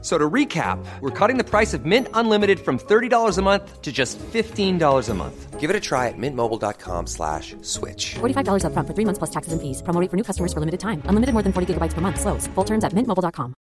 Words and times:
So 0.00 0.16
to 0.16 0.30
recap, 0.30 0.78
we're 1.00 1.10
cutting 1.10 1.38
the 1.38 1.44
price 1.44 1.74
of 1.74 1.84
Mint 1.84 2.06
Unlimited 2.14 2.60
from 2.60 2.78
$30 2.78 3.36
a 3.36 3.42
month 3.42 3.82
to 3.82 3.90
just 3.90 4.16
$15 4.32 5.08
a 5.08 5.14
month. 5.14 5.58
Give 5.58 5.70
it 5.70 5.74
a 5.74 5.80
try 5.80 6.06
at 6.06 6.14
mintmobile.com 6.16 7.08
slash 7.08 7.56
switch. 7.62 8.14
$45 8.20 8.62
upfront 8.62 8.86
for 8.86 8.94
three 8.94 9.04
months 9.04 9.18
plus 9.18 9.30
taxes 9.30 9.52
and 9.52 9.60
fees. 9.60 9.82
Promo 9.82 10.00
rate 10.00 10.08
for 10.08 10.16
new 10.16 10.22
customers 10.22 10.52
for 10.52 10.60
limited 10.60 10.78
time. 10.78 11.02
Unlimited 11.06 11.32
more 11.32 11.42
than 11.42 11.52
40 11.52 11.74
gigabytes 11.74 11.94
per 11.94 12.00
month. 12.00 12.20
Slows. 12.20 12.46
Full 12.54 12.64
terms 12.64 12.84
at 12.84 12.92
mintmobile.com. 12.92 13.54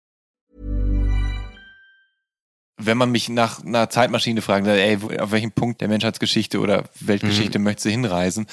wenn 2.80 2.98
man 2.98 3.12
mich 3.12 3.28
nach 3.30 3.64
einer 3.64 3.90
Zeitmaschine 3.90 4.42
fragt, 4.42 4.66
ey, 4.68 4.98
auf 5.20 5.32
welchem 5.32 5.52
Punkt 5.52 5.82
der 5.82 5.88
Menschheitsgeschichte 5.88 6.60
oder 6.60 6.86
Weltgeschichte 7.00 7.60
möchtest 7.60 7.86
du 7.86 7.90
hinreisen? 7.90 8.48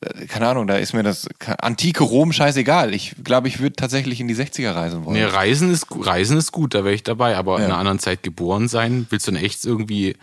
Äh, 0.00 0.26
Keine 0.26 0.48
Ahnung, 0.48 0.66
da 0.66 0.76
ist 0.76 0.92
mir 0.94 1.02
das 1.02 1.26
ke- 1.38 1.62
antike 1.62 2.04
Rom 2.04 2.32
scheißegal. 2.32 2.94
Ich 2.94 3.14
glaube, 3.24 3.48
ich 3.48 3.60
würde 3.60 3.76
tatsächlich 3.76 4.20
in 4.20 4.28
die 4.28 4.34
60er 4.36 4.74
reisen 4.74 5.04
wollen. 5.04 5.16
Nee, 5.16 5.24
Reisen 5.24 5.70
ist, 5.70 5.86
Reisen 5.90 6.36
ist 6.38 6.52
gut, 6.52 6.74
da 6.74 6.84
wäre 6.84 6.94
ich 6.94 7.02
dabei, 7.02 7.36
aber 7.36 7.56
in 7.56 7.62
Ja. 7.62 7.66
einer 7.68 7.78
anderen 7.78 7.98
Zeit 7.98 8.22
geboren 8.22 8.68
sein, 8.68 9.06
willst 9.10 9.26
du 9.26 9.32
dann 9.32 9.42
echt 9.42 9.64
irgendwie 9.64 10.16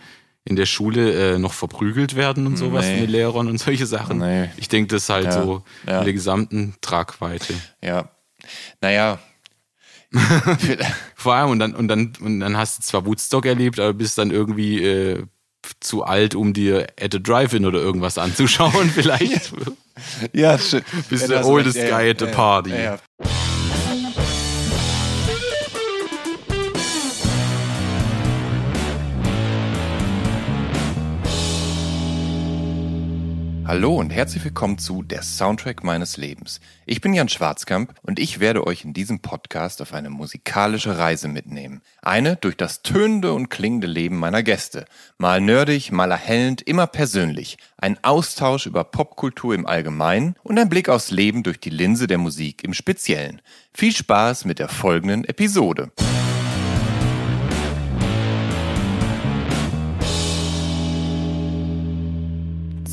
in 0.44 0.54
der 0.56 0.66
Schule 0.66 1.34
äh, 1.34 1.38
noch 1.38 1.52
verprügelt 1.52 2.14
werden 2.14 2.46
und 2.46 2.56
sowas 2.56 2.86
Nee. 2.86 3.00
mit 3.00 3.10
Lehrern 3.10 3.48
und 3.48 3.58
solche 3.58 3.84
Sachen? 3.86 4.18
Nee. 4.18 4.48
Ich 4.56 4.68
denke, 4.68 4.94
das 4.94 5.02
ist 5.04 5.08
halt 5.10 5.24
Ja. 5.26 5.32
so 5.32 5.62
Ja. 5.86 5.98
mit 5.98 6.06
der 6.06 6.12
gesamten 6.12 6.74
Tragweite. 6.80 7.54
Ja. 7.82 8.08
Naja. 8.80 9.18
Vor 11.14 11.34
allem, 11.34 11.50
und 11.50 11.58
dann, 11.58 11.74
und 11.74 11.88
dann, 11.88 12.12
und 12.20 12.40
dann 12.40 12.56
hast 12.56 12.78
du 12.78 12.82
zwar 12.82 13.04
Woodstock 13.06 13.44
erlebt, 13.46 13.80
aber 13.80 13.92
bist 13.92 14.18
dann 14.18 14.30
irgendwie 14.30 14.82
äh, 14.82 15.24
zu 15.80 16.04
alt, 16.04 16.34
um 16.34 16.52
dir 16.52 16.86
at 17.00 17.14
a 17.14 17.18
Drive-In 17.18 17.66
oder 17.66 17.78
irgendwas 17.80 18.18
anzuschauen, 18.18 18.90
vielleicht. 18.94 19.52
ja, 20.32 20.58
schön. 20.58 20.82
Bist 21.08 21.22
Ja, 21.22 21.28
der 21.28 21.40
du 21.42 21.48
oldest 21.48 21.76
recht. 21.78 21.90
guy 21.90 22.10
at 22.10 22.18
the 22.20 22.26
party. 22.26 22.70
Ja, 22.70 22.98
Hallo 33.66 33.96
und 33.96 34.10
herzlich 34.10 34.44
willkommen 34.44 34.78
zu 34.78 35.02
Der 35.02 35.22
Soundtrack 35.22 35.82
meines 35.82 36.16
Lebens. 36.16 36.60
Ich 36.84 37.00
bin 37.00 37.12
Jan 37.14 37.28
Schwarzkamp 37.28 37.94
und 38.02 38.20
ich 38.20 38.38
werde 38.38 38.64
euch 38.64 38.84
in 38.84 38.92
diesem 38.92 39.18
Podcast 39.18 39.82
auf 39.82 39.92
eine 39.92 40.08
musikalische 40.08 40.98
Reise 40.98 41.26
mitnehmen. 41.26 41.82
Eine 42.00 42.36
durch 42.36 42.56
das 42.56 42.82
tönende 42.82 43.32
und 43.32 43.48
klingende 43.48 43.88
Leben 43.88 44.18
meiner 44.18 44.44
Gäste. 44.44 44.84
Mal 45.18 45.40
nerdig, 45.40 45.90
mal 45.90 46.12
erhellend, 46.12 46.62
immer 46.62 46.86
persönlich. 46.86 47.58
Ein 47.76 47.98
Austausch 48.04 48.66
über 48.66 48.84
Popkultur 48.84 49.52
im 49.52 49.66
Allgemeinen 49.66 50.36
und 50.44 50.60
ein 50.60 50.68
Blick 50.68 50.88
aufs 50.88 51.10
Leben 51.10 51.42
durch 51.42 51.58
die 51.58 51.70
Linse 51.70 52.06
der 52.06 52.18
Musik 52.18 52.62
im 52.62 52.72
Speziellen. 52.72 53.42
Viel 53.74 53.90
Spaß 53.90 54.44
mit 54.44 54.60
der 54.60 54.68
folgenden 54.68 55.24
Episode. 55.24 55.90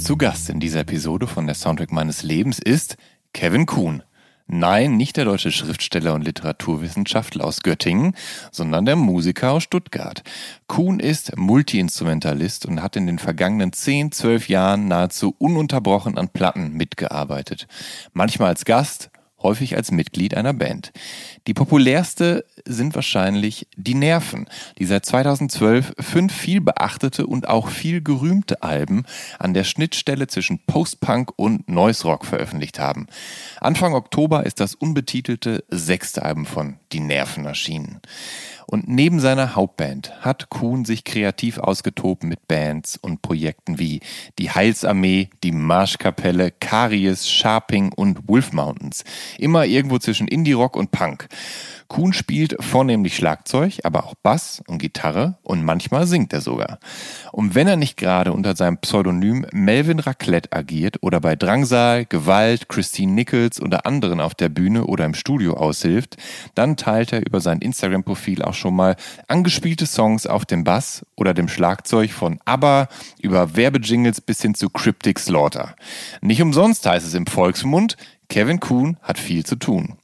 Zu 0.04 0.18
Gast 0.18 0.50
in 0.50 0.59
dieser 0.59 0.82
Episode 0.82 1.28
von 1.28 1.46
der 1.46 1.56
Soundtrack 1.56 1.94
meines 1.94 2.23
Lebens 2.23 2.59
ist 2.59 2.98
Kevin 3.34 3.66
Kuhn. 3.66 4.04
Nein, 4.48 4.98
nicht 4.98 5.16
der 5.16 5.23
deutsche 5.23 5.50
Schriftsteller 5.50 6.14
und 6.14 6.26
Literaturwissenschaftler 6.26 7.46
aus 7.46 7.62
Göttingen, 7.64 8.14
sondern 8.52 8.84
der 8.84 8.98
Musiker 8.98 9.54
aus 9.54 9.64
Stuttgart. 9.64 10.22
Kuhn 10.68 11.00
ist 11.00 11.38
Multiinstrumentalist 11.38 12.66
und 12.66 12.84
hat 12.84 12.98
in 12.98 13.08
den 13.08 13.18
vergangenen 13.18 13.72
10, 13.72 14.12
12 14.12 14.50
Jahren 14.50 14.90
nahezu 14.90 15.36
ununterbrochen 15.38 16.18
an 16.18 16.28
Platten 16.28 16.74
mitgearbeitet. 16.74 17.68
Manchmal 18.12 18.50
als 18.50 18.66
Gast, 18.66 19.09
häufig 19.44 19.76
als 19.76 19.92
Mitglied 19.92 20.36
einer 20.36 20.54
Band. 20.54 20.92
Die 21.48 21.54
populärste 21.54 22.46
sind 22.66 22.96
wahrscheinlich 22.96 23.68
Die 23.76 23.94
Nerven, 23.94 24.48
die 24.80 24.86
seit 24.86 25.06
2012 25.06 25.94
fünf 26.00 26.34
viel 26.34 26.62
beachtete 26.62 27.28
und 27.28 27.48
auch 27.48 27.68
viel 27.68 28.02
gerühmte 28.02 28.64
Alben 28.64 29.06
an 29.40 29.53
der 29.53 29.66
Schnittstelle 29.66 30.28
zwischen 30.28 30.59
Post-Punk 30.66 31.34
und 31.36 31.70
Noise 31.70 32.03
Rock 32.03 32.26
veröffentlicht 32.26 32.80
haben. 32.80 33.08
Anfang 33.59 33.94
Oktober 33.94 34.46
ist 34.46 34.59
das 34.59 34.76
unbetitelte 34.76 35.64
sechste 35.70 36.24
Album 36.24 36.46
von 36.46 36.78
Die 36.92 37.02
Nerven 37.02 37.46
erschienen. 37.46 38.00
Und 38.68 38.88
neben 38.88 39.19
seiner 39.19 39.56
Hauptband 39.56 40.22
hat 40.22 40.50
Kuhn 40.50 40.85
sich 40.85 41.03
kreativ 41.03 41.57
ausgetobt 41.57 42.24
mit 42.24 42.47
Bands 42.47 42.97
und 42.97 43.22
Projekten 43.22 43.79
wie 43.79 44.01
die 44.40 44.51
Heilsarmee, 44.51 45.29
die 45.44 45.51
Marschkapelle, 45.51 46.51
Karies, 46.51 47.29
Sharping 47.29 47.91
und 47.91 48.28
Wolf 48.28 48.53
Mountains. 48.53 49.03
Immer 49.38 49.66
irgendwo 49.66 50.00
zwischen 50.00 50.28
Indie-Rock 50.28 50.75
und 50.75 50.91
Punk. 50.91 51.28
Kuhn 51.94 52.12
spielt 52.12 52.56
vornehmlich 52.59 53.16
Schlagzeug, 53.16 53.81
aber 53.84 54.06
auch 54.06 54.16
Bass 54.16 54.64
und 54.66 54.80
Gitarre 54.80 55.38
und 55.44 55.64
manchmal 55.64 56.08
singt 56.08 56.34
er 56.34 56.42
sogar. 56.42 56.80
Und 57.31 57.54
wenn 57.54 57.68
er 57.68 57.76
nicht 57.76 57.98
gerade 57.98 58.34
unter 58.34 58.56
seinem 58.56 58.80
Pseudonym 58.80 59.46
Melvin 59.52 60.00
Raclette 60.00 60.52
agiert 60.53 60.98
oder 61.02 61.22
bei 61.22 61.36
Drangsal, 61.36 62.06
Gewalt, 62.06 62.68
Christine 62.68 63.12
Nichols 63.12 63.62
oder 63.62 63.86
anderen 63.86 64.22
auf 64.22 64.34
der 64.34 64.50
Bühne 64.50 64.86
oder 64.86 65.06
im 65.06 65.14
Studio 65.14 65.53
aushilft, 65.53 66.18
dann 66.56 66.78
teilt 66.78 67.14
er 67.14 67.24
über 67.28 67.42
sein 67.42 67.59
Instagram-Profil 67.59 68.42
auch 68.42 68.56
schon 68.56 68.76
mal 68.76 68.96
angespielte 69.28 69.86
Songs 69.86 70.26
auf 70.26 70.46
dem 70.46 70.64
Bass 70.64 71.06
oder 71.16 71.36
dem 71.36 71.48
Schlagzeug 71.48 72.09
von 72.09 72.40
ABBA 72.46 72.88
über 73.22 73.56
Werbejingles 73.56 74.20
bis 74.20 74.42
hin 74.42 74.56
zu 74.56 74.72
Cryptic 74.72 75.20
Slaughter. 75.20 75.76
Nicht 76.22 76.42
umsonst 76.42 76.88
heißt 76.88 77.06
es 77.06 77.14
im 77.14 77.28
Volksmund, 77.28 77.98
Kevin 78.30 78.59
Kuhn 78.59 78.98
hat 79.03 79.20
viel 79.20 79.46
zu 79.46 79.58
tun. 79.58 79.96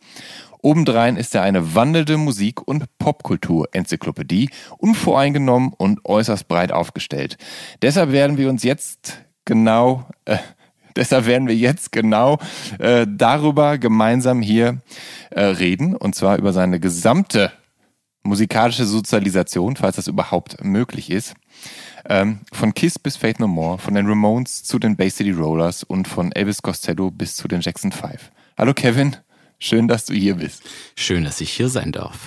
Obendrein 0.61 1.15
ist 1.15 1.33
er 1.35 1.41
eine 1.41 1.75
wandelnde 1.75 2.17
Musik- 2.17 2.67
und 2.67 2.85
Popkultur-Enzyklopädie, 2.97 4.49
unvoreingenommen 4.77 5.73
und 5.77 6.03
äußerst 6.05 6.47
breit 6.47 6.71
aufgestellt. 6.71 7.37
Deshalb 7.81 8.11
werden 8.11 8.37
wir 8.37 8.49
uns 8.49 8.63
jetzt 8.63 9.21
genau, 9.45 10.05
äh, 10.25 10.37
deshalb 10.95 11.25
werden 11.25 11.47
wir 11.47 11.55
jetzt 11.55 11.91
genau 11.91 12.39
äh, 12.77 13.07
darüber 13.09 13.77
gemeinsam 13.77 14.41
hier 14.41 14.81
äh, 15.31 15.41
reden, 15.41 15.95
und 15.95 16.15
zwar 16.15 16.37
über 16.37 16.51
seine 16.51 16.79
gesamte 16.79 17.51
musikalische 18.23 18.85
Sozialisation, 18.85 19.77
falls 19.77 19.95
das 19.95 20.07
überhaupt 20.07 20.63
möglich 20.63 21.09
ist. 21.09 21.35
Ähm, 22.07 22.41
von 22.51 22.73
Kiss 22.73 22.99
bis 22.99 23.17
Faith 23.17 23.39
No 23.39 23.47
More, 23.47 23.77
von 23.77 23.93
den 23.93 24.07
Ramones 24.07 24.63
zu 24.63 24.77
den 24.77 24.95
Bay 24.95 25.09
City 25.09 25.31
Rollers 25.31 25.83
und 25.83 26.07
von 26.07 26.31
Elvis 26.31 26.61
Costello 26.61 27.11
bis 27.11 27.35
zu 27.35 27.47
den 27.47 27.61
Jackson 27.61 27.91
5. 27.91 28.31
Hallo 28.57 28.73
Kevin, 28.73 29.15
schön, 29.59 29.87
dass 29.87 30.05
du 30.05 30.13
hier 30.13 30.35
bist. 30.35 30.63
Schön, 30.95 31.23
dass 31.23 31.41
ich 31.41 31.51
hier 31.51 31.69
sein 31.69 31.91
darf. 31.91 32.17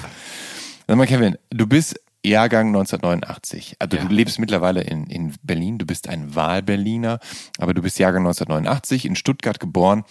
Sag 0.86 0.96
mal 0.96 1.06
Kevin, 1.06 1.36
du 1.50 1.66
bist 1.66 1.98
Jahrgang 2.24 2.68
1989. 2.68 3.76
Also 3.78 3.96
Ja. 3.96 4.04
du 4.04 4.14
lebst 4.14 4.38
mittlerweile 4.38 4.82
in, 4.82 5.06
in 5.06 5.34
Berlin, 5.42 5.78
du 5.78 5.86
bist 5.86 6.08
ein 6.08 6.34
Wahlberliner, 6.34 7.18
aber 7.58 7.74
du 7.74 7.82
bist 7.82 7.98
Jahrgang 7.98 8.22
1989, 8.22 9.06
in 9.06 9.16
Stuttgart 9.16 9.58
geboren. 9.58 10.04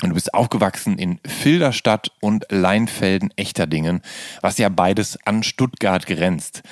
Und 0.00 0.10
du 0.10 0.14
bist 0.14 0.32
aufgewachsen 0.32 0.96
in 0.96 1.18
Filderstadt 1.26 2.12
und 2.20 2.44
Leinfelden-Echterdingen, 2.50 4.02
was 4.42 4.56
ja 4.58 4.68
beides 4.68 5.18
an 5.26 5.42
Stuttgart 5.42 6.06
grenzt. 6.06 6.62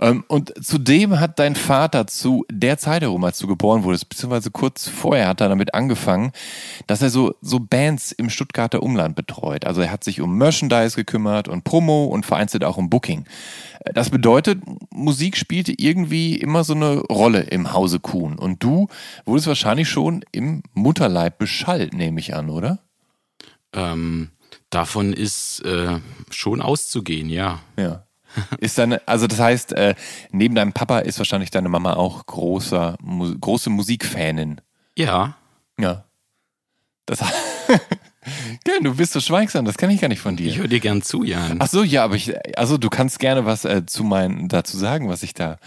Ähm, 0.00 0.24
Und 0.28 0.52
zudem 0.64 1.20
hat 1.20 1.38
dein 1.38 1.54
Vater 1.56 2.06
zu 2.06 2.44
der 2.50 2.78
Zeit 2.78 3.02
herum, 3.02 3.24
als 3.24 3.38
du 3.38 3.46
geboren 3.46 3.84
wurdest, 3.84 4.08
beziehungsweise 4.08 4.50
kurz 4.50 4.88
vorher 4.88 5.28
hat 5.28 5.40
er 5.40 5.48
damit 5.48 5.74
angefangen, 5.74 6.32
dass 6.86 7.02
er 7.02 7.10
so, 7.10 7.34
so 7.40 7.60
Bands 7.60 8.12
im 8.12 8.30
Stuttgarter 8.30 8.82
Umland 8.82 9.16
betreut. 9.16 9.64
Also 9.64 9.80
er 9.80 9.90
hat 9.90 10.04
sich 10.04 10.20
um 10.20 10.36
Merchandise 10.36 10.96
gekümmert 10.96 11.48
und 11.48 11.64
Promo 11.64 12.04
und 12.06 12.26
vereinzelt 12.26 12.64
auch 12.64 12.76
um 12.76 12.90
Booking. 12.90 13.26
Äh, 13.84 13.92
Das 13.92 14.10
bedeutet, 14.10 14.60
Musik 14.90 15.36
spielte 15.36 15.72
irgendwie 15.76 16.36
immer 16.36 16.64
so 16.64 16.74
eine 16.74 16.98
Rolle 17.00 17.40
im 17.40 17.72
Hause 17.72 18.00
Kuhn. 18.00 18.38
Und 18.38 18.62
du 18.62 18.88
wurdest 19.24 19.46
wahrscheinlich 19.46 19.88
schon 19.88 20.24
im 20.32 20.62
Mutterleib 20.74 21.38
beschallt, 21.38 21.94
nehme 21.94 22.20
ich 22.20 22.34
an, 22.34 22.50
oder? 22.50 22.80
Ähm, 23.72 24.30
davon 24.70 25.12
ist 25.12 25.60
äh, 25.64 25.98
schon 26.30 26.60
auszugehen, 26.62 27.28
ja. 27.28 27.60
Ja. 27.76 28.03
Ist 28.58 28.78
deine, 28.78 29.00
also 29.06 29.26
das 29.26 29.38
heißt, 29.40 29.72
äh, 29.72 29.94
neben 30.32 30.54
deinem 30.54 30.72
Papa 30.72 30.98
ist 31.00 31.18
wahrscheinlich 31.18 31.50
deine 31.50 31.68
Mama 31.68 31.94
auch 31.94 32.24
großer, 32.26 32.96
mu 33.02 33.34
große 33.38 33.70
Musikfanin. 33.70 34.60
Ja, 34.96 35.36
Ja. 35.78 36.04
Das 37.06 37.18
Gell, 38.64 38.80
du 38.82 38.94
bist 38.94 39.12
so 39.12 39.20
schweigsam, 39.20 39.66
das 39.66 39.76
kenne 39.76 39.92
ich 39.92 40.00
gar 40.00 40.08
nicht 40.08 40.20
von 40.20 40.32
ich 40.38 40.54
dir. 40.54 40.56
höre 40.62 40.68
dir 40.68 40.80
gern 40.80 41.02
zu, 41.02 41.22
Jan. 41.24 41.58
Ach 41.60 41.66
so, 41.68 41.82
ja, 41.82 42.02
aber 42.04 42.14
ich, 42.16 42.32
also 42.58 42.78
du 42.78 42.88
kannst 42.88 43.18
gerne 43.18 43.44
was 43.44 43.66
äh, 43.66 43.84
zu 43.84 44.02
meinen, 44.04 44.48
dazu 44.48 44.78
sagen, 44.78 45.10
was 45.10 45.22
ich 45.22 45.34
da, 45.34 45.58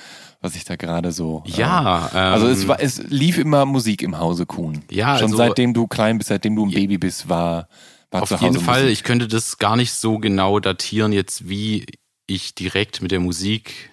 was 0.42 0.56
ich 0.56 0.66
da 0.66 0.76
gerade 0.76 1.12
so. 1.12 1.44
äh, 1.46 1.52
Ja, 1.52 2.10
ähm, 2.14 2.34
also 2.34 2.48
es 2.48 2.68
war, 2.68 2.80
es 2.82 2.98
lief 3.04 3.38
immer 3.38 3.66
Musik 3.66 4.02
im 4.02 4.18
Hause 4.18 4.48
Kuhn. 4.48 4.84
Ja, 4.90 5.18
Schon 5.18 5.26
also- 5.26 5.38
seitdem 5.38 5.76
du 5.76 5.86
klein 5.86 6.18
bist, 6.18 6.30
seitdem 6.30 6.56
du 6.56 6.66
ein 6.66 6.72
Baby 6.72 6.98
bist, 6.98 7.30
war, 7.30 7.68
War 8.10 8.24
Auf 8.24 8.30
zu 8.30 8.36
Hause 8.42 8.46
jeden 8.54 8.66
Fall, 8.66 8.82
Musik? 8.84 8.94
ich 8.94 9.04
könnte 9.04 9.28
das 9.28 9.60
gar 9.60 9.76
nicht 9.76 9.92
so 9.94 10.18
genau 10.18 10.60
datieren, 10.60 11.12
jetzt 11.12 11.48
wie 11.50 11.86
ich 12.28 12.54
direkt 12.56 13.02
mit 13.02 13.12
der 13.12 13.20
Musik 13.20 13.90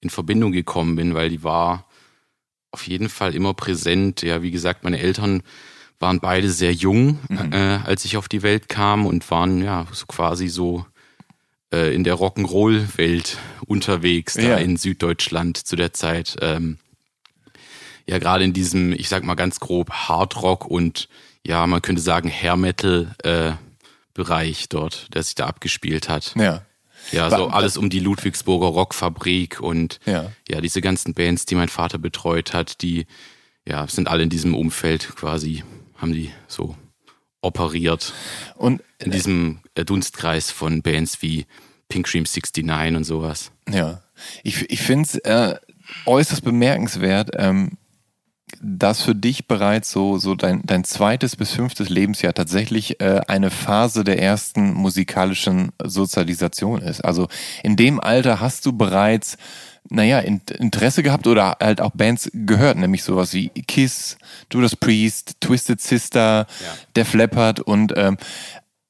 in 0.00 0.10
Verbindung 0.10 0.52
gekommen 0.52 0.96
bin, 0.96 1.14
weil 1.14 1.28
die 1.30 1.42
war 1.44 1.86
auf 2.72 2.86
jeden 2.86 3.08
Fall 3.08 3.34
immer 3.34 3.52
präsent. 3.54 4.22
Ja, 4.22 4.42
wie 4.42 4.50
gesagt, 4.50 4.82
meine 4.84 4.98
Eltern 4.98 5.42
waren 5.98 6.20
beide 6.20 6.50
sehr 6.50 6.72
jung, 6.72 7.18
Mhm. 7.28 7.52
äh, 7.52 7.78
als 7.84 8.04
ich 8.06 8.16
auf 8.16 8.28
die 8.28 8.42
Welt 8.42 8.68
kam 8.68 9.04
und 9.06 9.30
waren 9.30 9.62
ja 9.62 9.86
so 9.92 10.06
quasi 10.06 10.48
so 10.48 10.86
äh, 11.72 11.94
in 11.94 12.02
der 12.04 12.14
Rock'n'Roll-Welt 12.16 13.36
unterwegs, 13.66 14.34
da 14.34 14.40
Ja. 14.42 14.56
in 14.56 14.76
Süddeutschland 14.76 15.56
zu 15.58 15.76
der 15.76 15.92
Zeit. 15.92 16.36
Ähm, 16.40 16.78
ja, 18.06 18.18
gerade 18.18 18.42
in 18.44 18.52
diesem, 18.52 18.92
ich 18.92 19.08
sag 19.08 19.22
mal 19.24 19.34
ganz 19.36 19.60
grob, 19.60 19.90
Hardrock 19.90 20.64
und 20.66 21.08
ja, 21.46 21.66
man 21.66 21.80
könnte 21.82 22.02
sagen 22.02 22.28
Hair 22.30 22.56
Metal 22.56 23.14
äh, 23.22 23.52
Bereich 24.14 24.68
dort, 24.68 25.14
der 25.14 25.22
sich 25.22 25.34
da 25.36 25.46
abgespielt 25.46 26.08
hat. 26.08 26.34
Ja. 26.36 26.62
Ja, 27.12 27.30
so 27.30 27.48
alles 27.48 27.76
um 27.76 27.90
die 27.90 28.00
Ludwigsburger 28.00 28.68
Rockfabrik 28.68 29.60
und 29.60 29.98
Ja. 30.06 30.32
ja, 30.48 30.60
diese 30.60 30.80
ganzen 30.80 31.14
Bands, 31.14 31.46
die 31.46 31.54
mein 31.54 31.68
Vater 31.68 31.98
betreut 31.98 32.52
hat, 32.52 32.82
die 32.82 33.06
ja, 33.66 33.86
sind 33.88 34.08
alle 34.08 34.22
in 34.22 34.30
diesem 34.30 34.54
Umfeld 34.54 35.14
quasi, 35.16 35.64
haben 35.96 36.12
die 36.12 36.30
so 36.48 36.76
operiert. 37.42 38.12
Und 38.56 38.82
In 38.98 39.10
diesem 39.10 39.60
äh, 39.74 39.84
Dunstkreis 39.84 40.50
von 40.50 40.82
Bands 40.82 41.22
wie 41.22 41.46
Pink 41.88 42.06
Cream 42.06 42.24
69 42.24 42.96
und 42.96 43.04
sowas. 43.04 43.50
Ja, 43.68 44.02
ich, 44.42 44.70
ich 44.70 44.80
finde 44.80 45.04
es 45.04 45.14
äh, 45.16 45.56
äußerst 46.06 46.44
bemerkenswert, 46.44 47.30
ähm, 47.36 47.72
dass 48.62 49.00
für 49.00 49.14
dich 49.14 49.48
bereits 49.48 49.90
so, 49.90 50.18
so 50.18 50.34
dein, 50.34 50.60
dein 50.64 50.84
zweites 50.84 51.34
bis 51.34 51.52
fünftes 51.52 51.88
Lebensjahr 51.88 52.34
tatsächlich 52.34 53.00
äh, 53.00 53.22
eine 53.26 53.50
Phase 53.50 54.04
der 54.04 54.20
ersten 54.20 54.74
musikalischen 54.74 55.70
Sozialisation 55.82 56.82
ist. 56.82 57.00
Also 57.00 57.28
in 57.62 57.76
dem 57.76 58.00
Alter 58.00 58.40
hast 58.40 58.66
du 58.66 58.74
bereits, 58.74 59.38
naja, 59.88 60.18
in, 60.18 60.42
Interesse 60.58 61.02
gehabt 61.02 61.26
oder 61.26 61.56
halt 61.58 61.80
auch 61.80 61.92
Bands 61.92 62.30
gehört, 62.34 62.76
nämlich 62.76 63.02
sowas 63.02 63.32
wie 63.32 63.48
Kiss, 63.48 64.18
Judas 64.52 64.76
Priest, 64.76 65.36
Twisted 65.40 65.80
Sister, 65.80 66.46
Def 66.94 67.14
Leppard 67.14 67.60
und 67.60 67.94
ähm, 67.96 68.18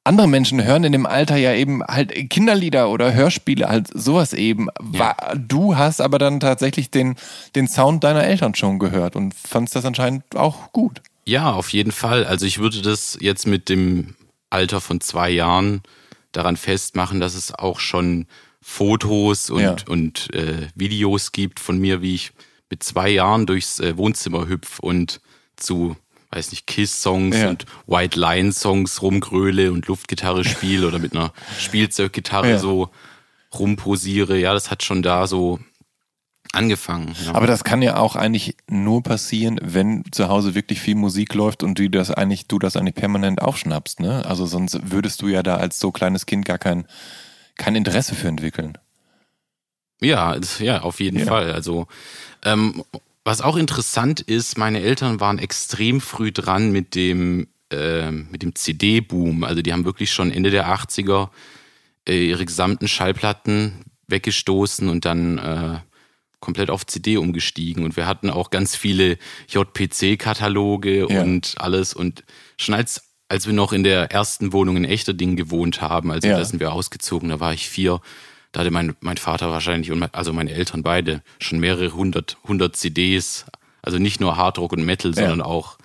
andere 0.04 0.28
Menschen 0.28 0.62
hören 0.64 0.84
in 0.84 0.92
dem 0.92 1.06
Alter 1.06 1.36
ja 1.36 1.52
eben 1.54 1.82
halt 1.84 2.12
Kinderlieder 2.30 2.88
oder 2.88 3.12
Hörspiele, 3.12 3.68
halt 3.68 3.88
sowas 3.92 4.32
eben. 4.32 4.68
War, 4.80 5.34
du 5.36 5.76
hast 5.76 6.00
aber 6.00 6.18
dann 6.18 6.40
tatsächlich 6.40 6.90
den, 6.90 7.16
den 7.54 7.68
Sound 7.68 8.02
deiner 8.04 8.24
Eltern 8.24 8.54
schon 8.54 8.78
gehört 8.78 9.14
und 9.16 9.34
fandst 9.34 9.76
das 9.76 9.84
anscheinend 9.84 10.36
auch 10.36 10.72
gut. 10.72 11.02
Ja, 11.26 11.52
auf 11.52 11.68
jeden 11.72 11.92
Fall. 11.92 12.24
Also 12.24 12.46
ich 12.46 12.58
würde 12.58 12.80
das 12.82 13.18
jetzt 13.20 13.46
mit 13.46 13.68
dem 13.68 14.14
Alter 14.48 14.80
von 14.80 15.00
zwei 15.00 15.30
Jahren 15.30 15.82
daran 16.32 16.56
festmachen, 16.56 17.20
dass 17.20 17.34
es 17.34 17.54
auch 17.54 17.78
schon 17.78 18.26
Fotos 18.62 19.50
und, 19.50 19.60
Ja. 19.62 19.76
und 19.88 20.32
äh, 20.34 20.68
Videos 20.74 21.32
gibt 21.32 21.60
von 21.60 21.78
mir, 21.78 22.02
wie 22.02 22.14
ich 22.14 22.32
mit 22.70 22.82
zwei 22.82 23.08
Jahren 23.10 23.46
durchs 23.46 23.80
äh, 23.80 23.96
Wohnzimmer 23.96 24.48
hüpf 24.48 24.78
und 24.78 25.20
zu, 25.56 25.96
weiß 26.30 26.50
nicht, 26.52 26.66
Kiss-Songs 26.66 27.36
Ja. 27.36 27.48
und 27.50 27.66
White 27.86 28.18
Line-Songs 28.18 29.02
rumgröle 29.02 29.72
und 29.72 29.86
Luftgitarre 29.88 30.44
spiele 30.44 30.86
oder 30.86 30.98
mit 30.98 31.14
einer 31.14 31.32
Spielzeuggitarre 31.58 32.50
Ja. 32.50 32.58
so 32.58 32.90
rumposiere. 33.52 34.38
Ja, 34.38 34.52
das 34.54 34.70
hat 34.70 34.82
schon 34.84 35.02
da 35.02 35.26
so 35.26 35.58
angefangen. 36.52 37.14
Ja. 37.24 37.34
Aber 37.34 37.46
das 37.46 37.62
kann 37.64 37.80
ja 37.82 37.96
auch 37.96 38.16
eigentlich 38.16 38.56
nur 38.68 39.02
passieren, 39.02 39.58
wenn 39.62 40.04
zu 40.10 40.28
Hause 40.28 40.54
wirklich 40.54 40.80
viel 40.80 40.94
Musik 40.96 41.34
läuft 41.34 41.62
und 41.62 41.78
du 41.78 41.88
das 41.88 42.10
eigentlich, 42.10 42.46
du 42.48 42.58
das 42.58 42.76
eigentlich 42.76 42.94
permanent 42.96 43.40
aufschnappst, 43.42 44.00
ne? 44.00 44.24
Also 44.24 44.46
sonst 44.46 44.78
würdest 44.90 45.22
du 45.22 45.28
ja 45.28 45.42
da 45.42 45.56
als 45.56 45.78
so 45.78 45.92
kleines 45.92 46.26
Kind 46.26 46.44
gar 46.44 46.58
kein, 46.58 46.86
kein 47.56 47.76
Interesse 47.76 48.14
für 48.14 48.28
entwickeln. 48.28 48.78
Ja, 50.00 50.36
ja, 50.60 50.80
auf 50.82 50.98
jeden 51.00 51.18
Ja. 51.20 51.26
Fall. 51.26 51.52
Also, 51.52 51.86
ähm, 52.44 52.82
was 53.24 53.40
auch 53.40 53.56
interessant 53.56 54.20
ist, 54.20 54.56
meine 54.58 54.80
Eltern 54.80 55.20
waren 55.20 55.38
extrem 55.38 56.00
früh 56.00 56.32
dran 56.32 56.70
mit 56.72 56.94
dem, 56.94 57.48
mit 57.72 58.42
dem 58.42 58.54
CD-Boom. 58.54 59.44
Also, 59.44 59.62
die 59.62 59.72
haben 59.72 59.84
wirklich 59.84 60.10
schon 60.12 60.32
Ende 60.32 60.50
der 60.50 60.66
80er 60.74 61.28
äh, 62.08 62.28
ihre 62.30 62.44
gesamten 62.44 62.88
Schallplatten 62.88 63.84
weggestoßen 64.08 64.88
und 64.88 65.04
dann 65.04 65.38
äh, 65.38 65.78
komplett 66.40 66.68
auf 66.70 66.84
CD 66.86 67.16
umgestiegen. 67.16 67.84
Und 67.84 67.96
wir 67.96 68.06
hatten 68.06 68.28
auch 68.28 68.50
ganz 68.50 68.74
viele 68.74 69.18
JPC-Kataloge 69.48 71.06
Ja. 71.10 71.22
und 71.22 71.54
alles. 71.58 71.94
Und 71.94 72.24
schon 72.56 72.74
als, 72.74 73.02
als 73.28 73.46
wir 73.46 73.52
noch 73.52 73.72
in 73.72 73.84
der 73.84 74.10
ersten 74.10 74.52
Wohnung 74.52 74.76
in 74.76 74.84
Echterding 74.84 75.36
gewohnt 75.36 75.80
haben, 75.80 76.10
also 76.10 76.26
Ja. 76.28 76.38
da 76.38 76.44
sind 76.44 76.60
wir 76.60 76.72
ausgezogen, 76.72 77.28
da 77.28 77.40
war 77.40 77.52
ich 77.54 77.68
vier, 77.68 78.00
da 78.52 78.60
hatte 78.60 78.70
mein, 78.70 78.94
mein 79.00 79.16
Vater 79.16 79.50
wahrscheinlich 79.50 79.90
und 79.92 79.98
mein, 79.98 80.12
also 80.12 80.32
meine 80.32 80.52
Eltern 80.52 80.82
beide 80.82 81.22
schon 81.38 81.60
mehrere 81.60 81.94
hundert, 81.94 82.36
hundert 82.44 82.76
CDs. 82.76 83.46
Also 83.82 83.98
nicht 83.98 84.20
nur 84.20 84.36
Hardrock 84.36 84.72
und 84.72 84.84
Metal, 84.84 85.14
sondern 85.14 85.40
auch, 85.40 85.78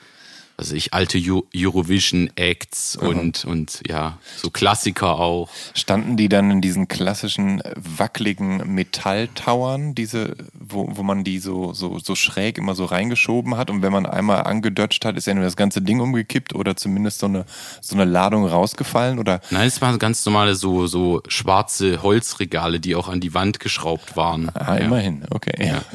also 0.57 0.75
ich, 0.75 0.94
alte 0.94 1.18
Eu- 1.18 1.44
Eurovision-Acts 1.56 2.96
und, 2.96 3.46
und 3.46 3.81
ja, 3.88 4.18
so 4.38 4.50
Klassiker 4.50 5.19
auch. 5.19 5.50
Standen 5.74 6.18
die 6.18 6.30
dann 6.30 6.50
in 6.52 6.62
diesen 6.62 6.88
klassischen 6.88 7.62
wackeligen 7.75 8.74
Metalltauern, 8.74 9.96
diese, 9.96 10.36
wo, 10.54 10.88
wo 10.92 11.04
man 11.04 11.24
die 11.24 11.40
so, 11.40 11.74
so, 11.74 12.00
so 12.00 12.16
schräg 12.16 12.57
immer 12.57 12.75
so 12.75 12.86
reingeschoben 12.86 13.57
hat 13.57 13.69
und 13.69 13.81
wenn 13.81 13.92
man 13.92 14.06
einmal 14.06 14.44
angedutscht 14.44 15.04
hat, 15.06 15.18
ist 15.18 15.28
entweder 15.28 15.48
das 15.48 15.57
ganze 15.57 15.81
Ding 15.81 16.00
umgekippt 16.00 16.56
oder 16.56 16.75
zumindest 16.75 17.19
so 17.19 17.25
eine, 17.25 17.46
so 17.81 17.96
eine 17.96 18.06
Ladung 18.06 18.46
rausgefallen 18.46 19.19
oder 19.19 19.42
Nein, 19.50 19.68
es 19.68 19.81
waren 19.81 20.00
ganz 20.00 20.25
normale 20.25 20.56
so, 20.56 20.88
so 20.88 21.22
schwarze 21.28 22.02
Holzregale, 22.02 22.80
die 22.80 22.96
auch 22.96 23.10
an 23.10 23.19
die 23.19 23.34
Wand 23.34 23.60
geschraubt 23.60 24.16
waren. 24.16 24.50
Ah, 24.54 24.75
ja. 24.75 24.86
immerhin, 24.86 25.25
okay. 25.31 25.66
Ja. 25.66 25.81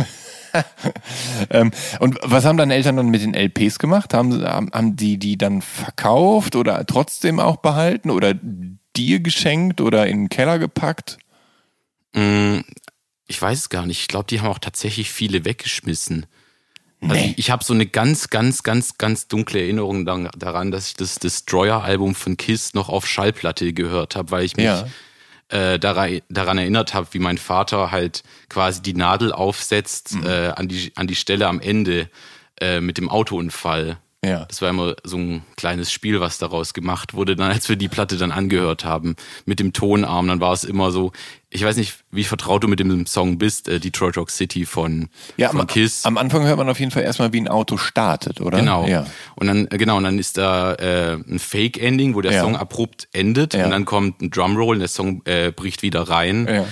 ähm, 1.51 1.71
und 2.01 2.19
was 2.23 2.45
haben 2.45 2.57
deine 2.57 2.75
Eltern 2.75 2.97
dann 2.97 3.09
mit 3.11 3.23
den 3.23 3.35
LPs 3.35 3.79
gemacht? 3.79 4.15
Haben, 4.15 4.33
sie- 4.33 4.45
haben, 4.47 4.71
haben 4.73 4.97
die 4.97 5.19
die 5.19 5.37
dann 5.39 5.63
verkauft 5.63 6.57
oder 6.57 6.85
trotzdem 6.87 7.41
auch 7.41 7.57
behalten 7.57 8.11
oder 8.11 8.35
dir 8.97 9.21
geschenkt 9.21 9.81
oder 9.81 10.07
in 10.07 10.23
den 10.25 10.29
Keller 10.29 10.59
gepackt? 10.59 11.19
Mm, 12.15 12.59
Ich 13.27 13.41
weiß 13.41 13.59
es 13.59 13.69
gar 13.69 13.87
nicht. 13.87 14.01
Ich 14.01 14.09
glaube, 14.09 14.27
die 14.29 14.41
haben 14.41 14.49
auch 14.49 14.59
tatsächlich 14.59 15.11
viele 15.13 15.45
weggeschmissen. 15.45 16.27
Also 17.03 17.15
Nee. 17.15 17.35
ich 17.39 17.51
habe 17.51 17.65
so 17.65 17.73
eine 17.73 17.87
ganz, 17.87 18.29
ganz, 18.29 18.63
ganz, 18.63 18.99
ganz 18.99 19.27
dunkle 19.29 19.61
Erinnerung 19.61 20.05
daran, 20.05 20.71
dass 20.71 20.89
ich 20.89 20.95
das 20.95 21.15
Destroyer-Album 21.21 22.15
von 22.15 22.37
Kiss 22.37 22.75
noch 22.75 22.89
auf 22.91 23.07
Schallplatte 23.07 23.73
gehört 23.73 24.17
habe, 24.17 24.33
weil 24.33 24.45
ich 24.45 24.57
mich 24.57 24.67
Ja. 24.67 24.87
Äh, 25.51 25.79
daran, 25.79 26.21
daran 26.29 26.59
erinnert 26.59 26.95
habe, 26.95 27.09
wie 27.13 27.19
mein 27.19 27.39
Vater 27.39 27.91
halt 27.91 28.23
quasi 28.49 28.83
die 28.83 28.95
Nadel 28.95 29.33
aufsetzt 29.33 30.15
Mhm. 30.15 30.27
äh, 30.27 30.49
an, 30.49 30.69
die, 30.69 30.93
an 30.97 31.07
die 31.07 31.15
Stelle 31.17 31.47
am 31.49 31.61
Ende 31.61 32.09
äh, 32.61 32.81
mit 32.81 32.99
dem 32.99 33.09
Autounfall. 33.09 33.99
Ja. 34.25 34.45
Das 34.45 34.61
war 34.61 34.69
immer 34.69 34.95
so 35.03 35.17
ein 35.17 35.43
kleines 35.57 35.91
Spiel, 35.91 36.21
was 36.21 36.37
daraus 36.39 36.75
gemacht 36.75 37.15
wurde. 37.15 37.37
Dann, 37.37 37.51
als 37.51 37.69
wir 37.71 37.77
die 37.77 37.89
Platte 37.89 38.19
dann 38.19 38.33
angehört 38.33 38.85
haben, 38.85 39.17
mit 39.47 39.61
dem 39.61 39.73
Tonarm, 39.73 40.29
dann 40.29 40.41
war 40.41 40.53
es 40.53 40.65
immer 40.65 40.91
so, 40.91 41.13
ich 41.53 41.65
weiß 41.65 41.77
nicht, 41.77 42.05
wie 42.13 42.23
vertraut 42.25 42.63
du 42.63 42.69
mit 42.69 42.79
dem 42.79 43.07
Song 43.07 43.37
bist, 43.39 43.69
äh, 43.69 43.81
Detroit 43.81 44.17
Rock 44.17 44.31
City 44.31 44.65
von, 44.67 45.09
Ja, 45.37 45.49
von 45.51 45.63
am, 45.63 45.67
Kiss. 45.67 46.05
am 46.05 46.17
Anfang 46.17 46.45
hört 46.45 46.57
man 46.59 46.69
auf 46.69 46.79
jeden 46.79 46.93
Fall 46.93 47.03
erstmal, 47.03 47.33
wie 47.33 47.41
ein 47.41 47.49
Auto 47.49 47.77
startet, 47.77 48.41
oder? 48.41 48.59
Genau. 48.59 48.87
Ja. 48.87 49.07
Und 49.35 49.49
dann, 49.49 49.67
äh, 49.67 49.77
genau, 49.77 49.97
und 49.97 50.05
dann 50.05 50.19
ist 50.19 50.39
da 50.39 50.75
äh, 50.75 51.15
ein 51.15 51.39
Fake-Ending, 51.41 52.15
wo 52.15 52.21
der 52.21 52.33
Ja. 52.33 52.43
Song 52.43 52.55
abrupt 52.57 53.09
endet 53.13 53.55
Ja. 53.55 53.65
und 53.65 53.73
dann 53.73 53.85
kommt 53.85 54.21
ein 54.23 54.31
Drumroll 54.31 54.77
und 54.77 54.81
der 54.81 54.89
Song 54.89 55.23
äh, 55.27 55.51
bricht 55.51 55.83
wieder 55.83 56.03
rein. 56.03 56.47
Ja. 56.49 56.67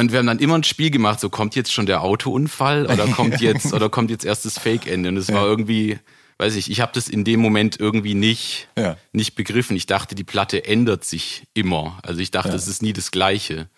Und 0.00 0.10
wir 0.10 0.18
haben 0.18 0.26
dann 0.26 0.40
immer 0.40 0.56
ein 0.58 0.64
Spiel 0.64 0.90
gemacht, 0.90 1.20
so 1.20 1.30
kommt 1.30 1.54
jetzt 1.54 1.72
schon 1.72 1.86
der 1.86 2.02
Autounfall 2.02 2.86
oder 2.92 3.06
kommt 3.06 3.40
jetzt 3.40 3.72
oder 3.72 3.88
kommt 3.88 4.10
jetzt 4.10 4.24
erst 4.24 4.44
das 4.44 4.58
Fake-Ende. 4.58 5.08
Und 5.10 5.16
es 5.18 5.32
war 5.32 5.46
irgendwie, 5.46 6.00
weiß 6.38 6.56
ich, 6.56 6.68
ich 6.68 6.80
habe 6.80 6.90
das 6.92 7.08
in 7.08 7.22
dem 7.22 7.38
Moment 7.38 7.78
irgendwie 7.78 8.14
nicht, 8.14 8.66
Ja. 8.76 8.96
nicht 9.12 9.36
begriffen. 9.36 9.76
Ich 9.76 9.86
dachte, 9.86 10.16
die 10.16 10.24
Platte 10.24 10.64
ändert 10.64 11.04
sich 11.04 11.44
immer. 11.54 11.96
Also 12.02 12.18
ich 12.20 12.32
dachte, 12.32 12.56
es 12.56 12.66
ist 12.66 12.82
nie 12.82 12.92
das 12.92 13.12
Gleiche. 13.12 13.68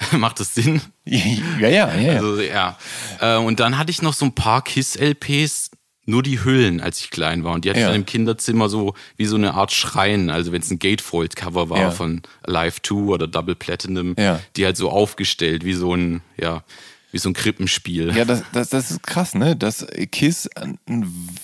Macht 0.12 0.40
das 0.40 0.54
Sinn? 0.54 0.80
Ja, 1.04 1.68
ja, 1.68 1.94
ja. 1.94 2.12
Also 2.14 2.40
ja. 2.40 2.76
Äh, 3.20 3.36
und 3.36 3.60
dann 3.60 3.78
hatte 3.78 3.90
ich 3.90 4.02
noch 4.02 4.14
so 4.14 4.24
ein 4.26 4.34
paar 4.34 4.62
Kiss-LPs, 4.62 5.70
nur 6.06 6.22
die 6.22 6.42
Hüllen, 6.42 6.80
als 6.80 7.00
ich 7.00 7.10
klein 7.10 7.44
war. 7.44 7.52
Und 7.52 7.64
die 7.64 7.70
hatte 7.70 7.80
Ja. 7.80 7.86
ich 7.86 7.92
dann 7.92 8.00
im 8.00 8.06
Kinderzimmer 8.06 8.68
so 8.68 8.94
wie 9.16 9.26
so 9.26 9.36
eine 9.36 9.54
Art 9.54 9.72
Schrein. 9.72 10.30
Also 10.30 10.50
wenn 10.52 10.62
es 10.62 10.70
ein 10.70 10.78
Gatefold-Cover 10.78 11.70
war 11.70 11.78
Ja. 11.78 11.90
von 11.90 12.22
Alive 12.42 12.80
2 12.82 12.94
oder 12.94 13.26
Double 13.28 13.54
Platinum, 13.54 14.14
Ja. 14.18 14.40
die 14.56 14.64
halt 14.64 14.76
so 14.76 14.90
aufgestellt 14.90 15.64
wie 15.64 15.74
so 15.74 15.94
ein, 15.94 16.22
ja, 16.36 16.64
wie 17.12 17.18
so 17.18 17.28
ein 17.28 17.34
Krippenspiel. 17.34 18.14
Ja, 18.16 18.24
das, 18.24 18.42
das, 18.52 18.70
das 18.70 18.90
ist 18.92 19.02
krass, 19.02 19.34
ne? 19.34 19.56
Dass 19.56 19.86
Kiss 20.12 20.48
einen 20.56 20.78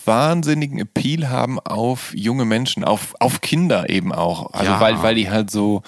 wahnsinnigen 0.05 0.79
Appeal 0.79 1.29
haben 1.29 1.59
auf 1.61 2.13
junge 2.15 2.45
Menschen, 2.45 2.85
auf, 2.85 3.15
auf 3.21 3.41
Kinder 3.41 3.89
eben 3.91 4.13
auch. 4.13 4.53
Also 4.53 4.73
weil, 4.81 5.03
weil 5.03 5.15
die 5.17 5.29
halt 5.31 5.51
so, 5.51 5.83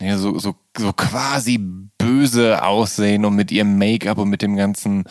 naja, 0.00 0.18
so, 0.18 0.38
so, 0.38 0.54
so 0.76 0.92
quasi 0.92 1.58
böse 1.98 2.62
aussehen 2.62 3.24
und 3.24 3.34
mit 3.34 3.50
ihrem 3.50 3.78
Make-up 3.78 4.18
und 4.18 4.28
mit 4.28 4.42
dem 4.42 4.54
ganzen 4.56 5.04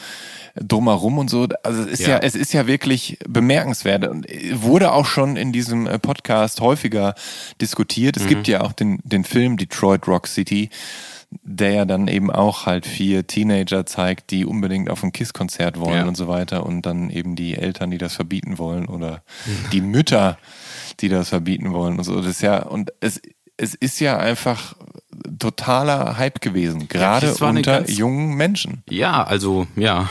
drumherum 0.56 1.18
und 1.18 1.30
so. 1.30 1.48
Also 1.64 1.82
es 1.82 1.88
ist 1.88 2.02
ja. 2.02 2.10
Ja. 2.10 2.18
es 2.20 2.36
ist 2.36 2.54
ja 2.54 2.68
wirklich 2.68 3.18
bemerkenswert 3.28 4.08
und 4.08 4.28
wurde 4.54 4.92
auch 4.92 5.06
schon 5.06 5.36
in 5.38 5.52
diesem 5.52 5.88
äh, 5.88 6.00
Podcast 6.00 6.62
häufiger 6.62 7.16
diskutiert. 7.60 8.16
Es 8.18 8.24
Mhm. 8.24 8.28
gibt 8.30 8.48
ja 8.48 8.62
auch 8.62 8.72
den, 8.74 9.00
den 9.04 9.24
Film 9.24 9.58
Detroit 9.58 10.08
Rock 10.08 10.28
City, 10.28 10.70
der 11.44 11.72
ja 11.72 11.86
dann 11.86 12.08
eben 12.08 12.32
auch 12.32 12.66
halt 12.66 12.86
vier 12.86 13.28
Teenager 13.28 13.86
zeigt, 13.86 14.32
die 14.32 14.46
unbedingt 14.46 14.90
auf 14.90 15.04
ein 15.04 15.12
KISS-Konzert 15.12 15.80
wollen 15.80 15.96
Ja. 15.98 16.08
und 16.08 16.16
so 16.16 16.28
weiter 16.30 16.66
und 16.66 16.84
dann 16.86 17.10
eben 17.10 17.36
die 17.36 17.56
Eltern, 17.56 17.92
die 17.92 17.98
das 17.98 18.14
verbieten 18.16 18.58
wollen 18.58 18.86
oder 18.86 19.24
Mhm. 19.46 19.70
die 19.74 19.82
Mütter, 19.82 20.38
die 21.02 21.10
das 21.10 21.30
verbieten 21.30 21.74
wollen 21.74 21.98
und 21.98 22.04
so. 22.06 22.16
Das 22.18 22.28
ist 22.28 22.42
ja, 22.42 22.60
und 22.64 22.94
es, 23.02 23.20
es 23.58 23.74
ist 23.74 24.00
ja 24.00 24.18
einfach 24.18 24.76
totaler 25.40 26.18
Hype 26.18 26.42
gewesen, 26.42 26.88
gerade 26.88 27.36
eine 27.40 27.60
unter 27.60 27.80
ganz- 27.80 27.98
jungen 27.98 28.36
Menschen. 28.36 28.84
Ja, 28.90 29.24
also 29.24 29.68
ja. 29.76 30.10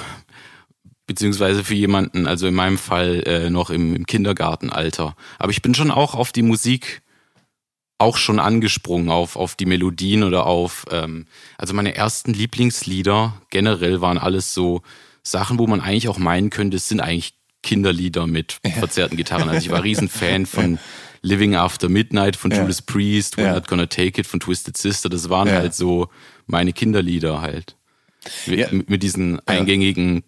Beziehungsweise 1.06 1.64
für 1.64 1.74
jemanden, 1.74 2.26
also 2.26 2.46
in 2.46 2.54
meinem 2.54 2.78
Fall 2.78 3.22
äh, 3.26 3.50
noch 3.50 3.68
im, 3.68 3.94
im 3.94 4.06
Kindergartenalter. 4.06 5.14
Aber 5.38 5.52
ich 5.52 5.60
bin 5.60 5.74
schon 5.74 5.90
auch 5.90 6.14
auf 6.14 6.32
die 6.32 6.42
Musik 6.42 7.02
auch 7.98 8.16
schon 8.16 8.38
angesprungen, 8.40 9.10
auf, 9.10 9.36
auf 9.36 9.54
die 9.54 9.66
Melodien 9.66 10.24
oder 10.24 10.46
auf, 10.46 10.86
ähm, 10.90 11.26
also 11.58 11.74
meine 11.74 11.94
ersten 11.94 12.32
Lieblingslieder 12.32 13.34
generell 13.50 14.00
waren 14.00 14.18
alles 14.18 14.54
so 14.54 14.82
Sachen, 15.22 15.58
wo 15.58 15.66
man 15.66 15.80
eigentlich 15.80 16.08
auch 16.08 16.18
meinen 16.18 16.50
könnte, 16.50 16.78
es 16.78 16.88
sind 16.88 17.00
eigentlich 17.00 17.34
Kinderlieder 17.62 18.26
mit 18.26 18.58
verzerrten 18.78 19.16
Gitarren. 19.16 19.48
Also 19.48 19.64
ich 19.64 19.70
war 19.70 19.82
Riesenfan 19.84 20.46
von 20.46 20.78
Living 21.24 21.54
After 21.54 21.88
Midnight 21.88 22.36
von 22.36 22.50
Ja. 22.50 22.60
Judas 22.60 22.82
Priest, 22.82 23.36
We're 23.38 23.44
Ja. 23.46 23.54
Not 23.54 23.66
Gonna 23.66 23.86
Take 23.86 24.20
It 24.20 24.26
von 24.26 24.40
Twisted 24.40 24.76
Sister. 24.76 25.08
Das 25.08 25.28
waren 25.30 25.48
Ja. 25.48 25.54
halt 25.54 25.74
so 25.74 26.08
meine 26.46 26.72
Kinderlieder 26.72 27.40
halt. 27.40 27.76
Mit, 28.46 28.88
mit 28.88 29.02
diesen 29.02 29.40
eingängigen 29.46 30.22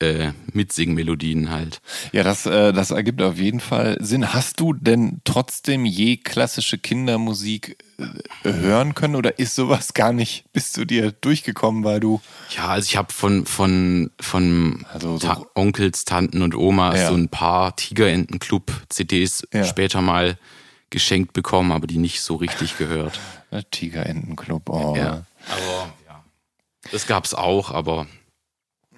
äh, 0.00 0.32
Mitsingmelodien 0.52 1.50
halt. 1.50 1.80
Ja, 2.12 2.22
das, 2.22 2.46
äh, 2.46 2.72
das 2.72 2.90
ergibt 2.90 3.20
auf 3.22 3.36
jeden 3.38 3.60
Fall 3.60 3.96
Sinn. 4.00 4.32
Hast 4.32 4.58
du 4.60 4.72
denn 4.72 5.20
trotzdem 5.24 5.84
je 5.84 6.16
klassische 6.16 6.78
Kindermusik 6.78 7.76
äh, 7.98 8.52
hören 8.52 8.94
können 8.94 9.14
oder 9.16 9.38
ist 9.38 9.54
sowas 9.54 9.92
gar 9.94 10.12
nicht 10.12 10.44
bis 10.52 10.72
zu 10.72 10.84
dir 10.84 11.12
durchgekommen, 11.12 11.84
weil 11.84 12.00
du 12.00 12.20
Ja, 12.56 12.68
also 12.68 12.86
ich 12.86 12.96
habe 12.96 13.12
von 13.12 13.44
von 13.46 14.10
von 14.20 14.84
Also 14.92 15.18
so- 15.18 15.26
Ta 15.26 15.44
Onkels, 15.54 16.04
Tanten 16.06 16.42
und 16.42 16.54
Omas 16.54 16.98
Ja. 16.98 17.08
so 17.08 17.14
ein 17.14 17.28
paar 17.28 17.76
Tigerentenclub-CDs 17.76 19.46
Ja. 19.52 19.64
später 19.64 20.00
mal 20.02 20.38
geschenkt 20.90 21.32
bekommen, 21.34 21.72
aber 21.72 21.86
die 21.86 21.98
nicht 21.98 22.20
so 22.22 22.36
richtig 22.36 22.76
gehört. 22.78 23.20
Tigerentenclub, 23.70 24.68
oh. 24.70 24.96
Ja. 24.96 25.24
Aber 25.48 25.92
ja. 26.06 26.24
Das 26.90 27.06
gab's 27.06 27.34
auch, 27.34 27.70
aber 27.70 28.06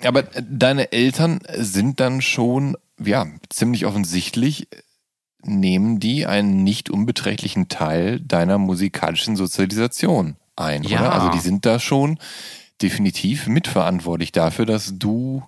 Aber 0.04 0.21
äh, 0.35 0.42
deine 0.49 0.92
Eltern 0.92 1.40
sind 1.56 2.00
dann 2.00 2.23
schon, 2.23 2.76
ja, 3.02 3.26
ziemlich 3.49 3.87
offensichtlich, 3.87 4.68
nehmen 5.44 5.99
die 6.00 6.26
einen 6.26 6.62
nicht 6.62 6.88
unbeträchtlichen 6.90 7.68
Teil 7.68 8.21
deiner 8.21 8.59
musikalischen 8.59 9.37
Sozialisation 9.37 10.37
ein, 10.56 10.85
Ja. 10.85 11.00
oder? 11.00 11.12
Also 11.12 11.28
die 11.30 11.40
sind 11.40 11.66
da 11.66 11.78
schon 11.80 12.18
definitiv 12.80 13.47
mitverantwortlich 13.47 14.32
dafür, 14.32 14.66
dass 14.66 14.99
du 14.99 15.42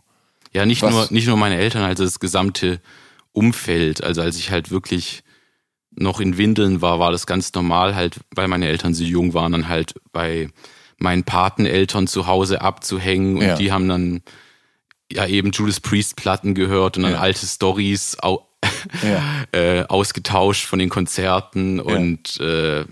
Ja, 0.53 0.67
nicht 0.67 0.83
nur, 0.83 1.07
nicht 1.11 1.27
nur 1.27 1.37
meine 1.37 1.57
Eltern, 1.57 1.83
also 1.83 2.05
das 2.05 2.21
gesamte 2.21 2.81
Umfeld. 3.33 4.03
Also 4.03 4.21
als 4.23 4.37
ich 4.37 4.51
halt 4.51 4.71
wirklich 4.71 5.23
noch 5.91 6.21
in 6.21 6.39
Windeln 6.39 6.81
war, 6.83 6.99
war 6.99 7.13
das 7.13 7.27
ganz 7.27 7.53
normal, 7.55 7.95
halt, 7.95 8.19
weil 8.35 8.49
meine 8.49 8.67
Eltern 8.67 8.95
so 8.95 9.05
jung 9.05 9.33
waren, 9.35 9.53
dann 9.53 9.69
halt 9.69 9.95
bei 10.13 10.49
meinen 10.99 11.25
Pateneltern 11.25 12.07
zu 12.07 12.27
Hause 12.27 12.61
abzuhängen 12.63 13.37
und 13.37 13.43
Ja. 13.43 13.55
die 13.57 13.71
haben 13.73 13.89
dann 13.89 14.23
ja 15.13 15.27
eben 15.27 15.51
Judas 15.53 15.81
Priest 15.81 16.17
Platten 16.17 16.55
gehört 16.55 16.97
und 16.97 17.05
dann 17.05 17.13
Ja. 17.13 17.21
alte 17.21 17.47
Stories 17.47 18.17
au 18.21 18.49
Ja. 19.03 19.23
äh, 19.53 19.83
ausgetauscht 19.85 20.65
von 20.65 20.79
den 20.79 20.89
Konzerten 20.89 21.81
und 21.81 22.41
äh, 22.41 22.85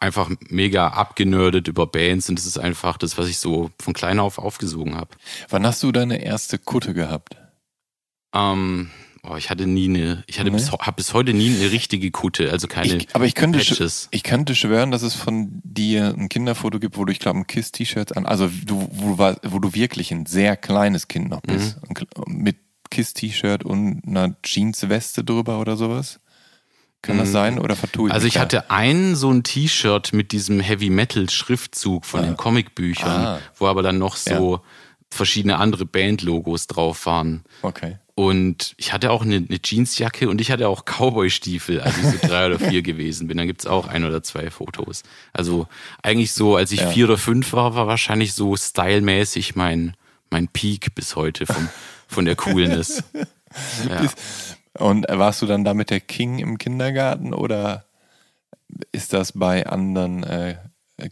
einfach 0.00 0.30
mega 0.48 0.88
abgenördet 0.88 1.68
über 1.68 1.86
Bands 1.86 2.28
und 2.28 2.38
das 2.38 2.46
ist 2.46 2.58
einfach 2.58 2.96
das, 2.96 3.18
was 3.18 3.28
ich 3.28 3.38
so 3.38 3.70
von 3.80 3.92
klein 3.94 4.18
auf 4.18 4.38
aufgesogen 4.38 4.96
habe. 4.96 5.10
Wann 5.50 5.66
hast 5.66 5.82
du 5.82 5.92
deine 5.92 6.22
erste 6.24 6.58
Kutte 6.58 6.94
gehabt? 6.94 7.36
Ähm, 8.34 8.90
oh, 9.28 9.36
ich 9.36 9.50
hatte 9.50 9.66
nie 9.66 9.88
eine, 9.88 10.22
ich 10.26 10.38
hatte 10.38 10.50
Nee? 10.50 10.56
bis, 10.56 10.70
hab 10.72 10.96
bis 10.96 11.12
heute 11.14 11.32
nie 11.34 11.54
eine 11.54 11.70
richtige 11.70 12.10
Kutte, 12.10 12.50
also 12.50 12.66
keine 12.68 12.96
Ich, 12.96 13.14
aber 13.14 13.24
ich 13.26 13.34
könnte, 13.34 13.58
Patches. 13.58 14.08
ich 14.10 14.22
könnte 14.22 14.54
schwören, 14.54 14.90
dass 14.90 15.02
es 15.02 15.14
von 15.14 15.60
dir 15.64 16.14
ein 16.16 16.28
Kinderfoto 16.28 16.78
gibt, 16.78 16.96
wo 16.96 17.04
du, 17.04 17.12
ich 17.12 17.18
glaube, 17.20 17.38
ein 17.40 17.46
Kiss-T-Shirt 17.46 18.16
an, 18.16 18.26
also 18.26 18.48
du, 18.66 18.88
wo, 18.92 19.18
war, 19.18 19.36
wo 19.42 19.58
du 19.58 19.74
wirklich 19.74 20.12
ein 20.12 20.26
sehr 20.26 20.56
kleines 20.56 21.08
Kind 21.08 21.30
noch 21.30 21.40
bist. 21.42 21.76
Mhm. 21.88 22.42
Mit 22.42 22.56
Kiss-T-Shirt 22.90 23.64
und 23.64 24.02
einer 24.06 24.36
Jeansweste 24.44 25.24
drüber 25.24 25.58
oder 25.58 25.76
sowas. 25.76 26.20
Kann 27.02 27.18
das 27.18 27.32
sein? 27.32 27.58
Oder 27.58 27.76
vertue 27.76 28.08
ich 28.08 28.12
Mhm. 28.12 28.14
Also 28.14 28.26
ich 28.26 28.34
da? 28.34 28.40
hatte 28.40 28.70
ein 28.70 29.14
so 29.14 29.30
ein 29.30 29.42
T-Shirt 29.42 30.12
mit 30.14 30.32
diesem 30.32 30.60
Heavy 30.60 30.88
Metal 30.88 31.28
Schriftzug 31.28 32.06
von 32.06 32.22
den 32.22 32.36
Comicbüchern, 32.36 33.10
Ah. 33.26 33.40
wo 33.58 33.66
aber 33.66 33.82
dann 33.82 33.98
noch 33.98 34.16
so 34.16 34.60
verschiedene 35.14 35.58
andere 35.58 35.86
Bandlogos 35.86 36.66
drauf 36.66 37.06
waren. 37.06 37.44
Okay. 37.62 37.98
Und 38.16 38.74
ich 38.76 38.92
hatte 38.92 39.10
auch 39.10 39.22
eine, 39.22 39.36
eine 39.36 39.58
Jeansjacke 39.62 40.28
und 40.28 40.40
ich 40.40 40.52
hatte 40.52 40.68
auch 40.68 40.84
Cowboy-Stiefel, 40.84 41.80
als 41.80 41.96
ich 41.98 42.04
so 42.04 42.18
drei 42.28 42.46
oder 42.46 42.58
vier 42.60 42.82
gewesen 42.82 43.26
bin. 43.26 43.36
Dann 43.36 43.48
gibt's 43.48 43.66
auch 43.66 43.88
ein 43.88 44.04
oder 44.04 44.22
zwei 44.22 44.50
Fotos. 44.50 45.02
Also 45.32 45.66
eigentlich 46.02 46.32
so, 46.32 46.54
als 46.54 46.70
ich 46.70 46.80
Ja. 46.80 46.90
vier 46.90 47.06
oder 47.06 47.18
fünf 47.18 47.52
war, 47.52 47.74
war 47.74 47.86
wahrscheinlich 47.88 48.34
so 48.34 48.56
stylmäßig 48.56 49.56
mein, 49.56 49.96
mein 50.30 50.46
Peak 50.48 50.94
bis 50.94 51.16
heute 51.16 51.46
vom, 51.46 51.68
von 52.08 52.24
der 52.24 52.36
Coolness. 52.36 53.02
Ja. 53.88 54.10
Und 54.84 55.06
warst 55.08 55.40
du 55.40 55.46
dann 55.46 55.62
da 55.62 55.74
mit 55.74 55.88
der 55.90 56.00
King 56.00 56.40
im 56.40 56.58
Kindergarten 56.58 57.32
oder 57.32 57.84
ist 58.90 59.12
das 59.12 59.30
bei 59.30 59.64
anderen 59.64 60.24
äh, 60.24 60.56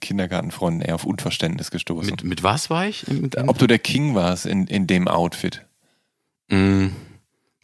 Kindergartenfreunden 0.01 0.83
eher 0.83 0.95
auf 0.95 1.05
Unverständnis 1.05 1.71
gestoßen? 1.71 2.11
Mit, 2.11 2.25
mit 2.25 2.43
was 2.43 2.71
war 2.71 2.87
ich? 2.87 3.05
Ob 3.47 3.59
du 3.59 3.67
der 3.67 3.79
King 3.79 4.15
warst 4.15 4.47
in, 4.47 4.67
in 4.67 4.87
dem 4.87 5.09
Outfit? 5.09 5.67
Mm, 6.49 6.89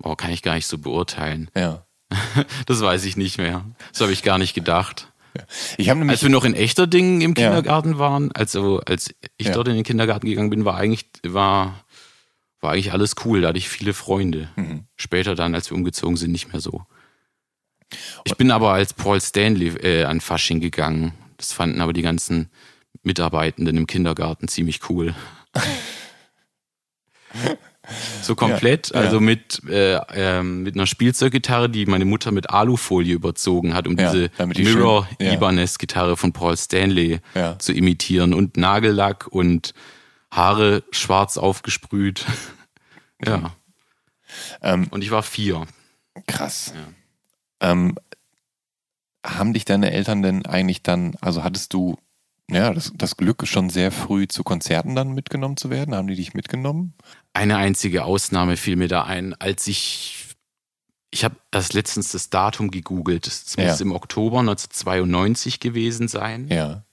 oh, 0.03 0.17
kann 0.17 0.31
ich 0.33 0.43
gar 0.43 0.55
nicht 0.55 0.67
so 0.67 0.79
beurteilen. 0.79 1.51
Ja. 1.57 1.85
Das 2.67 2.81
weiß 2.81 3.05
ich 3.05 3.17
nicht 3.17 3.39
mehr. 3.39 3.65
Das 3.93 4.01
habe 4.01 4.13
ich 4.13 4.23
gar 4.23 4.39
nicht 4.39 4.55
gedacht. 4.55 5.13
Nämlich 5.79 6.11
Als 6.11 6.23
wir 6.23 6.31
noch 6.31 6.45
in 6.45 6.55
echter 6.55 6.87
Dingen 6.87 7.21
im 7.21 7.35
Kindergarten 7.35 7.99
waren, 7.99 8.33
also 8.33 8.81
als 8.81 9.15
ich 9.37 9.47
Ja. 9.49 9.53
dort 9.53 9.69
in 9.69 9.75
den 9.75 9.85
Kindergarten 9.85 10.27
gegangen 10.27 10.51
bin, 10.51 10.65
war 10.65 10.77
eigentlich, 10.77 11.07
war, 11.25 11.85
war 12.61 12.73
eigentlich 12.73 12.93
alles 12.93 13.15
cool. 13.25 13.43
Da 13.43 13.49
hatte 13.49 13.59
ich 13.59 13.69
viele 13.69 13.93
Freunde. 13.93 14.49
Mhm. 14.57 14.85
Später 14.97 15.35
dann, 15.35 15.55
als 15.55 15.71
wir 15.71 15.77
umgezogen 15.77 16.17
sind, 16.17 16.33
nicht 16.33 16.51
mehr 16.53 16.61
so. 16.61 16.83
Ich 18.25 18.37
bin 18.37 18.51
aber 18.51 18.73
als 18.73 18.93
Paul 18.95 19.21
Stanley 19.21 19.69
äh, 19.77 20.05
an 20.05 20.21
Fasching 20.21 20.61
gegangen. 20.61 21.13
Das 21.39 21.53
fanden 21.55 21.81
aber 21.81 21.93
die 21.95 22.03
ganzen 22.03 22.51
Mitarbeitenden 23.03 23.77
im 23.79 23.87
Kindergarten 23.87 24.47
ziemlich 24.49 24.89
cool. 24.91 25.15
So 28.21 28.35
komplett, 28.35 28.91
Ja, 28.91 28.97
ja. 29.01 29.07
also 29.07 29.19
mit, 29.19 29.63
äh, 29.67 29.95
ähm, 30.13 30.63
mit 30.63 30.75
einer 30.75 30.87
Spielzeuggitarre, 30.87 31.71
die 31.71 31.87
meine 31.87 32.05
Mutter 32.05 32.33
mit 32.33 32.51
Alufolie 32.51 33.15
überzogen 33.15 33.73
hat, 33.75 33.87
um 33.87 33.97
Ja, 33.97 34.11
diese 34.13 34.29
die 34.29 34.63
Mirror 34.63 35.09
schön- 35.19 35.27
ja. 35.27 35.33
Ibanez 35.33 35.79
Gitarre 35.79 36.19
von 36.19 36.35
Paul 36.35 36.55
Stanley 36.59 37.21
zu 37.59 37.73
imitieren 37.73 38.35
und 38.35 38.59
Nagellack 38.59 39.27
und 39.29 39.73
Haare 40.31 40.83
schwarz 40.91 41.39
aufgesprüht. 41.39 42.27
ja. 43.25 43.55
Ähm, 44.61 44.89
Und 44.91 45.03
ich 45.03 45.11
war 45.11 45.23
vier. 45.23 45.67
krass. 46.27 46.75
Ähm, 47.61 47.97
haben 49.25 49.53
dich 49.53 49.65
deine 49.65 49.91
Eltern 49.91 50.23
denn 50.23 50.47
eigentlich 50.47 50.83
dann, 50.83 51.17
also 51.21 51.43
hattest 51.45 51.73
du 51.73 51.97
ja, 52.51 52.73
das, 52.73 52.93
das 52.95 53.17
Glück, 53.19 53.47
schon 53.47 53.69
sehr 53.69 53.93
früh 53.93 54.27
zu 54.27 54.43
Konzerten 54.43 54.95
dann 54.95 55.13
mitgenommen 55.13 55.59
zu 55.59 55.69
werden? 55.69 55.95
Haben 55.95 56.07
die 56.09 56.15
dich 56.17 56.33
mitgenommen? 56.33 56.95
Eine 57.35 57.59
einzige 57.59 58.05
Ausnahme 58.05 58.57
fiel 58.57 58.77
mir 58.77 58.89
da 58.89 59.03
ein, 59.05 59.35
als 59.39 59.67
ich, 59.67 60.35
ich 61.11 61.25
habe 61.25 61.37
erst 61.53 61.75
letztens 61.75 62.11
das 62.13 62.31
Datum 62.31 62.71
gegoogelt. 62.71 63.27
Es 63.27 63.55
Ja. 63.59 63.67
muss 63.71 63.81
im 63.83 63.93
Oktober 63.93 64.41
1992 64.41 65.61
gewesen 65.61 66.09
sein. 66.09 66.49
Ja. 66.49 66.85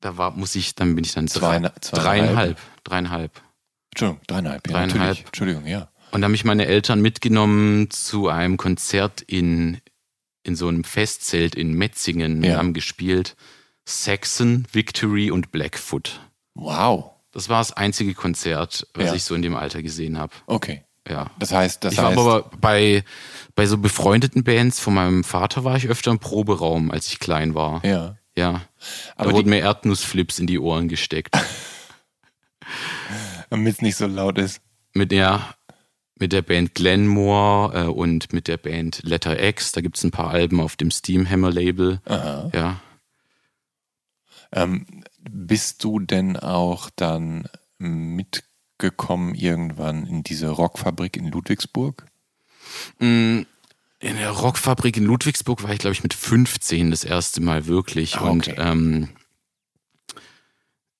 Da 0.00 0.16
war, 0.16 0.30
muss 0.32 0.54
ich, 0.54 0.76
dann 0.76 0.94
bin 0.94 1.04
ich 1.04 1.12
dann 1.14 1.26
Zwei- 1.26 1.58
drei, 1.58 1.70
dreieinhalb, 1.80 2.58
dreieinhalb. 2.84 3.42
Entschuldigung, 3.90 4.20
dreieinhalb. 4.28 4.66
Ja, 4.68 4.72
Dreieinhalb. 4.74 5.00
Natürlich. 5.00 5.26
Entschuldigung, 5.26 5.66
ja. 5.66 5.88
Und 6.12 6.20
da 6.20 6.26
haben 6.26 6.32
mich 6.32 6.44
meine 6.44 6.66
Eltern 6.66 7.00
mitgenommen 7.00 7.90
zu 7.90 8.28
einem 8.28 8.56
Konzert 8.58 9.22
in, 9.22 9.80
in 10.44 10.54
so 10.56 10.68
einem 10.68 10.84
Festzelt 10.84 11.54
in 11.56 11.74
Metzingen. 11.74 12.42
Ja. 12.42 12.50
Wir 12.50 12.58
haben 12.58 12.72
gespielt 12.74 13.34
Saxon, 13.84 14.66
Victory 14.72 15.30
und 15.30 15.50
Blackfoot. 15.50 16.20
Wow. 16.54 17.10
Das 17.32 17.48
war 17.48 17.58
das 17.58 17.72
einzige 17.72 18.14
Konzert, 18.14 18.86
was 18.94 19.06
Ja. 19.06 19.14
ich 19.14 19.24
so 19.24 19.34
in 19.34 19.42
dem 19.42 19.56
Alter 19.56 19.82
gesehen 19.82 20.18
habe. 20.18 20.32
Okay. 20.46 20.84
Ja. 21.08 21.30
Das 21.38 21.52
heißt, 21.52 21.84
das 21.84 21.94
ich 21.94 21.98
war 21.98 22.10
heißt, 22.10 22.18
aber 22.18 22.50
bei, 22.60 23.04
bei 23.56 23.66
so 23.66 23.76
befreundeten 23.76 24.42
Bands 24.44 24.78
von 24.80 24.94
meinem 24.94 25.22
Vater 25.24 25.64
war 25.64 25.76
ich 25.76 25.88
öfter 25.88 26.10
im 26.12 26.18
Proberaum, 26.18 26.90
als 26.90 27.08
ich 27.08 27.18
klein 27.18 27.54
war. 27.54 27.84
ja. 27.84 28.16
Ja. 28.36 28.62
Aber 29.14 29.30
da 29.30 29.36
wurden 29.36 29.50
mir 29.50 29.60
Erdnussflips 29.60 30.40
in 30.40 30.48
die 30.48 30.58
Ohren 30.58 30.88
gesteckt. 30.88 31.36
Damit 33.50 33.74
es 33.76 33.82
nicht 33.82 33.96
so 33.96 34.06
laut 34.06 34.38
ist. 34.38 34.60
mit 34.92 35.12
der 35.12 35.54
mit 36.16 36.32
der 36.32 36.42
Band 36.42 36.74
Glenmore 36.74 37.84
äh, 37.84 37.86
und 37.88 38.32
mit 38.32 38.46
der 38.48 38.56
Band 38.56 39.00
Letter 39.02 39.42
X. 39.42 39.72
Da 39.72 39.80
gibt 39.80 39.96
es 39.96 40.04
ein 40.04 40.10
paar 40.10 40.30
Alben 40.30 40.60
auf 40.60 40.76
dem 40.76 40.90
Steamhammer 40.90 41.50
Label. 41.50 42.00
Aha. 42.04 42.50
Ja. 42.54 42.80
Ähm, 44.52 44.86
bist 45.28 45.82
du 45.82 45.98
denn 45.98 46.36
auch 46.36 46.90
dann 46.94 47.48
mitgekommen 47.78 49.34
irgendwann 49.34 50.06
in 50.06 50.22
diese 50.22 50.48
Rockfabrik 50.50 51.16
in 51.16 51.26
Ludwigsburg? 51.28 52.06
Mm, 52.98 53.40
In 54.00 54.16
der 54.16 54.30
Rockfabrik 54.30 54.96
in 54.96 55.04
Ludwigsburg 55.04 55.62
war 55.64 55.70
ich, 55.72 55.78
glaube 55.78 55.94
ich, 55.94 56.02
mit 56.02 56.14
15 56.14 56.90
das 56.90 57.04
erste 57.04 57.40
Mal 57.40 57.66
wirklich. 57.66 58.16
Ah, 58.16 58.28
Und 58.30 58.48
okay. 58.48 58.60
ähm, 58.60 59.08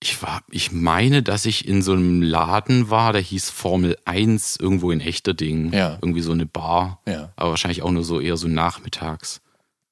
ich 0.04 0.22
war, 0.22 0.42
ich 0.50 0.70
meine, 0.70 1.22
dass 1.22 1.46
ich 1.46 1.66
in 1.66 1.80
so 1.80 1.92
einem 1.92 2.20
Laden 2.20 2.90
war, 2.90 3.12
der 3.14 3.22
hieß 3.22 3.48
Formel 3.48 3.96
1 4.04 4.56
irgendwo 4.60 4.90
in 4.90 5.00
Echterding. 5.00 5.72
Ja. 5.72 5.94
Irgendwie 6.02 6.20
so 6.20 6.32
eine 6.32 6.44
Bar. 6.44 7.00
Ja. 7.08 7.32
Aber 7.36 7.50
wahrscheinlich 7.50 7.82
auch 7.82 7.90
nur 7.90 8.04
so 8.04 8.20
eher 8.20 8.36
so 8.36 8.46
nachmittags. 8.46 9.40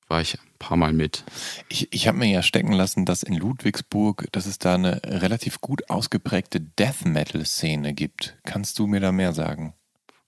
War 0.08 0.20
ich 0.20 0.34
ein 0.34 0.58
paar 0.58 0.76
Mal 0.76 0.92
mit. 0.92 1.24
Ich, 1.70 1.88
ich 1.94 2.06
habe 2.08 2.18
mir 2.18 2.26
ja 2.30 2.42
stecken 2.42 2.72
lassen, 2.72 3.06
dass 3.06 3.22
in 3.22 3.34
Ludwigsburg, 3.34 4.28
dass 4.32 4.44
es 4.44 4.58
da 4.58 4.74
eine 4.74 5.00
relativ 5.04 5.62
gut 5.62 5.88
ausgeprägte 5.88 6.60
Death 6.60 7.06
Metal 7.06 7.42
Szene 7.46 7.94
gibt. 7.94 8.36
Kannst 8.44 8.78
du 8.78 8.86
mir 8.86 9.00
da 9.00 9.12
mehr 9.12 9.32
sagen? 9.32 9.72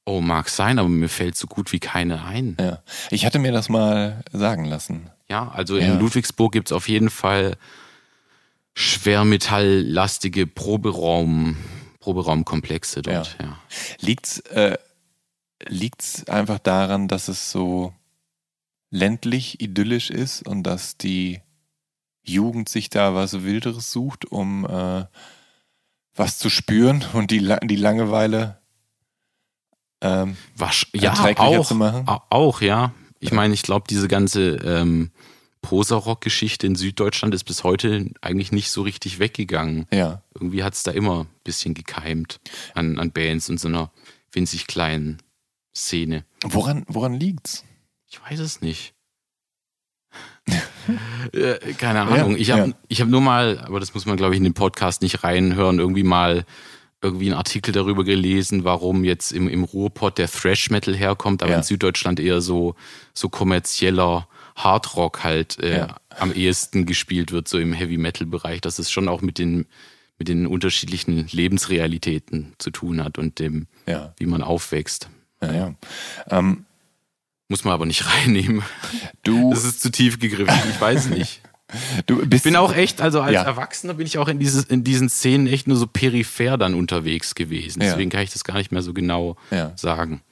Oh, 0.07 0.23
mag 0.23 0.49
sein, 0.49 0.79
aber 0.79 0.89
mir 0.89 1.11
fällt 1.11 1.37
so 1.37 1.47
gut 1.47 1.73
wie 1.73 1.79
keine 1.81 2.25
ein. 2.25 2.57
Ja. 2.59 2.83
Ich 3.11 3.27
hatte 3.27 3.39
mir 3.39 3.53
das 3.53 3.69
mal 3.69 4.23
sagen 4.33 4.65
lassen. 4.65 5.11
Ja, 5.29 5.49
also 5.51 5.77
Ja. 5.77 5.93
in 5.93 5.99
Ludwigsburg 6.01 6.53
gibt 6.53 6.69
es 6.69 6.73
auf 6.73 6.89
jeden 6.89 7.11
Fall 7.11 7.57
schwermetalllastige 8.75 10.47
Proberaum, 10.47 11.57
Proberaumkomplexe 12.01 13.03
dort. 13.03 13.37
Ja. 13.41 13.59
Liegt's, 14.01 14.41
äh, 14.41 14.77
liegt's 15.67 16.29
einfach 16.29 16.59
daran, 16.59 17.09
dass 17.09 17.29
es 17.29 17.51
so 17.51 17.95
ländlich, 18.91 19.61
idyllisch 19.61 20.11
ist 20.11 20.47
und 20.47 20.65
dass 20.65 20.97
die 20.97 21.41
Jugend 22.23 22.69
sich 22.69 22.91
da 22.91 23.15
was 23.15 23.43
Wilderes 23.43 23.91
sucht, 23.93 24.25
um 24.25 24.65
äh, 24.65 25.05
was 26.15 26.39
zu 26.39 26.49
spüren 26.49 27.05
und 27.13 27.31
die, 27.31 27.39
die 27.65 27.77
Langeweile 27.77 28.61
ähm, 30.01 30.37
Wasch, 30.57 30.87
ja, 30.95 31.13
auch, 31.37 31.67
zu 31.67 31.75
machen? 31.75 32.07
au- 32.09 32.23
auch, 32.31 32.61
ja. 32.61 32.93
Ich 33.21 33.33
meine, 33.33 33.55
ich 33.55 33.63
glaube, 33.63 33.87
diese 33.89 34.07
ganze 34.07 34.57
ähm, 34.57 35.11
Poser-Rock-Geschichte 35.65 36.67
in 36.67 36.77
Süddeutschland 36.77 37.35
ist 37.35 37.45
bis 37.45 37.65
heute 37.65 38.11
eigentlich 38.21 38.53
nicht 38.53 38.71
so 38.71 38.83
richtig 38.83 39.19
weggegangen. 39.19 39.87
ja. 39.91 40.23
Irgendwie 40.35 40.63
hat 40.63 40.75
es 40.75 40.83
da 40.83 40.91
immer 40.91 41.21
ein 41.25 41.27
bisschen 41.45 41.75
gekeimt 41.75 42.41
an, 42.75 42.99
an 42.99 43.13
Bands 43.13 43.49
und 43.49 43.59
so 43.61 43.69
einer 43.69 43.91
winzig 44.33 44.67
kleinen 44.67 45.23
Szene. 45.75 46.25
Woran, 46.45 46.85
woran 46.89 47.15
liegt's? 47.15 47.65
Ich 48.09 48.21
weiß 48.29 48.41
es 48.41 48.61
nicht. 48.61 48.95
äh, 51.33 51.73
keine 51.79 52.03
Ahnung. 52.03 52.37
ich 52.37 52.51
habe 52.51 52.69
ja. 52.71 52.75
ich 52.89 53.01
hab 53.01 53.09
nur 53.09 53.21
mal, 53.21 53.59
aber 53.61 53.81
das 53.81 53.95
muss 53.95 54.07
man, 54.07 54.17
glaube 54.17 54.35
ich, 54.35 54.39
in 54.39 54.45
den 54.45 54.55
Podcast 54.55 55.03
nicht 55.03 55.25
reinhören, 55.25 55.79
irgendwie 55.79 56.03
mal 56.03 56.45
irgendwie 57.01 57.27
einen 57.27 57.37
Artikel 57.39 57.73
darüber 57.73 58.03
gelesen, 58.05 58.65
warum 58.65 59.05
jetzt 59.05 59.31
im, 59.33 59.49
im 59.49 59.65
Ruhrpott 59.65 60.19
der 60.19 60.29
Thrash 60.29 60.71
Metal 60.71 60.95
herkommt, 60.97 61.43
aber 61.43 61.53
Ja. 61.53 61.59
in 61.59 61.63
Süddeutschland 61.63 62.19
eher 62.21 62.41
so, 62.41 62.75
so 63.13 63.29
kommerzieller 63.29 64.27
Hardrock 64.55 65.25
halt 65.25 65.59
äh, 65.61 65.79
Ja. 65.79 65.97
am 66.11 66.33
ehesten 66.33 66.87
gespielt 66.87 67.33
wird, 67.33 67.49
so 67.49 67.59
im 67.59 67.73
Heavy 67.73 67.97
Metal 67.99 68.27
Bereich, 68.27 68.61
dass 68.61 68.79
es 68.79 68.91
schon 68.91 69.09
auch 69.09 69.21
mit 69.21 69.39
den, 69.39 69.67
mit 70.19 70.29
den 70.29 70.47
unterschiedlichen 70.47 71.27
Lebensrealitäten 71.31 72.53
zu 72.59 72.71
tun 72.71 73.03
hat 73.03 73.19
und 73.19 73.39
dem, 73.39 73.67
Ja, 73.87 74.15
wie 74.19 74.27
man 74.27 74.43
aufwächst. 74.43 75.09
ja, 75.43 75.53
ja. 75.53 75.75
Ähm, 76.31 76.65
Muss 77.49 77.65
man 77.65 77.75
aber 77.75 77.87
nicht 77.87 78.07
reinnehmen. 78.15 78.63
du, 79.23 79.51
Das 79.51 79.65
ist 79.65 79.81
zu 79.83 79.91
tief 79.91 80.19
gegriffen. 80.19 80.55
Ich 80.71 80.81
weiß 80.81 81.09
nicht. 81.11 81.41
du 82.07 82.19
bist 82.19 82.33
Ich 82.35 82.43
bin 82.45 82.57
auch 82.57 82.75
echt, 82.75 83.01
also 83.01 83.21
als 83.21 83.33
Ja. 83.35 83.43
Erwachsener 83.43 83.95
bin 83.95 84.07
ich 84.07 84.19
auch 84.19 84.29
in, 84.29 84.39
dieses, 84.39 84.65
in 84.65 84.85
diesen 84.85 85.09
Szenen 85.09 85.47
echt 85.47 85.67
nur 85.67 85.77
so 85.77 85.87
peripher 85.87 86.57
dann 86.59 86.75
unterwegs 86.75 87.35
gewesen. 87.35 87.83
Ja. 87.83 87.91
Deswegen 87.91 88.11
kann 88.11 88.23
ich 88.23 88.33
das 88.33 88.45
gar 88.45 88.55
nicht 88.55 88.71
mehr 88.71 88.83
so 88.83 88.95
genau 88.95 89.37
Ja. 89.51 89.73
sagen. 89.77 90.23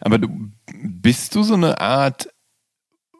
Aber 0.00 0.18
du 0.18 0.50
bist 0.82 1.34
du 1.34 1.42
so 1.42 1.54
eine 1.54 1.80
Art 1.80 2.28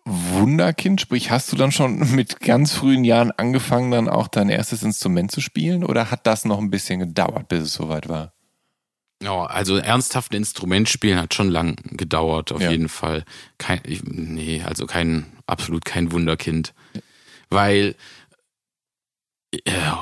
Wunderkind? 0.06 1.00
Sprich, 1.00 1.30
hast 1.30 1.50
du 1.50 1.56
dann 1.56 1.72
schon 1.72 2.14
mit 2.14 2.40
ganz 2.40 2.72
frühen 2.74 3.04
Jahren 3.04 3.30
angefangen, 3.32 3.90
dann 3.90 4.08
auch 4.08 4.28
dein 4.28 4.50
erstes 4.50 4.82
Instrument 4.82 5.30
zu 5.32 5.40
spielen? 5.40 5.82
Oder 5.84 6.10
hat 6.10 6.26
das 6.26 6.44
noch 6.44 6.58
ein 6.58 6.70
bisschen 6.70 7.00
gedauert, 7.00 7.48
bis 7.48 7.62
es 7.62 7.72
soweit 7.72 8.08
war? 8.08 8.32
Ja, 9.22 9.46
also 9.46 9.76
ernsthaft 9.76 10.32
ein 10.32 10.36
Instrument 10.36 10.88
spielen 10.88 11.18
hat 11.18 11.32
schon 11.32 11.48
lang 11.48 11.76
gedauert, 11.96 12.52
auf 12.52 12.60
Ja. 12.60 12.70
jeden 12.70 12.90
Fall. 12.90 13.24
Kein, 13.56 13.80
ich, 13.84 14.02
nee, 14.04 14.62
also 14.62 14.86
kein, 14.86 15.26
absolut 15.46 15.84
kein 15.86 16.12
Wunderkind. 16.12 16.74
Weil, 17.48 17.94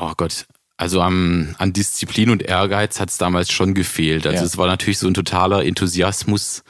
oh 0.00 0.12
Gott, 0.16 0.46
also 0.76 1.00
am, 1.00 1.54
an 1.58 1.72
Disziplin 1.72 2.30
und 2.30 2.42
Ehrgeiz 2.42 2.98
hat 2.98 3.10
es 3.10 3.18
damals 3.18 3.52
schon 3.52 3.74
gefehlt. 3.74 4.26
Also 4.26 4.40
Ja. 4.40 4.44
es 4.46 4.56
war 4.58 4.66
natürlich 4.66 4.98
so 4.98 5.06
ein 5.06 5.14
totaler 5.14 5.64
Enthusiasmus 5.64 6.64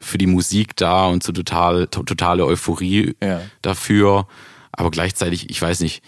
für 0.00 0.18
die 0.18 0.26
Musik 0.26 0.76
da 0.76 1.06
und 1.06 1.22
so 1.22 1.32
total, 1.32 1.86
to, 1.88 2.02
totale 2.02 2.44
Euphorie 2.46 3.14
Ja. 3.22 3.40
dafür. 3.62 4.26
Aber 4.72 4.90
gleichzeitig, 4.90 5.50
ich 5.50 5.60
weiß 5.60 5.80
nicht, 5.80 6.02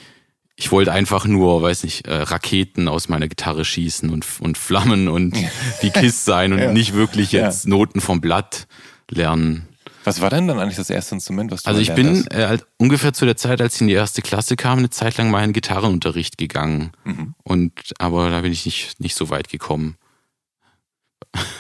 ich 0.57 0.71
wollte 0.71 0.93
einfach 0.93 1.25
nur, 1.25 1.63
weiß 1.63 1.85
nicht, 1.85 2.07
äh, 2.07 2.15
Raketen 2.15 2.87
aus 2.87 3.09
meiner 3.09 3.29
Gitarre 3.29 3.65
schießen 3.65 4.11
und, 4.11 4.27
und 4.41 4.59
Flammen 4.59 5.09
und 5.09 5.35
wie 5.81 5.91
Kiss 5.91 6.25
sein 6.25 6.53
und 6.53 6.59
Ja. 6.61 6.73
nicht 6.73 6.93
wirklich 6.95 7.33
Ja. 7.33 7.45
jetzt 7.47 7.67
Noten 7.67 8.01
vom 8.01 8.21
Blatt 8.21 8.67
lernen. 9.11 9.67
Was 10.05 10.21
war 10.21 10.31
denn 10.31 10.47
dann 10.49 10.59
eigentlich 10.59 10.77
das 10.77 10.89
erste 10.89 11.15
Instrument, 11.17 11.51
was 11.51 11.63
du 11.65 11.69
Also 11.69 11.81
ich 11.81 11.95
bin 11.95 12.27
äh, 12.31 12.47
halt 12.47 12.67
ungefähr 12.79 13.13
zu 13.13 13.25
der 13.27 13.37
Zeit, 13.37 13.61
als 13.61 13.75
ich 13.77 13.81
in 13.83 13.89
die 13.89 13.95
erste 13.95 14.23
Klasse 14.23 14.57
kam, 14.57 14.79
eine 14.79 14.89
Zeit 14.91 15.17
lang 15.19 15.31
mal 15.31 15.45
in 15.45 15.53
Gitarrenunterricht 15.53 16.39
gegangen. 16.39 16.93
Mhm. 17.05 17.35
Und 17.43 17.73
aber 17.99 18.31
da 18.31 18.41
bin 18.41 18.53
ich 18.53 18.65
nicht, 18.65 19.01
nicht 19.01 19.15
so 19.15 19.29
weit 19.31 19.49
gekommen. 19.49 19.97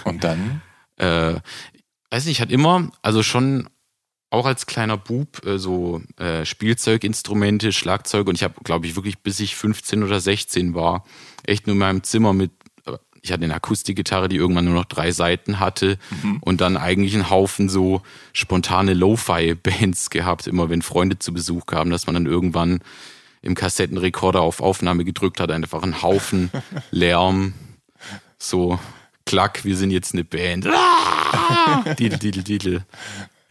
Und 0.05 0.25
dann? 0.25 0.63
Äh, 0.97 1.37
weiß 2.11 2.27
nicht, 2.27 2.37
ich 2.39 2.41
hatte 2.41 2.53
immer, 2.53 2.91
also 3.03 3.23
schon 3.23 3.69
auch 4.31 4.47
als 4.47 4.67
kleiner 4.67 4.97
Bub, 4.97 5.45
äh, 5.45 5.59
so 5.59 6.01
äh, 6.17 6.45
Spielzeuginstrumente, 6.45 7.73
Schlagzeug. 7.73 8.29
Und 8.29 8.37
ich 8.37 8.45
habe, 8.45 8.55
glaube 8.63 8.87
ich, 8.87 8.97
wirklich 8.97 9.19
bis 9.19 9.41
ich 9.41 9.57
15 9.57 10.03
oder 10.05 10.21
16 10.21 10.75
war, 10.75 11.05
echt 11.45 11.67
nur 11.67 11.75
in 11.75 11.81
meinem 11.81 12.03
Zimmer 12.05 12.33
mit, 12.33 12.53
äh, 12.87 12.97
ich 13.23 13.33
hatte 13.33 13.45
eine 13.45 13.55
Akustikgitarre, 13.55 14.29
die 14.29 14.37
irgendwann 14.37 14.65
nur 14.65 14.75
noch 14.75 14.85
drei 14.85 15.11
Seiten 15.11 15.59
hatte. 15.59 15.99
Und 16.41 16.61
dann 16.61 16.77
eigentlich 16.77 17.15
einen 17.15 17.29
Haufen 17.29 17.69
so 17.69 18.03
spontane 18.33 18.95
Lo-Fi-Bands 18.95 20.11
gehabt, 20.11 20.47
immer 20.47 20.71
wenn 20.71 20.83
Freunde 20.83 21.19
zu 21.19 21.35
Besuch 21.35 21.67
kamen, 21.67 21.91
dass 21.91 22.07
man 22.07 22.15
dann 22.15 22.27
irgendwann 22.27 22.81
im 23.43 23.55
Kassettenrekorder 23.55 24.41
auf 24.41 24.61
Aufnahme 24.61 25.05
gedrückt 25.05 25.41
hat, 25.41 25.51
einfach 25.51 25.83
einen 25.83 26.03
Haufen 26.03 26.51
Lärm, 26.91 27.55
so 28.39 28.79
klack, 29.27 29.65
wir 29.65 29.77
sind 29.77 29.91
jetzt 29.91 30.15
eine 30.15 30.25
Band. 30.25 30.67
Didel, 31.99 32.19
didel, 32.19 32.43
didel. 32.43 32.85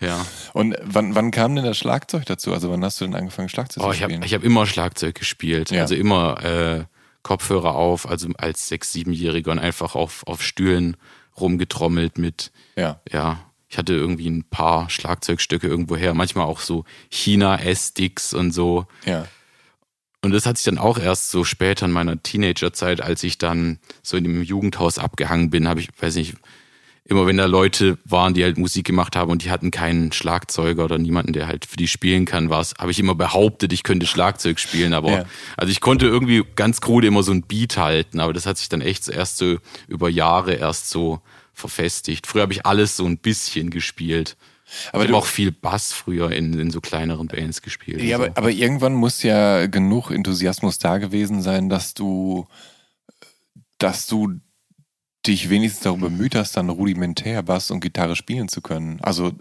Ja. 0.02 0.26
Und 0.54 0.76
wann, 0.84 1.16
wann 1.16 1.32
kam 1.32 1.56
denn 1.56 1.66
das 1.66 1.78
Schlagzeug 1.78 2.26
dazu? 2.26 2.54
Also 2.54 2.70
wann 2.72 2.84
hast 2.84 3.00
du 3.02 3.06
denn 3.06 3.16
angefangen, 3.16 3.50
Schlagzeug 3.50 3.84
Oh, 3.84 3.88
zu 3.90 3.96
ich 3.96 4.02
habe 4.04 4.14
spielen? 4.14 4.24
ich 4.26 4.34
hab 4.34 4.44
immer 4.44 4.66
Schlagzeug 4.66 5.16
gespielt. 5.16 5.72
Ja. 5.72 5.82
Also 5.82 5.96
immer 5.96 6.44
äh, 6.44 6.84
Kopfhörer 7.24 7.76
auf, 7.76 8.08
also 8.10 8.30
als 8.38 8.68
Sechs-, 8.70 8.94
Siebenjähriger 8.94 9.52
und 9.52 9.60
einfach 9.60 9.96
auf, 9.96 10.26
auf 10.26 10.42
Stühlen 10.42 10.96
rumgetrommelt 11.40 12.18
mit, 12.18 12.52
ja. 12.76 13.00
ja, 13.12 13.40
ich 13.68 13.78
hatte 13.78 13.94
irgendwie 13.94 14.30
ein 14.30 14.44
paar 14.46 14.90
Schlagzeugstücke 14.90 15.68
irgendwo 15.68 15.96
her, 15.96 16.14
manchmal 16.14 16.46
auch 16.46 16.60
so 16.60 16.86
China-S-Sticks 17.10 18.34
und 18.34 18.52
so. 18.52 18.88
Ja. 19.06 19.26
Und 20.22 20.32
das 20.32 20.46
hat 20.46 20.58
sich 20.58 20.66
dann 20.66 20.78
auch 20.78 20.98
erst 20.98 21.32
so 21.32 21.44
später 21.44 21.86
in 21.86 21.92
meiner 21.92 22.22
Teenagerzeit, 22.22 23.02
als 23.02 23.24
ich 23.24 23.38
dann 23.38 23.80
so 24.04 24.18
in 24.18 24.26
dem 24.26 24.44
Jugendhaus 24.44 24.98
abgehangen 24.98 25.50
bin, 25.50 25.68
habe 25.68 25.80
ich, 25.80 25.90
weiß 26.00 26.16
nicht, 26.16 26.36
immer 27.06 27.26
wenn 27.26 27.38
da 27.38 27.46
Leute 27.46 27.98
waren, 28.06 28.34
die 28.34 28.44
halt 28.44 28.58
Musik 28.58 28.86
gemacht 28.86 29.16
haben 29.16 29.32
und 29.32 29.44
die 29.44 29.50
hatten 29.50 29.72
keinen 29.72 30.12
Schlagzeuger 30.12 30.86
oder 30.86 30.98
niemanden, 31.00 31.34
der 31.34 31.48
halt 31.48 31.66
für 31.66 31.78
die 31.78 31.88
spielen 31.88 32.26
kann, 32.26 32.50
war's, 32.50 32.76
habe 32.78 32.92
ich 32.92 33.00
immer 33.00 33.16
behauptet, 33.16 33.74
ich 33.74 33.84
könnte 33.84 34.06
Schlagzeug 34.06 34.60
spielen, 34.60 34.94
aber 34.94 35.12
Ja. 35.12 35.26
also 35.58 35.72
ich 35.72 35.82
konnte 35.82 36.06
irgendwie 36.06 36.44
ganz 36.56 36.82
krude 36.82 37.08
immer 37.08 37.24
so 37.24 37.32
ein 37.32 37.44
Beat 37.44 37.78
halten, 37.78 38.20
aber 38.20 38.32
das 38.34 38.46
hat 38.46 38.58
sich 38.58 38.70
dann 38.70 38.82
echt 38.82 39.04
so 39.04 39.12
erst 39.12 39.38
so 39.38 39.58
über 39.88 40.10
Jahre 40.10 40.54
erst 40.54 40.90
so 40.90 41.22
verfestigt. 41.54 42.28
Früher 42.28 42.44
habe 42.44 42.54
ich 42.54 42.66
alles 42.66 42.96
so 42.96 43.06
ein 43.06 43.18
bisschen 43.18 43.72
gespielt. 43.72 44.38
Aber 44.92 45.04
ich 45.04 45.10
du- 45.10 45.16
habe 45.16 45.24
auch 45.24 45.28
viel 45.28 45.52
Bass 45.52 45.94
früher 45.94 46.32
in, 46.32 46.58
in 46.60 46.72
so 46.72 46.82
kleineren 46.82 47.28
Bands 47.28 47.62
gespielt. 47.62 48.02
Ja, 48.02 48.18
und 48.18 48.26
aber, 48.26 48.38
aber 48.38 48.52
irgendwann 48.52 48.94
muss 48.94 49.24
ja 49.24 49.68
genug 49.68 50.12
Enthusiasmus 50.12 50.78
da 50.80 50.98
gewesen 50.98 51.42
sein, 51.42 51.70
dass 51.70 51.94
du, 51.94 52.48
dass 53.78 54.08
du 54.08 54.40
dich 55.26 55.50
wenigstens 55.50 55.84
darum 55.84 56.02
bemüht 56.02 56.36
hast, 56.36 56.56
dann 56.56 56.70
rudimentär 56.70 57.44
Bass 57.44 57.72
und 57.72 57.82
Gitarre 57.82 58.16
spielen 58.16 58.48
zu 58.48 58.62
können. 58.62 59.00
Also 59.02 59.34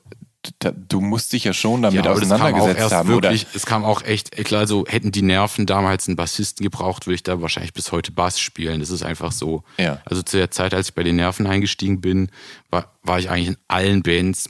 da, 0.60 0.70
du 0.72 1.00
musst 1.00 1.32
dich 1.32 1.44
ja 1.44 1.52
schon 1.52 1.82
damit 1.82 2.06
auch 2.06 2.12
auseinandergesetzt 2.12 2.92
haben, 2.92 3.08
wirklich, 3.08 3.42
oder? 3.46 3.56
Es 3.56 3.66
kam 3.66 3.84
auch 3.84 4.02
echt, 4.02 4.32
klar, 4.44 4.60
also 4.60 4.84
hätten 4.88 5.12
die 5.12 5.22
Nerven 5.22 5.66
damals 5.66 6.06
einen 6.08 6.16
Bassisten 6.16 6.64
gebraucht, 6.64 7.06
würde 7.06 7.16
ich 7.16 7.22
da 7.22 7.40
wahrscheinlich 7.40 7.72
bis 7.72 7.92
heute 7.92 8.12
Bass 8.12 8.40
spielen. 8.40 8.80
Das 8.80 8.90
ist 8.90 9.02
einfach 9.02 9.32
so. 9.32 9.62
Ja. 9.78 10.00
Also 10.04 10.22
zu 10.22 10.36
der 10.36 10.50
Zeit, 10.50 10.74
als 10.74 10.88
ich 10.88 10.94
bei 10.94 11.02
den 11.02 11.16
Nerven 11.16 11.46
eingestiegen 11.46 12.00
bin, 12.00 12.30
war, 12.70 12.92
war 13.02 13.18
ich 13.18 13.30
eigentlich 13.30 13.48
in 13.48 13.56
allen 13.66 14.02
Bands, 14.02 14.48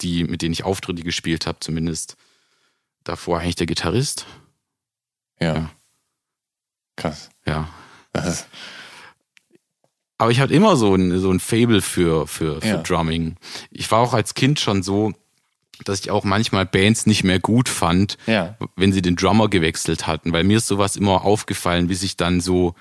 die, 0.00 0.24
mit 0.24 0.42
denen 0.42 0.52
ich 0.52 0.64
Auftritte 0.64 1.02
gespielt 1.02 1.46
habe, 1.46 1.60
zumindest 1.60 2.16
davor 3.04 3.38
eigentlich 3.40 3.54
der 3.56 3.66
Gitarrist. 3.66 4.26
Ja. 5.40 5.54
Ja. 5.54 5.70
Krass. 6.96 7.30
Ja. 7.46 7.68
Das 8.12 8.46
Aber 10.18 10.30
ich 10.30 10.40
hatte 10.40 10.54
immer 10.54 10.76
so 10.76 10.94
ein, 10.94 11.18
so 11.18 11.30
ein 11.30 11.40
Fable 11.40 11.82
für, 11.82 12.26
für, 12.26 12.60
für 12.60 12.66
Ja. 12.66 12.76
Drumming. 12.82 13.36
Ich 13.70 13.90
war 13.90 13.98
auch 14.00 14.14
als 14.14 14.34
Kind 14.34 14.60
schon 14.60 14.82
so, 14.82 15.12
dass 15.84 15.98
ich 16.00 16.10
auch 16.12 16.22
manchmal 16.24 16.66
Bands 16.66 17.06
nicht 17.06 17.24
mehr 17.24 17.40
gut 17.40 17.68
fand, 17.68 18.16
Ja. 18.26 18.56
wenn 18.76 18.92
sie 18.92 19.02
den 19.02 19.16
Drummer 19.16 19.48
gewechselt 19.48 20.06
hatten, 20.06 20.32
weil 20.32 20.44
mir 20.44 20.58
ist 20.58 20.68
sowas 20.68 20.94
immer 20.96 21.24
aufgefallen, 21.24 21.88
wie 21.88 21.94
sich 21.96 22.16
dann 22.16 22.40
so 22.40 22.74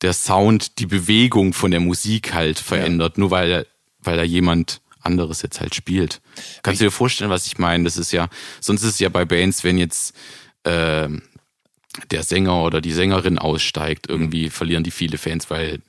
der 0.00 0.12
Sound, 0.12 0.78
die 0.78 0.86
Bewegung 0.86 1.52
von 1.52 1.72
der 1.72 1.80
Musik 1.80 2.32
halt 2.32 2.60
verändert, 2.60 3.18
nur 3.18 3.32
weil, 3.32 3.66
weil 3.98 4.16
da 4.16 4.22
jemand 4.22 4.80
anderes 5.08 5.42
jetzt 5.42 5.60
halt 5.60 5.74
spielt. 5.74 6.20
Kannst 6.62 6.80
du 6.80 6.84
dir 6.84 6.90
vorstellen, 6.92 7.30
was 7.30 7.46
ich 7.46 7.58
meine? 7.58 7.82
Das 7.84 7.96
ist 7.96 8.12
ja, 8.12 8.28
sonst 8.60 8.82
ist 8.82 8.94
es 8.94 8.98
ja 9.00 9.08
bei 9.08 9.24
Bands, 9.24 9.64
wenn 9.64 9.76
jetzt 9.78 10.14
ähm, 10.64 11.22
der 12.12 12.22
Sänger 12.22 12.62
oder 12.62 12.80
die 12.80 12.92
Sängerin 12.92 13.38
aussteigt, 13.38 14.08
irgendwie 14.08 14.50
verlieren 14.50 14.84
die 14.84 14.90
viele 14.92 15.18
Fans, 15.18 15.50
weil 15.50 15.80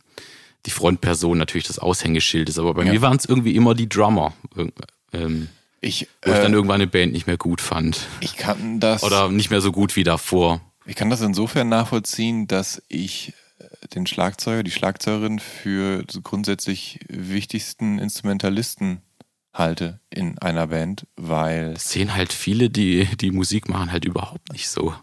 die 0.66 0.72
Frontperson 0.72 1.38
natürlich 1.38 1.68
das 1.68 1.80
Aushängeschild 1.80 2.50
ist. 2.50 2.58
Aber 2.60 2.74
bei 2.74 2.84
Ja. 2.84 2.92
mir 2.92 3.02
waren 3.02 3.18
es 3.18 3.26
irgendwie 3.26 3.56
immer 3.56 3.76
die 3.76 3.88
Drummer, 3.88 4.34
ähm, 5.14 5.48
ich, 5.82 6.08
wo 6.24 6.32
ich 6.34 6.40
dann 6.40 6.52
äh, 6.52 6.56
irgendwann 6.56 6.82
eine 6.82 6.88
Band 6.88 7.14
nicht 7.14 7.28
mehr 7.28 7.38
gut 7.38 7.62
fand. 7.62 8.08
ich 8.22 8.36
kann 8.36 8.80
das. 8.80 9.04
Oder 9.04 9.30
nicht 9.30 9.50
mehr 9.52 9.62
so 9.62 9.72
gut 9.72 9.96
wie 9.96 10.04
davor. 10.04 10.62
Ich 10.86 10.96
kann 10.96 11.10
das 11.10 11.22
insofern 11.22 11.70
nachvollziehen, 11.70 12.48
dass 12.48 12.82
ich 12.90 13.34
äh, 13.60 13.88
den 13.94 14.08
Schlagzeuger, 14.08 14.64
die 14.64 14.72
Schlagzeugerin 14.72 15.40
für 15.40 16.04
grundsätzlich 16.24 17.00
wichtigsten 17.08 18.00
Instrumentalisten 18.00 19.02
halte 19.60 20.00
in 20.10 20.38
einer 20.40 20.68
Band, 20.68 21.06
weil. 21.16 21.74
Das 21.74 21.90
sehen 21.92 22.16
halt 22.16 22.34
viele, 22.34 22.70
die 22.70 23.06
die 23.18 23.32
Musik 23.32 23.70
machen, 23.70 23.92
halt 23.92 24.06
überhaupt 24.06 24.52
nicht 24.52 24.70
so. 24.70 24.96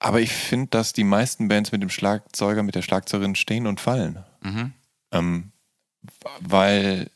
Aber 0.00 0.20
ich 0.20 0.32
finde, 0.32 0.68
dass 0.70 0.92
die 0.92 1.04
meisten 1.04 1.48
Bands 1.48 1.72
mit 1.72 1.82
dem 1.82 1.90
Schlagzeuger, 1.90 2.62
mit 2.62 2.74
der 2.74 2.82
Schlagzeugerin 2.82 3.34
stehen 3.34 3.66
und 3.66 3.80
fallen. 3.80 4.24
Mhm. 4.42 4.72
Ähm, 5.12 5.52
weil, 6.40 7.10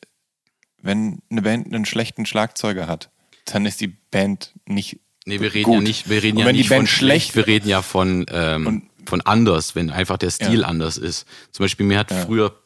wenn 0.81 1.23
eine 1.31 1.43
Band 1.43 1.67
einen 1.73 1.85
schlechten 1.87 2.27
Schlagzeuger 2.27 2.87
hat, 2.89 3.11
dann 3.47 3.67
ist 3.67 3.81
die 3.81 3.89
Band 3.89 4.53
nicht. 4.67 5.01
Nee, 5.27 5.41
wir 5.41 5.55
reden 5.55 5.65
Gut. 5.67 5.75
ja 5.77 5.81
nicht, 5.83 6.09
wir 6.09 6.23
reden 6.23 6.39
ja 6.39 6.51
nicht 6.53 6.69
von 6.69 6.87
schlecht, 6.87 7.37
wir 7.37 7.47
reden 7.47 7.69
ja 7.69 7.83
von, 7.83 8.27
ähm, 8.31 8.91
von 9.07 9.21
anders, 9.21 9.77
wenn 9.77 9.91
einfach 9.91 10.17
der 10.19 10.31
Stil 10.31 10.61
Ja. 10.63 10.67
anders 10.67 10.99
ist. 10.99 11.27
Zum 11.53 11.65
Beispiel, 11.65 11.87
mir 11.87 11.99
hat 12.01 12.11
Ja. 12.11 12.25
früher 12.25 12.62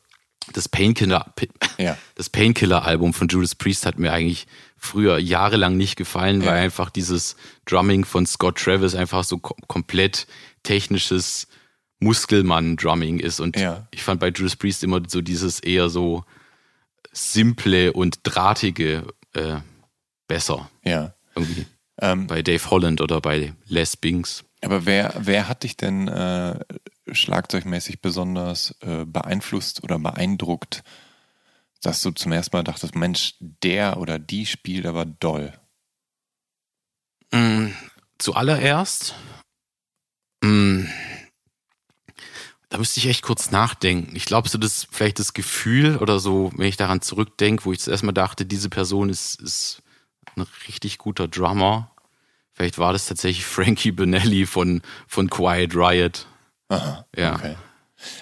das 0.52 0.68
Painkiller, 0.68 1.32
Ja. 1.78 1.96
das 2.14 2.30
Painkiller-Album 2.30 3.12
von 3.14 3.28
Judas 3.28 3.54
Priest 3.54 3.86
hat 3.86 3.98
mir 3.98 4.12
eigentlich 4.12 4.46
früher 4.76 5.18
jahrelang 5.18 5.76
nicht 5.76 5.96
gefallen, 5.96 6.40
weil 6.44 6.56
Ja. 6.56 6.62
einfach 6.62 6.90
dieses 6.90 7.36
Drumming 7.64 8.04
von 8.04 8.26
Scott 8.26 8.58
Travis 8.58 8.94
einfach 8.94 9.24
so 9.24 9.38
kom 9.38 9.56
komplett 9.66 10.26
technisches 10.62 11.48
Muskelmann-Drumming 12.00 13.18
ist. 13.20 13.40
Und 13.40 13.58
Ja. 13.58 13.86
ich 13.90 14.02
fand 14.02 14.20
bei 14.20 14.28
Judas 14.28 14.56
Priest 14.56 14.84
immer 14.84 15.00
so 15.08 15.20
dieses 15.22 15.60
eher 15.60 15.88
so 15.88 16.24
simple 17.12 17.92
und 17.92 18.18
drahtige 18.22 19.04
äh, 19.34 19.56
besser. 20.28 20.70
Ja. 20.84 21.14
Irgendwie. 21.34 21.66
Ähm, 22.00 22.26
Bei 22.26 22.42
Dave 22.42 22.70
Holland 22.70 23.00
oder 23.00 23.20
bei 23.20 23.54
Les 23.68 23.96
Binks. 23.96 24.44
aber 24.62 24.84
wer, 24.84 25.14
wer 25.18 25.48
hat 25.48 25.62
dich 25.62 25.76
denn 25.78 26.08
äh, 26.08 26.58
schlagzeugmäßig 27.10 28.00
besonders 28.00 28.74
äh, 28.80 29.04
beeinflusst 29.04 29.84
oder 29.84 29.98
beeindruckt, 29.98 30.82
dass 31.82 32.02
du 32.02 32.10
zum 32.10 32.32
ersten 32.32 32.56
Mal 32.56 32.64
dachtest, 32.64 32.94
Mensch, 32.94 33.34
der 33.40 33.98
oder 33.98 34.18
die 34.18 34.46
spielt 34.46 34.86
aber 34.86 35.04
doll? 35.04 35.52
Mm, 37.32 37.68
zuallererst, 38.18 39.14
mm, 40.42 40.86
da 42.68 42.78
müsste 42.78 42.98
ich 42.98 43.06
echt 43.06 43.22
kurz 43.22 43.50
nachdenken. 43.50 44.16
Ich 44.16 44.24
glaube, 44.24 44.48
so 44.48 44.58
das 44.58 44.86
vielleicht 44.90 45.18
das 45.18 45.34
Gefühl 45.34 45.98
oder 45.98 46.18
so, 46.18 46.50
wenn 46.56 46.66
ich 46.66 46.76
daran 46.76 47.00
zurückdenke, 47.00 47.64
wo 47.64 47.72
ich 47.72 47.80
zuerst 47.80 48.02
mal 48.02 48.12
dachte, 48.12 48.44
diese 48.44 48.68
Person 48.68 49.08
ist, 49.08 49.40
ist 49.40 49.82
ein 50.34 50.46
richtig 50.68 50.98
guter 50.98 51.28
Drummer. 51.28 51.92
Vielleicht 52.52 52.78
war 52.78 52.92
das 52.92 53.06
tatsächlich 53.06 53.46
Frankie 53.46 53.92
Benelli 53.92 54.46
von, 54.46 54.82
von 55.06 55.30
Quiet 55.30 55.74
Riot. 55.76 56.26
Aha, 56.68 57.04
Ja. 57.16 57.34
okay. 57.34 57.56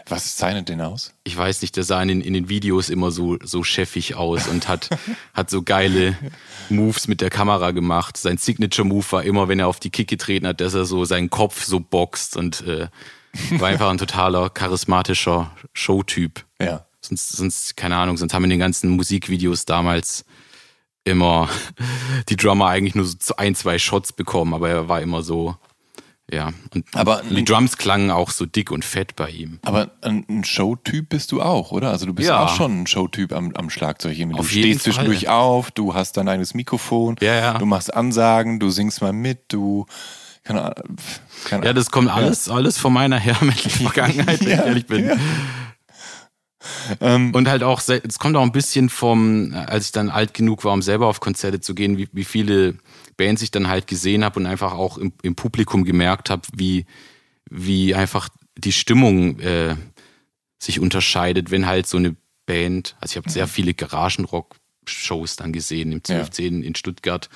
Was 0.09 0.37
zeichnet 0.37 0.69
den 0.69 0.81
aus? 0.81 1.13
ich 1.25 1.37
weiß 1.37 1.61
nicht, 1.63 1.75
der 1.77 1.83
sah 1.83 2.01
in 2.01 2.07
den, 2.09 2.21
in 2.21 2.33
den 2.33 2.49
Videos 2.49 2.89
immer 2.91 3.11
so, 3.11 3.39
so 3.43 3.65
chefig 3.65 4.15
aus 4.15 4.47
und 4.47 4.69
hat, 4.69 4.89
hat 5.35 5.51
so 5.51 5.63
geile 5.63 6.17
Moves 6.69 7.09
mit 7.09 7.21
der 7.21 7.29
Kamera 7.29 7.73
gemacht. 7.73 8.17
Sein 8.17 8.39
Signature-Move 8.39 9.05
war 9.11 9.25
immer, 9.25 9.49
wenn 9.49 9.59
er 9.59 9.67
auf 9.67 9.81
die 9.81 9.91
Kick 9.91 10.09
getreten 10.09 10.47
hat, 10.47 10.61
dass 10.61 10.75
er 10.75 10.85
so 10.85 11.05
seinen 11.05 11.29
Kopf 11.29 11.65
so 11.65 11.81
boxt 11.81 12.37
und 12.37 12.61
äh, 12.63 12.87
war 13.59 13.69
einfach 13.69 13.91
ein 13.91 13.99
totaler 13.99 14.49
charismatischer 14.49 15.51
Showtyp. 15.73 16.45
Ja. 16.61 16.87
Sonst, 17.01 17.31
sonst, 17.33 17.77
keine 17.77 17.97
Ahnung, 17.97 18.17
sonst 18.17 18.33
haben 18.33 18.45
in 18.45 18.51
den 18.51 18.61
ganzen 18.61 18.91
Musikvideos 18.91 19.65
damals 19.65 20.25
immer 21.03 21.49
die 22.29 22.37
Drummer 22.37 22.69
eigentlich 22.69 22.95
nur 22.95 23.07
so 23.07 23.35
ein, 23.37 23.57
zwei 23.57 23.79
Shots 23.81 24.13
bekommen, 24.13 24.55
aber 24.55 24.71
er 24.71 24.89
war 24.89 25.03
immer 25.03 25.23
so, 25.23 25.57
ja. 26.31 26.53
Und 26.75 26.85
Aber- 26.95 27.23
die 27.29 27.45
Drums 27.45 27.77
klangen 27.77 28.11
auch 28.11 28.31
so 28.31 28.47
dick 28.47 28.71
und 28.71 28.85
fett 28.85 29.15
bei 29.17 29.29
ihm. 29.31 29.59
Aber 29.63 29.91
ein, 30.01 30.45
Showtyp 30.45 31.09
bist 31.11 31.33
du 31.33 31.43
auch, 31.43 31.71
oder? 31.73 31.91
Also 31.91 32.07
du 32.07 32.15
bist 32.15 32.29
Ja. 32.29 32.45
auch 32.45 32.55
schon 32.57 32.83
ein 32.83 32.87
Showtyp 32.87 33.33
am, 33.33 33.53
am 33.55 33.71
Schlagzeug. 33.71 34.17
Du 34.17 34.37
Auf 34.39 34.51
jeden 34.53 34.71
stehst 34.71 34.85
zwischendurch 34.85 35.29
auf, 35.29 35.71
du 35.71 35.95
hast 35.95 36.17
dein 36.17 36.29
eigenes 36.29 36.55
Mikrofon, 36.55 37.17
Ja, 37.21 37.35
ja. 37.35 37.59
du 37.59 37.67
machst 37.67 37.93
Ansagen, 37.95 38.59
du 38.61 38.71
singst 38.71 39.01
mal 39.03 39.13
mit, 39.13 39.53
du 39.53 39.87
keine 40.45 40.63
Ahnung. 40.63 40.97
Keine 41.47 41.65
Ja, 41.67 41.73
das 41.73 41.91
kommt 41.91 42.11
alles, 42.11 42.51
alles 42.51 42.77
von 42.79 42.93
meiner 42.93 43.19
hermettlichen 43.19 43.83
Vergangenheit, 43.91 44.41
wenn 44.41 44.53
ich 44.53 44.59
ehrlich 44.59 44.87
bin. 44.87 45.11
Ähm, 47.01 47.35
Und 47.35 47.49
halt 47.49 47.63
auch, 47.63 47.81
es 47.87 48.19
kommt 48.19 48.37
auch 48.37 48.43
ein 48.43 48.53
bisschen 48.53 48.89
vom, 48.89 49.55
als 49.55 49.87
ich 49.87 49.93
dann 49.93 50.09
alt 50.11 50.33
genug 50.33 50.65
war, 50.65 50.73
um 50.73 50.81
selber 50.83 51.07
auf 51.09 51.21
Konzerte 51.21 51.61
zu 51.61 51.75
gehen, 51.75 51.99
wie, 51.99 52.09
wie 52.13 52.25
viele 52.25 52.77
Bands 53.17 53.43
ich 53.43 53.51
dann 53.51 53.69
halt 53.69 53.87
gesehen 53.87 54.25
habe 54.25 54.39
und 54.41 54.47
einfach 54.47 54.73
auch 54.73 54.99
im, 54.99 55.13
im 55.23 55.35
Publikum 55.35 55.85
gemerkt 55.85 56.31
habe, 56.31 56.43
wie, 56.57 56.87
wie 57.51 57.95
einfach 57.95 58.29
die 58.57 58.73
Stimmung 58.73 59.41
äh, 59.41 59.77
sich 60.59 60.81
unterscheidet, 60.81 61.51
wenn 61.51 61.67
halt 61.67 61.87
so 61.87 61.97
eine 61.99 62.17
Band, 62.47 62.97
also 63.01 63.13
ich 63.13 63.17
habe 63.17 63.31
sehr 63.31 63.47
viele 63.49 63.75
Garagenrock-Shows 63.75 65.37
dann 65.37 65.53
gesehen 65.53 65.93
im 65.93 65.99
1210 65.99 66.63
in 66.63 66.75
Stuttgart. 66.75 67.29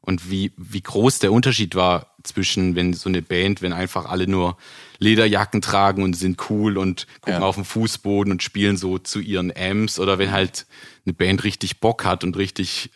Und 0.00 0.30
wie, 0.30 0.52
wie 0.56 0.82
groß 0.82 1.18
der 1.18 1.32
Unterschied 1.32 1.74
war 1.74 2.14
zwischen, 2.22 2.76
wenn 2.76 2.92
so 2.92 3.08
eine 3.08 3.22
Band, 3.22 3.60
wenn 3.60 3.72
einfach 3.72 4.06
alle 4.06 4.28
nur 4.28 4.56
Lederjacken 4.98 5.60
tragen 5.62 6.02
und 6.04 6.14
sind 6.14 6.48
cool 6.48 6.78
und 6.78 7.06
gucken 7.20 7.40
Ja. 7.40 7.46
auf 7.46 7.56
den 7.56 7.64
Fußboden 7.64 8.30
und 8.30 8.42
spielen 8.42 8.76
so 8.76 8.98
zu 8.98 9.18
ihren 9.18 9.52
Amps 9.56 9.98
oder 9.98 10.18
wenn 10.18 10.30
halt 10.30 10.66
eine 11.04 11.12
Band 11.12 11.42
richtig 11.42 11.80
Bock 11.80 12.04
hat 12.04 12.22
und 12.22 12.36
richtig 12.36 12.90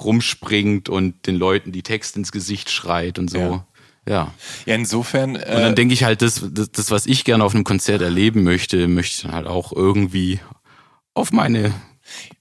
rumspringt 0.00 0.88
und 0.88 1.26
den 1.26 1.36
Leuten 1.36 1.72
die 1.72 1.82
Texte 1.82 2.18
ins 2.18 2.32
Gesicht 2.32 2.70
schreit 2.70 3.18
und 3.18 3.30
so. 3.30 3.38
Ja. 3.38 3.66
Ja. 4.06 4.34
ja, 4.66 4.74
insofern. 4.74 5.36
Und 5.36 5.46
dann 5.48 5.72
Äh, 5.72 5.74
denke 5.74 5.94
ich 5.94 6.04
halt, 6.04 6.20
das, 6.20 6.44
das, 6.50 6.70
das, 6.72 6.90
was 6.90 7.06
ich 7.06 7.24
gerne 7.24 7.42
auf 7.42 7.54
einem 7.54 7.64
Konzert 7.64 8.02
erleben 8.02 8.42
möchte, 8.42 8.86
möchte 8.86 9.14
ich 9.16 9.22
dann 9.22 9.32
halt 9.32 9.46
auch 9.46 9.72
irgendwie 9.72 10.40
auf 11.14 11.32
meine 11.32 11.72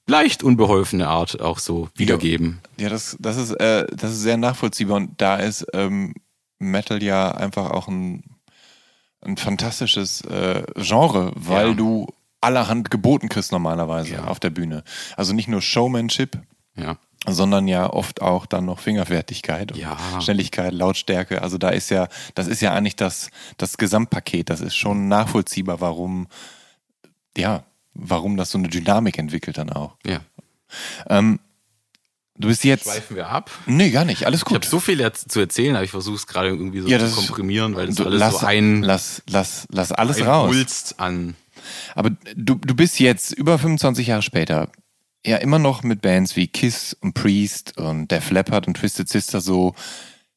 leicht 0.08 0.44
unbeholfene 0.44 1.08
Art 1.08 1.40
auch 1.40 1.60
so 1.60 1.88
wiedergeben. 1.96 2.60
ja, 2.78 2.90
das, 2.90 3.16
das, 3.20 3.38
ist, 3.38 3.52
äh, 3.52 3.88
das 3.96 4.12
ist 4.12 4.20
sehr 4.22 4.36
nachvollziehbar 4.36 4.98
und 4.98 5.22
da 5.22 5.38
ist 5.38 5.66
ähm, 5.74 6.14
Metal 6.60 7.02
ja 7.02 7.32
einfach 7.32 7.70
auch 7.72 7.88
ein, 7.88 8.24
ein 9.22 9.38
fantastisches 9.38 10.20
äh, 10.26 10.64
Genre, 10.76 11.32
weil 11.36 11.70
Ja. 11.70 11.74
du 11.76 12.08
allerhand 12.42 12.92
geboten 12.92 13.30
kriegst 13.30 13.54
normalerweise 13.54 14.16
Ja. 14.16 14.26
auf 14.26 14.42
der 14.42 14.50
Bühne. 14.50 14.84
Also 15.16 15.32
nicht 15.34 15.48
nur 15.48 15.62
Showmanship, 15.62 16.42
Ja. 16.76 16.98
Sondern 17.28 17.68
ja 17.68 17.90
oft 17.92 18.22
auch 18.22 18.46
dann 18.46 18.66
noch 18.66 18.80
Fingerfertigkeit 18.80 19.72
und 19.72 19.78
Ja. 19.78 19.98
Schnelligkeit, 20.22 20.74
Lautstärke. 20.74 21.42
Also 21.42 21.58
da 21.58 21.70
ist 21.70 21.90
ja, 21.90 22.08
das 22.36 22.48
ist 22.48 22.62
ja 22.62 22.74
eigentlich 22.74 22.96
das, 22.96 23.30
das 23.58 23.78
Gesamtpaket. 23.78 24.50
Das 24.50 24.62
ist 24.62 24.76
schon 24.76 25.08
nachvollziehbar, 25.08 25.80
warum, 25.82 26.28
ja, 27.38 27.64
warum 27.94 28.36
das 28.38 28.52
so 28.52 28.58
eine 28.58 28.68
Dynamik 28.68 29.18
entwickelt 29.18 29.58
dann 29.58 29.70
auch. 29.70 29.96
Ja. 30.06 30.20
Ähm, 31.08 31.40
du 32.38 32.48
bist 32.50 32.64
jetzt. 32.64 32.86
Schweifen 32.86 33.16
wir 33.16 33.30
ab. 33.30 33.52
Nee, 33.68 33.92
gar 33.92 34.06
nicht. 34.06 34.26
Alles 34.26 34.42
Ich 34.42 34.46
habe 34.48 34.56
gut. 34.56 34.66
so 34.66 34.80
viel 34.80 35.10
zu 35.14 35.40
erzählen, 35.40 35.76
aber 35.76 35.86
ich 35.86 35.92
versuche 35.92 36.16
es 36.16 36.28
gerade 36.28 36.50
irgendwie 36.50 36.82
so 36.82 36.88
Ja, 36.88 37.00
zu 37.00 37.16
komprimieren, 37.16 37.76
weil 37.76 37.88
das 37.88 37.96
Du, 37.96 38.06
alles 38.06 38.20
lass, 38.20 38.40
so 38.40 38.46
ein, 38.46 38.82
lass, 38.84 39.22
lass, 39.30 39.68
lass 39.72 39.92
alles 39.92 40.26
raus. 40.26 40.54
Wulst 40.54 41.00
an. 41.00 41.36
Aber 41.96 42.10
du, 42.36 42.56
du 42.56 42.76
bist 42.76 43.00
jetzt 43.00 43.32
über 43.32 43.58
25 43.58 44.08
Jahre 44.08 44.24
später 44.24 44.70
ja 45.26 45.38
immer 45.38 45.60
noch 45.60 45.84
mit 45.84 46.02
Bands 46.02 46.36
wie 46.36 46.48
Kiss 46.48 46.96
und 47.02 47.14
Priest 47.14 47.78
und 47.78 48.10
Def 48.12 48.30
Leppard 48.32 48.68
und 48.68 48.76
Twisted 48.78 49.08
Sister 49.10 49.42
so 49.42 49.74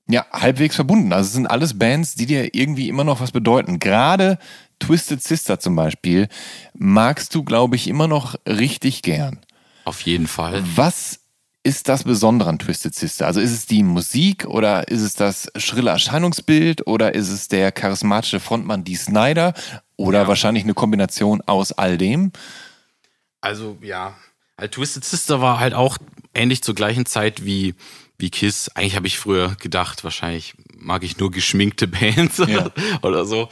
ja, 0.08 0.24
halbwegs 0.32 0.76
verbunden. 0.76 1.12
Also 1.12 1.26
es 1.26 1.32
sind 1.32 1.48
alles 1.48 1.78
Bands, 1.78 2.14
die 2.14 2.26
dir 2.26 2.54
irgendwie 2.54 2.88
immer 2.88 3.02
noch 3.02 3.20
was 3.20 3.32
bedeuten. 3.32 3.80
Gerade 3.80 4.38
Twisted 4.78 5.20
Sister 5.22 5.58
zum 5.58 5.74
Beispiel 5.74 6.28
magst 6.74 7.34
du, 7.34 7.42
glaube 7.42 7.74
ich, 7.74 7.88
immer 7.88 8.06
noch 8.06 8.36
richtig 8.46 9.02
gern. 9.02 9.40
Auf 9.84 10.02
jeden 10.02 10.28
Fall. 10.28 10.62
Was 10.76 11.20
ist 11.64 11.88
das 11.88 12.04
Besondere 12.04 12.48
an 12.48 12.60
Twisted 12.60 12.94
Sister? 12.94 13.26
Also 13.26 13.40
ist 13.40 13.50
es 13.52 13.66
die 13.66 13.82
Musik 13.82 14.46
oder 14.46 14.86
ist 14.86 15.00
es 15.00 15.14
das 15.14 15.48
schrille 15.56 15.90
Erscheinungsbild 15.90 16.86
oder 16.86 17.16
ist 17.16 17.28
es 17.28 17.48
der 17.48 17.72
charismatische 17.72 18.38
Frontmann 18.38 18.84
Dee 18.84 18.94
Snyder 18.94 19.54
oder 19.96 20.22
Ja. 20.22 20.28
wahrscheinlich 20.28 20.62
eine 20.62 20.74
Kombination 20.74 21.40
aus 21.46 21.72
all 21.72 21.98
dem? 21.98 22.30
Also 23.40 23.76
ja, 23.82 24.14
halt 24.58 24.72
Twisted 24.72 25.04
Sister 25.04 25.40
war 25.40 25.60
halt 25.60 25.74
auch 25.74 25.98
ähnlich 26.34 26.62
zur 26.62 26.74
gleichen 26.74 27.06
Zeit 27.06 27.44
wie 27.44 27.74
wie 28.18 28.30
Kiss. 28.30 28.70
Eigentlich 28.74 28.96
habe 28.96 29.06
ich 29.06 29.18
früher 29.18 29.56
gedacht, 29.60 30.02
wahrscheinlich 30.02 30.54
mag 30.78 31.02
ich 31.04 31.18
nur 31.18 31.30
geschminkte 31.30 31.86
Bands 31.86 32.38
Ja. 32.38 32.70
oder 33.02 33.26
so. 33.26 33.50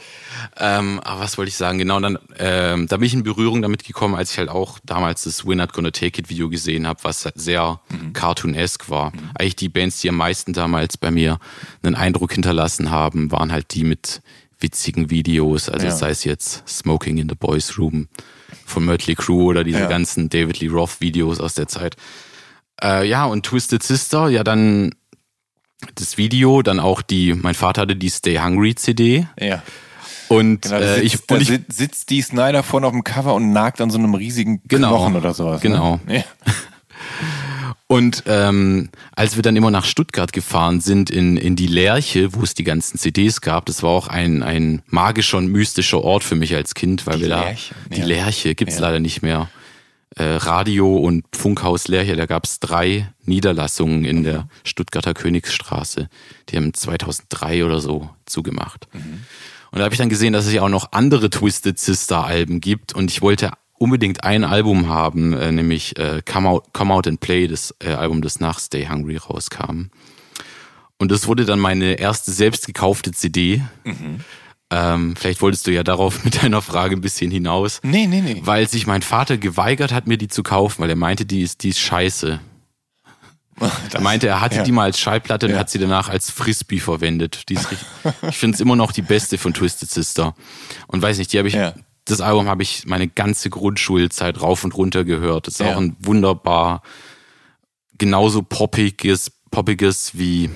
Ähm, 0.57 0.99
aber 1.01 1.19
was 1.21 1.37
wollte 1.37 1.49
ich 1.49 1.55
sagen? 1.55 1.77
Genau, 1.77 1.99
dann 1.99 2.17
ähm, 2.39 2.87
da 2.87 2.97
bin 2.97 3.05
ich 3.05 3.13
in 3.13 3.21
Berührung 3.21 3.61
damit 3.61 3.83
gekommen, 3.83 4.15
als 4.15 4.31
ich 4.31 4.39
halt 4.39 4.49
auch 4.49 4.79
damals 4.83 5.23
das 5.25 5.45
We're 5.45 5.53
Not 5.55 5.73
Gonna 5.73 5.91
Take 5.91 6.19
It 6.19 6.29
Video 6.31 6.49
gesehen 6.49 6.87
habe, 6.87 7.03
was 7.03 7.29
sehr 7.35 7.79
cartoonesk 8.13 8.89
war. 8.89 9.11
Eigentlich 9.37 9.55
die 9.55 9.69
Bands, 9.69 10.01
die 10.01 10.09
am 10.09 10.17
meisten 10.17 10.53
damals 10.53 10.97
bei 10.97 11.11
mir 11.11 11.37
einen 11.83 11.93
Eindruck 11.93 12.33
hinterlassen 12.33 12.89
haben, 12.89 13.31
waren 13.31 13.51
halt 13.51 13.75
die 13.75 13.83
mit 13.83 14.23
witzigen 14.59 15.11
Videos. 15.11 15.69
Also 15.69 15.85
Ja. 15.87 15.95
sei 15.95 16.09
es 16.09 16.23
jetzt 16.23 16.67
Smoking 16.67 17.17
in 17.19 17.29
the 17.29 17.35
Boys 17.35 17.77
Room 17.77 18.07
von 18.65 18.83
Mötley 18.85 19.15
Crüe 19.15 19.43
oder 19.43 19.63
diese 19.63 19.79
Ja. 19.79 19.87
ganzen 19.87 20.29
David 20.29 20.59
Lee 20.59 20.67
Roth 20.67 20.99
Videos 21.01 21.39
aus 21.39 21.53
der 21.53 21.67
Zeit. 21.67 21.95
Äh, 22.83 23.07
ja, 23.07 23.25
und 23.25 23.45
Twisted 23.45 23.81
Sister, 23.83 24.27
ja 24.29 24.43
dann 24.43 24.91
das 25.95 26.17
Video, 26.17 26.61
dann 26.61 26.79
auch 26.79 27.01
die, 27.01 27.33
mein 27.33 27.53
Vater 27.53 27.83
hatte 27.83 27.95
die 27.95 28.09
Stay 28.09 28.37
Hungry 28.39 28.75
CD 28.75 29.27
Ja. 29.39 29.61
und 30.29 30.63
Genau, 30.63 30.77
äh, 30.77 31.01
ich, 31.01 31.19
und 31.29 31.41
ich 31.41 31.47
sit- 31.47 31.71
sitzt 31.71 32.09
die 32.09 32.21
Snyder 32.21 32.63
vorne 32.63 32.87
auf 32.87 32.93
dem 32.93 33.03
Cover 33.03 33.33
und 33.35 33.51
nagt 33.51 33.79
an 33.81 33.89
so 33.91 33.97
einem 33.97 34.13
riesigen 34.15 34.61
Genau. 34.67 34.89
Knochen 34.89 35.15
oder 35.15 35.33
sowas. 35.33 35.61
Genau. 35.61 35.99
Ne? 36.05 36.17
Ja. 36.17 36.23
Und 37.87 38.23
ähm, 38.25 38.89
als 39.15 39.35
wir 39.35 39.43
dann 39.43 39.55
immer 39.55 39.69
nach 39.69 39.85
Stuttgart 39.85 40.33
gefahren 40.33 40.81
sind, 40.81 41.11
in, 41.11 41.37
in 41.37 41.55
die 41.55 41.67
Lerche, 41.67 42.33
wo 42.33 42.41
es 42.41 42.55
die 42.55 42.63
ganzen 42.63 42.97
CDs 42.97 43.41
gab, 43.41 43.67
das 43.67 43.83
war 43.83 43.91
auch 43.91 44.07
ein, 44.07 44.41
ein 44.41 44.81
magischer 44.87 45.37
und 45.37 45.47
mystischer 45.47 46.01
Ort 46.03 46.23
für 46.23 46.35
mich 46.35 46.55
als 46.55 46.73
Kind, 46.73 47.05
weil 47.05 47.17
Die 47.17 47.21
wir 47.23 47.29
da 47.29 47.43
Lerche, 47.43 47.75
die 47.95 47.99
ja. 47.99 48.05
Lerche 48.07 48.55
gibt's 48.55 48.75
Ja. 48.75 48.81
leider 48.81 48.99
nicht 48.99 49.21
mehr. 49.21 49.49
Äh, 50.17 50.23
Radio 50.23 50.95
und 50.97 51.25
Funkhaus 51.35 51.87
Lerche, 51.87 52.15
da 52.15 52.25
gab's 52.25 52.59
drei 52.59 53.13
Niederlassungen 53.23 54.03
in 54.05 54.23
der 54.23 54.47
Stuttgarter 54.63 55.13
Königsstraße. 55.13 56.09
Die 56.49 56.55
haben 56.57 56.73
2003 56.73 57.65
oder 57.65 57.81
so 57.81 58.09
zugemacht. 58.25 58.87
Und 58.93 59.79
da 59.79 59.83
habe 59.83 59.93
ich 59.93 59.99
dann 59.99 60.09
gesehen, 60.09 60.31
dass 60.33 60.45
es 60.47 60.53
ja 60.53 60.61
auch 60.63 60.69
noch 60.69 60.91
andere 60.93 61.29
Twisted 61.29 61.77
Sister 61.77 62.23
Alben 62.23 62.61
gibt 62.61 62.93
und 62.93 63.11
ich 63.11 63.21
wollte 63.21 63.51
unbedingt 63.77 64.23
ein 64.23 64.43
Album 64.43 64.89
haben, 64.89 65.33
äh, 65.33 65.51
nämlich 65.51 65.97
äh, 65.99 66.21
Come, 66.25 66.49
Out, 66.49 66.73
Come 66.73 66.93
Out 66.93 67.07
and 67.07 67.19
Play, 67.19 67.47
das 67.47 67.73
äh, 67.83 67.89
Album, 67.91 68.21
das 68.21 68.39
nach 68.39 68.59
Stay 68.59 68.87
Hungry 68.87 69.17
rauskam. 69.17 69.89
Und 70.97 71.11
das 71.11 71.27
wurde 71.27 71.45
dann 71.45 71.59
meine 71.59 71.95
erste 71.95 72.31
selbst 72.31 72.67
gekaufte 72.67 73.11
CD. 73.11 73.61
Ähm, 74.71 75.15
vielleicht 75.17 75.41
wolltest 75.41 75.67
du 75.67 75.71
ja 75.71 75.83
darauf 75.83 76.23
mit 76.25 76.41
deiner 76.41 76.61
Frage 76.61 76.95
ein 76.95 77.01
bisschen 77.01 77.29
hinaus. 77.31 77.81
Nee, 77.83 78.07
nee, 78.07 78.21
nee. 78.21 78.41
Weil 78.43 78.67
sich 78.69 78.87
mein 78.87 79.01
Vater 79.01 79.37
geweigert 79.37 79.91
hat, 79.93 80.07
mir 80.07 80.17
die 80.17 80.27
zu 80.29 80.41
kaufen, 80.41 80.81
weil 80.81 80.89
er 80.89 80.95
meinte, 80.95 81.25
die 81.25 81.41
ist, 81.41 81.63
die 81.63 81.69
ist 81.69 81.79
scheiße. 81.79 82.39
Er 83.93 84.01
meinte, 84.01 84.27
er 84.27 84.41
hatte 84.41 84.57
ja. 84.57 84.63
die 84.63 84.73
mal 84.73 84.83
als 84.83 84.99
Schallplatte 84.99 85.45
und 85.45 85.53
Ja. 85.53 85.59
hat 85.59 85.69
sie 85.69 85.79
danach 85.79 86.09
als 86.09 86.29
Frisbee 86.29 86.79
verwendet. 86.79 87.47
Die 87.47 87.53
ist 87.53 87.71
richtig, 87.71 87.87
ich 88.29 88.35
finde 88.37 88.55
es 88.55 88.59
immer 88.59 88.75
noch 88.75 88.91
die 88.91 89.01
beste 89.01 89.37
von 89.37 89.53
Twisted 89.53 89.89
Sister. 89.89 90.35
Und 90.87 91.01
weiß 91.01 91.17
nicht, 91.19 91.31
die 91.31 91.37
habe 91.37 91.47
ich, 91.47 91.53
Ja. 91.53 91.73
Das 92.05 92.21
Album 92.21 92.47
habe 92.47 92.63
ich 92.63 92.85
meine 92.85 93.07
ganze 93.07 93.49
Grundschulzeit 93.49 94.41
rauf 94.41 94.63
und 94.63 94.75
runter 94.75 95.03
gehört. 95.03 95.47
Das 95.47 95.55
ist 95.55 95.59
Ja. 95.59 95.73
auch 95.73 95.77
ein 95.81 95.95
wunderbar, 95.99 96.81
genauso 97.97 98.41
poppiges, 98.43 99.31
poppiges 99.51 100.17
wie 100.17 100.49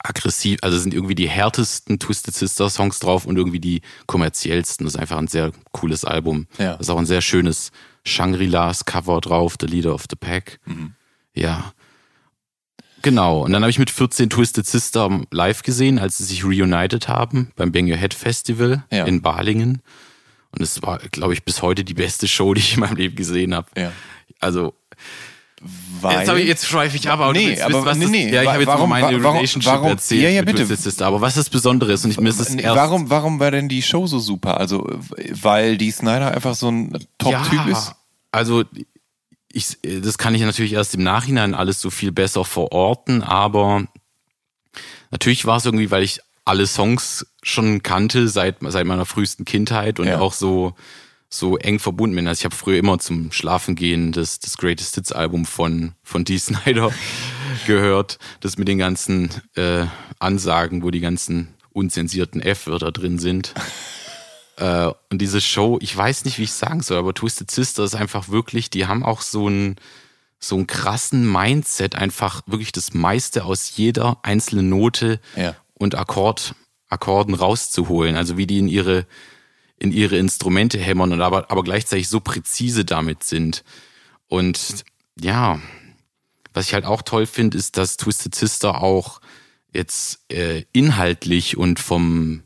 aggressiv, 0.00 0.58
also 0.62 0.78
sind 0.78 0.94
irgendwie 0.94 1.14
die 1.14 1.28
härtesten 1.28 1.98
Twisted 1.98 2.34
Sister 2.34 2.70
Songs 2.70 2.98
drauf 3.00 3.26
und 3.26 3.36
irgendwie 3.36 3.60
die 3.60 3.82
kommerziellsten. 4.06 4.84
Das 4.84 4.94
ist 4.94 5.00
einfach 5.00 5.18
ein 5.18 5.26
sehr 5.28 5.52
cooles 5.72 6.04
Album. 6.04 6.46
Ja. 6.58 6.72
Das 6.72 6.82
ist 6.86 6.90
auch 6.90 6.98
ein 6.98 7.06
sehr 7.06 7.20
schönes 7.20 7.72
Shangri-Las 8.04 8.84
Cover 8.84 9.20
drauf, 9.20 9.56
The 9.60 9.66
Leader 9.66 9.94
of 9.94 10.04
the 10.08 10.16
Pack. 10.16 10.60
Mhm. 10.66 10.94
Ja. 11.34 11.72
Genau. 13.02 13.42
Und 13.44 13.52
dann 13.52 13.62
habe 13.62 13.70
ich 13.70 13.78
mit 13.78 13.90
14 13.90 14.30
Twisted 14.30 14.66
Sister 14.66 15.20
live 15.30 15.62
gesehen, 15.62 15.98
als 15.98 16.18
sie 16.18 16.24
sich 16.24 16.44
reunited 16.44 17.08
haben 17.08 17.50
beim 17.56 17.70
Bang 17.72 17.88
Your 17.90 17.96
Head 17.96 18.14
Festival 18.14 18.84
Ja. 18.90 19.04
in 19.04 19.20
Balingen. 19.22 19.82
Und 20.52 20.62
es 20.62 20.80
war, 20.82 20.98
glaube 20.98 21.34
ich, 21.34 21.44
bis 21.44 21.62
heute 21.62 21.84
die 21.84 21.94
beste 21.94 22.26
Show, 22.28 22.54
die 22.54 22.60
ich 22.60 22.74
in 22.74 22.80
meinem 22.80 22.96
Leben 22.96 23.16
gesehen 23.16 23.54
habe. 23.54 23.66
Ja. 23.76 23.92
Also, 24.40 24.74
Weil, 26.00 26.20
jetzt, 26.26 26.32
ich, 26.38 26.46
jetzt 26.46 26.66
schweife 26.66 26.96
ich 26.96 27.10
ab, 27.10 27.18
aber 27.20 27.32
Nee, 27.32 27.48
willst 27.48 27.62
aber- 27.62 27.84
was 27.84 27.96
nee, 27.98 28.04
das, 28.04 28.10
nee, 28.12 28.32
ja, 28.32 28.42
ich 28.42 28.48
habe 28.48 28.58
jetzt 28.60 28.68
warum- 28.68 28.90
meine 28.90 29.22
warum- 29.22 29.36
Relationship 29.36 29.72
warum- 29.72 29.88
erzählt 29.88 30.22
ja, 30.22 30.28
ja, 30.30 30.42
bitte. 30.42 30.64
Sister. 30.64 31.06
Aber 31.06 31.20
was 31.20 31.34
das 31.34 31.50
Besondere 31.50 31.92
ist, 31.92 32.04
und 32.04 32.12
ich 32.12 32.20
mir 32.20 32.28
ist 32.28 32.38
das 32.40 32.50
Nee, 32.50 32.62
erst, 32.62 32.76
warum, 32.76 33.10
warum 33.10 33.40
war 33.40 33.50
denn 33.50 33.68
die 33.68 33.82
Show 33.82 34.06
so 34.06 34.20
super? 34.20 34.58
Also, 34.58 34.88
weil 35.42 35.76
die 35.76 35.90
Snyder 35.90 36.32
einfach 36.32 36.54
so 36.54 36.70
ein 36.70 36.92
Top-Typ 37.18 37.52
ja, 37.66 37.72
ist? 37.72 37.92
Also, 38.30 38.64
ich, 39.52 39.78
das 39.82 40.16
kann 40.18 40.34
ich 40.34 40.42
natürlich 40.42 40.74
erst 40.74 40.94
im 40.94 41.02
Nachhinein 41.02 41.54
alles 41.54 41.80
so 41.80 41.90
viel 41.90 42.12
besser 42.12 42.44
verorten, 42.44 43.22
aber 43.24 43.84
natürlich 45.10 45.44
war 45.46 45.56
es 45.56 45.64
irgendwie, 45.64 45.90
weil 45.90 46.04
ich 46.04 46.20
alle 46.48 46.66
Songs 46.66 47.26
schon 47.42 47.82
kannte 47.82 48.28
seit, 48.28 48.56
seit 48.60 48.86
meiner 48.86 49.04
frühesten 49.06 49.44
Kindheit 49.44 50.00
und 50.00 50.06
Ja. 50.08 50.18
auch 50.18 50.32
so, 50.32 50.74
so 51.28 51.56
eng 51.58 51.78
verbunden 51.78 52.16
bin. 52.16 52.26
Also 52.26 52.40
ich 52.40 52.44
habe 52.46 52.56
früher 52.56 52.78
immer 52.78 52.98
zum 52.98 53.30
Schlafengehen 53.32 54.12
das, 54.12 54.40
das 54.40 54.56
Greatest 54.56 54.94
Hits 54.94 55.12
Album 55.12 55.44
von, 55.44 55.92
von 56.02 56.24
Dee 56.24 56.38
Snyder 56.46 56.90
gehört. 57.66 58.18
Das 58.40 58.56
mit 58.56 58.66
den 58.66 58.78
ganzen 58.78 59.30
äh, 59.56 59.84
Ansagen, 60.18 60.82
wo 60.82 60.90
die 60.90 61.00
ganzen 61.00 61.54
unzensierten 61.72 62.40
F-Wörter 62.40 62.92
drin 62.92 63.18
sind. 63.18 63.54
Äh, 64.60 64.90
und 65.12 65.20
diese 65.22 65.40
Show, 65.40 65.78
ich 65.80 65.96
weiß 65.96 66.24
nicht, 66.24 66.38
wie 66.38 66.42
ich 66.42 66.52
sagen 66.52 66.82
soll, 66.82 66.98
aber 66.98 67.14
Twisted 67.14 67.48
Sister 67.48 67.84
ist 67.84 67.94
einfach 67.94 68.28
wirklich, 68.28 68.70
die 68.70 68.86
haben 68.88 69.04
auch 69.04 69.20
so 69.20 69.46
einen 69.46 69.76
so 70.40 70.56
einen 70.56 70.66
krassen 70.66 71.30
Mindset, 71.30 71.94
einfach 71.94 72.42
wirklich 72.46 72.72
das 72.72 72.92
meiste 72.92 73.44
aus 73.44 73.76
jeder 73.76 74.18
einzelnen 74.22 74.68
Note 74.68 75.20
Ja. 75.36 75.54
Und 75.78 75.94
Akkord, 75.94 76.54
Akkorden 76.88 77.34
rauszuholen. 77.34 78.16
Also 78.16 78.36
wie 78.36 78.46
die 78.46 78.58
in 78.58 78.68
ihre, 78.68 79.06
in 79.78 79.92
ihre 79.92 80.16
Instrumente 80.16 80.78
hämmern 80.78 81.12
und 81.12 81.20
aber, 81.20 81.50
aber 81.50 81.62
gleichzeitig 81.62 82.08
so 82.08 82.20
präzise 82.20 82.84
damit 82.84 83.24
sind. 83.24 83.64
Und 84.26 84.84
ja, 85.20 85.60
was 86.52 86.66
ich 86.66 86.74
halt 86.74 86.84
auch 86.84 87.02
toll 87.02 87.26
finde, 87.26 87.56
ist, 87.56 87.76
dass 87.76 87.96
Twisted 87.96 88.34
Sister 88.34 88.82
auch 88.82 89.20
jetzt 89.72 90.20
äh, 90.32 90.64
inhaltlich 90.72 91.56
und 91.56 91.78
vom, 91.78 92.42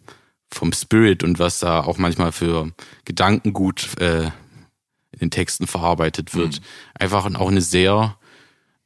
vom 0.50 0.72
Spirit 0.72 1.22
und 1.22 1.38
was 1.38 1.60
da 1.60 1.80
auch 1.80 1.98
manchmal 1.98 2.32
für 2.32 2.72
Gedankengut 3.04 3.98
äh, 4.00 4.24
in 5.12 5.18
den 5.20 5.30
Texten 5.30 5.66
verarbeitet 5.66 6.34
wird, 6.34 6.60
einfach 6.94 7.32
auch 7.34 7.48
eine 7.48 7.60
sehr 7.60 8.16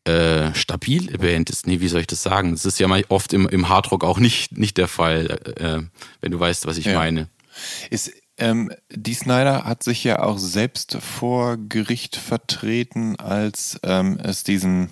äh, 0.07 0.55
stabile 0.55 1.19
Band 1.19 1.51
ist. 1.51 1.67
Nee, 1.67 1.81
wie 1.81 1.89
soll 1.89 2.01
ich 2.01 2.07
das 2.07 2.23
sagen? 2.23 2.53
Das 2.53 2.65
ist 2.65 2.79
ja 2.79 2.89
mal 2.89 3.05
oft 3.09 3.33
im, 3.33 3.49
im 3.49 3.69
Hardrock 3.69 4.05
auch 4.05 4.19
nicht, 4.19 4.57
nicht 4.57 4.77
der 4.79 4.89
Fall, 4.89 5.39
äh, 5.59 5.81
wenn 6.21 6.31
du 6.33 6.39
weißt, 6.41 6.67
was 6.67 6.79
ich 6.79 6.87
Ja. 6.87 6.95
meine. 6.99 7.29
Ist, 7.91 8.13
ähm, 8.39 8.71
die 8.91 9.15
Snyder 9.15 9.65
hat 9.65 9.83
sich 9.83 10.05
ja 10.05 10.23
auch 10.23 10.39
selbst 10.39 10.99
vor 11.01 11.57
Gericht 11.57 12.17
vertreten, 12.17 13.17
als 13.17 13.81
ähm, 13.83 14.19
es 14.23 14.45
diesen, 14.45 14.91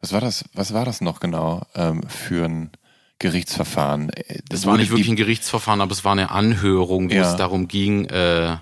was 0.00 0.12
war 0.12 0.20
das, 0.22 0.44
was 0.54 0.72
war 0.72 0.84
das 0.86 1.00
noch 1.02 1.20
genau 1.20 1.66
ähm, 1.74 2.02
für 2.08 2.46
ein 2.46 2.70
Gerichtsverfahren? 3.18 4.10
Äh, 4.10 4.40
Das 4.48 4.64
war 4.66 4.72
wurde 4.72 4.82
nicht 4.82 4.90
wirklich 4.90 5.08
ein 5.08 5.16
Gerichtsverfahren, 5.16 5.80
aber 5.80 5.92
es 5.92 6.04
war 6.04 6.12
eine 6.12 6.30
Anhörung, 6.30 7.10
wo 7.10 7.14
Ja. 7.14 7.30
es 7.30 7.36
darum 7.36 7.68
ging, 7.68 8.06
äh, 8.06 8.56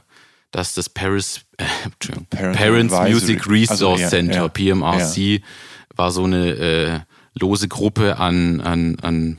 dass 0.50 0.74
das 0.74 0.88
Paris, 0.88 1.42
äh, 1.58 1.64
Parents 2.28 2.92
Advisory. 2.92 3.12
Music 3.12 3.48
Resource 3.48 3.70
Also, 3.70 3.96
ja, 3.96 4.08
Center, 4.08 4.34
ja. 4.34 4.48
PMRC, 4.48 5.42
war 6.00 6.10
so 6.12 6.24
eine 6.24 6.46
äh, 6.52 7.00
lose 7.38 7.68
Gruppe 7.68 8.16
an, 8.18 8.60
an, 8.62 8.96
an 9.02 9.38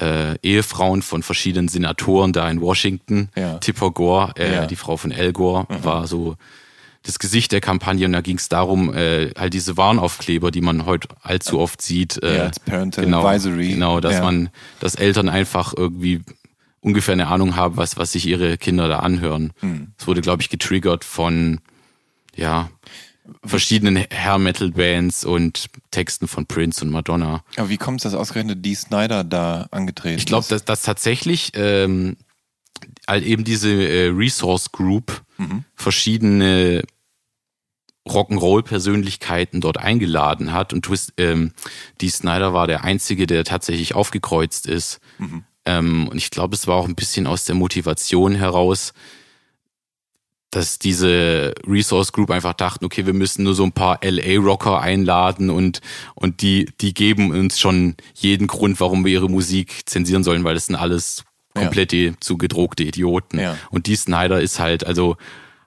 äh, 0.00 0.36
Ehefrauen 0.42 1.02
von 1.02 1.22
verschiedenen 1.24 1.66
Senatoren 1.68 2.32
da 2.32 2.48
in 2.48 2.60
Washington. 2.60 3.28
Ja. 3.36 3.58
Tipper 3.58 3.90
Gore, 3.90 4.32
äh, 4.38 4.54
Ja. 4.54 4.66
die 4.66 4.76
Frau 4.76 4.96
von 4.96 5.10
Al 5.12 5.32
Gore, 5.32 5.66
war 5.82 6.06
so 6.06 6.36
das 7.02 7.18
Gesicht 7.18 7.50
der 7.52 7.60
Kampagne 7.60 8.06
und 8.06 8.12
da 8.12 8.20
ging 8.20 8.36
es 8.36 8.48
darum, 8.48 8.94
äh, 8.94 9.30
halt 9.36 9.52
diese 9.54 9.76
Warnaufkleber, 9.76 10.50
die 10.50 10.60
man 10.60 10.86
heute 10.86 11.08
allzu 11.22 11.58
oft 11.58 11.82
sieht. 11.82 12.22
Äh, 12.22 12.36
Ja, 12.36 12.50
Parental 12.66 13.04
genau, 13.04 13.24
Advisory. 13.26 13.68
Genau, 13.70 14.00
dass 14.00 14.14
Ja. 14.14 14.22
man, 14.24 14.48
dass 14.80 14.94
Eltern 14.94 15.28
einfach 15.28 15.72
irgendwie 15.76 16.22
ungefähr 16.80 17.14
eine 17.14 17.26
Ahnung 17.28 17.56
haben, 17.56 17.76
was, 17.76 17.96
was 17.96 18.12
sich 18.12 18.26
ihre 18.26 18.58
Kinder 18.58 18.86
da 18.88 19.00
anhören. 19.00 19.52
Hm. 19.60 19.92
Es 19.98 20.06
wurde, 20.06 20.20
glaube 20.20 20.42
ich, 20.42 20.50
getriggert 20.50 21.04
von, 21.04 21.60
ja, 22.36 22.70
verschiedenen 23.44 23.96
Hair 23.96 24.38
Metal 24.38 24.70
Bands 24.70 25.24
und 25.24 25.66
Texten 25.90 26.28
von 26.28 26.46
Prince 26.46 26.84
und 26.84 26.90
Madonna. 26.90 27.42
Aber 27.56 27.68
wie 27.68 27.76
kommt 27.76 28.00
es, 28.00 28.04
dass 28.04 28.14
ausgerechnet 28.14 28.64
Dee 28.64 28.74
Snyder 28.74 29.24
da 29.24 29.66
angetreten 29.70 30.18
Ich 30.18 30.26
glaube, 30.26 30.46
dass, 30.48 30.64
dass 30.64 30.82
tatsächlich 30.82 31.52
ähm, 31.54 32.16
eben 33.10 33.44
diese 33.44 33.70
äh, 33.70 34.08
Resource 34.08 34.72
Group 34.72 35.22
verschiedene 35.74 36.82
Rock'n'Roll-Persönlichkeiten 38.08 39.60
dort 39.60 39.78
eingeladen 39.78 40.52
hat 40.52 40.72
und 40.72 40.84
Twist, 40.84 41.12
ähm, 41.16 41.52
Dee 42.00 42.08
Snyder 42.08 42.54
war 42.54 42.66
der 42.66 42.84
Einzige, 42.84 43.26
der 43.26 43.44
tatsächlich 43.44 43.94
aufgekreuzt 43.94 44.66
ist. 44.66 45.00
Ähm, 45.64 46.08
und 46.08 46.16
ich 46.16 46.30
glaube, 46.30 46.54
es 46.54 46.66
war 46.66 46.76
auch 46.76 46.86
ein 46.86 46.94
bisschen 46.94 47.26
aus 47.26 47.44
der 47.44 47.56
Motivation 47.56 48.34
heraus, 48.34 48.94
dass 50.56 50.78
diese 50.78 51.52
Resource 51.66 52.12
Group 52.12 52.30
einfach 52.30 52.54
dachten, 52.54 52.86
okay, 52.86 53.04
wir 53.04 53.12
müssen 53.12 53.44
nur 53.44 53.54
so 53.54 53.62
ein 53.62 53.72
paar 53.72 54.00
LA-Rocker 54.02 54.80
einladen 54.80 55.50
und, 55.50 55.82
und 56.14 56.40
die, 56.40 56.70
die 56.80 56.94
geben 56.94 57.30
uns 57.30 57.60
schon 57.60 57.94
jeden 58.14 58.46
Grund, 58.46 58.80
warum 58.80 59.04
wir 59.04 59.12
ihre 59.12 59.28
Musik 59.28 59.82
zensieren 59.84 60.24
sollen, 60.24 60.44
weil 60.44 60.54
das 60.54 60.66
sind 60.66 60.76
alles 60.76 61.24
komplett 61.54 61.92
die 61.92 62.14
zu 62.20 62.38
gedruckte 62.38 62.84
Idioten. 62.84 63.38
Ja. 63.38 63.56
Und 63.70 63.86
die 63.86 63.96
Snyder 63.96 64.40
ist 64.40 64.58
halt, 64.58 64.86
also 64.86 65.18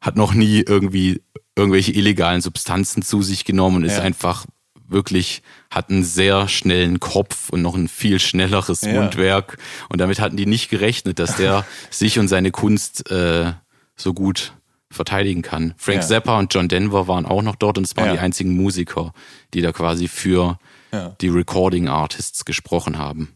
hat 0.02 0.16
noch 0.16 0.34
nie 0.34 0.64
irgendwie 0.68 1.22
irgendwelche 1.56 1.92
illegalen 1.92 2.42
Substanzen 2.42 3.04
zu 3.04 3.22
sich 3.22 3.46
genommen 3.46 3.78
und 3.78 3.84
ist 3.84 3.98
Ja. 3.98 4.02
einfach 4.02 4.48
wirklich, 4.88 5.44
hat 5.70 5.92
einen 5.92 6.04
sehr 6.04 6.48
schnellen 6.48 7.00
Kopf 7.00 7.50
und 7.50 7.62
noch 7.62 7.76
ein 7.76 7.88
viel 7.90 8.20
schnelleres 8.20 8.82
Ja. 8.82 8.94
Mundwerk. 8.94 9.58
Und 9.90 10.02
damit 10.02 10.20
hatten 10.20 10.36
die 10.36 10.48
nicht 10.48 10.70
gerechnet, 10.70 11.20
dass 11.20 11.36
der 11.36 11.64
sich 11.92 12.18
und 12.18 12.28
seine 12.28 12.50
Kunst 12.50 13.12
äh, 13.12 13.54
so 13.96 14.14
gut 14.16 14.54
verteidigen 14.92 15.42
kann. 15.42 15.74
Frank 15.78 16.02
Ja. 16.02 16.08
Zappa 16.08 16.40
und 16.40 16.54
John 16.54 16.68
Denver 16.68 17.08
waren 17.08 17.26
auch 17.26 17.42
noch 17.44 17.56
dort 17.56 17.78
und 17.78 17.84
es 17.86 17.96
waren 17.96 18.08
Ja. 18.08 18.14
die 18.14 18.20
einzigen 18.20 18.56
Musiker, 18.56 19.14
die 19.54 19.62
da 19.62 19.72
quasi 19.72 20.08
für 20.08 20.58
Ja. 20.92 21.16
die 21.22 21.28
Recording 21.30 21.88
Artists 21.88 22.44
gesprochen 22.46 22.98
haben. 22.98 23.30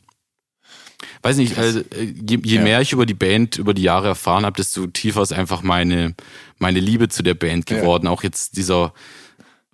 Weiß 1.21 1.37
nicht, 1.37 1.57
also, 1.57 1.79
äh, 1.79 2.13
je, 2.27 2.39
je 2.43 2.59
mehr 2.59 2.81
ich 2.81 2.93
über 2.93 3.05
die 3.05 3.13
Band 3.13 3.57
über 3.57 3.73
die 3.73 3.81
Jahre 3.83 4.07
erfahren 4.07 4.45
habe, 4.45 4.55
desto 4.55 4.87
tiefer 4.87 5.21
ist 5.21 5.33
einfach 5.33 5.61
meine, 5.61 6.15
meine 6.59 6.79
Liebe 6.79 7.09
zu 7.09 7.23
der 7.23 7.33
Band 7.33 7.65
geworden. 7.65 8.07
Auch 8.07 8.23
jetzt 8.23 8.57
dieser 8.57 8.93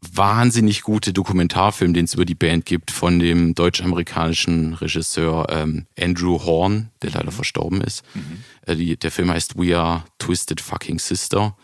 wahnsinnig 0.02 0.82
gute 0.84 1.12
Dokumentarfilm, 1.14 1.94
den 1.94 2.06
es 2.06 2.14
über 2.14 2.26
die 2.26 2.36
Band 2.36 2.66
gibt, 2.66 2.92
von 2.92 3.20
dem 3.20 3.54
deutsch-amerikanischen 3.56 4.74
Regisseur 4.76 5.48
ähm, 5.50 5.88
Andrew 6.00 6.40
Horn, 6.44 6.90
der 7.02 7.10
Mhm. 7.10 7.16
leider 7.18 7.32
verstorben 7.32 7.82
ist. 7.82 8.04
Äh, 8.66 8.76
die, 8.76 8.98
der 8.98 9.12
Film 9.12 9.30
heißt 9.30 9.58
We 9.58 9.78
Are 9.78 10.04
Twisted 10.18 10.62
Fucking 10.62 11.00
Sister. 11.00 11.58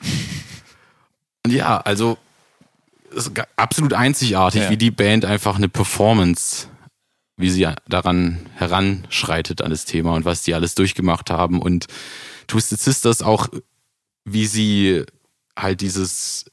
Und 1.45 1.51
ja, 1.53 1.77
also 1.79 2.17
absolut 3.55 3.93
einzigartig, 3.93 4.63
Ja. 4.63 4.69
wie 4.69 4.77
die 4.77 4.91
Band 4.91 5.23
einfach 5.25 5.55
eine 5.55 5.69
Performance, 5.69 6.67
wie 7.37 7.49
sie 7.49 7.67
daran 7.87 8.39
heranschreitet 8.55 9.61
an 9.61 9.69
das 9.69 9.85
Thema 9.85 10.13
und 10.13 10.25
was 10.25 10.41
die 10.43 10.53
alles 10.53 10.75
durchgemacht 10.75 11.29
haben. 11.29 11.61
Und 11.61 11.87
Twisted 12.47 12.79
Sisters 12.79 13.21
auch, 13.21 13.47
wie 14.25 14.45
sie 14.47 15.03
halt 15.57 15.81
dieses, 15.81 16.45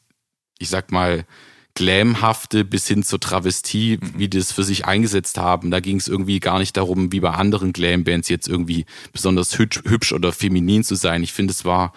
ich 0.58 0.68
sag 0.68 0.92
mal, 0.92 1.24
Glamhafte 1.74 2.64
bis 2.64 2.86
hin 2.86 3.02
zur 3.02 3.20
Travestie, 3.20 3.98
wie 4.16 4.28
die 4.28 4.38
das 4.38 4.52
für 4.52 4.62
sich 4.64 4.84
eingesetzt 4.84 5.38
haben. 5.38 5.70
Da 5.70 5.80
ging 5.80 5.96
es 5.96 6.08
irgendwie 6.08 6.38
gar 6.40 6.58
nicht 6.58 6.76
darum, 6.76 7.12
wie 7.12 7.20
bei 7.20 7.30
anderen 7.30 7.72
Glam-Bands 7.72 8.28
jetzt 8.28 8.48
irgendwie 8.48 8.84
besonders 9.12 9.58
hübsch, 9.58 9.80
hübsch 9.86 10.12
oder 10.12 10.32
feminin 10.32 10.84
zu 10.84 10.94
sein. 10.94 11.22
Ich 11.22 11.32
finde, 11.32 11.52
es 11.52 11.64
war 11.64 11.92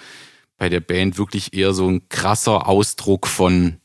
bei 0.57 0.69
der 0.69 0.79
Band 0.79 1.17
wirklich 1.17 1.53
eher 1.53 1.73
so 1.73 1.89
ein 1.89 2.07
krasser 2.07 2.67
Ausdruck 2.67 3.27
von, 3.27 3.75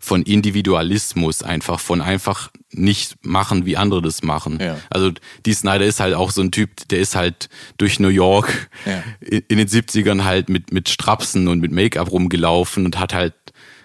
von 0.00 0.22
Individualismus 0.24 1.44
einfach, 1.44 1.78
von 1.78 2.00
einfach 2.00 2.50
nicht 2.72 3.24
machen, 3.24 3.64
wie 3.66 3.76
andere 3.76 4.02
das 4.02 4.22
machen. 4.24 4.58
Ja. 4.60 4.78
Also 4.90 5.12
die 5.46 5.52
Snyder 5.54 5.86
ist 5.86 6.00
halt 6.00 6.14
auch 6.14 6.32
so 6.32 6.42
ein 6.42 6.50
Typ, 6.50 6.88
der 6.88 6.98
ist 6.98 7.14
halt 7.14 7.48
durch 7.78 8.00
New 8.00 8.08
York 8.08 8.68
Ja. 8.84 9.04
in, 9.20 9.42
in 9.48 9.58
den 9.58 9.68
70ern 9.68 10.24
halt 10.24 10.48
mit, 10.48 10.72
mit 10.72 10.88
Strapsen 10.88 11.46
und 11.46 11.60
mit 11.60 11.70
Make-up 11.70 12.10
rumgelaufen 12.10 12.84
und 12.84 12.98
hat 12.98 13.14
halt, 13.14 13.34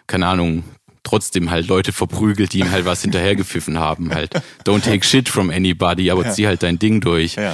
keine 0.08 0.26
Ahnung, 0.28 0.63
trotzdem 1.04 1.52
halt 1.52 1.68
Leute 1.68 1.92
verprügelt, 1.92 2.54
die 2.54 2.60
ihm 2.60 2.72
halt 2.72 2.86
was 2.86 3.02
hinterhergepfiffen 3.02 3.78
haben. 3.78 4.13
Halt, 4.13 4.42
don't 4.66 4.82
take 4.82 5.06
shit 5.06 5.30
from 5.30 5.50
anybody, 5.50 6.10
aber 6.10 6.32
zieh 6.32 6.48
halt 6.48 6.63
dein 6.63 6.80
Ding 6.80 7.02
durch. 7.02 7.36
Ja. 7.36 7.54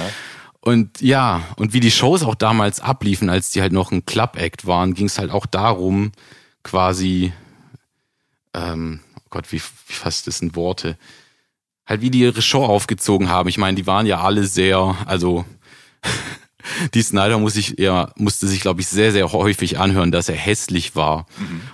Und 0.60 1.00
ja, 1.00 1.42
und 1.56 1.72
wie 1.72 1.80
die 1.80 1.90
Shows 1.90 2.22
auch 2.22 2.34
damals 2.34 2.80
abliefen, 2.80 3.30
als 3.30 3.50
die 3.50 3.62
halt 3.62 3.72
noch 3.72 3.92
ein 3.92 4.04
Club-Act 4.04 4.66
waren, 4.66 4.94
ging 4.94 5.06
es 5.06 5.18
halt 5.18 5.30
auch 5.30 5.46
darum, 5.46 6.12
quasi, 6.62 7.32
ähm, 8.54 9.00
oh 9.16 9.22
Gott, 9.30 9.50
wie, 9.52 9.60
wie 9.86 9.92
fast 9.94 10.26
das 10.26 10.38
sind 10.38 10.56
Worte, 10.56 10.98
halt 11.86 12.02
wie 12.02 12.10
die 12.10 12.20
ihre 12.20 12.42
Show 12.42 12.64
aufgezogen 12.64 13.30
haben. 13.30 13.48
Ich 13.48 13.58
meine, 13.58 13.76
die 13.76 13.86
waren 13.86 14.06
ja 14.06 14.20
alle 14.20 14.44
sehr, 14.44 14.96
also 15.06 15.46
die 16.94 17.02
Snyder 17.02 17.38
muss 17.38 17.56
ich, 17.56 17.78
ja, 17.78 18.12
musste 18.16 18.46
sich, 18.46 18.60
glaube 18.60 18.80
ich, 18.80 18.86
sehr, 18.86 19.12
sehr 19.12 19.32
häufig 19.32 19.78
anhören, 19.78 20.12
dass 20.12 20.28
er 20.28 20.36
hässlich 20.36 20.96
war. 20.96 21.26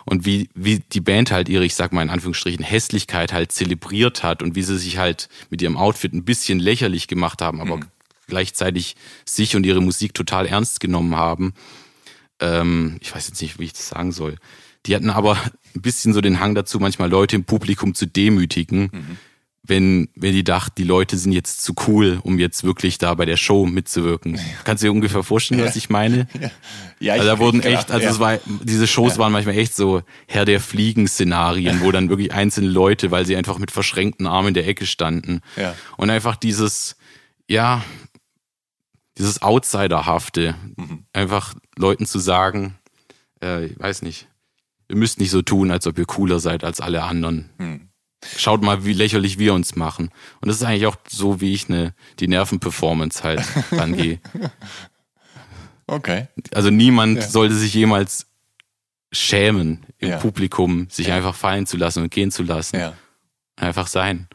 Und 0.05 0.27
wie, 0.27 0.49
wie 0.55 0.81
die 0.81 1.01
Band 1.01 1.31
halt 1.31 1.49
ihre, 1.49 1.65
ich 1.65 1.75
sag 1.75 1.93
mal 1.93 2.03
in 2.03 2.11
Anführungsstrichen, 2.11 2.65
Hässlichkeit 2.65 3.33
halt 3.33 3.53
zelebriert 3.53 4.23
hat 4.23 4.43
und 4.43 4.55
wie 4.55 4.63
sie 4.63 4.79
sich 4.79 4.99
halt 4.99 5.29
mit 5.51 5.63
ihrem 5.63 5.77
Outfit 5.77 6.13
ein 6.13 6.25
bisschen 6.25 6.59
lächerlich 6.59 7.09
gemacht 7.09 7.43
haben, 7.43 7.61
aber 7.61 7.81
gleichzeitig 8.27 8.97
sich 9.25 9.57
und 9.57 9.65
ihre 9.65 9.81
Musik 9.81 10.15
total 10.15 10.47
ernst 10.47 10.81
genommen 10.81 11.17
haben. 11.17 11.55
Ähm, 12.41 12.99
ich 13.01 13.15
weiß 13.15 13.29
jetzt 13.29 13.41
nicht, 13.41 13.59
wie 13.59 13.65
ich 13.65 13.73
das 13.73 13.89
sagen 13.89 14.13
soll. 14.13 14.37
Die 14.87 14.95
hatten 14.95 15.11
aber 15.11 15.37
ein 15.75 15.83
bisschen 15.83 16.13
so 16.13 16.21
den 16.21 16.41
Hang 16.41 16.55
dazu, 16.55 16.79
manchmal 16.79 17.11
Leute 17.11 17.37
im 17.37 17.45
Publikum 17.45 17.95
zu 17.95 18.07
demütigen, 18.07 18.91
wenn, 19.69 20.09
wenn 20.15 20.33
die 20.33 20.45
dachten, 20.45 20.75
die 20.79 20.85
Leute 20.85 21.17
sind 21.19 21.33
jetzt 21.33 21.63
zu 21.63 21.75
cool, 21.87 22.21
um 22.23 22.39
jetzt 22.39 22.63
wirklich 22.65 22.99
da 22.99 23.13
bei 23.15 23.25
der 23.25 23.37
Show 23.37 23.67
mitzuwirken. 23.67 24.39
Kannst 24.65 24.83
du 24.83 24.87
dir 24.87 24.93
ungefähr 24.93 25.23
vorstellen, 25.23 25.63
was 25.63 25.77
ich 25.77 25.91
meine? 25.91 26.29
Ja, 26.99 27.13
Also 27.13 27.27
da 27.27 27.39
wurden 27.39 27.63
echt, 27.63 27.91
also 27.91 28.05
ja. 28.07 28.11
es 28.11 28.19
war, 28.21 28.39
diese 28.63 28.87
Shows 28.87 29.15
Ja. 29.15 29.19
waren 29.19 29.33
manchmal 29.33 29.59
echt 29.59 29.77
so 29.77 30.03
Herr 30.27 30.47
der 30.47 30.61
Fliegen-Szenarien, 30.61 31.83
wo 31.83 31.93
dann 31.93 32.09
wirklich 32.09 32.33
einzelne 32.33 32.69
Leute, 32.69 33.11
weil 33.11 33.27
sie 33.27 33.37
einfach 33.37 33.59
mit 33.59 33.71
verschränkten 33.71 34.27
Armen 34.27 34.49
in 34.49 34.55
der 34.55 34.67
Ecke 34.67 34.87
standen. 34.87 35.41
Ja. 35.57 35.75
Und 35.99 36.09
einfach 36.09 36.37
dieses, 36.37 36.97
ja, 37.51 37.85
dieses 39.19 39.43
Outsiderhafte, 39.43 40.55
Mhm. 40.77 41.05
einfach 41.13 41.55
Leuten 41.77 42.07
zu 42.07 42.19
sagen, 42.19 42.77
äh, 43.43 43.67
ich 43.67 43.79
weiß 43.79 44.01
nicht, 44.03 44.29
ihr 44.89 44.97
müsst 44.97 45.19
nicht 45.21 45.31
so 45.31 45.43
tun, 45.43 45.71
als 45.71 45.87
ob 45.87 45.99
ihr 45.99 46.07
cooler 46.07 46.41
seid 46.41 46.65
als 46.65 46.81
alle 46.81 47.03
anderen. 47.03 47.51
Hm. 47.59 47.89
Schaut 48.37 48.63
mal, 48.63 48.85
wie 48.85 48.93
lächerlich 48.95 49.39
wir 49.39 49.53
uns 49.55 49.77
machen. 49.77 50.11
Und 50.41 50.49
das 50.49 50.57
ist 50.57 50.63
eigentlich 50.63 50.87
auch 50.87 50.97
so, 51.09 51.41
wie 51.41 51.53
ich 51.53 51.69
eine, 51.69 51.95
die 52.19 52.29
Nervenperformance 52.29 53.23
halt 53.23 53.43
rangehe. 53.73 54.21
Okay. 55.87 56.27
Also 56.55 56.71
niemand 56.71 57.19
Ja. 57.19 57.29
sollte 57.29 57.55
sich 57.55 57.75
jemals 57.75 58.27
schämen, 59.13 59.87
im 59.99 60.11
Ja. 60.11 60.17
Publikum 60.19 60.89
sich 60.91 61.09
Ja. 61.09 61.17
einfach 61.17 61.35
fallen 61.35 61.67
zu 61.67 61.77
lassen 61.77 62.03
und 62.03 62.11
gehen 62.11 62.31
zu 62.31 62.43
lassen. 62.43 62.77
Ja. 62.79 62.95
Einfach 63.57 63.87
sein. 63.87 64.29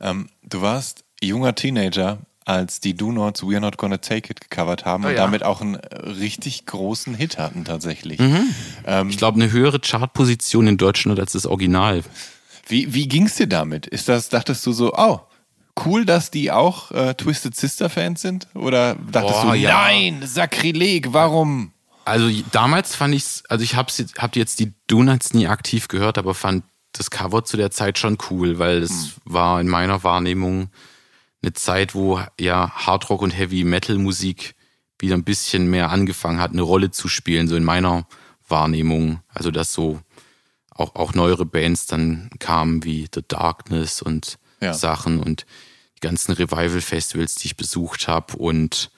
Ähm, 0.00 0.28
du 0.42 0.60
warst 0.60 1.04
junger 1.22 1.54
Teenager, 1.54 2.18
als 2.44 2.80
die 2.80 2.94
Do 2.94 3.10
Nots 3.12 3.42
We're 3.42 3.60
Not 3.60 3.78
Gonna 3.78 3.98
Take 3.98 4.30
It 4.32 4.40
gecovert 4.40 4.84
haben 4.84 5.04
Oh 5.04 5.08
und 5.08 5.14
damit 5.16 5.44
auch 5.44 5.60
einen 5.62 5.76
richtig 5.76 6.66
großen 6.66 7.14
Hit 7.14 7.38
hatten 7.38 7.64
tatsächlich. 7.64 8.18
Mhm. 8.18 8.48
Ähm, 8.86 9.08
Ich 9.08 9.16
glaube, 9.16 9.40
eine 9.40 9.50
höhere 9.52 9.80
Chartposition 9.80 10.66
in 10.66 10.76
Deutschland 10.76 11.18
als 11.20 11.32
das 11.32 11.46
Original. 11.46 12.02
Wie 12.66 12.92
wie 12.94 13.08
ging's 13.08 13.36
dir 13.36 13.46
damit? 13.46 13.86
Ist 13.86 14.08
das, 14.08 14.28
dachtest 14.28 14.64
du 14.66 14.72
so, 14.72 14.92
oh, 14.94 15.20
cool, 15.84 16.04
dass 16.04 16.30
die 16.30 16.50
auch 16.52 16.90
äh, 16.92 17.14
Twisted 17.14 17.54
Sister 17.56 17.88
Fans 17.90 18.20
sind? 18.20 18.48
Oder 18.54 18.94
dachtest 19.10 19.42
Boah, 19.42 19.52
du, 19.52 19.58
ja. 19.58 19.74
nein, 19.74 20.22
Sakrileg, 20.24 21.12
warum? 21.12 21.72
Also 22.04 22.30
damals 22.52 22.94
fand 22.94 23.14
ich's, 23.14 23.42
also 23.48 23.64
ich 23.64 23.76
hab's 23.76 23.98
jetzt, 23.98 24.18
hab 24.18 24.36
jetzt 24.36 24.60
die 24.60 24.72
Donuts 24.86 25.32
nie 25.34 25.46
aktiv 25.48 25.88
gehört, 25.88 26.18
aber 26.18 26.34
fand 26.34 26.64
das 26.92 27.10
Cover 27.10 27.44
zu 27.44 27.56
der 27.56 27.70
Zeit 27.70 27.98
schon 27.98 28.18
cool, 28.30 28.58
weil 28.58 28.82
es 28.82 28.90
Hm. 28.90 29.10
war 29.24 29.60
in 29.60 29.68
meiner 29.68 30.04
Wahrnehmung 30.04 30.68
eine 31.42 31.52
Zeit, 31.54 31.94
wo 31.94 32.20
ja 32.38 32.70
Hardrock 32.70 33.20
und 33.22 33.30
Heavy 33.30 33.64
Metal 33.64 33.98
Musik 33.98 34.54
wieder 34.98 35.14
ein 35.16 35.24
bisschen 35.24 35.68
mehr 35.68 35.90
angefangen 35.90 36.40
hat, 36.40 36.52
eine 36.52 36.62
Rolle 36.62 36.90
zu 36.90 37.08
spielen, 37.08 37.48
so 37.48 37.56
in 37.56 37.64
meiner 37.64 38.06
Wahrnehmung. 38.48 39.20
Also 39.32 39.50
dass 39.50 39.72
so 39.72 40.00
auch, 40.74 40.94
auch 40.94 41.14
neuere 41.14 41.46
Bands 41.46 41.86
dann 41.86 42.30
kamen 42.38 42.84
wie 42.84 43.06
The 43.14 43.22
Darkness 43.26 44.02
und 44.02 44.38
Ja. 44.60 44.72
Sachen 44.74 45.20
und 45.20 45.44
die 45.96 46.00
ganzen 46.00 46.32
Revival-Festivals, 46.32 47.34
die 47.36 47.46
ich 47.46 47.56
besucht 47.56 48.08
habe 48.08 48.36
und 48.36 48.90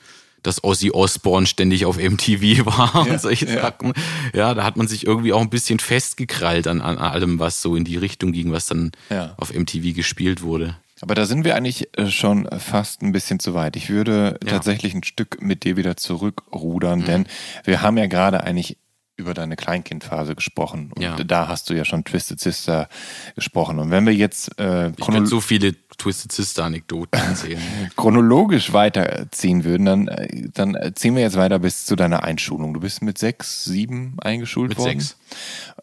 dass 0.43 0.63
Ozzy 0.63 0.93
Osbourne 0.93 1.47
ständig 1.47 1.85
auf 1.87 1.97
MTV 1.99 2.65
war 2.67 3.05
Ja, 3.07 3.13
und 3.13 3.21
solche 3.21 3.47
ja. 3.47 3.61
Sachen. 3.63 3.93
Ja, 4.33 4.55
da 4.55 4.63
hat 4.63 4.77
man 4.77 4.87
sich 4.87 5.05
irgendwie 5.07 5.33
auch 5.33 5.41
ein 5.41 5.51
bisschen 5.51 5.81
festgekrallt 5.81 6.69
an, 6.69 6.81
an 6.81 6.99
allem, 6.99 7.39
was 7.41 7.63
so 7.63 7.75
in 7.75 7.85
die 7.85 7.97
Richtung 7.97 8.31
ging, 8.33 8.53
was 8.53 8.67
dann 8.67 8.93
Ja. 9.11 9.35
auf 9.39 9.53
MTV 9.53 9.93
gespielt 9.95 10.43
wurde. 10.43 10.77
Aber 11.03 11.15
da 11.15 11.27
sind 11.27 11.45
wir 11.45 11.57
eigentlich 11.57 11.89
äh, 11.99 12.11
schon 12.11 12.49
fast 12.59 13.03
ein 13.03 13.13
bisschen 13.13 13.39
zu 13.41 13.53
weit. 13.55 13.77
Ich 13.77 13.91
würde 13.91 14.39
tatsächlich 14.47 14.95
ein 14.95 15.03
Stück 15.03 15.43
mit 15.43 15.65
dir 15.65 15.77
wieder 15.77 15.97
zurückrudern, 15.97 17.01
Mhm. 17.01 17.05
denn 17.05 17.27
wir 17.65 17.83
haben 17.83 17.99
ja 17.99 18.07
gerade 18.07 18.43
eigentlich 18.45 18.79
über 19.17 19.33
deine 19.35 19.57
Kleinkindphase 19.57 20.35
gesprochen. 20.35 20.93
Und 20.95 21.03
Ja. 21.03 21.17
da 21.17 21.49
hast 21.49 21.71
du 21.71 21.75
ja 21.75 21.85
schon 21.85 22.05
Twisted 22.05 22.39
Sister 22.39 22.89
gesprochen. 23.35 23.79
Und 23.79 23.91
wenn 23.91 24.05
wir 24.05 24.13
jetzt 24.15 24.59
äh, 24.61 24.91
Ich 24.91 24.97
könnte 25.07 25.27
so 25.27 25.41
viele 25.41 25.75
Twisted 25.97 26.31
Sister-Anekdoten 26.33 27.19
erzählen. 27.19 27.63
chronologisch 27.97 28.73
weiterziehen 28.75 29.65
würden, 29.65 29.87
dann, 29.87 30.09
äh, 30.09 30.49
dann 30.53 30.77
ziehen 30.95 31.15
wir 31.15 31.23
jetzt 31.23 31.37
weiter 31.37 31.59
bis 31.59 31.87
zu 31.87 31.97
deiner 31.97 32.25
Einschulung. 32.25 32.75
Du 32.75 32.81
bist 32.81 33.01
mit 33.03 33.17
sechs, 33.17 33.65
sieben 33.65 34.17
eingeschult 34.21 34.69
Mit 34.71 34.79
worden. 34.79 35.01
sechs. 35.01 35.17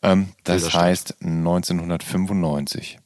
Ähm, 0.04 0.30
das 0.44 0.72
heißt 0.74 1.16
1995. 1.22 3.00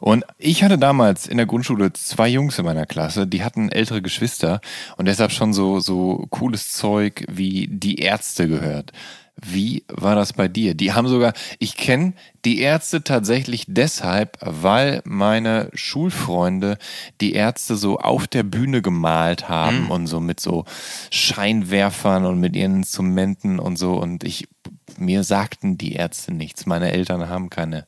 Und 0.00 0.24
ich 0.38 0.62
hatte 0.62 0.78
damals 0.78 1.26
in 1.26 1.36
der 1.36 1.46
Grundschule 1.46 1.92
zwei 1.92 2.28
Jungs 2.28 2.58
in 2.58 2.64
meiner 2.64 2.86
Klasse, 2.86 3.26
die 3.26 3.42
hatten 3.42 3.70
ältere 3.70 4.02
Geschwister 4.02 4.60
und 4.96 5.06
deshalb 5.06 5.32
schon 5.32 5.52
so, 5.52 5.80
so 5.80 6.26
cooles 6.30 6.72
Zeug 6.72 7.24
wie 7.28 7.68
die 7.68 7.96
Ärzte 7.96 8.48
gehört. 8.48 8.92
Wie 9.40 9.84
war 9.86 10.16
das 10.16 10.32
bei 10.32 10.48
dir? 10.48 10.74
Die 10.74 10.92
haben 10.92 11.06
sogar, 11.06 11.32
ich 11.60 11.76
kenne 11.76 12.14
die 12.44 12.60
Ärzte 12.60 13.04
tatsächlich 13.04 13.66
deshalb, 13.68 14.36
weil 14.40 15.00
meine 15.04 15.70
Schulfreunde 15.74 16.76
die 17.20 17.34
Ärzte 17.34 17.76
so 17.76 17.98
auf 17.98 18.26
der 18.26 18.42
Bühne 18.42 18.82
gemalt 18.82 19.48
haben 19.48 19.90
und 19.90 20.08
so 20.08 20.18
mit 20.18 20.40
so 20.40 20.64
Scheinwerfern 21.12 22.24
und 22.24 22.40
mit 22.40 22.56
ihren 22.56 22.76
Instrumenten 22.76 23.60
und 23.60 23.76
so. 23.76 23.94
Und 23.94 24.24
ich, 24.24 24.48
mir 24.96 25.22
sagten 25.22 25.78
die 25.78 25.92
Ärzte 25.92 26.34
nichts. 26.34 26.66
Meine 26.66 26.90
Eltern 26.90 27.28
haben 27.28 27.48
keine 27.48 27.86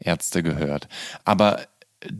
Ärzte 0.00 0.42
gehört. 0.42 0.88
Aber 1.24 1.60
äh, 2.00 2.12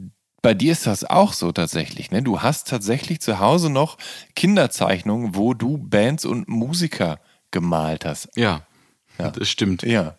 bei 0.43 0.55
dir 0.55 0.73
ist 0.73 0.87
das 0.87 1.05
auch 1.05 1.33
so 1.35 1.53
tatsächlich, 1.53 2.11
ne? 2.11 2.23
Du 2.23 2.41
hast 2.41 2.69
tatsächlich 2.69 3.21
zu 3.21 3.41
Hause 3.41 3.69
noch 3.69 3.99
Kinderzeichnungen, 4.35 5.35
wo 5.35 5.53
du 5.53 5.77
Bands 5.77 6.25
und 6.25 6.49
Musiker 6.49 7.19
gemalt 7.51 8.05
hast. 8.07 8.29
Ja, 8.37 8.63
das 9.19 9.51
stimmt. 9.51 9.83
Ja. 9.83 10.17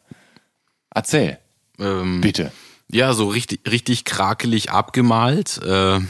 Erzähl, 0.93 1.39
Ähm, 1.79 2.21
bitte. 2.21 2.51
Ja, 2.91 3.13
so 3.13 3.29
richtig, 3.29 3.61
richtig 3.71 4.05
krakelig 4.05 4.69
abgemalt. 4.69 5.59
Äh, 5.63 6.01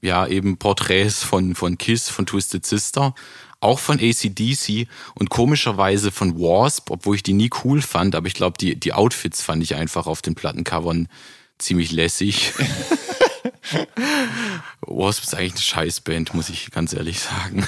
ja, 0.00 0.26
eben 0.26 0.56
Porträts 0.56 1.24
von, 1.24 1.54
von 1.54 1.76
Kiss, 1.76 2.08
von 2.08 2.24
Twisted 2.24 2.64
Sister, 2.64 3.14
auch 3.60 3.78
von 3.78 3.98
ACDC 4.00 4.86
und 5.14 5.30
komischerweise 5.30 6.10
von 6.12 6.38
Wasp, 6.38 6.90
obwohl 6.90 7.16
ich 7.16 7.22
die 7.22 7.32
nie 7.32 7.50
cool 7.64 7.82
fand, 7.82 8.14
aber 8.14 8.26
ich 8.28 8.34
glaube, 8.34 8.56
die, 8.58 8.78
die 8.78 8.92
Outfits 8.92 9.42
fand 9.42 9.62
ich 9.62 9.74
einfach 9.74 10.06
auf 10.06 10.22
den 10.22 10.34
Plattencovern 10.34 11.08
ziemlich 11.58 11.90
lässig. 11.90 12.52
Wasp 14.80 15.24
ist 15.24 15.34
eigentlich 15.34 15.52
eine 15.52 15.60
Scheißband, 15.60 16.34
muss 16.34 16.48
ich 16.48 16.70
ganz 16.70 16.92
ehrlich 16.92 17.20
sagen. 17.20 17.66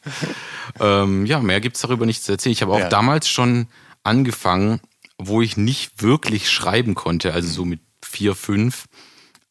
ähm, 0.80 1.26
ja, 1.26 1.40
mehr 1.40 1.60
gibt's 1.60 1.80
darüber 1.80 2.06
nicht 2.06 2.22
zu 2.24 2.32
erzählen. 2.32 2.52
Ich 2.52 2.62
habe 2.62 2.72
auch 2.72 2.78
Ja. 2.80 2.88
damals 2.88 3.28
schon 3.28 3.68
angefangen, 4.02 4.80
wo 5.18 5.42
ich 5.42 5.56
nicht 5.56 6.02
wirklich 6.02 6.50
schreiben 6.50 6.94
konnte, 6.94 7.32
also 7.34 7.48
so 7.48 7.64
mit 7.64 7.80
vier, 8.02 8.34
fünf, 8.34 8.86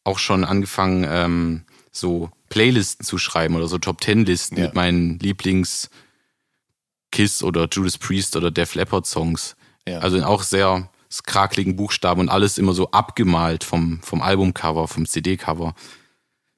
auch 0.04 0.18
schon 0.18 0.44
angefangen, 0.44 1.06
ähm, 1.08 1.62
so 1.92 2.30
Playlisten 2.48 3.04
zu 3.04 3.18
schreiben 3.18 3.56
oder 3.56 3.68
so 3.68 3.78
Top 3.78 4.00
Ten 4.00 4.24
Listen 4.24 4.56
Ja. 4.56 4.64
mit 4.64 4.74
meinen 4.74 5.18
Lieblings 5.18 5.90
Kiss 7.10 7.42
oder 7.42 7.68
Judas 7.70 7.98
Priest 7.98 8.36
oder 8.36 8.50
Def 8.50 8.74
Leppard 8.74 9.06
Songs. 9.06 9.56
Ja. 9.86 9.98
Also 10.00 10.16
in 10.16 10.24
auch 10.24 10.42
sehr 10.42 10.90
krakeligen 11.24 11.76
Buchstaben 11.76 12.20
und 12.20 12.28
alles 12.28 12.58
immer 12.58 12.74
so 12.74 12.90
abgemalt 12.90 13.64
vom, 13.64 14.00
vom 14.02 14.20
Albumcover, 14.20 14.88
vom 14.88 15.06
CD-Cover. 15.06 15.74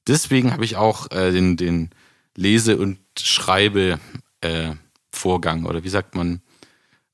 Deswegen 0.09 0.53
habe 0.53 0.65
ich 0.65 0.77
auch 0.77 1.11
äh, 1.13 1.31
den, 1.31 1.57
den 1.57 1.91
Lese- 2.37 2.77
und 2.79 2.99
Schreibe-Vorgang 3.19 4.79
Vorgang, 5.13 5.65
oder 5.67 5.85
wie 5.85 5.89
sagt 5.89 6.15
man, 6.15 6.41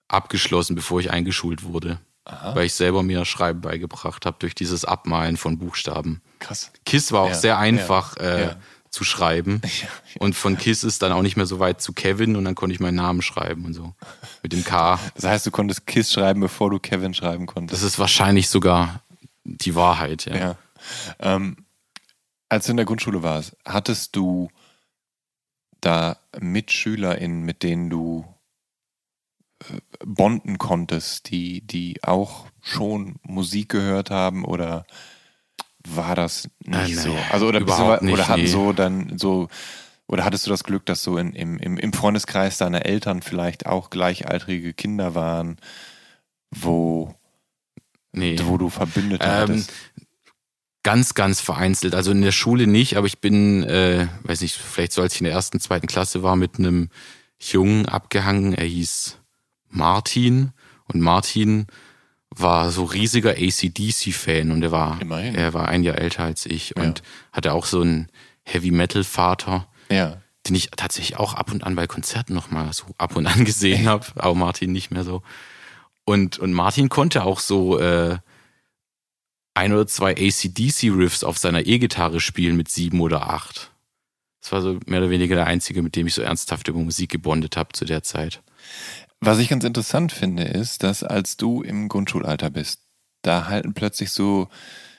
abgeschlossen, 0.08 0.76
bevor 0.76 1.00
ich 1.00 1.10
eingeschult 1.10 1.64
wurde. 1.64 1.98
Weil 2.24 2.66
ich 2.66 2.74
selber 2.74 3.02
mir 3.02 3.24
Schreiben 3.24 3.60
beigebracht 3.60 4.26
habe 4.26 4.36
durch 4.40 4.54
dieses 4.54 4.84
Abmalen 4.84 5.36
von 5.36 5.58
Buchstaben. 5.58 6.20
Krass. 6.38 6.70
KISS 6.84 7.12
war 7.12 7.22
auch 7.22 7.28
Ja, 7.30 7.34
sehr 7.34 7.58
einfach 7.58 8.16
ja, 8.16 8.22
äh, 8.22 8.42
ja. 8.46 8.56
zu 8.90 9.04
schreiben. 9.04 9.60
Und 10.18 10.34
von 10.34 10.56
KISS 10.56 10.84
ist 10.84 11.02
dann 11.02 11.12
auch 11.12 11.22
nicht 11.22 11.36
mehr 11.36 11.46
so 11.46 11.58
weit 11.58 11.80
zu 11.80 11.92
Kevin 11.92 12.36
und 12.36 12.44
dann 12.44 12.54
konnte 12.54 12.72
ich 12.74 12.80
meinen 12.80 12.94
Namen 12.94 13.20
schreiben 13.20 13.66
und 13.66 13.74
so. 13.74 13.94
Mit 14.42 14.54
dem 14.54 14.64
K. 14.64 14.98
Das 15.14 15.24
heißt, 15.24 15.46
du 15.46 15.50
konntest 15.50 15.86
Kiss 15.86 16.10
schreiben, 16.10 16.40
bevor 16.40 16.70
du 16.70 16.78
Kevin 16.78 17.12
schreiben 17.12 17.44
konntest. 17.44 17.82
Das 17.82 17.86
ist 17.86 17.98
wahrscheinlich 17.98 18.48
sogar 18.48 19.02
die 19.44 19.74
Wahrheit, 19.74 20.24
ja. 20.24 20.56
Ähm, 21.18 21.58
als 22.48 22.66
du 22.66 22.70
in 22.70 22.76
der 22.76 22.86
Grundschule 22.86 23.22
warst, 23.22 23.56
hattest 23.64 24.16
du 24.16 24.50
da 25.80 26.18
MitschülerInnen, 26.40 27.42
mit 27.42 27.62
denen 27.62 27.90
du 27.90 28.24
äh, 29.60 29.80
bonden 30.04 30.58
konntest, 30.58 31.30
die, 31.30 31.60
die 31.60 32.02
auch 32.02 32.46
schon 32.62 33.16
Musik 33.22 33.68
gehört 33.70 34.10
haben 34.10 34.44
oder 34.44 34.86
war 35.94 36.14
das 36.14 36.48
nicht 36.64 36.92
Äh, 36.92 36.94
so? 36.94 37.16
Also 37.30 37.46
oder, 37.48 37.60
überhaupt 37.60 38.00
beziehungsweise- 38.00 38.12
oder 38.12 38.22
nicht, 38.22 38.28
hatten 38.28 38.40
nee. 38.42 38.46
so 38.48 38.72
dann 38.72 39.18
so 39.18 39.48
oder 40.08 40.24
hattest 40.24 40.46
du 40.46 40.50
das 40.50 40.62
Glück, 40.64 40.86
dass 40.86 41.02
so 41.02 41.18
in, 41.18 41.32
im, 41.32 41.58
im, 41.58 41.76
im 41.78 41.92
Freundeskreis 41.92 42.58
deiner 42.58 42.86
Eltern 42.86 43.22
vielleicht 43.22 43.66
auch 43.66 43.90
gleichaltrige 43.90 44.72
Kinder 44.72 45.14
waren, 45.16 45.56
wo, 46.52 47.14
Nee. 48.12 48.38
wo 48.44 48.56
du 48.56 48.70
Verbündete 48.70 49.24
Ähm, 49.24 49.30
hattest? 49.32 49.72
Ganz, 50.84 51.14
ganz 51.14 51.40
vereinzelt. 51.40 51.96
Also 51.96 52.12
in 52.12 52.22
der 52.22 52.30
Schule 52.30 52.68
nicht, 52.68 52.96
aber 52.96 53.08
ich 53.08 53.20
bin, 53.20 53.64
äh, 53.64 54.06
weiß 54.22 54.42
nicht, 54.42 54.54
vielleicht 54.54 54.92
so 54.92 55.02
als 55.02 55.14
ich 55.14 55.20
in 55.20 55.24
der 55.24 55.32
ersten, 55.32 55.58
zweiten 55.58 55.88
Klasse 55.88 56.22
war, 56.22 56.36
mit 56.36 56.58
einem 56.60 56.90
Jungen 57.40 57.86
abgehangen. 57.86 58.54
Er 58.54 58.66
hieß 58.66 59.18
Martin 59.68 60.52
und 60.84 61.00
Martin 61.00 61.66
war 62.38 62.70
so 62.70 62.84
riesiger 62.84 63.30
ACDC-Fan 63.30 64.50
und 64.52 64.62
er 64.62 64.70
war, 64.72 65.00
Immerhin. 65.00 65.34
er 65.34 65.54
war 65.54 65.68
ein 65.68 65.82
Jahr 65.82 65.96
älter 65.98 66.24
als 66.24 66.44
ich 66.46 66.74
Ja. 66.76 66.82
und 66.82 67.02
hatte 67.32 67.52
auch 67.52 67.64
so 67.66 67.80
einen 67.80 68.08
Heavy-Metal-Vater, 68.44 69.66
Ja. 69.90 70.20
den 70.46 70.54
ich 70.54 70.70
tatsächlich 70.76 71.18
auch 71.18 71.34
ab 71.34 71.50
und 71.50 71.64
an 71.64 71.74
bei 71.74 71.86
Konzerten 71.86 72.34
nochmal 72.34 72.72
so 72.72 72.84
ab 72.98 73.16
und 73.16 73.26
an 73.26 73.44
gesehen 73.44 73.88
habe, 73.88 74.06
aber 74.16 74.34
Martin 74.34 74.72
nicht 74.72 74.90
mehr 74.90 75.04
so. 75.04 75.22
Und, 76.04 76.38
und 76.38 76.52
Martin 76.52 76.88
konnte 76.88 77.24
auch 77.24 77.40
so 77.40 77.78
äh, 77.80 78.18
ein 79.54 79.72
oder 79.72 79.86
zwei 79.86 80.12
ACDC-Riffs 80.12 81.24
auf 81.24 81.38
seiner 81.38 81.66
E-Gitarre 81.66 82.20
spielen 82.20 82.56
mit 82.56 82.68
sieben 82.68 83.00
oder 83.00 83.30
acht. 83.30 83.72
Das 84.42 84.52
war 84.52 84.60
so 84.62 84.78
mehr 84.86 85.00
oder 85.00 85.10
weniger 85.10 85.34
der 85.34 85.46
einzige, 85.46 85.82
mit 85.82 85.96
dem 85.96 86.06
ich 86.06 86.14
so 86.14 86.22
ernsthaft 86.22 86.68
über 86.68 86.78
Musik 86.78 87.10
gebondet 87.10 87.56
habe 87.56 87.72
zu 87.72 87.84
der 87.84 88.02
Zeit. 88.04 88.42
Was 89.20 89.38
ich 89.38 89.48
ganz 89.48 89.64
interessant 89.64 90.12
finde, 90.12 90.44
ist, 90.44 90.82
dass 90.82 91.02
als 91.02 91.36
du 91.36 91.62
im 91.62 91.88
Grundschulalter 91.88 92.50
bist, 92.50 92.80
da 93.22 93.48
halten 93.48 93.74
plötzlich 93.74 94.10
so 94.10 94.48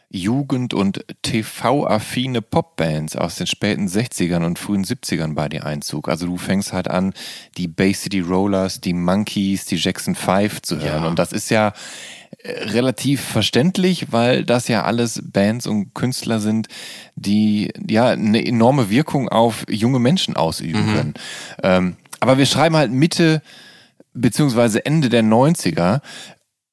Jugend- 0.10 0.74
und 0.74 1.04
TV-affine 1.22 2.42
Popbands 2.42 3.18
aus 3.18 3.36
den 3.36 3.48
späten 3.48 3.88
60ern 3.88 4.46
und 4.46 4.58
frühen 4.58 4.86
70ern 4.86 5.34
bei 5.34 5.50
dir 5.50 5.66
Einzug. 5.66 6.08
Also 6.08 6.26
du 6.26 6.38
fängst 6.38 6.72
halt 6.72 6.88
an, 6.88 7.14
die 7.58 7.68
Bay 7.68 7.94
City 7.94 8.22
Rollers, 8.22 8.80
die 8.80 8.94
Monkeys, 8.94 9.66
die 9.66 9.76
Jackson 9.76 10.16
5 10.16 10.62
zu 10.62 10.80
hören. 10.80 11.04
Ja. 11.04 11.10
Und 11.10 11.20
das 11.20 11.34
ist 11.34 11.50
ja 11.50 11.74
äh, 12.40 12.70
relativ 12.70 13.22
verständlich, 13.22 14.08
weil 14.12 14.46
das 14.46 14.70
ja 14.70 14.84
alles 14.84 15.22
Bands 15.26 15.68
und 15.68 15.94
Künstler 15.94 16.40
sind, 16.40 16.70
die 17.16 17.74
ja 17.86 18.08
eine 18.08 18.46
enorme 18.46 18.90
Wirkung 18.90 19.28
auf 19.28 19.66
junge 19.70 20.00
Menschen 20.00 20.38
ausüben 20.38 20.94
können. 20.94 21.14
Ähm, 21.64 21.98
aber 22.22 22.38
wir 22.38 22.46
schreiben 22.46 22.78
halt 22.78 22.92
Mitte 22.92 23.42
beziehungsweise 24.22 24.86
Ende 24.86 25.10
der 25.10 25.24
90er. 25.24 26.02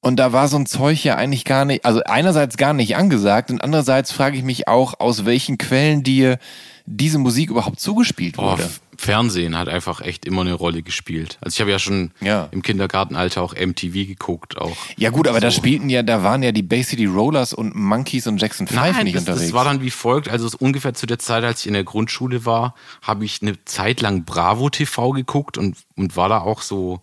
Und 0.01 0.17
da 0.17 0.31
war 0.33 0.47
so 0.47 0.57
ein 0.57 0.67
Zeug 0.67 1.03
ja 1.03 1.15
eigentlich 1.15 1.45
gar 1.45 1.65
nicht, 1.65 1.83
also 1.83 2.01
einerseits 2.05 2.57
gar 2.57 2.73
nicht 2.73 2.95
angesagt 2.95 3.49
und 3.49 3.61
andererseits 3.63 4.11
frage 4.11 4.37
ich 4.37 4.43
mich 4.43 4.67
auch, 4.67 4.99
aus 4.99 5.25
welchen 5.25 5.57
Quellen 5.57 6.03
dir 6.03 6.37
diese 6.85 7.17
Musik 7.17 7.49
überhaupt 7.49 7.79
zugespielt 7.79 8.35
Oh, 8.37 8.43
wurde. 8.43 8.63
F- 8.63 8.81
Fernsehen 8.97 9.57
hat 9.57 9.67
einfach 9.67 10.01
echt 10.01 10.25
immer 10.25 10.41
eine 10.41 10.53
Rolle 10.53 10.83
gespielt. 10.83 11.39
Also 11.41 11.55
ich 11.55 11.59
habe 11.61 11.71
ja 11.71 11.79
schon 11.79 12.11
Ja. 12.21 12.47
im 12.51 12.61
Kindergartenalter 12.61 13.41
auch 13.41 13.55
MTV 13.55 13.93
geguckt, 14.07 14.57
auch. 14.59 14.77
Ja 14.95 15.09
gut, 15.09 15.27
aber 15.27 15.39
da 15.39 15.49
so. 15.49 15.57
spielten 15.57 15.89
ja, 15.89 16.03
da 16.03 16.21
waren 16.21 16.43
ja 16.43 16.51
die 16.51 16.61
Bay 16.61 16.83
City 16.83 17.05
Rollers 17.07 17.53
und 17.53 17.73
Monkeys 17.75 18.27
und 18.27 18.39
Jackson 18.39 18.67
5 18.67 18.79
Nein, 18.79 19.03
nicht 19.05 19.15
das, 19.15 19.23
unterwegs. 19.23 19.45
das 19.47 19.53
war 19.53 19.65
dann 19.65 19.81
wie 19.81 19.89
folgt. 19.89 20.29
Also 20.29 20.45
es 20.45 20.53
ungefähr 20.53 20.93
zu 20.93 21.07
der 21.07 21.17
Zeit, 21.17 21.43
als 21.43 21.61
ich 21.61 21.67
in 21.67 21.73
der 21.73 21.83
Grundschule 21.83 22.45
war, 22.45 22.75
habe 23.01 23.25
ich 23.25 23.41
eine 23.41 23.55
Zeit 23.65 24.01
lang 24.01 24.23
Bravo 24.23 24.69
TV 24.69 25.09
geguckt 25.13 25.57
und, 25.57 25.75
und 25.95 26.15
war 26.15 26.29
da 26.29 26.41
auch 26.41 26.61
so 26.61 27.01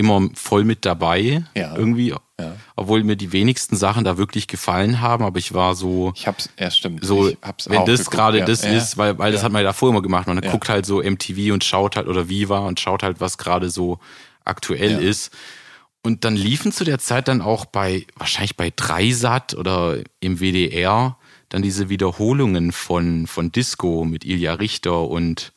immer 0.00 0.28
voll 0.34 0.64
mit 0.64 0.84
dabei. 0.84 1.44
Ja. 1.54 1.76
Irgendwie. 1.76 2.08
Ja. 2.08 2.56
Obwohl 2.74 3.04
mir 3.04 3.16
die 3.16 3.32
wenigsten 3.32 3.76
Sachen 3.76 4.04
da 4.04 4.16
wirklich 4.16 4.48
gefallen 4.48 5.00
haben, 5.00 5.24
aber 5.24 5.38
ich 5.38 5.54
war 5.54 5.74
so. 5.74 6.12
ich 6.16 6.26
hab's, 6.26 6.48
ja 6.58 6.70
stimmt. 6.70 7.04
so, 7.04 7.30
wenn 7.66 7.84
das 7.84 8.10
gerade 8.10 8.38
ja. 8.38 8.44
das 8.46 8.64
ja. 8.64 8.70
ist, 8.70 8.96
weil, 8.96 9.18
weil 9.18 9.30
das 9.30 9.42
hat 9.42 9.52
man 9.52 9.62
ja 9.62 9.68
davor 9.68 9.90
immer 9.90 10.02
gemacht. 10.02 10.26
Man 10.26 10.40
guckt 10.40 10.68
halt 10.68 10.86
so 10.86 11.02
MTV 11.02 11.52
und 11.52 11.62
schaut 11.62 11.96
halt 11.96 12.08
oder 12.08 12.28
Viva 12.28 12.60
und 12.60 12.80
schaut 12.80 13.02
halt, 13.02 13.20
was 13.20 13.38
gerade 13.38 13.70
so 13.70 13.98
aktuell 14.44 14.98
ist. 15.02 15.30
Und 16.02 16.24
dann 16.24 16.34
liefen 16.34 16.72
zu 16.72 16.84
der 16.84 16.98
Zeit 16.98 17.28
dann 17.28 17.42
auch 17.42 17.66
bei, 17.66 18.06
wahrscheinlich 18.16 18.56
bei 18.56 18.72
Dreisat 18.74 19.54
oder 19.54 19.98
im 20.20 20.40
WDR, 20.40 21.18
dann 21.50 21.62
diese 21.62 21.90
Wiederholungen 21.90 22.72
von, 22.72 23.26
von 23.26 23.52
Disco 23.52 24.04
mit 24.04 24.24
Ilja 24.24 24.54
Richter 24.54 25.08
und 25.08 25.52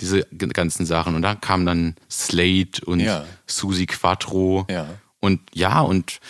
Diese 0.00 0.26
g- 0.32 0.46
ganzen 0.48 0.86
Sachen. 0.86 1.14
Und 1.14 1.22
da 1.22 1.34
kam 1.34 1.64
dann 1.66 1.94
Slade 2.10 2.84
und 2.86 3.00
Ja. 3.00 3.24
Susi 3.46 3.86
Quattro. 3.86 4.66
Ja. 4.70 4.86
Und 5.20 5.40
ja, 5.52 5.80
und 5.80 6.20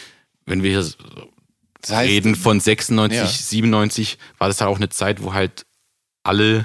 wenn 0.47 0.63
wir 0.63 0.79
Das 0.79 0.97
heißt, 1.91 2.09
reden 2.11 2.35
von 2.37 2.61
96, 2.61 3.19
Ja. 3.19 3.27
97, 3.27 4.19
war 4.39 4.49
das 4.49 4.61
halt 4.61 4.71
auch 4.71 4.77
eine 4.77 4.89
Zeit, 4.89 5.23
wo 5.23 5.33
halt 5.35 5.67
alle 6.23 6.65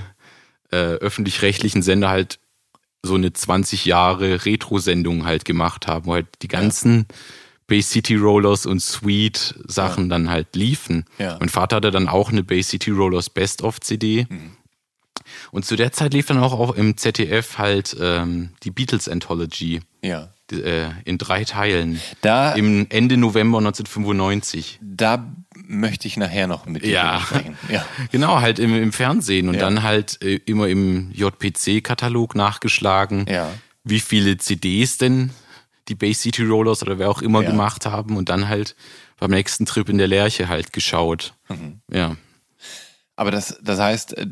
äh, 0.71 0.75
öffentlich-rechtlichen 0.77 1.81
Sender 1.81 2.09
halt 2.09 2.39
so 3.01 3.15
eine 3.15 3.33
20 3.33 3.85
Jahre 3.85 4.45
Retro-Sendung 4.45 5.25
halt 5.25 5.45
gemacht 5.45 5.87
haben, 5.87 6.05
wo 6.05 6.13
halt 6.13 6.27
die 6.41 6.47
ganzen 6.47 7.07
Bay 7.65 7.81
City 7.81 8.15
Rollers 8.15 8.65
und 8.65 8.79
Sweet 8.81 9.55
Sachen 9.67 10.09
dann 10.09 10.29
halt 10.29 10.55
liefen. 10.55 11.05
Ja. 11.17 11.37
Mein 11.39 11.49
Vater 11.49 11.77
hatte 11.77 11.91
dann 11.91 12.07
auch 12.07 12.29
eine 12.29 12.43
Bay 12.43 12.61
City 12.63 12.91
Rollers 12.91 13.29
Best-of 13.29 13.79
CD. 13.79 14.25
Mhm. 14.29 14.51
Und 15.51 15.65
zu 15.65 15.75
der 15.75 15.91
Zeit 15.91 16.13
lief 16.13 16.27
dann 16.27 16.37
auch, 16.39 16.53
auch 16.53 16.75
im 16.75 16.95
ZDF 16.97 17.57
halt 17.57 17.95
ähm, 17.99 18.51
die 18.63 18.71
Beatles 18.71 19.09
Anthology 19.09 19.81
ja. 20.03 20.29
die, 20.51 20.61
äh, 20.61 20.89
in 21.05 21.17
drei 21.17 21.43
Teilen. 21.43 21.99
Da- 22.21 22.53
Im 22.53 22.87
Ende 22.89 23.17
November 23.17 23.57
1995. 23.59 24.79
Da 24.81 25.25
möchte 25.65 26.07
ich 26.07 26.17
nachher 26.17 26.47
noch 26.47 26.65
mit 26.65 26.83
dir 26.83 26.91
Ja. 26.91 27.19
sprechen. 27.21 27.57
Ja. 27.69 27.85
Genau, 28.11 28.41
halt 28.41 28.59
im, 28.59 28.75
im 28.75 28.91
Fernsehen 28.91 29.47
und 29.47 29.55
Ja. 29.55 29.61
dann 29.61 29.83
halt 29.83 30.21
äh, 30.23 30.35
immer 30.45 30.67
im 30.67 31.11
JPC-Katalog 31.11 32.35
nachgeschlagen, 32.35 33.25
Ja. 33.27 33.51
wie 33.83 33.99
viele 33.99 34.37
CDs 34.37 34.97
denn 34.97 35.31
die 35.87 35.95
Bay 35.95 36.13
City 36.13 36.43
Rollers 36.43 36.83
oder 36.83 36.99
wer 36.99 37.09
auch 37.09 37.21
immer 37.21 37.41
Ja. 37.41 37.49
gemacht 37.49 37.85
haben 37.85 38.17
und 38.17 38.29
dann 38.29 38.47
halt 38.47 38.75
beim 39.19 39.31
nächsten 39.31 39.65
Trip 39.65 39.89
in 39.89 39.97
der 39.97 40.07
Lerche 40.07 40.47
halt 40.47 40.71
geschaut. 40.73 41.33
Mhm. 41.49 41.81
Ja. 41.91 42.15
Aber 43.15 43.31
das, 43.31 43.57
das 43.61 43.79
heißt, 43.79 44.17
äh, 44.17 44.27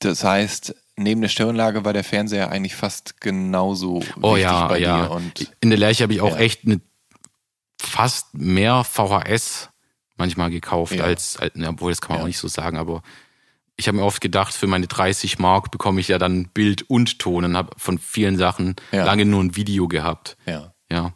das 0.00 0.24
heißt, 0.24 0.74
neben 0.96 1.20
der 1.20 1.28
Stirnlage 1.28 1.84
war 1.84 1.92
der 1.92 2.04
Fernseher 2.04 2.50
eigentlich 2.50 2.74
fast 2.74 3.20
genauso 3.20 4.02
Oh 4.20 4.32
wichtig 4.34 4.42
ja, 4.44 4.66
bei 4.68 4.78
ja. 4.78 5.02
dir. 5.06 5.10
Und 5.12 5.52
in 5.60 5.70
der 5.70 5.78
Lerche 5.78 6.02
habe 6.04 6.12
ich 6.12 6.20
auch 6.20 6.32
Ja. 6.32 6.38
echt 6.38 6.64
eine, 6.64 6.80
fast 7.80 8.34
mehr 8.34 8.84
VHS 8.84 9.70
manchmal 10.16 10.50
gekauft 10.50 10.94
Ja. 10.94 11.04
als, 11.04 11.36
als 11.36 11.54
ne, 11.54 11.68
obwohl 11.68 11.92
das 11.92 12.00
kann 12.00 12.10
man 12.10 12.18
Ja. 12.18 12.22
auch 12.24 12.26
nicht 12.26 12.38
so 12.38 12.48
sagen, 12.48 12.76
aber 12.76 13.02
ich 13.76 13.86
habe 13.86 13.98
mir 13.98 14.04
oft 14.04 14.20
gedacht, 14.20 14.52
für 14.54 14.66
meine 14.66 14.88
30 14.88 15.38
Mark 15.38 15.70
bekomme 15.70 16.00
ich 16.00 16.08
ja 16.08 16.18
dann 16.18 16.48
Bild 16.48 16.82
und 16.90 17.20
Ton 17.20 17.44
und 17.44 17.56
habe 17.56 17.70
von 17.76 17.98
vielen 17.98 18.36
Sachen 18.36 18.74
lange 18.90 19.24
nur 19.24 19.42
ein 19.42 19.54
Video 19.56 19.86
gehabt. 19.88 20.36
ja. 20.46 20.72
Ja. 20.90 21.12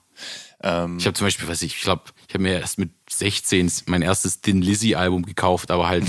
Ähm, 0.62 0.98
Ich 0.98 1.06
habe 1.06 1.14
zum 1.14 1.26
Beispiel, 1.26 1.48
was 1.48 1.62
ich, 1.62 1.76
ich 1.76 1.80
glaube, 1.82 2.02
ich 2.32 2.34
habe 2.34 2.44
mir 2.44 2.60
erst 2.60 2.78
mit 2.78 2.90
16 3.10 3.70
mein 3.86 4.00
erstes 4.00 4.40
Din 4.40 4.62
Lizzy 4.62 4.94
Album 4.94 5.22
gekauft, 5.26 5.70
aber 5.70 5.86
halt 5.86 6.04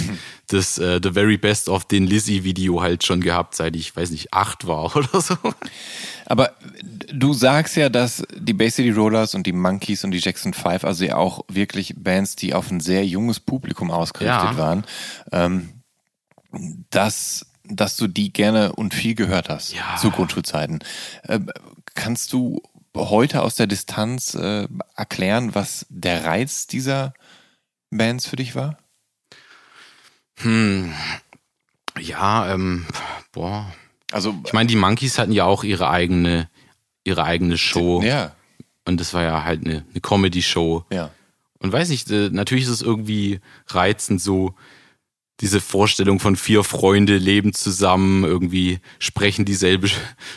das 0.48 0.78
äh, 0.78 1.02
The 1.04 1.12
Very 1.12 1.38
Best 1.38 1.68
of 1.68 1.84
Din 1.84 2.08
Lizzy 2.08 2.46
Video 2.46 2.82
halt 2.82 3.04
schon 3.04 3.20
gehabt, 3.20 3.56
seit 3.56 3.76
ich, 3.76 3.94
weiß 3.94 4.10
nicht, 4.12 4.34
acht 4.34 4.66
war 4.66 4.86
oder 4.96 5.20
so. 5.20 5.36
Aber 6.26 6.54
du 7.14 7.34
sagst 7.34 7.76
ja, 7.76 7.90
dass 7.90 8.24
die 8.34 8.54
Bay 8.54 8.70
City 8.72 8.92
Rollers 8.92 9.36
und 9.36 9.46
die 9.46 9.52
Monkeys 9.52 10.06
und 10.06 10.12
die 10.12 10.20
Jackson 10.20 10.54
5, 10.54 10.86
also 10.86 11.04
ja 11.04 11.18
auch 11.18 11.42
wirklich 11.50 11.94
Bands, 11.98 12.38
die 12.38 12.54
auf 12.54 12.72
ein 12.72 12.80
sehr 12.80 13.06
junges 13.06 13.42
Publikum 13.42 13.92
ausgerichtet 13.92 14.52
Ja. 14.54 14.58
waren, 14.58 14.86
ähm, 15.34 15.70
dass, 16.90 17.46
dass 17.66 17.98
du 17.98 18.08
die 18.08 18.32
gerne 18.32 18.72
und 18.72 18.94
viel 18.94 19.16
gehört 19.16 19.50
hast 19.50 19.74
Ja. 19.74 19.98
zu 19.98 20.10
Grundschulzeiten. 20.10 20.80
Ähm, 21.28 21.50
kannst 21.96 22.32
du 22.32 22.62
heute 22.96 23.42
aus 23.42 23.56
der 23.56 23.68
Distanz 23.68 24.36
äh, 24.36 24.68
erklären, 24.96 25.56
was 25.56 25.86
der 25.90 26.26
Reiz 26.26 26.68
dieser 26.68 27.14
Bands 27.90 28.28
für 28.28 28.36
dich 28.36 28.56
war? 28.56 28.78
Hm. 30.38 30.94
Ja, 32.00 32.52
ähm, 32.54 32.86
boah. 33.32 33.72
Also, 34.12 34.36
Ich 34.46 34.54
meine, 34.54 34.68
die 34.68 34.76
Monkeys 34.76 35.18
hatten 35.18 35.32
ja 35.32 35.46
auch 35.46 35.64
ihre 35.64 35.90
eigene, 35.90 36.50
ihre 37.04 37.24
eigene 37.24 37.58
Show. 37.58 38.02
ja, 38.04 38.36
Und 38.86 39.00
das 39.00 39.14
war 39.14 39.24
ja 39.24 39.44
halt 39.44 39.66
eine, 39.66 39.86
eine 39.90 40.02
Comedy-Show. 40.02 40.86
ja, 40.92 41.10
Und 41.60 41.72
weiß 41.72 41.90
ich, 41.92 42.10
äh, 42.12 42.30
natürlich 42.30 42.66
ist 42.66 42.70
es 42.72 42.82
irgendwie 42.82 43.40
reizend, 43.68 44.22
so 44.22 44.56
diese 45.44 45.60
Vorstellung 45.62 46.20
von 46.22 46.36
vier 46.38 46.64
Freunde 46.64 47.18
leben 47.18 47.54
zusammen, 47.54 48.24
irgendwie 48.24 48.80
sprechen 48.98 49.44
dieselbe 49.46 49.90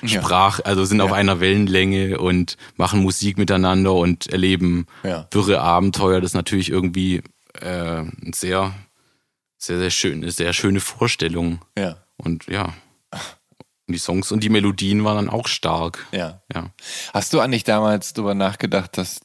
Ja. 0.03 0.09
Sprache, 0.21 0.67
also 0.67 0.85
sind 0.85 1.01
auf 1.01 1.11
Ja. 1.11 1.17
einer 1.17 1.39
Wellenlänge 1.41 2.19
und 2.19 2.57
machen 2.77 3.01
Musik 3.01 3.39
miteinander 3.39 3.95
und 3.95 4.27
erleben 4.27 4.87
Ja. 5.05 5.29
wirre 5.31 5.61
Abenteuer. 5.61 6.21
Das 6.21 6.33
ist 6.33 6.35
natürlich 6.35 6.69
irgendwie 6.71 7.23
äh, 7.63 8.01
ein 8.01 8.33
sehr, 8.35 8.75
sehr, 9.57 9.79
sehr 9.79 9.91
schön, 9.91 10.23
eine 10.23 10.31
sehr 10.33 10.53
schöne 10.53 10.81
Vorstellung. 10.81 11.61
ja, 11.79 11.97
Und 12.19 12.47
ja. 12.49 12.75
Und 13.89 13.93
die 13.95 13.99
Songs 13.99 14.33
und 14.33 14.43
die 14.43 14.49
Melodien 14.51 15.05
waren 15.05 15.17
dann 15.17 15.31
auch 15.31 15.47
stark. 15.47 16.05
ja. 16.13 16.43
Ja. 16.53 16.71
Hast 17.15 17.33
du 17.33 17.39
eigentlich 17.41 17.63
damals 17.65 18.13
darüber 18.13 18.35
nachgedacht, 18.35 18.99
dass 18.99 19.21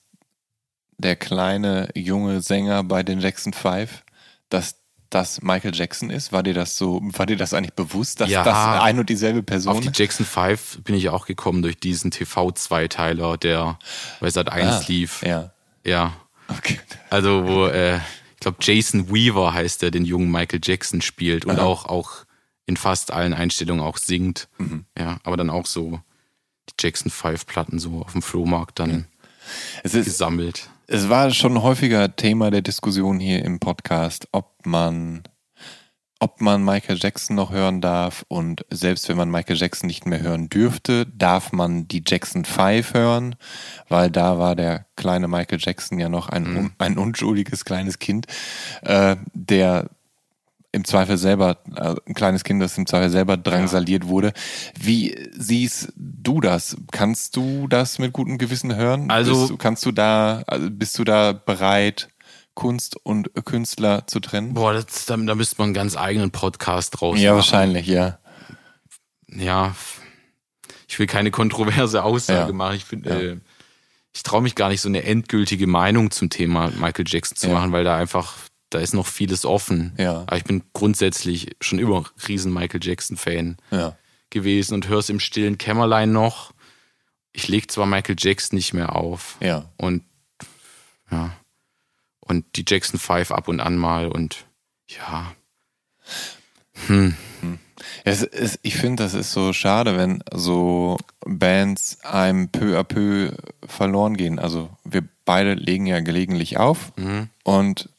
der 1.00 1.16
kleine 1.16 1.90
junge 1.96 2.42
Sänger 2.42 2.84
bei 2.84 3.02
den 3.02 3.20
Jackson 3.20 3.54
5, 3.54 4.04
dass 4.50 4.76
das 5.12 5.42
Michael 5.42 5.76
Jackson 5.76 6.10
ist? 6.10 6.32
War 6.32 6.42
dir 6.42 6.54
das 6.56 6.78
so, 6.78 7.00
war 7.04 7.26
dir 7.28 7.38
das 7.38 7.54
eigentlich 7.54 7.74
bewusst, 7.74 8.20
dass 8.22 8.30
Ja. 8.30 8.44
das 8.44 8.82
ein 8.82 8.98
und 8.98 9.10
dieselbe 9.10 9.44
Person 9.44 9.74
Auf 9.74 9.80
die 9.82 9.92
Jackson 9.94 10.26
5 10.26 10.80
bin 10.84 10.96
ich 10.96 11.10
auch 11.10 11.26
gekommen 11.28 11.62
durch 11.62 11.78
diesen 11.80 12.10
TV-Zweiteiler, 12.12 13.38
der 13.38 13.78
bei 14.20 14.30
Sat 14.30 14.52
1 14.52 14.72
Ah, 14.72 14.84
lief. 14.88 15.22
Ja. 15.24 15.52
Ja. 15.86 16.14
Okay. 16.48 16.80
Also, 17.10 17.48
wo, 17.48 17.66
äh, 17.68 17.98
ich 17.98 18.40
glaube, 18.40 18.58
Jason 18.62 19.12
Weaver 19.14 19.54
heißt 19.54 19.82
der, 19.84 19.92
den 19.92 20.04
jungen 20.06 20.32
Michael 20.32 20.60
Jackson 20.64 21.02
spielt 21.02 21.46
und 21.46 21.60
Aha. 21.60 21.66
auch, 21.66 21.86
auch 21.86 22.12
in 22.66 22.76
fast 22.78 23.12
allen 23.12 23.34
Einstellungen 23.34 23.84
auch 23.84 23.98
singt. 23.98 24.48
Mhm. 24.58 24.86
Ja, 24.98 25.20
aber 25.24 25.38
dann 25.38 25.50
auch 25.50 25.66
so 25.68 26.00
die 26.70 26.74
Jackson 26.80 27.12
5 27.12 27.46
Platten 27.46 27.78
so 27.80 28.02
auf 28.02 28.14
dem 28.14 28.22
Flohmarkt 28.22 28.80
dann 28.80 29.06
ist, 29.84 29.94
gesammelt. 29.94 30.70
Es 30.92 31.08
war 31.08 31.32
schon 31.32 31.62
häufiger 31.62 32.18
Thema 32.18 32.52
der 32.52 32.62
Diskussion 32.62 33.18
hier 33.18 33.46
im 33.46 33.60
Podcast, 33.62 34.28
ob 34.34 34.66
man, 34.66 35.24
ob 36.20 36.42
man 36.42 36.66
Michael 36.66 36.98
Jackson 37.00 37.38
noch 37.38 37.54
hören 37.54 37.80
darf. 37.80 38.26
Und 38.28 38.66
selbst 38.70 39.08
wenn 39.08 39.16
man 39.16 39.32
Michael 39.32 39.56
Jackson 39.56 39.88
nicht 39.88 40.06
mehr 40.06 40.20
hören 40.20 40.50
dürfte, 40.50 41.06
darf 41.06 41.54
man 41.54 41.88
die 41.88 42.04
Jackson 42.06 42.44
5 42.44 42.94
hören, 42.94 43.36
weil 43.88 44.12
da 44.12 44.38
war 44.38 44.58
der 44.58 44.86
kleine 44.98 45.30
Michael 45.30 45.60
Jackson 45.62 45.98
ja 45.98 46.10
noch 46.10 46.28
ein, 46.28 46.58
un, 46.58 46.72
ein 46.78 46.98
unschuldiges 46.98 47.64
kleines 47.64 48.00
Kind, 48.00 48.28
äh, 48.82 49.16
der 49.34 49.90
im 50.74 50.86
Zweifel 50.86 51.18
selber, 51.18 51.58
äh, 51.76 51.96
ein 52.06 52.14
kleines 52.14 52.44
Kind, 52.44 52.62
das 52.62 52.78
im 52.78 52.86
Zweifel 52.88 53.10
selber 53.10 53.36
drangsaliert 53.38 54.08
wurde. 54.08 54.32
Wie 54.80 55.16
siehst 55.34 55.92
du 55.96 56.40
das? 56.40 56.78
Kannst 56.92 57.36
du 57.36 57.68
das 57.68 58.00
mit 58.00 58.14
gutem 58.14 58.38
Gewissen 58.38 58.76
hören? 58.76 59.12
Also- 59.12 59.34
Bist 59.40 59.50
du, 59.52 59.58
kannst 59.58 59.86
du 59.86 59.92
da, 59.92 60.44
also 60.48 60.70
bist 60.72 60.98
du 60.98 61.04
da 61.04 61.34
bereit, 61.34 62.10
Kunst 62.54 62.96
und 63.04 63.32
Künstler 63.46 64.06
zu 64.08 64.20
trennen? 64.20 64.54
Boah, 64.54 64.74
das, 64.74 65.06
da, 65.06 65.18
da 65.18 65.36
müsste 65.36 65.56
man 65.58 65.68
einen 65.68 65.74
ganz 65.74 65.98
eigenen 65.98 66.32
Podcast 66.32 67.00
draus 67.02 67.20
ja, 67.20 67.32
machen. 67.32 67.38
wahrscheinlich, 67.38 67.88
ja. 67.88 68.20
ja, 69.28 69.76
ich 70.88 71.00
will 71.00 71.08
keine 71.08 71.32
kontroverse 71.32 72.04
Aussage 72.04 72.50
Ja. 72.52 72.54
machen. 72.54 72.76
Ich 72.76 72.86
finde, 72.86 73.10
Ja. 73.10 73.20
äh, 73.34 73.38
ich 74.14 74.24
traue 74.24 74.42
mich 74.42 74.56
gar 74.56 74.68
nicht 74.70 74.82
so 74.82 74.90
eine 74.90 75.04
endgültige 75.04 75.68
Meinung 75.68 76.12
zum 76.12 76.30
Thema 76.30 76.70
Michael 76.72 77.06
Jackson 77.08 77.38
zu 77.38 77.48
Ja. 77.48 77.54
machen, 77.54 77.72
weil 77.72 77.84
da 77.86 77.96
einfach, 77.98 78.34
da 78.72 78.80
ist 78.80 78.94
noch 78.96 79.06
vieles 79.08 79.46
offen. 79.46 79.94
Ja. 79.98 80.22
Aber 80.28 80.38
ich 80.38 80.44
bin 80.44 80.64
grundsätzlich 80.74 81.56
schon 81.62 81.78
immer 81.80 82.04
riesen 82.28 82.52
Michael 82.54 82.80
Jackson 82.84 83.18
Fan 83.18 83.58
Ja. 83.70 83.96
gewesen 84.32 84.74
und 84.74 84.88
höre 84.88 85.00
es 85.00 85.10
im 85.10 85.20
stillen 85.20 85.58
Kämmerlein 85.60 86.12
noch. 86.12 86.52
Ich 87.34 87.48
lege 87.48 87.68
zwar 87.68 87.86
Michael 87.86 88.16
Jackson 88.18 88.58
nicht 88.58 88.74
mehr 88.74 88.96
auf 88.96 89.38
Ja. 89.40 89.70
und 89.78 90.04
ja 91.12 91.34
und 92.20 92.46
die 92.56 92.64
Jackson 92.68 93.00
5 93.00 93.32
ab 93.32 93.48
und 93.50 93.60
an 93.60 93.76
mal 93.78 94.08
und 94.08 94.46
ja. 94.88 95.34
Hm. 96.88 97.16
Es 98.04 98.22
ist, 98.22 98.60
ich 98.62 98.76
finde, 98.76 99.04
das 99.04 99.14
ist 99.14 99.32
so 99.32 99.54
schade, 99.54 99.98
wenn 99.98 100.24
so 100.34 100.98
Bands 101.26 102.00
einem 102.04 102.50
peu 102.50 102.80
à 102.80 102.84
peu 102.84 103.32
verloren 103.66 104.16
gehen. 104.18 104.40
Also 104.40 104.70
wir 104.84 105.04
beide 105.26 105.56
legen 105.56 105.86
ja 105.88 106.00
gelegentlich 106.00 106.58
auf 106.58 106.94
Mhm. 106.96 107.30
und 107.44 107.90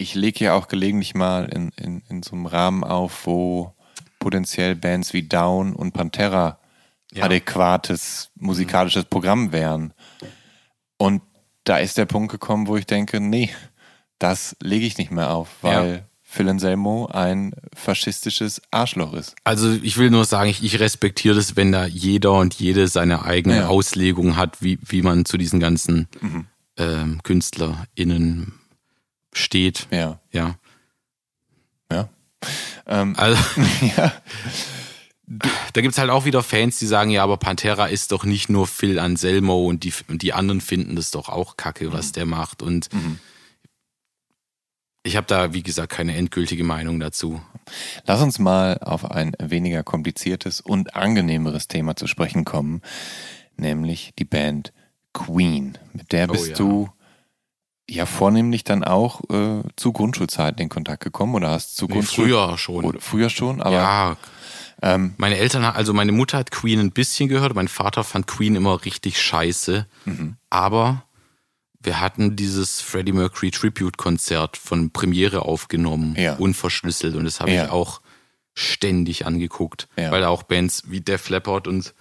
ich 0.00 0.14
lege 0.14 0.44
ja 0.46 0.54
auch 0.54 0.68
gelegentlich 0.68 1.14
mal 1.14 1.44
in, 1.46 1.70
in, 1.76 2.02
in 2.08 2.22
so 2.22 2.32
einem 2.32 2.46
Rahmen 2.46 2.84
auf, 2.84 3.26
wo 3.26 3.74
potenziell 4.18 4.74
Bands 4.74 5.12
wie 5.12 5.22
Down 5.22 5.74
und 5.74 5.92
Pantera 5.92 6.58
Ja. 7.12 7.24
adäquates 7.24 8.30
musikalisches 8.36 9.04
Programm 9.04 9.52
wären. 9.52 9.92
Und 10.98 11.22
da 11.64 11.78
ist 11.78 11.98
der 11.98 12.06
Punkt 12.06 12.30
gekommen, 12.32 12.66
wo 12.66 12.76
ich 12.76 12.86
denke, 12.86 13.20
nee, 13.20 13.50
das 14.18 14.56
lege 14.62 14.86
ich 14.86 14.98
nicht 14.98 15.10
mehr 15.10 15.30
auf, 15.30 15.48
weil 15.62 15.92
Ja. 15.92 16.00
Phil 16.22 16.48
Anselmo 16.48 17.06
ein 17.06 17.52
faschistisches 17.74 18.62
Arschloch 18.70 19.14
ist. 19.14 19.34
Also 19.42 19.72
ich 19.82 19.96
will 19.98 20.10
nur 20.10 20.24
sagen, 20.24 20.48
ich, 20.48 20.62
ich 20.62 20.78
respektiere 20.78 21.34
das, 21.34 21.56
wenn 21.56 21.72
da 21.72 21.86
jeder 21.86 22.34
und 22.34 22.54
jede 22.54 22.86
seine 22.86 23.24
eigene 23.24 23.56
Ja. 23.56 23.66
Auslegung 23.66 24.36
hat, 24.36 24.62
wie, 24.62 24.78
wie 24.82 25.02
man 25.02 25.24
zu 25.24 25.36
diesen 25.38 25.58
ganzen 25.58 26.06
Mhm. 26.20 26.46
ähm, 26.76 27.20
KünstlerInnen 27.24 28.52
steht. 29.32 29.86
Ja, 29.90 30.20
Ja. 30.32 30.56
ja. 31.90 32.08
Ähm, 32.86 33.14
Also, 33.18 33.40
ja. 33.96 34.12
da 35.72 35.80
gibt's 35.80 35.98
halt 35.98 36.10
auch 36.10 36.24
wieder 36.24 36.42
Fans, 36.42 36.78
die 36.78 36.86
sagen, 36.86 37.10
ja, 37.10 37.22
aber 37.22 37.36
Pantera 37.36 37.86
ist 37.86 38.12
doch 38.12 38.24
nicht 38.24 38.48
nur 38.48 38.66
Phil 38.66 38.98
Anselmo 38.98 39.66
und 39.66 39.84
die, 39.84 39.92
und 40.08 40.22
die 40.22 40.32
anderen 40.32 40.60
finden 40.60 40.96
das 40.96 41.10
doch 41.10 41.28
auch 41.28 41.56
kacke, 41.56 41.92
was 41.92 42.12
der 42.12 42.26
macht. 42.26 42.62
Und 42.62 42.88
ich 45.02 45.16
habe 45.16 45.26
da, 45.26 45.54
wie 45.54 45.62
gesagt, 45.62 45.92
keine 45.92 46.14
endgültige 46.16 46.64
Meinung 46.64 47.00
dazu. 47.00 47.40
Lass 48.06 48.20
uns 48.20 48.38
mal 48.38 48.78
auf 48.78 49.10
ein 49.10 49.32
weniger 49.38 49.82
kompliziertes 49.82 50.60
und 50.60 50.94
angenehmeres 50.94 51.68
Thema 51.68 51.96
zu 51.96 52.06
sprechen 52.06 52.44
kommen, 52.44 52.82
nämlich 53.56 54.12
die 54.18 54.24
Band 54.24 54.72
Queen. 55.12 55.78
Mit 55.92 56.12
der 56.12 56.28
Oh 56.28 56.32
bist 56.32 56.48
ja. 56.48 56.56
du 56.56 56.90
ja 57.90 58.06
vornehmlich 58.06 58.64
dann 58.64 58.84
auch 58.84 59.20
äh, 59.30 59.62
zu 59.76 59.92
Grundschulzeiten 59.92 60.60
in 60.62 60.68
Kontakt 60.68 61.02
gekommen 61.02 61.34
oder 61.34 61.50
hast 61.50 61.76
zu 61.76 61.86
Nee, 61.86 61.94
Grundschul 61.94 62.26
früher 62.26 62.58
schon. 62.58 62.84
Oder 62.84 63.00
früher 63.00 63.30
schon, 63.30 63.60
aber 63.60 63.72
ja, 63.74 64.16
ähm, 64.82 65.14
meine 65.18 65.36
Eltern, 65.36 65.64
also 65.64 65.92
meine 65.92 66.12
Mutter 66.12 66.38
hat 66.38 66.50
Queen 66.50 66.80
ein 66.80 66.90
bisschen 66.92 67.28
gehört, 67.28 67.54
mein 67.54 67.68
Vater 67.68 68.02
fand 68.04 68.26
Queen 68.26 68.54
immer 68.56 68.84
richtig 68.84 69.20
scheiße. 69.20 69.86
Mhm. 70.06 70.36
Aber 70.48 71.04
wir 71.82 72.00
hatten 72.00 72.36
dieses 72.36 72.80
Freddie 72.80 73.12
Mercury 73.12 73.50
Tribute-Konzert 73.50 74.56
von 74.56 74.90
Premiere 74.90 75.42
aufgenommen, 75.42 76.14
Ja. 76.18 76.34
unverschlüsselt. 76.36 77.14
Und 77.14 77.24
das 77.24 77.40
habe 77.40 77.50
Ja. 77.52 77.64
ich 77.66 77.70
auch 77.70 78.00
ständig 78.54 79.26
angeguckt, 79.26 79.88
Ja. 79.96 80.10
weil 80.10 80.20
da 80.22 80.28
auch 80.28 80.42
Bands 80.42 80.84
wie 80.90 81.00
Def 81.00 81.28
Leppard 81.28 81.66
und 81.68 81.94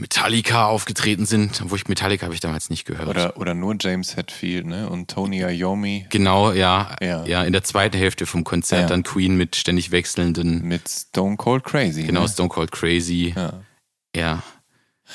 Metallica 0.00 0.66
aufgetreten 0.66 1.26
sind. 1.26 1.60
Wo 1.70 1.74
ich 1.74 1.88
Metallica 1.88 2.24
habe 2.26 2.34
ich 2.34 2.40
damals 2.40 2.70
nicht 2.70 2.84
gehört. 2.84 3.08
oder, 3.08 3.36
oder 3.36 3.54
nur 3.54 3.76
James 3.80 4.16
Hetfield 4.16 4.64
ne? 4.66 4.88
und 4.88 5.10
Tony 5.10 5.40
Iommi 5.42 6.06
Genau, 6.10 6.52
ja, 6.52 6.94
Ja. 7.02 7.24
ja. 7.26 7.42
in 7.42 7.52
der 7.52 7.64
zweiten 7.64 7.96
Hälfte 7.98 8.24
vom 8.24 8.44
Konzert 8.44 8.82
Ja. 8.82 8.86
dann 8.86 9.02
Queen 9.02 9.36
mit 9.36 9.56
ständig 9.56 9.90
wechselnden, 9.90 10.62
mit 10.62 10.88
Stone 10.88 11.36
Cold 11.36 11.64
Crazy. 11.64 12.04
genau, 12.04 12.22
ne? 12.22 12.28
Stone 12.28 12.48
Cold 12.48 12.70
Crazy, 12.70 13.34
Ja. 13.36 13.60
ja. 14.14 14.42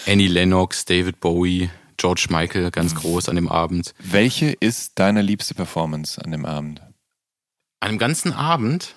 Annie 0.06 0.28
Lennox, 0.28 0.84
David 0.86 1.22
Bowie, 1.22 1.70
George 1.96 2.28
Michael, 2.30 2.70
ganz 2.72 2.94
groß 2.96 3.30
an 3.30 3.36
dem 3.38 3.48
Abend. 3.48 3.94
Welche 4.00 4.48
ist 4.52 5.00
deine 5.00 5.22
liebste 5.22 5.54
Performance 5.54 6.22
an 6.22 6.32
dem 6.32 6.46
Abend? 6.46 6.82
An 7.80 7.92
dem 7.92 7.98
ganzen 8.00 8.34
Abend, 8.34 8.96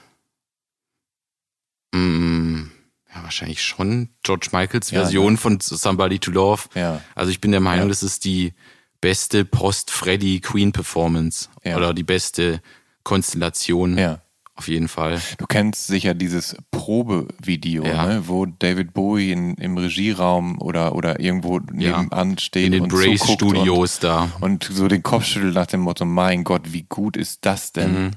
mm, 1.92 2.70
ja, 3.16 3.22
wahrscheinlich 3.24 3.62
schon 3.62 4.10
George 4.22 4.48
Michaels 4.52 4.90
Ja, 4.90 5.02
Version 5.02 5.36
von 5.36 5.58
Somebody 5.60 6.18
to 6.18 6.30
Love. 6.30 6.62
Ja. 6.74 7.00
Also 7.14 7.30
ich 7.30 7.40
bin 7.40 7.50
der 7.52 7.60
Meinung, 7.60 7.84
Ja. 7.86 7.90
das 7.90 8.02
ist 8.02 8.24
die 8.24 8.52
beste 9.00 9.44
Post-Freddy-Queen-Performance 9.44 11.48
Ja. 11.64 11.76
oder 11.76 11.94
die 11.94 12.02
beste 12.02 12.60
Konstellation. 13.04 13.96
Ja. 13.98 14.20
Auf 14.58 14.68
jeden 14.68 14.88
Fall. 14.88 15.20
Du 15.36 15.44
kennst 15.46 15.86
sicher 15.86 16.14
dieses 16.14 16.56
Probevideo, 16.70 17.84
Ja. 17.84 18.06
ne, 18.06 18.22
wo 18.26 18.46
David 18.46 18.94
Bowie 18.94 19.30
in, 19.30 19.54
im 19.56 19.76
Regieraum 19.76 20.58
oder, 20.62 20.94
oder 20.94 21.20
irgendwo 21.20 21.58
Ja. 21.76 22.00
nebenan 22.02 22.38
steht 22.38 22.64
In 22.66 22.72
den 22.72 22.82
und 22.84 22.90
zuguckt 22.90 23.06
Brace-Studios 23.18 23.98
da. 23.98 24.30
und, 24.40 24.70
und 24.70 24.76
so 24.76 24.88
den 24.88 25.02
Kopf 25.02 25.26
schüttelt 25.26 25.54
nach 25.54 25.66
dem 25.66 25.80
Motto, 25.80 26.06
mein 26.06 26.42
Gott, 26.42 26.72
wie 26.72 26.84
gut 26.88 27.18
ist 27.18 27.44
das 27.44 27.72
denn? 27.72 28.04
Mhm. 28.06 28.10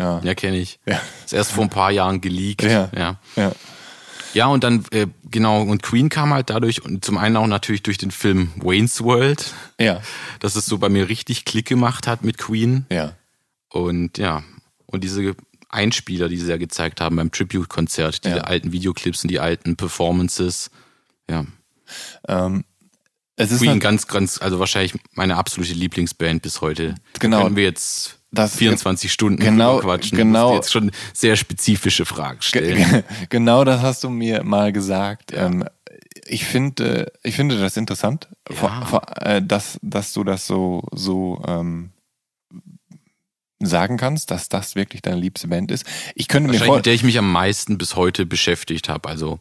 Ja. 0.00 0.20
Ja, 0.24 0.34
kenne 0.34 0.56
ich. 0.56 0.80
Ja. 0.86 0.98
Ist 1.24 1.34
erst 1.34 1.52
vor 1.52 1.64
ein 1.64 1.70
paar 1.70 1.90
Jahren 1.90 2.22
geleakt. 2.22 2.62
Ja. 2.64 2.88
ja. 2.96 3.16
Ja. 3.36 3.52
Ja, 4.34 4.46
und 4.46 4.64
dann, 4.64 4.84
äh, 4.90 5.06
genau, 5.30 5.62
und 5.62 5.82
Queen 5.82 6.08
kam 6.08 6.34
halt 6.34 6.50
dadurch 6.50 6.82
und 6.82 7.04
zum 7.04 7.16
einen 7.18 7.36
auch 7.36 7.46
natürlich 7.46 7.82
durch 7.82 7.98
den 7.98 8.10
Film 8.10 8.50
Wayne's 8.56 9.02
World, 9.02 9.54
Ja. 9.80 10.00
dass 10.40 10.56
es 10.56 10.66
so 10.66 10.78
bei 10.78 10.88
mir 10.88 11.08
richtig 11.08 11.44
Klick 11.44 11.66
gemacht 11.66 12.06
hat 12.06 12.22
mit 12.24 12.36
Queen. 12.38 12.86
Ja. 12.90 13.16
Und 13.70 14.18
ja, 14.18 14.42
und 14.86 15.02
diese 15.04 15.34
Einspieler, 15.68 16.28
die 16.28 16.36
sie 16.36 16.48
ja 16.50 16.56
gezeigt 16.56 17.00
haben 17.00 17.16
beim 17.16 17.32
Tribute-Konzert, 17.32 18.24
diese 18.24 18.36
Ja. 18.36 18.42
alten 18.44 18.70
Videoclips 18.72 19.22
und 19.24 19.30
die 19.30 19.40
alten 19.40 19.76
Performances. 19.76 20.70
Ja, 21.28 21.46
Ähm, 22.28 22.64
Queen 23.36 23.72
nat- 23.72 23.80
ganz, 23.80 24.06
ganz, 24.06 24.40
also 24.40 24.60
wahrscheinlich 24.60 24.94
meine 25.14 25.36
absolute 25.36 25.72
Lieblingsband 25.74 26.42
bis 26.42 26.60
heute. 26.60 26.94
Genau. 27.18 27.42
Können 27.42 27.56
wir 27.56 27.64
jetzt 27.64 28.20
Das- 28.34 28.56
24 28.56 29.12
Stunden 29.12 29.38
genau- 29.42 29.78
quatschen. 29.80 30.16
genau- 30.18 30.50
Du 30.50 30.56
jetzt 30.56 30.72
schon 30.72 30.90
sehr 31.12 31.36
spezifische 31.36 32.04
Fragen 32.04 32.42
stellen. 32.42 32.76
Ge- 32.90 33.02
genau 33.30 33.64
das 33.64 33.80
hast 33.82 34.04
du 34.04 34.10
mir 34.10 34.42
mal 34.44 34.72
gesagt. 34.72 35.32
Ähm, 35.34 35.64
ich 36.26 36.44
finde, 36.44 37.12
ich 37.22 37.34
finde 37.36 37.58
das 37.58 37.76
interessant, 37.76 38.28
vor, 38.50 38.70
vor, 38.86 39.02
äh, 39.20 39.42
dass, 39.42 39.78
dass 39.82 40.12
du 40.14 40.24
das 40.24 40.46
so, 40.46 40.82
so 40.92 41.42
ähm, 41.46 41.90
sagen 43.60 43.96
kannst, 43.96 44.30
dass 44.30 44.48
das 44.48 44.74
wirklich 44.74 45.02
deine 45.02 45.16
liebste 45.20 45.48
Band 45.48 45.70
ist. 45.70 45.84
Ich 46.14 46.28
könnte 46.28 46.50
mir 46.50 46.58
vor 46.58 46.76
mit 46.76 46.86
der 46.86 46.94
ich 46.94 47.02
mich 47.02 47.18
am 47.18 47.30
meisten 47.30 47.78
bis 47.78 47.96
heute 47.96 48.26
beschäftigt 48.26 48.88
habe. 48.88 49.08
Also 49.08 49.40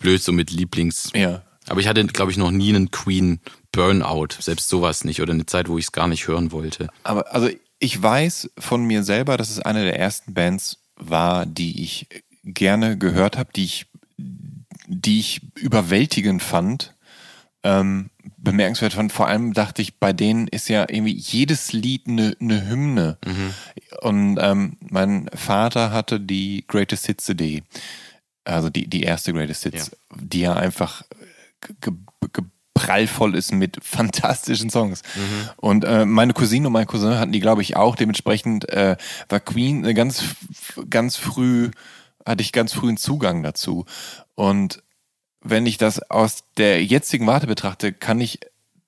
blöd 0.00 0.22
so 0.22 0.32
mit 0.32 0.50
Lieblings. 0.50 1.10
ja, 1.14 1.42
Aber 1.68 1.80
ich 1.80 1.88
hatte, 1.88 2.04
glaube 2.06 2.30
ich, 2.30 2.38
noch 2.38 2.50
nie 2.50 2.70
einen 2.74 2.90
Queen 2.90 3.40
Burnout. 3.72 4.28
Selbst 4.40 4.68
sowas 4.68 5.04
nicht. 5.04 5.20
Oder 5.20 5.32
eine 5.32 5.46
Zeit, 5.46 5.68
wo 5.68 5.76
ich 5.78 5.86
es 5.86 5.92
gar 5.92 6.06
nicht 6.06 6.26
hören 6.28 6.52
wollte. 6.52 6.88
aber 7.02 7.34
also 7.34 7.48
ich 7.84 8.02
weiß 8.02 8.50
von 8.58 8.84
mir 8.84 9.04
selber, 9.04 9.36
dass 9.36 9.50
es 9.50 9.60
eine 9.60 9.84
der 9.84 9.98
ersten 9.98 10.32
Bands 10.32 10.78
war, 10.96 11.44
die 11.44 11.82
ich 11.82 12.08
gerne 12.42 12.96
gehört 12.96 13.36
habe, 13.36 13.50
die 13.54 13.64
ich, 13.64 13.86
die 14.16 15.20
ich 15.20 15.42
überwältigend 15.56 16.42
fand. 16.42 16.94
Ähm, 17.62 18.10
bemerkenswert 18.36 18.92
fand. 18.94 19.12
Vor 19.12 19.26
allem 19.28 19.52
dachte 19.52 19.82
ich, 19.82 19.98
bei 19.98 20.12
denen 20.12 20.48
ist 20.48 20.68
ja 20.68 20.86
irgendwie 20.88 21.14
jedes 21.14 21.72
Lied 21.72 22.08
eine 22.08 22.36
ne 22.38 22.68
Hymne. 22.68 23.18
Und 24.00 24.38
ähm, 24.40 24.76
mein 24.80 25.28
Vater 25.34 25.90
hatte 25.90 26.20
die 26.20 26.64
Greatest 26.66 27.06
Hits 27.06 27.24
CD, 27.24 27.62
also 28.44 28.70
die, 28.70 28.88
die 28.88 29.02
erste 29.02 29.32
Greatest 29.32 29.64
Hits, 29.64 29.96
die 30.14 30.40
ja 30.40 30.54
einfach 30.54 31.02
ge 31.60 31.92
ge 32.32 32.44
prallvoll 32.74 33.34
ist 33.34 33.52
mit 33.52 33.78
fantastischen 33.82 34.70
Songs. 34.70 35.02
Und 35.56 35.84
äh, 35.84 36.04
meine 36.04 36.32
Cousine 36.32 36.66
und 36.66 36.72
mein 36.72 36.86
Cousin 36.86 37.18
hatten 37.18 37.32
die, 37.32 37.40
glaube 37.40 37.62
ich, 37.62 37.76
auch. 37.76 37.96
Dementsprechend 37.96 38.68
äh, 38.68 38.96
war 39.28 39.40
Queen 39.40 39.84
eine 39.84 39.94
ganz, 39.94 40.24
ganz 40.90 41.16
früh, 41.16 41.70
hatte 42.26 42.42
ich 42.42 42.52
ganz 42.52 42.72
früh 42.72 42.88
einen 42.88 42.96
Zugang 42.96 43.42
dazu. 43.42 43.86
Und 44.34 44.82
wenn 45.40 45.66
ich 45.66 45.78
das 45.78 46.10
aus 46.10 46.44
der 46.56 46.84
jetzigen 46.84 47.26
Warte 47.26 47.46
betrachte, 47.46 47.92
kann 47.92 48.20
ich 48.20 48.40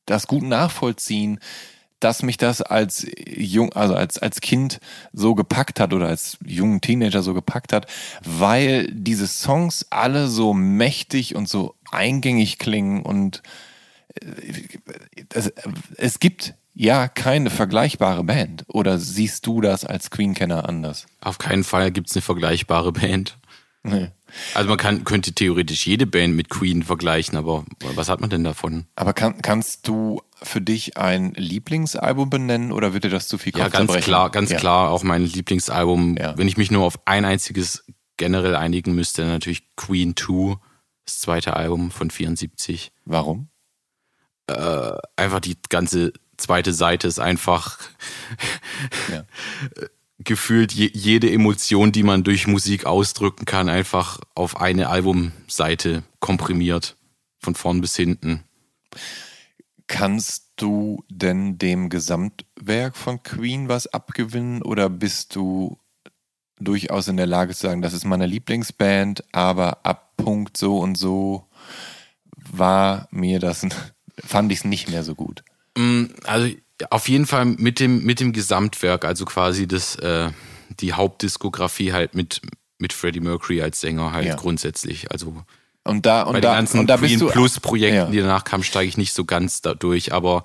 das 0.07 0.27
gut 0.27 0.43
nachvollziehen, 0.43 1.41
dass 2.01 2.23
mich 2.23 2.37
das 2.37 2.61
als 2.61 3.07
jung, 3.27 3.73
also 3.73 3.95
als, 3.95 4.19
als 4.19 4.41
Kind 4.41 4.81
so 5.13 5.35
gepackt 5.35 5.81
hat 5.81 5.95
oder 5.95 6.09
als 6.09 6.37
jungen 6.45 6.81
Teenager 6.81 7.23
so 7.23 7.33
gepackt 7.33 7.73
hat, 7.73 7.87
weil 8.23 8.89
diese 8.93 9.27
Songs 9.27 9.87
alle 9.91 10.29
so 10.29 10.53
mächtig 10.53 11.35
und 11.35 11.49
so 11.49 11.75
eingängig 11.91 12.59
klingen 12.59 13.03
und 13.03 13.43
es, 15.33 15.53
es 15.97 16.21
gibt 16.21 16.55
ja 16.75 17.09
keine 17.09 17.51
vergleichbare 17.51 18.25
Band. 18.25 18.65
Oder 18.69 18.99
siehst 18.99 19.47
du 19.47 19.61
das 19.61 19.85
als 19.85 20.11
Queen-Kenner 20.11 20.69
anders? 20.69 21.07
Auf 21.21 21.39
keinen 21.39 21.65
Fall 21.65 21.91
gibt 21.91 22.09
es 22.11 22.17
eine 22.17 22.23
vergleichbare 22.23 22.93
Band. 22.93 23.39
Nee. 23.83 24.11
Also 24.55 24.69
man 24.69 24.79
kann, 24.79 25.05
könnte 25.05 25.33
theoretisch 25.33 25.87
jede 25.87 26.07
Band 26.07 26.35
mit 26.35 26.49
Queen 26.51 26.83
vergleichen, 26.83 27.39
aber 27.39 27.65
was 27.95 28.09
hat 28.09 28.21
man 28.21 28.29
denn 28.29 28.43
davon? 28.43 28.87
Aber 28.97 29.13
kann, 29.13 29.41
kannst 29.41 29.87
du 29.87 30.21
für 30.43 30.61
dich 30.61 30.97
ein 30.99 31.33
Lieblingsalbum 31.35 32.29
benennen 32.29 32.73
oder 32.73 32.93
wird 32.93 33.05
dir 33.05 33.11
das 33.11 33.29
zu 33.29 33.39
viel 33.39 33.53
Ja, 33.53 33.65
ganz 33.69 33.75
Kopfzerbrechen? 33.87 34.05
klar, 34.05 34.31
ganz 34.31 34.51
Ja. 34.51 34.59
klar, 34.59 34.91
auch 34.91 35.05
mein 35.05 35.25
Lieblingsalbum. 35.25 36.17
Ja. 36.19 36.37
Wenn 36.37 36.49
ich 36.49 36.57
mich 36.57 36.73
nur 36.73 36.85
auf 36.85 36.99
ein 37.07 37.25
einziges 37.25 37.85
generell 38.17 38.57
einigen 38.57 38.95
müsste, 38.95 39.23
dann 39.23 39.31
natürlich 39.31 39.63
Queen 39.77 40.17
2, 40.17 40.57
das 41.05 41.21
zweite 41.21 41.55
Album 41.55 41.93
von 41.93 42.11
74. 42.11 42.91
Warum? 43.05 43.49
Einfach 44.47 45.41
die 45.41 45.57
ganze 45.69 46.13
zweite 46.37 46.73
Seite 46.73 47.09
ist 47.09 47.19
einfach 47.19 47.79
Ja. 49.13 49.25
gefühlt 50.19 50.73
je, 50.73 50.91
jede 50.93 51.31
Emotion, 51.31 51.93
die 51.93 52.03
man 52.03 52.25
durch 52.25 52.47
Musik 52.47 52.87
ausdrücken 52.87 53.45
kann, 53.45 53.69
einfach 53.69 54.21
auf 54.35 54.61
eine 54.61 54.89
Albumseite 54.89 56.03
komprimiert. 56.21 56.97
Von 57.39 57.55
vorn 57.55 57.81
bis 57.81 57.97
hinten. 57.97 58.43
Kannst 59.87 60.53
du 60.57 61.05
denn 61.09 61.59
dem 61.59 61.91
Gesamtwerk 61.91 62.97
von 62.97 63.23
Queen 63.23 63.69
was 63.69 63.87
abgewinnen 63.87 64.63
oder 64.63 64.89
bist 64.89 65.37
du 65.37 65.79
durchaus 66.59 67.09
in 67.09 67.17
der 67.17 67.27
Lage 67.27 67.55
zu 67.55 67.67
sagen, 67.67 67.83
das 67.83 67.93
ist 67.93 68.05
meine 68.05 68.27
Lieblingsband, 68.27 69.23
aber 69.33 69.85
ab 69.85 70.15
Punkt 70.17 70.57
so 70.57 70.79
und 70.79 70.97
so 70.97 71.47
war 72.35 73.07
mir 73.11 73.39
das, 73.39 73.67
fand 74.25 74.51
ich 74.53 74.59
es 74.61 74.65
nicht 74.65 74.89
mehr 74.89 75.03
so 75.05 75.15
gut. 75.15 75.43
Mm, 75.77 76.05
Also 76.25 76.55
auf 76.91 77.09
jeden 77.09 77.27
Fall 77.27 77.45
mit 77.47 77.81
dem, 77.81 78.05
mit 78.05 78.21
dem 78.21 78.33
Gesamtwerk, 78.33 79.05
also 79.05 79.25
quasi 79.25 79.67
das, 79.67 79.97
äh, 79.97 80.31
die 80.81 80.93
Hauptdiskografie 80.93 81.93
halt 81.93 82.15
mit, 82.15 82.41
mit 82.79 82.93
Freddie 82.93 83.21
Mercury 83.21 83.63
als 83.63 83.81
Sänger 83.81 84.13
halt 84.13 84.27
Ja. 84.27 84.35
grundsätzlich. 84.37 85.11
Also 85.11 85.43
Und 85.85 86.05
da, 86.05 86.23
und 86.25 86.35
bei 86.35 86.41
da, 86.41 86.53
den 86.53 86.57
ganzen 86.57 86.81
und 86.81 86.87
da 86.89 86.99
Queen 86.99 87.19
du, 87.19 87.29
Plus 87.29 87.61
Projekten, 87.61 87.97
Ja. 87.97 88.07
die 88.11 88.21
danach 88.21 88.45
kamen, 88.45 88.63
steige 88.65 88.89
ich 88.89 88.97
nicht 88.99 89.13
so 89.15 89.25
ganz 89.25 89.63
da 89.63 89.75
durch, 89.75 90.13
aber 90.13 90.45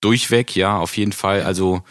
durchweg, 0.00 0.54
ja, 0.56 0.76
auf 0.78 0.96
jeden 0.96 1.12
Fall. 1.12 1.42
Also 1.42 1.82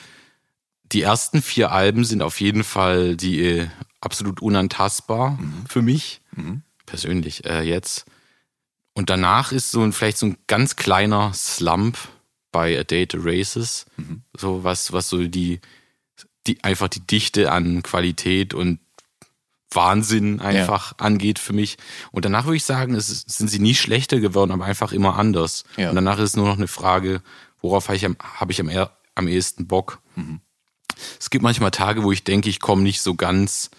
die 0.91 1.01
ersten 1.03 1.41
vier 1.41 1.71
Alben 1.71 2.03
sind 2.03 2.21
auf 2.21 2.39
jeden 2.41 2.63
Fall 2.63 3.15
die 3.15 3.41
äh, 3.43 3.67
absolut 4.01 4.41
unantastbar 4.41 5.37
für 5.67 5.81
mich 5.81 6.21
persönlich 6.85 7.45
äh, 7.45 7.61
jetzt. 7.61 8.05
Und 8.99 9.09
danach 9.09 9.53
ist 9.53 9.71
so 9.71 9.81
ein, 9.81 9.93
vielleicht 9.93 10.17
so 10.17 10.25
ein 10.25 10.35
ganz 10.47 10.75
kleiner 10.75 11.31
Slump 11.33 11.97
bei 12.51 12.77
A 12.77 12.83
Date 12.83 13.15
Races, 13.17 13.85
so 14.35 14.65
was, 14.65 14.91
was 14.91 15.07
so 15.07 15.25
die, 15.25 15.61
die 16.45 16.61
einfach 16.65 16.89
die 16.89 17.07
Dichte 17.07 17.49
an 17.49 17.81
Qualität 17.81 18.53
und 18.53 18.81
Wahnsinn 19.71 20.41
einfach 20.41 20.95
angeht 20.97 21.39
für 21.39 21.53
mich. 21.53 21.77
Und 22.11 22.25
danach 22.25 22.43
würde 22.43 22.57
ich 22.57 22.65
sagen, 22.65 22.93
es 22.93 23.07
sind 23.07 23.47
sie 23.47 23.59
nie 23.59 23.73
schlechter 23.73 24.19
geworden, 24.19 24.51
aber 24.51 24.65
einfach 24.65 24.91
immer 24.91 25.15
anders. 25.17 25.63
Ja. 25.77 25.91
Und 25.91 25.95
danach 25.95 26.17
ist 26.17 26.31
es 26.31 26.35
nur 26.35 26.47
noch 26.47 26.57
eine 26.57 26.67
Frage, 26.67 27.21
worauf 27.61 27.87
habe 27.87 27.95
ich 27.95 28.03
am, 28.05 28.17
habe 28.21 28.51
ich 28.51 28.59
am, 28.59 28.67
eher, 28.67 28.91
am 29.15 29.29
ehesten 29.29 29.65
Bock. 29.65 30.01
Es 31.17 31.29
gibt 31.29 31.41
manchmal 31.41 31.71
Tage, 31.71 32.03
wo 32.03 32.11
ich 32.11 32.25
denke, 32.25 32.49
ich 32.49 32.59
komme 32.59 32.81
nicht 32.81 33.01
so 33.01 33.15
ganz, 33.15 33.71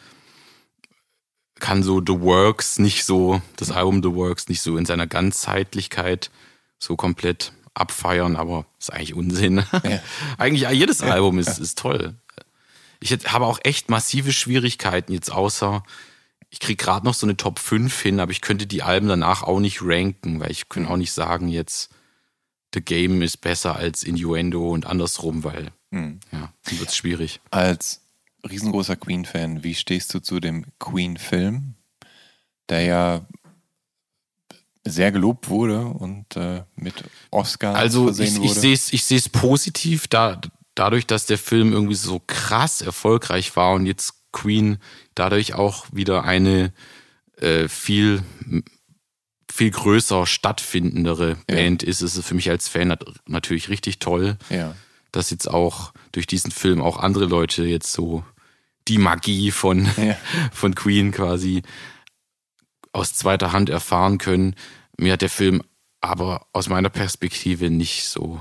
kann 1.60 1.82
so 1.82 2.00
The 2.00 2.20
Works 2.20 2.78
nicht 2.78 3.04
so, 3.04 3.40
das 3.56 3.70
Album 3.70 4.02
The 4.02 4.12
Works 4.12 4.48
nicht 4.48 4.62
so 4.62 4.76
in 4.76 4.86
seiner 4.86 5.06
Ganzheitlichkeit 5.06 6.30
so 6.78 6.96
komplett 6.96 7.52
abfeiern, 7.74 8.36
aber 8.36 8.66
ist 8.78 8.92
eigentlich 8.92 9.14
Unsinn. 9.14 9.64
eigentlich 10.38 10.62
ja, 10.62 10.70
jedes 10.70 11.02
Album 11.02 11.38
ist, 11.38 11.58
ist 11.58 11.78
toll. 11.78 12.14
Ich 12.98 13.12
habe 13.12 13.46
auch 13.46 13.60
echt 13.62 13.88
massive 13.88 14.32
Schwierigkeiten 14.32 15.12
jetzt, 15.12 15.30
außer 15.30 15.82
ich 16.50 16.58
kriege 16.58 16.82
gerade 16.82 17.06
noch 17.06 17.14
so 17.14 17.26
eine 17.26 17.36
Top 17.36 17.58
5 17.58 18.00
hin, 18.00 18.20
aber 18.20 18.32
ich 18.32 18.40
könnte 18.40 18.66
die 18.66 18.82
Alben 18.82 19.08
danach 19.08 19.42
auch 19.42 19.60
nicht 19.60 19.80
ranken, 19.82 20.40
weil 20.40 20.50
ich 20.50 20.68
könnte 20.68 20.90
auch 20.90 20.96
nicht 20.96 21.12
sagen, 21.12 21.48
jetzt 21.48 21.90
The 22.74 22.80
Game 22.80 23.22
ist 23.22 23.38
besser 23.38 23.76
als 23.76 24.02
Innuendo 24.02 24.68
und 24.70 24.86
andersrum, 24.86 25.44
weil 25.44 25.70
ja, 26.32 26.52
dann 26.64 26.78
wird 26.78 26.88
es 26.88 26.96
schwierig. 26.96 27.40
Als 27.50 28.00
riesengroßer 28.48 28.96
Queen-Fan, 28.96 29.64
wie 29.64 29.74
stehst 29.74 30.12
du 30.14 30.20
zu 30.20 30.40
dem 30.40 30.66
Queen-Film, 30.78 31.74
der 32.68 32.82
ja 32.82 33.26
sehr 34.84 35.12
gelobt 35.12 35.48
wurde 35.48 35.84
und 35.84 36.36
äh, 36.36 36.62
mit 36.74 37.04
Oscar 37.30 37.74
Also 37.74 38.04
versehen 38.04 38.26
ich, 38.26 38.34
ich 38.34 38.50
wurde? 38.50 38.60
sehe 38.60 38.74
es 38.74 38.92
ich 38.92 39.04
seh's 39.04 39.28
positiv, 39.28 40.08
da, 40.08 40.40
dadurch, 40.74 41.06
dass 41.06 41.26
der 41.26 41.38
Film 41.38 41.72
irgendwie 41.72 41.94
so 41.94 42.20
krass 42.26 42.80
erfolgreich 42.80 43.54
war 43.56 43.74
und 43.74 43.86
jetzt 43.86 44.32
Queen 44.32 44.78
dadurch 45.14 45.54
auch 45.54 45.86
wieder 45.92 46.24
eine 46.24 46.72
äh, 47.36 47.68
viel 47.68 48.22
viel 49.52 49.70
größer 49.70 50.26
stattfindendere 50.26 51.36
Band 51.46 51.82
ist, 51.82 52.00
ist 52.00 52.16
es 52.16 52.24
für 52.24 52.34
mich 52.34 52.48
als 52.48 52.68
Fan 52.68 52.88
nat 52.88 53.04
natürlich 53.26 53.68
richtig 53.68 53.98
toll, 53.98 54.38
ja. 54.48 54.74
dass 55.12 55.30
jetzt 55.30 55.50
auch 55.50 55.92
durch 56.12 56.26
diesen 56.26 56.50
Film 56.50 56.80
auch 56.80 56.98
andere 56.98 57.26
Leute 57.26 57.64
jetzt 57.64 57.92
so 57.92 58.24
die 58.88 58.98
Magie 58.98 59.50
von, 59.50 59.88
Ja. 59.96 60.16
von 60.52 60.74
Queen 60.74 61.12
quasi 61.12 61.62
aus 62.92 63.14
zweiter 63.14 63.52
Hand 63.52 63.68
erfahren 63.68 64.18
können. 64.18 64.54
Mir 64.96 65.12
hat 65.12 65.22
der 65.22 65.30
Film 65.30 65.62
aber 66.00 66.46
aus 66.52 66.68
meiner 66.68 66.88
Perspektive 66.88 67.70
nicht 67.70 68.04
so, 68.04 68.40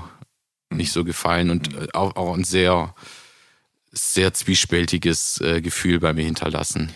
nicht 0.70 0.92
so 0.92 1.04
gefallen 1.04 1.50
und 1.50 1.74
äh, 1.74 1.88
auch, 1.92 2.16
auch 2.16 2.34
ein 2.34 2.44
sehr, 2.44 2.94
sehr 3.92 4.32
zwiespältiges 4.34 5.40
äh, 5.40 5.60
Gefühl 5.60 6.00
bei 6.00 6.12
mir 6.12 6.24
hinterlassen. 6.24 6.92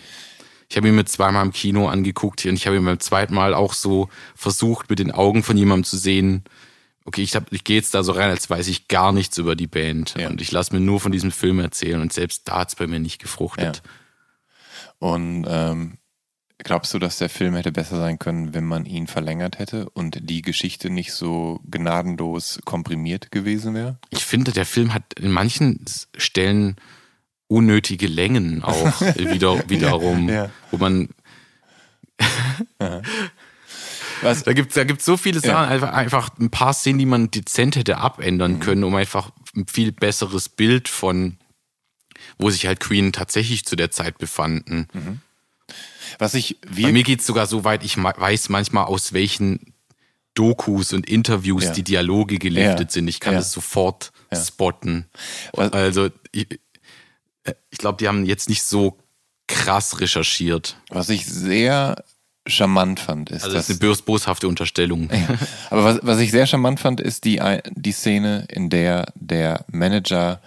Ich 0.69 0.77
habe 0.77 0.87
ihn 0.87 0.95
mir 0.95 1.05
zweimal 1.05 1.45
im 1.45 1.53
Kino 1.53 1.87
angeguckt 1.87 2.45
und 2.45 2.55
ich 2.55 2.65
habe 2.65 2.77
ihn 2.77 2.85
beim 2.85 2.99
zweiten 2.99 3.35
Mal 3.35 3.53
auch 3.53 3.73
so 3.73 4.09
versucht, 4.35 4.89
mit 4.89 4.99
den 4.99 5.11
Augen 5.11 5.43
von 5.43 5.57
jemandem 5.57 5.83
zu 5.83 5.97
sehen, 5.97 6.43
okay, 7.05 7.21
ich, 7.21 7.35
hab, 7.35 7.51
ich 7.53 7.63
gehe 7.63 7.77
jetzt 7.77 7.93
da 7.93 8.03
so 8.03 8.11
rein, 8.11 8.29
als 8.29 8.49
weiß 8.49 8.67
ich 8.67 8.87
gar 8.87 9.11
nichts 9.13 9.37
über 9.37 9.55
die 9.55 9.67
Band 9.67 10.15
Ja. 10.17 10.27
und 10.29 10.41
ich 10.41 10.51
lasse 10.51 10.73
mir 10.73 10.79
nur 10.81 10.99
von 10.99 11.11
diesem 11.11 11.31
Film 11.31 11.59
erzählen 11.59 12.01
und 12.01 12.11
selbst 12.11 12.47
da 12.47 12.59
hat 12.59 12.69
es 12.69 12.75
bei 12.75 12.87
mir 12.87 12.99
nicht 12.99 13.21
gefruchtet. 13.21 13.81
Und 14.99 15.45
ähm, 15.47 15.97
glaubst 16.57 16.93
du, 16.93 16.99
dass 16.99 17.17
der 17.17 17.29
Film 17.29 17.53
hätte 17.55 17.71
besser 17.71 17.97
sein 17.97 18.17
können, 18.17 18.53
wenn 18.53 18.65
man 18.65 18.85
ihn 18.85 19.07
verlängert 19.07 19.59
hätte 19.59 19.89
und 19.89 20.17
die 20.29 20.41
Geschichte 20.41 20.89
nicht 20.89 21.13
so 21.13 21.59
gnadenlos 21.69 22.59
komprimiert 22.65 23.31
gewesen 23.31 23.73
wäre? 23.75 23.99
Ich 24.09 24.25
finde, 24.25 24.51
der 24.51 24.65
Film 24.65 24.93
hat 24.93 25.13
in 25.19 25.31
manchen 25.31 25.83
Stellen 26.17 26.75
unnötige 27.47 28.07
Längen 28.07 28.63
auch 28.63 28.99
wieder, 29.15 29.69
wiederum, 29.69 30.27
Ja. 30.29 30.49
wo 30.71 30.77
man 30.77 31.09
Was? 34.21 34.43
Da 34.43 34.53
gibt 34.53 34.69
es 34.69 34.75
da 34.75 34.83
gibt's 34.83 35.05
so 35.05 35.17
viele 35.17 35.39
Sachen, 35.39 35.49
Ja. 35.51 35.67
einfach, 35.67 35.91
einfach 35.93 36.29
ein 36.39 36.49
paar 36.49 36.73
Szenen, 36.73 36.99
die 36.99 37.05
man 37.05 37.31
dezent 37.31 37.75
hätte 37.75 37.97
abändern 37.97 38.59
können, 38.59 38.83
um 38.83 38.95
einfach 38.95 39.31
ein 39.55 39.67
viel 39.67 39.91
besseres 39.91 40.49
Bild 40.49 40.87
von, 40.87 41.37
wo 42.37 42.49
sich 42.49 42.65
halt 42.67 42.79
Queen 42.79 43.11
tatsächlich 43.13 43.65
zu 43.65 43.75
der 43.75 43.91
Zeit 43.91 44.17
befanden. 44.17 44.87
Was 46.19 46.33
ich 46.33 46.57
Bei 46.61 46.91
mir 46.91 47.03
geht 47.03 47.19
es 47.21 47.25
sogar 47.27 47.45
so 47.47 47.63
weit, 47.63 47.83
ich 47.83 47.97
weiß 48.01 48.49
manchmal, 48.49 48.85
aus 48.85 49.13
welchen 49.13 49.73
Dokus 50.33 50.91
und 50.93 51.07
Interviews 51.09 51.63
Ja. 51.65 51.71
die 51.71 51.83
Dialoge 51.83 52.37
geliftet 52.39 52.89
Ja. 52.89 52.91
sind. 52.91 53.07
Ich 53.07 53.19
kann 53.19 53.33
Ja. 53.33 53.39
das 53.39 53.51
sofort 53.51 54.11
spotten. 54.33 55.05
Was- 55.53 55.71
Also, 55.71 56.09
ich, 56.31 56.59
ich 57.69 57.77
glaube, 57.77 57.97
die 57.99 58.07
haben 58.07 58.25
jetzt 58.25 58.49
nicht 58.49 58.63
so 58.63 58.97
krass 59.47 59.99
recherchiert. 60.01 60.77
was 60.89 61.09
ich 61.09 61.25
sehr 61.25 62.03
charmant 62.47 62.99
fand, 62.99 63.31
ist, 63.31 63.43
Also, 63.43 63.55
das 63.55 63.69
ist 63.69 63.81
eine 63.81 63.89
bös 63.89 64.01
boshafte 64.01 64.47
Unterstellung. 64.47 65.09
Aber 65.69 65.83
was, 65.83 65.99
was 66.03 66.19
ich 66.19 66.31
sehr 66.31 66.45
charmant 66.47 66.79
fand, 66.79 67.01
ist 67.01 67.23
die, 67.25 67.41
die 67.71 67.91
Szene, 67.91 68.45
in 68.49 68.69
der 68.69 69.11
der 69.15 69.65
Manager 69.71 70.41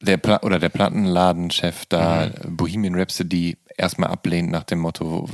der 0.00 0.16
Pla 0.16 0.40
oder 0.42 0.58
der 0.58 0.68
Plattenladenchef 0.68 1.86
da 1.86 2.30
Bohemian 2.48 2.94
Rhapsody 2.94 3.56
erstmal 3.76 4.10
ablehnt 4.10 4.50
nach 4.50 4.64
dem 4.64 4.78
Motto, 4.80 5.28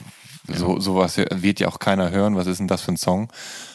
so 0.49 0.81
sowas 0.81 1.17
wird 1.19 1.61
ja 1.61 1.69
auch 1.69 1.79
keiner 1.79 2.11
hören, 2.11 2.37
was 2.37 2.47
ist 2.47 2.59
denn 2.59 2.69
das 2.69 2.83
für 2.83 2.93
ein 2.93 2.97
Song? 2.97 3.31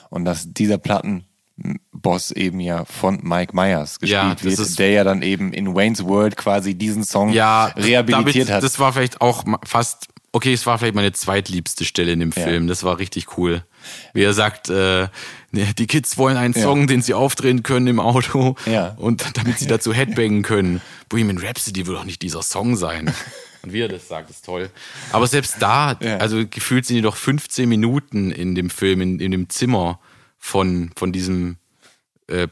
Und 0.10 0.26
dass 0.26 0.52
dieser 0.54 0.80
Plattenboss 0.80 2.32
eben 2.32 2.60
ja 2.60 2.86
von 2.86 3.20
Mike 3.24 3.56
Myers 3.56 3.98
Ja, 4.02 4.34
gespielt 4.34 4.40
das 4.54 4.58
wird, 4.60 4.68
ist- 4.70 4.80
der 4.80 4.90
ja 4.92 5.04
dann 5.04 5.22
eben 5.22 5.54
in 5.54 5.76
Wayne's 5.76 6.04
World 6.06 6.36
quasi 6.38 6.74
diesen 6.76 7.04
Song 7.04 7.30
ja, 7.34 7.66
rehabilitiert 7.66 8.48
damit, 8.50 8.52
hat. 8.58 8.64
Das 8.64 8.80
war 8.80 8.94
vielleicht 8.94 9.22
auch 9.22 9.44
fast, 9.66 10.08
okay, 10.32 10.54
es 10.54 10.66
war 10.66 10.78
vielleicht 10.78 10.96
meine 10.96 11.12
zweitliebste 11.12 11.86
Stelle 11.86 12.12
in 12.12 12.20
dem 12.20 12.32
Ja. 12.36 12.44
Film. 12.44 12.68
Das 12.68 12.84
war 12.84 13.00
richtig 13.00 13.38
cool. 13.38 13.64
Wie 14.14 14.24
er 14.24 14.34
sagt, 14.34 14.70
äh, 14.70 15.08
die 15.52 15.88
Kids 15.88 16.18
wollen 16.18 16.38
einen 16.38 16.54
Ja. 16.54 16.62
Song, 16.64 16.88
den 16.88 17.02
sie 17.02 17.14
aufdrehen 17.14 17.64
können 17.64 17.88
im 17.88 18.00
Auto. 18.00 18.56
Ja. 18.66 18.90
Und 18.98 19.26
damit 19.38 19.60
sie 19.60 19.68
dazu 19.68 19.94
headbangen 20.00 20.42
können. 20.44 20.82
Bohemian 21.10 21.38
Rhapsody 21.38 21.88
will 21.88 21.96
doch 21.96 22.06
nicht 22.06 22.22
dieser 22.22 22.44
Song 22.44 22.76
sein. 22.76 23.14
Und 23.64 23.74
wie 23.74 23.82
er 23.82 23.88
das 23.90 24.08
sagt, 24.08 24.30
ist 24.30 24.46
toll. 24.46 24.70
Aber 25.12 25.28
selbst 25.28 25.56
da, 25.60 25.98
Ja. 26.00 26.18
also 26.18 26.46
gefühlt 26.48 26.86
sind 26.86 26.96
die 26.98 27.02
doch 27.02 27.16
15 27.16 27.68
Minuten 27.68 28.32
in 28.32 28.56
dem 28.56 28.70
Film, 28.70 29.02
in, 29.02 29.20
in 29.20 29.32
dem 29.32 29.50
Zimmer 29.50 30.00
von, 30.38 30.92
von 30.96 31.12
diesem 31.12 31.58
äh, 32.28 32.48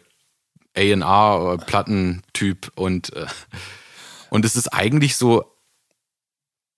A&R-Plattentyp 0.76 2.72
und, 2.76 3.14
äh, 3.16 3.26
und 4.30 4.46
es 4.46 4.56
ist 4.56 4.68
eigentlich 4.74 5.16
so 5.16 5.46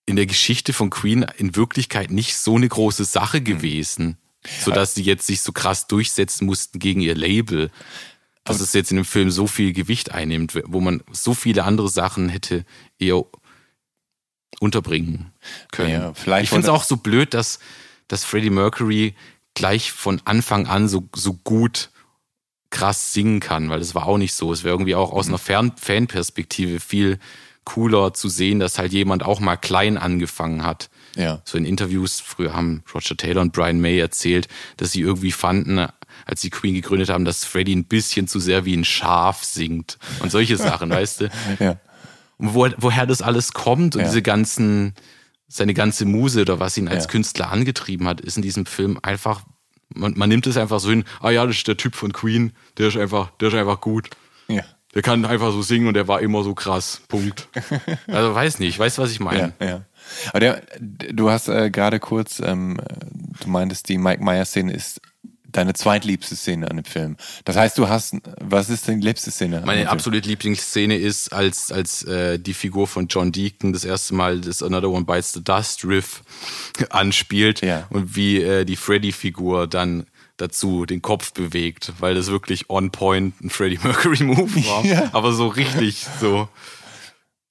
in 0.09 0.15
der 0.15 0.25
Geschichte 0.25 0.73
von 0.73 0.89
Queen 0.89 1.23
in 1.37 1.55
Wirklichkeit 1.55 2.09
nicht 2.09 2.35
so 2.35 2.55
eine 2.55 2.67
große 2.67 3.05
Sache 3.05 3.41
gewesen, 3.41 4.17
sodass 4.59 4.95
sie 4.95 5.03
jetzt 5.03 5.27
sich 5.27 5.41
so 5.41 5.51
krass 5.51 5.85
durchsetzen 5.85 6.47
mussten 6.47 6.79
gegen 6.79 6.99
ihr 6.99 7.13
Label, 7.13 7.69
dass 8.43 8.59
es 8.59 8.73
jetzt 8.73 8.89
in 8.89 8.97
dem 8.97 9.05
Film 9.05 9.29
so 9.29 9.45
viel 9.45 9.71
Gewicht 9.71 10.11
einnimmt, 10.11 10.59
wo 10.65 10.81
man 10.81 11.03
so 11.11 11.35
viele 11.35 11.63
andere 11.63 11.89
Sachen 11.89 12.27
hätte 12.27 12.65
eher 12.97 13.23
unterbringen 14.59 15.31
können. 15.71 16.13
Ja, 16.25 16.39
ich 16.39 16.49
finde 16.49 16.63
es 16.63 16.73
auch 16.73 16.83
so 16.83 16.97
blöd, 16.97 17.35
dass, 17.35 17.59
dass 18.07 18.25
Freddie 18.25 18.49
Mercury 18.49 19.13
gleich 19.53 19.91
von 19.91 20.23
Anfang 20.25 20.65
an 20.65 20.87
so, 20.87 21.07
so 21.13 21.33
gut 21.33 21.91
krass 22.71 23.13
singen 23.13 23.41
kann, 23.41 23.69
weil 23.69 23.79
das 23.79 23.93
war 23.93 24.07
auch 24.07 24.17
nicht 24.17 24.33
so. 24.33 24.51
Es 24.51 24.63
wäre 24.63 24.73
irgendwie 24.73 24.95
auch 24.95 25.11
aus 25.11 25.27
einer 25.27 25.37
Fern 25.37 25.73
Fanperspektive 25.77 26.79
viel 26.79 27.19
cooler 27.73 28.13
zu 28.13 28.29
sehen, 28.29 28.59
dass 28.59 28.77
halt 28.79 28.91
jemand 28.93 29.23
auch 29.23 29.39
mal 29.39 29.55
klein 29.57 29.97
angefangen 29.97 30.63
hat. 30.63 30.89
Ja. 31.15 31.41
So 31.45 31.57
in 31.57 31.65
Interviews, 31.65 32.19
früher 32.19 32.53
haben 32.53 32.83
Roger 32.93 33.15
Taylor 33.17 33.41
und 33.41 33.53
Brian 33.53 33.79
May 33.79 33.99
erzählt, 33.99 34.47
dass 34.77 34.91
sie 34.91 35.01
irgendwie 35.01 35.31
fanden, 35.31 35.87
als 36.25 36.41
sie 36.41 36.49
Queen 36.49 36.73
gegründet 36.75 37.09
haben, 37.09 37.25
dass 37.25 37.45
Freddie 37.45 37.75
ein 37.75 37.85
bisschen 37.85 38.27
zu 38.27 38.39
sehr 38.39 38.65
wie 38.65 38.75
ein 38.75 38.85
Schaf 38.85 39.43
singt 39.43 39.97
und 40.21 40.31
solche 40.31 40.57
Sachen, 40.69 40.89
weißt 40.89 41.21
du? 41.21 41.29
ja. 41.59 41.77
Und 42.37 42.53
wo, 42.53 42.67
woher 42.77 43.05
das 43.05 43.21
alles 43.21 43.51
kommt 43.53 43.95
und 43.95 44.01
Ja. 44.01 44.07
diese 44.07 44.21
ganzen, 44.21 44.93
seine 45.47 45.73
ganze 45.73 46.05
Muse 46.05 46.41
oder 46.41 46.59
was 46.59 46.77
ihn 46.77 46.87
als 46.87 47.05
Ja. 47.05 47.09
Künstler 47.11 47.51
angetrieben 47.51 48.07
hat, 48.07 48.21
ist 48.21 48.37
in 48.37 48.43
diesem 48.43 48.65
Film 48.65 48.97
einfach, 49.01 49.41
man, 49.93 50.13
man 50.17 50.29
nimmt 50.29 50.47
es 50.47 50.55
einfach 50.57 50.79
so 50.79 50.89
hin, 50.89 51.03
ah 51.21 51.31
ja, 51.31 51.45
das 51.45 51.57
ist 51.57 51.67
der 51.67 51.77
Typ 51.77 51.95
von 51.95 52.13
Queen, 52.13 52.53
der 52.77 52.87
ist 52.87 52.97
einfach, 52.97 53.31
der 53.39 53.49
ist 53.49 53.55
einfach 53.55 53.81
gut. 53.81 54.09
Ja. 54.47 54.63
Der 54.95 55.01
kann 55.03 55.23
einfach 55.25 55.51
so 55.51 55.61
singen 55.61 55.87
und 55.87 55.93
der 55.93 56.07
war 56.07 56.19
immer 56.21 56.43
so 56.43 56.53
krass. 56.55 57.01
Punkt. 57.07 57.47
Also 58.07 58.33
weiß 58.33 58.59
nicht, 58.59 58.77
weißt 58.79 58.97
du, 58.97 59.01
was 59.03 59.11
ich 59.11 59.19
meine? 59.19 59.53
Ja, 59.59 59.65
ja. 59.67 59.81
Aber 60.29 60.39
der, 60.39 60.63
du 60.79 61.29
hast 61.29 61.47
äh, 61.47 61.69
gerade 61.69 61.99
kurz, 61.99 62.39
ähm, 62.39 62.79
du 63.43 63.49
meintest, 63.49 63.87
die 63.89 63.97
Mike 63.99 64.23
Myers 64.23 64.49
Szene 64.49 64.73
ist 64.73 64.99
deine 65.51 65.73
zweitliebste 65.73 66.35
Szene 66.35 66.69
an 66.69 66.77
dem 66.77 66.85
Film. 66.85 67.17
Das 67.45 67.55
heißt, 67.55 67.77
du 67.77 67.89
hast, 67.89 68.15
was 68.39 68.69
ist 68.69 68.87
deine 68.87 69.01
liebste 69.01 69.31
Szene? 69.31 69.61
Meine 69.65 69.89
absolut 69.89 70.25
Lieblingsszene 70.25 70.95
ist, 70.97 71.33
als, 71.33 71.71
als 71.71 72.03
äh, 72.03 72.39
die 72.39 72.53
Figur 72.53 72.87
von 72.87 73.07
John 73.07 73.31
Deacon 73.31 73.73
das 73.73 73.83
erste 73.83 74.13
Mal 74.15 74.41
das 74.41 74.61
Another 74.61 74.89
One 74.89 75.05
Bites 75.05 75.33
the 75.33 75.43
Dust 75.43 75.85
Riff 75.85 76.21
anspielt 76.89 77.61
Ja. 77.61 77.87
und 77.89 78.15
wie 78.15 78.41
äh, 78.41 78.65
die 78.65 78.75
Freddy-Figur 78.75 79.67
dann 79.67 80.05
dazu 80.39 80.85
den 80.85 81.01
Kopf 81.01 81.33
bewegt, 81.33 81.93
weil 81.99 82.15
das 82.15 82.27
wirklich 82.31 82.69
on 82.69 82.91
point 82.91 83.39
ein 83.41 83.49
Freddie 83.49 83.79
Mercury 83.83 84.23
Move 84.23 84.55
war. 84.65 84.83
Ja. 84.89 85.09
Aber 85.13 85.31
so 85.33 85.47
richtig 85.47 86.05
so. 86.19 86.47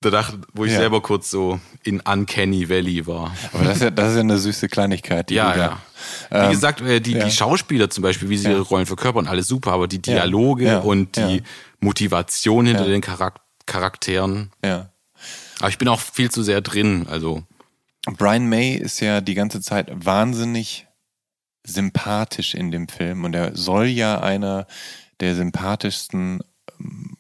Da 0.01 0.11
dachte, 0.11 0.39
wo 0.53 0.65
ich 0.65 0.71
Ja. 0.73 0.79
selber 0.79 1.01
kurz 1.03 1.29
so 1.29 1.59
in 1.83 2.01
Uncanny 2.01 2.69
Valley 2.69 3.07
war. 3.09 3.35
Aber 3.53 3.65
das 3.65 3.79
ist 3.79 3.83
ja, 3.83 3.91
das 3.91 4.11
ist 4.11 4.15
ja 4.15 4.21
eine 4.21 4.39
süße 4.39 4.69
Kleinigkeit. 4.69 5.29
Die 5.31 5.35
Ja, 5.35 5.57
ja. 5.57 5.83
da, 6.31 6.41
Wie 6.43 6.45
Ähm, 6.47 6.51
gesagt, 6.53 6.81
äh, 6.83 7.01
die, 7.01 7.13
ja. 7.15 7.25
die 7.25 7.31
Schauspieler 7.33 7.91
zum 7.91 8.03
Beispiel, 8.03 8.29
wie 8.29 8.37
sie 8.39 8.49
ihre 8.49 8.61
Rollen 8.61 8.87
verkörpern, 8.87 9.27
alles 9.27 9.49
super, 9.49 9.73
aber 9.73 9.89
die 9.89 10.01
Dialoge 10.01 10.81
und 10.83 11.17
die. 11.17 11.43
Motivation 11.81 12.67
hinter 12.67 12.85
den 12.87 13.03
Charak 13.03 13.41
Charakteren. 13.67 14.51
ja. 14.65 14.91
Aber 15.61 15.69
ich 15.69 15.79
bin 15.79 15.87
auch 15.89 16.01
viel 16.01 16.29
zu 16.31 16.43
sehr 16.45 16.61
drin. 16.61 17.07
Also, 17.09 17.43
Brian 18.17 18.49
May 18.49 18.75
ist 18.75 18.99
ja 19.01 19.21
die 19.21 19.35
ganze 19.35 19.61
Zeit 19.61 19.89
wahnsinnig 19.93 20.87
sympathisch 21.69 22.55
in 22.55 22.71
dem 22.71 22.89
Film 22.89 23.25
und 23.25 23.35
er 23.35 23.57
soll 23.57 23.87
ja 23.87 24.21
einer 24.21 24.67
der 25.21 25.35
sympathischsten 25.35 26.41
ähm, 26.81 27.17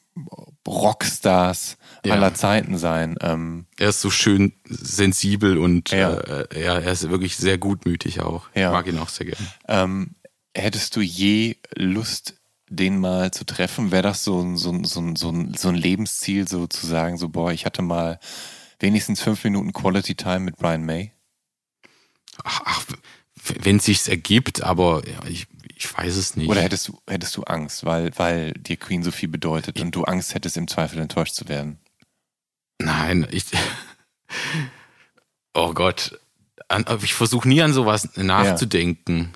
Rockstars 0.67 1.77
Ja. 2.05 2.15
aller 2.15 2.35
Zeiten 2.35 2.77
sein. 2.79 3.17
Ähm, 3.21 3.67
er 3.79 3.89
ist 3.91 4.01
so 4.01 4.11
schön 4.11 4.53
sensibel 4.65 5.59
und 5.59 5.91
Ja. 5.91 6.15
äh, 6.15 6.63
ja, 6.65 6.79
er 6.79 6.93
ist 6.93 7.09
wirklich 7.09 7.37
sehr 7.37 7.59
gutmütig 7.59 8.21
auch. 8.21 8.49
Ja. 8.55 8.69
Ich 8.69 8.73
mag 8.73 8.87
ihn 8.87 8.99
auch 8.99 9.09
sehr 9.09 9.27
gerne. 9.27 9.47
ähm, 9.69 10.15
hättest 10.55 10.97
du 10.97 11.01
je 11.01 11.57
Lust, 11.75 12.35
den 12.69 12.99
mal 12.99 13.31
zu 13.31 13.45
treffen? 13.45 13.91
Wäre 13.93 14.03
das 14.03 14.25
so 14.25 14.41
ein, 14.43 14.57
so, 14.59 14.71
ein, 14.71 14.85
so, 14.85 15.01
ein, 15.01 15.17
so, 15.17 15.33
so 15.57 15.69
ein 15.71 15.75
Lebensziel, 15.75 16.47
so 16.47 16.67
zu 16.67 16.87
sagen, 16.87 17.17
so, 17.17 17.29
boah, 17.31 17.51
ich 17.53 17.65
hatte 17.65 17.81
mal 17.83 18.19
wenigstens 18.79 19.23
fünf 19.23 19.43
Minuten 19.45 19.73
Quality 19.73 20.15
Time 20.17 20.41
mit 20.41 20.57
Brian 20.59 20.85
May? 20.85 21.13
Ach, 22.45 22.61
ach 22.65 22.85
wenn 23.61 23.77
es 23.77 23.85
sich 23.85 24.09
ergibt, 24.09 24.63
aber 24.63 25.03
ja, 25.07 25.25
ich, 25.29 25.47
ich 25.77 25.97
weiß 25.97 26.17
es 26.17 26.37
nicht. 26.37 26.49
Oder 26.49 26.63
hättest 26.63 26.89
du, 26.89 26.99
hättest 27.09 27.37
du 27.37 27.45
Angst, 27.45 27.85
weil, 27.85 28.11
weil 28.17 28.53
dir 28.53 28.77
Queen 28.77 29.03
so 29.03 29.11
viel 29.11 29.29
bedeutet 29.29 29.81
und 29.81 29.95
du 29.95 30.05
Angst 30.05 30.35
hättest, 30.35 30.57
im 30.57 30.69
Zweifel 30.69 30.99
enttäuscht 30.99 31.35
zu 31.35 31.49
werden? 31.49 31.79
Nein, 32.81 33.27
ich. 33.31 33.45
Oh 35.55 35.73
Gott. 35.73 36.21
Ich 37.03 37.15
versuche 37.15 37.49
nie 37.49 37.63
an 37.63 37.73
sowas 37.73 38.11
nachzudenken. 38.17 39.33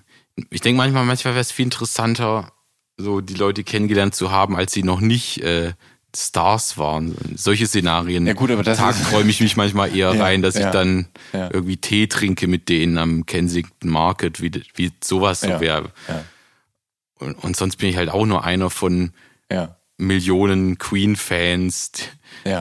Ich 0.50 0.60
denke 0.60 0.76
manchmal, 0.76 1.04
manchmal 1.04 1.34
wäre 1.34 1.40
es 1.40 1.50
viel 1.50 1.64
interessanter, 1.64 2.52
so 2.96 3.20
die 3.20 3.34
Leute 3.34 3.64
kennengelernt 3.64 4.14
zu 4.14 4.30
haben, 4.30 4.54
als 4.54 4.72
sie 4.72 4.84
noch 4.84 5.00
nicht 5.00 5.38
äh, 5.38 5.72
Stars 6.14 6.76
waren. 6.78 7.14
Solche 7.36 7.66
Szenarien. 7.66 8.26
Ja, 8.26 8.32
gut, 8.34 8.50
aber 8.50 8.62
das 8.62 8.78
ist- 8.78 9.10
träume 9.10 9.30
ich 9.30 9.40
mich 9.40 9.56
manchmal 9.56 9.94
eher 9.96 10.12
Ja, 10.14 10.22
rein, 10.22 10.42
dass 10.42 10.54
ja, 10.56 10.66
ich 10.66 10.72
dann 10.72 11.06
ja. 11.32 11.50
irgendwie 11.52 11.76
Tee 11.78 12.06
trinke 12.06 12.46
mit 12.46 12.68
denen 12.68 12.98
am 12.98 13.26
Kensington 13.26 13.88
Market, 13.90 14.40
wie, 14.42 14.50
wie 14.74 14.92
sowas 15.02 15.40
so 15.40 15.48
wäre. 15.60 15.90
Und, 17.18 17.34
und 17.34 17.56
sonst 17.56 17.76
bin 17.76 17.88
ich 17.88 17.96
halt 17.96 18.10
auch 18.10 18.26
nur 18.26 18.44
einer 18.44 18.70
von. 18.70 19.12
Millionen 19.98 20.78
Queen-Fans, 20.78 21.92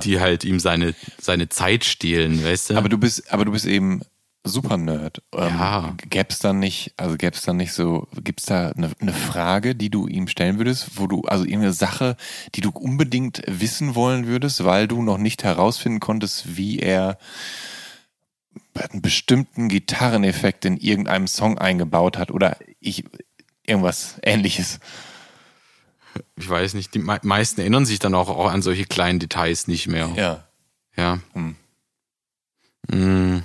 die 0.04 0.20
halt 0.20 0.44
ihm 0.44 0.60
seine, 0.60 0.94
seine 1.20 1.50
Zeit 1.50 1.86
stehlen, 1.86 2.44
weißt 2.44 2.70
du? 2.70 2.76
Aber 2.76 2.88
du 2.90 2.98
bist, 2.98 3.32
aber 3.34 3.46
du 3.46 3.52
bist 3.52 3.66
eben 3.66 4.02
super 4.44 4.78
Nerd. 4.78 5.22
Ähm, 5.34 5.48
Ja. 5.50 5.96
Gäb's 6.10 6.40
dann 6.40 6.60
nicht, 6.60 6.94
also 6.98 7.16
gäb's 7.18 7.44
dann 7.44 7.58
nicht 7.58 7.74
so, 7.74 8.08
gibt's 8.24 8.46
da 8.46 8.70
eine, 8.72 8.92
eine 9.00 9.14
Frage, 9.14 9.76
die 9.76 9.90
du 9.90 10.08
ihm 10.08 10.28
stellen 10.28 10.58
würdest, 10.58 10.98
wo 11.00 11.08
du, 11.08 11.22
also 11.24 11.44
irgendeine 11.44 11.74
Sache, 11.74 12.18
die 12.56 12.62
du 12.62 12.72
unbedingt 12.72 13.42
wissen 13.48 13.94
wollen 13.96 14.26
würdest, 14.28 14.64
weil 14.64 14.88
du 14.88 15.02
noch 15.04 15.18
nicht 15.20 15.44
herausfinden 15.44 16.00
konntest, 16.00 16.58
wie 16.58 16.80
er 16.80 17.18
einen 18.90 19.02
bestimmten 19.02 19.70
Gitarreneffekt 19.70 20.66
in 20.66 20.78
irgendeinem 20.78 21.28
Song 21.28 21.58
eingebaut 21.58 22.18
hat 22.18 22.32
oder 22.32 22.58
ich, 22.80 23.06
irgendwas 23.66 24.16
ähnliches. 24.24 24.80
ich 26.36 26.50
weiß 26.50 26.74
nicht, 26.74 26.94
die 26.94 27.00
mei- 27.00 27.20
meisten 27.22 27.62
erinnern 27.62 27.86
sich 27.86 28.00
dann 28.00 28.16
auch, 28.16 28.30
auch 28.30 28.50
an 28.52 28.62
solche 28.62 28.86
kleinen 28.86 29.20
Details 29.20 29.68
nicht 29.68 29.88
mehr. 29.88 30.10
Ja. 30.16 30.44
Ja. 30.98 31.20
Hm. 31.34 31.56
Mm. 32.90 33.44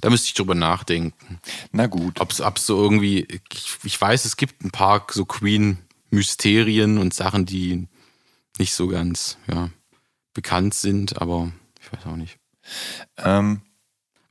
Da 0.00 0.10
müsste 0.10 0.26
ich 0.28 0.34
drüber 0.34 0.54
nachdenken. 0.54 1.38
Na 1.72 1.86
gut. 1.86 2.20
Ob 2.20 2.30
es 2.32 2.66
so 2.66 2.82
irgendwie, 2.82 3.26
ich, 3.52 3.76
ich 3.84 4.00
weiß, 4.00 4.24
es 4.24 4.36
gibt 4.36 4.62
ein 4.64 4.70
paar 4.70 5.06
so 5.10 5.24
Queen-Mysterien 5.24 6.98
und 6.98 7.14
Sachen, 7.14 7.46
die 7.46 7.86
nicht 8.58 8.74
so 8.74 8.86
ganz 8.88 9.38
ja, 9.52 9.70
bekannt 10.34 10.74
sind, 10.74 11.20
aber 11.20 11.52
ich 11.80 11.92
weiß 11.92 12.06
auch 12.06 12.16
nicht. 12.16 12.36
Ähm, 13.18 13.60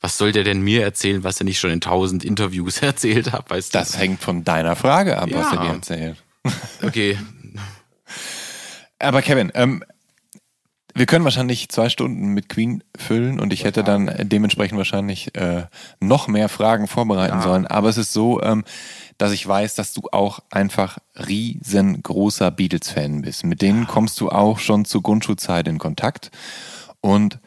Was 0.01 0.17
soll 0.17 0.31
der 0.31 0.43
denn 0.43 0.61
mir 0.61 0.83
erzählen, 0.83 1.23
was 1.23 1.39
er 1.39 1.45
nicht 1.45 1.59
schon 1.59 1.71
in 1.71 1.81
tausend 1.81 2.23
Interviews 2.25 2.77
erzählt 2.81 3.31
hat? 3.31 3.49
Weißt 3.49 3.73
du? 3.73 3.79
das 3.79 3.97
hängt 3.97 4.21
von 4.21 4.43
deiner 4.43 4.75
Frage 4.75 5.17
ab, 5.17 5.29
was 5.31 5.51
Ja. 5.51 5.57
er 5.57 5.63
dir 5.63 5.73
erzählt. 5.73 6.23
Okay, 6.81 7.17
Aber 8.99 9.21
Kevin, 9.21 9.51
ähm, 9.55 9.83
wir 10.95 11.05
können 11.07 11.25
wahrscheinlich 11.25 11.69
zwei 11.69 11.89
Stunden 11.89 12.29
mit 12.29 12.49
Queen 12.49 12.83
füllen 12.95 13.39
und 13.39 13.51
ich 13.51 13.63
hätte 13.63 13.83
dann 13.83 14.11
dementsprechend 14.23 14.77
wahrscheinlich 14.77 15.35
äh, 15.35 15.63
noch 15.99 16.27
mehr 16.27 16.49
Fragen 16.49 16.87
vorbereiten 16.87 17.41
sollen. 17.41 17.65
Aber 17.65 17.89
es 17.89 17.97
ist 17.97 18.13
so, 18.13 18.41
ähm, 18.43 18.63
dass 19.17 19.31
ich 19.31 19.47
weiß, 19.47 19.73
dass 19.75 19.93
du 19.93 20.03
auch 20.11 20.39
einfach 20.51 20.99
riesengroßer 21.15 22.51
Beatles-Fan 22.51 23.21
bist. 23.21 23.43
Mit 23.43 23.61
denen 23.61 23.87
kommst 23.87 24.19
du 24.21 24.29
auch 24.29 24.59
schon 24.59 24.85
zur 24.85 25.01
Grundschulzeit 25.01 25.67
in 25.67 25.79
Kontakt. 25.79 26.29
Und 27.01 27.39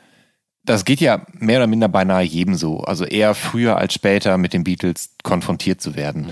das 0.64 0.84
geht 0.84 1.00
ja 1.00 1.24
mehr 1.32 1.58
oder 1.58 1.68
minder 1.68 1.88
beinahe 1.88 2.24
jedem 2.24 2.56
so. 2.56 2.80
Also 2.80 3.04
eher 3.04 3.34
früher 3.34 3.76
als 3.76 3.94
später 3.94 4.38
mit 4.38 4.52
den 4.52 4.64
Beatles 4.64 5.10
konfrontiert 5.22 5.80
zu 5.80 5.94
werden. 5.94 6.30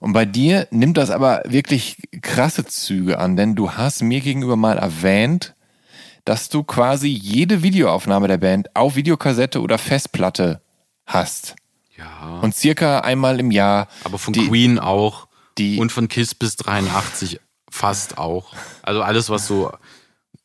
Und 0.00 0.12
bei 0.12 0.24
dir 0.24 0.66
nimmt 0.70 0.96
das 0.96 1.10
aber 1.10 1.42
wirklich 1.46 1.98
krasse 2.20 2.64
Züge 2.64 3.18
an, 3.18 3.36
denn 3.36 3.54
du 3.54 3.72
hast 3.72 4.02
mir 4.02 4.20
gegenüber 4.20 4.56
mal 4.56 4.78
erwähnt, 4.78 5.54
dass 6.28 6.50
du 6.50 6.62
quasi 6.62 7.08
jede 7.08 7.62
Videoaufnahme 7.62 8.28
der 8.28 8.36
Band 8.36 8.76
auf 8.76 8.96
Videokassette 8.96 9.62
oder 9.62 9.78
Festplatte 9.78 10.60
hast. 11.06 11.56
ja. 11.96 12.38
Und 12.42 12.54
circa 12.54 13.00
einmal 13.00 13.40
im 13.40 13.50
Jahr. 13.50 13.88
Aber 14.04 14.18
von 14.18 14.34
die, 14.34 14.46
Queen 14.46 14.78
auch. 14.78 15.26
die- 15.56 15.78
und 15.78 15.90
von 15.90 16.06
Kiss 16.08 16.34
bis 16.34 16.56
83 16.56 17.40
fast 17.70 18.18
auch. 18.18 18.52
Also 18.82 19.00
alles, 19.02 19.30
was 19.30 19.46
so 19.46 19.72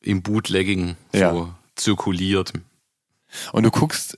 im 0.02 0.22
Bootlegging 0.24 0.96
so 1.12 1.20
Ja. 1.20 1.56
zirkuliert. 1.76 2.54
Und 3.52 3.64
du 3.64 3.70
guckst 3.72 4.18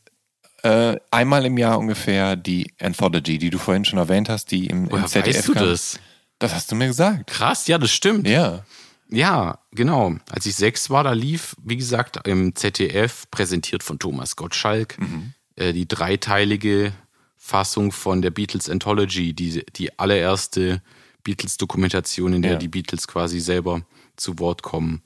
äh, 0.63 0.97
einmal 1.11 1.45
im 1.47 1.57
Jahr 1.57 1.79
ungefähr 1.79 2.35
die 2.35 2.71
Anthology, 2.79 3.37
die 3.39 3.49
du 3.49 3.57
vorhin 3.57 3.85
schon 3.85 3.97
erwähnt 3.99 4.29
hast, 4.29 4.51
die 4.51 4.67
im, 4.67 4.89
Woher 4.91 5.03
im 5.03 5.07
ZDF 5.09 5.37
weißt 5.37 5.47
du 5.47 5.53
kam. 5.53 5.65
das? 5.65 5.99
Das 6.39 6.53
hast 6.53 6.71
du 6.71 6.75
mir 6.75 6.87
gesagt. 6.87 7.27
Krass, 7.27 7.65
ja, 7.67 7.77
das 7.79 7.91
stimmt. 7.91 8.27
Ja. 8.27 8.63
Ja, 9.09 9.59
genau. 9.71 10.15
Als 10.29 10.45
ich 10.45 10.55
sechs 10.55 10.89
war, 10.89 11.03
da 11.03 11.11
lief, 11.13 11.55
wie 11.63 11.77
gesagt, 11.77 12.27
im 12.27 12.55
ZDF, 12.55 13.29
präsentiert 13.31 13.83
von 13.83 13.99
Thomas 13.99 14.35
Gottschalk, 14.35 14.97
Mhm. 14.99 15.33
äh, 15.55 15.73
die 15.73 15.87
dreiteilige 15.87 16.91
Fassung 17.37 17.91
von 17.91 18.21
der 18.21 18.31
Beatles 18.31 18.69
Anthology, 18.69 19.33
die, 19.33 19.63
die 19.75 19.97
allererste 19.99 20.81
Beatles-Dokumentation, 21.23 22.33
in 22.33 22.41
der 22.41 22.53
Ja. 22.53 22.57
die 22.57 22.67
Beatles 22.67 23.07
quasi 23.07 23.39
selber 23.39 23.81
zu 24.15 24.39
Wort 24.39 24.61
kommen. 24.63 25.01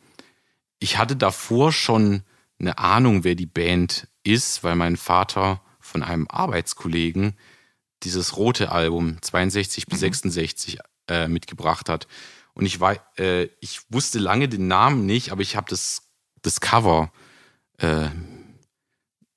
Ich 0.79 0.97
hatte 0.97 1.15
davor 1.15 1.71
schon 1.73 2.23
eine 2.59 2.77
Ahnung, 2.77 3.23
wer 3.23 3.35
die 3.35 3.45
Band 3.45 4.07
ist, 4.23 4.63
weil 4.63 4.75
mein 4.75 4.95
Vater 4.97 5.61
von 5.79 6.03
einem 6.03 6.27
Arbeitskollegen 6.29 7.33
dieses 8.03 8.37
rote 8.37 8.71
Album 8.71 9.17
62 9.21 9.87
bis 9.87 9.99
66 9.99 10.77
äh, 11.09 11.27
mitgebracht 11.27 11.89
hat. 11.89 12.07
Und 12.60 12.66
ich 12.66 12.82
war, 12.82 12.97
äh, 13.18 13.45
ich 13.62 13.80
wusste 13.89 14.20
lange 14.20 14.49
den 14.49 14.68
Namen 14.68 15.05
nicht, 15.05 15.32
aber 15.32 15.41
ich 15.41 15.55
habe 15.55 15.68
das, 15.70 16.01
das 16.41 16.60
Cover 16.60 17.10
äh, 17.78 18.10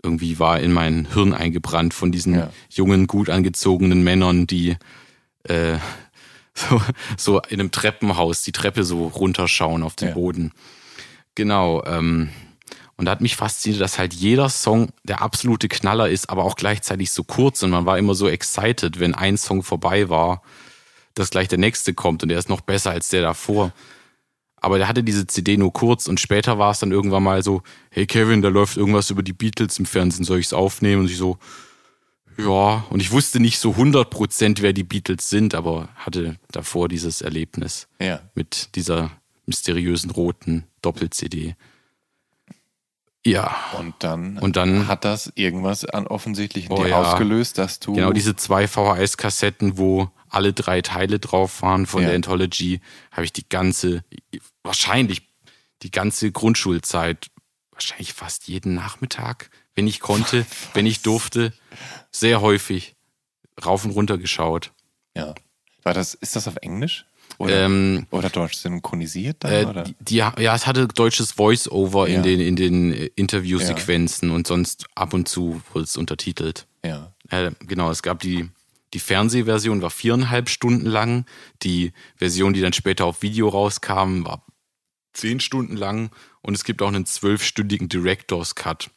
irgendwie 0.02 0.40
war 0.40 0.58
in 0.58 0.72
mein 0.72 1.06
Hirn 1.12 1.32
eingebrannt 1.32 1.94
von 1.94 2.10
diesen 2.10 2.34
Ja. 2.34 2.50
jungen, 2.68 3.06
gut 3.06 3.30
angezogenen 3.30 4.02
Männern, 4.02 4.48
die 4.48 4.76
äh, 5.44 5.78
so, 6.54 6.82
so 7.16 7.40
in 7.42 7.60
einem 7.60 7.70
Treppenhaus 7.70 8.42
die 8.42 8.50
Treppe 8.50 8.82
so 8.82 9.06
runterschauen 9.06 9.84
auf 9.84 9.94
den 9.94 10.08
Ja. 10.08 10.14
Boden. 10.14 10.50
Genau. 11.36 11.84
Ähm, 11.84 12.30
und 12.96 13.04
da 13.06 13.12
hat 13.12 13.20
mich 13.20 13.36
fasziniert, 13.36 13.80
dass 13.80 13.98
halt 14.00 14.12
jeder 14.12 14.48
Song 14.48 14.90
der 15.04 15.22
absolute 15.22 15.68
Knaller 15.68 16.08
ist, 16.10 16.28
aber 16.28 16.42
auch 16.44 16.56
gleichzeitig 16.56 17.12
so 17.12 17.22
kurz 17.22 17.62
und 17.62 17.70
man 17.70 17.86
war 17.86 17.98
immer 17.98 18.14
so 18.16 18.28
excited, 18.28 18.98
wenn 18.98 19.14
ein 19.14 19.36
Song 19.38 19.62
vorbei 19.62 20.08
war, 20.08 20.42
dass 21.14 21.30
gleich 21.30 21.48
der 21.48 21.58
nächste 21.58 21.94
kommt 21.94 22.22
und 22.22 22.28
der 22.28 22.38
ist 22.38 22.48
noch 22.48 22.60
besser 22.62 22.90
als 22.90 23.08
der 23.08 23.22
davor. 23.22 23.72
Aber 24.56 24.78
der 24.78 24.86
hatte 24.86 25.02
diese 25.02 25.26
CD 25.26 25.56
nur 25.56 25.72
kurz 25.72 26.06
und 26.06 26.20
später 26.20 26.58
war 26.58 26.70
es 26.70 26.78
dann 26.78 26.92
irgendwann 26.92 27.22
mal 27.24 27.42
so, 27.42 27.62
hey 27.90 28.06
Kevin, 28.06 28.42
da 28.42 28.48
läuft 28.48 28.76
irgendwas 28.76 29.10
über 29.10 29.22
die 29.22 29.32
Beatles 29.32 29.78
im 29.78 29.86
Fernsehen, 29.86 30.24
soll 30.24 30.38
ich 30.38 30.46
es 30.46 30.52
aufnehmen? 30.52 31.02
Und 31.02 31.10
ich 31.10 31.16
so, 31.16 31.38
Ja, 32.38 32.84
und 32.88 33.00
ich 33.00 33.10
wusste 33.12 33.40
nicht 33.40 33.58
so 33.58 33.72
100% 33.72 34.62
wer 34.62 34.72
die 34.72 34.84
Beatles 34.84 35.28
sind, 35.28 35.54
aber 35.54 35.88
hatte 35.96 36.36
davor 36.50 36.88
dieses 36.88 37.20
Erlebnis 37.20 37.88
Ja. 38.00 38.20
mit 38.34 38.74
dieser 38.76 39.10
mysteriösen 39.46 40.10
roten 40.10 40.64
Doppel-CD. 40.80 41.56
Ja, 43.24 43.54
Und 43.78 43.94
dann, 44.00 44.38
Und 44.38 44.56
dann- 44.56 44.88
hat 44.88 45.04
das 45.04 45.30
irgendwas 45.36 45.84
an 45.84 46.06
offensichtlich 46.08 46.70
Oh 46.70 46.84
ja. 46.84 47.00
ausgelöst, 47.02 47.56
dass 47.58 47.78
du. 47.78 47.92
genau 47.92 48.12
diese 48.12 48.34
zwei 48.34 48.66
VHS-Kassetten, 48.66 49.78
wo 49.78 50.10
alle 50.32 50.52
drei 50.52 50.80
Teile 50.82 51.18
drauf 51.18 51.62
waren 51.62 51.86
von 51.86 52.02
Ja. 52.02 52.08
der 52.08 52.16
Anthology, 52.16 52.80
habe 53.10 53.24
ich 53.24 53.32
die 53.32 53.48
ganze, 53.48 54.04
wahrscheinlich 54.62 55.22
die 55.82 55.90
ganze 55.90 56.30
Grundschulzeit, 56.32 57.28
wahrscheinlich 57.72 58.12
fast 58.12 58.48
jeden 58.48 58.74
Nachmittag, 58.74 59.50
wenn 59.74 59.86
ich 59.86 60.00
konnte, 60.00 60.46
wenn 60.74 60.86
ich 60.86 61.02
durfte, 61.02 61.52
sehr 62.10 62.40
häufig 62.40 62.94
rauf 63.64 63.84
und 63.84 63.90
runter 63.92 64.18
geschaut. 64.18 64.72
Ja. 65.16 65.34
War 65.82 65.94
das, 65.94 66.14
ist 66.14 66.36
das 66.36 66.46
auf 66.48 66.56
Englisch? 66.56 67.04
Oder, 67.38 67.64
Ähm, 67.64 68.06
oder 68.10 68.28
deutsch 68.28 68.54
synchronisiert 68.56 69.38
dann? 69.40 69.52
Äh, 69.52 69.64
oder? 69.64 69.84
die, 70.00 70.14
ja, 70.16 70.34
es 70.54 70.66
hatte 70.66 70.86
deutsches 70.86 71.32
Voice-Over 71.32 72.08
Ja. 72.08 72.16
in 72.16 72.22
den, 72.22 72.40
in 72.40 72.56
den 72.56 72.92
äh, 72.92 73.10
Interviewsequenzen 73.16 74.30
und 74.30 74.46
sonst 74.46 74.86
ab 74.94 75.12
und 75.14 75.28
zu 75.28 75.62
wurde 75.72 75.84
es 75.84 75.96
untertitelt. 75.96 76.66
Ja. 76.84 77.12
Äh, 77.30 77.50
genau, 77.60 77.90
es 77.90 78.02
gab 78.02 78.20
die, 78.20 78.48
die 78.94 79.00
Fernsehversion, 79.00 79.82
war 79.82 79.90
viereinhalb 79.90 80.48
Stunden 80.48 80.86
lang. 80.86 81.26
Die 81.62 81.92
Version, 82.16 82.52
die 82.52 82.60
dann 82.60 82.72
später 82.72 83.06
auf 83.06 83.22
Video 83.22 83.48
rauskam, 83.48 84.24
war 84.24 84.46
zehn 85.12 85.40
Stunden 85.40 85.76
lang. 85.76 86.10
Und 86.40 86.54
es 86.54 86.64
gibt 86.64 86.82
auch 86.82 86.88
einen 86.88 87.06
zwölfstündigen 87.06 87.88
Director's 87.88 88.54
Cut. 88.54 88.90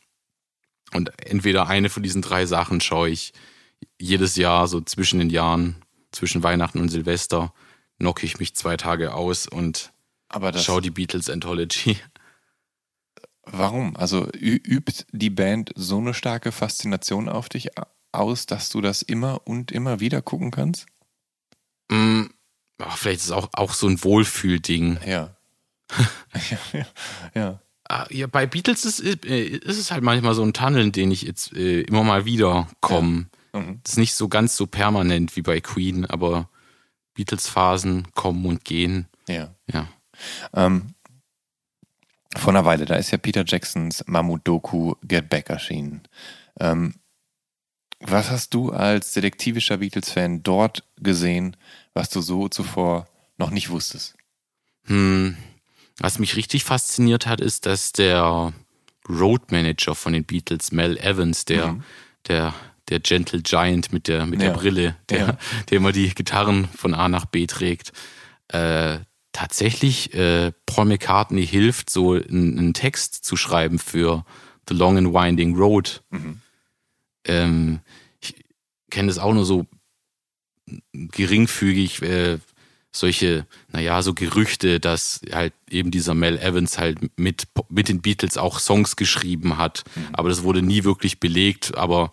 Und 0.94 1.12
entweder 1.26 1.68
eine 1.68 1.90
von 1.90 2.04
diesen 2.04 2.22
drei 2.22 2.46
Sachen 2.46 2.82
schaue 2.82 3.10
ich 3.10 3.34
jedes 4.00 4.36
Jahr, 4.36 4.68
so 4.68 4.82
zwischen 4.82 5.20
den 5.20 5.30
Jahren, 5.30 5.84
zwischen 6.12 6.44
Weihnachten 6.44 6.80
und 6.80 6.90
Silvester, 6.90 7.54
knocke 8.00 8.26
ich 8.26 8.40
mich 8.40 8.56
zwei 8.56 8.78
Tage 8.78 9.14
aus 9.14 9.48
und 9.48 9.94
Aber 10.30 10.52
das, 10.52 10.64
schau 10.64 10.80
die 10.80 10.92
Beatles 10.92 11.30
Anthology. 11.30 11.98
warum? 13.46 13.96
Also 13.96 14.28
übt 14.34 15.06
die 15.12 15.30
Band 15.30 15.72
so 15.76 15.98
eine 15.98 16.14
starke 16.14 16.52
Faszination 16.52 17.30
auf 17.30 17.50
dich 17.50 17.78
aus, 18.20 18.46
dass 18.46 18.70
du 18.70 18.82
das 18.82 19.02
immer 19.02 19.42
und 19.46 19.72
immer 19.72 20.00
wieder 20.00 20.22
gucken 20.22 20.52
kannst? 20.52 20.86
Mm, 21.90 22.24
ach, 22.80 22.98
vielleicht 22.98 23.20
ist 23.20 23.26
es 23.26 23.32
auch, 23.32 23.50
auch 23.54 23.74
so 23.74 23.88
ein 23.88 24.04
Wohlfühlding. 24.04 25.00
Ja. 25.06 25.36
ja, 26.52 26.58
ja, 26.74 26.86
ja. 27.34 27.60
Ah, 27.88 28.08
Ja, 28.10 28.28
bei 28.28 28.48
Beatles 28.48 28.84
ist, 28.86 29.00
äh, 29.02 29.46
ist 29.46 29.78
es 29.78 29.92
halt 29.92 30.04
manchmal 30.04 30.34
so 30.34 30.44
ein 30.44 30.54
Tunnel, 30.54 30.84
in 30.84 30.92
den 30.92 31.12
ich 31.12 31.22
jetzt 31.22 31.54
äh, 31.54 31.82
immer 31.82 32.04
mal 32.04 32.26
wieder 32.26 32.68
komme. 32.82 33.28
Mhm. 33.54 33.80
Das 33.84 33.94
ist 33.94 33.98
nicht 33.98 34.16
so 34.16 34.28
ganz 34.28 34.56
so 34.58 34.66
permanent 34.66 35.36
wie 35.36 35.44
bei 35.44 35.62
Queen, 35.62 36.06
aber 36.06 36.50
Beatles-Phasen 37.14 38.12
kommen 38.14 38.46
und 38.46 38.66
gehen. 38.66 39.08
ja. 39.28 39.54
Ja. 39.72 39.88
Ähm, 40.54 40.94
vor 42.38 42.54
einer 42.54 42.66
Weile, 42.66 42.86
da 42.86 42.96
ist 42.96 43.12
ja 43.12 43.18
Peter 43.18 43.44
Jacksons 43.46 44.04
Mammut-Doku 44.08 44.96
Get 45.04 45.30
Back 45.30 45.50
erschienen. 45.50 46.04
Ähm, 46.60 46.96
was 48.02 48.30
hast 48.30 48.54
du 48.54 48.72
als 48.72 49.14
detektivischer 49.14 49.78
Beatles-Fan 49.78 50.44
dort 50.44 50.84
gesehen, 50.98 51.56
was 51.94 52.10
du 52.10 52.22
so 52.22 52.48
zuvor 52.50 53.08
noch 53.38 53.52
nicht 53.52 53.70
wusstest? 53.70 54.16
Hm, 54.86 55.36
was 55.98 56.20
mich 56.20 56.36
richtig 56.36 56.64
fasziniert 56.64 57.26
hat, 57.26 57.42
ist, 57.42 57.66
dass 57.66 57.92
der 57.94 58.54
Road 59.10 59.52
Manager 59.52 59.96
von 59.96 60.14
den 60.14 60.24
Beatles, 60.26 60.72
Mel 60.72 60.98
Evans, 60.98 61.46
der, 61.46 61.78
der, 62.28 62.54
der 62.90 63.00
Gentle 63.00 63.42
Giant 63.42 63.94
mit 63.94 64.08
der, 64.08 64.26
mit 64.26 64.42
Ja. 64.42 64.50
der 64.50 64.56
Brille, 64.58 64.96
der, 65.10 65.18
Ja. 65.20 65.38
der 65.70 65.78
immer 65.78 65.92
die 65.92 66.10
Gitarren 66.14 66.68
von 66.76 66.94
A 66.94 67.08
nach 67.08 67.26
B 67.26 67.48
trägt, 67.48 67.94
äh, 68.50 69.00
tatsächlich 69.32 70.14
äh, 70.14 70.52
Paul 70.66 70.86
McCartney 70.86 71.46
hilft, 71.46 71.90
so 71.90 72.14
einen, 72.14 72.58
einen 72.58 72.74
Text 72.74 73.26
zu 73.26 73.36
schreiben 73.38 73.80
für 73.80 74.26
The 74.70 74.76
Long 74.76 74.98
and 74.98 75.14
Winding 75.14 75.56
Road. 75.56 76.04
Ähm, 77.26 77.80
ich 78.22 78.36
kenne 78.90 79.08
das 79.08 79.18
auch 79.18 79.34
nur 79.34 79.46
so 79.46 79.66
geringfügig, 80.94 82.02
äh, 82.02 82.40
solche, 82.92 83.46
naja, 83.72 84.02
so 84.02 84.14
Gerüchte, 84.14 84.80
dass 84.80 85.22
halt 85.32 85.54
eben 85.70 85.92
dieser 85.92 86.14
Mel 86.14 86.38
Evans 86.38 86.78
halt 86.78 86.98
mit, 87.20 87.48
mit 87.70 87.90
den 87.90 88.02
Beatles 88.02 88.38
auch 88.38 88.60
Songs 88.60 88.96
geschrieben 88.96 89.58
hat. 89.58 89.84
Aber 90.14 90.30
das 90.30 90.44
wurde 90.44 90.62
nie 90.62 90.86
wirklich 90.86 91.20
belegt, 91.20 91.76
aber 91.78 92.12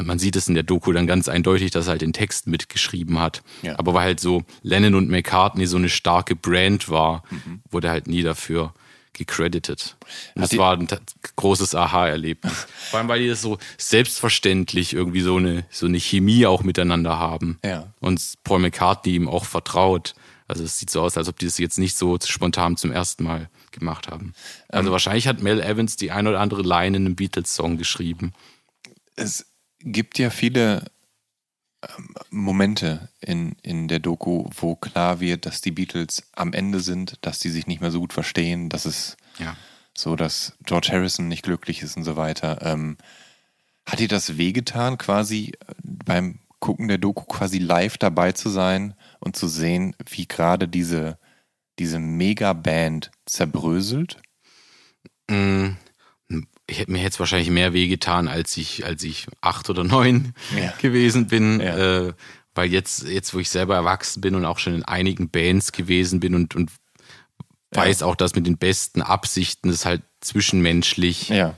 man 0.00 0.18
sieht 0.18 0.36
es 0.36 0.48
in 0.48 0.54
der 0.54 0.62
Doku 0.62 0.92
dann 0.92 1.06
ganz 1.06 1.28
eindeutig, 1.28 1.72
dass 1.72 1.86
er 1.86 1.92
halt 1.92 2.02
den 2.02 2.12
Text 2.12 2.46
mitgeschrieben 2.46 3.18
hat. 3.18 3.42
Ja. 3.62 3.78
Aber 3.78 3.92
weil 3.92 4.04
halt 4.04 4.20
so 4.20 4.44
Lennon 4.62 4.94
und 4.94 5.10
McCartney 5.10 5.66
so 5.66 5.76
eine 5.76 5.88
starke 5.88 6.36
Brand 6.36 6.88
war, 6.88 7.22
wurde 7.68 7.90
halt 7.90 8.06
nie 8.06 8.22
dafür 8.22 8.72
gecredited. 9.12 9.96
Das 10.34 10.56
war 10.56 10.76
ein 10.76 10.88
großes 11.36 11.74
Aha-Erlebnis. 11.74 12.52
Vor 12.90 12.98
allem, 12.98 13.08
weil 13.08 13.20
die 13.20 13.28
das 13.28 13.42
so 13.42 13.58
selbstverständlich 13.78 14.92
irgendwie 14.92 15.20
so 15.20 15.36
eine, 15.36 15.64
so 15.70 15.86
eine 15.86 15.98
Chemie 15.98 16.46
auch 16.46 16.62
miteinander 16.62 17.18
haben. 17.18 17.58
Ja. 17.64 17.92
Und 18.00 18.34
Paul 18.44 18.60
McCartney 18.60 19.14
ihm 19.14 19.28
auch 19.28 19.44
vertraut. 19.44 20.14
Also 20.48 20.64
es 20.64 20.78
sieht 20.78 20.90
so 20.90 21.02
aus, 21.02 21.16
als 21.16 21.28
ob 21.28 21.38
die 21.38 21.46
das 21.46 21.58
jetzt 21.58 21.78
nicht 21.78 21.96
so 21.96 22.18
spontan 22.24 22.76
zum 22.76 22.90
ersten 22.90 23.24
Mal 23.24 23.48
gemacht 23.70 24.08
haben. 24.08 24.32
Also 24.68 24.90
wahrscheinlich 24.90 25.28
hat 25.28 25.42
Mel 25.42 25.60
Evans 25.60 25.96
die 25.96 26.10
ein 26.10 26.26
oder 26.26 26.40
andere 26.40 26.62
Line 26.62 26.96
in 26.96 27.06
einem 27.06 27.16
Beatles-Song 27.16 27.76
geschrieben. 27.76 28.32
Es 29.14 29.46
gibt 29.80 30.18
ja 30.18 30.30
viele 30.30 30.78
ähm, 30.78 30.86
Momente 32.30 33.08
in, 33.20 33.56
in 33.62 33.88
der 33.88 33.98
Doku, 34.00 34.48
wo 34.54 34.76
klar 34.76 35.20
wird, 35.20 35.46
dass 35.46 35.60
die 35.60 35.70
Beatles 35.70 36.22
am 36.32 36.52
Ende 36.52 36.80
sind, 36.80 37.18
dass 37.22 37.38
die 37.38 37.48
sich 37.48 37.66
nicht 37.66 37.80
mehr 37.80 37.90
so 37.90 38.00
gut 38.00 38.12
verstehen, 38.12 38.68
dass 38.68 38.84
es 38.84 39.16
Ja. 39.38 39.56
so, 39.96 40.16
dass 40.16 40.52
George 40.64 40.88
Harrison 40.92 41.28
nicht 41.28 41.42
glücklich 41.42 41.82
ist 41.82 41.96
und 41.96 42.04
so 42.04 42.16
weiter. 42.16 42.58
Ähm, 42.62 42.96
hat 43.86 43.98
dir 43.98 44.08
das 44.08 44.36
wehgetan, 44.36 44.98
quasi 44.98 45.52
äh, 45.66 45.74
beim 45.82 46.38
Gucken 46.58 46.88
der 46.88 46.98
Doku 46.98 47.24
quasi 47.24 47.56
live 47.58 47.96
dabei 47.96 48.32
zu 48.32 48.50
sein 48.50 48.94
und 49.18 49.34
zu 49.34 49.48
sehen, 49.48 49.96
wie 50.10 50.28
gerade 50.28 50.68
diese, 50.68 51.18
diese 51.78 51.98
Megaband 51.98 53.10
zerbröselt? 53.24 54.20
Mm, 55.30 55.70
Ich 56.70 56.78
hätte 56.78 56.92
mir 56.92 57.02
jetzt 57.02 57.18
wahrscheinlich 57.20 57.50
mehr 57.50 57.72
wehgetan, 57.72 58.28
als 58.28 58.56
ich, 58.56 58.84
als 58.84 59.02
ich 59.02 59.26
acht 59.40 59.68
oder 59.70 59.84
neun 59.84 60.34
Ja. 60.56 60.72
gewesen 60.80 61.26
bin. 61.26 61.60
Ja. 61.60 62.06
Äh, 62.08 62.12
weil 62.54 62.70
jetzt, 62.72 63.04
jetzt, 63.04 63.32
wo 63.34 63.38
ich 63.38 63.48
selber 63.48 63.74
erwachsen 63.76 64.20
bin 64.20 64.34
und 64.34 64.44
auch 64.44 64.58
schon 64.58 64.74
in 64.74 64.84
einigen 64.84 65.30
Bands 65.30 65.72
gewesen 65.72 66.20
bin 66.20 66.34
und, 66.34 66.54
und 66.56 66.70
weiß 67.72 68.02
auch, 68.02 68.16
dass 68.16 68.34
mit 68.34 68.46
den 68.46 68.58
besten 68.58 69.02
Absichten 69.02 69.68
es 69.70 69.84
halt 69.84 70.02
zwischenmenschlich 70.20 71.28
Ja. 71.28 71.54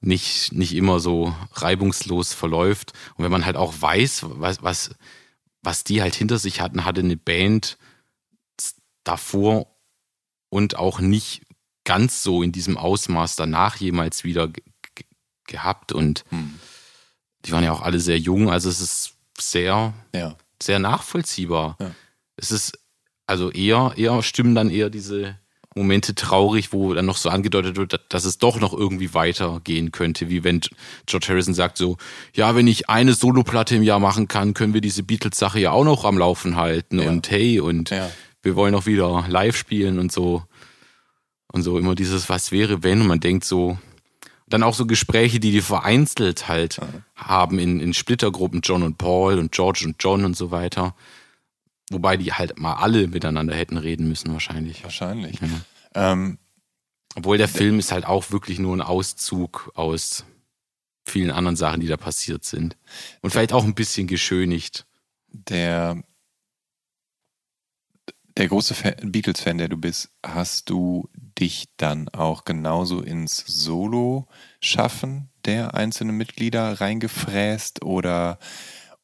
nicht, 0.00 0.52
nicht 0.54 0.74
immer 0.74 0.98
so 1.00 1.34
reibungslos 1.52 2.32
verläuft. 2.32 2.92
Und 3.16 3.24
wenn 3.24 3.30
man 3.32 3.44
halt 3.44 3.56
auch 3.56 3.74
weiß, 3.78 4.24
was, 4.28 4.62
was, 4.62 4.90
was 5.62 5.84
die 5.84 6.00
halt 6.00 6.14
hinter 6.14 6.38
sich 6.38 6.60
hatten, 6.62 6.84
hatte 6.86 7.00
eine 7.00 7.18
Band 7.18 7.76
davor 9.04 9.66
und 10.48 10.76
auch 10.76 11.00
nicht 11.00 11.42
ganz 11.90 12.22
so 12.22 12.40
in 12.44 12.52
diesem 12.52 12.76
Ausmaß 12.78 13.34
danach 13.34 13.74
jemals 13.76 14.22
wieder 14.22 14.46
ge 14.46 14.62
ge 14.94 15.04
gehabt. 15.48 15.90
Und 15.92 16.24
die 17.44 17.50
waren 17.50 17.64
ja 17.64 17.72
auch 17.72 17.82
alle 17.82 17.98
sehr 17.98 18.16
jung, 18.18 18.48
also 18.48 18.68
es 18.68 18.80
ist 18.80 19.14
sehr, 19.40 19.92
Ja. 20.14 20.36
sehr 20.62 20.78
nachvollziehbar. 20.78 21.76
Ja. 21.80 21.90
Es 22.36 22.52
ist 22.52 22.78
also 23.26 23.50
eher, 23.50 23.92
eher 23.96 24.22
stimmen 24.22 24.54
dann 24.54 24.70
eher 24.70 24.88
diese 24.88 25.36
Momente 25.74 26.14
traurig, 26.14 26.72
wo 26.72 26.94
dann 26.94 27.06
noch 27.06 27.16
so 27.16 27.28
angedeutet 27.28 27.76
wird, 27.76 28.00
dass 28.08 28.24
es 28.24 28.38
doch 28.38 28.60
noch 28.60 28.72
irgendwie 28.72 29.12
weitergehen 29.14 29.90
könnte, 29.90 30.28
wie 30.28 30.44
wenn 30.44 30.60
George 31.06 31.26
Harrison 31.28 31.54
sagt 31.54 31.76
so, 31.76 31.96
ja, 32.34 32.54
wenn 32.54 32.68
ich 32.68 32.88
eine 32.88 33.14
Soloplatte 33.14 33.74
im 33.76 33.82
Jahr 33.82 33.98
machen 34.00 34.28
kann, 34.28 34.54
können 34.54 34.74
wir 34.74 34.80
diese 34.80 35.02
Beatles-Sache 35.02 35.58
ja 35.58 35.72
auch 35.72 35.84
noch 35.84 36.04
am 36.04 36.18
Laufen 36.18 36.54
halten 36.56 37.00
Ja. 37.00 37.08
und 37.08 37.28
hey 37.30 37.58
und 37.60 37.90
wir 38.42 38.54
wollen 38.56 38.74
auch 38.76 38.86
wieder 38.86 39.24
live 39.28 39.56
spielen 39.56 39.98
und 39.98 40.12
so 40.12 40.44
und 41.52 41.62
so 41.62 41.78
immer 41.78 41.94
dieses 41.94 42.28
was 42.28 42.52
wäre 42.52 42.82
wenn 42.82 43.00
und 43.00 43.06
man 43.06 43.20
denkt 43.20 43.44
so 43.44 43.78
dann 44.48 44.64
auch 44.64 44.74
so 44.74 44.84
Gespräche, 44.84 45.38
die 45.38 45.52
die 45.52 45.60
vereinzelt 45.60 46.48
halt 46.48 46.80
haben 47.14 47.60
in, 47.60 47.78
in 47.78 47.94
Splittergruppen, 47.94 48.62
John 48.62 48.82
und 48.82 48.98
Paul 48.98 49.38
und 49.38 49.52
George 49.52 49.84
und 49.86 49.96
John 50.00 50.24
und 50.24 50.36
so 50.36 50.50
weiter. 50.50 50.96
Wobei 51.92 52.16
die 52.16 52.32
halt 52.32 52.58
mal 52.58 52.74
alle 52.74 53.06
miteinander 53.06 53.54
hätten 53.54 53.76
reden 53.76 54.08
müssen 54.08 54.32
wahrscheinlich. 54.32 54.82
Wahrscheinlich. 54.82 55.38
Ähm, 55.94 56.38
Obwohl 57.14 57.38
der 57.38 57.48
Film 57.48 57.78
ist 57.78 57.92
halt 57.92 58.06
auch 58.06 58.32
wirklich 58.32 58.58
nur 58.58 58.76
ein 58.76 58.80
Auszug 58.80 59.70
aus 59.74 60.24
vielen 61.06 61.30
anderen 61.30 61.56
Sachen, 61.56 61.80
die 61.80 61.86
da 61.86 61.96
passiert 61.96 62.44
sind. 62.44 62.76
Und 63.22 63.30
vielleicht 63.30 63.52
auch 63.52 63.64
ein 63.64 63.74
bisschen 63.74 64.08
geschönigt. 64.08 64.84
der, 65.32 66.02
der 68.36 68.48
große 68.48 68.74
Fan- 68.74 69.12
Beatles-Fan, 69.12 69.58
der 69.58 69.68
du 69.68 69.76
bist, 69.76 70.10
hast 70.24 70.70
du 70.70 71.08
dich 71.40 71.66
dann 71.76 72.08
auch 72.10 72.44
genauso 72.44 73.00
ins 73.00 73.44
Solo-Schaffen 73.46 75.28
der 75.44 75.74
einzelnen 75.74 76.16
Mitglieder 76.16 76.80
reingefräst 76.80 77.84
oder, 77.84 78.38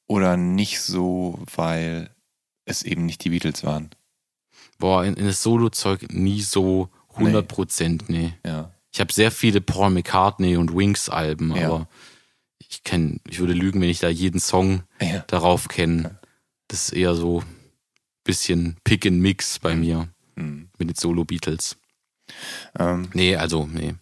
oder 0.06 0.36
nicht 0.36 0.80
so, 0.80 1.38
weil 1.54 2.10
es 2.64 2.82
eben 2.82 3.06
nicht 3.06 3.24
die 3.24 3.30
Beatles 3.30 3.64
waren? 3.64 3.90
Boah, 4.78 5.04
in, 5.04 5.14
in 5.14 5.26
das 5.26 5.42
Solo-Zeug 5.42 6.12
nie 6.12 6.42
so 6.42 6.90
100 7.14 7.48
Prozent, 7.48 8.08
nee. 8.08 8.34
Ja. 8.44 8.72
Ich 8.92 9.00
habe 9.00 9.12
sehr 9.12 9.30
viele 9.30 9.60
Paul 9.60 9.90
McCartney 9.90 10.56
und 10.56 10.74
Wings-Alben, 10.74 11.54
Ja. 11.56 11.66
aber 11.66 11.88
ich 12.58 12.82
kenn, 12.82 13.20
ich 13.28 13.38
würde 13.38 13.52
lügen, 13.54 13.80
wenn 13.80 13.88
ich 13.88 14.00
da 14.00 14.08
jeden 14.08 14.40
Song 14.40 14.82
Ja. 15.00 15.20
darauf 15.28 15.68
kenne. 15.68 16.18
Das 16.68 16.88
ist 16.88 16.92
eher 16.92 17.14
so 17.14 17.40
ein 17.40 17.46
bisschen 18.24 18.76
Pick 18.84 19.06
and 19.06 19.20
Mix 19.20 19.58
bei 19.58 19.74
mir 19.74 20.08
Hm. 20.36 20.68
mit 20.78 20.90
den 20.90 20.96
Solo-Beatles. 20.96 21.76
Ähm, 22.78 23.08
Nee, 23.14 23.36
also, 23.36 23.66
nee. 23.66 23.94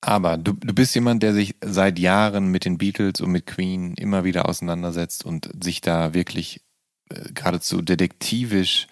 aber 0.00 0.36
du, 0.36 0.52
du 0.52 0.74
bist 0.74 0.94
jemand, 0.94 1.22
der 1.22 1.32
sich 1.32 1.56
seit 1.64 1.98
Jahren 1.98 2.48
mit 2.48 2.64
den 2.64 2.78
Beatles 2.78 3.20
und 3.20 3.30
mit 3.30 3.46
Queen 3.46 3.94
immer 3.94 4.24
wieder 4.24 4.48
auseinandersetzt 4.48 5.24
und 5.24 5.50
sich 5.62 5.80
da 5.80 6.14
wirklich 6.14 6.60
äh, 7.10 7.32
geradezu 7.32 7.82
detektivisch 7.82 8.86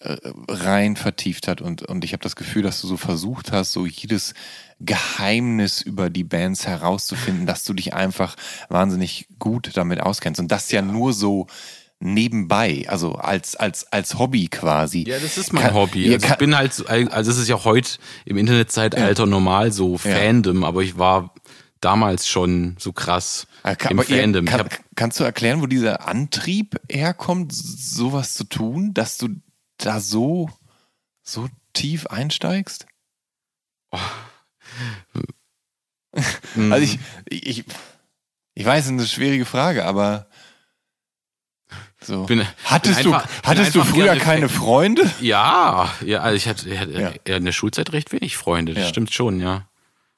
äh, 0.00 0.16
rein 0.48 0.96
vertieft 0.96 1.48
hat. 1.48 1.60
Und, 1.62 1.82
und 1.82 2.04
ich 2.04 2.12
habe 2.12 2.22
das 2.22 2.36
Gefühl, 2.36 2.62
dass 2.62 2.80
du 2.80 2.86
so 2.86 2.96
versucht 2.96 3.52
hast, 3.52 3.72
so 3.72 3.86
jedes 3.86 4.34
Geheimnis 4.78 5.80
über 5.80 6.10
die 6.10 6.24
Bands 6.24 6.66
herauszufinden, 6.66 7.46
dass 7.46 7.64
du 7.64 7.72
dich 7.72 7.94
einfach 7.94 8.36
wahnsinnig 8.68 9.26
gut 9.38 9.74
damit 9.74 10.00
auskennst. 10.00 10.38
Und 10.38 10.52
das 10.52 10.70
ja 10.70 10.82
nur 10.82 11.14
so 11.14 11.46
nebenbei, 12.00 12.84
also 12.88 13.14
als, 13.14 13.56
als, 13.56 13.90
als 13.92 14.18
Hobby 14.18 14.48
quasi. 14.48 15.04
Ja, 15.08 15.18
das 15.18 15.38
ist 15.38 15.52
mein 15.52 15.64
Kann- 15.64 15.74
Hobby. 15.74 16.06
Ja, 16.08 16.14
Also 16.14 16.26
ich 16.28 16.36
bin 16.36 16.56
halt, 16.56 16.74
so- 16.74 16.86
also 16.86 17.30
es 17.30 17.38
ist 17.38 17.48
ja 17.48 17.64
heute 17.64 17.98
im 18.24 18.36
Internetzeitalter 18.36 19.26
normal 19.26 19.72
so 19.72 19.96
Fandom, 19.98 20.62
aber 20.64 20.82
ich 20.82 20.98
war 20.98 21.34
damals 21.80 22.28
schon 22.28 22.76
so 22.78 22.92
krass 22.92 23.46
Ah, 23.62 23.74
kann- 23.74 23.92
im 23.92 23.98
aber 24.00 24.08
ihr- 24.10 24.20
Fandom. 24.20 24.44
Ich 24.46 24.50
Kann, 24.50 24.68
kannst 24.94 25.20
du 25.20 25.24
erklären, 25.24 25.60
wo 25.62 25.66
dieser 25.66 26.06
Antrieb 26.06 26.78
herkommt, 26.90 27.52
sowas 27.54 28.34
zu 28.34 28.44
tun, 28.44 28.92
dass 28.94 29.16
du 29.18 29.28
da 29.78 30.00
so, 30.00 30.50
so 31.22 31.48
tief 31.72 32.06
einsteigst? 32.08 32.86
hm, 36.54 36.72
Also 36.72 36.84
ich, 36.84 36.98
ich, 37.28 37.64
ich 38.54 38.64
weiß, 38.66 38.80
es 38.80 38.86
ist 38.86 38.92
eine 38.98 39.06
schwierige 39.06 39.44
Frage, 39.44 39.84
aber 39.84 40.28
so. 42.06 42.24
Bin- 42.24 42.46
hattest 42.64 42.96
bin 43.02 43.10
du, 43.10 43.14
einfach- 43.14 43.28
bin 43.28 43.40
hattest 43.44 43.74
du 43.74 43.84
früher 43.84 44.16
keine. 44.16 44.48
Freunde? 44.48 45.10
Ja, 45.20 45.92
ja, 46.04 46.20
also 46.20 46.36
ich 46.36 46.48
hatte, 46.48 46.68
ich 46.68 46.78
hatte 46.78 47.20
Ja. 47.26 47.36
in 47.36 47.44
der 47.44 47.52
Schulzeit 47.52 47.92
recht 47.92 48.12
wenig 48.12 48.36
Freunde, 48.36 48.74
das 48.74 48.84
Ja. 48.84 48.88
stimmt 48.88 49.12
schon, 49.12 49.40
ja. 49.40 49.68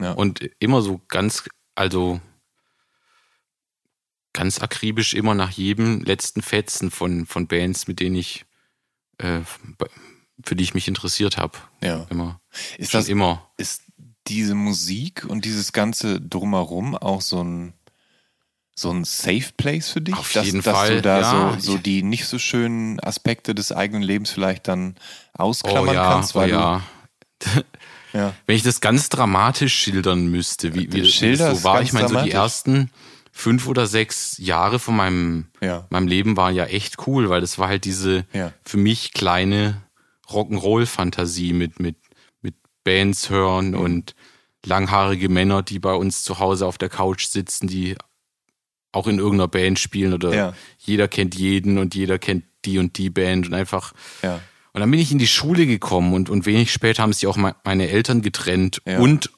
Ja. 0.01 0.13
Und 0.13 0.49
immer 0.61 0.81
so 0.83 1.01
ganz, 1.09 1.45
also 1.75 2.21
ganz 4.33 4.61
akribisch 4.61 5.15
immer 5.15 5.35
nach 5.35 5.51
jedem 5.51 6.01
letzten 6.03 6.43
Fetzen 6.43 6.91
von, 6.91 7.27
von 7.27 7.47
Bands, 7.49 7.89
mit 7.89 7.99
denen 8.01 8.15
ich, 8.17 8.45
äh, 9.19 9.41
für 10.45 10.55
die 10.55 10.63
ich 10.65 10.75
mich 10.75 10.87
interessiert 10.87 11.37
habe. 11.39 11.59
Ja. 11.83 12.07
Immer. 12.11 12.41
Ist 12.77 12.93
Schon 12.93 13.01
das 13.01 13.09
immer. 13.09 13.51
ist 13.57 13.83
diese 14.29 14.55
Musik 14.55 15.25
und 15.27 15.45
dieses 15.45 15.73
ganze 15.73 16.21
drumherum 16.21 16.95
auch 16.95 17.23
so 17.23 17.43
ein 17.43 17.73
so 18.79 18.91
ein 18.91 19.05
Safe 19.05 19.47
Place 19.57 19.89
für 19.91 20.01
dich, 20.01 20.15
Auf 20.17 20.33
dass, 20.33 20.47
jeden 20.47 20.63
dass 20.63 20.77
Fall, 20.77 20.97
du 20.97 21.03
da 21.03 21.21
ja. 21.21 21.53
so, 21.59 21.73
so 21.73 21.79
die 21.79 22.03
nicht 22.03 22.27
so 22.27 22.39
schönen 22.39 23.01
Aspekte 23.01 23.55
des 23.55 23.73
eigenen 23.73 24.03
Lebens 24.03 24.31
vielleicht 24.31 24.69
dann 24.69 24.95
Oh 25.37 25.43
ausklammern 25.43 25.95
ja, 25.95 26.09
kannst, 26.09 26.37
oh 26.37 26.41
weil 26.41 26.51
ja. 26.51 26.83
du 27.41 27.49
ja 28.13 28.35
Wenn 28.47 28.57
ich 28.57 28.63
das 28.63 28.81
ganz 28.81 29.09
dramatisch 29.09 29.75
schildern 29.75 30.29
müsste, 30.29 30.75
wie, 30.75 30.93
wie, 30.93 31.05
Schilder 31.07 31.55
so 31.57 31.65
war, 31.65 31.83
ich 31.83 31.93
meine, 31.93 32.09
so 32.09 32.21
die 32.23 32.31
ersten 32.31 32.91
fünf 33.33 33.67
oder 33.67 33.87
sechs 33.87 34.37
Jahre 34.39 34.79
von 34.79 34.97
meinem, 34.97 35.47
Ja. 35.61 35.87
meinem 35.91 36.07
Leben 36.09 36.37
waren 36.37 36.55
ja 36.55 36.65
echt 36.67 37.07
cool, 37.07 37.29
weil 37.31 37.41
das 37.41 37.59
war 37.59 37.69
halt 37.69 37.85
diese 37.85 38.27
Ja. 38.33 38.53
für 38.65 38.77
mich 38.79 39.13
kleine 39.13 39.83
Rock'n'Roll-Fantasie 40.31 41.53
mit, 41.53 41.81
mit, 41.81 41.97
mit 42.43 42.55
Bands 42.85 43.31
hören 43.31 43.71
Mhm. 43.71 43.81
und 43.81 44.15
langhaarige 44.65 45.29
Männer, 45.29 45.63
die 45.63 45.79
bei 45.79 45.93
uns 45.95 46.23
zu 46.23 46.39
Hause 46.39 46.67
auf 46.67 46.79
der 46.79 46.89
Couch 46.89 47.27
sitzen, 47.27 47.67
die 47.69 47.97
auch 48.93 49.07
in 49.07 49.19
irgendeiner 49.19 49.49
Band 49.49 49.79
spielen 49.79 50.13
oder 50.15 50.35
Ja. 50.35 50.53
jeder 50.79 51.09
kennt 51.09 51.35
jeden 51.35 51.79
und 51.79 51.95
jeder 51.95 52.19
kennt 52.19 52.45
die 52.65 52.79
und 52.79 52.99
die 52.99 53.11
Band 53.11 53.47
und 53.49 53.55
einfach 53.55 53.93
ja 54.23 54.41
und 54.75 54.81
dann 54.83 54.91
bin 54.91 55.01
ich 55.01 55.11
in 55.11 55.19
die 55.19 55.27
Schule 55.27 55.67
gekommen 55.67 56.13
und, 56.13 56.31
und 56.31 56.47
wenig 56.47 56.73
später 56.73 57.03
haben 57.03 57.13
sich 57.13 57.27
auch 57.27 57.37
me- 57.37 57.57
meine 57.65 57.89
Eltern 57.89 58.23
getrennt 58.23 58.81
Ja. 58.87 58.99
und 58.99 59.31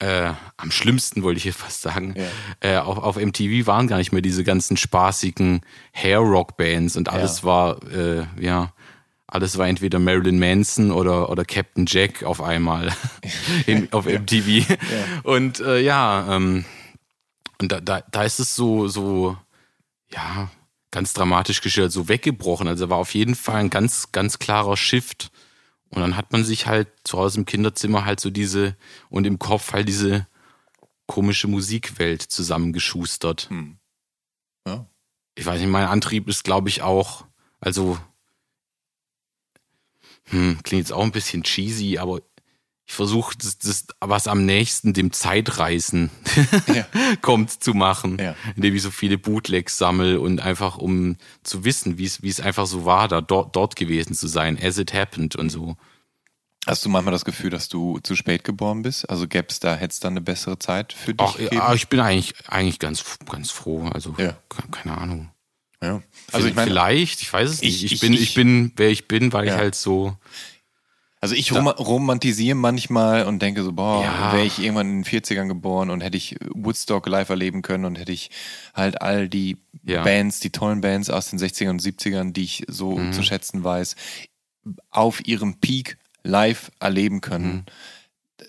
äh, 0.00 0.32
am 0.56 0.70
schlimmsten 0.72 1.22
wollte 1.22 1.38
ich 1.38 1.44
jetzt 1.44 1.58
fast 1.60 1.80
sagen, 1.80 2.14
äh, 2.60 2.76
auf, 2.76 2.98
auf 2.98 3.16
MTV 3.16 3.66
waren 3.66 3.86
gar 3.86 3.98
nicht 3.98 4.12
mehr 4.12 4.20
diese 4.22 4.42
ganzen 4.44 4.76
spaßigen 4.76 5.60
Hair-Rock-Bands 5.94 6.96
und 6.96 7.08
alles 7.08 7.44
war, 7.44 7.80
äh, 7.92 8.24
ja, 8.40 8.72
alles 9.26 9.56
war 9.56 9.66
entweder 9.68 9.98
Marilyn 9.98 10.38
Manson 10.38 10.90
oder, 10.90 11.30
oder 11.30 11.44
Captain 11.44 11.86
Jack 11.88 12.22
auf 12.24 12.42
einmal 12.42 12.92
in, 13.66 13.92
auf 13.92 14.06
MTV. 14.06 14.66
Und 15.22 15.60
äh, 15.60 15.80
ja, 15.80 16.36
ähm, 16.36 16.64
und 17.60 17.72
da, 17.72 17.80
da, 17.80 18.00
da 18.00 18.24
ist 18.24 18.40
es 18.40 18.54
so, 18.54 18.88
so, 18.88 19.36
ja, 20.10 20.50
ganz 20.90 21.12
dramatisch 21.12 21.60
geschildert, 21.60 21.92
so 21.92 22.08
weggebrochen. 22.08 22.68
Also 22.68 22.88
war 22.88 22.98
auf 22.98 23.14
jeden 23.14 23.34
Fall 23.34 23.56
ein 23.56 23.70
ganz, 23.70 24.12
ganz 24.12 24.38
klarer 24.38 24.76
Shift. 24.76 25.30
Und 25.90 26.00
dann 26.00 26.16
hat 26.16 26.32
man 26.32 26.44
sich 26.44 26.66
halt 26.66 26.88
zu 27.04 27.18
Hause 27.18 27.38
im 27.38 27.46
Kinderzimmer 27.46 28.04
halt 28.04 28.20
so 28.20 28.30
diese 28.30 28.76
und 29.10 29.26
im 29.26 29.38
Kopf 29.38 29.72
halt 29.72 29.88
diese 29.88 30.26
komische 31.06 31.48
Musikwelt 31.48 32.22
zusammengeschustert. 32.22 33.48
Ja. 34.66 34.86
Ich 35.34 35.44
weiß 35.44 35.60
nicht, 35.60 35.70
mein 35.70 35.86
Antrieb 35.86 36.28
ist, 36.28 36.44
glaube 36.44 36.68
ich, 36.68 36.82
auch, 36.82 37.26
also, 37.60 37.98
hm, 40.26 40.60
klingt 40.62 40.84
jetzt 40.84 40.92
auch 40.92 41.02
ein 41.02 41.12
bisschen 41.12 41.42
cheesy, 41.42 41.98
aber 41.98 42.22
ich 42.86 42.92
versuche, 42.92 43.34
das, 43.38 43.56
das, 43.58 43.86
was 44.00 44.26
am 44.28 44.44
nächsten 44.44 44.92
dem 44.92 45.10
Zeitreisen 45.12 46.10
Ja. 46.74 46.86
kommt, 47.22 47.50
zu 47.62 47.72
machen, 47.74 48.18
Ja. 48.20 48.34
indem 48.56 48.74
ich 48.76 48.82
so 48.82 48.90
viele 48.90 49.16
Bootlegs 49.18 49.78
sammle 49.78 50.20
und 50.20 50.40
einfach 50.40 50.76
um 50.78 51.16
zu 51.42 51.64
wissen, 51.64 51.96
wie 51.98 52.04
es 52.04 52.22
wie 52.22 52.28
es 52.28 52.40
einfach 52.40 52.66
so 52.66 52.84
war, 52.84 53.08
da 53.08 53.20
dort, 53.20 53.56
dort 53.56 53.76
gewesen 53.76 54.14
zu 54.14 54.26
sein, 54.26 54.58
as 54.62 54.76
it 54.78 54.92
happened 54.92 55.34
und 55.36 55.48
so. 55.50 55.76
Hast 56.66 56.84
du 56.84 56.88
manchmal 56.88 57.12
das 57.12 57.24
Gefühl, 57.26 57.50
dass 57.50 57.68
du 57.68 57.98
zu 58.02 58.16
spät 58.16 58.42
geboren 58.44 58.82
bist? 58.82 59.08
Also 59.10 59.28
gäbe 59.28 59.48
es 59.50 59.60
da, 59.60 59.74
hätte 59.74 59.92
es 59.92 60.00
da 60.00 60.08
eine 60.08 60.22
bessere 60.22 60.58
Zeit 60.58 60.94
für 60.94 61.12
dich 61.14 61.26
Ach, 61.28 61.36
gegeben? 61.36 61.56
ja, 61.56 61.74
ich 61.74 61.88
bin 61.88 62.00
eigentlich, 62.00 62.32
eigentlich 62.48 62.78
ganz, 62.78 63.04
ganz 63.30 63.50
froh. 63.50 63.88
Also, 63.92 64.14
Ja. 64.18 64.32
ke- 64.48 64.68
keine 64.70 64.96
Ahnung. 64.96 65.30
ja. 65.82 66.02
Also 66.32 66.48
ich 66.48 66.54
meine, 66.54 66.70
Vielleicht, 66.70 67.20
ich 67.20 67.30
weiß 67.30 67.50
es 67.50 67.60
nicht. 67.60 67.76
Ich- 67.76 67.84
Ich, 67.84 67.92
ich- 67.92 68.00
bin, 68.00 68.12
ich, 68.14 68.34
bin, 68.34 68.72
wer 68.76 68.88
ich 68.90 69.08
bin, 69.08 69.32
weil 69.34 69.46
ich 69.46 69.52
halt 69.52 69.74
so. 69.74 70.16
Also 71.24 71.34
ich 71.36 71.52
rom 71.52 71.68
romantisiere 71.68 72.54
manchmal 72.54 73.24
und 73.24 73.40
denke 73.40 73.62
so, 73.62 73.72
boah, 73.72 74.02
Ja. 74.04 74.32
wäre 74.34 74.44
ich 74.44 74.58
irgendwann 74.58 74.90
in 74.90 75.02
den 75.02 75.04
40ern 75.04 75.48
geboren 75.48 75.88
und 75.88 76.02
hätte 76.02 76.18
ich 76.18 76.36
Woodstock 76.52 77.06
live 77.08 77.30
erleben 77.30 77.62
können 77.62 77.86
und 77.86 77.96
hätte 77.98 78.12
ich 78.12 78.30
halt 78.74 79.00
all 79.00 79.28
die 79.30 79.56
Ja. 79.84 80.02
Bands, 80.04 80.40
die 80.40 80.50
tollen 80.50 80.82
Bands 80.82 81.08
aus 81.08 81.30
den 81.30 81.38
60ern 81.38 81.70
und 81.70 81.80
70ern, 81.82 82.32
die 82.32 82.44
ich 82.44 82.64
so 82.68 82.98
Mhm. 82.98 83.12
zu 83.12 83.22
schätzen 83.22 83.64
weiß, 83.64 83.96
auf 84.90 85.26
ihrem 85.26 85.60
Peak 85.60 85.96
live 86.24 86.70
erleben 86.78 87.22
können. 87.22 87.64
Mhm. 88.40 88.46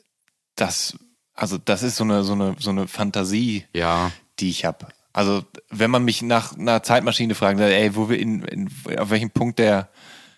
Das, 0.56 0.98
also 1.34 1.58
das 1.58 1.82
ist 1.84 1.96
so 1.98 2.04
eine, 2.04 2.24
so 2.24 2.34
eine, 2.34 2.56
so 2.60 2.70
eine 2.72 2.88
Fantasie, 2.88 3.66
Ja, 3.74 4.12
die 4.40 4.50
ich 4.50 4.66
habe. 4.66 4.88
Also 5.14 5.46
wenn 5.70 5.92
man 5.92 6.04
mich 6.04 6.22
nach 6.22 6.58
einer 6.58 6.84
Zeitmaschine 6.84 7.36
fragt, 7.36 7.60
ey, 7.62 7.96
wo 7.96 8.10
wir 8.10 8.20
in, 8.20 8.44
in 8.44 8.70
auf 9.00 9.10
welchem 9.12 9.32
Punkt 9.32 9.60
der 9.60 9.88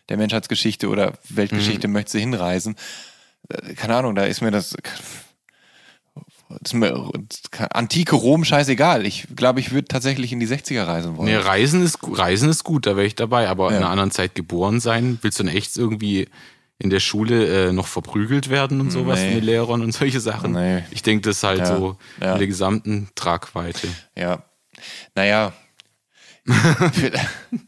der 0.09 0.17
Menschheitsgeschichte 0.17 0.89
oder 0.89 1.11
Mhm. 1.11 1.35
Weltgeschichte 1.37 1.87
möchtest 1.87 2.15
du 2.15 2.19
hinreisen? 2.19 2.75
Äh, 3.49 3.73
Keine 3.73 3.95
Ahnung, 3.95 4.15
da 4.15 4.23
ist 4.23 4.41
mir 4.41 4.51
das, 4.51 4.75
das 6.49 6.59
ist 6.65 6.73
mir, 6.73 7.11
antike 7.71 8.15
Rom 8.15 8.45
scheißegal. 8.45 9.05
Ich 9.05 9.27
glaube, 9.35 9.59
ich 9.59 9.71
würde 9.71 9.87
tatsächlich 9.87 10.31
in 10.31 10.39
die 10.39 10.47
60er 10.47 10.85
reisen 10.87 11.17
wollen. 11.17 11.27
nee, 11.27 11.35
Reisen 11.35 11.83
ist, 11.83 11.99
Reisen 12.03 12.49
ist 12.49 12.63
gut, 12.63 12.85
da 12.85 12.95
wäre 12.95 13.05
ich 13.05 13.15
dabei, 13.15 13.49
aber 13.49 13.67
in 13.69 13.73
Ja. 13.75 13.79
einer 13.81 13.89
anderen 13.89 14.11
Zeit 14.11 14.33
geboren 14.35 14.79
sein, 14.79 15.19
willst 15.21 15.39
du 15.39 15.43
dann 15.43 15.53
echt 15.55 15.75
irgendwie 15.77 16.27
in 16.79 16.89
der 16.91 16.99
Schule 16.99 17.69
äh, 17.69 17.71
noch 17.73 17.87
verprügelt 17.87 18.49
werden 18.49 18.79
und 18.81 18.91
sowas 18.91 19.19
Nee. 19.19 19.25
von 19.25 19.35
den 19.35 19.43
Lehrern 19.43 19.81
und 19.81 19.91
solche 19.93 20.19
Sachen? 20.19 20.51
Nee. 20.53 20.83
Ich 20.91 21.01
denke, 21.01 21.27
das 21.27 21.37
ist 21.37 21.43
halt 21.43 21.59
Ja. 21.59 21.65
so 21.65 21.97
Ja. 22.21 22.33
in 22.33 22.37
der 22.37 22.47
gesamten 22.47 23.09
Tragweite. 23.15 23.87
Ja. 24.15 24.43
Naja. 25.15 25.53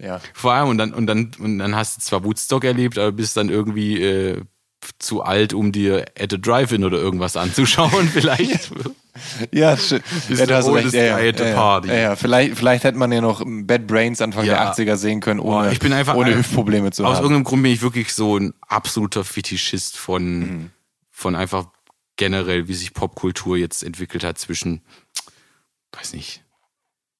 ja. 0.00 0.20
Vor 0.34 0.52
allem, 0.52 0.68
und 0.68 0.78
dann, 0.78 0.92
und 0.94 1.06
dann, 1.06 1.30
und 1.38 1.58
dann 1.58 1.74
hast 1.76 1.96
du 1.96 2.00
zwar 2.02 2.24
Woodstock 2.24 2.64
erlebt, 2.64 2.98
aber 2.98 3.12
bist 3.12 3.36
dann 3.36 3.48
irgendwie 3.48 4.02
äh, 4.02 4.40
zu 4.98 5.22
alt, 5.22 5.52
um 5.52 5.72
dir 5.72 6.04
at 6.18 6.32
a 6.32 6.36
Drive-In 6.36 6.84
oder 6.84 6.98
irgendwas 6.98 7.36
anzuschauen, 7.36 8.08
vielleicht. 8.12 8.70
Ja, 9.50 9.76
schön. 9.76 10.00
Ja, 10.28 10.46
du 10.46 10.54
hast 10.54 10.68
recht. 10.68 10.92
Ja, 10.92 11.18
ja, 11.18 11.54
party. 11.54 11.88
Ja. 11.88 12.14
Vielleicht, 12.16 12.56
vielleicht 12.56 12.84
hätte 12.84 12.98
man 12.98 13.10
ja 13.10 13.20
noch 13.20 13.42
Bad 13.44 13.86
Brains 13.86 14.20
Anfang 14.20 14.44
Ja. 14.44 14.72
der 14.74 14.86
80er 14.86 14.96
sehen 14.96 15.20
können, 15.20 15.40
ohne, 15.40 15.72
ich 15.72 15.78
bin 15.78 15.92
einfach 15.92 16.14
ohne 16.14 16.36
Hüftprobleme 16.36 16.90
zu 16.92 17.04
Aus 17.04 17.16
haben. 17.16 17.24
irgendeinem 17.24 17.44
Grund 17.44 17.62
bin 17.62 17.72
ich 17.72 17.82
wirklich 17.82 18.12
so 18.14 18.36
ein 18.38 18.52
absoluter 18.68 19.24
Fetischist 19.24 19.96
von, 19.96 20.38
Mhm. 20.38 20.70
von 21.10 21.34
einfach 21.34 21.66
generell, 22.16 22.68
wie 22.68 22.74
sich 22.74 22.92
Popkultur 22.94 23.56
jetzt 23.56 23.82
entwickelt 23.82 24.22
hat 24.22 24.38
zwischen, 24.38 24.82
weiß 25.92 26.12
nicht, 26.12 26.42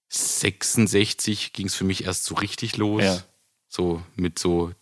66 0.09 1.53
ging 1.53 1.67
es 1.67 1.75
für 1.75 1.85
mich 1.85 2.05
erst 2.05 2.25
so 2.25 2.35
richtig 2.35 2.77
los. 2.77 3.03
Ja. 3.03 3.23
So 3.69 4.03
mit 4.15 4.39
so 4.39 4.73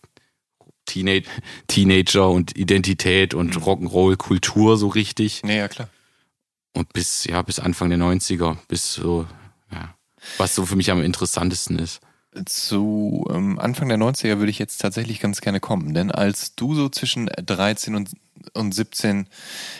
Teenage, 0.85 1.27
Teenager 1.67 2.29
und 2.29 2.55
Identität 2.55 3.33
und 3.33 3.55
Rock'n'Roll-Kultur 3.57 4.77
so 4.77 4.87
richtig. 4.87 5.43
Nee, 5.43 5.57
ja, 5.57 5.67
klar. 5.67 5.89
Und 6.73 6.91
bis, 6.93 7.23
ja, 7.25 7.41
bis 7.41 7.59
Anfang 7.59 7.89
der 7.89 7.99
90er, 7.99 8.57
bis 8.67 8.93
so, 8.93 9.25
ja, 9.71 9.95
was 10.37 10.55
so 10.55 10.65
für 10.65 10.75
mich 10.75 10.91
am 10.91 11.01
interessantesten 11.01 11.79
ist. 11.79 12.01
Zu 12.45 13.25
ähm, 13.31 13.59
Anfang 13.59 13.87
der 13.87 13.97
90er 13.97 14.39
würde 14.39 14.49
ich 14.49 14.59
jetzt 14.59 14.81
tatsächlich 14.81 15.21
ganz 15.21 15.39
gerne 15.39 15.61
kommen, 15.61 15.93
denn 15.93 16.11
als 16.11 16.53
du 16.55 16.75
so 16.75 16.89
zwischen 16.89 17.27
13 17.27 17.95
und, 17.95 18.09
und 18.53 18.73
17 18.73 19.27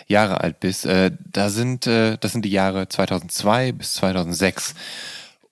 Jahre 0.08 0.40
alt 0.40 0.62
bist, 0.62 0.86
äh, 0.86 1.12
da 1.20 1.50
sind, 1.50 1.86
äh, 1.86 2.18
das 2.18 2.32
sind 2.32 2.46
die 2.46 2.52
Jahre 2.52 2.88
2002 2.88 3.74
bis 3.74 3.96
2006. 3.96 4.74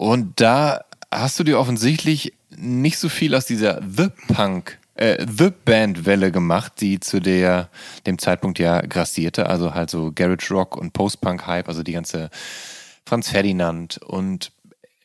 Und 0.03 0.41
da 0.41 0.83
hast 1.09 1.39
du 1.39 1.45
dir 1.45 1.57
offensichtlich 1.57 2.33
nicht 2.57 2.97
so 2.97 3.07
viel 3.07 3.33
aus 3.35 3.45
dieser 3.45 3.79
The 3.87 4.09
Punk, 4.27 4.77
äh, 4.95 5.25
The 5.25 5.49
Band 5.63 6.05
Welle 6.05 6.29
gemacht, 6.29 6.73
die 6.81 6.99
zu 6.99 7.21
der, 7.21 7.69
dem 8.05 8.19
Zeitpunkt 8.19 8.59
ja 8.59 8.81
grassierte, 8.81 9.45
also 9.45 9.73
halt 9.73 9.89
so 9.89 10.11
Garage 10.13 10.53
Rock 10.53 10.75
und 10.75 10.91
Post-Punk 10.91 11.47
Hype, 11.47 11.69
also 11.69 11.83
die 11.83 11.93
ganze 11.93 12.31
Franz 13.05 13.29
Ferdinand 13.29 13.97
und 13.99 14.51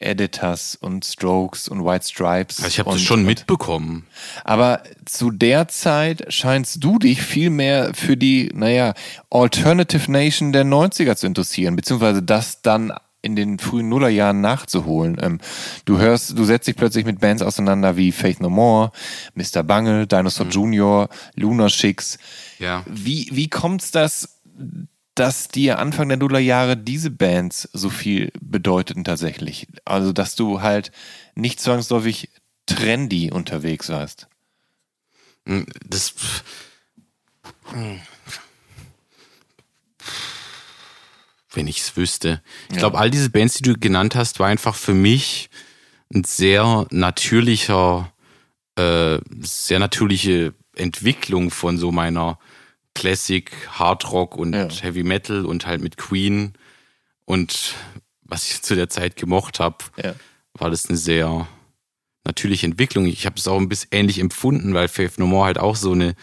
Editors 0.01 0.75
und 0.75 1.05
Strokes 1.05 1.69
und 1.69 1.85
White 1.85 2.09
Stripes. 2.09 2.59
Also 2.59 2.67
ich 2.67 2.81
habe 2.81 2.91
das 2.91 3.01
schon 3.01 3.25
mitbekommen. 3.25 4.05
aber 4.43 4.83
zu 5.05 5.31
der 5.31 5.69
Zeit 5.69 6.25
scheinst 6.33 6.83
du 6.83 6.99
dich 6.99 7.23
viel 7.23 7.51
mehr 7.51 7.93
für 7.95 8.17
die, 8.17 8.51
naja, 8.53 8.95
Alternative 9.31 10.11
Nation 10.11 10.53
der 10.53 10.65
90er 10.65 11.15
zu 11.15 11.29
interessieren, 11.29 11.77
beziehungsweise 11.77 12.21
das 12.21 12.63
dann 12.63 12.93
in 13.21 13.37
den 13.37 13.59
frühen 13.59 13.89
Nullerjahren 13.89 14.41
nachzuholen. 14.41 15.17
Ähm, 15.21 15.39
du 15.85 15.99
hörst, 15.99 16.39
du 16.39 16.45
setzt 16.45 16.69
dich 16.69 16.77
plötzlich 16.77 17.05
mit 17.05 17.21
Bands 17.21 17.43
auseinander 17.43 17.97
wie 17.97 18.13
Faith 18.13 18.41
No 18.41 18.51
More, 18.51 18.93
Mr. 19.35 19.63
Bungle, 19.63 20.07
Dinosaur 20.07 20.47
Jr., 20.47 21.09
Lunar 21.35 21.69
Chicks. 21.69 22.19
Ja. 22.59 22.85
Wie, 22.87 23.29
wie 23.33 23.49
kommt's 23.49 23.91
das, 23.91 24.41
dass 25.15 25.49
dir 25.49 25.79
Anfang 25.79 26.09
der 26.09 26.19
Nullerjahre 26.19 26.77
diese 26.77 27.11
Bands 27.11 27.69
so 27.73 27.91
viel 27.91 28.31
bedeuteten 28.41 29.05
tatsächlich? 29.05 29.67
Also, 29.85 30.13
dass 30.13 30.37
du 30.37 30.63
halt 30.63 30.93
nicht 31.35 31.61
zwangsläufig 31.61 32.31
trendy 32.67 33.31
unterwegs 33.33 33.89
warst. 33.89 34.29
Das. 35.87 36.15
Wenn 41.59 41.67
ich 41.67 41.81
es 41.81 41.97
wüsste. 41.97 42.41
Ich 42.71 42.79
glaube, 42.79 42.99
all 42.99 43.11
diese 43.11 43.31
Bands, 43.31 43.57
die 43.57 43.65
du 43.65 43.77
genannt 43.77 44.15
hast, 44.15 44.39
war 44.39 44.47
einfach 44.47 44.77
für 44.77 44.95
mich 44.95 45.51
ein 46.15 46.23
sehr 46.23 46.87
natürlicher, 46.93 48.13
äh, 48.77 49.19
sehr 49.41 49.81
natürliche 49.81 50.55
Entwicklung 50.77 51.51
von 51.51 51.77
so 51.77 51.91
meiner 51.91 52.39
Classic, 52.95 53.51
Hard 53.73 54.13
Rock 54.13 54.37
und 54.37 54.53
Ja. 54.55 54.69
Heavy 54.71 55.03
Metal 55.03 55.45
und 55.47 55.67
halt 55.67 55.81
mit 55.83 55.97
Queen 55.97 56.53
und 57.25 57.75
was 58.23 58.49
ich 58.49 58.63
zu 58.63 58.77
der 58.77 58.89
Zeit 58.89 59.17
gemocht 59.17 59.59
habe, 59.59 59.79
Ja. 60.01 60.15
war 60.55 60.71
das 60.71 60.87
eine 60.89 60.97
sehr 60.97 61.49
natürliche 62.25 62.67
Entwicklung. 62.67 63.07
Ich 63.07 63.27
habe 63.27 63.35
es 63.37 63.49
auch 63.49 63.59
ein 63.59 63.69
bisschen 63.69 63.89
ähnlich 63.91 64.21
empfunden, 64.21 64.75
weil 64.75 64.87
Faith 64.87 65.19
No 65.19 65.27
More 65.27 65.47
halt 65.47 65.59
auch 65.59 65.75
so 65.75 65.91
eine 65.91 66.15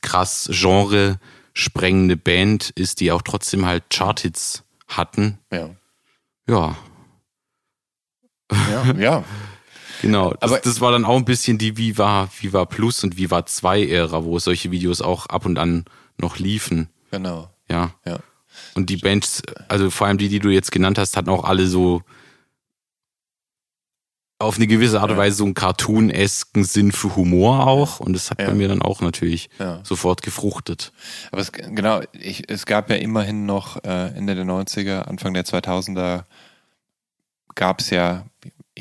krass 0.00 0.48
Genre 0.50 1.18
sprengende 1.54 2.16
Band 2.16 2.70
ist, 2.70 3.00
die 3.00 3.12
auch 3.12 3.22
trotzdem 3.22 3.66
halt 3.66 3.84
Charthits 3.92 4.64
hatten. 4.88 5.38
Ja. 5.52 5.70
Ja, 6.48 6.76
Ja, 8.70 8.92
ja. 8.98 9.24
genau. 10.02 10.30
Das, 10.40 10.50
Aber- 10.52 10.60
das 10.60 10.80
war 10.80 10.92
dann 10.92 11.04
auch 11.04 11.16
ein 11.16 11.24
bisschen 11.24 11.58
die 11.58 11.76
Viva, 11.76 12.28
Viva 12.40 12.64
Plus 12.64 13.02
und 13.04 13.16
Viva 13.16 13.46
2 13.46 13.86
Ära, 13.86 14.24
wo 14.24 14.38
solche 14.38 14.70
Videos 14.70 15.00
auch 15.00 15.26
ab 15.26 15.46
und 15.46 15.58
an 15.58 15.84
noch 16.18 16.38
liefen. 16.38 16.88
genau. 17.10 17.48
Ja. 17.68 17.92
Ja. 18.04 18.18
Und 18.74 18.90
die 18.90 18.98
Bands, 18.98 19.40
also 19.68 19.88
vor 19.88 20.06
allem 20.06 20.18
die, 20.18 20.28
die 20.28 20.38
du 20.40 20.50
jetzt 20.50 20.72
genannt 20.72 20.98
hast, 20.98 21.16
hatten 21.16 21.30
auch 21.30 21.44
alle 21.44 21.66
so 21.66 22.02
auf 24.42 24.56
eine 24.56 24.66
gewisse 24.66 25.00
Art 25.00 25.10
und 25.10 25.16
Weise 25.16 25.36
so 25.36 25.44
einen 25.44 25.54
cartoon-esken 25.54 26.64
Sinn 26.64 26.92
für 26.92 27.16
Humor 27.16 27.66
auch. 27.66 28.00
Und 28.00 28.12
das 28.14 28.30
hat 28.30 28.40
Ja. 28.40 28.46
bei 28.48 28.54
mir 28.54 28.68
dann 28.68 28.82
auch 28.82 29.00
natürlich 29.00 29.48
Ja. 29.58 29.80
sofort 29.84 30.22
gefruchtet. 30.22 30.92
Aber 31.30 31.40
es, 31.40 31.52
genau, 31.52 32.00
ich, 32.12 32.50
es 32.50 32.66
gab 32.66 32.90
ja 32.90 32.96
immerhin 32.96 33.46
noch 33.46 33.82
äh, 33.84 34.08
Ende 34.16 34.34
der 34.34 34.44
90er, 34.44 35.02
Anfang 35.08 35.34
der 35.34 35.44
2000er 35.44 36.24
gab 37.54 37.80
es 37.80 37.90
ja 37.90 38.24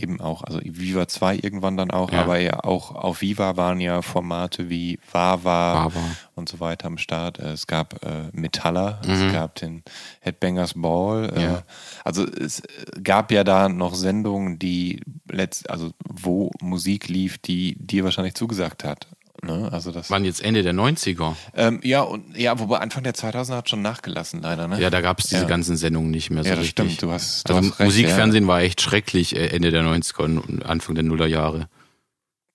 eben 0.01 0.19
auch, 0.21 0.43
also 0.43 0.59
Viva 0.63 1.07
2 1.07 1.35
irgendwann 1.41 1.77
dann 1.77 1.91
auch, 1.91 2.11
Ja. 2.11 2.21
aber 2.23 2.39
ja 2.39 2.63
auch 2.63 2.95
auf 2.95 3.21
Viva 3.21 3.57
waren 3.57 3.79
ja 3.79 4.01
Formate 4.01 4.69
wie 4.69 4.99
Wawa 5.11 5.85
Wawa. 5.85 5.91
und 6.35 6.49
so 6.49 6.59
weiter 6.59 6.87
am 6.87 6.97
Start. 6.97 7.39
Äh, 7.39 7.51
Es 7.51 7.67
gab 7.67 8.03
äh, 8.05 8.29
Metaller, 8.33 8.99
Mhm. 9.05 9.11
es 9.11 9.33
gab 9.33 9.55
den 9.55 9.83
Headbangers 10.21 10.73
Ball. 10.75 11.31
Äh, 11.35 11.41
Ja. 11.43 11.63
Also 12.03 12.25
es 12.25 12.61
gab 13.03 13.31
ja 13.31 13.43
da 13.43 13.69
noch 13.69 13.95
Sendungen, 13.95 14.59
die 14.59 15.01
letzt, 15.29 15.69
also 15.69 15.91
wo 16.07 16.51
Musik 16.61 17.07
lief, 17.07 17.37
die 17.37 17.75
dir 17.79 18.03
wahrscheinlich 18.03 18.35
zugesagt 18.35 18.83
hat. 18.83 19.07
Ne? 19.43 19.69
Also 19.71 19.91
das 19.91 20.09
Waren 20.11 20.23
jetzt 20.23 20.43
Ende 20.43 20.61
der 20.61 20.73
90er. 20.73 21.35
ähm, 21.55 21.79
ja, 21.83 22.01
und 22.01 22.37
ja, 22.37 22.59
wobei 22.59 22.77
Anfang 22.77 23.03
der 23.03 23.15
2000er 23.15 23.55
hat 23.57 23.69
schon 23.69 23.81
nachgelassen, 23.81 24.41
leider, 24.43 24.67
ne? 24.67 24.79
Ja, 24.79 24.89
da 24.91 25.01
gab 25.01 25.19
es 25.19 25.27
diese 25.29 25.41
Ja. 25.43 25.47
ganzen 25.47 25.77
Sendungen 25.77 26.11
nicht 26.11 26.29
mehr 26.29 26.43
so 26.43 26.49
Ja, 26.49 26.55
das 26.55 26.65
richtig. 26.65 26.85
stimmt, 26.93 27.01
du 27.01 27.11
hast- 27.11 27.49
du 27.49 27.55
also 27.55 27.69
hast 27.69 27.79
recht, 27.79 27.85
Musikfernsehen 27.87 28.45
war 28.47 28.61
echt 28.61 28.81
schrecklich 28.81 29.35
äh, 29.35 29.47
Ende 29.47 29.71
der 29.71 29.81
90er 29.83 30.23
und 30.23 30.63
Anfang 30.65 30.93
der 30.95 31.03
Nullerjahre. 31.03 31.67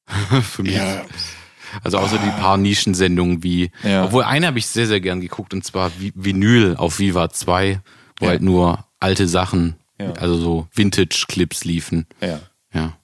Für 0.42 0.62
mich. 0.62 0.74
Ja, 0.76 1.02
Also 1.82 1.98
außer 1.98 2.18
die 2.18 2.30
paar 2.40 2.56
Nischensendungen 2.56 3.42
wie, 3.42 3.70
Ja. 3.82 4.04
obwohl 4.04 4.22
eine 4.22 4.46
habe 4.46 4.58
ich 4.60 4.66
sehr, 4.66 4.86
sehr 4.86 5.00
gern 5.00 5.20
geguckt 5.20 5.52
und 5.52 5.64
zwar 5.64 5.90
Vi- 5.98 6.12
Vinyl 6.14 6.76
auf 6.76 7.00
Viva 7.00 7.28
2, 7.30 7.80
wo 8.20 8.26
Ja. 8.26 8.30
halt 8.30 8.42
nur 8.42 8.86
alte 9.00 9.26
Sachen, 9.26 9.74
Ja. 10.00 10.12
also 10.12 10.36
so 10.38 10.68
Vintage-Clips 10.72 11.64
liefen. 11.64 12.06
ja, 12.20 12.38
Ja. 12.72 12.96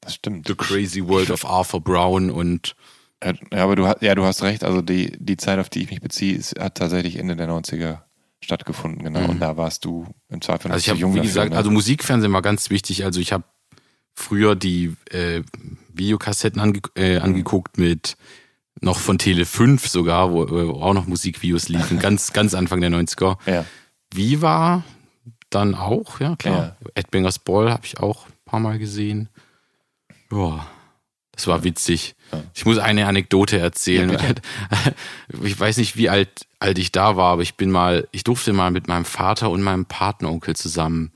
das 0.00 0.14
stimmt. 0.16 0.48
The 0.48 0.54
Crazy 0.56 1.06
World 1.06 1.30
of 1.30 1.44
Arthur 1.46 1.80
Brown 1.80 2.30
und 2.30 2.74
Ja, 3.22 3.32
ja, 3.52 3.64
aber 3.64 3.76
du 3.76 3.86
hast, 3.86 4.02
ja, 4.02 4.14
du 4.14 4.24
hast 4.24 4.42
recht, 4.42 4.64
also 4.64 4.82
die, 4.82 5.12
die 5.18 5.36
Zeit, 5.36 5.58
auf 5.58 5.68
die 5.68 5.82
ich 5.82 5.90
mich 5.90 6.00
beziehe, 6.00 6.36
ist, 6.36 6.58
hat 6.58 6.76
tatsächlich 6.76 7.16
Ende 7.16 7.36
der 7.36 7.48
90er 7.48 7.98
stattgefunden, 8.40 9.02
genau. 9.02 9.28
Und 9.28 9.40
da 9.40 9.56
warst 9.56 9.84
du 9.84 10.06
im 10.28 10.40
Zweifel 10.40 10.68
noch 10.68 10.74
also 10.74 10.82
ich 10.82 10.84
zu 10.84 10.90
habe, 10.92 11.00
jung 11.00 11.12
wie 11.14 11.18
dafür, 11.18 11.28
gesagt, 11.28 11.50
ne? 11.50 11.56
also 11.56 11.70
Musikfernsehen 11.70 12.32
war 12.32 12.42
ganz 12.42 12.70
wichtig. 12.70 13.04
Also 13.04 13.20
ich 13.20 13.32
habe 13.32 13.44
früher 14.14 14.54
die 14.54 14.94
äh, 15.10 15.42
Videokassetten 15.92 16.60
ange 16.60 16.80
äh, 16.94 17.18
angeguckt 17.18 17.78
mit 17.78 18.16
noch 18.80 18.98
von 18.98 19.18
Tele 19.18 19.44
5 19.44 19.88
sogar, 19.88 20.32
wo, 20.32 20.48
wo 20.48 20.80
auch 20.80 20.94
noch 20.94 21.06
Musikvideos 21.06 21.68
liefen, 21.68 21.98
ganz, 22.00 22.32
ganz 22.32 22.54
Anfang 22.54 22.80
der 22.80 22.90
90er. 22.90 23.38
Ja, 23.46 23.64
Viva 24.14 24.84
dann 25.50 25.74
auch, 25.74 26.20
ja 26.20 26.36
klar. 26.36 26.76
Ja. 26.94 27.30
Ball 27.44 27.70
habe 27.70 27.84
ich 27.84 27.98
auch 27.98 28.26
ein 28.26 28.32
paar 28.44 28.60
Mal 28.60 28.78
gesehen. 28.78 29.28
Ja, 30.30 30.66
das 31.38 31.46
war 31.46 31.62
witzig. 31.62 32.16
Ich 32.52 32.66
muss 32.66 32.78
eine 32.78 33.06
Anekdote 33.06 33.58
erzählen. 33.58 34.16
Ich 35.44 35.58
weiß 35.58 35.76
nicht, 35.76 35.96
wie 35.96 36.08
alt, 36.08 36.46
alt 36.58 36.78
ich 36.78 36.90
da 36.90 37.16
war, 37.16 37.32
aber 37.32 37.42
ich 37.42 37.54
bin 37.54 37.70
mal, 37.70 38.08
ich 38.10 38.24
durfte 38.24 38.52
mal 38.52 38.72
mit 38.72 38.88
meinem 38.88 39.04
Vater 39.04 39.50
und 39.50 39.62
meinem 39.62 39.86
Patenonkel 39.86 40.56
zusammen 40.56 41.12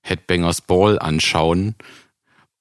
Headbangers 0.00 0.62
Ball 0.62 0.98
anschauen. 0.98 1.74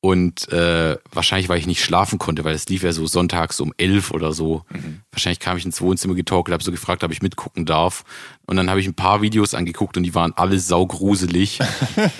Und 0.06 0.50
äh, 0.50 0.98
wahrscheinlich, 1.12 1.50
weil 1.50 1.58
ich 1.58 1.66
nicht 1.66 1.84
schlafen 1.84 2.20
konnte, 2.20 2.44
weil 2.44 2.54
es 2.54 2.70
lief 2.70 2.84
ja 2.84 2.92
so 2.92 3.08
sonntags 3.08 3.60
um 3.60 3.74
elf 3.78 4.12
oder 4.12 4.34
so. 4.34 4.64
Wahrscheinlich 5.10 5.40
kam 5.40 5.58
ich 5.58 5.66
ins 5.66 5.82
Wohnzimmer 5.82 6.14
getorkelt, 6.14 6.54
habe 6.54 6.64
so 6.64 6.70
gefragt, 6.70 7.04
ob 7.04 7.12
ich 7.12 7.24
mitgucken 7.24 7.66
darf. 7.66 8.04
Und 8.46 8.56
dann 8.56 8.70
habe 8.70 8.80
ich 8.80 8.86
ein 8.86 8.94
paar 8.94 9.24
Videos 9.24 9.56
angeguckt 9.56 9.98
und 9.98 10.04
die 10.04 10.14
waren 10.14 10.32
alle 10.36 10.60
saugruselig. 10.60 11.58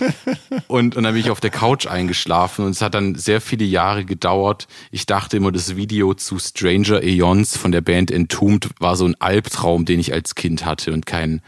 und, 0.68 0.96
und 0.96 1.04
dann 1.04 1.14
bin 1.14 1.22
ich 1.22 1.30
auf 1.30 1.42
der 1.42 1.52
Couch 1.52 1.86
eingeschlafen 1.86 2.66
und 2.66 2.72
es 2.72 2.82
hat 2.82 2.96
dann 2.96 3.14
sehr 3.14 3.40
viele 3.40 3.66
Jahre 3.66 4.04
gedauert. 4.04 4.68
Ich 4.90 5.06
dachte 5.06 5.38
immer, 5.38 5.52
das 5.52 5.76
Video 5.76 6.16
zu 6.16 6.40
Stranger 6.40 7.02
Aeons 7.04 7.56
von 7.56 7.72
der 7.72 7.82
Band 7.82 8.10
Entombed 8.10 8.68
war 8.80 8.96
so 8.96 9.06
ein 9.06 9.14
Albtraum, 9.22 9.86
den 9.86 10.00
ich 10.00 10.12
als 10.12 10.34
Kind 10.34 10.66
hatte 10.66 10.92
und 10.92 11.06
kein, 11.06 11.44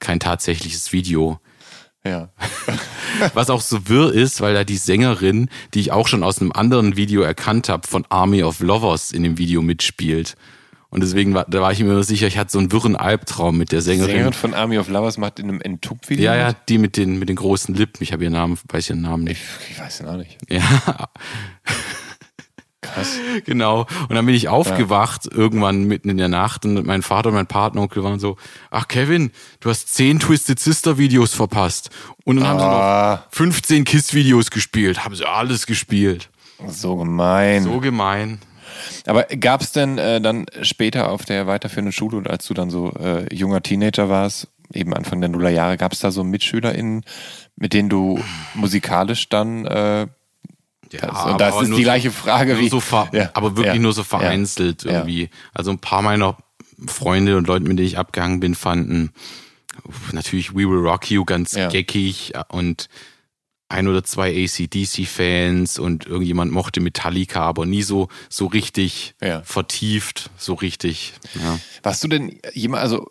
kein 0.00 0.20
tatsächliches 0.20 0.94
Video. 0.94 1.38
Ja. 2.06 2.28
Was 3.34 3.50
auch 3.50 3.60
so 3.60 3.88
wirr 3.88 4.12
ist, 4.12 4.40
weil 4.40 4.54
da 4.54 4.64
die 4.64 4.76
Sängerin, 4.76 5.48
die 5.74 5.80
ich 5.80 5.92
auch 5.92 6.08
schon 6.08 6.22
aus 6.22 6.40
einem 6.40 6.52
anderen 6.52 6.96
Video 6.96 7.22
erkannt 7.22 7.68
habe, 7.68 7.86
von 7.86 8.04
Army 8.08 8.42
of 8.42 8.60
Lovers 8.60 9.12
in 9.12 9.22
dem 9.22 9.38
Video 9.38 9.62
mitspielt. 9.62 10.36
Und 10.88 11.02
deswegen 11.02 11.34
war, 11.34 11.44
da 11.48 11.60
war 11.60 11.72
ich 11.72 11.80
mir 11.80 11.90
immer 11.90 12.02
sicher, 12.04 12.26
ich 12.26 12.38
hatte 12.38 12.52
so 12.52 12.58
einen 12.58 12.72
wirren 12.72 12.96
Albtraum 12.96 13.58
mit 13.58 13.72
der 13.72 13.82
Sängerin. 13.82 14.10
Sängerin 14.10 14.32
von 14.32 14.54
Army 14.54 14.78
of 14.78 14.88
Lovers 14.88 15.18
macht 15.18 15.38
in 15.38 15.48
einem 15.48 15.60
Entombed-Video 15.60 16.24
ja, 16.24 16.36
ja, 16.36 16.52
die 16.52 16.78
mit 16.78 16.96
den, 16.96 17.18
mit 17.18 17.28
den 17.28 17.36
großen 17.36 17.74
Lippen. 17.74 18.02
Ich 18.02 18.12
habe 18.12 18.24
ihren 18.24 18.32
Namen, 18.32 18.58
weiß 18.68 18.90
ihren 18.90 19.02
Namen 19.02 19.24
nicht. 19.24 19.42
Ich 19.70 19.78
weiß 19.78 19.98
den 19.98 20.08
auch 20.08 20.16
nicht. 20.16 20.38
Ja, 20.48 21.08
Krass. 22.94 23.16
Genau. 23.44 23.86
Und 24.08 24.14
dann 24.14 24.24
bin 24.26 24.34
ich 24.34 24.48
aufgewacht 24.48 25.26
irgendwann 25.30 25.84
mitten 25.84 26.08
in 26.08 26.16
der 26.16 26.28
Nacht 26.28 26.64
und 26.64 26.86
mein 26.86 27.02
Vater 27.02 27.28
und 27.30 27.34
mein 27.34 27.46
Partneronkel 27.46 28.02
waren 28.04 28.18
so, 28.18 28.36
ach 28.70 28.88
Kevin, 28.88 29.30
du 29.60 29.70
hast 29.70 29.94
zehn 29.94 30.18
Twisted 30.20 30.58
Sister 30.58 30.98
Videos 30.98 31.34
verpasst. 31.34 31.90
Und 32.24 32.36
dann 32.36 32.46
haben 32.48 32.58
sie 32.58 32.64
Ah. 32.64 33.22
noch 33.26 33.32
15 33.34 33.84
Kiss 33.84 34.14
Videos 34.14 34.50
gespielt. 34.50 35.04
Haben 35.04 35.14
sie 35.14 35.26
alles 35.26 35.66
gespielt. 35.66 36.30
So 36.68 36.96
gemein. 36.96 37.62
So 37.64 37.80
gemein. 37.80 38.38
Aber 39.06 39.24
gab 39.24 39.60
es 39.62 39.72
denn 39.72 39.98
äh, 39.98 40.20
dann 40.20 40.46
später 40.62 41.10
auf 41.10 41.24
der 41.24 41.46
weiterführenden 41.46 41.92
Schule 41.92 42.16
und 42.16 42.28
als 42.28 42.46
du 42.46 42.54
dann 42.54 42.70
so 42.70 42.92
äh, 42.92 43.32
junger 43.34 43.62
Teenager 43.62 44.08
warst, 44.08 44.48
eben 44.72 44.92
Anfang 44.94 45.20
der 45.20 45.28
Nullerjahre, 45.30 45.76
gab 45.76 45.92
es 45.92 46.00
da 46.00 46.10
so 46.10 46.24
MitschülerInnen, 46.24 47.04
mit 47.56 47.72
denen 47.72 47.88
du 47.88 48.20
musikalisch 48.54 49.28
dann 49.28 49.64
äh, 49.66 50.06
Ja, 50.92 51.00
das, 51.00 51.16
aber 51.16 51.32
und 51.32 51.40
das 51.40 51.62
ist 51.62 51.76
die 51.76 51.82
gleiche 51.82 52.10
Frage 52.10 52.58
wie 52.58 52.68
so 52.68 52.82
Ja, 53.12 53.30
aber 53.34 53.56
wirklich 53.56 53.74
ja, 53.74 53.80
nur 53.80 53.92
so 53.92 54.04
vereinzelt 54.04 54.84
Ja. 54.84 54.92
irgendwie. 54.92 55.30
Also 55.52 55.70
ein 55.70 55.78
paar 55.78 56.02
meiner 56.02 56.36
Freunde 56.86 57.36
und 57.36 57.46
Leute, 57.46 57.64
mit 57.64 57.78
denen 57.78 57.86
ich 57.88 57.98
abgehangen 57.98 58.40
bin, 58.40 58.54
fanden 58.54 59.12
natürlich 60.12 60.52
We 60.52 60.68
Will 60.68 60.78
Rock 60.78 61.10
You 61.10 61.24
ganz 61.24 61.52
geckig 61.52 62.32
und 62.48 62.88
ein 63.68 63.88
oder 63.88 64.04
zwei 64.04 64.30
ACDC-Fans 64.44 65.78
und 65.78 66.06
irgendjemand 66.06 66.52
mochte 66.52 66.80
Metallica, 66.80 67.42
aber 67.42 67.66
nie 67.66 67.82
so, 67.82 68.08
so 68.28 68.46
richtig 68.46 69.14
vertieft, 69.44 70.30
so 70.36 70.54
richtig. 70.54 71.14
Warst 71.82 72.04
du 72.04 72.08
denn 72.08 72.38
jemand, 72.54 72.82
also 72.82 73.10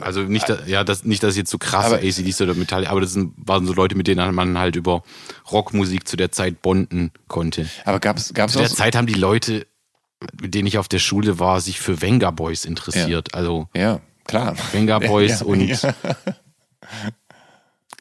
Also 0.00 0.20
nicht, 0.22 0.48
dass, 0.48 0.68
ja, 0.68 0.84
das, 0.84 1.04
nicht, 1.04 1.22
dass 1.22 1.36
jetzt 1.36 1.50
so 1.50 1.56
krasse 1.58 1.96
Aber- 1.96 2.04
ACDC 2.06 2.40
oder 2.42 2.54
Metallica, 2.54 2.90
aber 2.90 3.00
das 3.00 3.12
sind, 3.14 3.32
waren 3.36 3.66
so 3.66 3.72
Leute, 3.72 3.94
mit 3.96 4.06
denen 4.08 4.34
man 4.34 4.58
halt 4.58 4.76
über 4.76 5.02
Rockmusik 5.50 6.06
zu 6.06 6.16
der 6.18 6.30
Zeit 6.32 6.60
bonden 6.60 7.12
konnte. 7.28 7.66
aber 7.86 7.98
gab 7.98 8.18
es 8.18 8.34
gab 8.34 8.48
es 8.48 8.52
Zu 8.54 8.58
der 8.58 8.68
Zeit 8.68 8.94
haben 8.94 9.06
die 9.06 9.14
Leute, 9.14 9.66
mit 10.40 10.54
denen 10.54 10.66
ich 10.68 10.76
auf 10.76 10.88
der 10.88 10.98
Schule 10.98 11.38
war, 11.38 11.62
sich 11.62 11.80
für 11.80 12.02
Venga 12.02 12.30
Boys 12.30 12.66
interessiert. 12.66 13.34
Also 13.34 13.68
ja 13.74 14.00
klar 14.24 14.54
Venga 14.72 14.98
Boys 15.06 15.40
Ja, 15.40 15.46
und 15.46 15.60
ja. 15.62 15.94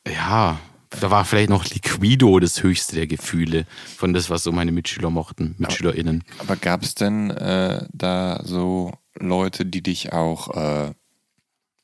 ja, 0.08 0.60
da 1.00 1.12
war 1.12 1.24
vielleicht 1.26 1.50
noch 1.50 1.66
Liquido 1.66 2.40
das 2.40 2.64
höchste 2.64 2.96
der 2.96 3.08
Gefühle 3.08 3.66
von 3.96 4.14
das, 4.14 4.30
was 4.30 4.44
so 4.44 4.52
meine 4.52 4.72
Mitschüler 4.72 5.10
mochten, 5.10 5.56
MitschülerInnen. 5.60 6.24
Aber 6.40 6.56
gab 6.56 6.84
es 6.84 6.96
denn 6.96 7.30
äh, 7.30 7.86
da 7.94 8.42
so 8.44 8.92
Leute, 9.20 9.66
die 9.66 9.82
dich 9.84 10.12
auch 10.14 10.56
äh, 10.56 10.92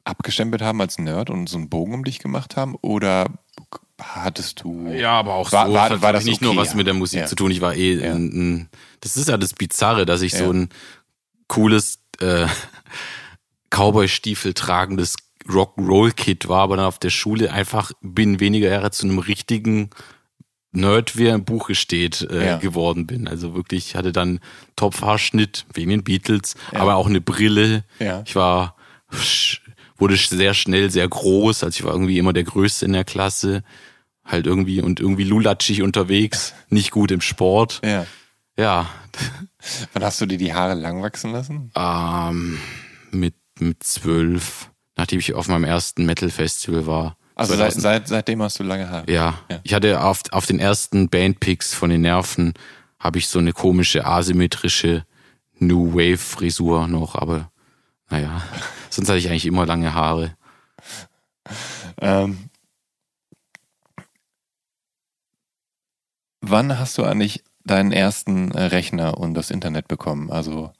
abgestempelt 0.06 0.62
haben 0.62 0.80
als 0.82 0.98
Nerd 1.00 1.30
und 1.30 1.48
so 1.50 1.58
einen 1.58 1.70
Bogen 1.70 1.94
um 1.94 2.04
dich 2.06 2.20
gemacht 2.20 2.56
haben? 2.56 2.76
Oder 2.82 3.28
hattest 4.02 4.64
du. 4.64 4.88
Ja, 4.90 5.12
aber 5.14 5.34
auch 5.36 5.52
War- 5.52 5.68
so. 5.68 5.74
war- 5.74 5.90
das 5.90 6.02
war 6.02 6.10
hat 6.10 6.16
das 6.16 6.26
nicht 6.26 6.38
okay, 6.38 6.46
nur 6.46 6.56
was 6.58 6.70
ja. 6.72 6.76
mit 6.76 6.88
der 6.88 6.94
Musik 6.94 7.22
Ja. 7.22 7.26
zu 7.28 7.36
tun. 7.36 7.52
Ich 7.52 7.62
war 7.62 7.76
eh 7.76 7.96
Ja. 7.96 8.14
ein, 8.14 8.70
das 9.02 9.18
ist 9.18 9.28
ja 9.30 9.38
das 9.38 9.54
Bizarre, 9.54 10.06
dass 10.06 10.22
ich 10.22 10.34
so 10.34 10.52
ein 10.52 10.70
cooles 11.48 12.00
äh, 12.20 12.48
Cowboy-Stiefel 13.70 14.54
tragendes 14.54 15.16
Rock'n'Roll-Kid 15.48 16.48
war, 16.48 16.62
aber 16.64 16.78
dann 16.78 16.86
auf 16.86 17.00
der 17.00 17.10
Schule 17.10 17.52
einfach 17.52 17.92
binnen 18.02 18.40
weniger 18.40 18.70
Jahre 18.70 18.92
zu 18.92 19.06
einem 19.06 19.20
richtigen 19.20 19.90
Nerd, 20.72 21.18
wie 21.18 21.28
er 21.28 21.36
im 21.36 21.46
Buche 21.46 21.76
steht, 21.76 22.22
äh, 22.30 22.46
Ja. 22.48 22.58
geworden 22.58 23.06
bin. 23.08 23.28
Also 23.28 23.54
wirklich, 23.56 23.88
ich 23.90 23.96
hatte 23.96 24.12
dann 24.12 24.40
Topfhaarschnitt 24.76 25.66
wegen 25.74 25.90
den 25.92 26.04
Beatles, 26.04 26.56
Ja. 26.74 26.80
aber 26.82 26.96
auch 26.96 27.08
eine 27.08 27.22
Brille. 27.22 27.84
Ja. 28.00 28.24
Ich 28.26 28.36
war, 28.36 28.76
sch- 29.14 29.60
wurde 29.98 30.16
sehr 30.18 30.54
schnell 30.54 30.90
sehr 30.92 31.08
groß, 31.08 31.64
also 31.64 31.76
ich 31.78 31.84
war 31.84 31.92
irgendwie 31.94 32.18
immer 32.18 32.34
der 32.34 32.44
Größte 32.44 32.86
in 32.86 32.94
der 32.94 33.04
Klasse. 33.06 33.64
Halt 34.24 34.48
irgendwie 34.48 34.82
und 34.82 35.00
irgendwie 35.00 35.24
lulatschig 35.24 35.84
unterwegs, 35.84 36.54
nicht 36.70 36.90
gut 36.92 37.12
im 37.12 37.22
Sport. 37.22 37.80
Ja. 37.86 38.06
Ja, 38.58 38.90
Wann 39.94 40.04
hast 40.04 40.20
du 40.22 40.26
dir 40.26 40.38
die 40.38 40.54
Haare 40.54 40.74
lang 40.74 41.04
wachsen 41.04 41.32
lassen? 41.32 41.72
ähm, 41.76 42.58
mit, 43.12 43.36
mit 43.60 43.84
zwölf, 43.84 44.70
nachdem 44.96 45.20
ich 45.20 45.34
auf 45.34 45.48
meinem 45.48 45.64
ersten 45.66 46.06
Metal-Festival 46.06 46.88
war. 46.88 47.18
Also 47.36 47.54
2000 47.56 47.82
seit, 47.82 47.82
seit, 47.82 48.08
seitdem 48.08 48.42
hast 48.42 48.60
du 48.60 48.64
lange 48.64 48.90
Haare. 48.90 49.12
Ja, 49.12 49.40
Ja. 49.52 49.60
ich 49.64 49.74
hatte 49.74 50.02
auf, 50.04 50.22
auf 50.32 50.46
den 50.46 50.60
ersten 50.60 51.10
Bandpicks 51.10 51.74
von 51.74 51.90
den 51.90 52.02
Nerven 52.02 52.54
habe 53.00 53.20
ich 53.20 53.28
so 53.28 53.40
eine 53.40 53.52
komische 53.54 54.06
asymmetrische 54.06 55.06
New 55.60 55.94
Wave 55.94 56.18
Frisur 56.18 56.88
noch, 56.88 57.16
aber 57.16 57.52
naja, 58.10 58.42
sonst 58.96 59.10
hatte 59.10 59.20
ich 59.20 59.30
eigentlich 59.30 59.46
immer 59.46 59.66
lange 59.66 59.94
Haare. 59.94 60.36
Ähm, 62.00 62.50
wann 66.42 66.78
hast 66.80 66.98
du 66.98 67.04
eigentlich 67.04 67.44
deinen 67.64 67.92
ersten 67.92 68.52
äh, 68.52 68.64
Rechner 68.64 69.18
und 69.18 69.34
das 69.34 69.52
Internet 69.52 69.88
bekommen? 69.88 70.32
Also, 70.32 70.72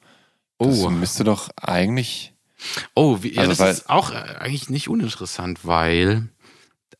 das 0.58 0.80
Oh. 0.80 0.90
müsste 0.90 1.24
doch 1.24 1.50
eigentlich. 1.60 2.32
Oh, 2.94 3.18
wie, 3.22 3.34
ja, 3.34 3.40
Also, 3.42 3.50
das 3.52 3.58
weil- 3.60 3.72
ist 3.72 3.90
auch 3.90 4.10
äh, 4.12 4.14
eigentlich 4.38 4.70
nicht 4.70 4.88
uninteressant, 4.88 5.64
weil 5.66 6.28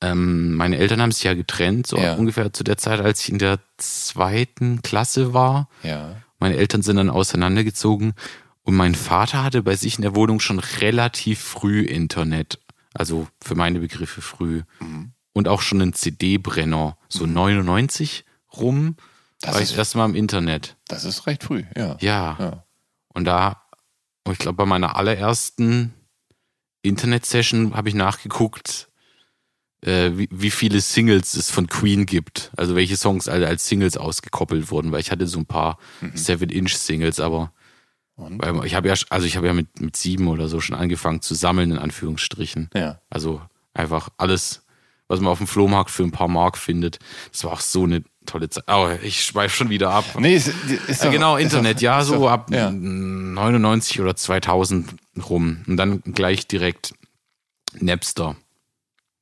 ähm, 0.02 0.54
meine 0.54 0.76
Eltern 0.76 1.00
haben 1.00 1.12
sich 1.12 1.24
ja 1.24 1.32
getrennt, 1.32 1.86
so 1.86 1.96
Ja. 1.96 2.14
ungefähr 2.16 2.52
zu 2.52 2.64
der 2.64 2.76
Zeit, 2.76 3.00
als 3.00 3.22
ich 3.22 3.30
in 3.30 3.38
der 3.38 3.60
zweiten 3.78 4.82
Klasse 4.82 5.32
war. 5.32 5.70
Ja. 5.82 6.16
Meine 6.38 6.56
Eltern 6.56 6.82
sind 6.82 6.96
dann 6.96 7.08
auseinandergezogen 7.08 8.12
und 8.66 8.74
mein 8.76 8.94
Vater 8.94 9.42
hatte 9.42 9.62
bei 9.62 9.76
sich 9.76 9.96
in 9.96 10.02
der 10.02 10.14
Wohnung 10.14 10.40
schon 10.40 10.58
relativ 10.58 11.40
früh 11.40 11.80
Internet. 11.82 12.58
Also 12.92 13.26
für 13.42 13.54
meine 13.54 13.78
Begriffe 13.80 14.20
früh. 14.20 14.62
Mhm. 14.80 15.12
Und 15.32 15.48
auch 15.48 15.60
schon 15.62 15.80
einen 15.82 15.92
CD-Brenner. 15.92 16.96
So 17.08 17.26
99 17.26 18.24
rum 18.56 18.96
Das 19.40 19.54
war 19.54 19.60
ist- 19.60 19.70
ich 19.72 19.78
erstmal 19.78 20.08
im 20.08 20.14
Internet. 20.14 20.76
Das 20.88 21.04
ist 21.04 21.26
recht 21.26 21.44
früh, 21.44 21.62
ja. 21.76 21.96
Ja. 22.00 22.36
Ja. 22.38 22.64
Und 23.14 23.24
da, 23.24 23.62
ich 24.30 24.38
glaube, 24.38 24.56
bei 24.56 24.66
meiner 24.66 24.96
allerersten 24.96 25.94
Internet-Session 26.82 27.74
habe 27.74 27.88
ich 27.88 27.94
nachgeguckt, 27.94 28.88
äh, 29.82 30.10
wie, 30.14 30.28
wie 30.30 30.50
viele 30.50 30.80
Singles 30.80 31.34
es 31.34 31.50
von 31.50 31.66
Queen 31.68 32.06
gibt. 32.06 32.50
Also 32.56 32.74
welche 32.74 32.96
Songs 32.96 33.28
alle 33.28 33.46
als 33.46 33.68
Singles 33.68 33.96
ausgekoppelt 33.96 34.70
wurden, 34.70 34.90
weil 34.92 35.00
ich 35.00 35.10
hatte 35.10 35.26
so 35.26 35.38
ein 35.38 35.46
paar 35.46 35.78
Seven-Inch-Singles, 36.14 37.20
aber 37.20 37.52
Und? 38.16 38.40
weil 38.42 38.64
ich 38.66 38.74
habe 38.74 38.88
ja, 38.88 38.94
also 39.10 39.26
ich 39.26 39.36
habe 39.36 39.46
ja 39.46 39.52
mit, 39.52 39.80
mit 39.80 39.96
sieben 39.96 40.28
oder 40.28 40.48
so 40.48 40.60
schon 40.60 40.74
angefangen 40.76 41.20
zu 41.20 41.34
sammeln, 41.34 41.70
in 41.70 41.78
Anführungsstrichen. 41.78 42.70
Ja. 42.74 43.00
Also 43.10 43.40
einfach 43.74 44.08
alles, 44.16 44.64
was 45.08 45.20
man 45.20 45.30
auf 45.30 45.38
dem 45.38 45.46
Flohmarkt 45.46 45.90
für 45.90 46.02
ein 46.02 46.12
paar 46.12 46.28
Mark 46.28 46.56
findet. 46.56 46.98
Das 47.30 47.44
war 47.44 47.52
auch 47.52 47.60
so 47.60 47.84
eine 47.84 48.02
tolle 48.24 48.48
Zeit. 48.48 48.66
Aber 48.68 49.02
ich 49.02 49.22
schweife 49.22 49.54
schon 49.54 49.68
wieder 49.70 49.90
ab. 49.90 50.04
Nee, 50.18 50.34
ist, 50.34 50.48
ist 50.88 51.00
Ja, 51.00 51.06
doch, 51.06 51.12
genau, 51.12 51.36
Internet, 51.36 51.76
doch, 51.76 51.82
ja, 51.82 52.02
so 52.02 52.14
doch, 52.20 52.30
ab 52.30 52.50
Ja. 52.50 52.70
99 52.70 54.00
oder 54.00 54.16
2000 54.16 54.94
rum. 55.28 55.62
Und 55.66 55.76
dann 55.76 56.00
gleich 56.00 56.46
direkt 56.48 56.94
Napster. 57.78 58.36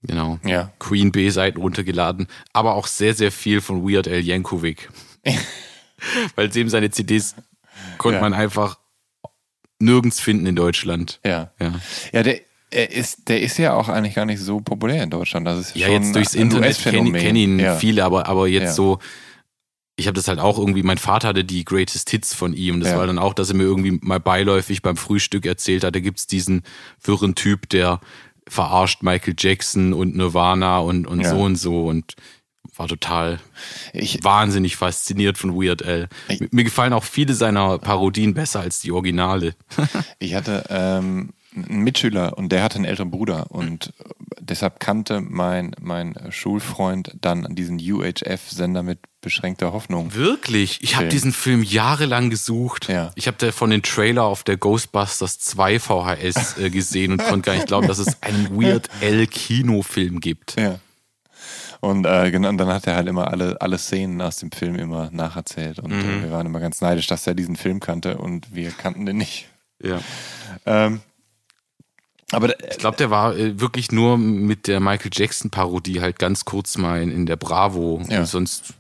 Genau. 0.02 0.38
Ja. 0.44 0.70
Queen 0.78 1.10
B-Seiten 1.12 1.60
runtergeladen, 1.60 2.28
aber 2.52 2.74
auch 2.74 2.86
sehr, 2.86 3.14
sehr 3.14 3.32
viel 3.32 3.60
von 3.60 3.82
Weird 3.88 4.06
Al 4.06 4.20
Yankovic. 4.20 4.88
Weil 6.36 6.48
dem 6.50 6.68
seine 6.68 6.90
CDs 6.90 7.34
konnte 7.98 8.16
Ja. 8.16 8.20
man 8.20 8.34
einfach 8.34 8.78
nirgends 9.80 10.20
finden 10.20 10.46
in 10.46 10.56
Deutschland. 10.56 11.20
Ja. 11.24 11.50
Ja, 11.60 11.72
Ja, 12.12 12.22
der, 12.22 12.40
er 12.70 12.90
ist, 12.90 13.28
der 13.28 13.40
ist 13.40 13.56
ja 13.58 13.74
auch 13.74 13.88
eigentlich 13.88 14.14
gar 14.14 14.24
nicht 14.24 14.40
so 14.40 14.60
populär 14.60 15.02
in 15.02 15.10
Deutschland. 15.10 15.46
Das 15.46 15.58
ist 15.60 15.76
ja 15.76 15.86
schon 15.86 16.02
jetzt 16.02 16.14
durchs 16.14 16.34
Internet 16.34 16.78
kennen 16.78 17.12
kenn 17.12 17.36
ihn 17.36 17.58
ja. 17.58 17.76
viele, 17.76 18.04
aber, 18.04 18.26
aber 18.26 18.48
jetzt 18.48 18.62
Ja. 18.64 18.72
so, 18.72 18.98
ich 19.96 20.06
habe 20.08 20.14
das 20.16 20.26
halt 20.26 20.40
auch 20.40 20.58
irgendwie, 20.58 20.82
mein 20.82 20.98
Vater 20.98 21.28
hatte 21.28 21.44
die 21.44 21.64
Greatest 21.64 22.10
Hits 22.10 22.34
von 22.34 22.52
ihm. 22.52 22.80
Das 22.80 22.90
Ja. 22.90 22.98
war 22.98 23.06
dann 23.06 23.18
auch, 23.18 23.32
dass 23.34 23.50
er 23.50 23.54
mir 23.56 23.62
irgendwie 23.62 23.98
mal 24.02 24.18
beiläufig 24.18 24.82
beim 24.82 24.96
Frühstück 24.96 25.46
erzählt 25.46 25.84
hat, 25.84 25.94
da 25.94 26.00
gibt's 26.00 26.26
diesen 26.26 26.62
wirren 27.02 27.34
Typ, 27.36 27.68
der 27.68 28.00
verarscht 28.48 29.02
Michael 29.02 29.34
Jackson 29.38 29.92
und 29.92 30.16
Nirvana 30.16 30.78
und, 30.78 31.06
und 31.06 31.20
Ja. 31.20 31.30
so 31.30 31.42
und 31.42 31.56
so 31.56 31.86
und 31.86 32.14
war 32.76 32.88
total 32.88 33.38
Ich, 33.92 34.22
wahnsinnig 34.24 34.76
fasziniert 34.76 35.38
von 35.38 35.54
Weird 35.54 35.84
Al. 35.84 36.08
Ich- 36.28 36.40
Mir- 36.52 36.64
gefallen 36.64 36.92
auch 36.92 37.04
viele 37.04 37.34
seiner 37.34 37.78
Parodien 37.78 38.34
besser 38.34 38.60
als 38.60 38.80
die 38.80 38.92
Originale. 38.92 39.54
ich 40.18 40.34
hatte 40.34 40.64
ähm, 40.70 41.30
einen 41.56 41.82
Mitschüler 41.84 42.36
und 42.36 42.50
der 42.50 42.62
hatte 42.64 42.76
einen 42.76 42.84
älteren 42.84 43.10
Bruder 43.12 43.50
und 43.52 43.92
deshalb 44.40 44.80
kannte 44.80 45.20
mein, 45.20 45.74
mein 45.80 46.14
Schulfreund 46.30 47.12
dann 47.20 47.54
diesen 47.54 47.78
UHF-Sender 47.78 48.82
mit 48.82 48.98
beschränkter 49.20 49.72
Hoffnung. 49.72 50.14
Wirklich? 50.14 50.82
Ich 50.82 50.96
habe 50.96 51.08
diesen 51.08 51.32
Film 51.32 51.62
jahrelang 51.62 52.28
gesucht. 52.28 52.88
Ja. 52.88 53.12
Ich 53.14 53.26
habe 53.26 53.52
von 53.52 53.70
den 53.70 53.82
Trailer 53.82 54.24
auf 54.24 54.42
der 54.42 54.56
Ghostbusters 54.56 55.38
2 55.38 55.78
VHS 55.78 56.58
äh, 56.58 56.70
gesehen 56.70 57.12
und 57.12 57.24
konnte 57.24 57.46
gar 57.46 57.54
nicht 57.54 57.68
glauben, 57.68 57.86
dass 57.88 57.98
es 57.98 58.20
einen 58.22 58.60
Weird 58.60 58.90
Al 59.00 59.26
Kinofilm 59.26 60.20
gibt. 60.20 60.56
Ja. 60.58 60.78
Und 61.84 62.06
äh, 62.06 62.30
genau, 62.30 62.48
und 62.48 62.58
dann 62.58 62.68
hat 62.68 62.86
er 62.86 62.96
halt 62.96 63.08
immer 63.08 63.28
alle, 63.30 63.60
alle 63.60 63.78
Szenen 63.78 64.20
aus 64.20 64.36
dem 64.36 64.50
Film 64.50 64.76
immer 64.76 65.10
nacherzählt. 65.12 65.78
Und 65.78 65.90
Mhm. 65.92 66.20
äh, 66.20 66.22
wir 66.24 66.30
waren 66.32 66.46
immer 66.46 66.60
ganz 66.60 66.80
neidisch, 66.80 67.06
dass 67.06 67.26
er 67.26 67.34
diesen 67.34 67.56
Film 67.56 67.80
kannte 67.80 68.18
und 68.18 68.54
wir 68.54 68.70
kannten 68.70 69.06
den 69.06 69.16
nicht. 69.18 69.48
Ja. 69.82 70.00
Ähm, 70.66 71.00
aber 72.32 72.48
äh, 72.60 72.70
Ich 72.72 72.78
glaube, 72.78 72.96
der 72.96 73.10
war 73.10 73.36
äh, 73.36 73.60
wirklich 73.60 73.92
nur 73.92 74.16
mit 74.18 74.66
der 74.66 74.80
Michael 74.80 75.10
Jackson 75.12 75.50
Parodie 75.50 76.00
halt 76.00 76.18
ganz 76.18 76.44
kurz 76.44 76.78
mal 76.78 77.02
in, 77.02 77.10
in 77.10 77.26
der 77.26 77.36
Bravo. 77.36 78.02
Ja. 78.08 78.20
Und 78.20 78.26
sonst 78.26 78.74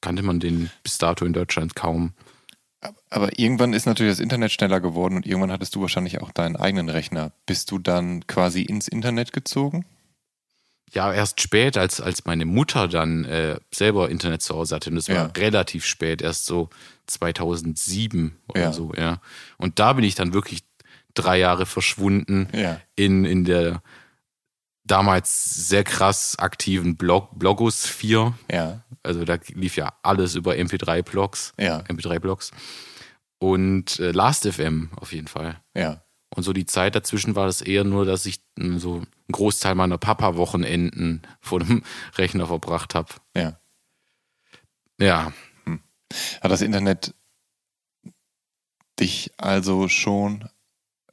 kannte 0.00 0.22
man 0.22 0.40
den 0.40 0.70
bis 0.82 0.98
dato 0.98 1.24
in 1.24 1.32
Deutschland 1.32 1.74
kaum. 1.74 2.12
Aber 3.10 3.38
irgendwann 3.38 3.72
ist 3.72 3.86
natürlich 3.86 4.12
das 4.12 4.20
Internet 4.20 4.52
schneller 4.52 4.80
geworden 4.80 5.16
und 5.16 5.26
irgendwann 5.26 5.50
hattest 5.52 5.74
du 5.74 5.80
wahrscheinlich 5.80 6.20
auch 6.20 6.30
deinen 6.32 6.56
eigenen 6.56 6.88
Rechner. 6.88 7.32
Bist 7.46 7.70
du 7.70 7.78
dann 7.78 8.26
quasi 8.26 8.62
ins 8.62 8.88
Internet 8.88 9.32
gezogen? 9.32 9.84
Ja, 10.92 11.12
erst 11.12 11.40
spät, 11.40 11.76
als, 11.76 12.00
als 12.00 12.24
meine 12.26 12.44
Mutter 12.46 12.88
dann 12.88 13.24
äh, 13.24 13.58
selber 13.74 14.08
Internet 14.08 14.40
zu 14.42 14.54
Hause 14.54 14.74
hatte. 14.76 14.90
Und 14.90 14.96
das 14.96 15.08
war 15.08 15.16
Ja. 15.16 15.32
relativ 15.36 15.84
spät, 15.84 16.22
erst 16.22 16.46
so 16.46 16.70
2007 17.06 18.36
oder 18.48 18.60
Ja. 18.60 18.72
so, 18.72 18.92
ja. 18.94 19.20
Und 19.58 19.78
da 19.78 19.92
bin 19.94 20.04
ich 20.04 20.14
dann 20.14 20.32
wirklich 20.32 20.62
drei 21.14 21.38
Jahre 21.38 21.66
verschwunden 21.66 22.48
Ja. 22.52 22.80
in, 22.94 23.24
in 23.24 23.44
der 23.44 23.82
damals 24.84 25.68
sehr 25.68 25.82
krass 25.82 26.38
aktiven 26.38 26.96
Blog, 26.96 27.30
Blogosphäre. 27.38 28.34
Ja. 28.50 28.84
Also 29.02 29.24
da 29.24 29.36
lief 29.54 29.76
ja 29.76 29.92
alles 30.02 30.34
über 30.36 30.52
MP3-Blogs. 30.54 31.52
Ja. 31.58 31.80
MP3-Blogs. 31.80 32.52
Und 33.38 33.98
äh, 33.98 34.12
Last.fm 34.12 34.90
auf 34.96 35.12
jeden 35.12 35.26
Fall. 35.28 35.60
Ja. 35.74 36.02
Und 36.36 36.42
so 36.42 36.52
die 36.52 36.66
Zeit 36.66 36.94
dazwischen 36.94 37.34
war 37.34 37.46
das 37.46 37.62
eher 37.62 37.82
nur, 37.84 38.04
dass 38.04 38.26
ich 38.26 38.40
mh, 38.56 38.78
so 38.78 38.94
einen 38.96 39.06
Großteil 39.32 39.74
meiner 39.74 39.98
Papa-Wochenenden 39.98 41.22
vor 41.40 41.60
dem 41.60 41.82
Rechner 42.16 42.46
verbracht 42.46 42.94
habe. 42.94 43.12
Ja. 43.36 43.58
Ja, 45.00 45.32
Hat 46.40 46.50
das 46.50 46.62
Internet 46.62 47.14
dich 49.00 49.32
also 49.36 49.88
schon 49.88 50.48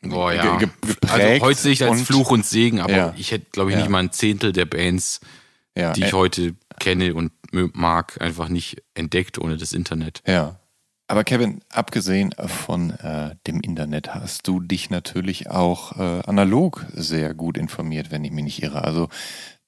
boah, 0.01 0.31
ja. 0.33 0.53
Also 0.53 0.67
geprägt? 0.81 1.41
heute 1.41 1.59
sehe 1.59 1.71
ich 1.73 1.83
als 1.83 1.91
und- 1.99 2.05
Fluch 2.05 2.31
und 2.31 2.45
Segen, 2.45 2.79
aber 2.79 2.93
Ja. 2.93 3.13
ich 3.17 3.31
hätte, 3.31 3.47
glaube 3.51 3.71
ich, 3.71 3.75
Ja. 3.75 3.81
nicht 3.81 3.89
mal 3.89 3.99
ein 3.99 4.11
Zehntel 4.11 4.51
der 4.53 4.65
Bands, 4.65 5.19
ja, 5.77 5.91
die 5.93 6.03
ich 6.03 6.13
heute 6.13 6.55
kenne 6.79 7.13
und 7.15 7.31
mag, 7.51 8.21
einfach 8.21 8.47
nicht 8.49 8.81
entdeckt 8.93 9.37
ohne 9.37 9.57
das 9.57 9.73
Internet. 9.73 10.21
Ja. 10.27 10.59
Aber 11.07 11.23
Kevin, 11.23 11.61
abgesehen 11.69 12.34
von 12.47 12.91
äh, 12.91 13.35
dem 13.45 13.59
Internet 13.59 14.15
hast 14.15 14.47
du 14.47 14.59
dich 14.59 14.89
natürlich 14.89 15.49
auch 15.49 15.97
äh, 15.97 16.21
analog 16.25 16.85
sehr 16.93 17.34
gut 17.34 17.57
informiert, 17.57 18.09
wenn 18.09 18.23
ich 18.23 18.31
mich 18.31 18.43
nicht 18.45 18.63
irre. 18.63 18.84
Also 18.84 19.09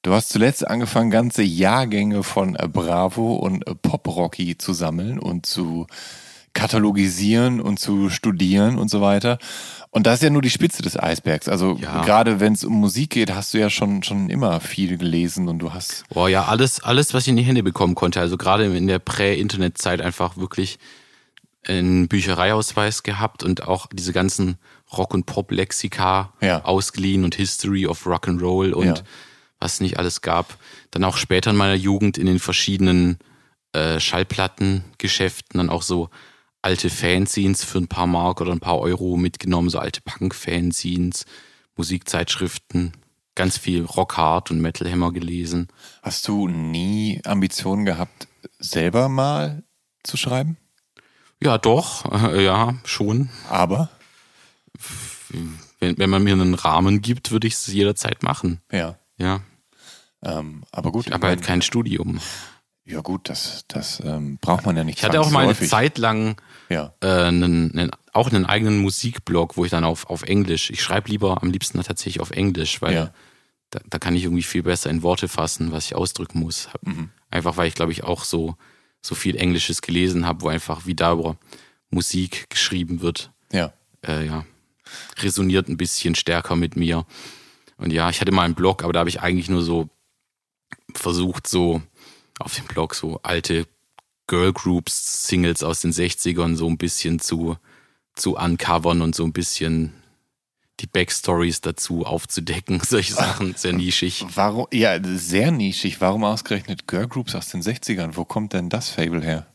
du 0.01 0.13
hast 0.13 0.29
zuletzt 0.29 0.65
angefangen, 0.65 1.11
ganze 1.11 1.43
Jahrgänge 1.43 2.23
von 2.23 2.55
äh, 2.55 2.67
Bravo 2.71 3.35
und 3.35 3.67
äh, 3.67 3.75
Pop 3.75 4.07
Rocky 4.07 4.57
zu 4.57 4.73
sammeln 4.73 5.19
und 5.19 5.45
zu 5.45 5.87
katalogisieren 6.53 7.59
und 7.59 7.79
zu 7.79 8.09
studieren 8.09 8.77
und 8.77 8.89
so 8.89 9.01
weiter. 9.01 9.37
Und 9.91 10.07
das 10.07 10.15
ist 10.15 10.23
ja 10.23 10.29
nur 10.29 10.41
die 10.41 10.49
Spitze 10.49 10.81
des 10.81 10.97
Eisbergs. 10.97 11.49
Also 11.49 11.77
Ja. 11.81 12.01
gerade 12.03 12.39
wenn 12.39 12.53
es 12.53 12.63
um 12.63 12.73
Musik 12.79 13.11
geht, 13.11 13.35
hast 13.35 13.53
du 13.53 13.59
ja 13.59 13.69
schon, 13.69 14.03
schon 14.03 14.29
immer 14.29 14.61
viel 14.61 14.97
gelesen 14.97 15.47
und 15.49 15.59
du 15.59 15.73
hast 15.73 16.05
Boah, 16.09 16.29
ja, 16.29 16.45
alles, 16.45 16.81
alles, 16.81 17.13
was 17.13 17.23
ich 17.23 17.29
in 17.29 17.37
die 17.37 17.43
Hände 17.43 17.61
bekommen 17.61 17.93
konnte. 17.93 18.21
Also 18.21 18.37
gerade 18.37 18.65
in 18.75 18.87
der 18.87 18.99
Prä-Internet-Zeit 18.99 20.01
einfach 20.01 20.37
wirklich 20.37 20.79
einen 21.67 22.07
Büchereiausweis 22.07 23.03
gehabt 23.03 23.43
und 23.43 23.63
auch 23.67 23.87
diese 23.91 24.13
ganzen 24.13 24.57
Rock- 24.95 25.13
und 25.13 25.25
Pop-Lexika 25.25 26.33
Ja. 26.41 26.63
ausgeliehen 26.63 27.23
und 27.23 27.35
History 27.35 27.87
of 27.87 28.05
Rock'n'Roll 28.05 28.71
und 28.73 28.85
Ja. 28.87 29.03
was 29.59 29.79
nicht 29.81 29.97
alles 29.97 30.21
gab. 30.21 30.57
Dann 30.91 31.03
auch 31.03 31.17
später 31.17 31.49
in 31.51 31.55
meiner 31.57 31.73
Jugend 31.75 32.17
in 32.17 32.25
den 32.27 32.39
verschiedenen 32.39 33.17
äh, 33.73 33.99
Schallplattengeschäften 33.99 35.57
dann 35.57 35.69
auch 35.69 35.81
so 35.81 36.09
alte 36.61 36.89
Fanzines 36.89 37.63
für 37.63 37.77
ein 37.79 37.87
paar 37.87 38.07
Mark 38.07 38.39
oder 38.41 38.51
ein 38.53 38.59
paar 38.59 38.79
Euro 38.79 39.17
mitgenommen, 39.17 39.69
so 39.69 39.79
alte 39.79 40.01
Punk-Fanzines, 40.01 41.25
Musikzeitschriften, 41.75 42.93
ganz 43.35 43.57
viel 43.57 43.83
Rock 43.83 44.17
Hard 44.17 44.49
und 44.51 44.61
Metal 44.61 44.89
Hammer 44.89 45.11
gelesen. 45.11 45.67
Hast 46.01 46.27
du 46.27 46.47
nie 46.47 47.21
Ambitionen 47.25 47.85
gehabt, 47.85 48.27
selber 48.59 49.09
mal 49.09 49.63
zu 50.03 50.17
schreiben? 50.17 50.57
Ja, 51.41 51.57
doch, 51.57 52.05
äh, 52.33 52.43
ja, 52.43 52.75
schon. 52.85 53.29
Aber? 53.49 53.89
Wenn, 55.79 55.97
wenn 55.97 56.09
man 56.09 56.23
mir 56.23 56.33
einen 56.33 56.53
Rahmen 56.53 57.01
gibt, 57.01 57.31
würde 57.31 57.47
ich 57.47 57.53
es 57.53 57.67
jederzeit 57.67 58.23
machen. 58.23 58.61
Ja. 58.71 58.97
Ja, 59.17 59.41
Ähm, 60.23 60.63
aber 60.71 60.91
gut. 60.91 61.09
habe 61.11 61.27
halt 61.27 61.41
kein 61.41 61.61
Studium. 61.61 62.19
Ja 62.83 62.99
gut, 63.01 63.29
das, 63.29 63.63
das 63.67 64.01
ähm, 64.03 64.37
braucht 64.41 64.65
man 64.65 64.75
ja 64.75 64.83
nicht. 64.83 64.97
Ich 64.99 65.03
hatte 65.05 65.19
auch 65.21 65.31
mal 65.31 65.45
eine. 65.45 65.55
Zeit 65.55 65.97
lang 65.97 66.35
Ja. 66.69 66.93
äh, 67.01 67.07
einen, 67.07 67.71
einen, 67.71 67.91
auch 68.13 68.29
einen 68.31 68.45
eigenen 68.45 68.79
Musikblog, 68.79 69.55
wo 69.57 69.63
ich 69.65 69.71
dann 69.71 69.83
auf, 69.85 70.09
auf 70.09 70.23
Englisch, 70.23 70.69
ich 70.69 70.83
schreibe 70.83 71.09
lieber 71.09 71.41
am 71.41 71.49
liebsten 71.49 71.81
tatsächlich 71.81 72.19
auf 72.19 72.31
Englisch, 72.31 72.81
weil 72.81 72.93
Ja. 72.93 73.13
da, 73.71 73.79
da 73.89 73.97
kann 73.99 74.15
ich 74.15 74.23
irgendwie 74.23 74.43
viel 74.43 74.63
besser 74.63 74.89
in 74.89 75.01
Worte 75.01 75.27
fassen, 75.29 75.71
was 75.71 75.85
ich 75.85 75.95
ausdrücken 75.95 76.39
muss. 76.39 76.67
Mhm. 76.81 77.09
Einfach 77.31 77.55
weil 77.57 77.67
ich, 77.67 77.75
glaube 77.75 77.91
ich, 77.93 78.03
auch 78.03 78.23
so, 78.25 78.55
so 79.05 79.13
viel 79.13 79.35
Englisches 79.35 79.81
gelesen 79.81 80.25
habe, 80.25 80.41
wo 80.41 80.47
einfach 80.47 80.87
wie 80.87 80.95
da 80.95 81.13
über 81.13 81.37
Musik 81.91 82.49
geschrieben 82.49 83.01
wird. 83.01 83.31
Ja. 83.51 83.71
äh, 84.05 84.25
ja, 84.25 84.45
resoniert 85.19 85.69
ein 85.69 85.77
bisschen 85.77 86.15
stärker 86.15 86.55
mit 86.55 86.75
mir. 86.75 87.05
Und 87.77 87.93
ja, 87.93 88.09
ich 88.09 88.19
hatte 88.19 88.31
mal 88.31 88.43
einen 88.43 88.55
Blog, 88.55 88.83
aber 88.83 88.93
da 88.93 88.99
habe 88.99 89.09
ich 89.09 89.21
eigentlich 89.21 89.49
nur 89.49 89.61
so 89.61 89.89
versucht, 90.93 91.47
so 91.47 91.81
auf 92.39 92.55
dem 92.55 92.65
Blog 92.65 92.95
so 92.95 93.19
alte 93.21 93.67
Girl 94.27 94.53
Groups, 94.53 95.27
Singles 95.27 95.61
aus 95.61 95.81
den 95.81 95.91
60ern 95.91 96.55
so 96.55 96.67
ein 96.67 96.77
bisschen 96.77 97.19
zu, 97.19 97.57
zu 98.15 98.35
uncovern 98.35 99.01
und 99.01 99.13
so 99.13 99.23
ein 99.23 99.33
bisschen 99.33 99.93
die 100.81 100.87
Backstories 100.87 101.61
dazu 101.61 102.05
aufzudecken. 102.05 102.81
Solche 102.87 103.13
Sachen, 103.13 103.55
sehr 103.55 103.73
nischig. 103.73 104.25
Warum, 104.35 104.67
ja, 104.73 104.99
sehr 105.03 105.51
nischig. 105.51 106.01
Warum 106.01 106.23
ausgerechnet 106.23 106.87
Girlgroups 106.87 107.35
aus 107.35 107.49
den 107.49 107.61
60ern? 107.61 108.11
Wo 108.15 108.25
kommt 108.25 108.53
denn 108.53 108.69
das 108.69 108.89
Fable 108.89 109.21
her? 109.21 109.47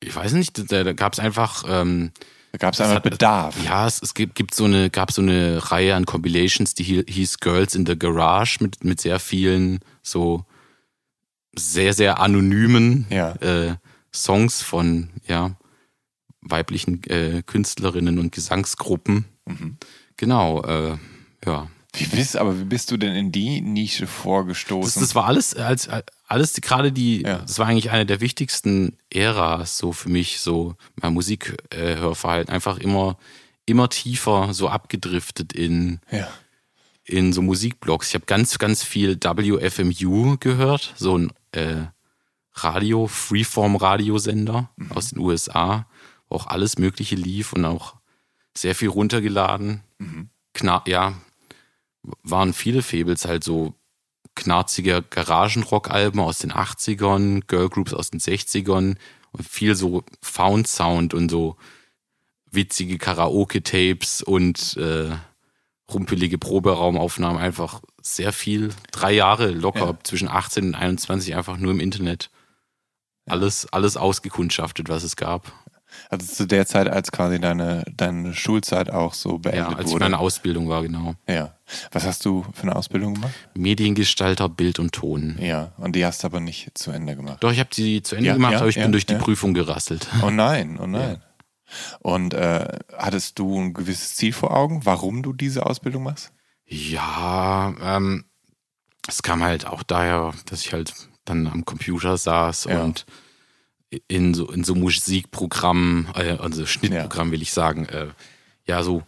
Ich 0.00 0.14
weiß 0.14 0.32
nicht, 0.32 0.70
da, 0.72 0.84
da 0.84 0.92
gab 0.92 1.12
es 1.14 1.18
einfach 1.18 1.64
ähm, 1.66 2.10
Da 2.52 2.58
gab 2.58 2.74
es 2.74 2.80
einfach 2.80 3.00
Bedarf. 3.00 3.56
Ja, 3.64 3.86
es, 3.86 4.02
es 4.02 4.14
gibt, 4.14 4.34
gibt 4.34 4.52
so 4.54 4.64
eine, 4.64 4.90
gab 4.90 5.12
so 5.12 5.22
eine 5.22 5.70
Reihe 5.70 5.94
an 5.94 6.04
Compilations, 6.06 6.74
die 6.74 6.84
hie- 6.84 7.10
hieß 7.10 7.38
Girls 7.40 7.74
in 7.74 7.86
the 7.86 7.98
Garage 7.98 8.58
mit, 8.62 8.84
mit 8.84 9.00
sehr 9.00 9.18
vielen 9.20 9.80
so 10.02 10.44
sehr, 11.56 11.94
sehr 11.94 12.18
anonymen 12.20 13.06
Ja. 13.10 13.32
äh, 13.36 13.76
Songs 14.12 14.60
von 14.60 15.10
ja, 15.26 15.56
weiblichen 16.40 17.02
äh, 17.04 17.42
Künstlerinnen 17.46 18.18
und 18.18 18.32
Gesangsgruppen. 18.32 19.24
Mhm. 19.46 19.76
Genau, 20.16 20.62
äh, 20.62 20.96
ja. 21.44 21.68
Wie 21.96 22.06
bist, 22.06 22.36
aber 22.36 22.58
wie 22.58 22.64
bist 22.64 22.90
du 22.90 22.96
denn 22.96 23.14
in 23.14 23.30
die 23.30 23.60
Nische 23.60 24.02
Das, 24.06 24.10
vorgestoßen? 24.12 25.00
das 25.00 25.14
war 25.14 25.26
alles, 25.26 25.54
als 25.54 25.88
alles 26.26 26.54
gerade 26.54 26.90
die, 26.90 27.22
Ja. 27.22 27.38
das 27.38 27.58
war 27.60 27.66
eigentlich 27.68 27.90
eine 27.92 28.04
der 28.06 28.20
wichtigsten 28.20 28.96
Äras 29.10 29.78
so 29.78 29.92
für 29.92 30.08
mich, 30.08 30.40
so 30.40 30.74
mein 30.96 31.12
Musikhörverhalten, 31.14 32.52
einfach 32.52 32.78
immer, 32.78 33.16
immer 33.66 33.88
tiefer 33.90 34.52
so 34.54 34.68
abgedriftet 34.68 35.52
in, 35.52 36.00
ja. 36.10 36.26
in 37.04 37.32
so 37.32 37.42
Musikblogs. 37.42 38.08
Ich 38.08 38.14
habe 38.14 38.26
ganz, 38.26 38.58
ganz 38.58 38.82
viel 38.82 39.16
WFMU 39.16 40.36
gehört, 40.40 40.94
so 40.96 41.16
ein 41.16 41.32
äh, 41.52 41.84
Radio, 42.54 43.06
Freeform-Radiosender 43.06 44.70
aus 44.90 45.10
den 45.10 45.18
USA, 45.18 45.86
wo 46.28 46.36
auch 46.36 46.46
alles 46.48 46.78
Mögliche 46.78 47.14
lief 47.16 47.52
und 47.52 47.64
auch 47.64 47.94
sehr 48.56 48.74
viel 48.74 48.88
runtergeladen. 48.88 49.82
Kna 50.54 50.82
ja, 50.86 51.14
waren 52.22 52.52
viele 52.52 52.82
Fables 52.82 53.24
halt 53.24 53.44
so 53.44 53.74
knarzige 54.34 55.02
Garagenrock-Alben 55.02 56.20
aus 56.20 56.38
den 56.38 56.52
80ern, 56.52 57.42
Girlgroups 57.46 57.94
aus 57.94 58.10
den 58.10 58.20
60ern 58.20 58.96
und 59.32 59.48
viel 59.48 59.74
so 59.74 60.04
Found 60.22 60.68
Sound 60.68 61.14
und 61.14 61.30
so 61.30 61.56
witzige 62.50 62.98
Karaoke-Tapes 62.98 64.22
und 64.22 64.76
äh, 64.76 65.10
rumpelige 65.92 66.38
Proberaumaufnahmen. 66.38 67.38
Einfach 67.40 67.80
sehr 68.00 68.32
viel. 68.32 68.70
Drei 68.92 69.12
Jahre 69.12 69.50
locker, 69.50 69.86
Ja. 69.86 69.98
zwischen 70.04 70.28
18 70.28 70.66
und 70.68 70.74
21 70.74 71.34
einfach 71.34 71.56
nur 71.56 71.72
im 71.72 71.80
Internet. 71.80 72.30
Alles, 73.26 73.66
alles 73.72 73.96
ausgekundschaftet, 73.96 74.88
was 74.88 75.02
es 75.02 75.16
gab. 75.16 75.52
Also 76.20 76.32
zu 76.34 76.46
der 76.46 76.66
Zeit, 76.66 76.88
als 76.88 77.12
quasi 77.12 77.38
deine, 77.40 77.84
deine 77.96 78.34
Schulzeit 78.34 78.90
auch 78.90 79.14
so 79.14 79.32
Ja, 79.32 79.36
beendet 79.38 79.78
als 79.78 79.86
ich 79.88 79.92
wurde. 79.94 80.04
meine 80.04 80.18
Ausbildung 80.18 80.68
war, 80.68 80.82
genau. 80.82 81.14
ja. 81.28 81.54
Was 81.92 82.04
hast 82.04 82.24
du 82.24 82.44
für 82.52 82.62
eine 82.64 82.76
Ausbildung 82.76 83.14
gemacht? 83.14 83.32
Mediengestalter, 83.54 84.48
Bild 84.48 84.78
und 84.78 84.92
Ton. 84.92 85.36
Ja. 85.40 85.72
Und 85.78 85.96
die 85.96 86.04
hast 86.04 86.22
du 86.22 86.26
aber 86.26 86.40
nicht 86.40 86.76
zu 86.76 86.90
Ende 86.90 87.16
gemacht. 87.16 87.38
Doch, 87.42 87.52
ich 87.52 87.58
habe 87.60 87.70
die 87.74 88.02
zu 88.02 88.16
Ende 88.16 88.28
Ja, 88.28 88.32
gemacht, 88.34 88.52
ja, 88.52 88.58
aber 88.60 88.68
ich 88.68 88.76
ja, 88.76 88.82
bin 88.82 88.92
durch 88.92 89.06
die 89.06 89.14
ja. 89.14 89.18
Prüfung 89.18 89.54
gerasselt. 89.54 90.06
Oh 90.22 90.30
nein, 90.30 90.78
oh 90.80 90.86
nein. 90.88 91.22
Und 92.00 92.34
äh, 92.34 92.78
hattest 92.96 93.38
du 93.38 93.58
ein 93.60 93.72
gewisses 93.74 94.14
Ziel 94.14 94.32
vor 94.32 94.54
Augen, 94.56 94.84
warum 94.84 95.22
du 95.22 95.32
diese 95.32 95.64
Ausbildung 95.66 96.02
machst? 96.04 96.32
Ja, 96.66 97.74
ähm, 97.82 98.24
es 99.08 99.22
kam 99.22 99.42
halt 99.42 99.66
auch 99.66 99.82
daher, 99.82 100.32
dass 100.46 100.60
ich 100.64 100.72
halt 100.72 100.92
dann 101.24 101.46
am 101.46 101.64
Computer 101.64 102.16
saß 102.16 102.64
Ja. 102.64 102.82
und 102.82 103.06
in 104.08 104.34
so, 104.34 104.50
in 104.50 104.64
so 104.64 104.74
Musikprogrammen, 104.74 106.08
äh, 106.14 106.36
also 106.40 106.66
Schnittprogramm 106.66 107.30
will 107.32 107.42
ich 107.42 107.52
sagen, 107.52 107.86
äh, 107.86 108.08
ja, 108.66 108.82
so 108.82 109.02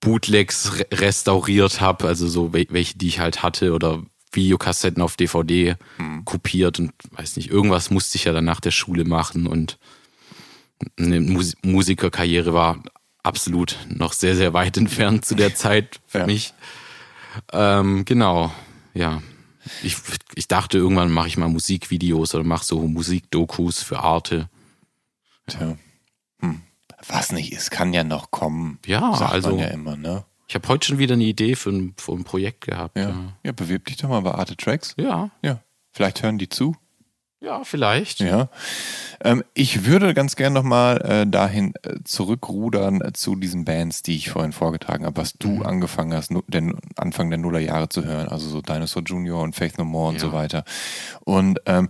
Bootlegs 0.00 0.78
re 0.78 0.86
restauriert 0.92 1.80
habe, 1.80 2.06
also 2.06 2.28
so 2.28 2.52
wel 2.52 2.66
welche, 2.70 2.96
die 2.98 3.08
ich 3.08 3.18
halt 3.20 3.42
hatte 3.42 3.72
oder 3.72 4.02
Videokassetten 4.32 5.02
auf 5.02 5.16
DVD 5.16 5.76
kopiert 6.24 6.78
und 6.78 6.92
weiß 7.12 7.36
nicht, 7.36 7.50
irgendwas 7.50 7.90
musste 7.90 8.16
ich 8.16 8.24
ja 8.24 8.32
dann 8.32 8.44
nach 8.44 8.60
der 8.60 8.70
Schule 8.70 9.04
machen 9.04 9.46
und 9.46 9.78
eine 10.98 11.20
Mus 11.20 11.54
Musikerkarriere 11.62 12.52
war 12.52 12.82
absolut 13.22 13.78
noch 13.88 14.12
sehr, 14.12 14.36
sehr 14.36 14.52
weit 14.52 14.76
entfernt 14.76 15.24
zu 15.24 15.34
der 15.34 15.54
Zeit 15.54 16.00
für 16.06 16.18
Ja. 16.20 16.26
mich. 16.26 16.52
Ähm, 17.52 18.04
genau, 18.04 18.52
ja. 18.94 19.22
Ich, 19.82 19.96
ich 20.34 20.48
dachte, 20.48 20.78
irgendwann 20.78 21.10
mache 21.10 21.28
ich 21.28 21.36
mal 21.36 21.48
Musikvideos 21.48 22.34
oder 22.34 22.44
mache 22.44 22.64
so 22.64 22.86
Musikdokus 22.86 23.82
für 23.82 24.00
Arte. 24.00 24.48
Tja. 25.46 25.76
Hm. 26.40 26.62
Was 27.08 27.32
nicht 27.32 27.52
ist, 27.52 27.70
kann 27.70 27.92
ja 27.92 28.04
noch 28.04 28.30
kommen. 28.30 28.78
Ja, 28.86 29.14
sagt 29.14 29.32
also- 29.32 29.50
man 29.50 29.58
ja 29.58 29.66
immer, 29.68 29.96
ne? 29.96 30.24
Ich 30.48 30.54
habe 30.54 30.68
heute 30.68 30.86
schon 30.86 30.98
wieder 30.98 31.14
eine 31.14 31.24
Idee 31.24 31.56
für 31.56 31.70
ein, 31.70 31.94
für 31.96 32.12
ein 32.12 32.22
Projekt 32.22 32.60
gehabt. 32.66 32.96
Ja. 32.96 33.08
Ja. 33.08 33.32
ja, 33.42 33.52
bewirb 33.52 33.84
dich 33.86 33.96
doch 33.96 34.08
mal 34.08 34.20
bei 34.20 34.32
Arte 34.32 34.56
Tracks. 34.56 34.94
ja, 34.96 35.30
Ja. 35.42 35.60
Vielleicht 35.92 36.22
hören 36.22 36.38
die 36.38 36.48
zu. 36.48 36.76
Ja, 37.40 37.64
vielleicht. 37.64 38.20
Ja. 38.20 38.48
Ähm, 39.22 39.44
ich 39.54 39.84
würde 39.86 40.14
ganz 40.14 40.36
gern 40.36 40.52
nochmal 40.52 41.00
äh, 41.02 41.26
dahin 41.26 41.74
äh, 41.82 41.96
zurückrudern 42.04 43.00
äh, 43.00 43.12
zu 43.12 43.36
diesen 43.36 43.64
Bands, 43.64 44.02
die 44.02 44.16
ich 44.16 44.30
vorhin 44.30 44.52
vorgetragen 44.52 45.04
habe, 45.04 45.16
was 45.20 45.34
du 45.34 45.62
angefangen 45.62 46.14
hast, 46.14 46.30
nu- 46.30 46.42
den 46.48 46.76
Anfang 46.96 47.28
der 47.30 47.38
Nullerjahre 47.38 47.88
zu 47.88 48.04
hören, 48.04 48.28
also 48.28 48.48
so 48.48 48.60
Dinosaur 48.62 49.02
Junior 49.04 49.42
und 49.42 49.54
Faith 49.54 49.78
No 49.78 49.84
More 49.84 50.08
und 50.08 50.14
Ja. 50.14 50.20
so 50.20 50.32
weiter. 50.32 50.64
Und 51.24 51.60
ähm, 51.66 51.88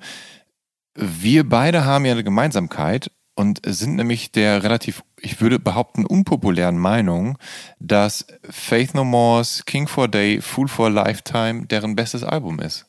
wir 0.95 1.49
beide 1.49 1.85
haben 1.85 2.05
ja 2.07 2.13
eine 2.13 2.25
Gemeinsamkeit 2.25 3.11
und 3.35 3.61
sind 3.67 3.97
nämlich 3.97 4.33
der 4.33 4.63
relativ, 4.63 5.03
ich 5.21 5.41
würde 5.43 5.59
behaupten, 5.59 6.07
unpopulären 6.07 6.79
Meinung, 6.79 7.37
dass 7.79 8.27
Faith 8.49 8.95
No 8.95 9.05
More's 9.05 9.65
King 9.67 9.89
for 9.89 10.09
Day, 10.09 10.41
Fool 10.41 10.69
for 10.69 10.87
a 10.87 10.91
Lifetime 10.91 11.67
deren 11.67 11.97
bestes 11.97 12.25
Album 12.25 12.61
ist. 12.61 12.87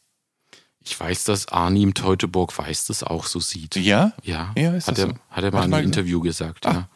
Ich 0.90 0.98
weiß, 0.98 1.26
dass 1.26 1.50
Arnim 1.50 1.94
Teutoburg 1.94 2.58
weiß 2.58 2.86
das 2.86 3.04
auch 3.04 3.26
so 3.26 3.42
sieht. 3.42 3.76
Ja? 3.76 4.14
Ja, 4.24 4.54
Ja, 4.58 4.74
ist 4.74 4.88
hat, 4.88 4.98
das 4.98 5.04
er, 5.06 5.10
so? 5.12 5.16
hat 5.30 5.44
er 5.44 5.52
mal 5.52 5.66
in 5.66 5.74
einem? 5.74 5.86
Interview 5.86 6.22
gesagt. 6.22 6.66
Ah. 6.66 6.72
Ja. 6.72 6.90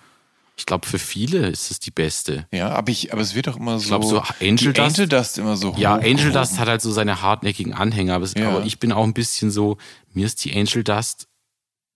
Ich 0.55 0.65
glaube, 0.65 0.87
für 0.87 0.97
viele 0.99 1.47
ist 1.49 1.71
es 1.71 1.79
die 1.81 1.91
beste. 1.91 2.47
Ja, 2.53 2.69
aber 2.69 2.89
ich, 2.89 3.11
aber 3.11 3.21
es 3.21 3.35
wird 3.35 3.47
doch 3.47 3.57
immer 3.57 3.79
so. 3.79 3.87
glaub, 3.89 4.05
so 4.05 4.19
Angel 4.39 4.71
Dust- 4.71 4.79
Angel 4.99 5.07
Dust 5.09 5.37
immer 5.39 5.57
so 5.57 5.73
Ja, 5.77 5.95
Angel. 5.95 6.31
Dust 6.31 6.57
hat 6.57 6.69
halt 6.69 6.81
so 6.81 6.89
seine 6.91 7.21
hartnäckigen 7.21 7.73
Anhänger, 7.73 8.15
aber, 8.15 8.23
es, 8.23 8.33
Ja. 8.33 8.47
aber 8.49 8.65
ich 8.65 8.79
bin 8.79 8.93
auch 8.93 9.03
ein 9.03 9.13
bisschen 9.13 9.51
so, 9.51 9.77
mir 10.13 10.25
ist 10.25 10.45
die 10.45 10.55
Angel 10.57 10.83
Dust 10.85 11.27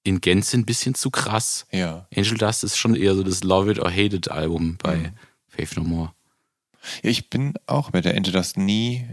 in 0.04 0.20
Gänze 0.20 0.58
ein 0.58 0.66
bisschen 0.66 0.96
zu 0.96 1.10
krass. 1.12 1.66
Ja. 1.72 2.08
Angel 2.14 2.38
Dust 2.38 2.66
ist 2.66 2.78
schon 2.78 2.96
eher 2.96 3.16
so 3.16 3.24
das 3.24 3.42
Love 3.44 3.72
It 3.72 3.80
or 3.80 3.90
Hate 3.90 4.18
It 4.18 4.30
Album 4.30 4.78
bei 4.84 4.98
Mhm. 4.98 5.10
Faith 5.48 5.78
No 5.78 5.84
More. 5.84 6.14
ja. 7.04 7.10
Ich 7.10 7.30
bin 7.30 7.54
auch 7.68 7.94
mit 7.94 8.04
der 8.04 8.16
Angel 8.18 8.34
Dust 8.34 8.58
nie 8.58 9.06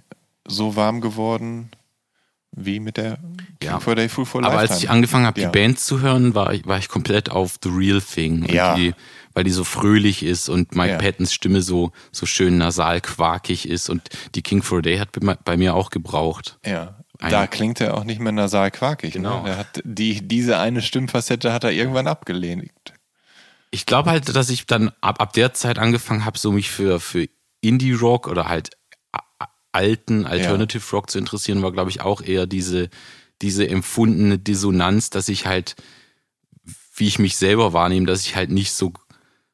so 0.48 0.74
warm 0.74 1.00
geworden 1.00 1.70
wie 2.54 2.80
mit 2.80 2.96
der 2.96 3.18
Ja. 3.62 3.72
King 3.72 3.80
for 3.80 3.94
Day 3.94 4.08
Fool 4.08 4.26
for 4.26 4.44
Aber 4.44 4.58
als 4.58 4.70
ich 4.70 4.74
Lifetime. 4.76 4.92
angefangen 4.92 5.26
habe, 5.26 5.40
Ja. 5.40 5.48
die 5.50 5.58
Band 5.58 5.78
zu 5.80 6.00
hören, 6.00 6.34
war 6.34 6.52
ich, 6.52 6.66
war 6.66 6.78
ich 6.78 6.88
komplett 6.88 7.30
auf 7.30 7.56
The 7.62 7.70
Real 7.70 8.00
Thing. 8.00 8.44
Ja. 8.52 8.74
Die, 8.74 8.94
weil 9.34 9.44
die 9.44 9.50
so 9.50 9.64
fröhlich 9.64 10.22
ist 10.22 10.48
und 10.50 10.74
Mike 10.74 10.90
Ja. 10.92 10.98
Pattons 10.98 11.32
Stimme 11.32 11.62
so, 11.62 11.92
so 12.10 12.26
schön 12.26 12.58
nasal 12.58 13.00
quakig 13.00 13.66
ist. 13.68 13.88
Und 13.88 14.10
die 14.34 14.42
King 14.42 14.62
for 14.62 14.78
a 14.78 14.82
Day 14.82 14.98
hat 14.98 15.08
bei, 15.44 15.56
mir 15.56 15.74
auch 15.74 15.88
gebraucht. 15.90 16.58
Ja. 16.66 16.98
Ein- 17.18 17.30
Da 17.30 17.46
klingt 17.46 17.80
er 17.80 17.94
auch 17.96 18.04
nicht 18.04 18.20
mehr 18.20 18.32
nasal 18.32 18.70
quakig. 18.70 19.12
Genau. 19.14 19.44
Ne? 19.44 19.50
Er 19.50 19.56
hat 19.58 19.80
die, 19.84 20.26
diese 20.26 20.58
eine 20.58 20.82
Stimmfacette 20.82 21.52
hat 21.52 21.64
er 21.64 21.70
irgendwann 21.72 22.06
abgelehnt. 22.08 22.70
Ich 23.70 23.86
glaube 23.86 24.10
halt, 24.10 24.34
dass 24.36 24.50
ich 24.50 24.66
dann 24.66 24.90
ab, 25.00 25.20
ab 25.22 25.32
der 25.32 25.54
Zeit 25.54 25.78
angefangen 25.78 26.24
habe, 26.26 26.36
so 26.38 26.52
mich 26.52 26.68
für, 26.70 27.00
für 27.00 27.26
Indie-Rock 27.62 28.26
oder 28.28 28.48
halt 28.48 28.70
alten 29.72 30.26
Alternative 30.26 30.82
Rock 30.92 31.10
zu 31.10 31.18
interessieren, 31.18 31.62
war, 31.62 31.72
glaube 31.72 31.90
ich, 31.90 32.00
auch 32.00 32.20
eher 32.22 32.46
diese, 32.46 32.88
diese 33.40 33.68
empfundene 33.68 34.38
Dissonanz, 34.38 35.10
dass 35.10 35.28
ich 35.28 35.46
halt, 35.46 35.74
wie 36.94 37.08
ich 37.08 37.18
mich 37.18 37.36
selber 37.36 37.72
wahrnehme, 37.72 38.06
dass 38.06 38.22
ich 38.26 38.36
halt 38.36 38.50
nicht 38.50 38.72
so, 38.72 38.92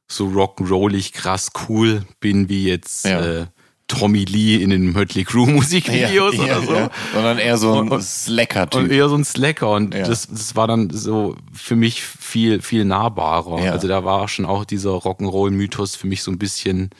so 0.08 0.26
rock'n'rollig 0.28 1.12
krass 1.12 1.50
cool 1.68 2.04
bin 2.20 2.48
wie 2.48 2.66
jetzt 2.66 3.04
Ja. 3.04 3.20
äh, 3.42 3.46
Tommy 3.86 4.24
Lee 4.26 4.56
in 4.56 4.68
den 4.68 4.92
Mötley 4.92 5.24
Crew 5.24 5.46
Musikvideos 5.46 6.34
ja, 6.36 6.42
oder 6.42 6.62
so. 6.62 6.74
ja. 6.74 6.90
Sondern 7.14 7.38
eher 7.38 7.56
so 7.56 7.80
ein 7.80 8.02
Slacker-Typ. 8.02 8.82
Und 8.82 8.90
eher 8.92 9.08
so 9.08 9.14
ein 9.16 9.24
Slacker. 9.24 9.70
Und 9.70 9.94
Ja. 9.94 10.06
das, 10.06 10.26
das 10.28 10.54
war 10.56 10.66
dann 10.66 10.90
so 10.90 11.36
für 11.54 11.74
mich 11.74 12.02
viel, 12.02 12.60
viel 12.60 12.84
nahbarer. 12.84 13.64
Ja. 13.64 13.72
Also 13.72 13.88
da 13.88 14.04
war 14.04 14.28
schon 14.28 14.44
auch 14.44 14.66
dieser 14.66 14.90
Rock'n'Roll-Mythos 14.90 15.96
für 15.96 16.06
mich 16.06 16.22
so 16.22 16.30
ein 16.30 16.38
bisschen 16.38 16.90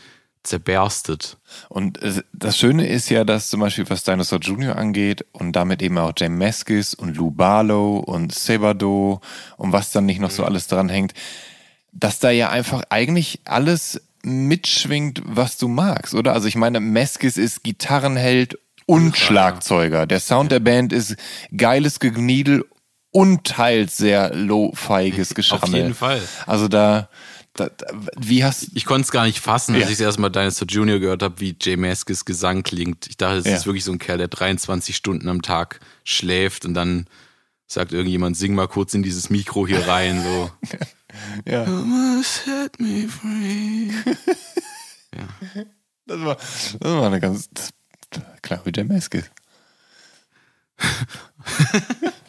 zerberstet. 0.49 1.37
Und 1.69 2.03
äh, 2.03 2.23
das 2.33 2.59
Schöne 2.59 2.87
ist 2.87 3.09
ja, 3.11 3.25
dass 3.25 3.49
zum 3.49 3.61
Beispiel 3.61 3.89
was 3.89 4.05
Dinosaur 4.05 4.41
Jr. 4.41 4.77
angeht 4.77 5.25
und 5.33 5.53
damit 5.53 5.83
eben 5.83 5.99
auch 5.99 6.13
Jay 6.17 6.29
Maskis 6.29 6.95
und 6.95 7.17
Lou 7.17 7.31
Barlow 7.31 7.99
und 7.99 8.35
Sebado 8.35 9.21
und 9.57 9.73
was 9.73 9.93
dann 9.93 10.07
nicht 10.07 10.21
noch 10.21 10.31
so 10.31 10.45
alles 10.45 10.67
dran 10.67 10.89
hängt, 10.89 11.15
dass 11.93 12.19
da 12.19 12.31
ja 12.31 12.51
einfach 12.51 12.83
eigentlich 12.91 13.41
alles 13.45 14.01
mitschwingt, 14.23 15.23
was 15.25 15.57
du 15.59 15.69
magst, 15.69 16.15
oder? 16.15 16.33
Also 16.33 16.49
ich 16.49 16.57
meine, 16.57 16.81
Maskis 16.81 17.37
ist 17.37 17.63
Gitarrenheld 17.63 18.59
und 18.87 19.17
Schlagzeuger. 19.17 20.07
Der 20.07 20.21
Sound 20.21 20.51
der 20.51 20.61
Band 20.61 20.93
ist 20.93 21.17
geiles 21.57 22.01
Gegniedel 22.01 22.65
und 23.11 23.45
teils 23.45 23.97
sehr 23.97 24.35
low-feiges 24.35 25.35
Geschrammel. 25.35 25.81
jeden 25.81 25.95
Fall. 25.95 26.21
Also 26.47 26.69
da, 26.69 27.09
da, 27.59 27.69
da 27.69 27.87
wie 28.19 28.45
hast 28.45 28.69
Ich 28.75 28.85
konnte 28.85 29.05
es 29.05 29.11
gar 29.11 29.25
nicht 29.27 29.41
fassen, 29.41 29.75
als 29.75 29.85
Ja. 29.85 29.89
ich 29.91 29.97
das 29.99 30.01
erste 30.05 30.21
Mal 30.21 30.31
Dinosaur 30.31 30.67
Jr. 30.69 30.99
gehört 30.99 31.23
habe, 31.23 31.41
wie 31.41 31.57
Jay 31.61 31.77
Maskis 31.77 32.25
Gesang 32.25 32.63
klingt. 32.63 33.07
Ich 33.09 33.17
dachte, 33.17 33.39
es 33.39 33.47
Ja. 33.47 33.57
ist 33.57 33.67
wirklich 33.67 33.85
so 33.85 33.93
ein 33.93 33.99
Kerl, 33.99 34.19
der 34.19 34.29
23 34.29 34.95
Stunden 34.97 35.29
am 35.29 35.43
Tag 35.43 35.81
schläft 36.05 36.65
und 36.65 36.75
dann 36.75 37.07
sagt 37.67 37.93
irgendjemand, 37.93 38.37
sing 38.37 38.55
mal 38.55 38.69
kurz 38.69 38.95
in 38.95 39.03
dieses 39.03 39.29
Mikro 39.31 39.67
hier 39.67 39.87
rein, 39.87 40.23
so. 40.23 40.51
ja. 41.45 41.65
You 41.67 41.85
must 41.85 42.45
set 42.45 42.79
me 42.81 43.07
free. 43.09 43.91
Das 46.07 46.21
war, 46.21 46.37
das 46.37 46.81
war 46.81 47.07
eine 47.07 47.21
ganz 47.21 47.51
das, 47.53 47.71
klar 48.41 48.61
wie 48.65 48.73
der 48.73 48.85
Maske. 48.87 49.25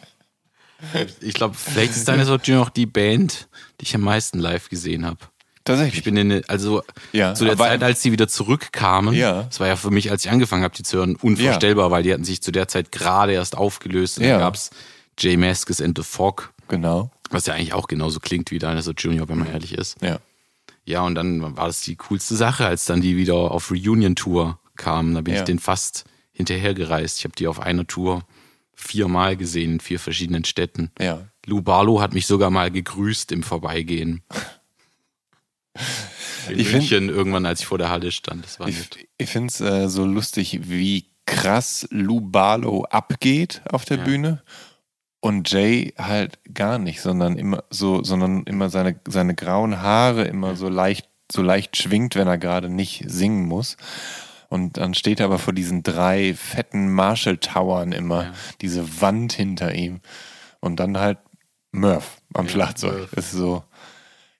Ich 1.20 1.34
glaube, 1.34 1.54
vielleicht 1.54 1.92
ist 1.92 2.06
Dinosaur 2.08 2.38
Jr. 2.42 2.62
auch 2.62 2.70
die 2.70 2.86
Band, 2.86 3.48
die 3.80 3.84
ich 3.84 3.94
am 3.94 4.00
meisten 4.02 4.38
live 4.38 4.68
gesehen 4.68 5.04
habe. 5.06 5.18
Tatsächlich. 5.64 5.98
Ich 5.98 6.04
bin 6.04 6.16
in 6.16 6.42
also 6.48 6.82
Ja, 7.12 7.34
zu 7.34 7.44
der 7.44 7.56
Zeit, 7.56 7.82
als 7.82 8.00
sie 8.02 8.12
wieder 8.12 8.28
zurückkamen, 8.28 9.14
Ja. 9.14 9.42
das 9.44 9.60
war 9.60 9.66
ja 9.68 9.76
für 9.76 9.90
mich, 9.90 10.10
als 10.10 10.24
ich 10.24 10.30
angefangen 10.30 10.64
habe, 10.64 10.74
die 10.74 10.82
zu 10.82 10.96
hören, 10.98 11.16
unvorstellbar, 11.16 11.90
weil 11.90 12.02
die 12.02 12.12
hatten 12.12 12.24
sich 12.24 12.40
zu 12.42 12.50
der 12.50 12.66
Zeit 12.66 12.90
gerade 12.92 13.32
erst 13.32 13.56
aufgelöst 13.56 14.18
und 14.18 14.24
Ja. 14.24 14.32
da 14.34 14.38
gab's 14.38 14.70
Jay 15.18 15.36
Maskis 15.36 15.82
and 15.82 15.98
the 15.98 16.02
Fog, 16.04 16.52
genau. 16.68 17.10
was 17.30 17.44
ja 17.46 17.54
eigentlich 17.54 17.74
auch 17.74 17.88
genauso 17.88 18.20
klingt 18.20 18.50
wie 18.50 18.58
Dinosaur 18.58 18.94
Jr., 18.96 19.28
wenn 19.28 19.38
man 19.38 19.48
ehrlich 19.52 19.74
ist. 19.74 19.96
Ja. 20.02 20.18
Ja, 20.86 21.02
und 21.02 21.14
dann 21.14 21.56
war 21.56 21.66
das 21.66 21.82
die 21.82 21.96
coolste 21.96 22.34
Sache, 22.36 22.64
als 22.66 22.86
dann 22.86 23.02
die 23.02 23.16
wieder 23.18 23.34
auf 23.34 23.70
Reunion-Tour 23.70 24.58
kamen. 24.76 25.14
Da 25.14 25.20
bin 25.20 25.34
Ja. 25.34 25.40
ich 25.40 25.44
denen 25.46 25.58
fast 25.58 26.04
hinterhergereist. 26.32 27.18
Ich 27.18 27.24
habe 27.24 27.34
die 27.36 27.46
auf 27.46 27.60
einer 27.60 27.86
Tour 27.86 28.22
viermal 28.80 29.36
gesehen 29.36 29.74
in 29.74 29.80
vier 29.80 29.98
verschiedenen 30.00 30.44
Städten. 30.44 30.90
Ja. 31.00 31.26
Lou 31.46 31.62
Barlow 31.62 32.00
hat 32.00 32.12
mich 32.14 32.26
sogar 32.26 32.50
mal 32.50 32.70
gegrüßt 32.70 33.32
im 33.32 33.42
Vorbeigehen. 33.42 34.22
In 36.48 36.58
Ich 36.58 36.68
find- 36.68 36.72
München 36.90 37.08
irgendwann, 37.08 37.46
als 37.46 37.60
ich 37.60 37.66
vor 37.66 37.78
der 37.78 37.88
Halle 37.90 38.10
stand. 38.12 38.44
Das 38.44 38.58
war 38.58 38.68
Ich, 38.68 38.78
nett. 38.78 38.98
ich 39.18 39.28
finde 39.30 39.48
es 39.48 39.60
äh, 39.60 39.88
so 39.88 40.04
lustig, 40.04 40.60
wie 40.68 41.06
krass 41.26 41.86
Lou 41.90 42.20
Barlow 42.20 42.84
abgeht 42.84 43.62
auf 43.70 43.84
der 43.84 43.98
Ja. 43.98 44.04
Bühne. 44.04 44.42
Und 45.20 45.50
Jay 45.50 45.92
halt 45.98 46.38
gar 46.54 46.78
nicht, 46.78 47.02
sondern 47.02 47.36
immer 47.36 47.62
so, 47.70 48.02
sondern 48.02 48.42
immer 48.44 48.70
seine, 48.70 48.98
seine 49.06 49.34
grauen 49.34 49.80
Haare 49.82 50.24
immer 50.24 50.56
so 50.56 50.68
leicht, 50.68 51.08
so 51.30 51.42
leicht 51.42 51.76
schwingt, 51.76 52.14
wenn 52.16 52.26
er 52.26 52.38
gerade 52.38 52.70
nicht 52.70 53.04
singen 53.06 53.46
muss. 53.46 53.76
Und 54.50 54.76
dann 54.76 54.92
steht 54.94 55.20
er 55.20 55.26
aber 55.26 55.38
vor 55.38 55.54
diesen 55.54 55.82
drei 55.82 56.34
fetten 56.34 56.92
Marshall-Towern 56.92 57.92
immer, 57.92 58.24
Ja. 58.24 58.32
diese 58.60 59.00
Wand 59.00 59.32
hinter 59.32 59.74
ihm. 59.74 60.00
Und 60.60 60.76
dann 60.80 60.98
halt 60.98 61.18
Murph 61.72 62.18
am 62.34 62.46
Ja, 62.46 62.50
Schlagzeug. 62.52 62.98
Murph. 62.98 63.12
Ist 63.14 63.30
so 63.30 63.64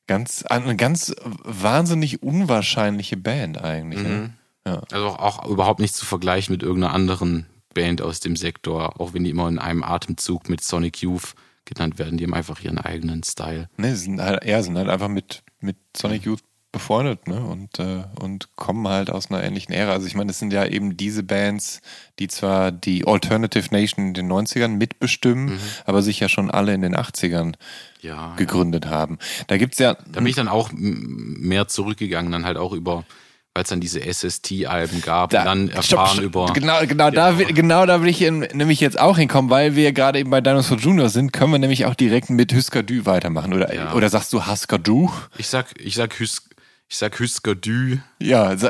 ganz, 0.06 0.42
eine 0.42 0.76
ganz 0.76 1.14
wahnsinnig 1.44 2.22
unwahrscheinliche 2.22 3.16
Band 3.16 3.62
eigentlich. 3.62 4.02
Ne? 4.02 4.34
Ja. 4.66 4.82
Also 4.90 5.06
auch, 5.06 5.38
auch 5.38 5.48
überhaupt 5.48 5.80
nicht 5.80 5.94
zu 5.94 6.04
vergleichen 6.04 6.52
mit 6.52 6.62
irgendeiner 6.62 6.92
anderen 6.92 7.46
Band 7.72 8.02
aus 8.02 8.18
dem 8.18 8.34
Sektor, 8.34 9.00
auch 9.00 9.14
wenn 9.14 9.22
die 9.24 9.30
immer 9.30 9.48
in 9.48 9.58
einem 9.60 9.84
Atemzug 9.84 10.48
mit 10.48 10.60
Sonic 10.62 11.02
Youth 11.02 11.34
genannt 11.64 11.98
werden. 12.00 12.18
Die 12.18 12.24
haben 12.24 12.34
einfach 12.34 12.60
ihren 12.62 12.78
eigenen 12.78 13.22
Style. 13.22 13.68
Ne, 13.76 13.94
sie 13.94 14.06
sind 14.06 14.20
halt, 14.20 14.44
ja, 14.44 14.60
sind 14.60 14.76
halt 14.76 14.88
einfach 14.88 15.06
mit, 15.08 15.44
mit 15.60 15.76
Sonic 15.96 16.24
Youth 16.24 16.40
befreundet, 16.72 17.26
ne? 17.26 17.40
Und, 17.40 17.78
äh, 17.78 18.04
und 18.20 18.54
kommen 18.56 18.86
halt 18.88 19.10
aus 19.10 19.30
einer 19.30 19.42
ähnlichen 19.42 19.74
Ära. 19.74 19.92
Also 19.92 20.06
ich 20.06 20.14
meine, 20.14 20.30
es 20.30 20.38
sind 20.38 20.52
ja 20.52 20.64
eben 20.66 20.96
diese 20.96 21.22
Bands, 21.22 21.80
die 22.18 22.28
zwar 22.28 22.70
die 22.72 23.06
Alternative 23.06 23.68
Nation 23.72 24.08
in 24.08 24.14
den 24.14 24.30
90ern 24.30 24.68
mitbestimmen, 24.76 25.58
aber 25.84 26.02
sich 26.02 26.20
ja 26.20 26.28
schon 26.28 26.50
alle 26.50 26.72
in 26.74 26.82
den 26.82 26.94
80ern 26.96 27.54
Ja. 28.02 28.10
ja. 28.14 28.34
gegründet 28.36 28.86
haben. 28.86 29.18
Da 29.48 29.56
gibt's 29.58 29.78
ja. 29.78 29.94
Da 29.94 30.20
bin 30.20 30.26
ich 30.26 30.36
dann 30.36 30.48
auch 30.48 30.70
mehr 30.74 31.66
zurückgegangen, 31.68 32.30
dann 32.32 32.44
halt 32.44 32.56
auch 32.56 32.72
über 32.72 33.04
weil 33.52 33.64
es 33.64 33.68
dann 33.70 33.80
diese 33.80 33.98
SST-Alben 34.00 35.02
gab 35.02 35.30
Da- 35.30 35.40
und 35.40 35.44
dann 35.72 35.82
stopp, 35.82 35.98
erfahren 35.98 36.12
stopp. 36.18 36.24
über. 36.24 36.52
Genau, 36.52 36.86
genau, 36.86 37.10
da, 37.10 37.36
will- 37.36 37.52
genau 37.52 37.84
da 37.84 38.00
will 38.00 38.08
ich 38.08 38.22
in, 38.22 38.46
nämlich 38.52 38.78
jetzt 38.78 38.96
auch 39.00 39.18
hinkommen, 39.18 39.50
weil 39.50 39.74
wir 39.74 39.92
gerade 39.92 40.20
eben 40.20 40.30
bei 40.30 40.40
Dinosaur 40.40 40.78
Junior 40.78 41.08
sind, 41.08 41.32
können 41.32 41.50
wir 41.50 41.58
nämlich 41.58 41.84
auch 41.84 41.96
direkt 41.96 42.30
mit 42.30 42.54
Husker 42.54 42.84
Du 42.84 43.06
weitermachen. 43.06 43.52
Oder, 43.52 43.74
Ja. 43.74 43.92
oder 43.94 44.08
sagst 44.08 44.32
du 44.32 44.46
Husker 44.46 44.78
Du? 44.78 45.10
Ich 45.36 45.48
sag, 45.48 45.66
ich 45.80 45.96
sag 45.96 46.16
Hüs, 46.20 46.42
ich 46.90 46.98
sag 46.98 47.18
Hüsker 47.20 47.54
Dü. 47.54 47.98
Ja, 48.18 48.60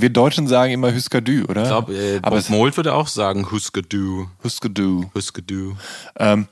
wir 0.00 0.08
Deutschen 0.08 0.48
sagen 0.48 0.72
immer 0.72 0.94
Husker 0.94 1.20
Du, 1.20 1.44
oder? 1.44 1.62
Ich 1.62 1.68
glaube, 1.68 1.94
äh, 1.94 2.18
Aber 2.22 2.38
Bob 2.38 2.48
Mold 2.48 2.76
würde 2.78 2.94
auch 2.94 3.06
sagen 3.06 3.50
Husker 3.50 3.82
Dü. 3.82 4.24
Husker 4.42 4.70
Du. 4.70 5.10
Husker 5.14 5.42
Dü. 5.42 5.72
Ähm, 6.18 6.48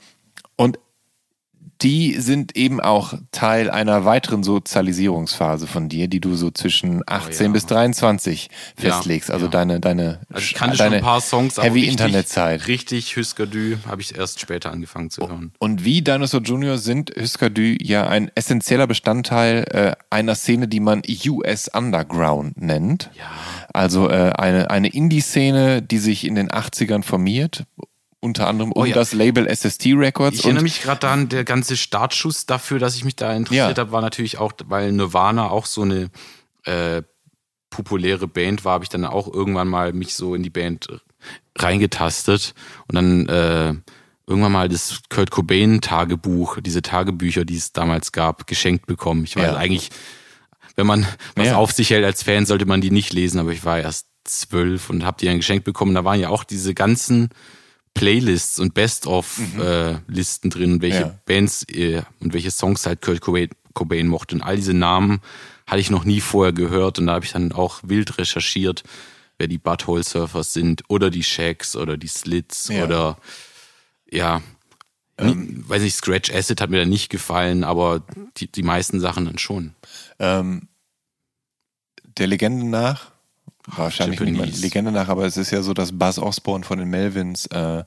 die 1.81 2.19
sind 2.19 2.55
eben 2.55 2.79
auch 2.79 3.13
Teil 3.31 3.69
einer 3.69 4.05
weiteren 4.05 4.43
Sozialisierungsphase 4.43 5.67
von 5.67 5.89
dir, 5.89 6.07
die 6.07 6.19
du 6.19 6.35
so 6.35 6.51
zwischen 6.51 7.01
18 7.05 7.47
ja. 7.47 7.51
bis 7.51 7.65
23 7.65 8.49
Ja, 8.79 8.91
festlegst. 8.91 9.31
Also 9.31 9.45
ja. 9.45 9.51
deine, 9.51 9.79
deine, 9.79 10.19
Also 10.29 10.43
ich 10.43 10.53
kannte 10.53 10.77
schon 10.77 10.85
deine 10.85 10.97
ein 10.97 11.03
paar 11.03 11.21
Songs, 11.21 11.57
Heavy 11.57 11.79
richtig, 11.79 11.91
Internetzeit. 11.91 12.67
Richtig 12.67 13.15
Hüsker 13.15 13.45
Dü 13.45 13.77
habe 13.87 14.01
ich 14.01 14.17
erst 14.17 14.39
später 14.39 14.71
angefangen 14.71 15.09
zu 15.09 15.27
hören. 15.27 15.51
Und 15.59 15.83
wie 15.83 16.01
Dinosaur 16.01 16.41
Junior 16.41 16.77
sind 16.77 17.11
Husker 17.19 17.49
Du 17.49 17.75
ja 17.81 18.07
ein 18.07 18.31
essentieller 18.35 18.87
Bestandteil 18.87 19.65
äh, 19.71 19.95
einer 20.09 20.35
Szene, 20.35 20.67
die 20.67 20.79
man 20.79 21.01
US 21.27 21.67
Underground 21.67 22.61
nennt. 22.61 23.09
Ja. 23.17 23.25
Also 23.73 24.09
äh, 24.09 24.31
eine, 24.31 24.69
eine 24.69 24.87
Indie-Szene, 24.87 25.81
die 25.81 25.97
sich 25.97 26.25
in 26.25 26.35
den 26.35 26.49
80ern 26.49 27.03
formiert, 27.03 27.65
unter 28.21 28.47
anderem 28.47 28.71
um 28.71 28.81
Oh 28.81 28.85
ja. 28.85 28.95
das 28.95 29.13
Label 29.13 29.47
SST 29.53 29.87
Records. 29.95 30.37
Ich 30.39 30.43
erinnere 30.45 30.63
mich 30.63 30.81
gerade 30.81 30.99
daran, 31.01 31.29
der 31.29 31.43
ganze 31.43 31.77
Startschuss 31.77 32.45
dafür, 32.45 32.79
dass 32.79 32.95
ich 32.95 33.03
mich 33.03 33.15
da 33.15 33.33
interessiert 33.33 33.77
Ja. 33.77 33.81
habe, 33.81 33.91
war 33.91 34.01
natürlich 34.01 34.37
auch, 34.39 34.53
weil 34.65 34.91
Nirvana 34.91 35.49
auch 35.49 35.65
so 35.65 35.83
eine 35.83 36.09
äh, 36.63 37.03
populäre 37.69 38.27
Band 38.27 38.65
war, 38.65 38.73
habe 38.73 38.83
ich 38.85 38.89
dann 38.89 39.05
auch 39.05 39.31
irgendwann 39.31 39.67
mal 39.67 39.93
mich 39.93 40.15
so 40.15 40.33
in 40.33 40.43
die 40.43 40.49
Band 40.49 40.87
reingetastet 41.57 42.53
und 42.87 42.95
dann 42.95 43.27
äh, 43.29 43.73
irgendwann 44.27 44.51
mal 44.51 44.69
das 44.69 45.01
Kurt 45.09 45.31
Cobain 45.31 45.81
Tagebuch, 45.81 46.59
diese 46.61 46.81
Tagebücher, 46.81 47.45
die 47.45 47.57
es 47.57 47.73
damals 47.73 48.11
gab, 48.11 48.47
geschenkt 48.47 48.87
bekommen. 48.87 49.23
Ich 49.23 49.35
war 49.35 49.43
Ja. 49.45 49.55
eigentlich, 49.55 49.89
wenn 50.75 50.87
man 50.87 51.05
was 51.35 51.51
auf 51.53 51.71
sich 51.71 51.91
hält 51.91 52.05
als 52.05 52.23
Fan, 52.23 52.45
sollte 52.45 52.65
man 52.65 52.81
die 52.81 52.91
nicht 52.91 53.13
lesen, 53.13 53.39
aber 53.39 53.51
ich 53.51 53.63
war 53.65 53.79
erst 53.79 54.07
zwölf 54.23 54.89
und 54.89 55.05
habe 55.05 55.17
die 55.19 55.25
dann 55.27 55.37
geschenkt 55.37 55.63
bekommen. 55.65 55.93
Da 55.93 56.03
waren 56.03 56.19
ja 56.19 56.29
auch 56.29 56.43
diese 56.43 56.73
ganzen 56.73 57.29
Playlists 57.95 58.59
und 58.59 58.73
Best-of-Listen 58.75 60.49
drin, 60.51 60.81
welche 60.81 60.99
Ja. 60.99 61.19
Bands 61.25 61.63
äh, 61.69 62.03
und 62.19 62.33
welche 62.33 62.51
Songs 62.51 62.85
halt 62.85 63.01
Kurt 63.01 63.21
Cobain, 63.21 63.49
Cobain 63.73 64.07
mochte. 64.07 64.35
Und 64.35 64.41
all 64.43 64.57
diese 64.57 64.73
Namen 64.73 65.21
hatte 65.65 65.79
ich 65.79 65.89
noch 65.89 66.03
nie 66.03 66.21
vorher 66.21 66.53
gehört 66.53 66.99
und 66.99 67.07
da 67.07 67.13
habe 67.13 67.25
ich 67.25 67.31
dann 67.31 67.51
auch 67.51 67.79
wild 67.83 68.17
recherchiert, 68.19 68.83
wer 69.39 69.47
die 69.47 69.57
Butthole 69.57 70.03
Surfers 70.03 70.53
sind 70.53 70.83
oder 70.89 71.09
die 71.09 71.23
Shacks 71.23 71.75
oder 71.75 71.97
die 71.97 72.07
Slits 72.07 72.67
Ja. 72.67 72.83
oder 72.85 73.17
ja, 74.11 74.41
nie, 75.19 75.63
weiß 75.67 75.81
nicht, 75.81 75.95
Scratch 75.95 76.31
Acid 76.31 76.61
hat 76.61 76.69
mir 76.69 76.79
da 76.79 76.85
nicht 76.85 77.09
gefallen, 77.09 77.63
aber 77.63 78.03
die, 78.37 78.51
die 78.51 78.63
meisten 78.63 78.99
Sachen 78.99 79.25
dann 79.25 79.37
schon. 79.39 79.73
Ähm, 80.19 80.67
der 82.17 82.27
Legende 82.27 82.65
nach, 82.65 83.11
wahrscheinlich 83.67 84.19
Japanese. 84.19 84.41
niemand 84.43 84.61
Legende 84.61 84.91
nach, 84.91 85.07
aber 85.09 85.25
es 85.25 85.37
ist 85.37 85.51
ja 85.51 85.61
so, 85.61 85.73
dass 85.73 85.97
Buzz 85.97 86.17
Osborne 86.19 86.63
von 86.63 86.79
den 86.79 86.89
Melvins 86.89 87.45
äh, 87.47 87.83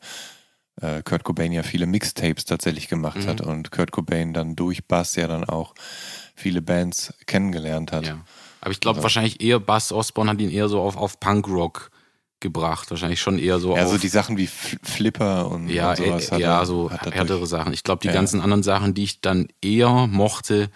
äh, 0.81 1.03
Kurt 1.03 1.25
Cobain 1.25 1.53
ja 1.53 1.63
viele 1.63 1.87
Mixtapes 1.87 2.45
tatsächlich 2.45 2.89
gemacht 2.89 3.27
hat 3.27 3.41
Mhm. 3.45 3.51
und 3.51 3.71
Kurt 3.71 3.91
Cobain 3.93 4.33
dann 4.33 4.55
durch 4.57 4.87
Buzz 4.87 5.17
ja 5.17 5.27
dann 5.27 5.45
auch 5.45 5.75
viele 6.35 6.63
Bands 6.63 7.13
kennengelernt 7.27 7.91
hat. 7.93 8.07
Ja. 8.07 8.21
Aber 8.61 8.71
ich 8.71 8.81
glaube 8.81 9.03
wahrscheinlich 9.03 9.41
eher 9.41 9.61
Buzz 9.61 9.93
Osborne 9.93 10.31
hat 10.31 10.41
ihn 10.41 10.51
eher 10.51 10.69
so 10.69 10.81
auf, 10.81 10.97
auf 10.97 11.19
Punkrock 11.21 11.91
gebracht. 12.41 12.91
Wahrscheinlich 12.91 13.21
schon 13.21 13.39
eher 13.39 13.59
so 13.59 13.77
Ja, 13.77 13.85
auf 13.85 13.91
so 13.91 13.99
die 13.99 14.07
Sachen 14.09 14.37
wie 14.37 14.47
Fl 14.47 14.79
Flipper 14.83 15.51
und, 15.51 15.69
Ja, 15.69 15.91
und 15.91 15.97
sowas. 15.97 16.29
äh, 16.29 16.31
hat 16.35 16.41
ja, 16.41 16.59
er- 16.61 16.67
so 16.67 16.91
hat 16.91 17.07
er 17.07 17.13
härtere 17.13 17.47
Sachen. 17.47 17.73
Ich 17.73 17.83
glaube, 17.83 18.01
die 18.03 18.09
Ja. 18.09 18.13
ganzen 18.15 18.41
anderen 18.41 18.63
Sachen, 18.63 18.95
die 18.95 19.03
ich 19.05 19.21
dann 19.21 19.49
eher 19.61 20.07
mochte, 20.07 20.71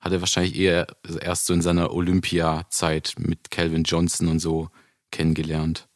hat 0.00 0.12
er 0.12 0.20
wahrscheinlich 0.20 0.56
eher 0.56 0.86
erst 1.20 1.46
so 1.46 1.54
in 1.54 1.62
seiner 1.62 1.92
Olympia-Zeit 1.92 3.14
mit 3.18 3.50
Calvin 3.50 3.84
Johnson 3.84 4.28
und 4.28 4.38
so 4.38 4.68
kennengelernt. 5.10 5.88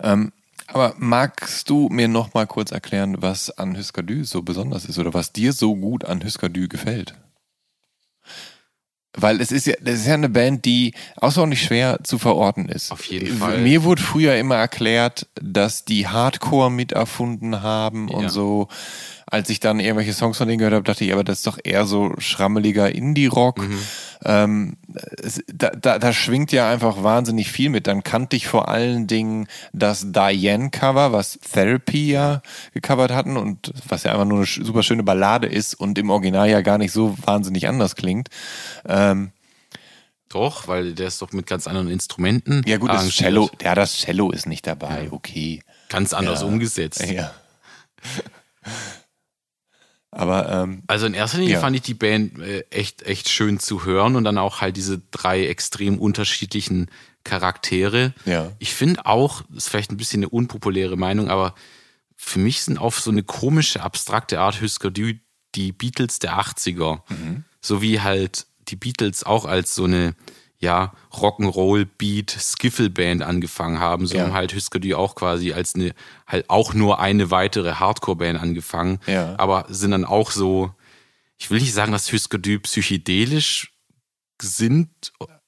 Ähm, 0.00 0.32
aber 0.66 0.94
magst 0.98 1.68
du 1.68 1.88
mir 1.88 2.08
noch 2.08 2.34
mal 2.34 2.46
kurz 2.46 2.70
erklären, 2.70 3.16
was 3.20 3.50
an 3.50 3.76
Husker 3.76 4.02
Du 4.02 4.24
so 4.24 4.42
besonders 4.42 4.84
ist 4.84 4.98
oder 4.98 5.12
was 5.14 5.32
dir 5.32 5.52
so 5.52 5.76
gut 5.76 6.04
an 6.04 6.22
Husker 6.24 6.48
Du 6.48 6.68
gefällt? 6.68 7.14
Weil 9.14 9.42
es 9.42 9.52
ist 9.52 9.66
ja, 9.66 9.74
das 9.82 10.00
ist 10.00 10.06
ja 10.06 10.14
eine 10.14 10.30
Band, 10.30 10.64
die 10.64 10.94
außerordentlich 11.16 11.62
schwer 11.62 11.98
zu 12.02 12.18
verorten 12.18 12.68
ist. 12.70 12.90
Auf 12.90 13.04
jeden 13.04 13.36
Fall. 13.36 13.58
Mir 13.58 13.84
wurde 13.84 14.00
früher 14.00 14.36
immer 14.36 14.56
erklärt, 14.56 15.26
dass 15.34 15.84
die 15.84 16.08
Hardcore 16.08 16.70
mit 16.70 16.92
erfunden 16.92 17.60
haben 17.62 18.08
und 18.08 18.22
Ja. 18.22 18.28
so. 18.30 18.68
Als 19.32 19.48
ich 19.48 19.60
dann 19.60 19.80
irgendwelche 19.80 20.12
Songs 20.12 20.36
von 20.36 20.46
denen 20.46 20.58
gehört 20.58 20.74
habe, 20.74 20.84
dachte 20.84 21.06
ich, 21.06 21.12
aber 21.14 21.24
das 21.24 21.38
ist 21.38 21.46
doch 21.46 21.58
eher 21.64 21.86
so 21.86 22.12
schrammeliger 22.18 22.94
Indie-Rock. 22.94 23.60
Mhm. 23.66 23.78
Ähm, 24.26 24.76
es, 25.22 25.42
da, 25.50 25.70
da, 25.70 25.98
da 25.98 26.12
schwingt 26.12 26.52
ja 26.52 26.68
einfach 26.68 27.02
wahnsinnig 27.02 27.50
viel 27.50 27.70
mit. 27.70 27.86
Dann 27.86 28.02
kannte 28.04 28.36
ich 28.36 28.46
vor 28.46 28.68
allen 28.68 29.06
Dingen 29.06 29.48
das 29.72 30.12
Diane-Cover, 30.12 31.12
was 31.12 31.38
Therapy 31.50 32.10
ja 32.12 32.42
gecovert 32.74 33.10
hatten 33.10 33.38
und 33.38 33.72
was 33.88 34.02
ja 34.02 34.12
einfach 34.12 34.26
nur 34.26 34.40
eine 34.40 34.46
super 34.46 34.82
schöne 34.82 35.02
Ballade 35.02 35.46
ist 35.46 35.72
und 35.74 35.96
im 35.96 36.10
Original 36.10 36.50
ja 36.50 36.60
gar 36.60 36.76
nicht 36.76 36.92
so 36.92 37.16
wahnsinnig 37.24 37.66
anders 37.68 37.96
klingt. 37.96 38.28
Ähm, 38.86 39.30
Doch, 40.28 40.68
weil 40.68 40.92
der 40.92 41.06
ist 41.08 41.22
doch 41.22 41.32
mit 41.32 41.46
ganz 41.46 41.66
anderen 41.66 41.88
Instrumenten. 41.88 42.62
ja 42.66 42.76
gut, 42.76 42.90
das. 42.90 43.08
Cello, 43.08 43.48
ja, 43.62 43.74
das 43.74 43.94
Cello 43.96 44.30
ist 44.30 44.46
nicht 44.46 44.66
dabei, 44.66 45.08
okay. 45.10 45.62
Ganz 45.88 46.12
anders 46.12 46.42
Ja. 46.42 46.46
umgesetzt. 46.48 47.02
Ja. 47.10 47.32
Aber 50.14 50.48
ähm, 50.50 50.82
Also 50.86 51.06
in 51.06 51.14
erster 51.14 51.38
Linie 51.38 51.54
Ja. 51.54 51.60
fand 51.60 51.74
ich 51.74 51.82
die 51.82 51.94
Band 51.94 52.38
äh, 52.38 52.64
echt, 52.70 53.02
echt 53.02 53.28
schön 53.30 53.58
zu 53.58 53.84
hören 53.84 54.14
und 54.14 54.24
dann 54.24 54.36
auch 54.38 54.60
halt 54.60 54.76
diese 54.76 55.00
drei 55.10 55.46
extrem 55.46 55.98
unterschiedlichen 55.98 56.90
Charaktere. 57.24 58.12
Ja. 58.26 58.52
Ich 58.58 58.74
finde 58.74 59.06
auch, 59.06 59.42
das 59.48 59.64
ist 59.64 59.68
vielleicht 59.70 59.90
ein 59.90 59.96
bisschen 59.96 60.20
eine 60.20 60.28
unpopuläre 60.28 60.96
Meinung, 60.96 61.28
aber 61.30 61.54
für 62.16 62.38
mich 62.38 62.62
sind 62.62 62.78
auf 62.78 63.00
so 63.00 63.10
eine 63.10 63.22
komische, 63.22 63.82
abstrakte 63.82 64.38
Art 64.40 64.60
Husker 64.60 64.90
Du 64.90 65.14
die 65.54 65.72
Beatles 65.72 66.18
der 66.18 66.38
80er. 66.38 67.00
So 67.60 67.82
wie 67.82 68.00
halt 68.00 68.46
die 68.68 68.76
Beatles 68.76 69.24
auch 69.24 69.44
als 69.44 69.74
so 69.74 69.84
eine, 69.84 70.14
ja, 70.62 70.92
Rock'n'Roll-Beat, 71.12 72.30
Skiffle-Band 72.30 73.22
angefangen 73.22 73.80
haben. 73.80 74.06
So 74.06 74.16
Ja. 74.16 74.22
haben 74.24 74.32
halt 74.32 74.54
Husker 74.54 74.78
Du 74.78 74.96
auch 74.96 75.14
quasi 75.16 75.52
als 75.52 75.74
eine, 75.74 75.92
halt 76.26 76.48
auch 76.48 76.72
nur 76.72 77.00
eine 77.00 77.30
weitere 77.30 77.72
Hardcore-Band 77.74 78.40
angefangen. 78.40 79.00
Ja. 79.06 79.34
Aber 79.38 79.66
sind 79.68 79.90
dann 79.90 80.04
auch 80.04 80.30
so, 80.30 80.70
ich 81.36 81.50
will 81.50 81.60
nicht 81.60 81.74
sagen, 81.74 81.90
dass 81.92 82.12
Husker 82.12 82.38
Du 82.38 82.60
psychedelisch 82.60 83.72
sind, 84.40 84.88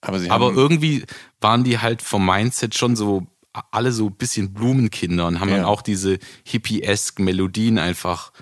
aber 0.01 0.21
aber 0.31 0.53
irgendwie 0.53 1.05
waren 1.41 1.65
die 1.65 1.79
halt 1.79 2.03
vom 2.03 2.27
Mindset 2.27 2.75
schon 2.75 2.95
so 2.97 3.27
alle 3.71 3.93
so 3.93 4.07
ein 4.07 4.15
bisschen 4.17 4.53
Blumenkinder 4.53 5.27
und 5.29 5.39
haben 5.41 5.49
Ja. 5.51 5.57
dann 5.59 5.65
auch 5.65 5.81
diese 5.83 6.19
hippie-esque 6.45 7.21
Melodien 7.23 7.79
einfach 7.79 8.33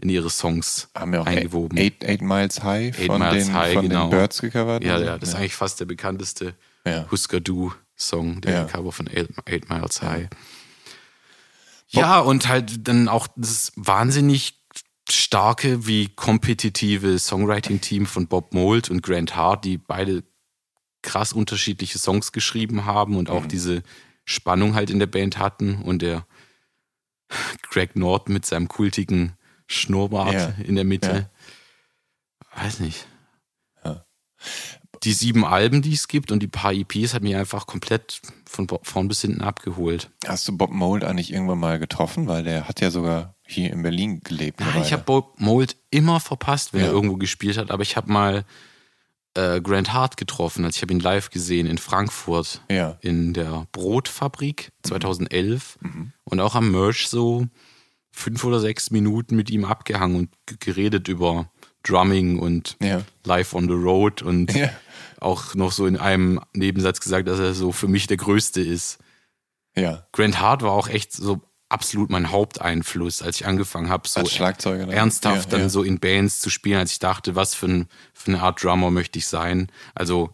in 0.00 0.08
ihre 0.08 0.30
Songs 0.30 0.88
haben 0.96 1.12
ja 1.14 1.20
auch 1.20 1.26
eingewoben. 1.26 1.78
Eight, 1.78 2.02
Eight 2.04 2.22
Miles 2.22 2.62
High 2.62 2.98
Eight 2.98 3.06
von, 3.06 3.18
Miles 3.20 3.46
den, 3.46 3.54
High, 3.54 3.74
von 3.74 3.88
genau. 3.88 4.06
den 4.08 4.10
Birds 4.10 4.40
gecovert. 4.40 4.82
ja, 4.84 4.98
ja, 4.98 5.18
das 5.18 5.30
ist 5.30 5.34
eigentlich 5.34 5.54
fast 5.54 5.78
der 5.80 5.84
bekannteste 5.86 6.54
Ja. 6.86 7.06
Husker 7.10 7.40
Du-Song, 7.40 8.40
der 8.40 8.52
Ja. 8.52 8.64
Cover 8.64 8.92
von 8.92 9.08
Eight, 9.08 9.28
Eight 9.46 9.68
Miles 9.68 10.00
High. 10.02 10.28
Ja, 11.88 12.20
und 12.20 12.48
halt 12.48 12.86
dann 12.88 13.08
auch 13.08 13.26
das 13.36 13.72
wahnsinnig 13.76 14.54
starke 15.08 15.86
wie 15.86 16.08
kompetitive 16.08 17.18
Songwriting-Team 17.18 18.06
von 18.06 18.28
Bob 18.28 18.54
Mould 18.54 18.90
und 18.90 19.02
Grant 19.02 19.34
Hart, 19.34 19.64
die 19.64 19.76
beide 19.76 20.22
krass 21.02 21.32
unterschiedliche 21.32 21.98
Songs 21.98 22.30
geschrieben 22.32 22.84
haben 22.84 23.16
und 23.16 23.28
Mhm. 23.28 23.34
auch 23.34 23.46
diese 23.46 23.82
Spannung 24.24 24.74
halt 24.74 24.90
in 24.90 24.98
der 25.00 25.06
Band 25.06 25.38
hatten 25.38 25.82
und 25.82 26.02
der 26.02 26.26
Greg 27.70 27.96
Norton 27.96 28.32
mit 28.34 28.46
seinem 28.46 28.68
kultigen 28.68 29.32
Schnurrbart 29.72 30.32
Ja. 30.34 30.54
in 30.64 30.74
der 30.74 30.84
Mitte. 30.84 31.30
Weiß 32.56 32.80
nicht. 32.80 33.06
Ja. 33.84 34.04
Die 35.04 35.12
sieben 35.12 35.44
Alben, 35.44 35.80
die 35.80 35.92
es 35.94 36.08
gibt 36.08 36.32
und 36.32 36.40
die 36.40 36.48
paar 36.48 36.72
EPs 36.72 37.14
hat 37.14 37.22
mich 37.22 37.36
einfach 37.36 37.66
komplett 37.66 38.20
von 38.44 38.66
vorn 38.82 39.06
bis 39.06 39.20
hinten 39.20 39.42
abgeholt. 39.42 40.10
Hast 40.26 40.48
du 40.48 40.56
Bob 40.56 40.72
Mould 40.72 41.04
eigentlich 41.04 41.32
irgendwann 41.32 41.60
mal 41.60 41.78
getroffen? 41.78 42.26
Weil 42.26 42.42
der 42.42 42.66
hat 42.66 42.80
ja 42.80 42.90
sogar 42.90 43.36
hier 43.46 43.72
in 43.72 43.82
Berlin 43.82 44.20
gelebt. 44.24 44.60
Ja, 44.60 44.68
ich 44.70 44.74
Weile. 44.74 44.90
habe 44.90 45.02
Bob 45.04 45.40
Mold 45.40 45.76
immer 45.90 46.18
verpasst, 46.18 46.72
wenn 46.72 46.80
Ja. 46.80 46.88
er 46.88 46.92
irgendwo 46.92 47.16
gespielt 47.16 47.56
hat, 47.56 47.70
aber 47.70 47.82
ich 47.84 47.96
habe 47.96 48.12
mal 48.12 48.44
äh, 49.36 49.60
Grant 49.60 49.92
Hart 49.92 50.16
getroffen. 50.16 50.64
Also 50.64 50.78
ich 50.78 50.82
habe 50.82 50.92
ihn 50.92 50.98
live 50.98 51.30
gesehen 51.30 51.68
in 51.68 51.78
Frankfurt 51.78 52.60
Ja. 52.68 52.98
in 53.00 53.32
der 53.32 53.68
Brotfabrik 53.70 54.72
2011 54.82 55.78
und 56.24 56.40
auch 56.40 56.56
am 56.56 56.72
Merch 56.72 57.06
so 57.08 57.46
fünf 58.10 58.44
oder 58.44 58.60
sechs 58.60 58.90
Minuten 58.90 59.36
mit 59.36 59.50
ihm 59.50 59.64
abgehangen 59.64 60.16
und 60.16 60.60
geredet 60.60 61.08
über 61.08 61.50
Drumming 61.82 62.38
und 62.38 62.76
Ja. 62.80 63.02
Live 63.24 63.54
on 63.54 63.68
the 63.68 63.74
Road 63.74 64.22
und 64.22 64.54
Ja. 64.54 64.70
auch 65.20 65.54
noch 65.54 65.72
so 65.72 65.86
in 65.86 65.96
einem 65.96 66.40
Nebensatz 66.52 67.00
gesagt, 67.00 67.28
dass 67.28 67.38
er 67.38 67.54
so 67.54 67.72
für 67.72 67.88
mich 67.88 68.06
der 68.06 68.16
Größte 68.16 68.60
ist. 68.60 68.98
Ja. 69.76 70.06
Grant 70.12 70.40
Hart 70.40 70.62
war 70.62 70.72
auch 70.72 70.88
echt 70.88 71.12
so 71.12 71.40
absolut 71.68 72.10
mein 72.10 72.30
Haupteinfluss, 72.32 73.22
als 73.22 73.36
ich 73.40 73.46
angefangen 73.46 73.88
habe, 73.88 74.08
so 74.08 74.20
ernsthaft 74.90 75.52
Ja, 75.52 75.58
dann 75.58 75.70
so 75.70 75.84
in 75.84 76.00
Bands 76.00 76.40
zu 76.40 76.50
spielen, 76.50 76.78
als 76.78 76.90
ich 76.92 76.98
dachte, 76.98 77.36
was 77.36 77.54
für, 77.54 77.66
ein, 77.66 77.88
für 78.12 78.32
eine 78.32 78.42
Art 78.42 78.62
Drummer 78.62 78.90
möchte 78.90 79.20
ich 79.20 79.28
sein. 79.28 79.70
Also 79.94 80.30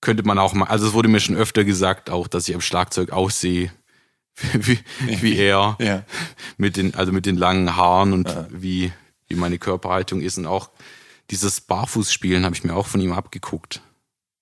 könnte 0.00 0.22
man 0.22 0.38
auch 0.38 0.54
mal, 0.54 0.66
also 0.66 0.86
es 0.86 0.92
wurde 0.92 1.08
mir 1.08 1.18
schon 1.18 1.34
öfter 1.36 1.64
gesagt, 1.64 2.10
auch, 2.10 2.28
dass 2.28 2.48
ich 2.48 2.54
am 2.54 2.60
Schlagzeug 2.60 3.10
aussehe 3.10 3.72
wie, 4.52 4.78
wie 5.20 5.36
er, 5.38 5.76
Ja. 5.80 6.02
mit 6.56 6.76
den, 6.76 6.94
also 6.94 7.12
mit 7.12 7.26
den 7.26 7.36
langen 7.36 7.76
Haaren 7.76 8.12
und 8.12 8.34
wie, 8.50 8.92
wie 9.28 9.34
meine 9.36 9.58
Körperhaltung 9.58 10.20
ist 10.20 10.38
und 10.38 10.46
auch 10.46 10.70
dieses 11.30 11.60
Barfußspielen 11.60 12.44
habe 12.44 12.54
ich 12.54 12.62
mir 12.64 12.74
auch 12.74 12.86
von 12.86 13.00
ihm 13.00 13.12
abgeguckt. 13.12 13.80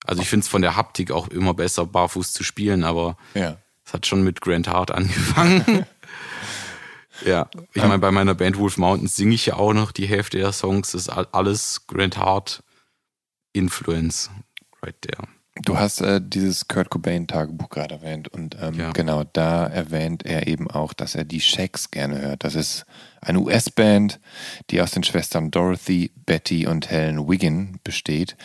Also 0.05 0.21
ich 0.21 0.29
finde 0.29 0.43
es 0.43 0.47
von 0.49 0.61
der 0.61 0.75
Haptik 0.75 1.11
auch 1.11 1.27
immer 1.29 1.53
besser, 1.55 1.85
barfuß 1.85 2.31
zu 2.33 2.43
spielen, 2.43 2.83
aber 2.83 3.17
Ja. 3.33 3.57
es 3.85 3.93
hat 3.93 4.05
schon 4.05 4.23
mit 4.23 4.41
Grant 4.41 4.67
Hart 4.67 4.91
angefangen. 4.91 5.85
ja, 7.25 7.49
ich 7.73 7.81
meine, 7.81 7.97
bei 7.97 8.11
meiner 8.11 8.35
Band 8.35 8.57
Wolf 8.59 8.77
Mountains 8.77 9.15
singe 9.15 9.33
ich 9.33 9.47
ja 9.47 9.55
auch 9.55 9.73
noch 9.73 9.91
die 9.91 10.05
Hälfte 10.05 10.37
der 10.37 10.51
Songs. 10.51 10.91
Das 10.91 11.01
ist 11.03 11.09
all- 11.09 11.27
alles 11.31 11.87
Grant 11.87 12.17
Hart 12.17 12.61
Influence 13.53 14.29
right 14.83 15.01
there. 15.01 15.27
Du 15.63 15.79
hast 15.79 16.01
äh, 16.01 16.19
dieses 16.21 16.67
Kurt 16.67 16.89
Cobain-Tagebuch 16.89 17.69
gerade 17.69 17.95
erwähnt 17.95 18.27
und 18.27 18.57
ähm, 18.61 18.73
Ja. 18.77 18.91
genau, 18.91 19.23
da 19.31 19.65
erwähnt 19.65 20.25
er 20.25 20.47
eben 20.47 20.69
auch, 20.69 20.91
dass 20.91 21.15
er 21.15 21.23
die 21.23 21.39
Shacks 21.39 21.91
gerne 21.91 22.19
hört. 22.19 22.43
Das 22.43 22.55
ist 22.55 22.85
eine 23.21 23.39
US-Band, 23.39 24.19
die 24.69 24.81
aus 24.81 24.91
den 24.91 25.03
Schwestern 25.03 25.51
Dorothy, 25.51 26.11
Betty 26.25 26.67
und 26.67 26.91
Helen 26.91 27.29
Wiggin 27.29 27.79
besteht. 27.85 28.35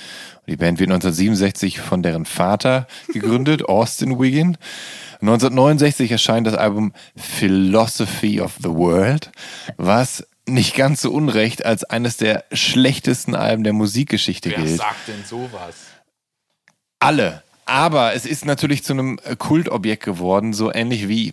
Und 0.47 0.51
die 0.53 0.57
Band 0.57 0.79
wird 0.79 0.89
1967 0.91 1.81
von 1.81 2.05
deren 2.05 2.27
Vater 2.27 2.87
gegründet, 3.13 3.65
Austin 3.65 4.21
Wiggin. 4.21 4.57
1969 5.21 6.13
erscheint 6.13 6.47
das 6.47 6.55
Album 6.55 6.93
Philosophy 7.17 8.41
of 8.41 8.55
the 8.63 8.71
World, 8.71 9.33
was 9.77 10.27
nicht 10.49 10.75
ganz 10.77 11.03
so 11.03 11.11
unrecht 11.13 11.65
als 11.65 11.85
eines 11.85 12.17
der 12.17 12.45
schlechtesten 12.53 13.35
Alben 13.35 13.65
der 13.65 13.73
Musikgeschichte 13.73 14.51
gilt 14.51 14.77
sagt 14.79 15.09
denn 15.09 15.25
sowas? 15.25 15.75
Alle. 17.01 17.43
Aber 17.67 18.15
es 18.15 18.27
ist 18.27 18.45
natürlich 18.45 18.85
zu 18.85 18.93
einem 18.93 19.19
äh, 19.25 19.37
Kultobjekt 19.37 20.05
geworden, 20.05 20.53
so 20.53 20.73
ähnlich 20.73 21.09
wie 21.09 21.33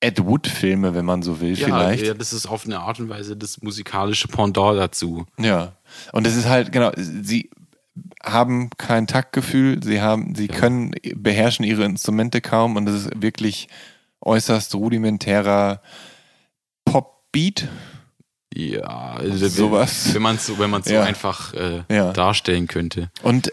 Ed 0.00 0.24
Wood-Filme, 0.24 0.94
wenn 0.94 1.04
man 1.04 1.22
so 1.22 1.40
will, 1.40 1.56
vielleicht. 1.56 2.04
Ja, 2.06 2.14
das 2.14 2.32
ist 2.32 2.46
auf 2.46 2.64
eine 2.66 2.78
Art 2.80 3.00
und 3.00 3.08
Weise 3.08 3.36
das 3.36 3.62
musikalische 3.62 4.28
Pendant 4.28 4.78
dazu. 4.78 5.26
Ja. 5.38 5.72
Und 6.12 6.26
es 6.26 6.36
ist 6.36 6.46
halt, 6.46 6.70
genau, 6.70 6.92
sie 6.96 7.50
haben 8.24 8.70
kein 8.78 9.06
Taktgefühl, 9.08 9.82
sie 9.82 10.00
haben, 10.00 10.34
sie 10.36 10.46
können, 10.46 10.92
beherrschen 11.16 11.64
ihre 11.64 11.84
Instrumente 11.84 12.40
kaum 12.40 12.76
und 12.76 12.88
es 12.88 13.06
ist 13.06 13.10
wirklich 13.22 13.68
äußerst 14.20 14.74
rudimentärer 14.76 15.80
Pop-Beat. 16.84 17.68
Ja, 18.54 18.82
also 19.16 19.48
Sowas. 19.48 20.14
Wenn 20.14 20.22
man 20.22 20.36
es 20.36 20.46
so, 20.46 20.58
wenn 20.58 20.70
man's 20.70 20.86
so 20.88 20.94
Ja. 20.94 21.02
einfach 21.02 21.54
äh, 21.54 21.82
Ja. 21.88 22.12
darstellen 22.12 22.66
könnte. 22.66 23.10
Und 23.22 23.52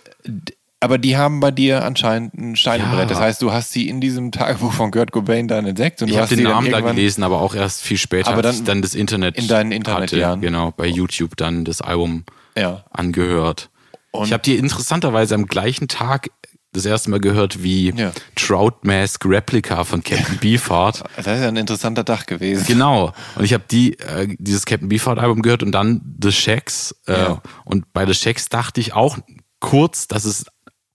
aber 0.80 0.98
die 0.98 1.18
haben 1.18 1.40
bei 1.40 1.52
dir 1.52 1.84
anscheinend 1.84 2.34
ein 2.36 2.56
Steinebrett. 2.56 3.00
Ja. 3.00 3.06
Das 3.06 3.20
heißt, 3.20 3.42
du 3.42 3.52
hast 3.52 3.72
sie 3.72 3.88
in 3.90 4.02
diesem 4.02 4.32
Tagebuch 4.32 4.74
von 4.74 4.92
Kurt 4.92 5.12
Cobain 5.12 5.48
dann 5.48 5.66
entdeckt 5.66 6.02
und 6.02 6.10
Ich 6.10 6.16
du 6.16 6.22
habe 6.22 6.36
den 6.36 6.44
Namen 6.44 6.70
da 6.72 6.82
gelesen, 6.82 7.24
aber 7.24 7.42
auch 7.42 7.56
erst 7.56 7.82
viel 7.82 7.98
später, 7.98 8.30
Aber 8.32 8.42
dann 8.42 8.64
dann 8.66 8.82
das 8.82 8.94
Internet 8.96 9.38
in 9.38 9.48
deinen 9.48 9.72
Internetjahren. 9.72 10.42
Genau, 10.42 10.72
bei 10.72 10.86
YouTube 10.88 11.36
dann 11.38 11.66
das 11.66 11.82
Album 11.82 12.26
Ja. 12.58 12.84
angehört. 12.92 13.70
Und- 14.12 14.28
ich 14.28 14.34
habe 14.34 14.44
die 14.44 14.56
interessanterweise 14.58 15.34
am 15.36 15.46
gleichen 15.48 15.88
Tag 15.88 16.30
das 16.72 16.86
erste 16.86 17.10
Mal 17.10 17.22
gehört, 17.22 17.64
wie 17.64 17.92
Ja. 17.96 18.12
Trout 18.36 18.80
Mask 18.84 19.26
Replica 19.26 19.86
von 19.86 20.04
Captain 20.04 20.38
Beefheart. 20.40 21.04
Das 21.16 21.26
ist 21.26 21.42
ja 21.42 21.48
ein 21.48 21.56
interessanter 21.56 22.04
Tag 22.04 22.28
gewesen. 22.28 22.66
Genau. 22.68 23.14
Und 23.38 23.46
ich 23.46 23.54
habe 23.54 23.64
die 23.72 23.98
äh, 24.00 24.28
dieses 24.40 24.66
Captain 24.66 24.90
Beefheart 24.90 25.18
Album 25.20 25.42
gehört 25.42 25.64
und 25.64 25.72
dann 25.72 26.02
The 26.22 26.34
Shacks. 26.34 26.94
Äh, 27.08 27.14
Ja. 27.14 27.42
Und 27.64 27.92
bei 27.94 28.06
The 28.06 28.14
Shacks 28.14 28.50
dachte 28.50 28.82
ich 28.82 28.92
auch 28.94 29.18
kurz, 29.62 30.08
dass 30.10 30.26
es 30.26 30.46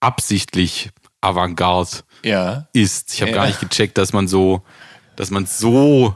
absichtlich 0.01 0.89
Avantgarde 1.21 1.89
Ja. 2.23 2.67
ist. 2.73 3.13
Ich 3.13 3.21
habe 3.21 3.31
Ja. 3.31 3.37
gar 3.37 3.47
nicht 3.47 3.59
gecheckt, 3.61 3.97
dass 3.97 4.11
man 4.13 4.27
so, 4.27 4.61
dass 5.15 5.31
man 5.31 5.45
so 5.45 6.15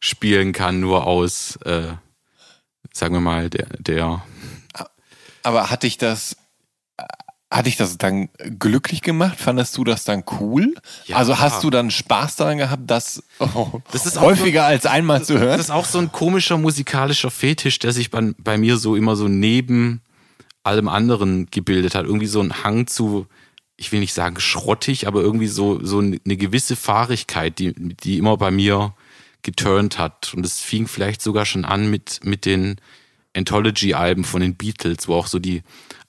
spielen 0.00 0.52
kann, 0.52 0.80
nur 0.80 1.06
aus, 1.06 1.56
äh, 1.64 1.92
sagen 2.92 3.14
wir 3.14 3.20
mal, 3.20 3.50
der, 3.50 3.66
der 3.78 4.22
Aber 5.42 5.70
hat 5.70 5.82
dich 5.82 5.98
das, 5.98 6.36
hat 7.50 7.66
dich 7.66 7.76
das 7.76 7.98
dann 7.98 8.28
glücklich 8.58 9.02
gemacht? 9.02 9.38
Fandest 9.38 9.76
du 9.76 9.84
das 9.84 10.04
dann 10.04 10.24
cool? 10.40 10.74
Ja. 11.06 11.16
Also 11.16 11.38
hast 11.38 11.62
du 11.64 11.70
dann 11.70 11.90
Spaß 11.90 12.36
daran 12.36 12.58
gehabt, 12.58 12.84
das, 12.90 13.22
oh, 13.38 13.80
Das 13.92 14.18
häufiger 14.20 14.64
als 14.64 14.86
einmal 14.86 15.24
zu 15.24 15.38
hören? 15.38 15.56
Das 15.58 15.66
ist 15.66 15.70
auch 15.70 15.84
so 15.84 15.98
ein 15.98 16.10
komischer 16.12 16.56
musikalischer 16.58 17.30
Fetisch, 17.30 17.78
der 17.78 17.92
sich 17.92 18.10
bei, 18.10 18.32
bei 18.38 18.56
mir 18.58 18.76
so 18.76 18.96
immer 18.96 19.16
so 19.16 19.28
neben 19.28 20.00
allem 20.64 20.88
anderen 20.88 21.46
gebildet 21.50 21.94
hat. 21.94 22.06
Irgendwie 22.06 22.26
so 22.26 22.40
ein 22.40 22.64
Hang 22.64 22.86
zu, 22.86 23.26
ich 23.76 23.92
will 23.92 24.00
nicht 24.00 24.14
sagen 24.14 24.40
schrottig, 24.40 25.06
aber 25.06 25.20
irgendwie 25.20 25.46
so, 25.46 25.84
so 25.84 25.98
eine 25.98 26.18
gewisse 26.36 26.74
Fahrigkeit, 26.74 27.58
die, 27.58 27.72
die 27.74 28.18
immer 28.18 28.36
bei 28.36 28.50
mir 28.50 28.94
geturnt 29.42 29.98
hat. 29.98 30.34
Und 30.34 30.44
es 30.44 30.60
fing 30.60 30.88
vielleicht 30.88 31.22
sogar 31.22 31.46
schon 31.46 31.64
an 31.64 31.90
mit, 31.90 32.20
mit 32.24 32.46
den 32.46 32.76
Anthology-Alben 33.36 34.24
von 34.24 34.40
den 34.40 34.56
Beatles, 34.56 35.06
wo 35.06 35.14
auch 35.14 35.26
so 35.26 35.38
die 35.38 35.62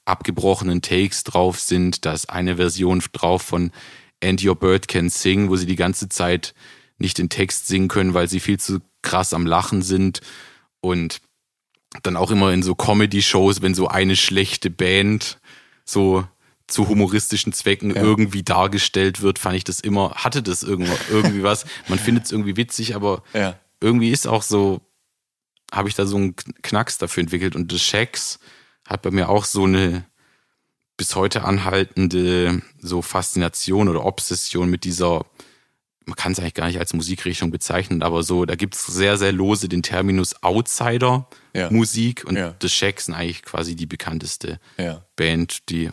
abgebrochenen 0.06 0.82
Takes 0.82 1.23
drauf 1.23 1.60
sind. 1.60 2.06
Da 2.06 2.14
ist 2.14 2.30
eine 2.30 2.56
Version 2.56 3.03
drauf 3.11 3.41
von 3.41 3.72
And 4.23 4.44
Your 4.44 4.56
Bird 4.56 4.88
Can 4.88 5.10
Sing, 5.10 5.49
wo 5.49 5.56
sie 5.56 5.65
die 5.65 5.76
ganze 5.76 6.10
Zeit 6.10 6.53
nicht 6.98 7.18
den 7.18 7.30
Text 7.30 7.68
singen 7.68 7.90
können, 7.90 8.14
weil 8.14 8.30
sie 8.30 8.40
viel 8.40 8.60
zu 8.60 8.80
krass 9.02 9.34
am 9.34 9.45
Lachen 9.45 9.82
sind. 9.82 10.22
Und 10.80 11.19
dann 12.04 12.18
auch 12.18 12.32
immer 12.32 12.52
in 12.54 12.64
so 12.64 12.76
Comedy-Shows, 12.76 13.62
wenn 13.62 13.74
so 13.76 13.88
eine 13.88 14.16
schlechte 14.16 14.70
Band 14.70 15.40
so 15.86 16.26
zu 16.68 16.88
humoristischen 16.88 17.54
Zwecken 17.54 17.96
irgendwie 17.96 18.42
dargestellt 18.44 19.22
wird, 19.22 19.38
fand 19.38 19.56
ich 19.56 19.64
das 19.64 19.80
immer, 19.80 20.12
hatte 20.16 20.42
das 20.42 20.64
irgendwie, 20.64 20.92
irgendwie 21.12 21.44
was. 21.44 21.66
Man 21.88 22.00
findet 22.00 22.26
es 22.26 22.32
irgendwie 22.32 22.58
witzig, 22.58 22.96
aber 22.96 23.22
Ja. 23.34 23.60
irgendwie 23.82 24.10
ist 24.10 24.28
auch 24.28 24.42
so, 24.42 24.82
habe 25.72 25.90
ich 25.90 25.96
da 25.96 26.06
so 26.06 26.18
einen 26.18 26.36
Knacks 26.64 26.98
dafür 26.98 27.22
entwickelt. 27.22 27.56
Und 27.56 27.72
The 27.72 27.78
Shacks 27.80 28.40
hat 28.88 29.02
bei 29.04 29.12
mir 29.12 29.30
auch 29.30 29.46
so 29.46 29.66
eine 29.66 30.06
bis 30.98 31.16
heute 31.16 31.44
anhaltende 31.44 32.62
so 32.80 33.02
Faszination 33.02 33.90
oder 33.90 34.06
Obsession 34.06 34.70
mit 34.70 34.86
dieser, 34.86 35.26
man 36.06 36.15
kann 36.15 36.32
es 36.34 36.40
eigentlich 36.40 36.53
gar 36.53 36.68
nicht 36.68 36.80
als 36.80 36.94
Musikrichtung 36.94 37.52
bezeichnen, 37.52 38.03
aber 38.03 38.22
so, 38.23 38.45
da 38.45 38.56
gibt 38.56 38.76
es 38.76 38.86
sehr, 38.86 39.18
sehr 39.18 39.32
lose 39.32 39.68
den 39.69 39.82
Terminus 39.84 40.32
Ja. 40.34 40.49
Outsider-Musik 40.49 42.26
und 42.26 42.36
Ja. 42.38 42.56
The 42.61 42.69
Shacks 42.69 43.06
sind 43.06 43.15
eigentlich 43.15 43.44
quasi 43.44 43.76
die 43.76 43.86
bekannteste 43.86 44.60
Ja. 44.77 45.03
Band, 45.15 45.69
die 45.69 45.90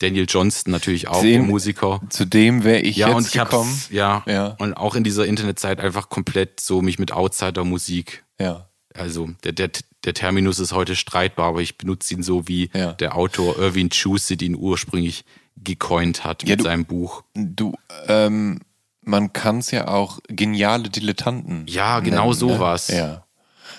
Daniel 0.00 0.26
Johnston 0.28 0.70
natürlich 0.72 1.08
auch, 1.08 1.22
der 1.22 1.42
Musiker. 1.42 2.00
Zu 2.10 2.24
dem 2.26 2.64
wäre 2.64 2.80
ich 2.80 2.96
Ja, 2.96 3.08
jetzt 3.08 3.16
und 3.16 3.26
ich 3.28 3.32
gekommen. 3.32 3.82
ja, 3.90 4.22
Ja. 4.26 4.48
und 4.58 4.74
auch 4.74 4.94
in 4.96 5.04
dieser 5.04 5.24
Internetzeit 5.26 5.80
einfach 5.80 6.08
komplett 6.08 6.60
so 6.60 6.82
mich 6.82 6.98
mit 6.98 7.12
Outsider-Musik 7.12 8.24
Ja. 8.40 8.68
also 8.94 9.30
der, 9.44 9.52
der, 9.52 9.70
der 10.04 10.14
Terminus 10.14 10.58
ist 10.58 10.72
heute 10.72 10.94
streitbar, 10.96 11.46
aber 11.48 11.60
ich 11.62 11.78
benutze 11.78 12.12
ihn 12.14 12.22
so, 12.22 12.48
wie 12.48 12.70
Ja. 12.74 12.92
der 12.92 13.16
Autor 13.16 13.58
Irving 13.58 13.90
Chusett 13.90 14.42
ihn 14.42 14.56
ursprünglich 14.56 15.24
gecoint 15.56 16.22
hat 16.24 16.42
Ja, 16.42 16.50
mit 16.50 16.60
du- 16.60 16.64
seinem 16.64 16.84
Buch. 16.84 17.22
Du, 17.34 17.74
ähm, 18.08 18.60
man 19.08 19.32
kann 19.32 19.58
es 19.58 19.70
ja 19.70 19.88
auch 19.88 20.20
geniale 20.28 20.88
Dilettanten. 20.90 21.64
Ja, 21.66 22.00
genau 22.00 22.26
nennen, 22.28 22.34
sowas. 22.34 22.88
Ne? 22.90 23.22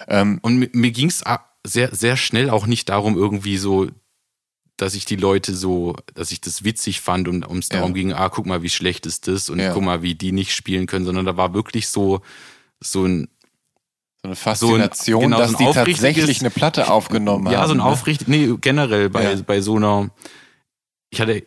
Ja. 0.09 0.37
Und 0.41 0.57
mir, 0.57 0.69
mir 0.73 0.91
ging 0.91 1.07
es 1.09 1.23
sehr, 1.65 1.93
sehr 1.95 2.17
schnell 2.17 2.49
auch 2.49 2.65
nicht 2.65 2.89
darum, 2.89 3.15
irgendwie 3.15 3.57
so, 3.57 3.87
dass 4.77 4.95
ich 4.95 5.05
die 5.05 5.17
Leute 5.17 5.53
so, 5.55 5.95
dass 6.15 6.31
ich 6.31 6.41
das 6.41 6.63
witzig 6.63 7.01
fand 7.01 7.27
und 7.27 7.45
ums 7.47 7.69
Ja. 7.69 7.77
darum 7.77 7.93
ging, 7.93 8.13
ah, 8.13 8.29
guck 8.29 8.45
mal, 8.45 8.63
wie 8.63 8.69
schlecht 8.69 9.05
ist 9.05 9.27
das 9.27 9.49
und 9.49 9.59
Ja. 9.59 9.73
guck 9.73 9.83
mal, 9.83 10.01
wie 10.01 10.15
die 10.15 10.31
nicht 10.31 10.53
spielen 10.55 10.87
können, 10.87 11.05
sondern 11.05 11.25
da 11.25 11.37
war 11.37 11.53
wirklich 11.53 11.87
so, 11.89 12.21
so 12.79 13.05
ein, 13.05 13.27
So 14.21 14.27
eine 14.29 14.35
Faszination, 14.35 15.21
genau, 15.21 15.37
dass 15.37 15.51
so 15.51 15.57
ein 15.57 15.65
die 15.67 15.73
tatsächlich 15.73 16.39
eine 16.39 16.49
Platte 16.49 16.89
aufgenommen 16.91 17.45
haben. 17.45 17.53
Ja, 17.53 17.67
so 17.67 17.73
ein 17.73 17.77
ne? 17.77 17.85
aufrichtig, 17.85 18.27
nee, 18.27 18.53
generell 18.59 19.09
bei, 19.09 19.33
Ja. 19.33 19.41
bei 19.45 19.61
so 19.61 19.75
einer, 19.75 20.09
ich 21.09 21.21
hatte, 21.21 21.45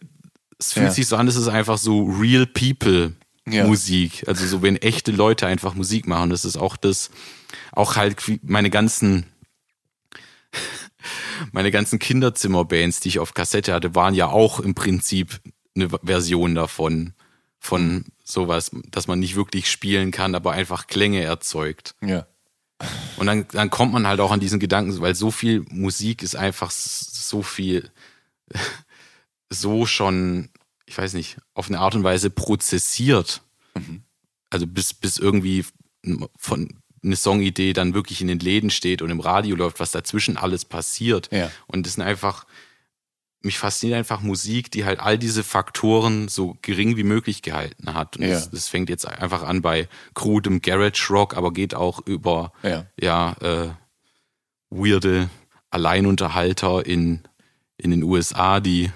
es 0.58 0.72
fühlt 0.74 0.92
sich 0.92 1.06
so 1.06 1.16
an, 1.16 1.26
es 1.26 1.36
ist 1.36 1.48
einfach 1.48 1.76
so 1.78 2.04
real 2.04 2.46
people 2.46 3.12
Ja. 3.48 3.66
Musik. 3.66 4.24
Also 4.28 4.46
so, 4.46 4.62
wenn 4.62 4.76
echte 4.76 5.10
Leute 5.10 5.46
einfach 5.46 5.74
Musik 5.74 6.06
machen. 6.06 6.30
Das 6.30 6.44
ist 6.44 6.56
auch 6.56 6.76
das, 6.76 7.10
auch 7.72 7.96
halt 7.96 8.22
meine 8.42 8.70
ganzen, 8.70 9.26
meine 11.52 11.70
ganzen 11.70 11.98
Kinderzimmerbands, 11.98 13.00
die 13.00 13.08
ich 13.08 13.18
auf 13.18 13.34
Kassette 13.34 13.72
hatte, 13.72 13.94
waren 13.94 14.14
ja 14.14 14.28
auch 14.28 14.60
im 14.60 14.74
Prinzip 14.74 15.40
eine 15.74 15.88
Version 15.88 16.54
davon, 16.54 17.14
von 17.58 18.04
sowas, 18.24 18.70
dass 18.90 19.06
man 19.06 19.20
nicht 19.20 19.36
wirklich 19.36 19.70
spielen 19.70 20.10
kann, 20.10 20.34
aber 20.34 20.52
einfach 20.52 20.86
Klänge 20.86 21.22
erzeugt. 21.22 21.94
Ja. 22.00 22.26
Und 23.16 23.26
dann, 23.26 23.46
dann 23.52 23.70
kommt 23.70 23.92
man 23.92 24.06
halt 24.06 24.20
auch 24.20 24.32
an 24.32 24.40
diesen 24.40 24.58
Gedanken, 24.58 25.00
weil 25.00 25.14
so 25.14 25.30
viel 25.30 25.64
Musik 25.70 26.22
ist 26.22 26.34
einfach 26.34 26.70
so 26.70 27.42
viel, 27.42 27.90
so 29.50 29.86
schon, 29.86 30.48
ich 30.92 30.98
weiß 30.98 31.14
nicht, 31.14 31.38
auf 31.54 31.68
eine 31.68 31.80
Art 31.80 31.94
und 31.94 32.04
Weise 32.04 32.28
prozessiert. 32.28 33.40
Mhm. 33.74 34.02
Also 34.50 34.66
bis, 34.66 34.92
bis 34.92 35.16
irgendwie 35.16 35.64
von 36.36 36.68
eine 37.02 37.16
Songidee 37.16 37.72
dann 37.72 37.94
wirklich 37.94 38.20
in 38.20 38.28
den 38.28 38.38
Läden 38.38 38.68
steht 38.68 39.00
und 39.00 39.08
im 39.08 39.20
Radio 39.20 39.56
läuft, 39.56 39.80
was 39.80 39.90
dazwischen 39.90 40.36
alles 40.36 40.66
passiert. 40.66 41.30
Ja. 41.32 41.50
Und 41.66 41.86
das 41.86 41.94
sind 41.94 42.02
einfach, 42.04 42.44
mich 43.40 43.58
fasziniert 43.58 43.96
einfach 43.98 44.20
Musik, 44.20 44.70
die 44.70 44.84
halt 44.84 45.00
all 45.00 45.16
diese 45.18 45.42
Faktoren 45.42 46.28
so 46.28 46.58
gering 46.60 46.98
wie 46.98 47.04
möglich 47.04 47.40
gehalten 47.40 47.94
hat. 47.94 48.18
Und 48.18 48.24
Ja. 48.24 48.34
das, 48.34 48.50
das 48.50 48.68
fängt 48.68 48.90
jetzt 48.90 49.08
einfach 49.08 49.42
an 49.42 49.62
bei 49.62 49.88
krudem 50.12 50.60
Garage 50.60 51.06
Rock, 51.10 51.34
aber 51.38 51.54
geht 51.54 51.74
auch 51.74 52.06
über 52.06 52.52
Ja. 52.62 52.86
ja, 53.00 53.32
äh, 53.40 53.70
weirde 54.68 55.30
Alleinunterhalter 55.70 56.84
in, 56.84 57.22
in 57.78 57.90
den 57.90 58.02
USA, 58.02 58.60
die 58.60 58.92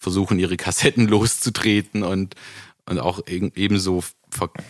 versuchen, 0.00 0.38
ihre 0.40 0.56
Kassetten 0.56 1.06
loszutreten 1.08 2.02
und, 2.02 2.34
und 2.88 2.98
auch 2.98 3.20
eben- 3.28 3.52
ebenso 3.54 4.02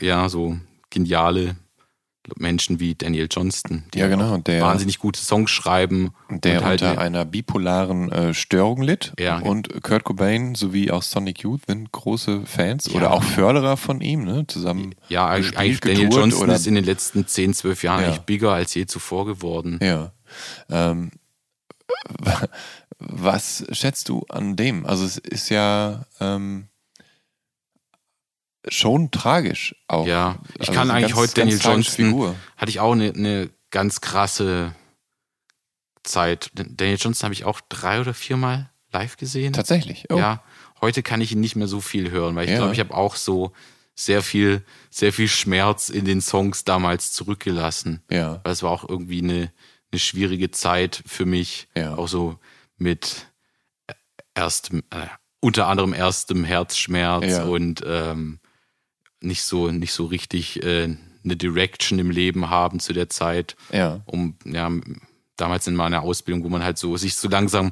ja, 0.01 0.29
so 0.29 0.59
geniale 0.91 1.57
Menschen 2.37 2.79
wie 2.81 2.95
Daniel 2.95 3.29
Johnston, 3.31 3.85
die 3.95 3.99
Ja, 3.99 4.09
genau, 4.09 4.37
der- 4.39 4.61
wahnsinnig 4.63 4.99
gute 4.99 5.19
Songs 5.21 5.51
schreiben 5.51 6.11
Der 6.29 6.59
und 6.59 6.65
halt 6.67 6.83
unter 6.83 6.93
eine- 6.93 7.01
einer 7.01 7.25
bipolaren 7.25 8.13
äh, 8.13 8.35
Störung 8.35 8.83
litt. 8.83 9.15
Ja. 9.19 9.39
Und 9.39 9.83
Kurt 9.83 10.05
Cobain 10.05 10.55
sowie 10.55 10.91
auch 10.91 11.03
Sonic 11.03 11.41
Youth 11.41 11.63
sind 11.67 11.91
große 11.93 12.43
Fans 12.45 12.87
Ja. 12.87 12.93
oder 12.95 13.13
auch 13.13 13.23
Förderer 13.23 13.77
von 13.79 14.01
ihm, 14.03 14.25
ne? 14.25 14.47
Zusammen. 14.47 14.95
ja, 15.09 15.27
eigentlich, 15.29 15.81
Daniel 15.81 16.11
Johnston 16.13 16.45
oder- 16.45 16.55
ist 16.57 16.67
in 16.67 16.75
den 16.75 16.85
letzten 16.85 17.27
10, 17.27 17.55
12 17.55 17.83
Jahren 17.85 18.03
Ja. 18.03 18.07
eigentlich 18.09 18.21
bigger 18.21 18.53
als 18.53 18.75
je 18.75 18.85
zuvor 18.87 19.25
geworden. 19.27 19.79
Ja. 19.83 20.13
Ähm, 20.69 21.11
was 23.01 23.65
schätzt 23.73 24.09
du 24.09 24.25
an 24.29 24.57
dem? 24.57 24.87
Also 24.87 25.05
es 25.05 25.17
ist 25.19 25.49
ja 25.49 26.05
ähm, 26.21 26.69
schon 28.69 29.11
tragisch 29.11 29.75
auch. 29.89 30.07
Ja, 30.07 30.39
ich 30.55 30.61
Also 30.61 30.73
kann 30.73 30.91
eigentlich 30.91 31.13
ganz- 31.13 31.21
heute 31.21 31.35
Daniel 31.35 31.59
Johnston, 31.61 32.07
Figur. 32.07 32.37
hatte 32.57 32.71
ich 32.71 32.81
auch 32.81 32.93
eine, 32.93 33.13
eine 33.13 33.51
ganz 33.71 34.01
krasse 34.01 34.75
Zeit. 36.03 36.51
Daniel 36.55 36.99
Johnston 37.01 37.25
habe 37.27 37.35
ich 37.35 37.45
auch 37.45 37.61
drei 37.69 38.01
oder 38.01 38.15
viermal 38.15 38.71
live 38.93 39.17
gesehen. 39.17 39.53
Tatsächlich. 39.53 40.07
Oh. 40.11 40.17
Ja, 40.19 40.43
heute 40.81 41.03
kann 41.03 41.21
ich 41.21 41.33
ihn 41.33 41.41
nicht 41.41 41.57
mehr 41.57 41.69
so 41.69 41.81
viel 41.81 42.11
hören, 42.11 42.37
weil 42.37 42.45
ich 42.45 42.51
Ja. 42.51 42.59
glaube, 42.59 42.73
ich 42.75 42.81
habe 42.81 42.95
auch 42.95 43.17
so 43.17 43.53
sehr 43.95 44.23
viel, 44.23 44.65
sehr 44.91 45.13
viel 45.13 45.29
Schmerz 45.29 45.89
in 45.89 46.05
den 46.05 46.21
Songs 46.21 46.65
damals 46.65 47.13
zurückgelassen. 47.13 48.03
Ja. 48.11 48.41
Weil 48.45 48.53
es 48.53 48.63
war 48.63 48.71
auch 48.71 48.89
irgendwie 48.89 49.23
eine, 49.23 49.53
eine 49.93 49.99
schwierige 49.99 50.51
Zeit 50.51 51.03
für 51.07 51.27
mich. 51.27 51.69
Ja. 51.75 51.95
Auch 51.97 52.09
so 52.09 52.39
mit 52.81 53.29
erstem, 54.35 54.83
äh, 54.91 55.07
unter 55.41 55.69
anderem 55.69 55.93
erstem 55.93 56.43
Herzschmerz 56.45 57.25
Ja. 57.27 57.45
und 57.45 57.83
ähm, 57.87 58.41
nicht 59.21 59.43
so, 59.43 59.71
nicht 59.71 59.93
so 59.93 60.07
richtig 60.07 60.63
äh, 60.65 60.97
eine 61.23 61.37
Direction 61.37 61.99
im 61.99 62.11
Leben 62.11 62.51
haben 62.51 62.81
zu 62.81 62.93
der 62.93 63.09
Zeit 63.11 63.55
Ja. 63.73 64.01
um 64.07 64.37
ja 64.45 64.71
damals 65.37 65.67
in 65.67 65.77
meiner 65.77 66.03
Ausbildung, 66.03 66.43
wo 66.45 66.49
man 66.49 66.63
halt 66.65 66.79
so 66.79 66.97
sich 66.97 67.15
so 67.17 67.29
langsam 67.29 67.71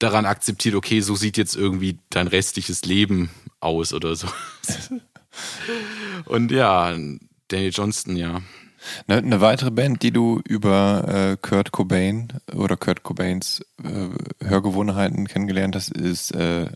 daran 0.00 0.26
akzeptiert, 0.26 0.74
okay, 0.74 1.00
so 1.00 1.14
sieht 1.16 1.36
jetzt 1.36 1.54
irgendwie 1.56 1.98
dein 2.10 2.26
restliches 2.26 2.84
Leben 2.84 3.30
aus 3.60 3.92
oder 3.94 4.14
so. 4.16 4.28
Und 6.26 6.50
ja, 6.50 6.96
Daniel 7.48 7.72
Johnston, 7.72 8.16
ja. 8.16 8.42
Eine, 9.06 9.18
eine 9.18 9.40
weitere 9.40 9.70
Band, 9.70 10.02
die 10.02 10.10
du 10.10 10.40
über 10.46 11.04
äh, 11.32 11.36
Kurt 11.40 11.72
Cobain 11.72 12.28
oder 12.54 12.76
Kurt 12.76 13.02
Cobains 13.02 13.64
äh, 13.82 14.44
Hörgewohnheiten 14.46 15.26
kennengelernt 15.26 15.74
hast, 15.76 15.90
ist 15.90 16.32
äh, 16.32 16.66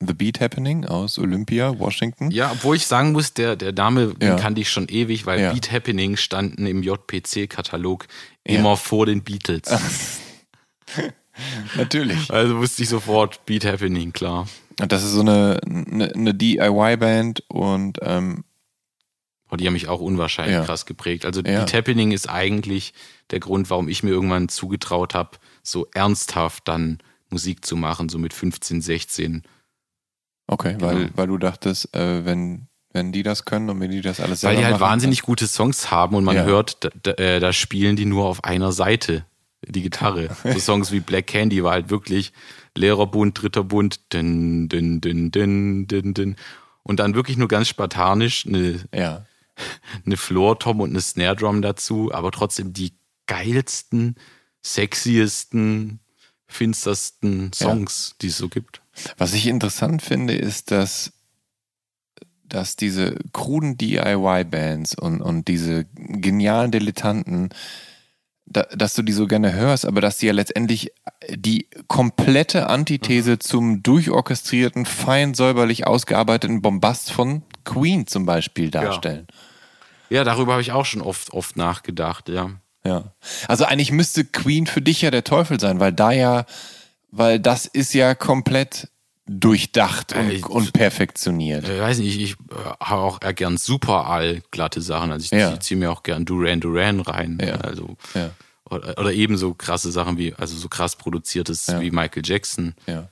The 0.00 0.12
Beat 0.12 0.40
Happening 0.40 0.84
aus 0.84 1.18
Olympia, 1.18 1.78
Washington. 1.78 2.30
Ja, 2.30 2.50
obwohl 2.52 2.76
ich 2.76 2.86
sagen 2.86 3.12
muss, 3.12 3.32
der, 3.32 3.56
der 3.56 3.72
Name, 3.72 4.14
Ja. 4.20 4.36
kannte 4.36 4.60
ich 4.60 4.68
schon 4.68 4.88
ewig, 4.88 5.24
weil 5.26 5.40
Ja. 5.40 5.52
Beat 5.52 5.72
Happening 5.72 6.16
standen 6.16 6.66
im 6.66 6.82
JPC-Katalog 6.82 8.06
Ja. 8.46 8.58
immer 8.58 8.76
vor 8.76 9.06
den 9.06 9.22
Beatles. 9.22 9.64
Natürlich. 11.76 12.30
Also 12.30 12.58
wusste 12.58 12.82
ich 12.82 12.88
sofort 12.88 13.44
Beat 13.46 13.64
Happening, 13.64 14.12
klar. 14.12 14.46
Und 14.80 14.92
das 14.92 15.04
ist 15.04 15.12
so 15.12 15.20
eine, 15.20 15.60
eine, 15.66 16.12
eine 16.12 16.34
DIY-Band 16.34 17.44
und 17.48 17.98
ähm, 18.02 18.44
Oh, 19.50 19.56
die 19.56 19.66
haben 19.66 19.74
mich 19.74 19.88
auch 19.88 20.00
unwahrscheinlich 20.00 20.56
Ja. 20.56 20.64
krass 20.64 20.86
geprägt. 20.86 21.24
Also 21.26 21.40
Ja. 21.42 21.60
Beat 21.60 21.74
Happening 21.74 22.12
ist 22.12 22.28
eigentlich 22.28 22.94
der 23.30 23.40
Grund, 23.40 23.70
warum 23.70 23.88
ich 23.88 24.02
mir 24.02 24.10
irgendwann 24.10 24.48
zugetraut 24.48 25.14
habe, 25.14 25.38
so 25.62 25.86
ernsthaft 25.94 26.66
dann 26.68 26.98
Musik 27.30 27.64
zu 27.64 27.76
machen, 27.76 28.08
so 28.08 28.18
mit 28.18 28.32
15, 28.32 28.80
16. 28.80 29.42
okay, 30.46 30.76
weil, 30.78 30.96
Genau. 30.96 31.10
weil 31.14 31.26
du 31.26 31.38
dachtest, 31.38 31.94
äh, 31.94 32.24
wenn, 32.24 32.68
wenn 32.92 33.12
die 33.12 33.22
das 33.22 33.44
können 33.44 33.70
und 33.70 33.80
wenn 33.80 33.90
die 33.90 34.00
das 34.00 34.20
alles 34.20 34.42
Weil 34.44 34.56
die 34.56 34.64
halt 34.64 34.72
machen, 34.74 34.82
wahnsinnig 34.82 35.22
gute 35.22 35.46
Songs 35.46 35.90
haben 35.90 36.14
und 36.16 36.24
man 36.24 36.36
Ja. 36.36 36.44
hört, 36.44 36.78
da, 37.02 37.12
da, 37.12 37.12
äh, 37.48 37.52
spielen 37.52 37.96
die 37.96 38.04
nur 38.06 38.26
auf 38.26 38.44
einer 38.44 38.72
Seite 38.72 39.24
die 39.66 39.82
Gitarre. 39.82 40.28
So 40.44 40.58
Songs 40.58 40.92
wie 40.92 41.00
Black 41.00 41.26
Candy 41.26 41.64
war 41.64 41.72
halt 41.72 41.88
wirklich 41.90 42.32
Lehrerbund, 42.76 43.40
dritter 43.40 43.64
Bund, 43.64 44.12
din, 44.12 44.68
din, 44.68 45.00
din, 45.00 45.30
din, 45.30 45.86
din, 45.88 46.14
din. 46.14 46.36
und 46.82 47.00
dann 47.00 47.14
wirklich 47.14 47.36
nur 47.38 47.48
ganz 47.48 47.68
spartanisch 47.68 48.46
eine, 48.46 48.80
Ja, 48.94 49.24
eine 50.06 50.16
Floor-Tom 50.16 50.80
und 50.80 50.90
eine 50.90 51.00
Snare-Drum 51.00 51.62
dazu, 51.62 52.12
aber 52.12 52.30
trotzdem 52.30 52.72
die 52.72 52.94
geilsten, 53.26 54.16
sexiesten, 54.62 56.00
finstersten 56.46 57.52
Songs, 57.52 58.16
die 58.20 58.28
es 58.28 58.38
so 58.38 58.48
gibt. 58.48 58.82
Was 59.18 59.34
ich 59.34 59.46
interessant 59.46 60.02
finde, 60.02 60.34
ist, 60.34 60.70
dass, 60.70 61.12
dass 62.44 62.76
diese 62.76 63.16
kruden 63.32 63.76
DIY-Bands 63.76 64.94
und, 64.96 65.20
und 65.20 65.48
diese 65.48 65.86
genialen 65.94 66.70
Dilettanten, 66.70 67.50
da, 68.46 68.62
dass 68.74 68.94
du 68.94 69.02
die 69.02 69.12
so 69.12 69.26
gerne 69.26 69.52
hörst, 69.52 69.86
aber 69.86 70.00
dass 70.00 70.18
die 70.18 70.26
ja 70.26 70.32
letztendlich 70.32 70.92
die 71.30 71.68
komplette 71.88 72.68
Antithese 72.68 73.38
zum 73.38 73.82
durchorchestrierten, 73.82 74.86
fein 74.86 75.34
säuberlich 75.34 75.86
ausgearbeiteten 75.86 76.62
Bombast 76.62 77.10
von 77.10 77.42
Queen 77.64 78.06
zum 78.06 78.26
Beispiel 78.26 78.70
darstellen. 78.70 79.26
Ja, 79.28 79.36
darüber 80.22 80.52
habe 80.52 80.62
ich 80.62 80.70
auch 80.70 80.84
schon 80.86 81.02
oft, 81.02 81.32
oft 81.32 81.56
nachgedacht, 81.56 82.28
ja. 82.28 82.50
Ja. 82.86 83.14
Also 83.48 83.64
eigentlich 83.64 83.90
müsste 83.90 84.24
Queen 84.24 84.66
für 84.68 84.82
dich 84.82 85.00
ja 85.02 85.10
der 85.10 85.24
Teufel 85.24 85.58
sein, 85.58 85.80
weil 85.80 85.92
da 85.92 86.12
ja, 86.12 86.44
weil 87.10 87.40
das 87.40 87.64
ist 87.66 87.94
ja 87.94 88.14
komplett 88.14 88.88
durchdacht 89.26 90.12
und, 90.14 90.28
Äh, 90.28 90.32
ich- 90.34 90.46
und 90.46 90.72
perfektioniert. 90.74 91.66
Ich 91.66 91.80
weiß 91.80 91.98
nicht, 91.98 92.20
ich 92.20 92.32
äh, 92.32 92.34
habe 92.80 93.00
auch 93.02 93.20
gern 93.20 93.56
super 93.56 94.06
allglatte 94.06 94.82
Sachen. 94.82 95.10
Also 95.12 95.24
ich 95.24 95.30
Ja. 95.40 95.58
ziehe 95.58 95.78
mir 95.80 95.90
auch 95.90 96.02
gern 96.02 96.26
Duran 96.26 96.60
Duran 96.60 97.00
rein. 97.00 97.38
Ja. 97.42 97.54
Also, 97.54 97.96
Ja. 98.12 98.30
oder, 98.68 98.98
oder 98.98 99.12
ebenso 99.14 99.54
krasse 99.54 99.90
Sachen 99.90 100.18
wie, 100.18 100.34
also 100.34 100.54
so 100.56 100.68
krass 100.68 100.96
produziertes 100.96 101.66
Ja. 101.68 101.80
wie 101.80 101.90
Michael 101.90 102.22
Jackson. 102.24 102.74
Ja. 102.86 103.08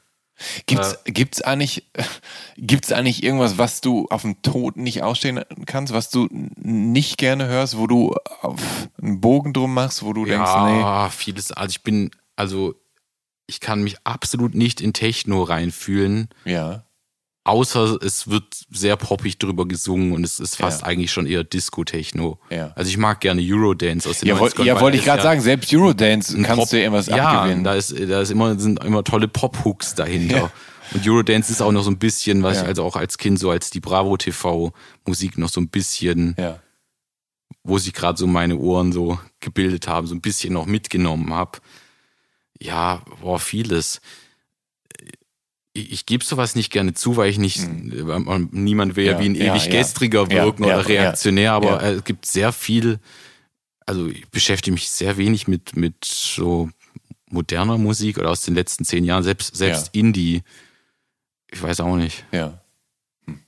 Gibt's, 0.66 0.94
Äh. 1.04 1.12
gibt's 1.12 1.42
eigentlich, 1.42 1.88
gibt's 2.56 2.92
eigentlich 2.92 3.22
irgendwas, 3.22 3.58
was 3.58 3.80
du 3.80 4.06
auf 4.10 4.22
dem 4.22 4.40
Tod 4.42 4.76
nicht 4.76 5.02
ausstehen 5.02 5.40
kannst, 5.66 5.92
was 5.92 6.10
du 6.10 6.28
nicht 6.30 7.18
gerne 7.18 7.46
hörst, 7.46 7.76
wo 7.78 7.86
du 7.86 8.14
auf 8.40 8.60
einen 9.00 9.20
Bogen 9.20 9.52
drum 9.52 9.74
machst, 9.74 10.02
wo 10.02 10.12
du 10.12 10.24
denkst, 10.24 10.50
nee, 10.64 10.80
Ja, 10.80 11.10
vieles. 11.10 11.52
Also 11.52 11.70
ich 11.70 11.82
bin, 11.82 12.10
also 12.36 12.74
ich 13.46 13.60
kann 13.60 13.82
mich 13.82 13.96
absolut 14.04 14.54
nicht 14.54 14.80
in 14.80 14.92
Techno 14.92 15.42
reinfühlen, 15.42 16.28
ja, 16.44 16.84
außer 17.44 17.98
es 18.02 18.28
wird 18.28 18.44
sehr 18.70 18.96
poppig 18.96 19.38
drüber 19.38 19.66
gesungen 19.66 20.12
und 20.12 20.22
es 20.24 20.38
ist 20.38 20.56
fast 20.56 20.82
Ja. 20.82 20.86
eigentlich 20.88 21.10
schon 21.10 21.26
eher 21.26 21.42
Disco-Techno. 21.44 22.38
Ja. 22.50 22.72
Also 22.76 22.88
ich 22.88 22.98
mag 22.98 23.20
gerne 23.20 23.42
Eurodance 23.44 24.08
aus 24.08 24.20
den 24.20 24.28
ja, 24.28 24.38
woll, 24.38 24.48
90ern, 24.50 24.64
ja 24.64 24.80
wollte 24.80 24.96
ich 24.98 25.04
gerade 25.04 25.22
sagen, 25.22 25.40
selbst 25.40 25.72
Eurodance 25.74 26.34
kannst 26.36 26.48
Pop- 26.56 26.70
du 26.70 26.76
dir 26.76 26.82
irgendwas 26.82 27.06
ja, 27.06 27.16
abgewinnen. 27.40 27.64
da 27.64 27.74
ist, 27.74 27.92
da 27.98 28.20
ist 28.20 28.30
immer, 28.30 28.58
sind 28.58 28.82
immer 28.84 29.02
tolle 29.02 29.26
Pop-Hooks 29.28 29.94
dahinter. 29.96 30.36
Ja. 30.36 30.50
Und 30.94 31.08
Eurodance 31.08 31.50
ist 31.50 31.62
auch 31.62 31.72
noch 31.72 31.82
so 31.82 31.90
ein 31.90 31.98
bisschen, 31.98 32.42
was 32.42 32.60
ich 32.60 32.66
also 32.66 32.84
auch 32.84 32.96
als 32.96 33.16
Kind 33.18 33.38
so 33.38 33.50
als 33.50 33.70
die 33.70 33.80
Bravo 33.80 34.16
TV 34.16 34.72
Musik 35.06 35.38
noch 35.38 35.48
so 35.48 35.60
ein 35.60 35.68
bisschen, 35.68 36.36
wo 37.64 37.78
sich 37.78 37.92
gerade 37.92 38.18
so 38.18 38.26
meine 38.26 38.56
Ohren 38.58 38.92
so 38.92 39.18
gebildet 39.40 39.88
haben, 39.88 40.06
so 40.06 40.14
ein 40.14 40.20
bisschen 40.20 40.52
noch 40.52 40.66
mitgenommen 40.66 41.32
habe. 41.32 41.58
Ja, 42.60 43.02
boah, 43.20 43.38
vieles. 43.40 44.00
Ich, 45.74 45.90
ich 45.92 46.06
gebe 46.06 46.24
sowas 46.24 46.54
nicht 46.54 46.70
gerne 46.70 46.92
zu, 46.94 47.16
weil 47.16 47.30
ich 47.30 47.38
nicht, 47.38 47.60
weil 48.06 48.20
man- 48.20 48.48
niemand 48.52 48.94
will 48.96 49.06
ja, 49.06 49.12
Mhm. 49.14 49.18
Ja, 49.18 49.24
wie 49.24 49.28
ein 49.28 49.34
ja, 49.34 49.54
ewig 49.54 49.66
ja. 49.66 49.80
gestriger 49.80 50.22
Ja, 50.30 50.44
wirken 50.44 50.64
ja, 50.64 50.74
oder 50.78 50.88
reaktionär, 50.88 51.52
aber 51.52 51.82
ja. 51.82 51.88
äh, 51.88 51.92
es 51.94 52.04
gibt 52.04 52.26
sehr 52.26 52.52
viel, 52.52 52.98
also 53.86 54.06
ich 54.08 54.28
beschäftige 54.28 54.72
mich 54.72 54.90
sehr 54.90 55.16
wenig 55.16 55.48
mit, 55.48 55.74
mit 55.76 56.04
so 56.04 56.68
moderner 57.30 57.78
Musik 57.78 58.18
oder 58.18 58.30
aus 58.30 58.42
den 58.42 58.54
letzten 58.54 58.84
zehn 58.84 59.04
Jahren, 59.04 59.22
selbst, 59.22 59.56
selbst 59.56 59.90
Indie. 59.94 60.42
Ich 61.50 61.62
weiß 61.62 61.80
auch 61.80 61.96
nicht. 61.96 62.24
ja. 62.32 62.58
Hm. 63.26 63.40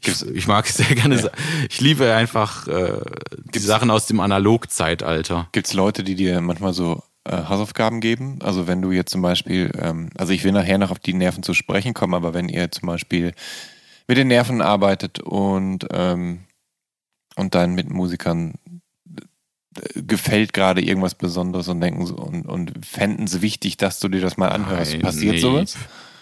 Gibt's, 0.00 0.22
Ich 0.22 0.46
mag 0.46 0.66
sehr 0.66 0.94
gerne. 0.94 1.18
Sa- 1.18 1.30
Ich 1.68 1.80
liebe 1.82 2.14
einfach 2.14 2.66
äh, 2.66 3.00
die 3.54 3.58
Sachen 3.58 3.90
aus 3.90 4.06
dem 4.06 4.20
Analogzeitalter. 4.20 5.48
gibt's 5.52 5.74
Leute, 5.74 6.02
die 6.02 6.14
dir 6.14 6.40
manchmal 6.40 6.72
so 6.72 6.94
äh, 6.94 7.07
Hausaufgaben 7.30 8.00
geben? 8.00 8.38
Also 8.42 8.66
wenn 8.66 8.82
du 8.82 8.90
jetzt 8.92 9.10
zum 9.12 9.22
Beispiel, 9.22 9.70
ähm, 9.80 10.10
also 10.16 10.32
ich 10.32 10.44
will 10.44 10.52
nachher 10.52 10.78
noch 10.78 10.90
auf 10.90 10.98
die 10.98 11.14
Nerven 11.14 11.42
zu 11.42 11.54
sprechen 11.54 11.94
kommen, 11.94 12.14
aber 12.14 12.34
wenn 12.34 12.48
ihr 12.48 12.70
zum 12.70 12.86
Beispiel 12.86 13.32
mit 14.06 14.16
den 14.16 14.28
Nerven 14.28 14.60
arbeitet 14.62 15.20
und, 15.20 15.86
ähm, 15.92 16.40
und 17.36 17.54
deinen 17.54 17.74
Mitmusikern 17.74 18.54
äh, 19.76 20.02
gefällt 20.02 20.52
gerade 20.52 20.80
irgendwas 20.80 21.14
Besonderes 21.14 21.68
und 21.68 21.80
denken 21.80 22.06
so, 22.06 22.16
und, 22.16 22.46
und 22.46 22.86
fänden 22.86 23.24
es 23.26 23.40
wichtig, 23.42 23.76
dass 23.76 24.00
du 24.00 24.08
dir 24.08 24.20
das 24.20 24.36
mal 24.36 24.48
anhörst. 24.48 24.92
Nein, 24.92 25.02
Passiert 25.02 25.34
nee. 25.34 25.40
sowas? 25.40 25.76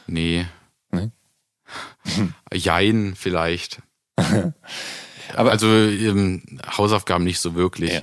Nee. 0.07 0.47
Nee? 0.91 1.11
Jein, 2.53 3.15
vielleicht. 3.17 3.83
Aber- 5.35 5.51
also 5.51 5.67
ähm, 5.69 6.43
Hausaufgaben 6.77 7.25
nicht 7.25 7.41
so 7.41 7.55
wirklich. 7.55 7.93
Ja. 7.95 8.01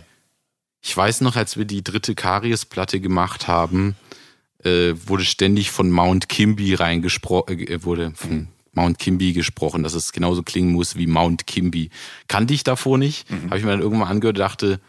Ich 0.86 0.96
weiß 0.96 1.22
noch, 1.22 1.36
als 1.38 1.58
wir 1.58 1.66
die 1.66 1.84
dritte 1.84 2.14
Karies-Platte 2.14 3.00
gemacht 3.00 3.48
haben, 3.48 3.96
äh, 4.64 4.94
wurde 5.06 5.24
ständig 5.26 5.72
von 5.72 5.90
Mount 5.90 6.28
Kimby 6.30 6.74
reingesprochen, 6.76 7.58
äh, 7.68 7.84
wurde 7.84 8.12
von 8.16 8.50
Mount 8.74 9.00
Kimby 9.00 9.34
gesprochen, 9.34 9.84
dass 9.84 9.94
es 9.94 10.12
genauso 10.12 10.44
klingen 10.44 10.72
muss 10.74 10.96
wie 10.98 11.08
Mount 11.08 11.48
Kimby. 11.48 11.90
Kannte 12.28 12.54
ich 12.54 12.64
davor 12.64 12.98
nicht. 12.98 13.30
Habe 13.46 13.58
ich 13.58 13.64
mir 13.64 13.72
dann 13.72 13.82
irgendwann 13.82 14.10
angehört, 14.10 14.40
dachte, 14.40 14.80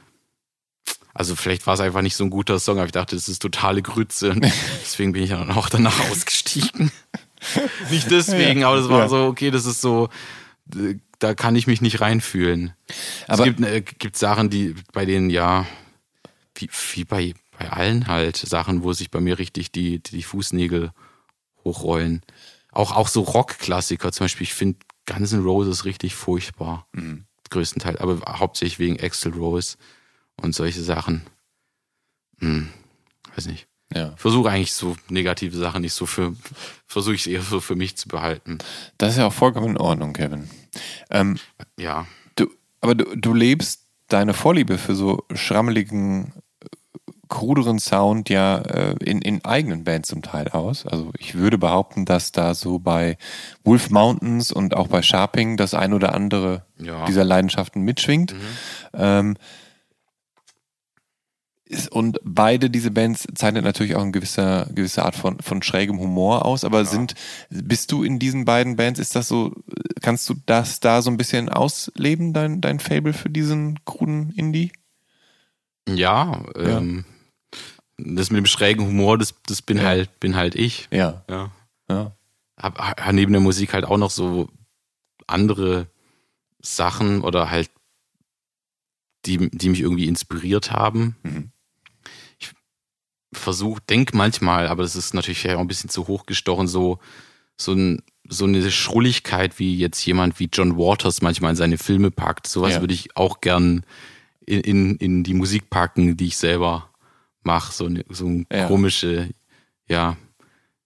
also 1.13 1.37
vielleicht 1.37 1.67
war 1.67 1.75
es 1.75 1.81
einfach 1.81 2.03
nicht 2.03 2.17
so 2.17 2.25
ein 2.25 2.31
guter 2.31 2.59
Song, 2.59 2.79
aber 2.79 2.87
ich 2.87 2.93
dachte, 2.93 3.15
das 3.15 3.29
ist 3.29 3.41
totale 3.41 3.83
Grütze. 3.83 4.31
Und 4.31 4.41
deswegen 4.83 5.13
bin 5.13 5.23
ich 5.23 5.31
dann 5.31 5.51
auch 5.53 5.69
danach 5.69 6.11
ausgestiegen. 6.11 6.91
nicht 7.91 8.11
deswegen, 8.11 8.65
aber 8.65 8.79
das 8.79 8.89
war 8.89 9.01
Ja. 9.03 9.09
so, 9.09 9.27
okay, 9.27 9.51
das 9.53 9.65
ist 9.65 9.81
so, 9.81 10.09
äh, 10.75 10.97
da 11.21 11.35
kann 11.35 11.55
ich 11.55 11.67
mich 11.69 11.81
nicht 11.81 12.01
reinfühlen. 12.01 12.73
Aber- 13.29 13.39
es 13.41 13.45
gibt, 13.45 13.61
äh, 13.61 13.81
gibt 13.83 14.17
Sachen, 14.17 14.51
die 14.51 14.75
bei 14.93 15.05
denen 15.05 15.31
ja, 15.31 15.67
wie, 16.57 16.69
wie 16.95 17.05
bei, 17.05 17.35
bei 17.59 17.71
allen 17.71 18.07
halt, 18.07 18.37
Sachen, 18.37 18.83
wo 18.83 18.93
sich 18.93 19.11
bei 19.11 19.21
mir 19.21 19.39
richtig 19.39 19.73
die, 19.73 20.01
die 20.01 20.23
Fußnägel 20.23 20.93
hochrollen. 21.65 22.23
Auch, 22.73 22.93
auch 22.93 23.09
so 23.09 23.23
Rockklassiker, 23.23 24.13
zum 24.13 24.25
Beispiel, 24.25 24.45
ich 24.45 24.55
finde 24.55 24.79
Guns 25.07 25.33
N' 25.33 25.43
Roses 25.45 25.85
richtig 25.85 26.15
furchtbar. 26.15 26.87
Größtenteils, 27.51 28.01
aber 28.01 28.21
hauptsächlich 28.39 28.79
wegen 28.79 29.01
Axel 29.01 29.33
Rose 29.33 29.77
und 30.37 30.55
solche 30.55 30.83
Sachen. 30.83 31.23
Hm, 32.41 32.69
weiß 33.35 33.47
nicht. 33.47 33.69
Ja. 33.95 34.17
Versuche 34.17 34.51
eigentlich 34.51 34.73
so 34.73 34.97
negative 35.09 35.57
Sachen 35.57 35.83
nicht 35.83 35.93
so 35.93 36.07
für, 36.07 36.35
versuche 36.87 37.15
ich 37.15 37.31
eher 37.31 37.43
so 37.43 37.61
für 37.61 37.77
mich 37.77 37.97
zu 37.97 38.09
behalten. 38.09 38.59
Das 38.99 39.13
ist 39.13 39.19
ja 39.19 39.27
auch 39.27 39.33
vollkommen 39.33 39.71
in 39.71 39.79
Ordnung, 39.79 40.13
Kevin. 40.13 40.49
Ähm, 41.11 41.39
Ja. 41.79 42.07
Du, 42.35 42.51
aber 42.81 42.95
du, 42.95 43.17
du 43.17 43.35
lebst 43.35 43.83
deine 44.09 44.35
Vorliebe 44.35 44.79
für 44.79 44.95
so 44.95 45.25
schrammeligen, 45.35 46.33
kruderen 47.29 47.79
Sound 47.79 48.29
ja 48.29 48.59
äh, 48.59 48.95
in, 49.05 49.21
in 49.23 49.45
eigenen 49.45 49.85
Bands 49.85 50.09
zum 50.09 50.23
Teil 50.23 50.49
aus. 50.49 50.87
Also 50.87 51.11
ich 51.19 51.35
würde 51.35 51.59
behaupten, 51.59 52.05
dass 52.05 52.33
da 52.33 52.55
so 52.55 52.79
bei 52.79 53.17
Wolf 53.65 53.91
Mountains 53.91 54.53
und 54.53 54.77
auch 54.77 54.89
bei 54.89 55.03
Sharping 55.03 55.57
das 55.57 55.75
ein 55.75 55.93
oder 55.93 56.15
andere 56.15 56.65
Ja. 56.79 57.05
dieser 57.07 57.25
Leidenschaften 57.25 57.83
mitschwingt. 57.83 58.35
Ähm, 58.93 59.37
ist- 61.67 61.91
und 61.91 62.19
beide 62.23 62.71
diese 62.71 62.91
Bands 62.91 63.27
zeichnet 63.35 63.65
natürlich 63.65 63.97
auch 63.97 64.03
eine 64.03 64.13
gewisse, 64.13 64.71
gewisse 64.75 65.05
Art 65.05 65.17
von, 65.17 65.41
von 65.41 65.63
schrägem 65.63 65.99
Humor 65.99 66.45
aus, 66.45 66.63
aber 66.63 66.85
sind, 66.85 67.15
bist 67.49 67.91
du 67.91 68.05
in 68.05 68.19
diesen 68.19 68.45
beiden 68.45 68.77
Bands, 68.77 69.01
ist 69.01 69.17
das 69.17 69.29
so, 69.29 69.53
kannst 70.03 70.29
du 70.29 70.35
das 70.47 70.81
da 70.81 71.01
so 71.03 71.11
ein 71.11 71.17
bisschen 71.17 71.49
ausleben, 71.49 72.33
dein, 72.33 72.61
dein 72.61 72.81
Fable 72.81 73.13
für 73.15 73.31
diesen 73.31 73.81
kruden 73.87 74.31
Indie? 74.37 74.73
Ja, 75.89 76.43
ähm, 76.57 77.05
das 77.97 78.31
mit 78.31 78.39
dem 78.39 78.47
schrägen 78.47 78.87
Humor, 78.87 79.19
das, 79.19 79.35
das 79.47 79.63
bin 79.63 79.79
Ja. 79.79 79.85
halt, 79.85 80.21
bin 80.21 80.37
halt 80.37 80.55
ich. 80.55 80.89
Ja, 80.91 81.25
Ja. 81.29 81.51
ja. 81.89 82.13
Hab, 82.57 82.79
hab 82.79 83.13
neben 83.13 83.33
der 83.33 83.41
Musik 83.41 83.73
halt 83.75 83.85
auch 83.85 83.99
noch 83.99 84.11
so 84.11 84.49
andere 85.27 85.89
Sachen 86.61 87.23
oder 87.23 87.51
halt, 87.51 87.71
die, 89.27 89.49
die 89.51 89.69
mich 89.71 89.81
irgendwie 89.81 90.07
inspiriert 90.07 90.71
haben. 90.71 91.17
Mhm. 91.23 91.51
Ich 92.39 92.53
versuche, 93.33 93.81
denk 93.89 94.15
manchmal, 94.15 94.69
aber 94.69 94.83
das 94.83 94.97
ist 94.97 95.15
natürlich 95.15 95.49
auch 95.51 95.59
ein 95.61 95.67
bisschen 95.69 95.91
zu 95.91 96.07
hoch 96.07 96.27
gestochen, 96.27 96.69
so, 96.69 96.99
so, 97.57 97.73
ein, 97.73 98.03
so 98.29 98.45
eine 98.45 98.71
Schrulligkeit, 98.71 99.59
wie 99.59 99.77
jetzt 99.79 100.05
jemand 100.05 100.39
wie 100.41 100.49
John 100.53 100.77
Waters 100.77 101.23
manchmal 101.23 101.51
in 101.51 101.57
seine 101.57 101.79
Filme 101.79 102.11
packt. 102.11 102.47
Sowas 102.47 102.75
Ja. 102.75 102.81
würde 102.81 102.95
ich 102.95 103.17
auch 103.17 103.41
gern 103.41 103.85
in, 104.47 104.61
in, 104.61 104.97
in 104.97 105.25
die 105.25 105.35
Musik 105.35 105.71
packen, 105.71 106.17
die 106.17 106.27
ich 106.27 106.37
selber 106.37 106.91
mache. 107.45 107.73
So, 107.73 107.87
eine, 107.87 108.05
so 108.09 108.27
ein 108.27 108.47
Ja. 108.53 108.67
komische, 108.67 109.31
ja, 109.89 110.17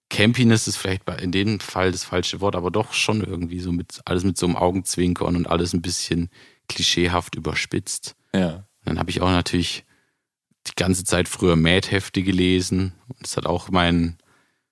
Campiness 0.09 0.67
ist 0.67 0.77
vielleicht 0.77 1.07
in 1.21 1.31
dem 1.31 1.59
Fall 1.59 1.91
das 1.91 2.03
falsche 2.03 2.41
Wort, 2.41 2.55
aber 2.55 2.71
doch 2.71 2.93
schon 2.93 3.23
irgendwie 3.23 3.59
so 3.59 3.71
mit, 3.71 3.99
alles 4.05 4.23
mit 4.23 4.37
so 4.37 4.47
einem 4.47 4.55
Augenzwinkern 4.55 5.35
und 5.35 5.47
alles 5.47 5.73
ein 5.73 5.81
bisschen 5.83 6.29
klischeehaft 6.67 7.35
überspitzt. 7.35 8.15
Ja. 8.33 8.65
Dann 8.85 8.97
habe 8.97 9.11
ich 9.11 9.21
auch 9.21 9.29
natürlich 9.29 9.85
die 10.67 10.71
ganze 10.75 11.03
Zeit 11.03 11.27
früher 11.27 11.55
Mad-Hefte 11.55 12.23
gelesen. 12.23 12.93
Und 13.07 13.21
das 13.21 13.37
hat 13.37 13.45
auch 13.45 13.69
meinen 13.69 14.17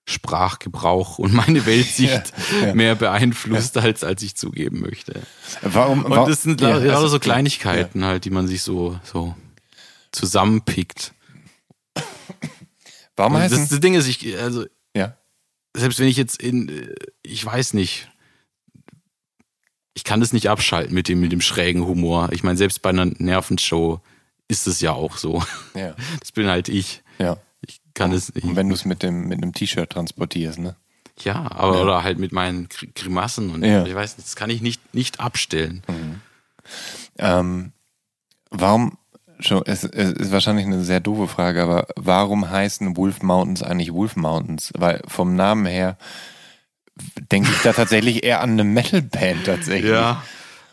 Sprachgebrauch 0.06 1.20
und 1.20 1.34
meine 1.34 1.66
Weltsicht 1.68 2.34
Ja, 2.62 2.68
ja. 2.68 2.74
mehr 2.74 2.96
beeinflusst, 2.96 3.78
als, 3.78 4.04
als 4.04 4.24
ich 4.24 4.36
zugeben 4.36 4.80
möchte. 4.82 5.22
Warum, 5.62 6.04
Und 6.06 6.16
das 6.28 6.42
sind 6.44 6.62
ja, 6.62 6.78
also- 6.78 7.08
so 7.08 7.20
Kleinigkeiten 7.20 8.06
halt, 8.06 8.26
die 8.26 8.30
man 8.32 8.48
sich 8.48 8.64
so, 8.64 9.00
so 9.04 9.36
zusammenpickt. 10.12 11.14
Warum 13.16 13.36
Und 13.36 13.42
heißen, 13.42 13.58
das, 13.60 13.70
das 13.70 13.80
Ding 13.80 13.94
ist, 13.96 14.08
ich, 14.08 14.38
also 14.38 14.66
ja, 14.96 15.18
selbst 15.76 16.00
wenn 16.00 16.08
ich 16.08 16.18
jetzt 16.18 16.42
in, 16.42 16.70
äh, 16.70 16.96
ich 17.24 17.44
weiß 17.46 17.74
nicht, 17.74 18.10
ich 19.94 20.04
kann 20.04 20.20
das 20.20 20.34
nicht 20.34 20.50
abschalten 20.50 20.94
mit 20.94 21.08
dem, 21.08 21.20
mit 21.20 21.32
dem 21.32 21.42
schrägen 21.42 21.86
Humor. 21.86 22.30
Ich 22.32 22.44
meine, 22.44 22.58
selbst 22.58 22.82
bei 22.82 22.90
einer 22.92 23.06
Nervenshow 23.06 24.00
ist 24.48 24.68
es 24.68 24.80
ja 24.82 24.92
auch 24.94 25.18
so. 25.18 25.44
ja, 25.76 25.96
Das 26.20 26.32
bin 26.32 26.48
halt 26.48 26.70
ich. 26.70 27.04
ja. 27.20 27.38
Ich 27.62 27.82
kann 27.96 28.12
es 28.12 28.34
nicht. 28.36 28.44
Und 28.46 28.56
wenn 28.56 28.70
du 28.70 28.76
es 28.76 28.86
mit 28.86 29.02
dem, 29.02 29.28
mit 29.28 29.42
einem 29.42 29.52
T-Shirt 29.54 29.90
transportierst, 29.90 30.60
ne? 30.60 30.76
Ja, 31.22 31.50
aber 31.52 31.78
Ja. 31.78 31.82
oder 31.82 32.04
halt 32.04 32.20
mit 32.20 32.32
meinen 32.32 32.70
Gr- 32.70 32.86
Grimassen 32.94 33.50
und 33.50 33.64
Ja. 33.66 33.84
ich 33.88 33.96
weiß 33.96 34.18
nicht, 34.18 34.28
das 34.28 34.36
kann 34.36 34.52
ich 34.52 34.62
nicht, 34.62 34.94
nicht 34.94 35.20
abstellen. 35.20 35.82
Ähm, 37.18 37.72
warum, 38.52 38.98
es, 39.66 39.84
es 39.84 40.12
ist 40.14 40.32
wahrscheinlich 40.32 40.66
eine 40.66 40.84
sehr 40.84 41.00
doofe 41.00 41.28
Frage, 41.28 41.62
aber 41.64 41.88
warum 41.96 42.50
heißen 42.50 42.98
Wolf 42.98 43.22
Mountains 43.22 43.64
eigentlich 43.64 43.94
Wolf 43.94 44.16
Mountains? 44.16 44.72
Weil 44.78 45.02
vom 45.08 45.36
Namen 45.36 45.66
her 45.66 45.98
denke 47.32 47.50
ich 47.52 47.62
da 47.62 47.74
tatsächlich 47.74 48.24
eher 48.24 48.42
an 48.42 48.52
eine 48.52 48.64
Metal-Band 48.64 49.46
tatsächlich. 49.46 49.92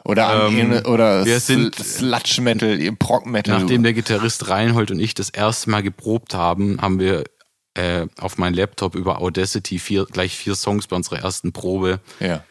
Oder 0.06 0.28
an 0.28 0.58
Ähm, 0.58 0.82
oder 0.86 1.24
wir 1.24 1.40
sind- 1.40 1.74
Sludge 1.76 2.40
Metal, 2.42 2.78
Prog 2.98 3.26
Metal. 3.26 3.58
Nachdem 3.58 3.82
der 3.82 3.94
Gitarrist 3.94 4.48
Reinhold 4.48 4.90
und 4.90 5.00
ich 5.00 5.14
das 5.14 5.30
erste 5.30 5.70
Mal 5.70 5.82
geprobt 5.82 6.34
haben, 6.34 6.78
haben 6.80 6.98
wir 6.98 7.24
äh, 7.74 8.06
auf 8.20 8.38
meinen 8.38 8.54
Laptop 8.54 8.94
über 8.94 9.20
Audacity 9.20 9.78
vier, 9.78 10.04
gleich 10.06 10.36
vier 10.36 10.54
Songs 10.54 10.86
bei 10.86 10.96
unserer 10.96 11.20
ersten 11.20 11.52
Probe 11.52 12.00
ja. 12.20 12.44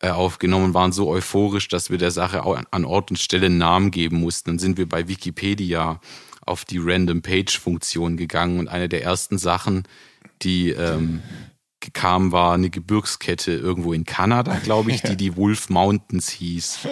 Äh, 0.00 0.10
aufgenommen, 0.10 0.74
waren 0.74 0.92
so 0.92 1.08
euphorisch, 1.08 1.68
dass 1.68 1.90
wir 1.90 1.98
der 1.98 2.10
Sache 2.10 2.42
an 2.70 2.84
Ort 2.84 3.10
und 3.10 3.16
Stelle 3.16 3.46
einen 3.46 3.58
Namen 3.58 3.90
geben 3.90 4.20
mussten. 4.20 4.50
Dann 4.50 4.58
sind 4.58 4.76
wir 4.78 4.88
bei 4.88 5.08
Wikipedia 5.08 6.00
auf 6.44 6.64
die 6.64 6.78
Random 6.78 7.22
Page 7.22 7.58
Funktion 7.58 8.16
gegangen 8.16 8.60
und 8.60 8.68
eine 8.68 8.88
der 8.88 9.02
ersten 9.02 9.38
Sachen, 9.38 9.84
die 10.42 10.70
ähm, 10.70 11.22
kam, 11.92 12.32
war 12.32 12.54
eine 12.54 12.70
Gebirgskette 12.70 13.52
irgendwo 13.52 13.92
in 13.92 14.04
Kanada, 14.04 14.58
glaube 14.62 14.90
ich, 14.90 15.02
die 15.02 15.16
die 15.16 15.36
Wolf 15.36 15.70
Mountains 15.70 16.28
hieß. 16.30 16.88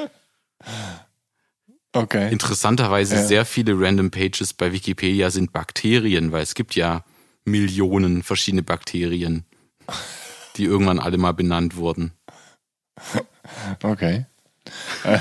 Okay. 1.92 2.32
Interessanterweise 2.32 3.16
Ja. 3.16 3.24
sehr 3.24 3.44
viele 3.44 3.78
Random 3.78 4.10
Pages 4.10 4.52
bei 4.52 4.72
Wikipedia 4.72 5.30
sind 5.30 5.52
Bakterien, 5.52 6.32
weil 6.32 6.42
es 6.42 6.54
gibt 6.54 6.74
ja 6.74 7.04
Millionen 7.44 8.22
verschiedene 8.22 8.62
Bakterien, 8.62 9.44
die 10.56 10.64
irgendwann 10.64 10.98
alle 10.98 11.18
mal 11.18 11.32
benannt 11.32 11.76
wurden. 11.76 12.12
Okay. 13.82 14.26
Äh, 15.04 15.18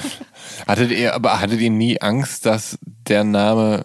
hattet 0.65 0.91
ihr, 0.91 1.13
aber 1.13 1.39
hattet 1.39 1.59
ihr 1.59 1.69
nie 1.69 2.01
Angst, 2.01 2.45
dass 2.45 2.79
der 2.81 3.23
Name 3.23 3.83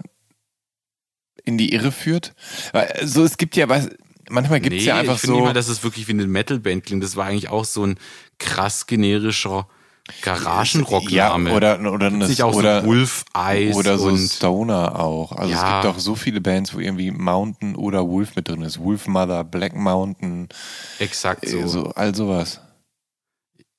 in 1.44 1.59
die 1.59 1.73
Irre 1.73 1.93
führt? 1.93 2.35
Weil, 2.73 2.89
so, 3.06 3.24
es 3.24 3.36
gibt 3.36 3.56
ja, 3.56 3.69
was, 3.69 3.89
manchmal 4.31 4.60
gibt 4.60 4.77
es 4.77 4.85
ja 4.85 4.97
einfach 4.97 5.16
ich 5.16 5.20
finde 5.23 5.35
so. 5.35 5.40
nicht 5.40 5.48
mal, 5.48 5.55
dass 5.55 5.69
es 5.69 5.82
wirklich 5.82 6.06
wie 6.09 6.12
eine 6.12 6.27
Metalband 6.27 6.85
klingt. 6.85 7.02
Das 7.02 7.16
war 7.16 7.27
eigentlich 7.27 7.48
auch 7.51 7.65
so 7.65 7.85
ein 7.85 7.98
krass 8.39 8.86
generischer 8.86 9.66
Garagenrockname. 10.23 11.51
Ja, 11.51 11.56
oder, 11.56 11.93
oder, 11.93 12.06
eine, 12.06 12.27
nicht 12.28 12.43
auch 12.43 12.55
oder, 12.55 12.82
so 12.82 12.86
Wolf 12.86 13.24
Eyes 13.35 13.77
oder 13.77 13.98
so 13.98 14.16
Stoner 14.16 14.98
auch. 14.98 15.32
Also 15.32 15.52
es 15.52 15.60
Ja. 15.60 15.82
gibt 15.82 15.94
doch 15.94 15.98
so 15.98 16.15
viele 16.15 16.40
Bands, 16.40 16.74
wo 16.74 16.78
irgendwie 16.78 17.10
Mountain 17.10 17.77
oder 17.77 18.09
Wolf 18.09 18.35
mit 18.36 18.48
drin 18.48 18.62
ist. 18.62 18.78
Wolf 18.78 19.06
Mother, 19.06 19.44
Black 19.44 19.74
Mountain, 19.74 20.48
exakt 20.98 21.47
so. 21.48 21.60
so, 21.62 21.69
so 21.69 21.85
all 21.90 22.15
sowas. 22.15 22.60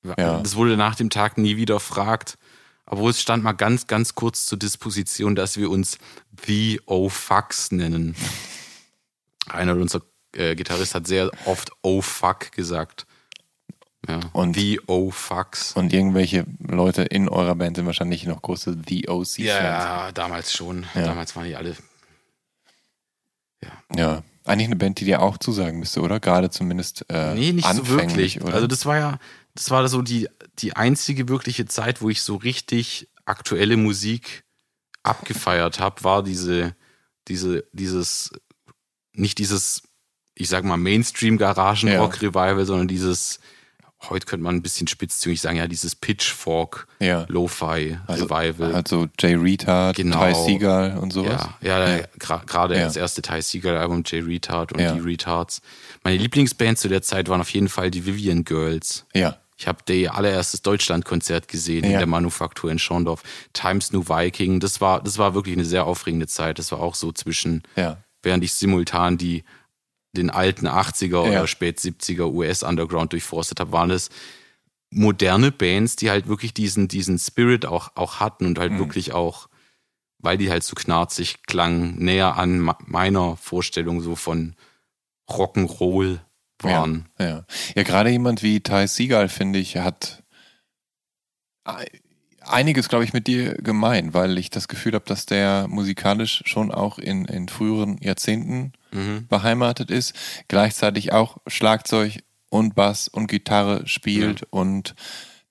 Ja. 0.03 0.39
Das 0.41 0.55
wurde 0.55 0.77
nach 0.77 0.95
dem 0.95 1.09
Tag 1.09 1.37
nie 1.37 1.57
wieder 1.57 1.79
fragt. 1.79 2.37
Aber 2.85 3.07
es 3.09 3.21
stand 3.21 3.43
mal 3.43 3.51
ganz, 3.53 3.85
ganz 3.87 4.15
kurz 4.15 4.45
zur 4.45 4.57
Disposition, 4.57 5.35
dass 5.35 5.57
wir 5.57 5.69
uns 5.69 5.97
The 6.45 6.81
O-Fucks 6.87 7.71
nennen. 7.71 8.15
Einer 9.47 9.73
unserer 9.75 10.01
äh, 10.35 10.55
Gitarrist 10.55 10.95
hat 10.95 11.05
sehr 11.05 11.29
oft 11.45 11.71
O-Fuck 11.83 12.51
gesagt. 12.51 13.05
Ja. 14.07 14.21
Und- 14.33 14.55
The 14.55 14.79
O-Fucks. 14.87 15.73
Und 15.73 15.93
irgendwelche 15.93 16.45
Leute 16.59 17.03
in 17.03 17.29
eurer 17.29 17.53
Band 17.55 17.77
sind 17.77 17.85
wahrscheinlich 17.85 18.25
noch 18.25 18.41
große 18.41 18.77
The 18.87 19.07
OC-Fans. 19.09 19.37
Ja, 19.37 20.11
damals 20.13 20.53
schon. 20.53 20.85
Ja. 20.95 21.03
Damals 21.03 21.35
waren 21.35 21.45
die 21.45 21.55
alle. 21.55 21.75
Ja. 23.95 24.23
Eigentlich 24.45 24.67
eine 24.67 24.77
Band, 24.77 24.99
die 24.99 25.05
dir 25.05 25.21
auch 25.21 25.37
zusagen 25.37 25.79
müsste, 25.79 26.01
oder? 26.01 26.19
Gerade 26.19 26.49
zumindest 26.49 27.05
äh, 27.09 27.35
Nee, 27.35 27.51
nicht 27.53 27.67
so 27.71 27.87
wirklich. 27.89 28.41
Oder? 28.41 28.55
Also 28.55 28.67
das 28.67 28.85
war 28.85 28.97
ja, 28.97 29.19
das 29.55 29.71
war 29.71 29.87
so 29.87 30.01
die, 30.01 30.27
die 30.59 30.75
einzige 30.75 31.27
wirkliche 31.27 31.65
Zeit, 31.65 32.01
wo 32.01 32.09
ich 32.09 32.21
so 32.21 32.35
richtig 32.35 33.09
aktuelle 33.25 33.77
Musik 33.77 34.43
abgefeiert 35.03 35.79
habe, 35.79 36.03
war 36.03 36.23
diese, 36.23 36.75
diese, 37.27 37.65
dieses, 37.73 38.31
nicht 39.13 39.37
dieses, 39.37 39.83
ich 40.35 40.49
sag 40.49 40.63
mal, 40.63 40.77
Mainstream-Garagen-Rock-Revival, 40.77 42.65
sondern 42.65 42.87
dieses, 42.87 43.39
heute 44.09 44.25
könnte 44.25 44.43
man 44.43 44.55
ein 44.55 44.61
bisschen 44.61 44.87
spitzzüngig 44.87 45.41
sagen, 45.41 45.57
ja, 45.57 45.67
dieses 45.67 45.95
Pitchfork 45.95 46.87
Ja. 46.99 47.25
Lo-Fi-Revival. 47.27 48.73
Also 48.75 49.07
Jay 49.19 49.35
Retard, 49.35 49.95
Genau. 49.95 50.25
Ty 50.25 50.33
Seagal 50.35 50.97
und 50.97 51.11
sowas. 51.11 51.47
Ja, 51.61 51.87
ja, 51.97 52.03
gra- 52.19 52.45
gerade 52.45 52.75
Ja. 52.77 52.85
das 52.85 52.95
erste 52.95 53.21
Ty 53.21 53.41
Seagal-Album, 53.41 54.03
Jay 54.05 54.19
Retard 54.19 54.73
und 54.73 54.79
Ja. 54.79 54.93
die 54.93 54.99
Retards. 54.99 55.61
Meine 56.03 56.17
Lieblingsband 56.17 56.77
zu 56.77 56.87
der 56.89 57.01
Zeit 57.01 57.29
waren 57.29 57.41
auf 57.41 57.49
jeden 57.51 57.69
Fall 57.69 57.91
die 57.91 58.05
Vivian 58.05 58.43
Girls. 58.43 59.05
Ja. 59.13 59.37
Ich 59.57 59.67
habe 59.67 59.79
ihr 59.93 60.15
allererstes 60.15 60.61
Deutschlandkonzert 60.61 61.49
gesehen 61.49 61.83
in 61.83 61.91
Ja. 61.91 61.97
der 61.97 62.07
Manufaktur 62.07 62.71
in 62.71 62.79
Schorndorf. 62.79 63.23
Times 63.51 63.91
New 63.91 64.07
Viking. 64.07 64.61
Das 64.61 64.79
war, 64.79 65.03
das 65.03 65.17
war 65.17 65.33
wirklich 65.33 65.55
eine 65.55 65.65
sehr 65.65 65.85
aufregende 65.85 66.27
Zeit. 66.27 66.59
Das 66.59 66.71
war 66.71 66.79
auch 66.79 66.95
so 66.95 67.11
zwischen, 67.11 67.63
Ja. 67.75 67.97
während 68.23 68.43
ich 68.45 68.53
simultan 68.53 69.17
die, 69.17 69.43
den 70.15 70.29
alten 70.29 70.67
80er 70.67 71.07
Ja. 71.25 71.39
oder 71.39 71.47
spät 71.47 71.79
70er 71.79 72.31
US-Underground 72.31 73.13
durchforstet 73.13 73.59
habe, 73.59 73.71
waren 73.71 73.91
es 73.91 74.09
moderne 74.91 75.51
Bands, 75.51 75.95
die 75.97 76.09
halt 76.09 76.27
wirklich 76.27 76.53
diesen, 76.53 76.87
diesen 76.87 77.19
Spirit 77.19 77.65
auch, 77.65 77.91
auch 77.95 78.19
hatten 78.19 78.45
und 78.47 78.57
Mhm. 78.57 78.61
halt 78.61 78.77
wirklich 78.79 79.13
auch, 79.13 79.47
weil 80.17 80.37
die 80.37 80.49
halt 80.49 80.63
so 80.63 80.75
knarzig 80.75 81.43
klangen, 81.43 81.95
näher 82.03 82.37
an 82.37 82.73
meiner 82.87 83.37
Vorstellung 83.37 84.01
so 84.01 84.15
von 84.15 84.55
Rock'n'Roll 85.29 86.19
waren. 86.61 87.07
Ja, 87.19 87.25
ja. 87.27 87.45
ja 87.75 87.83
gerade 87.83 88.09
jemand 88.09 88.41
wie 88.41 88.61
Ty 88.61 88.87
Seagal, 88.87 89.29
finde 89.29 89.59
ich, 89.59 89.77
hat 89.77 90.23
ei- 91.65 91.85
einiges, 92.41 92.89
glaube 92.89 93.03
ich, 93.03 93.13
mit 93.13 93.27
dir 93.27 93.53
gemein, 93.55 94.13
weil 94.13 94.37
ich 94.37 94.49
das 94.49 94.67
Gefühl 94.67 94.93
habe, 94.93 95.05
dass 95.05 95.25
der 95.25 95.67
musikalisch 95.67 96.41
schon 96.45 96.71
auch 96.71 96.97
in, 96.97 97.25
in 97.25 97.47
früheren 97.47 97.97
Jahrzehnten 98.01 98.73
Mhm. 98.91 99.27
beheimatet 99.27 99.91
ist, 99.91 100.13
gleichzeitig 100.47 101.11
auch 101.13 101.37
Schlagzeug 101.47 102.19
und 102.49 102.75
Bass 102.75 103.07
und 103.07 103.27
Gitarre 103.27 103.87
spielt 103.87 104.43
und 104.49 104.95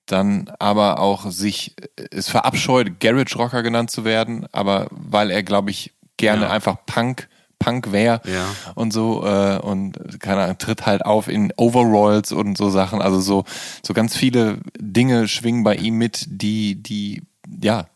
dann 0.05 0.51
aber 0.59 0.99
auch 0.99 1.29
sich 1.31 1.75
es 2.11 2.29
verabscheut, 2.29 2.99
Garage 2.99 3.35
Rocker 3.37 3.61
genannt 3.63 3.91
zu 3.91 4.03
werden, 4.05 4.47
aber 4.51 4.87
weil 4.91 5.29
er, 5.31 5.43
glaube 5.43 5.69
ich, 5.71 5.93
gerne 6.17 6.43
Ja. 6.45 6.49
einfach 6.49 6.77
Punk, 6.85 7.29
Punk 7.59 7.91
wäre 7.91 8.21
Ja. 8.25 8.47
und 8.75 8.91
so 8.91 9.23
äh, 9.25 9.59
und 9.59 10.19
keine 10.19 10.41
Ahnung, 10.43 10.57
tritt 10.57 10.85
halt 10.85 11.05
auf 11.05 11.27
in 11.27 11.53
Overalls 11.57 12.31
und 12.31 12.57
so 12.57 12.69
Sachen. 12.69 13.01
Also 13.01 13.19
so, 13.19 13.43
so 13.85 13.93
ganz 13.93 14.15
viele 14.17 14.59
Dinge 14.79 15.27
schwingen 15.27 15.63
bei 15.63 15.75
ihm 15.75 15.95
mit, 15.95 16.25
die, 16.27 16.75
die, 16.81 17.21
ja, 17.61 17.87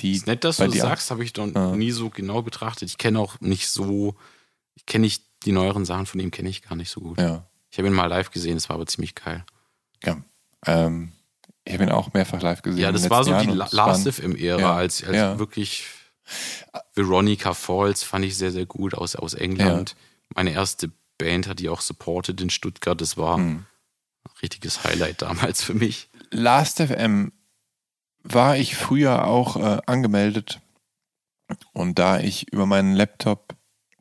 die. 0.00 0.12
Ist 0.12 0.26
nett, 0.26 0.44
dass 0.44 0.56
du 0.58 0.66
das 0.66 0.76
sagst, 0.76 1.10
habe 1.10 1.24
ich 1.24 1.32
doch 1.32 1.46
Ja. 1.54 1.74
nie 1.74 1.90
so 1.92 2.10
genau 2.10 2.42
betrachtet. 2.42 2.88
Ich 2.88 2.98
kenne 2.98 3.18
auch 3.18 3.40
nicht 3.40 3.68
so, 3.68 4.14
kenne 4.86 5.02
nicht 5.02 5.24
die 5.44 5.52
neueren 5.52 5.84
Sachen 5.84 6.06
von 6.06 6.20
ihm, 6.20 6.30
kenne 6.30 6.48
ich 6.48 6.62
gar 6.62 6.76
nicht 6.76 6.90
so 6.90 7.00
gut. 7.00 7.18
Ja, 7.20 7.46
Ich 7.70 7.78
habe 7.78 7.88
ihn 7.88 7.94
mal 7.94 8.06
live 8.06 8.30
gesehen, 8.30 8.54
das 8.54 8.68
war 8.68 8.74
aber 8.76 8.86
ziemlich 8.86 9.14
geil. 9.14 9.44
ja. 10.04 10.16
Ähm, 10.66 11.12
ich 11.64 11.72
habe 11.74 11.84
ihn 11.84 11.90
auch 11.90 12.12
mehrfach 12.12 12.40
live 12.42 12.62
gesehen. 12.62 12.80
Ja, 12.82 12.90
das 12.92 13.08
war 13.10 13.22
so 13.24 13.30
letzten 13.30 13.52
die 13.52 13.56
Jahren 13.58 13.58
La- 13.58 13.64
und 13.64 13.72
es 13.72 13.76
waren- 13.78 14.04
Last 14.04 14.08
FM-Ära, 14.20 14.60
ja, 14.60 14.74
als, 14.74 15.04
als 15.04 15.16
ja. 15.16 15.38
wirklich 15.38 15.86
Veronica 16.94 17.54
Falls 17.54 18.02
fand 18.02 18.24
ich 18.24 18.36
sehr, 18.36 18.50
sehr 18.52 18.66
gut 18.66 18.94
aus, 18.94 19.16
aus 19.16 19.34
England. 19.34 19.96
Meine 20.34 20.52
erste 20.52 20.90
Band 21.18 21.46
hat 21.48 21.58
die 21.60 21.68
auch 21.68 21.80
supported 21.80 22.40
in 22.40 22.50
Stuttgart. 22.50 23.00
Das 23.00 23.16
war 23.16 23.36
Hm. 23.36 23.64
ein 24.24 24.32
richtiges 24.42 24.82
Highlight 24.84 25.22
damals 25.22 25.62
für 25.62 25.74
mich. 25.74 26.08
Last 26.30 26.78
FM 26.80 27.32
war 28.22 28.56
ich 28.56 28.76
früher 28.76 29.24
auch 29.26 29.56
äh, 29.56 29.80
angemeldet 29.86 30.60
und 31.72 31.98
da 31.98 32.18
ich 32.20 32.52
über 32.52 32.66
meinen 32.66 32.94
Laptop 32.94 33.54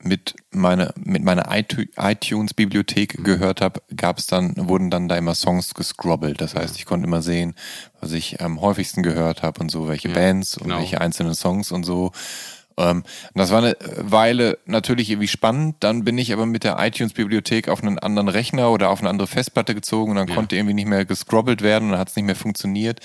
mit 0.03 0.35
meiner 0.51 0.93
mit 1.03 1.23
meiner 1.23 1.51
iTu- 1.51 1.87
iTunes-Bibliothek 1.97 3.23
gehört 3.23 3.61
habe, 3.61 3.81
gab 3.95 4.17
es 4.17 4.27
dann 4.27 4.53
wurden 4.67 4.89
dann 4.89 5.07
da 5.07 5.15
immer 5.15 5.35
Songs 5.35 5.73
gescrobbelt. 5.73 6.41
Das 6.41 6.55
heißt, 6.55 6.75
ich 6.77 6.85
konnte 6.85 7.07
immer 7.07 7.21
sehen, 7.21 7.55
was 7.99 8.11
ich 8.11 8.41
am 8.41 8.61
häufigsten 8.61 9.03
gehört 9.03 9.43
habe 9.43 9.59
und 9.61 9.69
so, 9.69 9.87
welche 9.87 10.09
Ja, 10.09 10.15
Bands 10.15 10.57
und 10.57 10.63
genau. 10.65 10.79
welche 10.79 10.99
einzelnen 11.01 11.35
Songs 11.35 11.71
und 11.71 11.83
so. 11.83 12.11
Ähm, 12.77 12.97
und 13.33 13.39
das 13.39 13.51
war 13.51 13.59
eine 13.59 13.75
Weile 13.97 14.57
natürlich 14.65 15.09
irgendwie 15.09 15.27
spannend. 15.27 15.75
Dann 15.81 16.03
bin 16.03 16.17
ich 16.17 16.31
aber 16.33 16.45
mit 16.45 16.63
der 16.63 16.77
iTunes-Bibliothek 16.79 17.67
auf 17.69 17.83
einen 17.83 17.99
anderen 17.99 18.29
Rechner 18.29 18.71
oder 18.71 18.89
auf 18.89 19.01
eine 19.01 19.09
andere 19.09 19.27
Festplatte 19.27 19.75
gezogen 19.75 20.11
und 20.11 20.17
dann 20.17 20.27
Ja. 20.29 20.35
konnte 20.35 20.55
irgendwie 20.55 20.73
nicht 20.73 20.87
mehr 20.87 21.05
gescrobbelt 21.05 21.61
werden 21.61 21.85
und 21.85 21.91
dann 21.91 21.99
hat 21.99 22.09
es 22.09 22.15
nicht 22.15 22.25
mehr 22.25 22.35
funktioniert. 22.35 22.99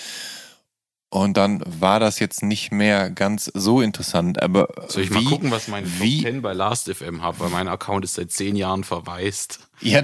Und 1.08 1.36
dann 1.36 1.62
war 1.64 2.00
das 2.00 2.18
jetzt 2.18 2.42
nicht 2.42 2.72
mehr 2.72 3.10
ganz 3.10 3.44
so 3.54 3.80
interessant. 3.80 4.42
Aber 4.42 4.68
Soll 4.88 5.04
ich 5.04 5.10
wie, 5.10 5.14
mal 5.14 5.24
gucken, 5.30 5.50
was 5.50 5.68
mein 5.68 5.84
Top 5.84 5.92
wie, 6.00 6.22
10 6.22 6.42
bei 6.42 6.52
Last 6.52 6.92
FM 6.92 7.22
hat, 7.22 7.38
weil 7.38 7.48
mein 7.50 7.68
Account 7.68 8.04
ist 8.04 8.14
seit 8.14 8.32
zehn 8.32 8.56
Jahren 8.56 8.82
verwaist. 8.84 9.60
Ja, 9.80 10.02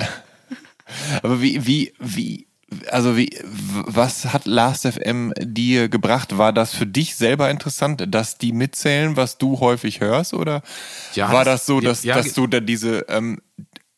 aber 1.22 1.40
wie, 1.42 1.66
wie, 1.66 1.92
wie, 1.98 2.46
also 2.90 3.16
wie, 3.16 3.36
was 3.44 4.32
hat 4.32 4.46
Last.fm 4.46 5.32
dir 5.40 5.88
gebracht? 5.88 6.38
War 6.38 6.52
das 6.52 6.72
für 6.74 6.86
dich 6.86 7.16
selber 7.16 7.50
interessant, 7.50 8.04
dass 8.08 8.38
die 8.38 8.52
mitzählen, 8.52 9.16
was 9.16 9.38
du 9.38 9.60
häufig 9.60 10.00
hörst? 10.00 10.34
Oder 10.34 10.62
Ja, 11.14 11.32
war 11.32 11.44
das- 11.44 11.60
das 11.62 11.66
so, 11.66 11.80
dass, 11.80 12.04
ja, 12.04 12.14
dass 12.14 12.32
du 12.34 12.46
da 12.46 12.60
diese, 12.60 13.06
ähm, 13.08 13.40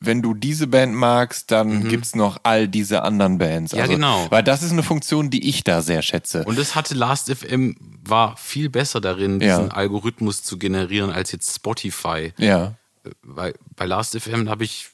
wenn 0.06 0.22
du 0.22 0.34
diese 0.34 0.66
Band 0.66 0.94
magst, 0.94 1.50
dann 1.50 1.88
gibt's 1.88 2.14
noch 2.14 2.38
all 2.42 2.68
diese 2.68 3.02
anderen 3.02 3.38
Bands. 3.38 3.72
Mhm. 3.72 3.78
Ja, 3.78 3.86
genau. 3.86 4.26
Weil 4.30 4.42
das 4.42 4.62
ist 4.62 4.72
eine 4.72 4.82
Funktion, 4.82 5.30
die 5.30 5.48
ich 5.48 5.64
da 5.64 5.82
sehr 5.82 6.02
schätze. 6.02 6.44
Und 6.44 6.58
das 6.58 6.74
hatte 6.74 6.94
Last 6.94 7.30
FM, 7.30 7.76
war 8.06 8.36
viel 8.36 8.68
besser 8.70 9.00
darin, 9.00 9.40
Ja. 9.40 9.58
diesen 9.58 9.72
Algorithmus 9.72 10.42
zu 10.42 10.58
generieren 10.58 11.10
als 11.10 11.32
jetzt 11.32 11.54
Spotify. 11.54 12.32
ja, 12.38 12.74
Weil 13.22 13.54
bei 13.76 13.86
Last 13.86 14.18
FM 14.18 14.48
habe 14.48 14.64
ich 14.64 14.88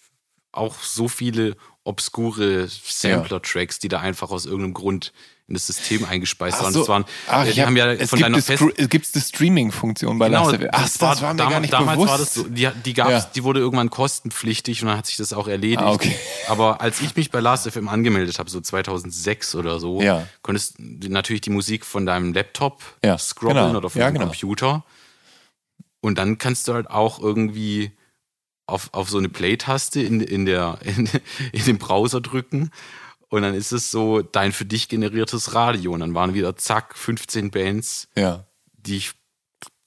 auch 0.52 0.74
so 0.82 1.06
viele 1.08 1.56
obskure 1.84 2.66
Sampler-Tracks, 2.68 3.78
die 3.78 3.88
da 3.88 4.00
einfach 4.00 4.30
aus 4.30 4.46
irgendeinem 4.46 4.74
Grund 4.74 5.12
in 5.50 5.54
das 5.54 5.66
System 5.66 6.04
eingespeist 6.04 6.56
Ach 6.58 6.62
waren. 6.64 6.72
so. 6.72 6.78
Das 6.80 6.88
waren 6.88 7.04
Ach, 7.28 7.44
die 7.44 7.50
ich 7.50 7.58
hab, 7.60 7.66
haben 7.66 7.76
ja 7.76 7.92
es 7.92 8.08
von 8.10 8.16
gibt 8.18 8.26
deiner 8.26 8.36
das 8.38 8.46
Fest 8.46 8.62
es 8.76 8.88
gibt 8.88 9.08
eine 9.12 9.22
Streaming-Funktion 9.22 10.18
bei 10.18 10.28
Genau, 10.28 10.48
Last.fm. 10.48 10.68
Ach, 10.72 10.82
das 10.82 11.00
war, 11.00 11.14
mir 11.34 11.36
dam- 11.36 11.50
gar 11.50 11.60
nicht 11.60 11.72
damals 11.72 11.96
bewusst. 11.96 12.10
war 12.10 12.18
das 12.18 12.34
so, 12.34 12.44
die, 12.44 12.68
die 12.84 12.94
gab's, 12.94 13.10
Ja. 13.10 13.30
die 13.34 13.44
wurde 13.44 13.60
irgendwann 13.60 13.90
kostenpflichtig 13.90 14.80
und 14.82 14.88
dann 14.88 14.96
hat 14.96 15.06
sich 15.06 15.16
das 15.16 15.32
auch 15.32 15.48
erledigt. 15.48 15.80
Ah, 15.82 15.90
okay. 15.92 16.14
Aber 16.48 16.80
als 16.80 17.00
ich 17.00 17.14
mich 17.16 17.30
bei 17.30 17.40
Last.fm 17.40 17.88
angemeldet 17.88 18.38
habe, 18.38 18.48
so 18.48 18.60
2006 18.60 19.56
oder 19.56 19.80
so, 19.80 20.00
Ja. 20.00 20.26
konntest 20.42 20.76
du 20.78 21.08
natürlich 21.10 21.40
die 21.42 21.50
Musik 21.50 21.84
von 21.84 22.06
deinem 22.06 22.32
Laptop 22.32 22.82
Ja, 23.04 23.18
scrollen 23.18 23.56
genau. 23.66 23.78
oder 23.78 23.90
von 23.90 24.00
deinem 24.00 24.14
genau. 24.14 24.26
Computer. 24.26 24.84
Und 26.00 26.16
dann 26.16 26.38
kannst 26.38 26.68
du 26.68 26.74
halt 26.74 26.88
auch 26.90 27.18
irgendwie 27.20 27.92
auf, 28.66 28.90
auf 28.92 29.10
so 29.10 29.18
eine 29.18 29.28
Play-Taste 29.28 30.00
in, 30.00 30.20
in, 30.20 30.46
der, 30.46 30.78
in, 30.84 31.08
in 31.52 31.64
dem 31.64 31.78
Browser 31.78 32.20
drücken. 32.20 32.70
Und 33.30 33.42
dann 33.42 33.54
ist 33.54 33.72
es 33.72 33.90
so 33.90 34.22
dein 34.22 34.52
für 34.52 34.64
dich 34.64 34.88
generiertes 34.88 35.54
Radio. 35.54 35.92
Und 35.92 36.00
dann 36.00 36.14
waren 36.14 36.34
wieder 36.34 36.56
zack, 36.56 36.96
15 36.98 37.50
Bands, 37.50 38.08
ja. 38.16 38.44
die 38.74 38.96
ich, 38.98 39.12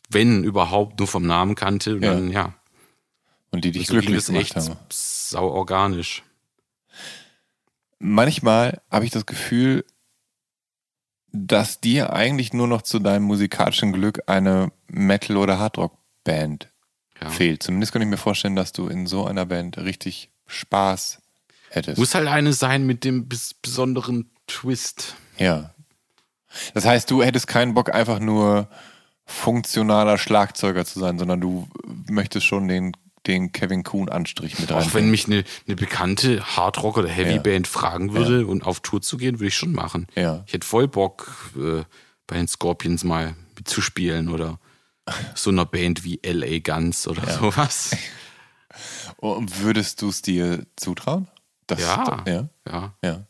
wenn 0.09 0.43
überhaupt, 0.43 0.97
nur 0.99 1.07
vom 1.07 1.25
Namen 1.27 1.55
kannte. 1.55 1.95
Und 1.95 2.03
Ja. 2.03 2.13
dann, 2.13 2.31
ja, 2.31 2.53
Und 3.51 3.65
die 3.65 3.71
dich 3.71 3.87
so 3.87 3.93
ging 3.93 4.01
glücklich 4.01 4.25
gemacht 4.25 4.41
echt 4.41 4.55
haben. 4.55 4.77
sau 4.89 5.49
organisch. 5.49 6.23
manchmal 7.99 8.81
habe 8.91 9.05
ich 9.05 9.11
das 9.11 9.25
Gefühl, 9.25 9.85
dass 11.31 11.79
dir 11.81 12.13
eigentlich 12.13 12.53
nur 12.53 12.67
noch 12.67 12.81
zu 12.83 12.99
deinem 12.99 13.23
musikalischen 13.23 13.91
Glück 13.91 14.21
eine 14.27 14.71
Metal- 14.87 15.37
oder 15.37 15.57
Hardrock-Band 15.59 16.69
Ja. 17.21 17.29
fehlt. 17.29 17.63
Zumindest 17.63 17.91
könnte 17.91 18.05
ich 18.05 18.09
mir 18.11 18.17
vorstellen, 18.17 18.55
dass 18.55 18.71
du 18.71 18.87
in 18.87 19.07
so 19.07 19.25
einer 19.25 19.45
Band 19.45 19.77
richtig 19.77 20.29
Spaß 20.45 21.21
hättest. 21.75 21.97
Muss 21.97 22.15
halt 22.15 22.27
eine 22.27 22.53
sein 22.53 22.85
mit 22.85 23.03
dem 23.03 23.27
bis 23.27 23.53
besonderen 23.53 24.29
Twist. 24.47 25.15
ja. 25.37 25.69
Das 26.75 26.85
heißt, 26.85 27.09
du 27.09 27.23
hättest 27.23 27.47
keinen 27.47 27.73
Bock, 27.73 27.91
einfach 27.91 28.19
nur 28.19 28.67
funktionaler 29.25 30.19
Schlagzeuger 30.19 30.85
zu 30.85 30.99
sein, 30.99 31.17
sondern 31.17 31.41
du 31.41 31.67
möchtest 32.07 32.45
schon 32.45 32.67
den 32.67 32.91
den 33.25 33.53
Kevin 33.53 33.83
Kuhn 33.83 34.09
Anstrich 34.09 34.59
mit 34.59 34.69
rein. 34.69 34.83
Auch 34.83 34.93
wenn 34.93 35.09
mich 35.09 35.25
eine, 35.27 35.45
eine 35.65 35.75
bekannte 35.77 36.43
Hardrock- 36.45 36.97
oder 36.97 37.07
Heavyband 37.07 37.65
Ja. 37.67 37.71
fragen 37.71 38.13
würde 38.13 38.45
und 38.45 38.65
auf 38.65 38.81
Tour 38.81 39.01
zu 39.01 39.15
gehen, 39.17 39.39
würde 39.39 39.47
ich 39.47 39.55
schon 39.55 39.71
machen. 39.71 40.07
Ja. 40.13 40.43
Ich 40.45 40.53
hätte 40.53 40.67
voll 40.67 40.87
Bock, 40.89 41.51
äh, 41.57 41.83
bei 42.27 42.35
den 42.35 42.47
Scorpions 42.49 43.03
mal 43.05 43.33
mitzuspielen 43.57 44.27
oder 44.29 44.59
so 45.35 45.51
einer 45.51 45.65
Band 45.65 46.03
wie 46.03 46.19
LA 46.23 46.59
Guns 46.59 47.07
oder 47.07 47.25
sowas. 47.31 47.95
Und 49.17 49.61
würdest 49.61 50.01
du 50.01 50.09
es 50.09 50.21
dir 50.21 50.65
zutrauen? 50.75 51.27
Das, 51.75 51.81
Ja. 51.85 52.23
ja. 52.27 52.49
Ja. 52.69 52.93
Ja. 53.03 53.25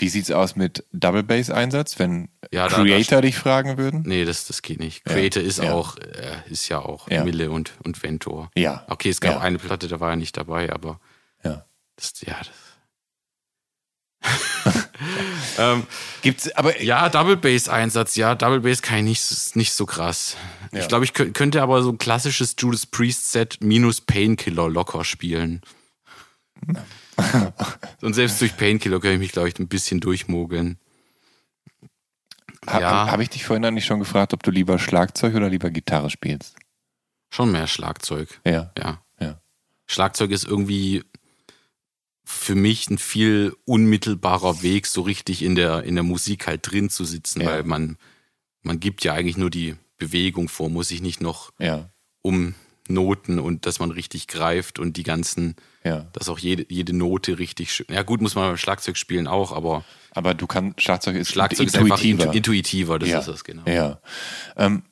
Wie 0.00 0.08
sieht's 0.08 0.30
aus 0.30 0.54
mit 0.54 0.84
Double 0.92 1.24
Bass 1.24 1.50
Einsatz, 1.50 1.98
wenn 1.98 2.28
Ja, 2.52 2.68
da- 2.68 2.76
Creator 2.76 3.20
dich 3.20 3.36
fragen 3.36 3.78
würden? 3.78 4.02
Nee, 4.06 4.24
das, 4.24 4.46
das 4.46 4.62
geht 4.62 4.78
nicht. 4.78 5.04
Creator 5.04 5.42
ist 5.42 5.58
ja. 5.58 5.72
auch, 5.72 5.96
äh, 5.96 6.36
ist 6.48 6.68
ja 6.68 6.78
auch 6.78 7.10
Ja. 7.10 7.24
Mille 7.24 7.50
und, 7.50 7.72
und 7.84 8.00
Ventor. 8.02 8.50
Ja. 8.56 8.84
Okay, 8.88 9.08
es 9.10 9.20
gab 9.20 9.34
Ja. 9.34 9.40
eine 9.40 9.58
Platte, 9.58 9.88
da 9.88 9.98
war 9.98 10.10
er 10.10 10.16
nicht 10.16 10.36
dabei, 10.36 10.72
aber 10.72 11.00
Ja. 11.42 11.64
das, 11.96 12.12
ja, 12.20 12.36
das. 12.38 12.48
ähm, 15.58 15.86
Gibt's 16.22 16.50
aber 16.56 16.80
ja, 16.82 17.08
Double 17.08 17.36
Bass 17.36 17.68
Einsatz, 17.68 18.16
ja, 18.16 18.34
Double 18.34 18.60
Bass 18.60 18.82
kann 18.82 18.98
ich 18.98 19.04
nicht, 19.04 19.56
nicht 19.56 19.72
so 19.72 19.86
krass. 19.86 20.36
Ja. 20.72 20.80
Ich 20.80 20.88
glaube, 20.88 21.04
ich 21.04 21.12
kö- 21.12 21.32
könnte 21.32 21.62
aber 21.62 21.82
so 21.82 21.90
ein 21.90 21.98
klassisches 21.98 22.54
Judas 22.58 22.86
Priest 22.86 23.30
Set 23.32 23.58
minus 23.60 24.00
Painkiller 24.00 24.68
locker 24.68 25.04
spielen. 25.04 25.60
Und 28.02 28.14
selbst 28.14 28.40
durch 28.40 28.56
Painkiller 28.56 29.00
kann 29.00 29.12
ich 29.12 29.18
mich, 29.18 29.32
glaube 29.32 29.48
ich, 29.48 29.58
ein 29.58 29.68
bisschen 29.68 30.00
durchmogeln. 30.00 30.78
ha, 32.66 32.80
ja. 32.80 33.10
habe 33.10 33.22
ich 33.22 33.30
dich 33.30 33.44
vorhin 33.44 33.64
eigentlich 33.64 33.84
schon 33.86 33.98
gefragt, 33.98 34.32
ob 34.34 34.42
du 34.42 34.50
lieber 34.50 34.78
Schlagzeug 34.78 35.34
oder 35.34 35.48
lieber 35.48 35.70
Gitarre 35.70 36.10
spielst? 36.10 36.56
Schon 37.30 37.52
mehr 37.52 37.66
Schlagzeug. 37.66 38.40
Ja. 38.46 38.72
Ja. 38.78 39.02
Ja. 39.20 39.40
Schlagzeug 39.86 40.30
ist 40.30 40.44
irgendwie 40.44 41.02
für 42.24 42.54
mich 42.54 42.88
ein 42.90 42.98
viel 42.98 43.54
unmittelbarer 43.64 44.62
Weg, 44.62 44.86
so 44.86 45.00
richtig 45.02 45.42
in 45.42 45.54
der, 45.54 45.84
in 45.84 45.94
der 45.94 46.04
Musik 46.04 46.46
halt 46.46 46.70
drin 46.70 46.90
zu 46.90 47.04
sitzen, 47.04 47.40
Ja. 47.40 47.48
weil 47.48 47.62
man, 47.64 47.96
man 48.62 48.80
gibt 48.80 49.02
ja 49.04 49.14
eigentlich 49.14 49.38
nur 49.38 49.50
die 49.50 49.76
Bewegung 49.96 50.48
vor, 50.48 50.68
muss 50.68 50.88
sich 50.88 51.00
nicht 51.00 51.20
noch 51.22 51.52
Ja. 51.58 51.90
um 52.22 52.54
Noten 52.90 53.38
und 53.38 53.66
dass 53.66 53.78
man 53.80 53.90
richtig 53.90 54.26
greift 54.28 54.78
und 54.78 54.96
die 54.96 55.02
ganzen, 55.02 55.56
Ja. 55.84 56.06
dass 56.12 56.28
auch 56.28 56.38
jede, 56.38 56.66
jede 56.68 56.94
Note 56.96 57.38
richtig 57.38 57.72
schön. 57.72 57.86
Ja, 57.90 58.02
gut, 58.02 58.20
muss 58.20 58.34
man 58.34 58.48
beim 58.48 58.56
Schlagzeug 58.56 58.96
spielen 58.96 59.26
auch, 59.26 59.52
aber 59.52 59.84
Aber 60.12 60.34
du 60.34 60.46
kannst, 60.46 60.80
Schlagzeug 60.82 61.16
ist 61.16 61.28
Schlagzeug 61.30 61.66
ist 61.68 61.76
einfach 61.76 61.96
intuitiver. 62.02 62.30
intu- 62.32 62.36
intuitiver, 62.36 62.98
das 62.98 63.08
ja. 63.08 63.18
ist 63.20 63.28
es, 63.28 63.44
genau. 63.44 63.62
Ja. 63.66 64.00
Ähm, 64.56 64.82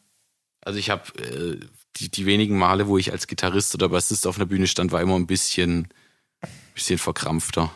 Also 0.61 0.79
ich 0.79 0.91
habe 0.91 1.03
äh, 1.23 1.61
die, 1.97 2.11
die 2.11 2.27
wenigen 2.27 2.59
Male, 2.59 2.87
wo 2.89 2.99
ich 2.99 3.11
als 3.13 3.27
Gitarrist 3.27 3.75
oder 3.75 3.89
Bassist 3.89 4.27
auf 4.27 4.37
einer 4.37 4.47
Bühne 4.47 4.67
stand, 4.67 4.93
war 4.93 5.01
immer 5.01 5.17
ein 5.17 5.27
bisschen, 5.27 5.89
bisschen 6.75 6.99
verkrampfter. 6.99 7.73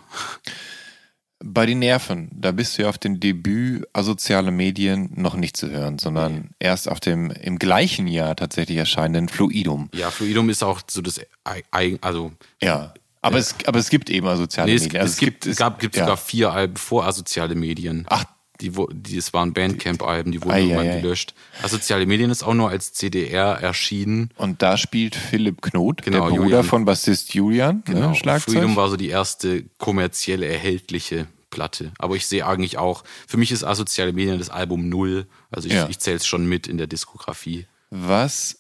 Bei 1.42 1.64
den 1.66 1.78
Nerven, 1.78 2.28
da 2.32 2.52
bist 2.52 2.76
du 2.76 2.82
ja 2.82 2.88
auf 2.88 2.98
dem 2.98 3.18
Debüt 3.18 3.86
asoziale 3.92 4.50
Medien 4.50 5.10
noch 5.14 5.34
nicht 5.34 5.56
zu 5.56 5.70
hören, 5.70 5.98
sondern 5.98 6.50
erst 6.58 6.88
auf 6.88 7.00
dem 7.00 7.30
im 7.30 7.58
gleichen 7.58 8.06
Jahr 8.06 8.36
tatsächlich 8.36 8.76
erscheinenden 8.76 9.28
Fluidum. 9.28 9.88
Ja, 9.94 10.10
Fluidum 10.10 10.50
ist 10.50 10.62
auch 10.62 10.82
so 10.88 11.00
das, 11.00 11.18
Ei- 11.44 11.64
Ei- 11.70 11.98
also 12.00 12.32
Ja. 12.62 12.94
Aber, 13.22 13.36
Es, 13.38 13.54
aber 13.66 13.78
es 13.78 13.90
gibt 13.90 14.08
eben 14.08 14.26
asoziale 14.26 14.70
nee, 14.70 14.76
es, 14.76 14.82
Medien. 14.84 15.00
Also 15.02 15.12
es 15.12 15.18
gibt, 15.18 15.46
es 15.46 15.56
gab, 15.58 15.78
gibt 15.78 15.94
ja. 15.96 16.04
sogar 16.04 16.16
vier 16.16 16.52
Alben 16.52 16.76
vor 16.76 17.06
asoziale 17.06 17.54
Medien. 17.54 18.06
Ach. 18.08 18.24
Die, 18.60 18.72
die, 18.92 19.16
es 19.16 19.32
waren 19.32 19.52
Bandcamp-Alben, 19.52 20.32
die 20.32 20.42
wurden 20.42 20.56
irgendwann 20.58 21.00
gelöscht. 21.00 21.34
Asoziale 21.62 22.04
Medien 22.06 22.30
ist 22.30 22.42
auch 22.42 22.54
nur 22.54 22.68
als 22.70 22.92
CDR 22.92 23.58
erschienen. 23.60 24.30
Und 24.36 24.62
da 24.62 24.76
spielt 24.76 25.14
Philipp 25.16 25.62
Knot, 25.62 26.02
Genau, 26.02 26.28
der 26.28 26.36
Bruder 26.36 26.42
Julian. 26.44 26.64
von 26.64 26.84
Bassist 26.84 27.32
Julian, 27.34 27.82
Genau. 27.86 28.10
ne, 28.10 28.14
Schlagzeug. 28.14 28.54
Freedom 28.54 28.76
war 28.76 28.88
so 28.90 28.96
die 28.96 29.08
erste 29.08 29.64
kommerzielle 29.78 30.46
erhältliche 30.46 31.26
Platte. 31.50 31.92
Aber 31.98 32.14
ich 32.16 32.26
sehe 32.26 32.46
eigentlich 32.46 32.78
auch, 32.78 33.02
für 33.26 33.36
mich 33.36 33.50
ist 33.50 33.64
asoziale 33.64 34.12
Medien 34.12 34.38
das 34.38 34.50
Album 34.50 34.88
Null. 34.88 35.26
Also 35.50 35.66
ich, 35.68 35.74
Ja. 35.74 35.88
ich 35.88 35.98
zähle 35.98 36.16
es 36.16 36.26
schon 36.26 36.46
mit 36.48 36.66
in 36.68 36.78
der 36.78 36.86
Diskografie. 36.86 37.66
Was 37.90 38.58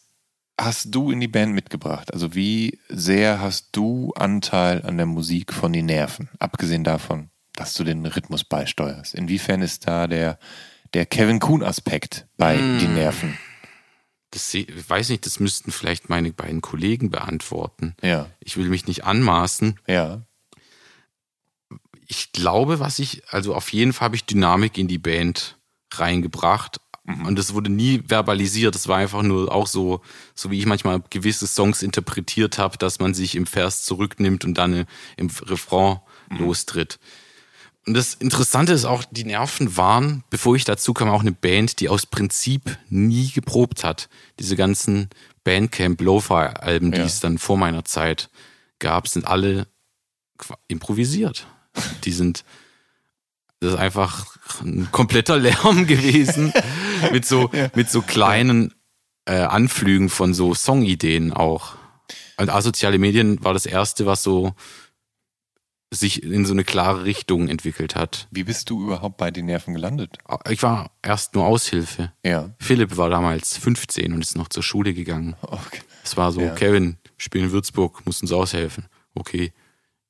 hast 0.60 0.94
du 0.94 1.10
in 1.10 1.20
die 1.20 1.28
Band 1.28 1.54
mitgebracht? 1.54 2.12
Also 2.12 2.34
wie 2.34 2.78
sehr 2.88 3.40
hast 3.40 3.68
du 3.72 4.12
Anteil 4.16 4.82
an 4.84 4.96
der 4.96 5.06
Musik 5.06 5.52
von 5.52 5.72
den 5.72 5.86
Nerven? 5.86 6.28
Abgesehen 6.38 6.84
davon, 6.84 7.30
dass 7.60 7.74
du 7.74 7.84
den 7.84 8.04
Rhythmus 8.06 8.42
beisteuerst. 8.44 9.14
Inwiefern 9.14 9.60
ist 9.62 9.86
da 9.86 10.06
der, 10.06 10.38
der 10.94 11.04
Kevin 11.06 11.38
Kuhn-Aspekt 11.40 12.26
bei 12.38 12.56
Mm. 12.56 12.78
den 12.78 12.94
Nerven? 12.94 13.38
Das 14.30 14.52
ich 14.54 14.68
weiß 14.88 15.08
nicht, 15.10 15.26
das 15.26 15.40
müssten 15.40 15.70
vielleicht 15.72 16.08
meine 16.08 16.32
beiden 16.32 16.60
Kollegen 16.62 17.10
beantworten. 17.10 17.94
Ja, 18.00 18.30
Ich 18.40 18.56
will 18.56 18.68
mich 18.68 18.86
nicht 18.86 19.04
anmaßen. 19.04 19.78
ja, 19.86 20.22
Ich 22.06 22.32
glaube, 22.32 22.80
was 22.80 22.98
ich, 22.98 23.22
also 23.28 23.54
auf 23.54 23.72
jeden 23.72 23.92
Fall 23.92 24.06
habe 24.06 24.16
ich 24.16 24.24
Dynamik 24.24 24.78
in 24.78 24.88
die 24.88 24.98
Band 24.98 25.58
reingebracht. 25.92 26.80
Und 27.24 27.36
das 27.38 27.54
wurde 27.54 27.70
nie 27.70 28.02
verbalisiert. 28.06 28.74
Das 28.74 28.86
war 28.88 28.98
einfach 28.98 29.22
nur 29.22 29.52
auch 29.52 29.66
so, 29.66 30.00
so 30.34 30.50
wie 30.50 30.58
ich 30.58 30.66
manchmal 30.66 31.02
gewisse 31.10 31.46
Songs 31.46 31.82
interpretiert 31.82 32.58
habe, 32.58 32.78
dass 32.78 33.00
man 33.00 33.14
sich 33.14 33.34
im 33.34 33.46
Vers 33.46 33.84
zurücknimmt 33.84 34.44
und 34.44 34.54
dann 34.58 34.86
im 35.16 35.28
Refrain 35.42 35.98
lostritt. 36.30 37.00
Und 37.90 37.94
das 37.94 38.14
Interessante 38.14 38.72
ist 38.72 38.84
auch, 38.84 39.02
die 39.10 39.24
Nerven 39.24 39.76
waren, 39.76 40.22
bevor 40.30 40.54
ich 40.54 40.64
dazu 40.64 40.94
kam, 40.94 41.08
auch 41.10 41.22
eine 41.22 41.32
Band, 41.32 41.80
die 41.80 41.88
aus 41.88 42.06
Prinzip 42.06 42.78
nie 42.88 43.32
geprobt 43.32 43.82
hat. 43.82 44.08
Diese 44.38 44.54
ganzen 44.54 45.08
Bandcamp 45.42 46.00
Lo-Fi-Alben, 46.00 46.92
die 46.92 46.98
Ja. 46.98 47.04
es 47.04 47.18
dann 47.18 47.38
vor 47.38 47.56
meiner 47.56 47.84
Zeit 47.84 48.30
gab, 48.78 49.08
sind 49.08 49.26
alle 49.26 49.66
improvisiert. 50.68 51.48
Die 52.04 52.12
sind, 52.12 52.44
das 53.58 53.72
ist 53.72 53.78
einfach 53.80 54.36
ein 54.60 54.86
kompletter 54.92 55.36
Lärm 55.36 55.84
gewesen 55.88 56.52
mit 57.10 57.26
so, 57.26 57.50
mit 57.74 57.90
so 57.90 58.02
kleinen 58.02 58.72
äh, 59.24 59.32
Anflügen 59.34 60.10
von 60.10 60.32
so 60.32 60.54
Songideen 60.54 61.32
auch. 61.32 61.72
Und 62.36 62.50
asoziale 62.50 62.98
Medien 63.00 63.42
war 63.42 63.52
das 63.52 63.66
erste, 63.66 64.06
was 64.06 64.22
so 64.22 64.54
sich 65.92 66.22
in 66.22 66.46
so 66.46 66.52
eine 66.52 66.62
klare 66.64 67.04
Richtung 67.04 67.48
entwickelt 67.48 67.96
hat. 67.96 68.28
Wie 68.30 68.44
bist 68.44 68.70
du 68.70 68.84
überhaupt 68.84 69.16
bei 69.16 69.30
den 69.30 69.46
Nerven 69.46 69.74
gelandet? 69.74 70.18
Ich 70.48 70.62
war 70.62 70.92
erst 71.02 71.34
nur 71.34 71.44
Aushilfe. 71.46 72.12
Ja. 72.24 72.50
Philipp 72.60 72.96
war 72.96 73.10
damals 73.10 73.56
15 73.58 74.12
und 74.12 74.20
ist 74.20 74.36
noch 74.36 74.48
zur 74.48 74.62
Schule 74.62 74.94
gegangen. 74.94 75.34
Okay. 75.42 75.80
Es 76.04 76.16
war 76.16 76.30
so, 76.30 76.40
Ja. 76.40 76.54
Kevin, 76.54 76.96
spielen 77.16 77.46
in 77.46 77.52
Würzburg, 77.52 78.06
musst 78.06 78.22
uns 78.22 78.30
aushelfen. 78.32 78.86
Okay. 79.14 79.52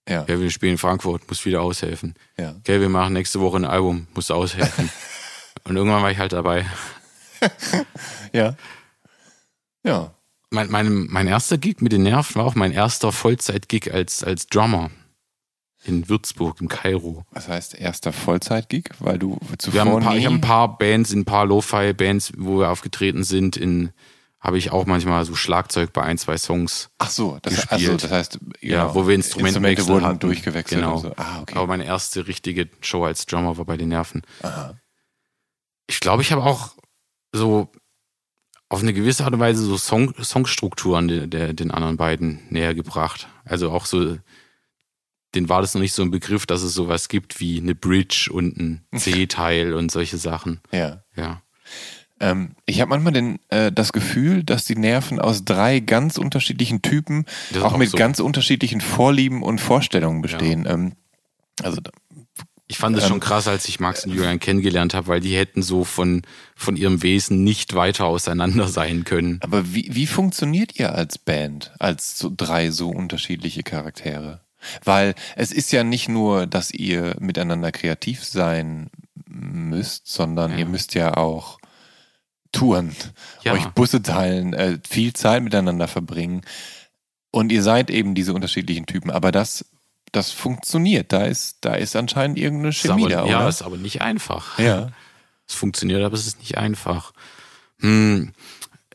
Ja. 0.07 0.25
Kevin, 0.25 0.51
spielen 0.51 0.73
in 0.73 0.79
Frankfurt, 0.79 1.27
muss 1.29 1.45
wieder 1.47 1.63
aushelfen. 1.63 2.15
Ja. 2.37 2.57
Kevin, 2.65 2.93
machen 2.93 3.15
nächste 3.15 3.41
Woche 3.41 3.57
ein 3.57 3.65
Album, 3.65 4.07
muss 4.15 4.31
aushelfen. 4.31 4.91
und 5.65 5.77
irgendwann 5.77 6.03
war 6.03 6.11
ich 6.11 6.19
halt 6.19 6.33
dabei. 6.33 6.67
Ja. 8.33 8.55
Ja. 9.83 10.15
Mein, 10.51 10.71
mein, 10.71 11.07
mein 11.09 11.27
erster 11.27 11.59
Gig 11.59 11.81
mit 11.81 11.91
den 11.91 12.03
Nerven 12.03 12.37
war 12.37 12.45
auch 12.45 12.55
mein 12.55 12.71
erster 12.71 13.13
Vollzeit-Gig 13.13 13.93
als, 13.93 14.23
als 14.23 14.47
Drummer 14.47 14.91
in 15.85 16.09
Würzburg, 16.09 16.61
im 16.61 16.69
Kairo. 16.69 17.25
Was 17.33 17.49
heißt 17.49 17.75
erster 17.75 18.13
Vollzeit-Gig? 18.13 18.91
Weil 18.99 19.19
du 19.19 19.39
zuvor 19.59 19.75
Wir 19.75 19.81
haben 19.81 19.97
ein 19.97 20.03
paar, 20.03 20.17
ich 20.17 20.27
habe 20.27 20.35
ein 20.35 20.41
paar 20.41 20.79
Bands, 20.79 21.13
in 21.13 21.21
ein 21.21 21.25
paar 21.25 21.47
Lo-Fi-Bands, 21.47 22.33
wo 22.37 22.59
wir 22.61 22.71
aufgetreten 22.71 23.25
sind, 23.25 23.57
in 23.57 23.91
habe 24.43 24.57
ich 24.57 24.73
auch 24.73 24.87
manchmal 24.87 25.23
so 25.27 25.35
Schlagzeug 25.35 25.93
bei 25.93 26.03
ein, 26.03 26.17
zwei 26.17 26.39
Songs. 26.39 26.89
Ach 26.97 27.11
so, 27.11 27.39
das, 27.43 27.57
gespielt. 27.57 27.73
also, 27.73 27.97
das 27.99 28.11
heißt, 28.11 28.39
Ja, 28.63 28.85
genau, 28.85 28.95
wo 28.95 29.07
wir 29.07 29.15
Instrumente, 29.15 29.59
Instrumente 29.59 29.87
wurden 29.87 30.07
hatten. 30.07 30.19
durchgewechselt 30.21 30.81
Genau. 30.81 30.97
so. 30.97 31.13
Ah, 31.17 31.43
okay. 31.43 31.57
Aber 31.57 31.67
meine 31.67 31.85
erste 31.85 32.27
richtige 32.27 32.71
Show 32.81 33.05
als 33.05 33.27
Drummer 33.27 33.59
war 33.59 33.67
bei 33.67 33.77
den 33.77 33.91
Nerven. 33.91 34.23
Ich 35.87 36.01
glaube, 36.01 36.23
ich 36.23 36.33
habe 36.33 36.43
auch 36.43 36.71
so 37.33 37.71
auf 38.71 38.81
eine 38.81 38.95
gewisse 38.95 39.25
Art 39.25 39.35
und 39.35 39.41
Weise 39.41 39.63
so 39.63 39.77
Song, 39.77 40.15
Songstrukturen 40.23 41.09
der, 41.09 41.27
der, 41.27 41.53
den 41.53 41.71
anderen 41.71 41.99
beiden 41.99 42.41
näher 42.49 42.75
gebracht. 42.75 43.29
Also 43.45 43.71
auch 43.71 43.85
so, 43.85 44.17
den 45.35 45.49
war 45.49 45.61
das 45.61 45.75
noch 45.75 45.81
nicht 45.81 45.93
so 45.93 46.03
ein 46.03 46.11
Begriff, 46.11 46.47
dass 46.47 46.63
es 46.63 46.75
sowas 46.75 47.09
gibt 47.09 47.41
wie 47.41 47.59
eine 47.59 47.75
Bridge 47.75 48.31
und 48.33 48.57
ein 48.57 48.83
C-Teil 48.97 49.75
und 49.75 49.91
solche 49.91 50.19
Sachen. 50.19 50.61
ja. 50.73 51.03
Ja. 51.17 51.43
Ähm, 52.23 52.51
ich 52.67 52.81
habe 52.83 52.91
manchmal 52.91 53.15
den, 53.15 53.39
äh, 53.49 53.73
das 53.73 53.93
Gefühl, 53.95 54.45
dass 54.45 54.67
die 54.67 54.77
Nerven 54.77 55.19
aus 55.19 55.45
drei 55.47 55.81
ganz 55.81 56.19
unterschiedlichen 56.19 56.83
Typen, 56.83 57.25
auch 57.57 57.73
auch 57.73 57.77
mit 57.79 57.89
so. 57.91 57.97
ganz 57.97 58.21
unterschiedlichen 58.21 58.83
Vorlieben 58.83 59.43
und 59.43 59.59
Vorstellungen 59.59 60.21
bestehen. 60.21 60.67
Ähm, 60.69 60.93
also 61.63 61.81
Ich 62.69 62.77
fand 62.77 62.97
es 62.99 63.05
Ähm, 63.05 63.09
schon 63.09 63.21
krass, 63.21 63.49
als 63.49 63.67
ich 63.69 63.81
Max 63.81 64.05
und 64.05 64.13
Julian 64.13 64.39
kennengelernt 64.39 64.93
habe, 64.93 65.07
weil 65.09 65.21
die 65.21 65.35
hätten 65.35 65.63
so 65.63 65.83
von, 65.85 66.21
von 66.55 66.77
ihrem 66.77 67.03
Wesen 67.03 67.43
nicht 67.43 67.75
weiter 67.75 68.05
auseinander 68.05 68.69
sein 68.69 69.05
können. 69.05 69.39
Aber 69.41 69.73
wie, 69.73 69.89
wie 69.91 70.07
funktioniert 70.07 70.79
ihr 70.79 70.95
als 70.95 71.17
Band, 71.17 71.73
als 71.79 72.19
so 72.19 72.31
drei 72.37 72.71
so 72.71 72.91
unterschiedliche 72.91 73.63
Charaktere? 73.63 74.43
Weil 74.85 75.15
es 75.37 75.53
ist 75.53 75.73
ja 75.73 75.85
nicht 75.85 76.09
nur, 76.09 76.47
dass 76.47 76.71
ihr 76.71 77.17
miteinander 77.21 77.73
kreativ 77.73 78.25
sein 78.25 78.91
müsst, 79.27 80.09
sondern 80.09 80.59
ihr 80.59 80.67
müsst 80.67 80.95
ja 80.95 81.17
auch 81.17 81.59
touren, 82.53 82.95
Ja. 83.43 83.53
euch 83.53 83.67
Busse 83.69 84.03
teilen, 84.03 84.55
äh, 84.55 84.79
viel 84.89 85.13
Zeit 85.13 85.43
miteinander 85.43 85.87
verbringen. 85.89 86.43
Und 87.31 87.53
ihr 87.53 87.63
seid 87.63 87.91
eben 87.91 88.15
diese 88.17 88.35
unterschiedlichen 88.35 88.87
Typen, 88.87 89.11
aber 89.11 89.31
das, 89.31 89.65
das 90.11 90.33
funktioniert. 90.33 91.13
Da 91.13 91.27
ist, 91.27 91.59
da 91.61 91.75
ist 91.75 91.95
anscheinend 91.95 92.39
irgendeine 92.39 92.73
Chemie 92.73 93.05
aber, 93.15 93.25
da, 93.25 93.27
ja, 93.27 93.39
oder? 93.41 93.49
ist 93.49 93.63
aber 93.63 93.77
nicht 93.77 94.03
einfach. 94.03 94.59
Ja. 94.59 94.91
Es 95.49 95.57
funktioniert, 95.57 96.01
aber 96.05 96.15
es 96.15 96.29
ist 96.29 96.39
nicht 96.39 96.59
einfach. 96.59 97.13
Hm, 97.81 98.33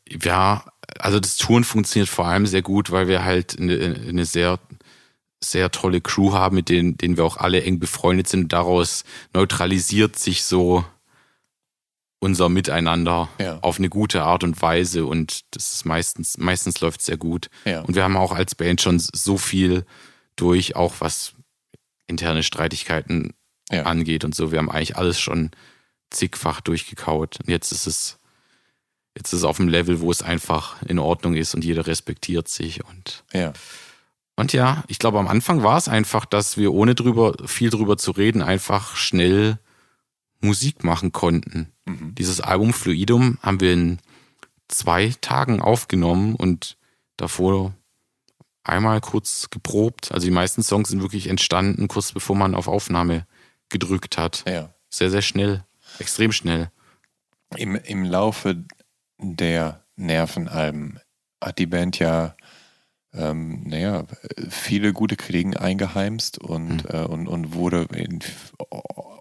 ja, 0.09 0.63
also 0.99 1.19
das 1.19 1.35
Touren 1.35 1.65
funktioniert 1.65 2.07
vor 2.07 2.27
allem 2.27 2.45
sehr 2.47 2.61
gut, 2.61 2.91
weil 2.91 3.09
wir 3.09 3.25
halt 3.25 3.59
eine, 3.59 3.73
eine 4.07 4.23
sehr, 4.23 4.59
sehr 5.43 5.71
tolle 5.71 6.01
Crew 6.01 6.33
haben, 6.33 6.55
mit 6.55 6.69
denen, 6.69 6.97
denen 6.97 7.17
wir 7.17 7.25
auch 7.25 7.37
alle 7.37 7.61
eng 7.63 7.79
befreundet 7.79 8.27
sind. 8.27 8.51
Daraus 8.53 9.03
neutralisiert 9.33 10.17
sich 10.17 10.43
so 10.43 10.83
unser 12.19 12.49
Miteinander 12.49 13.29
Ja. 13.39 13.59
auf 13.61 13.77
eine 13.77 13.89
gute 13.89 14.23
Art 14.23 14.43
und 14.43 14.59
Weise 14.61 15.05
und 15.05 15.41
das 15.51 15.73
ist 15.73 15.85
meistens, 15.85 16.37
meistens 16.37 16.79
läuft 16.81 17.01
sehr 17.01 17.17
gut. 17.17 17.49
Ja. 17.65 17.81
Und 17.81 17.95
wir 17.95 18.03
haben 18.03 18.17
auch 18.17 18.31
als 18.31 18.55
Band 18.55 18.81
schon 18.81 18.97
so 18.99 19.37
viel 19.37 19.85
durch, 20.35 20.75
auch 20.75 20.95
was 20.99 21.33
interne 22.07 22.41
Streitigkeiten 22.41 23.33
Ja. 23.71 23.83
angeht 23.83 24.23
und 24.23 24.33
so. 24.33 24.51
Wir 24.51 24.57
haben 24.59 24.71
eigentlich 24.71 24.97
alles 24.97 25.19
schon 25.19 25.51
zigfach 26.09 26.61
durchgekaut. 26.61 27.39
Und 27.41 27.49
jetzt 27.49 27.71
ist 27.71 27.85
es, 27.85 28.17
jetzt 29.15 29.27
ist 29.33 29.39
es 29.39 29.43
auf 29.43 29.59
einem 29.59 29.69
Level, 29.69 29.99
wo 29.99 30.09
es 30.09 30.21
einfach 30.23 30.81
in 30.83 30.97
Ordnung 30.99 31.35
ist 31.35 31.53
und 31.53 31.63
jeder 31.63 31.85
respektiert 31.85 32.47
sich 32.47 32.83
und 32.85 33.23
Ja. 33.33 33.53
Und 34.35 34.53
ja, 34.53 34.83
ich 34.87 34.99
glaube, 34.99 35.19
am 35.19 35.27
Anfang 35.27 35.63
war 35.63 35.77
es 35.77 35.87
einfach, 35.87 36.25
dass 36.25 36.57
wir 36.57 36.73
ohne 36.73 36.95
drüber, 36.95 37.35
viel 37.45 37.69
drüber 37.69 37.97
zu 37.97 38.11
reden, 38.11 38.41
einfach 38.41 38.95
schnell 38.95 39.59
Musik 40.41 40.83
machen 40.83 41.11
konnten. 41.11 41.71
Dieses 41.87 42.41
Album 42.41 42.73
Fluidum 42.73 43.37
haben 43.41 43.61
wir 43.61 43.73
in 43.73 43.99
zwei 44.67 45.13
Tagen 45.21 45.61
aufgenommen 45.61 46.35
und 46.35 46.77
davor 47.17 47.73
einmal 48.63 48.99
kurz 48.99 49.49
geprobt. 49.49 50.11
Also 50.11 50.25
die 50.25 50.33
meisten 50.33 50.63
Songs 50.63 50.89
sind 50.89 51.01
wirklich 51.01 51.27
entstanden, 51.27 51.87
kurz 51.87 52.11
bevor 52.11 52.35
man 52.35 52.55
auf 52.55 52.67
Aufnahme 52.67 53.25
gedrückt 53.69 54.17
hat. 54.17 54.43
Ja. 54.47 54.73
Sehr, 54.89 55.11
sehr 55.11 55.21
schnell. 55.21 55.63
Extrem 55.99 56.31
schnell. 56.31 56.71
Im, 57.55 57.75
Im 57.75 58.03
Laufe 58.03 58.65
der 59.17 59.83
Nervenalben 59.95 60.99
hat 61.41 61.59
die 61.59 61.67
Band 61.67 61.99
ja 61.99 62.35
ähm, 63.17 63.63
naja, 63.65 64.05
viele 64.49 64.93
gute 64.93 65.15
Kritiken 65.15 65.57
eingeheimst 65.57 66.37
und, 66.37 66.83
Mhm. 66.83 66.89
äh, 66.89 67.03
und, 67.05 67.27
und 67.27 67.53
wurde 67.53 67.87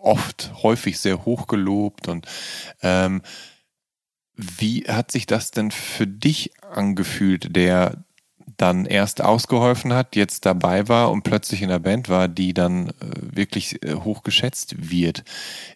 oft, 0.02 0.52
häufig 0.62 0.98
sehr 0.98 1.24
hoch 1.24 1.46
gelobt. 1.46 2.08
Und 2.08 2.26
ähm, 2.82 3.22
wie 4.36 4.84
hat 4.88 5.10
sich 5.12 5.26
das 5.26 5.50
denn 5.50 5.70
für 5.70 6.06
dich 6.06 6.50
angefühlt, 6.62 7.54
der 7.54 8.04
dann 8.56 8.84
erst 8.84 9.20
ausgeholfen 9.20 9.92
hat, 9.94 10.14
jetzt 10.16 10.46
dabei 10.46 10.86
war 10.88 11.10
und 11.10 11.22
plötzlich 11.22 11.62
in 11.62 11.70
der 11.70 11.78
Band 11.80 12.08
war, 12.08 12.28
die 12.28 12.54
dann 12.54 12.88
äh, 12.88 12.92
wirklich 13.00 13.82
äh, 13.82 13.94
hoch 13.94 14.22
geschätzt 14.22 14.90
wird? 14.90 15.24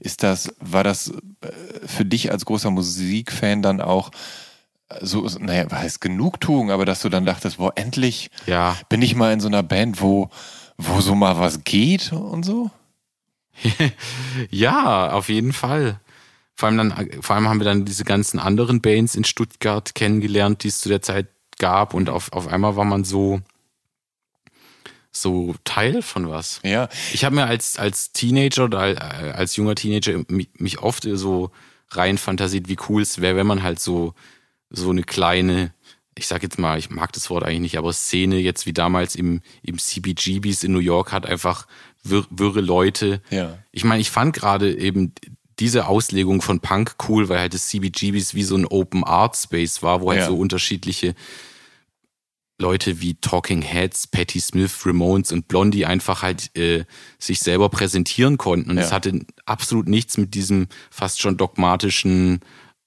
Ist 0.01 0.23
das, 0.23 0.55
war 0.61 0.85
das 0.85 1.09
äh, 1.41 1.87
für 1.87 2.05
dich 2.05 2.31
als 2.31 2.45
großer 2.45 2.71
Musikfan 2.71 3.63
dann 3.63 3.81
auch 3.81 4.11
so, 5.01 5.27
naja, 5.39 5.67
was 5.71 5.79
heißt 5.81 6.01
Genugtuung, 6.01 6.71
aber 6.71 6.85
dass 6.85 7.01
du 7.03 7.09
dann 7.09 7.27
dachtest, 7.27 7.59
boah, 7.59 7.73
endlich 7.77 8.31
Ja, 8.47 8.77
bin 8.89 9.03
ich 9.03 9.15
mal 9.15 9.33
in 9.33 9.41
so 9.41 9.49
einer 9.49 9.63
Band, 9.63 10.01
wo, 10.01 10.31
wo 10.79 11.01
so 11.01 11.15
mal 11.15 11.39
was 11.39 11.65
geht 11.65 12.13
und 12.13 12.45
so? 12.45 12.71
Ja, 14.51 15.11
auf 15.13 15.29
jeden 15.29 15.53
Fall. 15.53 16.01
Vor 16.55 16.69
allem, 16.69 16.79
dann, 16.79 17.23
vor 17.23 17.37
allem 17.37 17.49
haben 17.49 17.61
wir 17.61 17.65
dann 17.65 17.85
diese 17.85 18.05
ganzen 18.05 18.39
anderen 18.39 18.81
Bands 18.81 19.15
in 19.15 19.25
Stuttgart 19.25 19.95
kennengelernt, 19.95 20.63
die 20.65 20.69
es 20.69 20.79
zu 20.81 20.89
der 20.89 21.03
Zeit 21.03 21.29
gab. 21.59 21.95
Und 21.95 22.09
auf, 22.09 22.33
auf 22.33 22.49
einmal 22.49 22.77
war 22.77 22.85
man 22.85 23.05
so, 23.05 23.41
so 25.13 25.55
Teil 25.65 26.03
von 26.03 26.29
was. 26.29 26.61
Ja, 26.65 26.89
Ich 27.13 27.25
habe 27.25 27.35
mir 27.37 27.47
als, 27.47 27.79
als 27.79 28.13
Teenager 28.13 28.65
oder 28.65 28.79
al- 28.81 28.97
als 29.33 29.57
junger 29.57 29.75
Teenager 29.75 30.21
mich, 30.29 30.49
mich 30.59 30.79
oft 30.81 31.07
so 31.13 31.51
rein 31.91 32.19
fantasiert, 32.19 32.69
wie 32.69 32.79
cool 32.89 33.03
es 33.03 33.21
wäre, 33.21 33.37
wenn 33.37 33.47
man 33.47 33.63
halt 33.63 33.81
so, 33.81 34.15
so 34.71 34.91
eine 34.91 35.03
kleine, 35.03 35.73
ich 36.17 36.27
sag 36.27 36.43
jetzt 36.43 36.59
mal, 36.59 36.79
ich 36.79 36.91
mag 36.91 37.13
das 37.13 37.31
Wort 37.31 37.45
eigentlich 37.45 37.61
nicht, 37.61 37.79
aber 37.79 37.93
Szene 37.93 38.39
jetzt 38.39 38.67
wie 38.67 38.73
damals 38.73 39.15
im, 39.15 39.41
im 39.63 39.79
CBGBs 39.79 40.65
in 40.65 40.73
New 40.73 40.79
York 40.79 41.13
hat 41.13 41.27
einfach 41.27 41.67
wirr, 42.03 42.27
wirre 42.31 42.61
Leute. 42.61 43.23
Ja. 43.31 43.59
Ich 43.73 43.85
meine, 43.85 44.01
ich 44.01 44.11
fand 44.11 44.35
gerade 44.35 44.77
eben 44.77 45.13
diese 45.59 45.87
Auslegung 45.87 46.41
von 46.43 46.61
Punk 46.61 46.95
cool, 47.09 47.29
weil 47.29 47.41
halt 47.41 47.55
das 47.55 47.69
CBGBs 47.69 48.35
wie 48.35 48.45
so 48.45 48.57
ein 48.57 48.67
Open 48.67 49.03
Art 49.05 49.37
Space 49.37 49.83
war, 49.83 50.01
wo 50.01 50.11
halt 50.11 50.21
Ja. 50.21 50.27
so 50.27 50.37
unterschiedliche 50.39 51.15
Leute 52.61 53.01
wie 53.01 53.15
Talking 53.15 53.63
Heads, 53.63 54.09
Patti 54.09 54.41
Smith, 54.41 54.85
Ramones 54.85 55.31
und 55.31 55.47
Blondie 55.47 55.87
einfach 55.87 56.23
halt 56.23 56.55
äh, 56.57 56.85
sich 57.19 57.39
selber 57.39 57.69
präsentieren 57.69 58.37
konnten. 58.37 58.71
Und 58.71 58.79
es 58.79 58.91
Ja. 58.91 58.97
hatte 58.97 59.25
absolut 59.47 59.87
nichts 59.89 60.17
mit 60.19 60.35
diesem 60.35 60.67
fast 60.91 61.21
schon 61.21 61.37
dogmatischen 61.37 62.41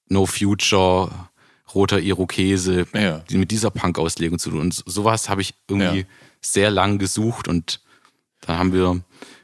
No 0.09 0.25
Future, 0.25 1.29
roter 1.75 1.99
Irokese, 1.99 2.85
Ja. 2.93 3.19
die- 3.29 3.37
mit 3.37 3.51
dieser 3.51 3.69
Punk-Auslegung 3.71 4.39
zu 4.39 4.49
tun. 4.51 4.59
Und 4.61 4.83
sowas 4.85 5.29
habe 5.29 5.41
ich 5.41 5.53
irgendwie 5.69 5.99
Ja. 5.99 6.05
sehr 6.41 6.71
lang 6.71 6.97
gesucht 6.99 7.47
und 7.47 7.81
dann 8.41 8.57
haben 8.57 8.73
wir, 8.73 9.01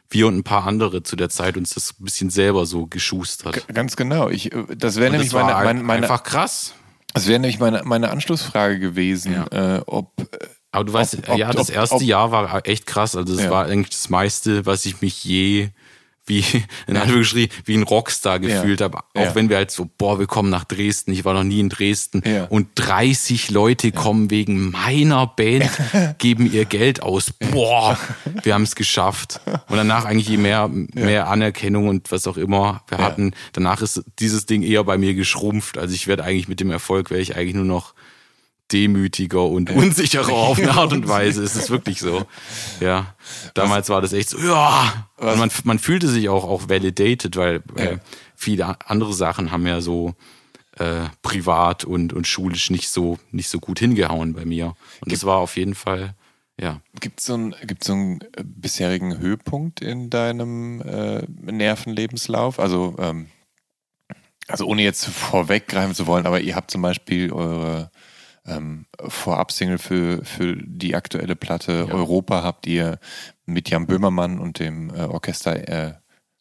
wir 0.10 0.28
und 0.28 0.38
ein 0.38 0.44
paar 0.44 0.66
andere 0.66 1.04
zu 1.04 1.16
der 1.16 1.30
Zeit 1.30 1.58
uns 1.58 1.74
das 1.74 1.94
ein 2.00 2.04
bisschen 2.06 2.30
selber 2.30 2.66
so 2.66 2.88
geschustert. 2.88 3.68
ganz 3.74 3.96
genau. 3.96 4.30
Ich, 4.30 4.52
äh, 4.54 4.64
das 4.76 4.96
wäre 4.96 5.12
nämlich 5.12 5.32
das 5.32 5.42
meine, 5.42 5.56
ein- 5.56 5.66
meine, 5.66 5.84
meine, 5.84 6.04
einfach 6.04 6.24
krass. 6.24 6.74
das 7.14 7.28
wäre 7.28 7.40
nämlich 7.40 7.60
meine, 7.60 7.82
meine 7.86 8.10
Anschlussfrage 8.12 8.80
gewesen, 8.80 9.34
äh, 9.52 9.82
ob, 9.86 10.14
äh, 10.20 10.48
Aber 10.72 10.84
du 10.84 10.94
weißt, 10.94 11.30
Ob- 11.30 11.38
ja, 11.38 11.52
das 11.54 11.70
erste 11.70 11.96
ob- 11.96 12.02
Jahr 12.04 12.32
war 12.32 12.68
echt 12.68 12.86
krass. 12.86 13.16
Also 13.16 13.34
das 13.34 13.46
Ja. 13.46 13.50
war 13.52 13.66
eigentlich 13.66 13.90
das 13.96 14.10
meiste, 14.10 14.66
was 14.66 14.86
ich 14.86 15.02
mich 15.02 15.24
je 15.24 15.70
wie 16.28 16.44
in 16.88 16.98
Anführungsstrichen 16.98 17.50
wie 17.66 17.76
ein 17.76 17.84
Rockstar 17.84 18.40
gefühlt 18.40 18.82
habe. 18.82 19.00
Auch 19.00 19.04
Ja. 19.16 19.36
wenn 19.36 19.50
wir 19.50 19.58
halt 19.58 19.72
so, 19.72 19.90
boah, 19.98 20.20
wir 20.20 20.28
kommen 20.28 20.50
nach 20.50 20.64
Dresden. 20.66 21.12
Ich 21.14 21.26
war 21.26 21.34
noch 21.34 21.44
nie 21.44 21.60
in 21.60 21.70
Dresden. 21.70 22.22
Ja. 22.26 22.46
Und 22.46 22.68
30 22.76 23.50
Leute 23.50 23.92
kommen 23.92 24.30
wegen 24.30 24.70
meiner 24.72 25.26
Band, 25.28 25.70
geben 26.18 26.52
ihr 26.52 26.66
Geld 26.66 27.02
aus. 27.02 27.32
Boah, 27.52 27.98
wir 28.44 28.54
haben 28.54 28.64
es 28.64 28.76
geschafft. 28.76 29.40
Und 29.70 29.78
danach 29.78 30.06
eigentlich 30.06 30.28
je 30.30 30.38
mehr, 30.38 30.68
mehr 30.68 31.28
Anerkennung 31.28 31.88
und 31.88 32.12
was 32.12 32.28
auch 32.28 32.38
immer 32.38 32.84
wir 32.88 32.98
hatten. 33.00 33.34
Danach 33.54 33.82
ist 33.82 34.04
dieses 34.20 34.46
Ding 34.46 34.64
eher 34.64 34.84
bei 34.84 34.98
mir 34.98 35.14
geschrumpft. 35.14 35.78
Also 35.78 35.94
ich 35.96 36.08
werde 36.08 36.24
eigentlich 36.24 36.48
mit 36.48 36.60
dem 36.60 36.72
Erfolg, 36.72 37.10
wäre 37.10 37.22
ich 37.22 37.36
eigentlich 37.36 37.56
nur 37.56 37.66
noch 37.66 37.94
demütiger 38.72 39.46
und 39.46 39.70
unsicherer 39.70 40.34
auf 40.34 40.60
eine 40.60 40.72
Art 40.74 40.92
und 40.94 41.08
Weise. 41.10 41.44
Es 41.44 41.56
ist 41.56 41.70
wirklich 41.70 42.00
so. 42.00 42.26
Ja. 42.80 43.16
Damals 43.54 43.90
war 43.90 44.02
das 44.02 44.14
echt 44.14 44.30
so, 44.30 44.40
ja. 44.40 45.10
Und 45.18 45.38
man, 45.38 45.52
man 45.64 45.80
fühlte 45.80 46.08
sich 46.08 46.30
auch, 46.30 46.44
auch 46.44 46.70
validated, 46.70 47.36
weil 47.38 47.64
äh, 47.76 47.98
viele 48.36 48.78
andere 48.88 49.14
Sachen 49.14 49.52
haben 49.52 49.66
ja 49.66 49.82
so 49.82 50.16
äh, 50.80 51.10
privat 51.22 51.86
und, 51.86 52.14
und 52.14 52.28
schulisch 52.28 52.70
nicht 52.70 52.90
so, 52.90 53.18
nicht 53.32 53.50
so 53.50 53.60
gut 53.60 53.80
hingehauen 53.80 54.34
bei 54.34 54.46
mir. 54.46 54.76
Und 55.02 55.12
das 55.12 55.26
war 55.26 55.38
auf 55.38 55.58
jeden 55.58 55.76
Fall, 55.76 56.14
ja. 56.60 56.82
gibt 57.00 57.20
es 57.20 57.26
so 57.28 57.34
einen 57.34 57.56
gibt's 57.66 57.88
so 57.88 57.94
einen 57.94 58.22
äh, 58.22 58.44
bisherigen 58.44 59.18
Höhepunkt 59.18 59.82
in 59.82 60.10
deinem 60.10 60.82
äh, 60.82 61.24
Nervenlebenslauf? 61.28 62.60
Also, 62.60 62.96
ähm, 63.00 63.28
also 64.48 64.66
ohne 64.66 64.84
jetzt 64.84 65.06
vorweggreifen 65.06 65.96
zu 65.96 66.06
wollen, 66.08 66.26
aber 66.26 66.42
ihr 66.42 66.56
habt 66.56 66.72
zum 66.72 66.82
Beispiel 66.82 67.32
eure 67.32 67.92
ähm, 68.48 68.86
Vorab-Single 69.00 69.78
für, 69.78 70.24
für 70.26 70.56
die 70.58 70.96
aktuelle 70.96 71.36
Platte 71.36 71.88
Europa 71.92 72.44
habt 72.44 72.68
ihr 72.68 73.00
mit 73.46 73.70
Jan 73.70 73.88
Böhmermann 73.88 74.40
und 74.40 74.60
dem 74.60 74.90
äh, 74.90 75.02
Orchester 75.04 75.56
äh, 75.68 75.86
Ja, 75.88 75.92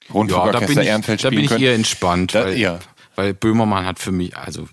da 0.09 0.13
Rundfunkorchester 0.15 0.67
bin 0.67 0.79
ich, 0.83 0.89
Ehrenfeld 0.89 1.25
da 1.25 1.29
spielen 1.29 1.47
bin 1.49 1.57
ich 1.57 1.63
eher 1.63 1.75
entspannt, 1.75 2.35
Da- 2.35 2.45
weil, 2.45 2.59
ja. 2.59 2.79
weil 3.17 3.35
Böhmermann 3.35 3.85
hat 3.87 3.99
für 3.99 4.13
mich, 4.13 4.37
also 4.37 4.69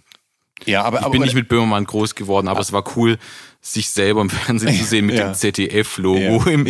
ja, 0.66 0.84
aber, 0.84 1.00
ich 1.00 1.04
aber 1.06 1.12
bin 1.14 1.22
nicht 1.24 1.34
mit 1.36 1.50
Böhmermann 1.50 1.86
groß 1.86 2.16
geworden, 2.16 2.48
aber 2.48 2.60
es 2.62 2.72
war 2.72 2.84
cool, 2.96 3.18
sich 3.66 3.90
selber 3.92 4.20
im 4.20 4.30
Fernsehen 4.30 4.76
zu 4.78 4.84
sehen 4.84 5.06
mit 5.06 5.16
Ja. 5.18 5.30
dem 5.30 5.36
ZDF-Logo, 5.36 6.20
Ja. 6.20 6.66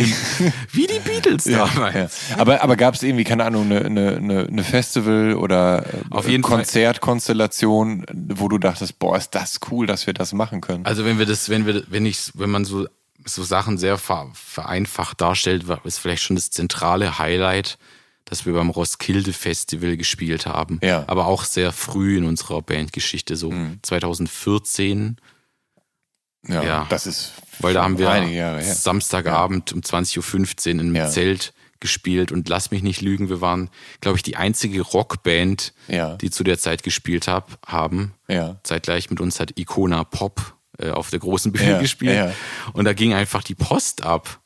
wie 0.70 0.86
die 0.86 1.00
Beatles 1.04 1.42
damals. 1.42 2.20
Aber, 2.38 2.62
aber 2.62 2.76
gab 2.76 2.94
es 2.94 3.02
irgendwie, 3.02 3.24
keine 3.24 3.44
Ahnung, 3.44 3.64
eine, 3.72 4.14
eine, 4.16 4.46
eine 4.46 4.62
Festival 4.62 5.34
oder 5.34 5.84
äh, 5.92 5.98
Auf 6.10 6.28
jeden. 6.28 6.44
Konzertkonstellation, 6.44 8.06
wo 8.34 8.48
du 8.48 8.58
dachtest, 8.58 8.98
boah, 9.00 9.16
ist 9.16 9.30
das 9.34 9.58
cool, 9.70 9.86
dass 9.86 10.06
wir 10.06 10.14
das 10.14 10.32
machen 10.32 10.60
können? 10.60 10.86
Also 10.86 11.04
wenn 11.04 11.18
wir 11.18 11.26
das, 11.26 11.48
wenn 11.48 11.66
wir, 11.66 11.82
wenn 11.88 12.06
ich, 12.06 12.30
wenn 12.34 12.50
man 12.50 12.64
so, 12.64 12.86
so 13.24 13.42
Sachen 13.42 13.76
sehr 13.76 13.98
ver, 13.98 14.30
vereinfacht 14.34 15.20
darstellt, 15.20 15.66
war- 15.66 15.84
ist 15.84 15.98
vielleicht 15.98 16.22
schon 16.22 16.36
das 16.36 16.50
zentrale 16.50 17.18
Highlight, 17.18 17.76
dass 18.24 18.46
wir 18.46 18.52
beim 18.54 18.70
Roskilde 18.70 19.32
Festival 19.32 19.96
gespielt 19.96 20.46
haben. 20.46 20.78
Ja. 20.82 21.00
Mhm. 21.00 21.04
Aber 21.08 21.26
auch 21.26 21.42
sehr 21.44 21.72
früh 21.72 22.16
in 22.18 22.24
unserer 22.24 22.62
Bandgeschichte, 22.62 23.34
so 23.36 23.52
2014, 23.82 25.16
ja, 26.48 26.62
ja. 26.62 26.86
das 26.88 27.06
ist 27.06 27.32
weil 27.60 27.74
da 27.74 27.84
haben 27.84 27.98
wir. 27.98 28.60
Samstagabend 28.62 29.72
um 29.72 29.80
20.15 29.80 30.66
Uhr 30.66 30.70
in 30.72 30.80
einem 30.80 30.96
Ja. 30.96 31.08
Zelt 31.08 31.52
gespielt 31.80 32.32
und 32.32 32.48
lass 32.48 32.70
mich 32.70 32.82
nicht 32.82 33.00
lügen, 33.02 33.28
wir 33.28 33.40
waren, 33.40 33.68
glaube 34.00 34.16
ich, 34.16 34.22
die 34.22 34.36
einzige 34.36 34.80
Rockband, 34.80 35.74
Ja. 35.88 36.16
die 36.16 36.30
zu 36.30 36.42
der 36.44 36.58
Zeit 36.58 36.82
gespielt 36.82 37.28
hab, 37.28 37.58
haben. 37.66 38.14
Ja. 38.28 38.56
Zeitgleich 38.62 39.10
mit 39.10 39.20
uns 39.20 39.38
hat 39.38 39.58
Icona 39.58 40.04
Pop 40.04 40.54
äh, 40.78 40.90
auf 40.90 41.10
der 41.10 41.18
großen 41.20 41.52
Bühne 41.52 41.72
Ja, 41.72 41.78
gespielt. 41.80 42.16
ja. 42.16 42.32
Und 42.72 42.86
da 42.86 42.92
ging 42.94 43.12
einfach 43.12 43.42
die 43.42 43.54
Post 43.54 44.02
ab. 44.02 44.40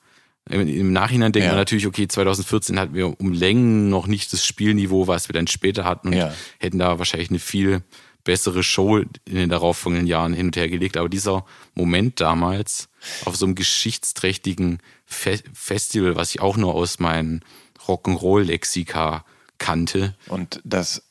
Im, 0.51 0.67
im 0.67 0.93
Nachhinein 0.93 1.33
denkt 1.33 1.45
Ja. 1.47 1.53
man 1.53 1.59
natürlich, 1.61 1.87
okay, 1.87 2.09
2014 2.09 2.79
hatten 2.81 2.95
wir 2.95 3.21
um 3.21 3.33
Längen 3.33 3.89
noch 3.89 4.07
nicht 4.07 4.33
das 4.33 4.45
Spielniveau, 4.45 5.07
was 5.07 5.29
wir 5.29 5.33
dann 5.35 5.47
später 5.47 5.85
hatten 5.85 6.09
und 6.09 6.15
Ja. 6.15 6.33
hätten 6.59 6.79
da 6.79 6.99
wahrscheinlich 6.99 7.31
eine 7.31 7.39
viel 7.39 7.83
bessere 8.29 8.63
Show 8.63 8.99
in 8.99 9.09
den 9.25 9.49
darauffolgenden 9.49 10.07
Jahren 10.07 10.35
hin 10.35 10.49
und 10.49 10.57
her 10.57 10.69
gelegt. 10.69 10.99
Aber 10.99 11.09
dieser 11.09 11.47
Moment 11.75 12.21
damals 12.21 12.91
auf 13.25 13.37
so 13.37 13.47
einem 13.47 13.55
geschichtsträchtigen 13.55 14.81
Fe 15.07 15.39
Festival, 15.55 16.15
was 16.15 16.35
ich 16.35 16.43
auch 16.43 16.59
nur 16.59 16.75
aus 16.75 16.99
meinem 16.99 17.41
Rock'n'Roll-Lexika 17.87 19.25
kannte, 19.57 20.15
Und 20.29 20.61
das, 20.63 21.03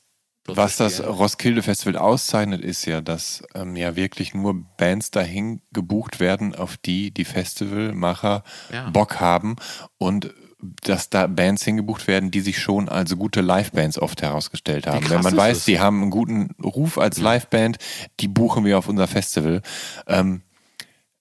was 0.45 0.77
das. 0.77 1.03
Roskilde 1.03 1.63
Festival 1.63 1.97
auszeichnet, 1.97 2.63
ist 2.63 2.85
ja, 2.85 3.01
dass 3.01 3.41
ähm, 3.55 3.75
ja 3.75 3.95
wirklich 3.95 4.35
nur 4.35 4.53
Bands 4.77 5.09
dahin 5.09 5.61
gebucht 5.73 6.19
werden, 6.19 6.53
auf 6.53 6.77
die 6.77 7.09
die 7.09 7.25
Festivalmacher 7.25 8.43
Ja. 8.71 8.91
Bock 8.91 9.19
haben 9.19 9.55
und 9.97 10.35
dass 10.59 11.09
da 11.09 11.27
Bands 11.27 11.63
hingebucht 11.63 12.07
werden, 12.07 12.31
die 12.31 12.41
sich 12.41 12.59
schon 12.59 12.89
als 12.89 13.15
gute 13.15 13.41
Livebands 13.41 13.99
oft 13.99 14.21
herausgestellt 14.21 14.87
haben. 14.87 15.09
Wenn 15.09 15.21
man 15.21 15.37
weiß, 15.37 15.57
das? 15.57 15.65
die 15.65 15.79
haben 15.79 16.01
einen 16.01 16.11
guten 16.11 16.49
Ruf 16.63 16.97
als 16.97 17.19
Liveband, 17.19 17.77
die 18.19 18.27
buchen 18.27 18.65
wir 18.65 18.77
auf 18.77 18.87
unser 18.87 19.07
Festival. 19.07 19.61
Ähm, 20.07 20.41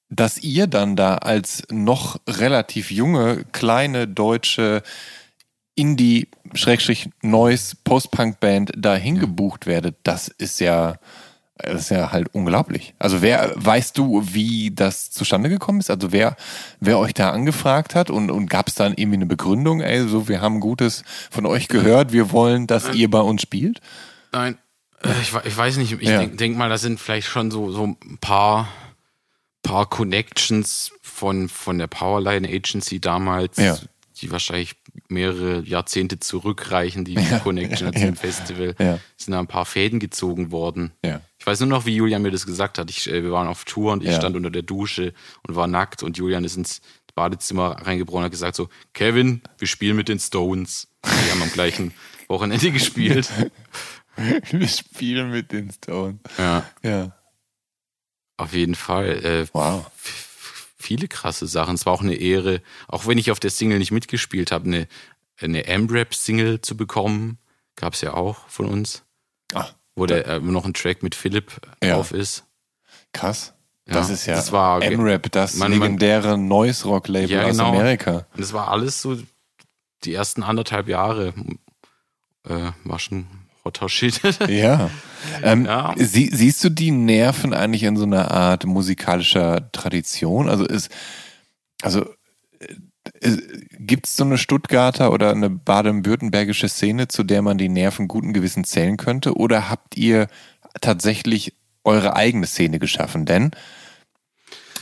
dass 0.08 0.38
ihr 0.38 0.66
dann 0.66 0.96
da 0.96 1.16
als 1.16 1.64
noch 1.70 2.20
relativ 2.28 2.90
junge, 2.90 3.44
kleine 3.52 4.06
deutsche 4.06 4.82
Indie, 5.74 6.28
Schrägstrich, 6.54 7.10
Noise, 7.22 7.76
Post-Punk-Band 7.84 8.72
dahin 8.76 9.18
gebucht 9.18 9.66
werdet, 9.66 9.96
das 10.04 10.28
ist 10.28 10.60
ja, 10.60 10.96
das 11.58 11.82
ist 11.82 11.90
ja 11.90 12.12
halt 12.12 12.28
unglaublich. 12.34 12.94
Also 12.98 13.22
wer, 13.22 13.52
weißt 13.56 13.96
du, 13.96 14.22
wie 14.30 14.72
das 14.74 15.10
zustande 15.10 15.48
gekommen 15.48 15.80
ist? 15.80 15.90
Also 15.90 16.12
wer, 16.12 16.36
wer 16.80 16.98
euch 16.98 17.14
da 17.14 17.30
angefragt 17.30 17.94
hat 17.94 18.10
und, 18.10 18.30
und 18.30 18.48
gab 18.50 18.68
es 18.68 18.74
dann 18.74 18.92
irgendwie 18.94 19.16
eine 19.16 19.26
Begründung, 19.26 19.80
ey, 19.80 20.06
so, 20.06 20.28
wir 20.28 20.40
haben 20.42 20.60
Gutes 20.60 21.02
von 21.30 21.46
euch 21.46 21.68
gehört, 21.68 22.12
wir 22.12 22.30
wollen, 22.30 22.66
dass 22.66 22.94
ihr 22.94 23.10
bei 23.10 23.20
uns 23.20 23.40
spielt? 23.42 23.80
Nein, 24.32 24.58
äh, 25.02 25.08
ich, 25.22 25.32
ich 25.44 25.56
weiß 25.56 25.78
nicht. 25.78 25.92
Ich 25.92 26.08
Ja. 26.08 26.18
denke 26.18 26.36
denk 26.36 26.56
mal, 26.58 26.68
das 26.68 26.82
sind 26.82 27.00
vielleicht 27.00 27.28
schon 27.28 27.50
so, 27.50 27.70
so 27.72 27.84
ein 27.84 28.18
paar, 28.20 28.68
paar 29.62 29.86
Connections 29.88 30.92
von, 31.00 31.48
von 31.48 31.78
der 31.78 31.86
Powerline 31.86 32.46
Agency 32.48 33.00
damals, 33.00 33.56
Ja. 33.56 33.78
die 34.20 34.30
wahrscheinlich 34.30 34.74
mehrere 35.08 35.60
Jahrzehnte 35.62 36.18
zurückreichen, 36.20 37.04
die 37.04 37.14
Ja. 37.14 37.38
Connection 37.40 37.92
Ja. 37.92 38.00
zum 38.00 38.16
Festival. 38.16 38.74
Ja. 38.78 38.98
Sind 39.16 39.32
da 39.32 39.38
ein 39.38 39.46
paar 39.46 39.64
Fäden 39.66 39.98
gezogen 40.00 40.50
worden. 40.50 40.92
Ja. 41.04 41.20
Ich 41.38 41.46
weiß 41.46 41.60
nur 41.60 41.68
noch, 41.68 41.86
wie 41.86 41.94
Julian 41.96 42.22
mir 42.22 42.30
das 42.30 42.46
gesagt 42.46 42.78
hat. 42.78 42.90
Ich, 42.90 43.08
äh, 43.10 43.22
wir 43.22 43.32
waren 43.32 43.48
auf 43.48 43.64
Tour 43.64 43.92
und 43.92 44.02
ich 44.02 44.10
Ja. 44.10 44.16
stand 44.16 44.36
unter 44.36 44.50
der 44.50 44.62
Dusche 44.62 45.12
und 45.46 45.54
war 45.56 45.66
nackt 45.66 46.02
und 46.02 46.16
Julian 46.18 46.44
ist 46.44 46.56
ins 46.56 46.80
Badezimmer 47.14 47.70
reingebrochen 47.86 48.18
und 48.20 48.24
hat 48.26 48.30
gesagt 48.32 48.56
so, 48.56 48.68
Kevin, 48.92 49.40
wir 49.58 49.66
spielen 49.68 49.96
mit 49.96 50.08
den 50.08 50.18
Stones. 50.18 50.88
Die 51.04 51.30
haben 51.30 51.42
am 51.42 51.50
gleichen 51.52 51.92
Wochenende 52.28 52.70
gespielt. 52.72 53.30
Wir 54.50 54.66
spielen 54.66 55.30
mit 55.30 55.52
den 55.52 55.70
Stones. 55.70 56.16
Ja. 56.38 56.64
Ja. 56.82 57.12
Auf 58.38 58.54
jeden 58.54 58.74
Fall. 58.74 59.24
Äh, 59.24 59.46
Wow. 59.52 59.90
Viele 60.76 61.08
krasse 61.08 61.46
Sachen. 61.46 61.74
Es 61.74 61.86
war 61.86 61.92
auch 61.92 62.02
eine 62.02 62.14
Ehre, 62.14 62.62
auch 62.88 63.06
wenn 63.06 63.18
ich 63.18 63.30
auf 63.30 63.40
der 63.40 63.50
Single 63.50 63.78
nicht 63.78 63.90
mitgespielt 63.92 64.52
habe, 64.52 64.66
eine, 64.66 64.88
eine 65.40 65.66
M-Rap-Single 65.66 66.60
zu 66.60 66.76
bekommen. 66.76 67.38
Gab 67.76 67.94
es 67.94 68.00
ja 68.02 68.14
auch 68.14 68.48
von 68.48 68.66
uns. 68.66 69.02
Ah, 69.54 69.66
Wo 69.94 70.06
der, 70.06 70.26
äh, 70.26 70.40
noch 70.40 70.64
ein 70.66 70.74
Track 70.74 71.02
mit 71.02 71.14
Philipp 71.14 71.52
Ja. 71.82 71.94
drauf 71.96 72.12
ist. 72.12 72.44
krass. 73.12 73.54
Das 73.88 74.08
Ja, 74.08 74.14
ist 74.14 74.26
ja 74.26 74.34
das 74.34 74.50
war- 74.52 74.82
M-Rap, 74.82 75.30
das 75.30 75.54
Man- 75.56 75.70
man- 75.70 75.80
legendäre 75.80 76.36
Noise-Rock-Label 76.36 77.30
Ja, 77.30 77.48
genau. 77.48 77.64
aus 77.68 77.74
Amerika. 77.76 78.26
Und 78.32 78.40
das 78.40 78.52
war 78.52 78.68
alles 78.68 79.00
so 79.00 79.16
die 80.04 80.12
ersten 80.12 80.42
anderthalb 80.42 80.88
Jahre. 80.88 81.32
Äh, 82.48 82.72
war 82.84 82.98
schon 82.98 83.26
Shit. 83.88 84.20
Ja. 84.48 84.90
Ähm, 85.42 85.66
Ja. 85.66 85.94
Sie, 85.96 86.30
siehst 86.32 86.62
du 86.62 86.70
die 86.70 86.90
Nerven 86.90 87.52
eigentlich 87.52 87.82
in 87.82 87.96
so 87.96 88.04
einer 88.04 88.30
Art 88.30 88.64
musikalischer 88.64 89.70
Tradition? 89.72 90.48
Also 90.48 90.64
ist, 90.64 90.90
also 91.82 92.06
gibt 93.78 94.06
es 94.06 94.16
so 94.16 94.24
eine 94.24 94.38
Stuttgarter 94.38 95.12
oder 95.12 95.30
eine 95.30 95.50
baden-württembergische 95.50 96.68
Szene, 96.68 97.08
zu 97.08 97.22
der 97.22 97.42
man 97.42 97.58
die 97.58 97.68
Nerven 97.68 98.08
guten 98.08 98.32
Gewissen 98.32 98.64
zählen 98.64 98.96
könnte? 98.96 99.34
Oder 99.36 99.68
habt 99.68 99.96
ihr 99.96 100.28
tatsächlich 100.80 101.54
eure 101.84 102.16
eigene 102.16 102.46
Szene 102.46 102.78
geschaffen? 102.78 103.24
Denn 103.24 103.52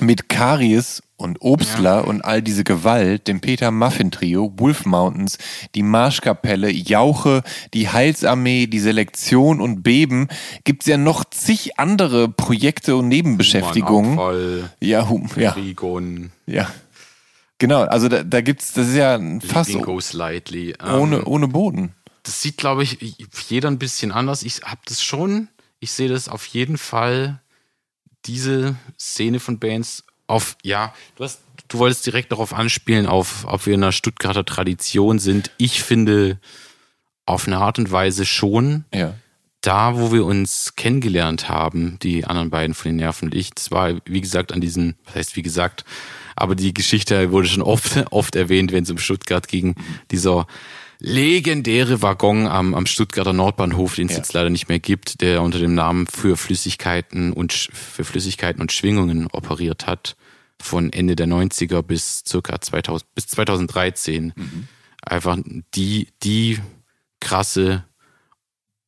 mit 0.01 0.29
Karies 0.29 1.03
und 1.17 1.39
Obstler 1.41 2.07
und 2.09 2.23
all 2.25 2.43
diese 2.43 2.65
Gewalt, 2.65 3.29
dem 3.29 3.41
Peter 3.41 3.71
Muffin 3.71 4.11
Trio, 4.11 4.53
Wolf 4.57 4.85
Mountains, 4.85 5.39
die 5.75 5.83
Marschkapelle, 5.83 6.71
Jauche, 6.71 7.43
die 7.73 7.89
Heilsarmee, 7.89 8.67
die 8.67 8.81
Selektion 8.81 9.61
und 9.61 9.83
Beben, 9.83 10.29
gibt's 10.65 10.87
ja 10.87 10.97
noch 10.97 11.25
zig 11.25 11.79
andere 11.79 12.29
Projekte 12.29 12.97
und 12.97 13.09
Nebenbeschäftigungen. 13.09 14.13
Abfall, 14.13 14.71
Ja, 14.81 15.09
hum, 15.09 15.29
ja, 15.37 15.53
Rigon, 15.53 16.33
ja. 16.47 16.69
Genau, 17.59 17.83
also 17.83 18.09
da, 18.09 18.25
da 18.25 18.41
gibt's, 18.41 18.73
das 18.73 18.89
ist 18.89 18.97
ja 18.97 19.15
ein 19.15 19.41
Fass 19.41 19.69
Living 19.69 19.85
Go 19.85 20.01
Slightly. 20.01 20.75
Ähm, 20.85 21.01
ohne, 21.01 21.25
ohne 21.25 21.49
Boden. 21.49 21.95
das 22.25 22.43
sieht, 22.43 22.57
glaube 22.57 22.83
ich, 22.83 22.99
jeder 23.49 23.71
ein 23.71 23.79
bisschen 23.79 24.11
anders. 24.11 24.43
Ich 24.43 24.63
habe 24.63 24.81
das 24.87 25.03
schon, 25.03 25.49
ich 25.79 25.93
sehe 25.93 26.09
das 26.09 26.29
auf 26.29 26.45
jeden 26.47 26.77
Fall, 26.77 27.41
diese 28.27 28.77
Szene 28.99 29.41
von 29.41 29.59
Bands 29.59 30.05
auf, 30.27 30.57
ja, 30.63 30.95
du 31.17 31.25
hast, 31.25 31.41
du 31.69 31.79
wolltest 31.79 32.07
direkt 32.07 32.33
darauf 32.33 32.53
anspielen, 32.55 33.07
auf, 33.07 33.45
ob 33.47 33.67
wir 33.67 33.75
in 33.75 33.83
einer 33.83 33.93
Stuttgarter 33.93 34.45
Tradition 34.45 35.19
sind. 35.19 35.51
Ich 35.59 35.83
finde 35.83 36.39
auf 37.27 37.47
eine 37.47 37.59
Art 37.59 37.79
und 37.79 37.91
Weise 37.91 38.25
schon, 38.27 38.85
Ja. 38.95 39.15
da, 39.61 39.97
wo 39.99 40.13
wir 40.13 40.25
uns 40.25 40.77
kennengelernt 40.77 41.49
haben, 41.49 41.99
die 42.03 42.25
anderen 42.25 42.51
beiden 42.51 42.75
von 42.75 42.91
den 42.91 42.97
Nerven 42.97 43.27
und 43.29 43.35
ich, 43.35 43.51
das 43.51 43.71
war, 43.71 43.95
wie 44.07 44.21
gesagt, 44.21 44.53
an 44.53 44.61
diesen, 44.61 44.97
was 45.07 45.15
heißt 45.15 45.37
wie 45.37 45.43
gesagt, 45.43 45.85
aber 46.37 46.55
die 46.55 46.75
Geschichte 46.75 47.31
wurde 47.33 47.49
schon 47.49 47.63
oft, 47.63 47.97
oft 48.11 48.37
erwähnt, 48.37 48.73
wenn 48.73 48.85
es 48.85 48.91
um 48.91 48.99
Stuttgart 48.99 49.47
ging, 49.49 49.75
dieser 50.11 50.47
legendäre 50.99 52.03
Waggon 52.03 52.47
am, 52.47 52.75
am 52.75 52.87
Stuttgarter 52.87 53.33
Nordbahnhof, 53.33 53.95
den 53.97 54.07
es 54.07 54.13
Ja. 54.13 54.19
jetzt 54.19 54.33
leider 54.33 54.51
nicht 54.51 54.69
mehr 54.69 54.79
gibt, 54.79 55.21
der 55.21 55.43
unter 55.43 55.59
dem 55.59 55.75
Namen 55.75 56.07
für 56.07 56.37
Flüssigkeiten 56.37 57.33
und 57.33 57.53
für 57.53 58.05
Flüssigkeiten 58.05 58.61
und 58.61 58.73
Schwingungen 58.73 59.29
operiert 59.33 59.87
hat, 59.87 60.17
von 60.61 60.93
Ende 60.93 61.17
der 61.17 61.27
90er 61.27 61.83
bis 61.83 62.23
circa 62.27 62.61
2000, 62.61 63.15
bis 63.15 63.27
2013. 63.27 64.33
Einfach 65.03 65.37
die, 65.75 66.09
die 66.23 66.59
krasse 67.21 67.85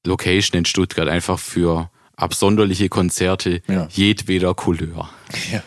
Location 0.06 0.58
in 0.58 0.64
Stuttgart 0.64 1.08
einfach 1.08 1.38
für 1.38 1.90
absonderliche 2.16 2.88
Konzerte 2.88 3.60
Ja. 3.68 3.88
jedweder 3.90 4.54
Couleur. 4.54 5.10
Ja. 5.52 5.62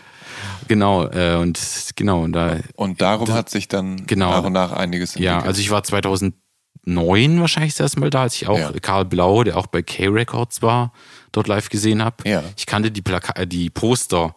Genau, 0.70 1.04
äh, 1.08 1.34
und 1.34 1.58
genau, 1.96 2.22
und 2.22 2.32
da, 2.32 2.58
Und 2.76 3.00
darum 3.00 3.32
hat 3.32 3.50
sich 3.50 3.66
dann 3.66 4.06
Genau. 4.06 4.30
nach 4.30 4.44
und 4.44 4.52
nach 4.52 4.70
einiges 4.70 5.16
entwickelt. 5.16 5.40
ja, 5.42 5.44
also 5.44 5.60
ich 5.60 5.70
war 5.72 5.82
2009 5.82 7.40
wahrscheinlich 7.40 7.72
das 7.74 7.80
erste 7.80 7.98
Mal 7.98 8.10
da, 8.10 8.22
als 8.22 8.36
ich 8.36 8.46
auch 8.46 8.56
Ja. 8.56 8.70
Karl 8.80 9.04
Blau, 9.04 9.42
der 9.42 9.56
auch 9.56 9.66
bei 9.66 9.82
K-Records 9.82 10.62
war, 10.62 10.92
dort 11.32 11.48
live 11.48 11.70
gesehen 11.70 12.04
habe. 12.04 12.16
Ja. 12.28 12.44
Ich 12.56 12.66
kannte 12.66 12.92
die, 12.92 13.02
Plaka 13.02 13.32
äh, 13.40 13.48
die 13.48 13.68
Poster 13.68 14.36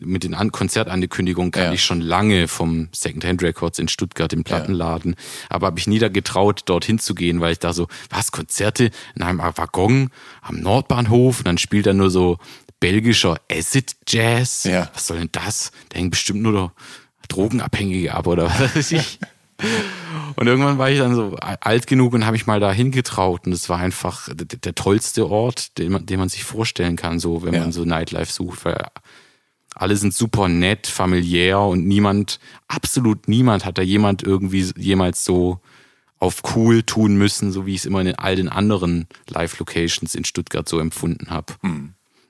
mit 0.00 0.24
den 0.24 0.34
An 0.34 0.50
Konzertankündigungen 0.52 1.52
kannte 1.52 1.68
Ja. 1.68 1.72
ich 1.74 1.84
schon 1.84 2.00
lange 2.00 2.48
vom 2.48 2.88
Secondhand 2.92 3.40
Records 3.42 3.78
in 3.78 3.86
Stuttgart 3.86 4.32
im 4.32 4.42
Plattenladen, 4.42 5.14
aber 5.48 5.68
habe 5.68 5.78
ich 5.78 5.86
nie 5.86 5.98
da 6.00 6.08
getraut, 6.08 6.62
dorthin 6.66 6.98
zu 6.98 7.14
gehen, 7.14 7.40
weil 7.40 7.52
ich 7.52 7.58
da 7.60 7.72
so, 7.72 7.86
was, 8.10 8.32
Konzerte 8.32 8.90
in 9.14 9.22
einem 9.22 9.38
Waggon 9.38 10.10
am 10.42 10.60
Nordbahnhof 10.60 11.38
und 11.38 11.46
dann 11.46 11.56
spielt 11.56 11.86
er 11.86 11.94
nur 11.94 12.10
so 12.10 12.36
belgischer 12.80 13.38
Acid 13.50 13.96
Jazz. 14.06 14.64
Ja. 14.64 14.90
Was 14.94 15.06
soll 15.06 15.18
denn 15.18 15.30
das? 15.32 15.72
Da 15.88 15.98
hängen 15.98 16.10
bestimmt 16.10 16.42
nur 16.42 16.72
Drogenabhängige 17.28 18.14
ab 18.14 18.26
oder 18.26 18.46
was 18.46 18.74
weiß 18.76 18.92
ich. 18.92 19.18
Und 20.36 20.46
irgendwann 20.46 20.78
war 20.78 20.88
ich 20.88 20.98
dann 20.98 21.14
so 21.14 21.34
alt 21.36 21.86
genug 21.88 22.12
und 22.14 22.24
habe 22.24 22.32
mich 22.34 22.46
mal 22.46 22.60
da 22.60 22.72
hingetraut. 22.72 23.46
Und 23.46 23.52
es 23.52 23.68
war 23.68 23.78
einfach 23.78 24.28
der, 24.32 24.46
der 24.58 24.74
tollste 24.74 25.28
Ort, 25.28 25.76
den 25.78 25.92
man, 25.92 26.06
den 26.06 26.20
man 26.20 26.28
sich 26.28 26.44
vorstellen 26.44 26.96
kann, 26.96 27.18
so 27.18 27.42
wenn 27.42 27.54
Ja. 27.54 27.60
man 27.60 27.72
so 27.72 27.84
Nightlife 27.84 28.32
sucht, 28.32 28.64
weil 28.64 28.86
alle 29.74 29.96
sind 29.96 30.14
super 30.14 30.48
nett, 30.48 30.86
familiär 30.86 31.60
und 31.60 31.86
niemand, 31.86 32.38
absolut 32.68 33.28
niemand 33.28 33.64
hat 33.64 33.78
da 33.78 33.82
jemand 33.82 34.22
irgendwie 34.22 34.70
jemals 34.76 35.24
so 35.24 35.60
auf 36.20 36.42
cool 36.56 36.82
tun 36.82 37.16
müssen, 37.16 37.52
so 37.52 37.64
wie 37.66 37.74
ich 37.74 37.80
es 37.80 37.86
immer 37.86 38.00
in 38.00 38.14
all 38.14 38.34
den 38.36 38.48
anderen 38.48 39.06
Live-Locations 39.28 40.14
in 40.16 40.24
Stuttgart 40.24 40.68
so 40.68 40.78
empfunden 40.80 41.30
habe. 41.30 41.54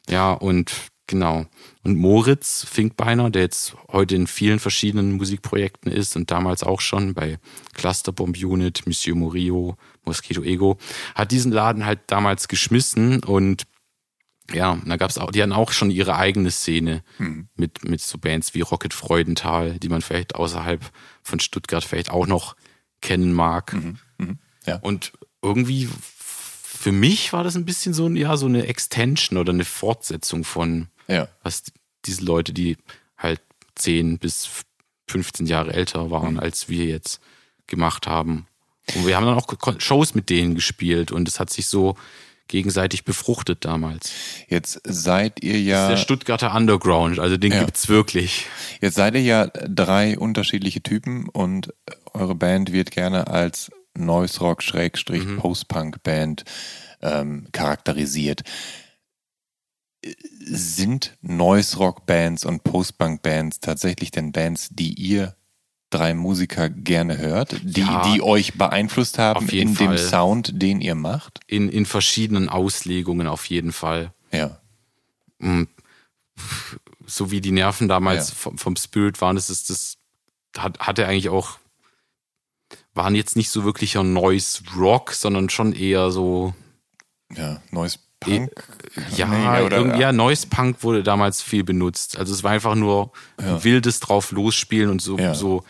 Ja, 0.08 0.32
und 0.32 0.72
genau. 1.06 1.46
Und 1.84 1.96
Moritz 1.96 2.64
Finkbeiner, 2.68 3.30
der 3.30 3.42
jetzt 3.42 3.74
heute 3.90 4.14
in 4.16 4.26
vielen 4.26 4.58
verschiedenen 4.58 5.12
Musikprojekten 5.12 5.90
ist 5.92 6.16
und 6.16 6.30
damals 6.30 6.62
auch 6.62 6.80
schon 6.80 7.14
bei 7.14 7.38
Cluster 7.74 8.12
Bomb 8.12 8.36
Unit, 8.36 8.86
Monsieur 8.86 9.16
Murillo, 9.16 9.76
Mosquito 10.04 10.42
Ego, 10.42 10.78
hat 11.14 11.30
diesen 11.30 11.52
Laden 11.52 11.84
halt 11.86 12.00
damals 12.08 12.48
geschmissen 12.48 13.22
und 13.22 13.64
Ja, 14.50 14.78
da 14.86 14.96
gab's 14.96 15.18
auch, 15.18 15.30
die 15.30 15.42
hatten 15.42 15.52
auch 15.52 15.72
schon 15.72 15.90
ihre 15.90 16.16
eigene 16.16 16.50
Szene 16.50 17.02
Mhm. 17.18 17.48
mit, 17.54 17.84
mit 17.84 18.00
so 18.00 18.16
Bands 18.16 18.54
wie 18.54 18.62
Rocket 18.62 18.94
Freudenthal, 18.94 19.78
die 19.78 19.90
man 19.90 20.00
vielleicht 20.00 20.36
außerhalb 20.36 20.90
von 21.22 21.38
Stuttgart 21.38 21.84
vielleicht 21.84 22.08
auch 22.10 22.26
noch 22.26 22.56
kennen 23.02 23.34
mag. 23.34 23.74
Mhm. 23.74 24.38
Ja. 24.66 24.76
Und 24.76 25.12
irgendwie 25.42 25.88
für 26.78 26.92
mich 26.92 27.32
war 27.32 27.42
das 27.44 27.56
ein 27.56 27.64
bisschen 27.64 27.92
so, 27.94 28.06
ein- 28.06 28.16
ja, 28.16 28.36
so 28.36 28.46
eine 28.46 28.66
Extension 28.66 29.38
oder 29.38 29.52
eine 29.52 29.64
Fortsetzung 29.64 30.44
von 30.44 30.88
Ja. 31.08 31.28
was 31.42 31.64
diese 32.04 32.24
Leute, 32.24 32.52
die 32.52 32.76
halt 33.16 33.40
10 33.74 34.18
bis 34.18 34.48
15 35.08 35.46
Jahre 35.46 35.72
älter 35.72 36.10
waren, 36.10 36.34
Mhm. 36.34 36.40
als 36.40 36.68
wir 36.68 36.84
jetzt 36.84 37.20
gemacht 37.66 38.06
haben. 38.06 38.46
Und 38.94 39.06
wir 39.06 39.16
haben 39.16 39.26
dann 39.26 39.34
auch 39.38 39.46
Shows 39.80 40.14
mit 40.14 40.30
denen 40.30 40.54
gespielt 40.54 41.10
und 41.12 41.28
es 41.28 41.40
hat 41.40 41.50
sich 41.50 41.66
so 41.66 41.96
gegenseitig 42.46 43.04
befruchtet 43.04 43.64
damals. 43.66 44.10
Jetzt 44.48 44.80
seid 44.84 45.42
ihr 45.42 45.60
ja. 45.60 45.88
Der 45.88 45.96
Stuttgarter 45.98 46.54
Underground, 46.54 47.18
also 47.18 47.36
den 47.36 47.52
Ja. 47.52 47.64
gibt's 47.64 47.88
wirklich. 47.88 48.46
Jetzt 48.80 48.94
seid 48.94 49.14
ihr 49.14 49.22
ja 49.22 49.46
drei 49.48 50.18
unterschiedliche 50.18 50.82
Typen 50.82 51.28
und 51.28 51.74
eure 52.14 52.34
Band 52.34 52.72
wird 52.72 52.90
gerne 52.90 53.26
als 53.26 53.70
Noise 53.98 54.40
Rock 54.40 54.62
Schrägstrich 54.62 55.24
Mhm. 55.24 55.36
Post-Punk 55.38 56.02
Band 56.02 56.44
ähm, 57.02 57.48
charakterisiert. 57.52 58.42
Sind 60.40 61.16
Noise 61.22 61.76
Rock 61.78 62.06
Bands 62.06 62.44
und 62.44 62.62
Post-Punk 62.64 63.22
Bands 63.22 63.60
tatsächlich 63.60 64.10
denn 64.10 64.32
Bands, 64.32 64.68
die 64.70 64.94
ihr 64.94 65.34
drei 65.90 66.14
Musiker 66.14 66.68
gerne 66.68 67.18
hört, 67.18 67.56
die, 67.62 67.80
Ja. 67.80 68.12
die 68.12 68.22
euch 68.22 68.54
beeinflusst 68.54 69.18
haben 69.18 69.48
in 69.48 69.74
dem 69.74 69.88
Fall. 69.88 69.98
Sound, 69.98 70.52
den 70.62 70.80
ihr 70.80 70.94
macht? 70.94 71.40
In, 71.46 71.68
in 71.68 71.86
verschiedenen 71.86 72.48
Auslegungen 72.48 73.26
auf 73.26 73.46
jeden 73.46 73.72
Fall. 73.72 74.12
Ja. 74.30 74.60
So 77.06 77.30
wie 77.30 77.40
die 77.40 77.52
Nerven 77.52 77.88
damals 77.88 78.28
Ja. 78.30 78.34
vom, 78.36 78.58
vom 78.58 78.76
Spirit 78.76 79.20
waren, 79.20 79.36
das 79.36 79.50
ist 79.50 79.70
das, 79.70 79.96
hat, 80.56 80.78
hatte 80.78 81.06
eigentlich 81.06 81.28
auch, 81.30 81.58
waren 82.98 83.14
jetzt 83.14 83.34
nicht 83.36 83.48
so 83.48 83.64
wirklicher 83.64 84.02
Noise 84.02 84.60
Rock, 84.76 85.12
sondern 85.12 85.48
schon 85.48 85.72
eher 85.72 86.10
so, 86.10 86.52
Ja, 87.34 87.62
Noise 87.70 87.98
Punk? 88.20 88.50
Ja, 89.16 89.26
Nee, 89.28 89.64
oder- 89.64 89.96
ja, 89.96 90.12
Noise 90.12 90.48
Punk 90.48 90.82
wurde 90.82 91.02
damals 91.02 91.40
viel 91.40 91.64
benutzt. 91.64 92.18
Also 92.18 92.34
es 92.34 92.42
war 92.42 92.50
einfach 92.50 92.74
nur 92.74 93.12
wildes 93.38 94.00
drauf 94.00 94.32
losspielen 94.32 94.90
und 94.90 95.00
so, 95.00 95.16
Ja. 95.18 95.34
so. 95.34 95.64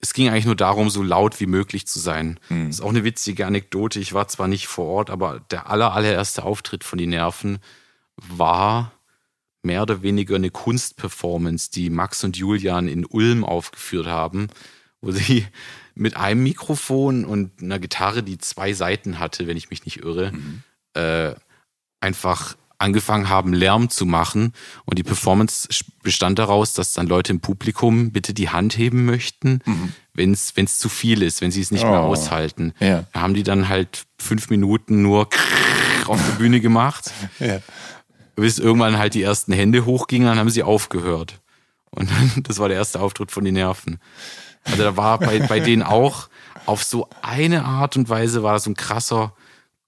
Es 0.00 0.12
ging 0.12 0.28
eigentlich 0.28 0.44
nur 0.46 0.56
darum, 0.56 0.90
so 0.90 1.02
laut 1.02 1.40
wie 1.40 1.46
möglich 1.46 1.86
zu 1.86 1.98
sein. 1.98 2.38
Hm. 2.48 2.66
Das 2.66 2.76
ist 2.76 2.80
auch 2.82 2.90
eine 2.90 3.04
witzige 3.04 3.46
Anekdote. 3.46 4.00
Ich 4.00 4.12
war 4.12 4.28
zwar 4.28 4.48
nicht 4.48 4.66
vor 4.66 4.86
Ort, 4.86 5.08
aber 5.10 5.40
der 5.50 5.70
aller, 5.70 5.92
allererste 5.94 6.42
Auftritt 6.42 6.84
von 6.84 6.98
die 6.98 7.06
Nerven 7.06 7.58
war 8.16 8.92
mehr 9.62 9.80
oder 9.82 10.02
weniger 10.02 10.36
eine 10.36 10.50
Kunstperformance, 10.50 11.70
die 11.70 11.88
Max 11.90 12.22
und 12.22 12.36
Julian 12.36 12.86
in 12.86 13.06
Ulm 13.06 13.44
aufgeführt 13.44 14.06
haben, 14.06 14.48
wo 15.00 15.10
sie 15.10 15.46
mit 15.94 16.16
einem 16.16 16.42
Mikrofon 16.42 17.24
und 17.24 17.62
einer 17.62 17.78
Gitarre, 17.78 18.22
die 18.22 18.38
zwei 18.38 18.72
Seiten 18.72 19.18
hatte, 19.18 19.46
wenn 19.46 19.56
ich 19.56 19.70
mich 19.70 19.84
nicht 19.84 19.98
irre, 20.02 20.32
äh, 20.94 21.34
einfach 22.00 22.56
angefangen 22.78 23.28
haben, 23.28 23.52
Lärm 23.54 23.88
zu 23.88 24.04
machen. 24.04 24.52
Und 24.84 24.98
die 24.98 25.04
Performance 25.04 25.68
bestand 26.02 26.38
daraus, 26.38 26.72
dass 26.74 26.92
dann 26.92 27.06
Leute 27.06 27.32
im 27.32 27.40
Publikum 27.40 28.10
bitte 28.10 28.34
die 28.34 28.50
Hand 28.50 28.76
heben 28.76 29.04
möchten, 29.04 29.60
wenn 30.12 30.32
es 30.32 30.78
zu 30.78 30.88
viel 30.88 31.22
ist, 31.22 31.40
wenn 31.40 31.50
sie 31.52 31.60
es 31.62 31.70
nicht 31.70 31.84
mehr 31.84 32.02
Oh. 32.02 32.06
aushalten. 32.08 32.74
Ja. 32.80 33.04
Da 33.12 33.20
haben 33.20 33.34
die 33.34 33.44
dann 33.44 33.68
halt 33.68 34.04
fünf 34.18 34.50
Minuten 34.50 35.02
nur 35.02 35.28
auf 36.06 36.20
der 36.26 36.32
Bühne 36.34 36.60
gemacht 36.60 37.12
Ja. 37.38 37.60
bis 38.36 38.58
irgendwann 38.58 38.98
halt 38.98 39.14
die 39.14 39.22
ersten 39.22 39.52
Hände 39.52 39.84
hochgingen, 39.86 40.26
dann 40.26 40.38
haben 40.38 40.50
sie 40.50 40.64
aufgehört. 40.64 41.40
Und 41.90 42.10
dann, 42.10 42.32
das 42.42 42.58
war 42.58 42.68
der 42.68 42.76
erste 42.76 43.00
Auftritt 43.00 43.30
von 43.30 43.44
den 43.44 43.54
Nerven. 43.54 43.98
Also 44.64 44.82
da 44.82 44.96
war 44.96 45.18
bei, 45.18 45.40
bei 45.40 45.60
denen 45.60 45.82
auch 45.82 46.28
auf 46.66 46.82
so 46.82 47.08
eine 47.22 47.64
Art 47.64 47.96
und 47.96 48.08
Weise 48.08 48.42
war 48.42 48.58
so 48.58 48.70
ein 48.70 48.74
krasser 48.74 49.34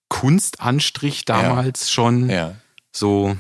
Kunstanstrich 0.09 1.25
damals 1.25 1.91
schon. 1.91 2.31
Ja. 2.31 2.55
So, 2.93 3.37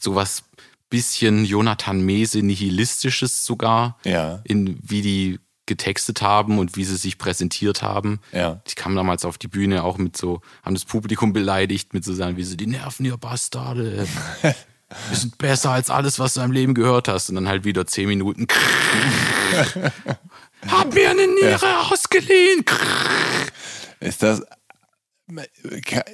so 0.00 0.14
was 0.14 0.44
bisschen 0.90 1.44
Jonathan 1.44 2.00
Mese 2.00 2.42
nihilistisches 2.42 3.44
sogar. 3.44 3.98
Ja. 4.04 4.40
In 4.44 4.78
wie 4.82 5.02
die 5.02 5.40
getextet 5.66 6.20
haben 6.20 6.58
und 6.58 6.76
wie 6.76 6.84
sie 6.84 6.96
sich 6.96 7.16
präsentiert 7.16 7.82
haben. 7.82 8.20
Ja. 8.32 8.60
Die 8.68 8.74
kamen 8.74 8.96
damals 8.96 9.24
auf 9.24 9.38
die 9.38 9.48
Bühne 9.48 9.82
auch 9.82 9.96
mit 9.96 10.16
so, 10.16 10.40
haben 10.62 10.74
das 10.74 10.84
Publikum 10.84 11.32
beleidigt 11.32 11.94
mit 11.94 12.04
so 12.04 12.12
sagen, 12.12 12.36
wie 12.36 12.44
so, 12.44 12.54
die 12.54 12.66
nerven 12.66 13.06
ihr 13.06 13.16
Bastarde. 13.16 14.06
Wir 15.08 15.16
sind 15.18 15.38
besser 15.38 15.70
als 15.70 15.90
alles, 15.90 16.18
was 16.18 16.34
du 16.34 16.40
im 16.40 16.52
Leben 16.52 16.74
gehört 16.74 17.08
hast. 17.08 17.28
Und 17.28 17.34
dann 17.36 17.48
halt 17.48 17.64
wieder 17.64 17.86
zehn 17.86 18.08
Minuten. 18.08 18.46
Hab 20.68 20.94
mir 20.94 21.10
eine 21.10 21.26
Niere 21.26 21.80
ausgeliehen. 21.90 22.64
Ist 24.00 24.22
das, 24.22 24.42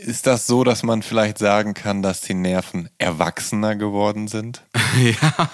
ist 0.00 0.26
das 0.26 0.46
so, 0.46 0.64
dass 0.64 0.82
man 0.82 1.02
vielleicht 1.02 1.38
sagen 1.38 1.74
kann, 1.74 2.02
dass 2.02 2.20
die 2.20 2.34
Nerven 2.34 2.88
erwachsener 2.98 3.76
geworden 3.76 4.28
sind? 4.28 4.62
ja. 5.00 5.50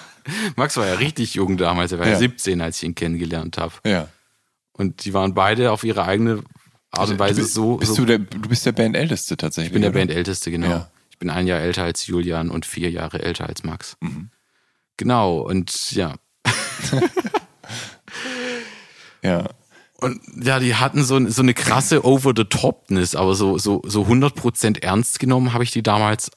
Max 0.55 0.75
war 0.77 0.85
ja 0.87 0.95
richtig 0.95 1.35
jung 1.35 1.57
damals. 1.57 1.91
Er 1.91 1.99
war 1.99 2.07
ja, 2.07 2.13
Ja. 2.13 2.19
17, 2.19 2.61
als 2.61 2.77
ich 2.77 2.83
ihn 2.83 2.95
kennengelernt 2.95 3.57
habe. 3.57 3.73
Ja. 3.85 4.07
Und 4.73 5.05
die 5.05 5.13
waren 5.13 5.33
beide 5.33 5.71
auf 5.71 5.83
ihre 5.83 6.03
eigene 6.03 6.43
Art 6.91 7.09
und 7.09 7.19
Weise 7.19 7.35
du, 7.35 7.41
bist- 7.41 7.53
so. 7.53 7.77
Bist 7.77 7.95
so 7.95 8.01
du, 8.01 8.05
der, 8.05 8.19
du 8.19 8.49
bist 8.49 8.65
der 8.65 8.71
Bandälteste 8.73 9.37
tatsächlich. 9.37 9.67
ich 9.69 9.73
bin 9.73 9.81
der? 9.81 9.91
Bandälteste, 9.91 10.51
genau. 10.51 10.67
Ja. 10.69 10.91
Ich 11.17 11.19
bin 11.19 11.31
ein 11.31 11.47
Jahr 11.47 11.59
älter 11.59 11.81
als 11.83 12.05
Julian 12.05 12.51
und 12.51 12.63
vier 12.67 12.91
Jahre 12.91 13.23
älter 13.23 13.47
als 13.49 13.63
Max. 13.63 13.97
Mhm. 14.01 14.29
Genau, 14.97 15.39
und 15.39 15.91
ja. 15.93 16.13
Ja. 19.23 19.49
Und 19.99 20.21
ja, 20.45 20.59
die 20.59 20.75
hatten 20.75 21.03
so, 21.03 21.27
so 21.27 21.41
eine 21.41 21.55
krasse 21.55 22.05
Over-the-Topness, 22.05 23.15
aber 23.15 23.33
so, 23.33 23.57
so, 23.57 23.81
so 23.83 24.03
100% 24.03 24.83
ernst 24.83 25.19
genommen 25.19 25.53
habe 25.53 25.63
ich 25.63 25.71
die 25.71 25.81
damals 25.81 26.29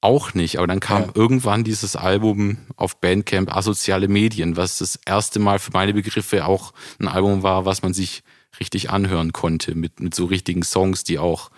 auch 0.00 0.32
nicht. 0.32 0.56
Aber 0.56 0.66
dann 0.66 0.80
kam 0.80 1.02
Ja. 1.02 1.08
irgendwann 1.14 1.62
dieses 1.62 1.94
Album 1.94 2.56
auf 2.76 2.98
Bandcamp 3.02 3.54
Asoziale 3.54 4.08
Medien, 4.08 4.56
was 4.56 4.78
das 4.78 4.98
erste 5.04 5.40
Mal 5.40 5.58
für 5.58 5.72
meine 5.72 5.92
Begriffe 5.92 6.46
auch 6.46 6.72
ein 6.98 7.06
Album 7.06 7.42
war, 7.42 7.66
was 7.66 7.82
man 7.82 7.92
sich 7.92 8.22
richtig 8.58 8.88
anhören 8.88 9.32
konnte, 9.34 9.74
mit, 9.74 10.00
mit 10.00 10.14
so 10.14 10.24
richtigen 10.24 10.62
Songs, 10.62 11.04
die 11.04 11.18
auch 11.18 11.50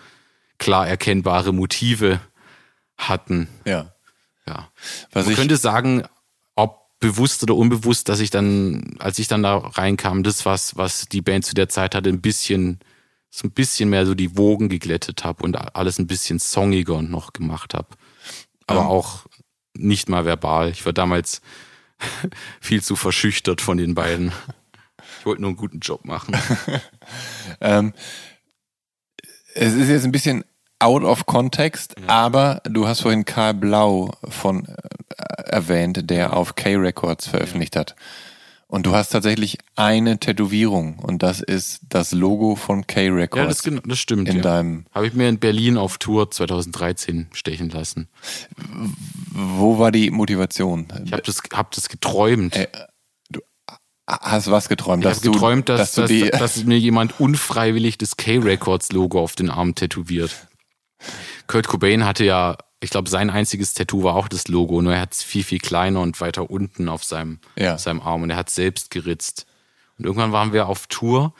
klar 0.57 0.85
erkennbare 0.87 1.53
Motive 1.53 2.19
hatten. 2.97 3.47
Ja. 3.65 3.93
Ja. 4.47 4.71
Was 5.11 5.25
Man 5.25 5.31
ich, 5.31 5.37
könnte 5.37 5.57
sagen, 5.57 6.03
ob 6.55 6.85
bewusst 6.99 7.43
oder 7.43 7.55
unbewusst, 7.55 8.09
dass 8.09 8.19
ich 8.19 8.29
dann, 8.29 8.95
als 8.99 9.19
ich 9.19 9.27
dann 9.27 9.43
da 9.43 9.57
reinkam, 9.57 10.23
das, 10.23 10.45
was, 10.45 10.77
was 10.77 11.07
die 11.07 11.21
Band 11.21 11.45
zu 11.45 11.55
der 11.55 11.69
Zeit 11.69 11.95
hatte, 11.95 12.09
ein 12.09 12.21
bisschen, 12.21 12.79
so 13.29 13.47
ein 13.47 13.51
bisschen 13.51 13.89
mehr 13.89 14.05
so 14.05 14.15
die 14.15 14.37
Wogen 14.37 14.69
geglättet 14.69 15.23
habe 15.23 15.43
und 15.43 15.55
alles 15.75 15.99
ein 15.99 16.07
bisschen 16.07 16.39
songiger 16.39 17.01
noch 17.01 17.33
gemacht 17.33 17.73
habe. 17.73 17.89
Aber 18.67 18.81
Ähm. 18.81 18.87
auch 18.87 19.25
nicht 19.73 20.09
mal 20.09 20.25
verbal. 20.25 20.69
Ich 20.69 20.85
war 20.85 20.93
damals 20.93 21.41
viel 22.61 22.81
zu 22.81 22.95
verschüchtert 22.95 23.61
von 23.61 23.77
den 23.77 23.95
beiden. 23.95 24.31
Ich 25.19 25.25
wollte 25.25 25.41
nur 25.41 25.49
einen 25.49 25.57
guten 25.57 25.79
Job 25.79 26.05
machen. 26.05 26.37
ähm, 27.61 27.93
es 29.53 29.73
ist 29.73 29.89
jetzt 29.89 30.05
ein 30.05 30.11
bisschen 30.11 30.45
out 30.79 31.03
of 31.03 31.25
context, 31.25 31.95
aber 32.07 32.61
du 32.65 32.87
hast 32.87 33.01
vorhin 33.01 33.25
Karl 33.25 33.53
Blau 33.53 34.11
von 34.27 34.65
äh, 34.65 35.43
erwähnt, 35.45 36.09
der 36.09 36.33
auf 36.33 36.55
K-Records 36.55 37.27
veröffentlicht 37.27 37.75
hat. 37.75 37.95
Und 38.67 38.87
du 38.87 38.93
hast 38.93 39.09
tatsächlich 39.09 39.59
eine 39.75 40.19
Tätowierung 40.19 40.97
und 40.99 41.21
das 41.21 41.39
ist 41.39 41.81
das 41.89 42.11
Logo 42.11 42.55
von 42.55 42.87
K-Records. 42.87 43.63
Ja, 43.63 43.71
das, 43.71 43.81
das 43.85 43.99
stimmt. 43.99 44.27
in 44.27 44.37
ja. 44.37 44.41
deinem, 44.41 44.85
Habe 44.93 45.07
ich 45.07 45.13
mir 45.13 45.29
in 45.29 45.39
Berlin 45.39 45.77
auf 45.77 45.97
Tour 45.97 46.31
2013 46.31 47.27
stechen 47.31 47.69
lassen. 47.69 48.09
wo 49.31 49.77
war 49.77 49.91
die 49.91 50.09
Motivation? 50.09 50.87
Ich 51.05 51.13
habe 51.13 51.21
das, 51.21 51.41
hab 51.53 51.71
das 51.71 51.89
geträumt. 51.89 52.55
Äh, 52.55 52.67
Hast 54.07 54.51
was 54.51 54.69
geträumt? 54.69 55.03
Ich 55.03 55.09
dass 55.09 55.17
habe 55.19 55.31
geträumt, 55.31 55.69
du, 55.69 55.77
dass, 55.77 55.93
du 55.93 56.01
dass, 56.01 56.09
die, 56.09 56.29
dass 56.29 56.63
mir 56.63 56.77
jemand 56.77 57.19
unfreiwillig 57.19 57.97
das 57.97 58.17
K-Records-Logo 58.17 59.19
auf 59.19 59.33
den 59.33 59.49
Arm 59.49 59.73
tätowiert. 59.73 60.47
Kurt 61.55 61.69
Cobain 61.69 62.03
hatte 62.03 62.25
ja, 62.25 62.57
ich 62.81 62.89
glaube, 62.89 63.09
sein 63.09 63.29
einziges 63.29 63.73
Tattoo 63.73 64.03
war 64.03 64.17
auch 64.17 64.27
das 64.27 64.49
Logo, 64.49 64.81
nur 64.81 64.93
er 64.93 64.99
hat 64.99 65.13
es 65.13 65.23
viel, 65.23 65.41
viel 65.41 65.59
kleiner 65.59 66.01
und 66.01 66.19
weiter 66.19 66.49
unten 66.49 66.89
auf 66.89 67.05
seinem, 67.05 67.39
Ja. 67.55 67.75
auf 67.75 67.79
seinem 67.79 68.01
Arm 68.01 68.23
und 68.23 68.29
er 68.29 68.35
hat 68.35 68.49
selbst 68.49 68.91
geritzt. 68.91 69.45
Und 69.97 70.03
irgendwann 70.03 70.33
waren 70.33 70.51
wir 70.51 70.67
auf 70.67 70.87
Tour 70.87 71.33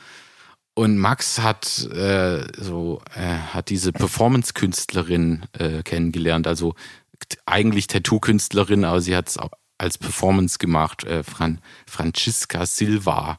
und 0.72 0.96
Max 0.96 1.40
hat 1.40 1.84
äh, 1.92 2.46
so 2.56 3.02
äh, 3.14 3.26
hat 3.52 3.68
diese 3.68 3.92
Performance-Künstlerin 3.92 5.44
äh, 5.52 5.82
kennengelernt, 5.82 6.46
also 6.46 6.74
eigentlich 7.44 7.86
Tattoo-Künstlerin, 7.86 8.86
aber 8.86 9.02
sie 9.02 9.14
hat 9.14 9.28
es 9.28 9.38
als 9.76 9.98
Performance 9.98 10.56
gemacht, 10.56 11.04
äh, 11.04 11.24
Fran 11.24 11.60
Francisca 11.86 12.64
Silva. 12.64 13.38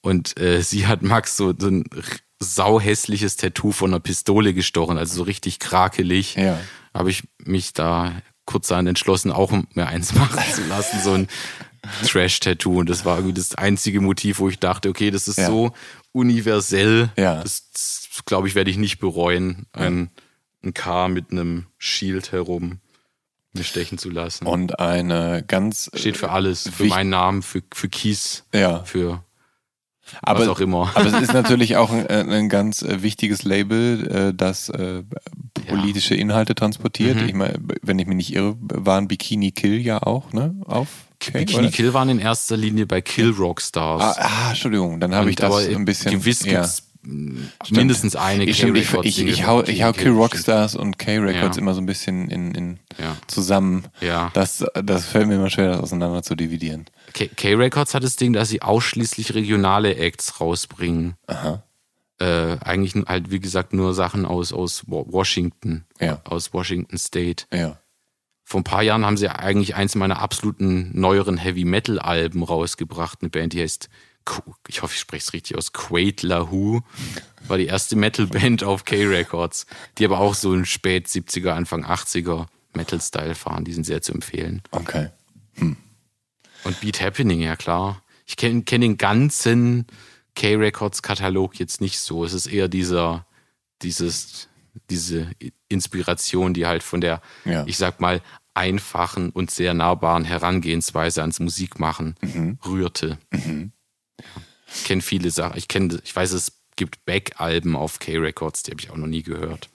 Und 0.00 0.40
äh, 0.40 0.62
sie 0.62 0.86
hat 0.86 1.02
Max 1.02 1.36
so, 1.36 1.52
so, 1.58 1.68
ein, 1.68 1.84
sauhässliches 2.42 3.36
Tattoo 3.36 3.72
von 3.72 3.90
einer 3.90 4.00
Pistole 4.00 4.54
gestochen, 4.54 4.98
also 4.98 5.14
so 5.16 5.22
richtig 5.22 5.58
krakelig. 5.58 6.34
Ja. 6.36 6.58
Habe 6.94 7.10
ich 7.10 7.22
mich 7.38 7.72
da 7.72 8.12
kurzerhand 8.44 8.88
entschlossen, 8.88 9.30
auch 9.32 9.50
mir 9.74 9.86
eins 9.86 10.14
machen 10.14 10.40
zu 10.54 10.62
lassen, 10.64 11.00
so 11.02 11.12
ein 11.12 11.28
Trash-Tattoo. 12.06 12.78
Und 12.80 12.90
das 12.90 13.04
war 13.04 13.16
irgendwie 13.16 13.34
das 13.34 13.54
einzige 13.54 14.00
Motiv, 14.00 14.38
wo 14.38 14.48
ich 14.48 14.58
dachte, 14.58 14.88
okay, 14.88 15.10
das 15.10 15.28
ist 15.28 15.38
Ja. 15.38 15.46
so 15.46 15.72
universell. 16.12 17.10
Ja. 17.16 17.42
Das, 17.42 17.70
das 17.72 18.08
glaube 18.26 18.48
ich, 18.48 18.54
werde 18.54 18.70
ich 18.70 18.76
nicht 18.76 18.98
bereuen, 18.98 19.66
ein, 19.72 20.10
ein 20.64 20.74
K 20.74 21.08
mit 21.08 21.30
einem 21.30 21.66
Shield 21.78 22.32
herum 22.32 22.78
mir 23.54 23.64
stechen 23.64 23.98
zu 23.98 24.08
lassen. 24.08 24.46
Und 24.46 24.78
eine 24.80 25.44
ganz. 25.46 25.90
Steht 25.94 26.16
für 26.16 26.30
alles, 26.30 26.70
für 26.72 26.84
meinen 26.84 27.10
Namen, 27.10 27.42
für, 27.42 27.62
für 27.74 27.88
Kies, 27.88 28.44
Ja. 28.54 28.82
für 28.84 29.22
aber, 30.20 30.40
was 30.40 30.48
auch 30.48 30.60
immer. 30.60 30.90
Aber 30.94 31.06
es 31.06 31.22
ist 31.22 31.32
natürlich 31.32 31.76
auch 31.76 31.90
ein, 31.90 32.06
äh, 32.06 32.24
ein 32.28 32.48
ganz 32.48 32.82
äh, 32.82 33.02
wichtiges 33.02 33.44
Label, 33.44 34.30
äh, 34.30 34.34
das 34.34 34.70
politische 35.66 36.14
Inhalte 36.14 36.54
transportiert. 36.54 37.16
Mhm. 37.16 37.28
Ich 37.28 37.34
meine, 37.34 37.58
wenn 37.82 37.98
ich 37.98 38.06
mich 38.06 38.16
nicht 38.16 38.34
irre, 38.34 38.56
waren 38.60 39.08
Bikini 39.08 39.52
Kill 39.52 39.80
ja 39.80 40.02
auch, 40.02 40.32
ne? 40.32 40.54
Auf 40.66 40.88
Cake, 41.20 41.38
Bikini 41.38 41.58
oder? 41.60 41.70
Kill 41.70 41.94
waren 41.94 42.08
in 42.08 42.18
erster 42.18 42.56
Linie 42.56 42.86
bei 42.86 43.00
Kill 43.00 43.30
Rock 43.30 43.60
Stars. 43.60 44.18
Ah, 44.18 44.28
ah, 44.28 44.48
Entschuldigung, 44.50 44.98
dann 44.98 45.14
habe 45.14 45.30
ich 45.30 45.36
das 45.36 45.68
ein 45.68 45.84
bisschen. 45.84 46.12
Gewiss 46.12 46.44
ja. 46.44 46.60
gibt's 46.60 46.91
mh, 47.02 47.40
mindestens 47.70 48.16
eine 48.16 48.44
Ich, 48.44 48.58
stimmt, 48.58 48.76
ich, 48.78 48.92
ich, 49.02 49.22
ich, 49.26 49.46
hau, 49.46 49.62
ich 49.62 49.82
hau 49.82 49.92
Kill, 49.92 50.02
Kill 50.02 50.02
stimmt. 50.12 50.18
Rockstars 50.18 50.74
und 50.76 50.98
K-Records 50.98 51.56
Ja. 51.56 51.62
immer 51.62 51.74
so 51.74 51.80
ein 51.80 51.86
bisschen 51.86 52.28
in, 52.30 52.54
in 52.54 52.78
Ja. 52.98 53.16
zusammen. 53.26 53.84
Ja. 54.00 54.30
Das, 54.34 54.64
das 54.82 55.06
fällt 55.06 55.26
mir 55.28 55.34
immer 55.36 55.50
schwer, 55.50 55.68
das 55.72 55.80
auseinander 55.80 56.22
zu 56.22 56.34
dividieren. 56.34 56.86
K-Records 57.14 57.94
hat 57.94 58.04
das 58.04 58.16
Ding, 58.16 58.32
dass 58.32 58.48
sie 58.48 58.62
ausschließlich 58.62 59.34
regionale 59.34 59.96
Acts 59.96 60.40
rausbringen. 60.40 61.14
Aha. 61.26 61.62
Äh, 62.20 62.58
eigentlich 62.60 62.94
halt, 63.06 63.30
wie 63.30 63.40
gesagt, 63.40 63.72
nur 63.72 63.94
Sachen 63.94 64.24
aus, 64.26 64.52
aus 64.52 64.84
Wa- 64.86 65.04
Washington. 65.08 65.84
Ja. 66.00 66.20
Aus 66.24 66.52
Washington 66.54 66.96
State. 66.98 67.46
Ja. 67.52 67.78
Vor 68.44 68.60
ein 68.60 68.64
paar 68.64 68.82
Jahren 68.82 69.04
haben 69.06 69.16
sie 69.16 69.28
eigentlich 69.28 69.74
eins 69.76 69.94
meiner 69.94 70.20
absoluten 70.20 70.90
neueren 70.92 71.36
Heavy 71.38 71.64
Metal 71.64 71.98
Alben 71.98 72.42
rausgebracht. 72.42 73.18
Eine 73.22 73.30
Band, 73.30 73.54
die 73.54 73.62
heißt, 73.62 73.88
ich 74.68 74.82
hoffe, 74.82 74.94
ich 74.94 75.00
spreche 75.00 75.22
es 75.26 75.32
richtig 75.32 75.56
aus, 75.56 75.72
Quaid 75.72 76.22
Lahu. 76.22 76.80
War 77.48 77.58
die 77.58 77.66
erste 77.66 77.96
Metal-Band 77.96 78.62
auf 78.64 78.84
K-Records, 78.84 79.66
die 79.98 80.04
aber 80.04 80.18
auch 80.20 80.34
so 80.34 80.52
ein 80.52 80.64
spät 80.64 81.06
70er, 81.08 81.50
Anfang 81.50 81.84
80er 81.84 82.46
Metal-Style 82.74 83.34
fahren. 83.34 83.64
Die 83.64 83.72
sind 83.72 83.84
sehr 83.84 84.02
zu 84.02 84.12
empfehlen. 84.12 84.62
Okay. 84.70 85.08
Und 85.56 86.80
Beat 86.80 87.00
Happening, 87.00 87.40
ja 87.40 87.56
klar. 87.56 88.02
Ich 88.26 88.36
kenne 88.36 88.62
kenn 88.62 88.80
den 88.80 88.96
ganzen 88.96 89.86
K-Records-Katalog 90.34 91.58
jetzt 91.58 91.80
nicht 91.80 91.98
so. 91.98 92.24
Es 92.24 92.32
ist 92.32 92.46
eher 92.46 92.68
dieser, 92.68 93.26
dieses, 93.82 94.48
diese 94.88 95.30
Inspiration, 95.68 96.54
die 96.54 96.66
halt 96.66 96.82
von 96.82 97.00
der, 97.00 97.20
Ja. 97.44 97.64
ich 97.66 97.76
sag 97.76 98.00
mal, 98.00 98.22
einfachen 98.54 99.30
und 99.30 99.50
sehr 99.50 99.74
nahbaren 99.74 100.24
Herangehensweise 100.24 101.22
ans 101.22 101.40
Musikmachen 101.40 102.16
rührte. 102.66 103.18
Ich 104.74 104.84
kenne 104.84 105.02
viele 105.02 105.30
Sachen. 105.30 105.58
Ich 105.58 105.68
kenne, 105.68 106.00
ich 106.04 106.14
weiß, 106.14 106.32
es 106.32 106.52
gibt 106.76 107.04
Back-Alben 107.04 107.76
auf 107.76 107.98
K-Records, 107.98 108.62
die 108.62 108.70
habe 108.70 108.80
ich 108.80 108.90
auch 108.90 108.96
noch 108.96 109.06
nie 109.06 109.22
gehört. 109.22 109.68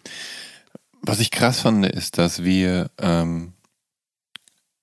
Was 1.02 1.20
ich 1.20 1.32
krass 1.32 1.62
fand, 1.62 1.86
ist, 1.86 2.18
dass 2.18 2.44
wir 2.44 2.90
ähm, 2.98 3.54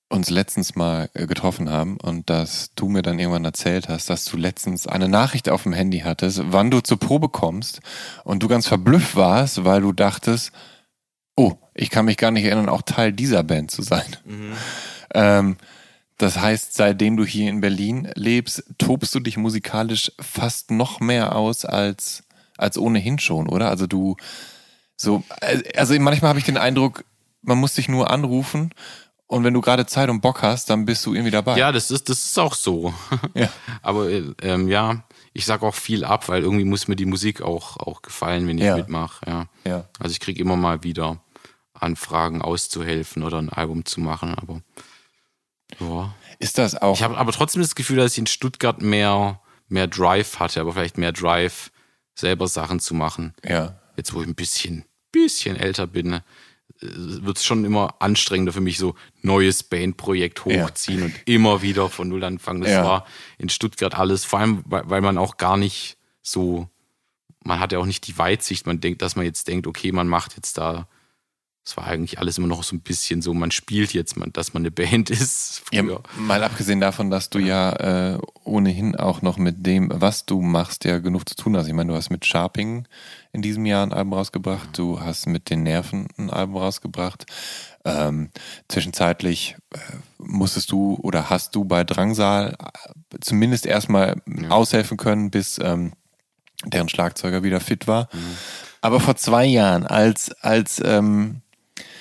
uns 0.09 0.31
letztens 0.31 0.77
mal 0.77 1.11
äh, 1.15 1.27
getroffen 1.27 1.69
haben 1.69 1.97
und 1.99 2.31
dass 2.31 2.71
du 2.77 2.89
mir 2.89 3.03
dann 3.03 3.19
irgendwann 3.19 3.45
erzählt 3.45 3.89
hast, 3.89 4.09
dass 4.09 4.25
du 4.25 4.37
letztens 4.37 4.87
eine 4.87 5.09
Nachricht 5.09 5.49
auf 5.49 5.65
dem 5.65 5.73
Handy 5.73 6.01
hattest, 6.01 6.41
wann 6.45 6.71
du 6.71 6.81
zur 6.81 6.99
Probe 6.99 7.29
kommst 7.29 7.81
und 8.23 8.43
du 8.43 8.49
ganz 8.49 8.69
verblüfft 8.69 9.17
warst, 9.17 9.65
weil 9.65 9.81
du 9.81 9.93
dachtest, 9.93 10.53
oh, 11.37 11.55
ich 11.75 11.91
kann 11.91 12.05
mich 12.05 12.17
gar 12.17 12.31
nicht 12.31 12.45
erinnern, 12.45 12.69
auch 12.69 12.83
Teil 12.83 13.13
dieser 13.13 13.43
Band 13.43 13.71
zu 13.71 13.83
sein. 13.83 14.17
Ähm, 15.13 15.57
das 16.19 16.39
heißt, 16.39 16.75
seitdem 16.75 17.17
du 17.17 17.25
hier 17.25 17.51
in 17.51 17.61
Berlin 17.61 18.09
lebst, 18.15 18.63
tobst 18.79 19.15
du 19.15 19.21
dich 19.21 19.37
musikalisch 19.37 20.13
fast 20.21 20.71
noch 20.71 21.01
mehr 21.01 21.35
aus 21.35 21.65
als, 21.65 22.23
als 22.57 22.79
ohnehin 22.79 23.19
schon, 23.19 23.49
oder? 23.49 23.69
Also 23.69 23.87
du, 23.87 24.17
so, 24.97 25.25
also 25.77 25.99
manchmal 26.01 26.29
habe 26.31 26.39
ich 26.39 26.45
den 26.45 26.57
Eindruck, 26.57 27.05
man 27.43 27.59
muss 27.59 27.75
dich 27.75 27.89
nur 27.89 28.11
anrufen 28.11 28.71
und 29.27 29.43
wenn 29.43 29.55
du 29.55 29.61
gerade 29.61 29.87
Zeit 29.87 30.09
und 30.09 30.21
Bock 30.21 30.43
hast, 30.43 30.71
dann 30.71 30.85
bist 30.85 31.05
du 31.05 31.15
irgendwie 31.15 31.33
dabei. 31.33 31.59
Ja, 31.59 31.73
das 31.73 31.91
ist, 31.91 32.09
das 32.09 32.25
ist 32.25 32.39
auch 32.39 32.55
so. 32.55 32.95
Ja. 33.35 33.49
Aber 33.83 34.09
äh, 34.09 34.23
ähm, 34.43 34.69
ja, 34.69 35.03
ich 35.33 35.45
sag 35.47 35.63
auch 35.63 35.75
viel 35.75 36.05
ab, 36.05 36.29
weil 36.29 36.43
irgendwie 36.43 36.65
muss 36.65 36.87
mir 36.87 36.95
die 36.97 37.07
Musik 37.07 37.43
auch, 37.43 37.77
auch 37.79 38.03
gefallen, 38.03 38.47
wenn 38.47 38.59
ich 38.59 38.65
Ja. 38.65 38.77
mitmache. 38.77 39.27
Ja. 39.27 39.47
Ja. 39.67 39.85
Also 39.99 40.13
ich 40.13 40.21
kriege 40.21 40.41
immer 40.41 40.57
mal 40.57 40.85
wieder 40.85 41.19
Anfragen 41.73 42.41
auszuhelfen 42.41 43.25
oder 43.25 43.39
ein 43.39 43.49
Album 43.49 43.85
zu 43.85 44.01
machen, 44.01 44.35
aber 44.37 44.61
ja. 45.81 46.15
Ist 46.39 46.59
das 46.59 46.75
auch? 46.81 46.95
Ich 46.97 47.03
habe 47.03 47.17
aber 47.17 47.33
trotzdem 47.33 47.63
das 47.63 47.75
Gefühl, 47.75 47.97
dass 47.99 48.13
ich 48.13 48.19
in 48.19 48.27
Stuttgart 48.27 48.83
mehr, 48.83 49.41
mehr 49.69 49.87
Drive 49.87 50.39
hatte, 50.41 50.61
aber 50.61 50.73
vielleicht 50.73 50.99
mehr 50.99 51.13
Drive, 51.13 51.71
selber 52.15 52.49
Sachen 52.49 52.81
zu 52.81 52.95
machen. 52.95 53.35
ja. 53.45 53.81
Jetzt, 53.97 54.13
wo 54.13 54.21
ich 54.23 54.27
ein 54.27 54.35
bisschen, 54.35 54.85
bisschen 55.13 55.55
älter 55.57 55.87
bin, 55.87 56.19
wird 56.81 57.37
es 57.39 57.45
schon 57.45 57.65
immer 57.65 57.95
anstrengender 58.01 58.53
für 58.53 58.61
mich, 58.61 58.77
so 58.79 58.97
neues 59.23 59.63
Bandprojekt 59.63 60.43
Ja. 60.47 60.65
hochziehen 60.67 61.05
und 61.05 61.15
immer 61.27 61.63
wieder 61.63 61.89
von 61.89 62.09
Null 62.09 62.25
anfangen. 62.25 62.61
Das 62.63 62.73
Ja. 62.73 62.85
war 62.85 63.07
in 63.39 63.49
Stuttgart 63.49 63.95
alles, 63.95 64.25
vor 64.25 64.41
allem, 64.41 64.65
weil, 64.67 64.83
weil 64.91 65.01
man 65.01 65.17
auch 65.17 65.37
gar 65.37 65.57
nicht 65.57 65.97
so, 66.23 66.69
man 67.45 67.61
hat 67.61 67.71
ja 67.71 67.79
auch 67.79 67.87
nicht 67.87 68.07
die 68.09 68.19
Weitsicht, 68.19 68.67
man 68.67 68.81
denkt, 68.81 69.01
dass 69.03 69.15
man 69.15 69.25
jetzt 69.25 69.47
denkt, 69.47 69.69
okay, 69.69 69.93
man 69.93 70.09
macht 70.09 70.35
jetzt 70.35 70.59
da, 70.59 70.89
es 71.67 71.79
war 71.79 71.87
eigentlich 71.87 72.19
alles 72.19 72.37
immer 72.37 72.47
noch 72.47 72.63
so 72.63 72.77
ein 72.77 72.81
bisschen 72.81 73.23
so, 73.23 73.33
man 73.33 73.51
spielt 73.51 73.95
jetzt, 73.95 74.19
man, 74.19 74.31
dass 74.33 74.53
man 74.53 74.63
eine 74.63 74.71
Band 74.71 75.09
ist. 75.11 75.63
Ja, 75.73 75.83
mal 76.17 76.45
abgesehen 76.45 76.81
davon, 76.81 77.11
dass 77.11 77.31
du 77.31 77.39
ja 77.39 78.15
äh, 78.15 78.19
ohnehin 78.45 78.97
auch 78.97 79.23
noch 79.23 79.39
mit 79.39 79.65
dem, 79.65 79.91
was 79.93 80.27
du 80.27 80.43
machst, 80.43 80.85
ja 80.85 80.99
genug 80.99 81.27
zu 81.29 81.35
tun 81.35 81.57
hast. 81.57 81.67
Ich 81.67 81.73
meine, 81.73 81.91
du 81.91 81.97
hast 81.97 82.11
mit 82.11 82.27
Sharping 82.27 82.87
in 83.33 83.41
diesem 83.41 83.65
Jahr 83.65 83.85
ein 83.85 83.95
Album 83.95 84.13
rausgebracht, 84.13 84.77
du 84.77 85.01
hast 85.01 85.27
mit 85.27 85.49
den 85.49 85.63
Nerven 85.63 86.07
ein 86.19 86.31
Album 86.31 86.59
rausgebracht. 86.59 87.25
Ähm, 87.87 88.31
zwischenzeitlich 88.69 89.57
äh, 89.73 89.79
musstest 90.19 90.71
du 90.71 90.99
oder 91.03 91.31
hast 91.31 91.55
du 91.55 91.65
bei 91.65 91.85
Drangsal 91.85 92.57
äh, 92.59 93.19
zumindest 93.21 93.67
erstmal 93.67 94.21
aushelfen 94.49 94.97
können, 94.97 95.31
bis 95.31 95.59
ähm, 95.63 95.93
deren 96.65 96.89
Schlagzeuger 96.89 97.43
wieder 97.43 97.61
fit 97.61 97.87
war. 97.87 98.09
Aber 98.81 99.01
vor 99.01 99.17
zwei 99.17 99.47
Jahren, 99.47 99.87
als, 99.87 100.31
als 100.43 100.81
ähm, 100.85 101.41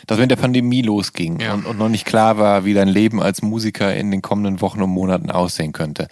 das 0.08 0.20
mit 0.20 0.30
der 0.32 0.36
Pandemie 0.36 0.82
losging 0.82 1.40
Ja. 1.40 1.54
und, 1.54 1.66
und 1.66 1.78
noch 1.78 1.90
nicht 1.90 2.06
klar 2.06 2.38
war, 2.38 2.66
wie 2.66 2.74
dein 2.74 2.88
Leben 2.88 3.22
als 3.22 3.42
Musiker 3.42 3.96
in 3.96 4.12
den 4.12 4.22
kommenden 4.22 4.62
Wochen 4.62 4.82
und 4.82 4.90
Monaten 4.90 5.32
aussehen 5.32 5.72
könnte. 5.72 6.08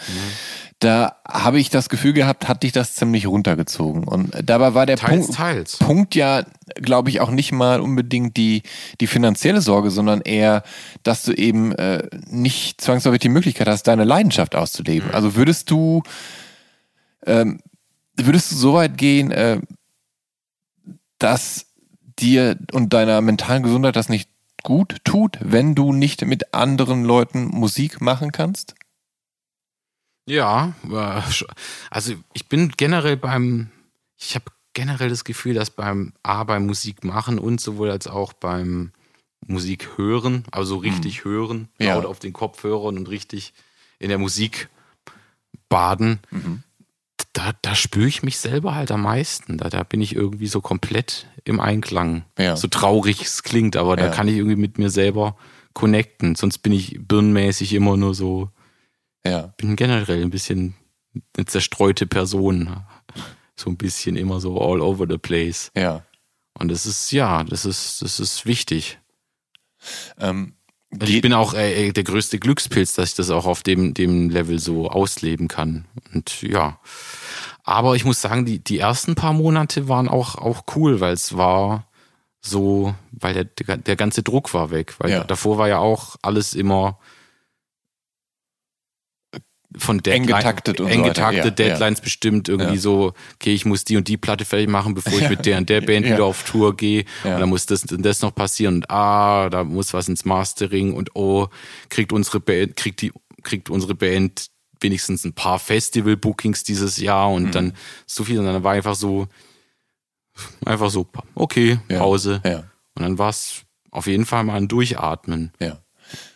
Da 0.80 1.18
habe 1.28 1.60
ich 1.60 1.70
das 1.70 1.90
Gefühl 1.90 2.14
gehabt, 2.14 2.48
hat 2.48 2.64
dich 2.64 2.72
das 2.72 2.96
ziemlich 2.96 3.28
runtergezogen. 3.28 4.04
Und 4.04 4.32
dabei 4.44 4.74
war 4.74 4.88
der 4.88 4.98
Teils, 4.98 5.28
Punkt, 5.28 5.36
teils. 5.38 5.78
Punkt 5.78 6.16
ja, 6.16 6.44
glaube 6.76 7.12
ich, 7.12 7.22
auch 7.22 7.30
nicht 7.30 7.52
mal 7.52 7.82
unbedingt 7.82 8.36
die, 8.36 8.64
die 9.00 9.06
finanzielle 9.06 9.62
Sorge, 9.62 9.92
sondern 9.92 10.22
eher, 10.22 10.64
dass 11.04 11.22
du 11.22 11.34
eben 11.34 11.72
äh, 11.74 12.08
nicht 12.28 12.82
zwangsläufig 12.82 13.20
die 13.20 13.30
Möglichkeit 13.30 13.68
hast, 13.68 13.84
deine 13.84 14.06
Leidenschaft 14.06 14.56
auszuleben. 14.56 15.10
Mhm. 15.10 15.14
Also 15.16 15.36
würdest 15.36 15.70
du, 15.70 16.02
ähm, 17.28 17.60
würdest 18.16 18.52
du 18.52 18.56
so 18.56 18.74
weit 18.74 18.98
gehen, 18.98 19.30
äh, 19.30 19.60
dass 21.20 21.68
dir 22.22 22.58
und 22.72 22.94
deiner 22.94 23.22
mentalen 23.22 23.64
Gesundheit 23.64 23.96
das 23.96 24.10
nicht 24.10 24.30
gut 24.64 24.98
tut, 25.04 25.38
wenn 25.42 25.74
du 25.76 25.92
nicht 25.92 26.24
mit 26.26 26.54
anderen 26.54 27.04
Leuten 27.04 27.46
Musik 27.48 28.00
machen 28.02 28.32
kannst? 28.32 28.76
Ja, 30.28 30.74
äh, 30.90 31.22
also 31.90 32.14
ich 32.34 32.48
bin 32.48 32.72
generell 32.78 33.18
beim, 33.18 33.72
ich 34.18 34.36
habe 34.36 34.46
generell 34.74 35.10
das 35.10 35.24
Gefühl, 35.24 35.56
dass 35.56 35.72
beim 35.72 36.14
A, 36.24 36.44
beim 36.44 36.66
Musik 36.66 37.04
machen 37.04 37.40
und 37.40 37.60
sowohl 37.60 37.90
als 37.92 38.08
auch 38.08 38.34
beim 38.34 38.92
Musik 39.48 39.98
hören, 39.98 40.46
also 40.52 40.78
richtig 40.78 41.26
hören, 41.26 41.68
Ja. 41.80 41.96
laut 41.96 42.06
auf 42.06 42.20
den 42.20 42.32
Kopfhörern 42.34 42.98
und 42.98 43.10
richtig 43.10 43.54
in 44.00 44.10
der 44.10 44.20
Musik 44.20 44.70
baden, 45.70 46.20
da, 47.34 47.52
da 47.62 47.76
spüre 47.76 48.08
ich 48.08 48.24
mich 48.24 48.38
selber 48.40 48.76
halt 48.76 48.92
am 48.92 49.04
meisten. 49.04 49.58
Da, 49.58 49.70
da 49.70 49.84
bin 49.84 50.02
ich 50.02 50.16
irgendwie 50.16 50.48
so 50.48 50.60
komplett 50.62 51.28
im 51.46 51.60
Einklang. 51.60 52.26
Ja. 52.38 52.56
So 52.56 52.68
traurig 52.68 53.22
es 53.22 53.44
klingt, 53.44 53.76
aber 53.78 53.98
Ja. 53.98 54.08
da 54.08 54.10
kann 54.10 54.28
ich 54.28 54.36
irgendwie 54.36 54.58
mit 54.58 54.78
mir 54.78 54.90
selber 54.90 55.38
connecten. 55.74 56.36
Sonst 56.36 56.60
bin 56.60 56.74
ich 56.74 57.00
birnenmäßig 57.02 57.74
immer 57.74 57.96
nur 57.98 58.14
so 58.16 58.50
Ja. 59.26 59.54
bin 59.58 59.76
generell 59.76 60.22
ein 60.22 60.30
bisschen 60.32 60.76
eine 61.38 61.46
zerstreute 61.46 62.06
Person. 62.08 62.84
So 63.56 63.70
ein 63.70 63.78
bisschen 63.78 64.16
immer 64.18 64.40
so 64.40 64.60
all 64.60 64.82
over 64.82 65.06
the 65.10 65.18
place. 65.18 65.72
Ja. 65.76 66.04
Und 66.60 66.70
das 66.70 66.86
ist, 66.86 67.12
ja, 67.12 67.44
das 67.44 67.66
ist, 67.66 68.02
das 68.02 68.20
ist 68.20 68.46
wichtig. 68.46 69.00
Ähm, 70.20 70.54
Und 70.92 71.08
ich 71.10 71.22
bin 71.22 71.34
auch 71.34 71.54
äh, 71.54 71.88
äh, 71.88 71.92
der 71.94 72.04
größte 72.04 72.38
Glückspilz, 72.40 72.96
dass 72.96 73.10
ich 73.12 73.16
das 73.16 73.30
auch 73.30 73.46
auf 73.46 73.64
dem, 73.64 73.94
dem 73.94 74.30
Level 74.30 74.60
so 74.60 74.90
ausleben 74.90 75.48
kann. 75.48 75.86
Und 76.14 76.42
ja. 76.42 76.80
Aber 77.64 77.96
ich 77.96 78.06
muss 78.06 78.22
sagen, 78.22 78.46
die, 78.46 78.60
die 78.60 78.80
ersten 78.80 79.16
paar 79.16 79.34
Monate 79.34 79.88
waren 79.88 80.08
auch, 80.10 80.36
auch 80.36 80.64
cool, 80.76 81.00
weil 81.00 81.14
es 81.14 81.38
war 81.38 81.88
so, 82.42 82.96
weil 83.12 83.34
der, 83.34 83.44
der, 83.46 83.78
der 83.78 83.96
ganze 83.96 84.24
Druck 84.24 84.54
war 84.54 84.72
weg. 84.72 84.96
Weil 85.00 85.12
Ja. 85.12 85.24
davor 85.24 85.58
war 85.58 85.68
ja 85.68 85.78
auch 85.78 86.16
alles 86.22 86.54
immer 86.56 86.98
von 89.78 89.98
Eng 90.00 90.04
Deadline, 90.04 90.26
getaktet 90.28 90.82
und 90.82 90.88
eng 90.88 91.00
so 91.00 91.06
weiter. 91.06 91.14
getaktet, 91.32 91.60
Ja, 91.60 91.66
ja. 91.66 91.72
Deadlines 91.72 92.02
bestimmt 92.02 92.50
irgendwie 92.50 92.74
Ja. 92.74 92.80
so, 92.82 93.14
okay, 93.36 93.54
ich 93.54 93.64
muss 93.64 93.86
die 93.86 93.96
und 93.96 94.08
die 94.10 94.18
Platte 94.18 94.44
fertig 94.44 94.68
machen, 94.68 94.96
bevor 94.96 95.14
ich 95.18 95.30
mit 95.30 95.46
der 95.46 95.60
und 95.60 95.70
der 95.70 95.80
Band 95.86 96.06
Ja. 96.06 96.16
wieder 96.16 96.26
auf 96.26 96.44
Tour 96.44 96.76
gehe. 96.76 97.06
Ja. 97.24 97.36
Und 97.36 97.40
dann 97.42 97.50
muss 97.50 97.68
das 97.68 97.84
und 97.86 98.02
das 98.04 98.22
noch 98.22 98.36
passieren 98.36 98.76
und 98.76 98.90
ah, 98.92 99.50
da 99.50 99.64
muss 99.64 99.94
was 99.94 100.10
ins 100.10 100.26
Mastering 100.26 100.94
und 100.94 101.16
oh, 101.16 101.48
kriegt 101.90 102.12
unsere 102.12 102.42
Band, 102.42 102.76
kriegt 102.76 103.02
die, 103.02 103.14
kriegt 103.44 103.70
unsere 103.70 103.96
Band 103.96 104.48
wenigstens 104.82 105.24
ein 105.26 105.34
paar 105.34 105.60
Festival-Bookings 105.60 106.64
dieses 106.64 106.98
Jahr 106.98 107.32
und 107.32 107.44
Mhm. 107.46 107.52
dann 107.52 107.74
so 108.06 108.24
viel 108.24 108.40
und 108.40 108.46
dann 108.46 108.64
war 108.64 108.74
einfach 108.74 108.96
so, 108.96 109.28
einfach 110.66 110.90
so, 110.90 111.08
okay, 111.36 111.80
Ja. 111.90 112.00
Pause. 112.00 112.42
Ja, 112.46 112.60
Und 112.96 113.04
dann 113.04 113.18
war 113.18 113.30
es 113.30 113.62
auf 113.92 114.08
jeden 114.08 114.26
Fall 114.26 114.44
mal 114.44 114.56
ein 114.56 114.68
Durchatmen. 114.68 115.52
ja. 115.60 115.80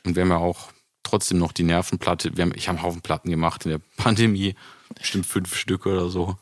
Und 0.05 0.15
wir 0.15 0.23
haben 0.23 0.29
ja 0.31 0.37
auch 0.37 0.71
trotzdem 1.03 1.37
noch 1.37 1.51
die 1.51 1.63
Nervenplatte. 1.63 2.37
Wir 2.37 2.43
haben, 2.45 2.53
ich 2.55 2.69
habe 2.69 2.77
einen 2.77 2.85
Haufen 2.87 3.01
Platten 3.01 3.29
gemacht 3.29 3.65
in 3.65 3.71
der 3.71 3.81
Pandemie. 3.97 4.55
Bestimmt 4.95 5.25
fünf 5.25 5.55
Stück 5.55 5.85
oder 5.85 6.07
so. 6.09 6.37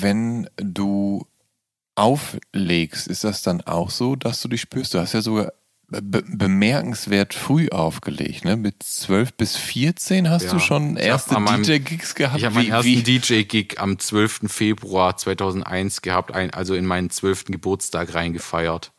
Wenn 0.00 0.48
du 0.56 1.26
auflegst, 1.94 3.06
ist 3.08 3.24
das 3.24 3.42
dann 3.42 3.60
auch 3.62 3.90
so, 3.90 4.16
dass 4.16 4.40
du 4.42 4.48
dich 4.48 4.60
spürst? 4.60 4.92
Du 4.94 4.98
hast 4.98 5.12
ja 5.14 5.22
sogar 5.22 5.52
be 6.02 6.22
bemerkenswert 6.26 7.34
früh 7.34 7.68
aufgelegt, 7.68 8.44
ne? 8.44 8.56
Mit 8.56 8.82
12 8.82 9.34
bis 9.34 9.56
14 9.56 10.28
hast 10.30 10.44
Ja. 10.44 10.50
du 10.52 10.58
schon 10.58 10.96
erste 10.96 11.34
DJ-Gigs 11.36 12.14
gehabt. 12.14 12.38
Ich 12.38 12.44
habe 12.44 12.54
meinen 12.56 12.70
ersten 12.70 13.04
DJ-Gig 13.04 13.78
am 13.80 13.98
12. 13.98 14.42
Februar 14.48 15.16
2001 15.16 16.02
gehabt, 16.02 16.34
ein, 16.34 16.50
also 16.52 16.74
in 16.74 16.86
meinen 16.86 17.10
12. 17.10 17.44
Geburtstag 17.46 18.14
reingefeiert. 18.14 18.92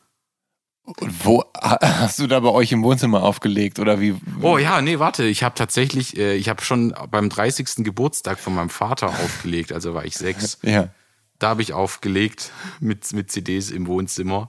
Und 0.84 1.24
wo 1.24 1.42
ha- 1.60 1.78
hast 1.82 2.18
du 2.20 2.26
da 2.28 2.38
bei 2.40 2.50
euch 2.50 2.70
im 2.70 2.82
Wohnzimmer 2.84 3.22
aufgelegt 3.22 3.78
oder 3.80 4.00
wie? 4.00 4.14
Oh 4.40 4.56
ja, 4.56 4.80
nee, 4.82 4.98
warte, 5.00 5.24
ich 5.24 5.42
habe 5.42 5.54
tatsächlich, 5.56 6.16
äh, 6.16 6.34
ich 6.36 6.48
habe 6.48 6.62
schon 6.62 6.94
beim 7.10 7.28
30. 7.28 7.84
Geburtstag 7.84 8.38
von 8.38 8.54
meinem 8.54 8.70
Vater 8.70 9.08
aufgelegt, 9.08 9.72
also 9.72 9.94
war 9.94 10.04
ich 10.04 10.16
sechs. 10.16 10.58
Ja. 10.62 10.90
Da 11.38 11.48
habe 11.50 11.60
ich 11.60 11.74
aufgelegt 11.74 12.50
mit, 12.80 13.12
mit 13.12 13.30
CDs 13.30 13.70
im 13.70 13.86
Wohnzimmer, 13.88 14.48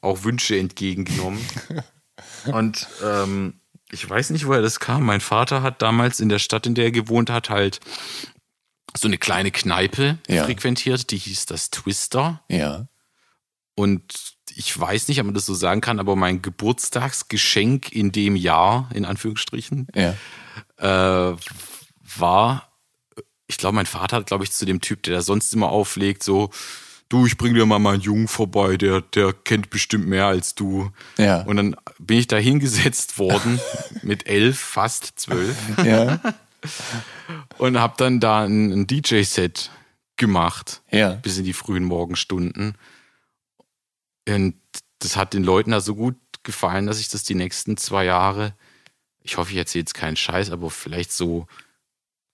auch 0.00 0.24
Wünsche 0.24 0.58
entgegengenommen. 0.58 1.44
Und 2.52 2.88
ähm, 3.04 3.60
ich 3.90 4.08
weiß 4.08 4.30
nicht, 4.30 4.46
woher 4.46 4.62
das 4.62 4.80
kam. 4.80 5.04
Mein 5.04 5.20
Vater 5.20 5.62
hat 5.62 5.82
damals 5.82 6.20
in 6.20 6.28
der 6.28 6.38
Stadt, 6.38 6.66
in 6.66 6.74
der 6.74 6.86
er 6.86 6.90
gewohnt 6.92 7.28
hat, 7.30 7.50
halt 7.50 7.80
so 8.96 9.08
eine 9.08 9.18
kleine 9.18 9.50
Kneipe 9.50 10.18
Ja. 10.28 10.44
frequentiert, 10.44 11.10
die 11.10 11.18
hieß 11.18 11.46
das 11.46 11.70
Twister. 11.70 12.42
Ja. 12.48 12.86
Und 13.74 14.34
ich 14.54 14.78
weiß 14.78 15.08
nicht, 15.08 15.20
ob 15.20 15.26
man 15.26 15.34
das 15.34 15.46
so 15.46 15.54
sagen 15.54 15.80
kann, 15.80 16.00
aber 16.00 16.16
mein 16.16 16.42
Geburtstagsgeschenk 16.42 17.92
in 17.92 18.12
dem 18.12 18.36
Jahr, 18.36 18.88
in 18.94 19.04
Anführungsstrichen, 19.04 19.86
Ja. 19.94 20.14
äh, 21.32 21.36
war, 22.18 22.72
ich 23.46 23.58
glaube, 23.58 23.76
mein 23.76 23.86
Vater 23.86 24.16
hat, 24.16 24.26
glaube 24.26 24.44
ich, 24.44 24.52
zu 24.52 24.64
dem 24.66 24.80
Typ, 24.80 25.02
der 25.04 25.14
da 25.14 25.22
sonst 25.22 25.52
immer 25.54 25.68
auflegt, 25.70 26.22
so, 26.22 26.50
du, 27.10 27.26
ich 27.26 27.36
bring 27.36 27.52
dir 27.52 27.66
mal 27.66 27.78
meinen 27.78 28.00
Jungen 28.00 28.28
vorbei, 28.28 28.78
der, 28.78 29.02
der 29.02 29.34
kennt 29.34 29.68
bestimmt 29.68 30.06
mehr 30.06 30.26
als 30.26 30.54
du. 30.54 30.90
Ja. 31.18 31.42
Und 31.42 31.56
dann 31.56 31.76
bin 31.98 32.16
ich 32.18 32.26
da 32.28 32.36
hingesetzt 32.38 33.18
worden 33.18 33.60
mit 34.02 34.26
elf, 34.26 34.58
fast 34.58 35.12
zwölf 35.20 35.56
Ja. 35.84 36.18
und 37.58 37.78
habe 37.78 37.94
dann 37.98 38.20
da 38.20 38.44
ein, 38.44 38.72
ein 38.72 38.86
DJ-Set 38.86 39.70
gemacht 40.16 40.82
Ja. 40.90 41.12
bis 41.14 41.36
in 41.36 41.44
die 41.44 41.52
frühen 41.52 41.84
Morgenstunden. 41.84 42.74
Und 44.28 44.54
das 45.00 45.16
hat 45.16 45.34
den 45.34 45.44
Leuten 45.44 45.72
da 45.72 45.80
so 45.80 45.94
gut 45.94 46.16
gefallen, 46.42 46.86
dass 46.86 47.00
ich 47.00 47.08
das 47.08 47.24
die 47.24 47.34
nächsten 47.34 47.76
zwei 47.76 48.04
Jahre, 48.04 48.54
ich 49.22 49.36
hoffe, 49.36 49.50
ich 49.52 49.58
erzähle 49.58 49.82
jetzt 49.82 49.94
keinen 49.94 50.16
Scheiß, 50.16 50.50
aber 50.50 50.70
vielleicht 50.70 51.12
so 51.12 51.46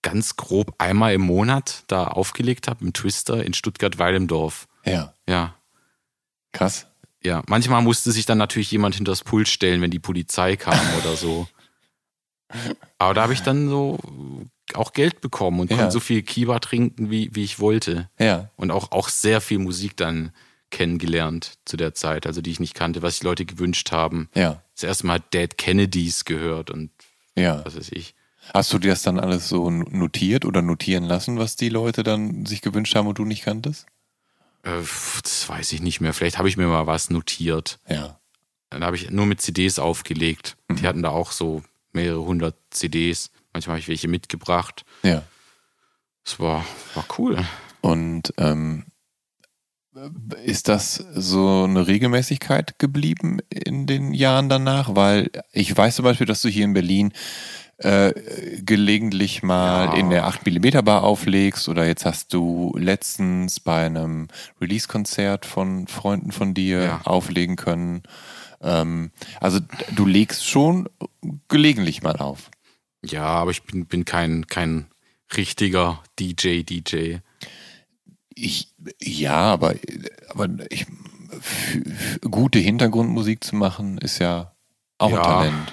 ganz 0.06 0.36
grob 0.36 0.74
einmal 0.78 1.14
im 1.14 1.22
Monat 1.22 1.82
da 1.88 2.06
aufgelegt 2.06 2.68
habe 2.68 2.84
im 2.84 2.92
Twister 2.92 3.44
in 3.44 3.54
Stuttgart-Weilendorf. 3.54 4.68
Ja. 4.84 5.12
Ja, 5.28 5.56
Krass. 6.52 6.86
ja. 7.24 7.42
Manchmal 7.48 7.82
musste 7.82 8.12
sich 8.12 8.24
dann 8.24 8.38
natürlich 8.38 8.70
jemand 8.70 8.94
hinter 8.94 9.10
das 9.12 9.24
Pult 9.24 9.48
stellen, 9.48 9.80
wenn 9.82 9.90
die 9.90 9.98
Polizei 9.98 10.54
kam 10.56 10.78
oder 11.00 11.16
so. 11.16 11.48
Aber 12.98 13.14
da 13.14 13.22
habe 13.22 13.32
ich 13.32 13.42
dann 13.42 13.68
so 13.68 13.98
auch 14.74 14.92
Geld 14.92 15.20
bekommen 15.20 15.58
und 15.60 15.70
Ja. 15.70 15.76
konnte 15.76 15.90
so 15.92 16.00
viel 16.00 16.22
Kiba 16.22 16.58
trinken, 16.60 17.10
wie, 17.10 17.34
wie 17.34 17.42
ich 17.44 17.58
wollte 17.58 18.08
Ja. 18.18 18.50
und 18.56 18.70
auch, 18.70 18.92
auch 18.92 19.08
sehr 19.08 19.40
viel 19.40 19.58
Musik 19.58 19.96
dann 19.96 20.32
kennengelernt 20.70 21.58
zu 21.64 21.76
der 21.76 21.94
Zeit, 21.94 22.26
also 22.26 22.40
die 22.40 22.50
ich 22.50 22.60
nicht 22.60 22.74
kannte, 22.74 23.02
was 23.02 23.14
sich 23.16 23.22
Leute 23.24 23.44
gewünscht 23.44 23.90
haben. 23.92 24.28
Ja. 24.34 24.62
Das 24.74 24.84
erste 24.84 25.06
Mal 25.06 25.20
Dead 25.32 25.56
Kennedys 25.58 26.24
gehört 26.24 26.70
und 26.70 26.90
Ja. 27.34 27.64
was 27.64 27.76
weiß 27.76 27.90
ich. 27.92 28.14
Hast 28.54 28.72
du 28.72 28.78
dir 28.78 28.90
das 28.90 29.02
dann 29.02 29.18
alles 29.18 29.48
so 29.48 29.70
notiert 29.70 30.44
oder 30.44 30.62
notieren 30.62 31.04
lassen, 31.04 31.38
was 31.38 31.56
die 31.56 31.68
Leute 31.68 32.02
dann 32.02 32.46
sich 32.46 32.62
gewünscht 32.62 32.94
haben 32.94 33.06
und 33.06 33.18
du 33.18 33.24
nicht 33.24 33.44
kanntest? 33.44 33.86
Äh, 34.62 34.82
das 35.22 35.48
weiß 35.48 35.72
ich 35.72 35.80
nicht 35.80 36.00
mehr. 36.00 36.12
Vielleicht 36.12 36.38
habe 36.38 36.48
ich 36.48 36.56
mir 36.56 36.66
mal 36.66 36.86
was 36.86 37.10
notiert. 37.10 37.78
Ja. 37.88 38.18
Dann 38.70 38.84
habe 38.84 38.96
ich 38.96 39.10
nur 39.10 39.26
mit 39.26 39.40
CDs 39.40 39.78
aufgelegt. 39.78 40.56
Mhm. 40.68 40.76
Die 40.76 40.86
hatten 40.86 41.02
da 41.02 41.10
auch 41.10 41.32
so 41.32 41.62
mehrere 41.92 42.24
hundert 42.24 42.56
CDs. 42.70 43.30
Manchmal 43.52 43.74
habe 43.74 43.80
ich 43.80 43.88
welche 43.88 44.08
mitgebracht. 44.08 44.84
Ja. 45.02 45.22
Es 46.24 46.38
war, 46.40 46.64
war 46.94 47.06
cool. 47.18 47.38
Und 47.80 48.34
ähm, 48.36 48.84
ist 50.44 50.68
das 50.68 50.96
so 51.14 51.64
eine 51.64 51.86
Regelmäßigkeit 51.86 52.78
geblieben 52.78 53.38
in 53.48 53.86
den 53.86 54.12
Jahren 54.12 54.48
danach? 54.48 54.94
Weil 54.94 55.30
ich 55.52 55.74
weiß 55.74 55.96
zum 55.96 56.04
Beispiel, 56.04 56.26
dass 56.26 56.42
du 56.42 56.48
hier 56.48 56.64
in 56.64 56.74
Berlin 56.74 57.12
äh, 57.78 58.12
gelegentlich 58.62 59.42
mal 59.42 59.86
Ja. 59.88 59.94
in 59.94 60.10
der 60.10 60.26
8mm 60.26 60.82
Bar 60.82 61.02
auflegst 61.04 61.68
oder 61.68 61.86
jetzt 61.86 62.04
hast 62.06 62.32
du 62.32 62.74
letztens 62.78 63.60
bei 63.60 63.84
einem 63.86 64.28
Release-Konzert 64.60 65.44
von 65.46 65.86
Freunden 65.86 66.32
von 66.32 66.54
dir 66.54 66.82
Ja. 66.82 67.00
auflegen 67.04 67.56
können. 67.56 68.02
Ähm, 68.62 69.10
also 69.40 69.60
du 69.94 70.06
legst 70.06 70.46
schon 70.46 70.88
gelegentlich 71.48 72.02
mal 72.02 72.16
auf. 72.16 72.50
Ja, 73.04 73.26
aber 73.26 73.50
ich 73.50 73.62
bin, 73.64 73.84
bin 73.86 74.04
kein, 74.06 74.46
kein 74.46 74.86
richtiger 75.36 76.02
DJ, 76.18 76.62
DJ. 76.62 77.16
Ich, 78.34 78.72
ja, 79.02 79.34
aber, 79.52 79.74
aber 80.30 80.48
ich, 80.70 80.86
gute 82.30 82.58
Hintergrundmusik 82.58 83.44
zu 83.44 83.54
machen, 83.56 83.98
ist 83.98 84.18
ja 84.18 84.52
auch 84.98 85.10
Ja. 85.10 85.18
ein 85.18 85.22
Talent. 85.22 85.72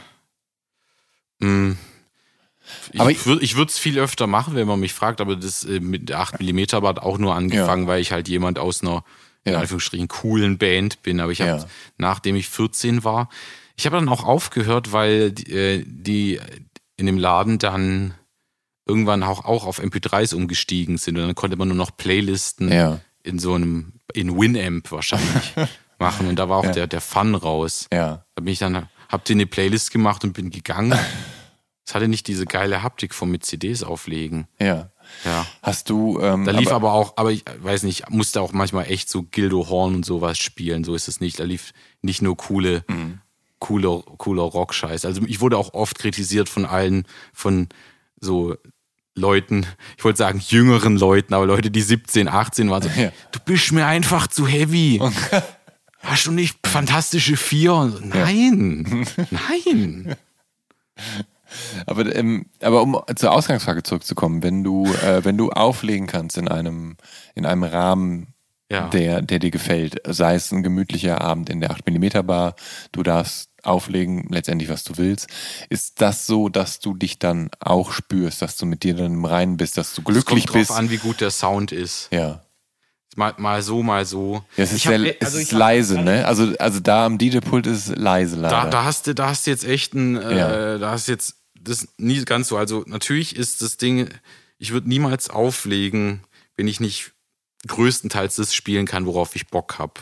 Mm. 2.91 2.95
Ich, 2.95 2.99
Aber 3.01 3.11
ich, 3.11 3.25
ich 3.41 3.55
würde 3.55 3.69
es 3.69 3.77
viel 3.79 3.97
öfter 3.99 4.27
machen, 4.27 4.55
wenn 4.55 4.67
man 4.67 4.79
mich 4.79 4.93
fragt, 4.93 5.21
aber 5.21 5.35
das 5.35 5.63
äh, 5.63 5.79
mit 5.79 6.09
der 6.09 6.19
8mm 6.21 6.87
hat 6.87 6.99
auch 6.99 7.17
nur 7.17 7.35
angefangen, 7.35 7.87
weil 7.87 8.01
ich 8.01 8.11
halt 8.11 8.27
jemand 8.27 8.59
aus 8.59 8.81
einer, 8.81 9.03
in 9.43 9.53
Ja. 9.53 9.59
Anführungsstrichen, 9.59 10.07
coolen 10.07 10.57
Band 10.57 11.01
bin. 11.03 11.19
Aber 11.19 11.31
ich 11.31 11.41
habe, 11.41 11.59
Ja. 11.61 11.65
nachdem 11.97 12.35
ich 12.35 12.47
14 12.49 13.03
war, 13.03 13.29
ich 13.75 13.85
habe 13.85 13.95
dann 13.97 14.07
auch 14.09 14.23
aufgehört, 14.23 14.91
weil 14.91 15.31
die, 15.31 15.51
äh, 15.51 15.83
die 15.87 16.39
in 16.97 17.05
dem 17.07 17.17
Laden 17.17 17.57
dann 17.59 18.13
irgendwann 18.85 19.23
auch, 19.23 19.45
auch 19.45 19.65
auf 19.65 19.79
MP3s 19.81 20.35
umgestiegen 20.35 20.97
sind 20.97 21.17
und 21.17 21.25
dann 21.25 21.35
konnte 21.35 21.55
man 21.55 21.67
nur 21.69 21.77
noch 21.77 21.95
Playlisten 21.95 22.71
Ja. 22.71 22.99
in 23.23 23.39
so 23.39 23.53
einem, 23.55 23.93
in 24.13 24.37
Winamp 24.37 24.91
wahrscheinlich 24.91 25.53
machen 25.99 26.27
und 26.27 26.37
da 26.37 26.49
war 26.49 26.57
auch 26.57 26.65
Ja. 26.65 26.71
der, 26.71 26.87
der 26.87 27.01
Fun 27.01 27.33
raus. 27.33 27.87
Ja, 27.91 28.25
Da 28.35 28.41
bin 28.43 28.51
ich 28.53 28.59
dann, 28.59 28.87
hab 29.09 29.25
dir 29.25 29.33
eine 29.33 29.45
Playlist 29.47 29.91
gemacht 29.91 30.23
und 30.23 30.33
bin 30.33 30.49
gegangen. 30.51 30.93
Es 31.85 31.93
hatte 31.95 32.07
nicht 32.07 32.27
diese 32.27 32.45
geile 32.45 32.81
Haptik 32.83 33.13
vom 33.13 33.29
mit 33.31 33.45
CDs 33.45 33.83
auflegen. 33.83 34.47
ja. 34.59 34.89
Ja. 35.25 35.45
Hast 35.61 35.89
du, 35.89 36.17
ähm, 36.21 36.45
Da 36.45 36.51
lief 36.53 36.71
aber, 36.71 36.93
auch, 36.93 37.17
aber 37.17 37.31
ich 37.33 37.43
weiß 37.61 37.83
nicht, 37.83 38.09
musste 38.09 38.39
auch 38.39 38.53
manchmal 38.53 38.89
echt 38.89 39.09
so 39.09 39.23
Gildo 39.23 39.67
Horn 39.67 39.95
und 39.95 40.05
sowas 40.05 40.37
spielen. 40.39 40.85
So 40.85 40.95
ist 40.95 41.09
es 41.09 41.19
nicht. 41.19 41.39
Da 41.41 41.43
lief 41.43 41.73
nicht 42.01 42.21
nur 42.21 42.37
coole, 42.37 42.85
Mhm. 42.87 43.19
cooler, 43.59 44.01
cooler 44.17 44.43
Rock-Scheiß. 44.43 45.03
Also 45.03 45.21
ich 45.27 45.41
wurde 45.41 45.57
auch 45.57 45.73
oft 45.73 45.99
kritisiert 45.99 46.47
von 46.47 46.65
allen, 46.65 47.05
von 47.33 47.67
so 48.21 48.55
Leuten, 49.13 49.65
ich 49.97 50.05
wollte 50.05 50.17
sagen 50.19 50.39
jüngeren 50.39 50.95
Leuten, 50.97 51.33
aber 51.33 51.45
Leute, 51.47 51.69
die 51.69 51.81
17, 51.81 52.29
18 52.29 52.69
waren 52.69 52.81
so, 52.83 52.89
Ja. 52.99 53.11
du 53.33 53.39
bist 53.43 53.73
mir 53.73 53.85
einfach 53.85 54.27
zu 54.27 54.47
heavy. 54.47 55.01
Hast 55.99 56.25
du 56.27 56.31
nicht 56.31 56.57
fantastische 56.65 57.35
vier? 57.35 57.91
So, 57.93 57.99
Nein, 58.05 59.05
nein. 59.31 60.15
Aber, 61.85 62.15
ähm, 62.15 62.45
aber 62.61 62.81
um 62.81 62.99
zur 63.15 63.31
Ausgangsfrage 63.31 63.83
zurückzukommen, 63.83 64.43
wenn 64.43 64.63
du, 64.63 64.85
äh, 64.87 65.23
wenn 65.23 65.37
du 65.37 65.51
auflegen 65.51 66.07
kannst 66.07 66.37
in 66.37 66.47
einem, 66.47 66.97
in 67.35 67.45
einem 67.45 67.63
Rahmen, 67.63 68.27
Ja. 68.71 68.87
der, 68.89 69.21
der 69.21 69.39
dir 69.39 69.51
gefällt, 69.51 70.01
sei 70.07 70.35
es 70.35 70.51
ein 70.51 70.63
gemütlicher 70.63 71.21
Abend 71.21 71.49
in 71.49 71.59
der 71.61 71.71
8mm 71.71 72.23
Bar, 72.23 72.55
du 72.91 73.03
darfst 73.03 73.49
auflegen, 73.61 74.27
letztendlich 74.29 74.69
was 74.69 74.83
du 74.83 74.97
willst. 74.97 75.27
Ist 75.69 76.01
das 76.01 76.25
so, 76.25 76.49
dass 76.49 76.79
du 76.79 76.95
dich 76.95 77.17
dann 77.19 77.49
auch 77.61 77.91
spürst, 77.93 78.41
dass 78.41 78.57
du 78.57 78.65
mit 78.65 78.83
dir 78.83 78.93
dann 78.95 79.13
im 79.13 79.25
Reinen 79.25 79.55
bist, 79.57 79.77
dass 79.77 79.93
du 79.93 80.01
glücklich 80.01 80.45
es 80.45 80.49
kommt 80.49 80.59
bist? 80.59 80.69
drauf 80.71 80.77
an, 80.79 80.89
wie 80.89 80.97
gut 80.97 81.21
der 81.21 81.31
Sound 81.31 81.71
ist. 81.71 82.09
Ja. 82.11 82.41
Mal, 83.15 83.33
mal 83.37 83.61
so, 83.61 83.83
mal 83.83 84.05
so. 84.05 84.43
Ja, 84.57 84.63
es 84.63 84.73
ist, 84.73 84.85
hab- 84.87 84.95
sehr, 84.97 85.15
es 85.21 85.27
also 85.27 85.37
ist 85.37 85.43
ich 85.43 85.51
hab- 85.53 85.59
leise, 85.59 86.01
ne? 86.01 86.25
Also, 86.25 86.51
also 86.57 86.79
da 86.79 87.05
am 87.05 87.19
DJ-Pult 87.19 87.67
ist 87.67 87.89
es 87.89 87.95
leise 87.95 88.37
leider. 88.37 88.63
Da, 88.63 88.69
da 88.69 88.83
hast 88.85 89.05
du, 89.05 89.13
da 89.13 89.27
hast 89.29 89.45
du 89.45 89.51
jetzt 89.51 89.65
echt 89.65 89.93
ein, 89.93 90.17
äh, 90.17 90.37
Ja. 90.37 90.77
da 90.79 90.91
hast 90.91 91.07
du 91.07 91.11
jetzt 91.11 91.35
das 91.63 91.87
nie 91.97 92.23
ganz 92.25 92.47
so. 92.47 92.57
Also 92.57 92.83
natürlich 92.87 93.35
ist 93.35 93.61
das 93.61 93.77
Ding, 93.77 94.09
ich 94.57 94.71
würde 94.71 94.89
niemals 94.89 95.29
auflegen, 95.29 96.21
wenn 96.55 96.67
ich 96.67 96.79
nicht 96.79 97.11
größtenteils 97.67 98.35
das 98.35 98.53
spielen 98.53 98.85
kann, 98.85 99.05
worauf 99.05 99.35
ich 99.35 99.47
Bock 99.47 99.79
habe. 99.79 100.01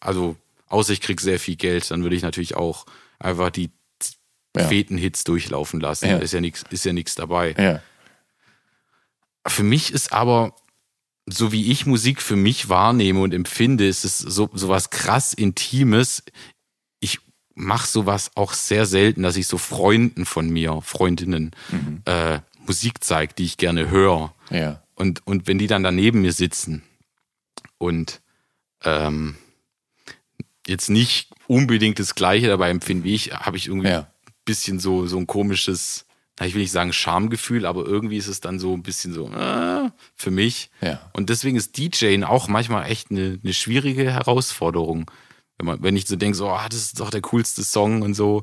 Also 0.00 0.36
außer 0.68 0.92
ich 0.92 1.00
krieg 1.00 1.20
sehr 1.20 1.38
viel 1.38 1.56
Geld, 1.56 1.90
dann 1.90 2.02
würde 2.02 2.16
ich 2.16 2.22
natürlich 2.22 2.56
auch 2.56 2.86
einfach 3.18 3.50
die 3.50 3.70
Ja. 4.56 4.68
feten 4.68 4.98
Hits 4.98 5.24
durchlaufen 5.24 5.80
lassen. 5.80 6.06
Ja. 6.08 6.18
Da 6.18 6.22
ist 6.24 6.32
ja 6.32 6.40
nichts, 6.40 6.64
ist 6.70 6.84
ja 6.84 6.92
nichts 6.92 7.14
dabei. 7.14 7.54
ja. 7.58 7.80
Für 9.46 9.62
mich 9.64 9.92
ist 9.92 10.12
aber, 10.12 10.54
so 11.26 11.50
wie 11.52 11.70
ich 11.72 11.84
Musik 11.86 12.22
für 12.22 12.36
mich 12.36 12.68
wahrnehme 12.68 13.20
und 13.20 13.34
empfinde, 13.34 13.88
ist 13.88 14.04
es 14.04 14.18
so, 14.18 14.48
so 14.52 14.68
was 14.68 14.90
krass 14.90 15.32
Intimes. 15.34 16.22
Mache 17.54 17.86
sowas 17.86 18.30
auch 18.34 18.52
sehr 18.54 18.86
selten, 18.86 19.22
dass 19.22 19.36
ich 19.36 19.46
so 19.46 19.58
Freunden 19.58 20.24
von 20.24 20.48
mir, 20.48 20.80
Freundinnen, 20.82 21.50
äh, 22.06 22.38
Musik 22.66 23.02
zeige, 23.04 23.34
die 23.34 23.44
ich 23.44 23.56
gerne 23.56 23.90
höre. 23.90 24.32
Ja. 24.50 24.82
Und, 24.94 25.26
und 25.26 25.46
wenn 25.46 25.58
die 25.58 25.66
dann 25.66 25.82
daneben 25.82 26.22
mir 26.22 26.32
sitzen 26.32 26.82
und 27.78 28.20
ähm, 28.84 29.36
jetzt 30.66 30.88
nicht 30.90 31.30
unbedingt 31.46 31.98
das 31.98 32.14
Gleiche 32.14 32.46
dabei 32.48 32.70
empfinden 32.70 33.04
wie 33.04 33.14
ich, 33.14 33.32
habe 33.34 33.56
ich 33.56 33.66
irgendwie 33.68 33.88
Ja. 33.88 34.00
ein 34.00 34.32
bisschen 34.44 34.78
so, 34.78 35.06
so 35.06 35.18
ein 35.18 35.26
komisches, 35.26 36.06
ich 36.40 36.54
will 36.54 36.62
nicht 36.62 36.72
sagen 36.72 36.92
Schamgefühl, 36.92 37.66
aber 37.66 37.84
irgendwie 37.84 38.16
ist 38.16 38.28
es 38.28 38.40
dann 38.40 38.58
so 38.58 38.72
ein 38.74 38.82
bisschen 38.82 39.12
so 39.12 39.28
äh, 39.30 39.90
für 40.14 40.30
mich. 40.30 40.70
Ja. 40.80 41.10
Und 41.12 41.30
deswegen 41.30 41.56
ist 41.56 41.76
DJing 41.76 42.22
auch 42.24 42.48
manchmal 42.48 42.88
echt 42.90 43.10
eine, 43.10 43.38
eine 43.42 43.52
schwierige 43.54 44.04
Herausforderung. 44.10 45.10
Wenn, 45.62 45.66
man, 45.68 45.82
wenn 45.82 45.96
ich 45.96 46.06
so 46.08 46.16
denke, 46.16 46.36
so, 46.36 46.48
ah, 46.50 46.68
das 46.68 46.80
ist 46.80 46.98
doch 47.00 47.10
der 47.10 47.20
coolste 47.20 47.62
Song 47.62 48.02
und 48.02 48.14
so. 48.14 48.42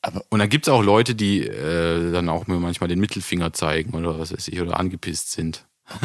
Aber- 0.00 0.24
und 0.30 0.38
dann 0.38 0.48
gibt 0.48 0.66
es 0.66 0.72
auch 0.72 0.82
Leute, 0.82 1.14
die 1.14 1.46
äh, 1.46 2.10
dann 2.10 2.30
auch 2.30 2.46
mir 2.46 2.56
manchmal 2.58 2.88
den 2.88 3.00
Mittelfinger 3.00 3.52
zeigen 3.52 3.94
oder 3.94 4.18
was 4.18 4.32
weiß 4.32 4.48
ich, 4.48 4.60
oder 4.60 4.80
angepisst 4.80 5.32
sind. 5.32 5.66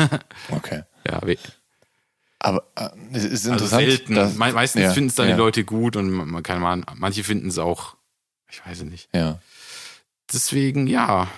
Okay. 0.52 0.82
Ja, 1.08 1.22
Aber 2.40 2.64
äh, 2.76 2.90
es 3.14 3.24
ist 3.24 3.48
also 3.48 3.52
interessant. 3.66 3.82
selten. 3.88 4.16
dass- 4.16 4.36
Me 4.36 4.52
meistens 4.52 4.82
ja, 4.82 4.92
finden 4.92 5.10
es 5.10 5.16
dann 5.16 5.30
ja, 5.30 5.36
die 5.36 5.40
Leute 5.40 5.64
gut 5.64 5.96
und 5.96 6.10
man 6.12 6.44
kann 6.44 6.60
man, 6.60 6.86
manche 6.96 7.24
finden 7.24 7.48
es 7.48 7.58
auch, 7.58 7.96
ich 8.52 8.66
weiß 8.66 8.80
es 8.80 8.84
nicht. 8.84 9.08
Ja. 9.16 9.40
Deswegen, 10.34 10.88
ja, 10.88 11.30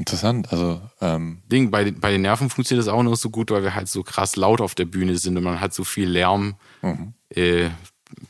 Interessant. 0.00 0.50
Also, 0.50 0.80
ähm, 1.02 1.42
Ding, 1.52 1.70
bei, 1.70 1.84
den- 1.84 2.00
bei 2.00 2.10
den 2.10 2.22
Nerven 2.22 2.48
funktioniert 2.48 2.86
das 2.86 2.92
auch 2.92 3.02
noch 3.02 3.16
so 3.16 3.28
gut, 3.28 3.50
weil 3.50 3.62
wir 3.62 3.74
halt 3.74 3.86
so 3.88 4.02
krass 4.02 4.34
laut 4.34 4.62
auf 4.62 4.74
der 4.74 4.86
Bühne 4.86 5.18
sind 5.18 5.36
und 5.36 5.44
man 5.44 5.60
hat 5.60 5.74
so 5.74 5.84
viel 5.84 6.08
Lärm, 6.08 6.54
mhm. 6.80 7.12
äh, 7.28 7.68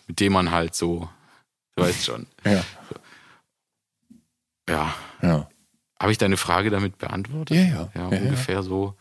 mit 0.08 0.18
dem 0.18 0.32
man 0.32 0.50
halt 0.50 0.74
so, 0.74 1.08
du 1.76 1.82
weißt 1.84 2.04
schon. 2.04 2.26
ja. 2.44 2.64
Ja. 4.68 4.94
Ja. 5.22 5.48
Habe 6.00 6.12
ich 6.12 6.18
deine 6.18 6.36
Frage 6.36 6.70
damit 6.70 6.98
beantwortet? 6.98 7.56
Ja, 7.56 7.62
ja. 7.62 7.90
Ja, 7.94 8.10
Ja, 8.10 8.16
ja. 8.16 8.22
ungefähr 8.22 8.62
so. 8.64 8.94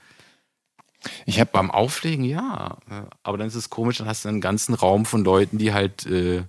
Ich 1.26 1.40
habe 1.40 1.50
Beim 1.52 1.72
Auflegen, 1.72 2.24
ja. 2.26 2.78
Aber 3.24 3.38
dann 3.40 3.48
ist 3.48 3.56
es 3.56 3.70
komisch, 3.72 3.98
dann 3.98 4.08
hast 4.08 4.26
du 4.26 4.30
einen 4.30 4.42
ganzen 4.42 4.74
Raum 4.76 5.06
von 5.06 5.24
Leuten, 5.24 5.58
die 5.58 5.74
halt, 5.74 6.06
äh, 6.06 6.44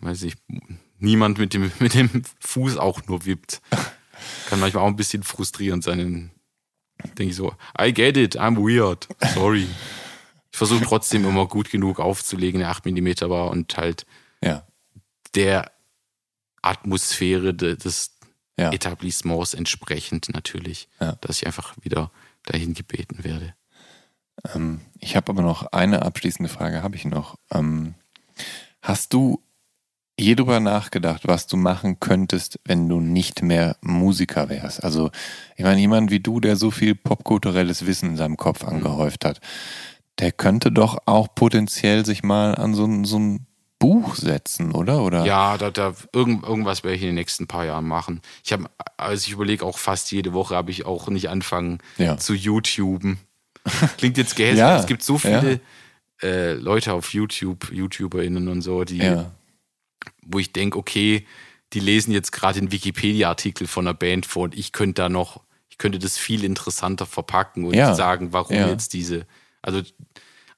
weiß 0.00 0.22
ich, 0.22 0.34
niemand 0.98 1.38
mit 1.38 1.54
dem, 1.54 1.70
mit 1.78 1.94
dem 1.94 2.22
Fuß 2.40 2.76
auch 2.76 3.02
nur 3.06 3.24
wippt. 3.24 3.60
Kann 4.48 4.60
manchmal 4.60 4.84
auch 4.84 4.88
ein 4.88 4.96
bisschen 4.96 5.22
frustrierend 5.22 5.84
sein. 5.84 5.98
Dann 5.98 6.30
denke 7.18 7.30
ich 7.30 7.36
so, 7.36 7.54
I 7.80 7.92
get 7.92 8.16
it, 8.16 8.38
I'm 8.38 8.56
weird. 8.56 9.08
Sorry. 9.34 9.66
Ich 10.50 10.58
versuche 10.58 10.84
trotzdem 10.84 11.24
immer 11.26 11.46
gut 11.46 11.70
genug 11.70 12.00
aufzulegen, 12.00 12.60
der 12.60 12.70
8 12.70 12.86
mm 12.86 13.08
war 13.28 13.50
und 13.50 13.76
halt 13.76 14.06
ja. 14.42 14.66
der 15.34 15.70
Atmosphäre 16.62 17.54
de- 17.54 17.76
des 17.76 18.12
Ja. 18.58 18.72
Etablissements 18.72 19.54
entsprechend 19.54 20.30
natürlich, 20.34 20.88
Ja. 21.00 21.12
dass 21.20 21.36
ich 21.36 21.46
einfach 21.46 21.76
wieder 21.82 22.10
dahin 22.44 22.74
gebeten 22.74 23.22
werde. 23.22 23.54
Ähm, 24.52 24.80
ich 24.98 25.14
habe 25.14 25.30
aber 25.30 25.42
noch 25.42 25.66
eine 25.72 26.02
abschließende 26.02 26.48
Frage, 26.50 26.82
habe 26.82 26.96
ich 26.96 27.04
noch. 27.04 27.38
Ähm, 27.52 27.94
hast 28.82 29.12
du 29.12 29.40
je 30.18 30.34
drüber 30.34 30.60
nachgedacht, 30.60 31.26
was 31.28 31.46
du 31.46 31.56
machen 31.56 32.00
könntest, 32.00 32.58
wenn 32.64 32.88
du 32.88 33.00
nicht 33.00 33.42
mehr 33.42 33.76
Musiker 33.80 34.48
wärst? 34.48 34.82
Also, 34.82 35.10
ich 35.56 35.64
meine, 35.64 35.80
jemand 35.80 36.10
wie 36.10 36.20
du, 36.20 36.40
der 36.40 36.56
so 36.56 36.70
viel 36.70 36.94
popkulturelles 36.94 37.86
Wissen 37.86 38.10
in 38.10 38.16
seinem 38.16 38.36
Kopf 38.36 38.64
angehäuft 38.64 39.24
hat, 39.24 39.40
der 40.18 40.32
könnte 40.32 40.72
doch 40.72 40.98
auch 41.06 41.28
potenziell 41.34 42.04
sich 42.04 42.22
mal 42.24 42.54
an 42.56 42.74
so, 42.74 42.84
ein- 42.84 43.04
so 43.04 43.18
ein 43.18 43.46
Buch 43.78 44.16
setzen, 44.16 44.72
oder? 44.72 45.02
oder? 45.04 45.24
Ja, 45.24 45.56
da, 45.56 45.70
da 45.70 45.94
irgend, 46.12 46.42
irgendwas 46.42 46.82
werde 46.82 46.96
ich 46.96 47.02
in 47.02 47.08
den 47.10 47.14
nächsten 47.14 47.46
paar 47.46 47.64
Jahren 47.64 47.86
machen. 47.86 48.20
Ich 48.44 48.52
habe, 48.52 48.64
also 48.96 49.24
ich 49.24 49.32
überlege 49.32 49.64
auch 49.64 49.78
fast 49.78 50.10
jede 50.10 50.32
Woche, 50.32 50.56
habe 50.56 50.72
ich 50.72 50.84
auch 50.84 51.08
nicht 51.08 51.28
anfangen 51.28 51.78
Ja. 51.96 52.16
zu 52.16 52.34
YouTuben. 52.34 53.18
Klingt 53.98 54.16
jetzt 54.18 54.34
gehässig, 54.34 54.58
Ja, 54.58 54.78
es 54.80 54.86
gibt 54.86 55.04
so 55.04 55.16
viele 55.18 55.60
äh, 56.22 56.54
Leute 56.54 56.92
auf 56.92 57.12
YouTube, 57.14 57.70
YouTuberInnen 57.72 58.48
und 58.48 58.62
so, 58.62 58.82
die, 58.82 58.96
Ja. 58.98 59.30
Wo 60.26 60.38
ich 60.38 60.52
denke, 60.52 60.78
okay, 60.78 61.26
die 61.72 61.80
lesen 61.80 62.12
jetzt 62.12 62.32
gerade 62.32 62.60
den 62.60 62.72
Wikipedia-Artikel 62.72 63.66
von 63.66 63.86
einer 63.86 63.94
Band 63.94 64.26
vor 64.26 64.44
und 64.44 64.56
ich 64.56 64.72
könnte 64.72 65.02
da 65.02 65.08
noch, 65.08 65.42
ich 65.68 65.78
könnte 65.78 65.98
das 65.98 66.16
viel 66.18 66.44
interessanter 66.44 67.06
verpacken 67.06 67.64
und 67.64 67.74
Ja, 67.74 67.94
sagen, 67.94 68.32
warum 68.32 68.56
ja. 68.56 68.68
jetzt 68.68 68.92
diese, 68.94 69.26
also 69.62 69.82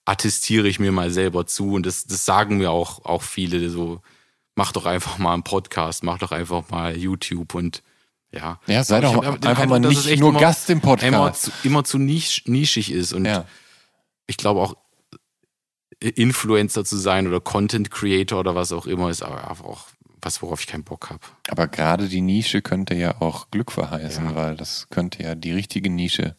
attestiere 0.05 0.69
ich 0.69 0.78
mir 0.81 0.93
mal 0.93 1.10
selber 1.10 1.47
zu 1.47 1.73
und 1.75 1.85
das, 1.86 2.05
das 2.07 2.25
sagen 2.25 2.59
mir 2.59 2.70
auch, 2.70 3.05
auch 3.05 3.23
viele 3.23 3.70
so, 3.70 4.01
mach 4.55 4.73
doch 4.73 4.86
einfach 4.86 5.19
mal 5.19 5.35
einen 5.35 5.43
Podcast, 5.44 6.02
mach 6.02 6.19
doch 6.19 6.33
einfach 6.33 6.69
mal 6.70 6.97
YouTube 6.97 7.55
und 7.55 7.83
ja. 8.33 8.60
Ja, 8.67 8.85
sei 8.85 9.01
doch 9.01 9.15
einfach 9.25 9.67
mal 9.67 9.77
Eindruck, 9.77 9.94
dass 9.94 10.07
nicht 10.07 10.20
nur 10.20 10.31
immer- 10.31 10.41
Gast 10.41 10.70
im 10.70 10.81
Podcast. 10.81 11.07
Immer 11.09 11.33
zu, 11.33 11.51
immer 11.65 11.85
zu 11.85 11.99
nisch, 11.99 12.44
nischig 12.47 12.93
ist 12.93 13.12
und 13.12 13.25
Ja. 13.25 13.47
ich 14.27 14.36
glaube 14.36 14.60
auch 14.60 14.77
Influencer 16.03 16.85
zu 16.85 16.97
sein 16.97 17.27
oder 17.29 17.41
Content 17.41 17.91
Creator 17.91 18.41
oder 18.41 18.55
was 18.55 18.73
auch 18.73 18.87
immer 18.87 19.11
ist 19.11 19.23
aber 19.23 19.49
einfach 19.51 19.65
auch 19.65 19.87
was, 20.23 20.43
worauf 20.43 20.61
ich 20.61 20.67
keinen 20.67 20.85
Bock 20.85 21.09
habe. 21.11 21.20
Aber 21.49 21.67
gerade 21.67 22.09
die 22.09 22.20
Nische 22.20 22.61
könnte 22.62 22.95
ja 22.95 23.20
auch 23.20 23.51
Glück 23.51 23.73
verheißen, 23.73 24.27
Ja. 24.27 24.35
weil 24.35 24.57
das 24.57 24.89
könnte 24.91 25.23
ja 25.23 25.35
die 25.35 25.53
richtige 25.53 25.89
Nische 25.91 26.37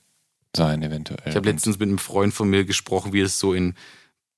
sein, 0.56 0.83
eventuell. 0.83 1.22
Ich 1.27 1.35
habe 1.35 1.49
letztens 1.49 1.80
mit 1.80 1.88
einem 1.90 1.98
Freund 1.98 2.33
von 2.33 2.49
mir 2.49 2.65
gesprochen, 2.65 3.14
wie 3.14 3.22
es 3.22 3.40
so 3.40 3.53
in 3.53 3.73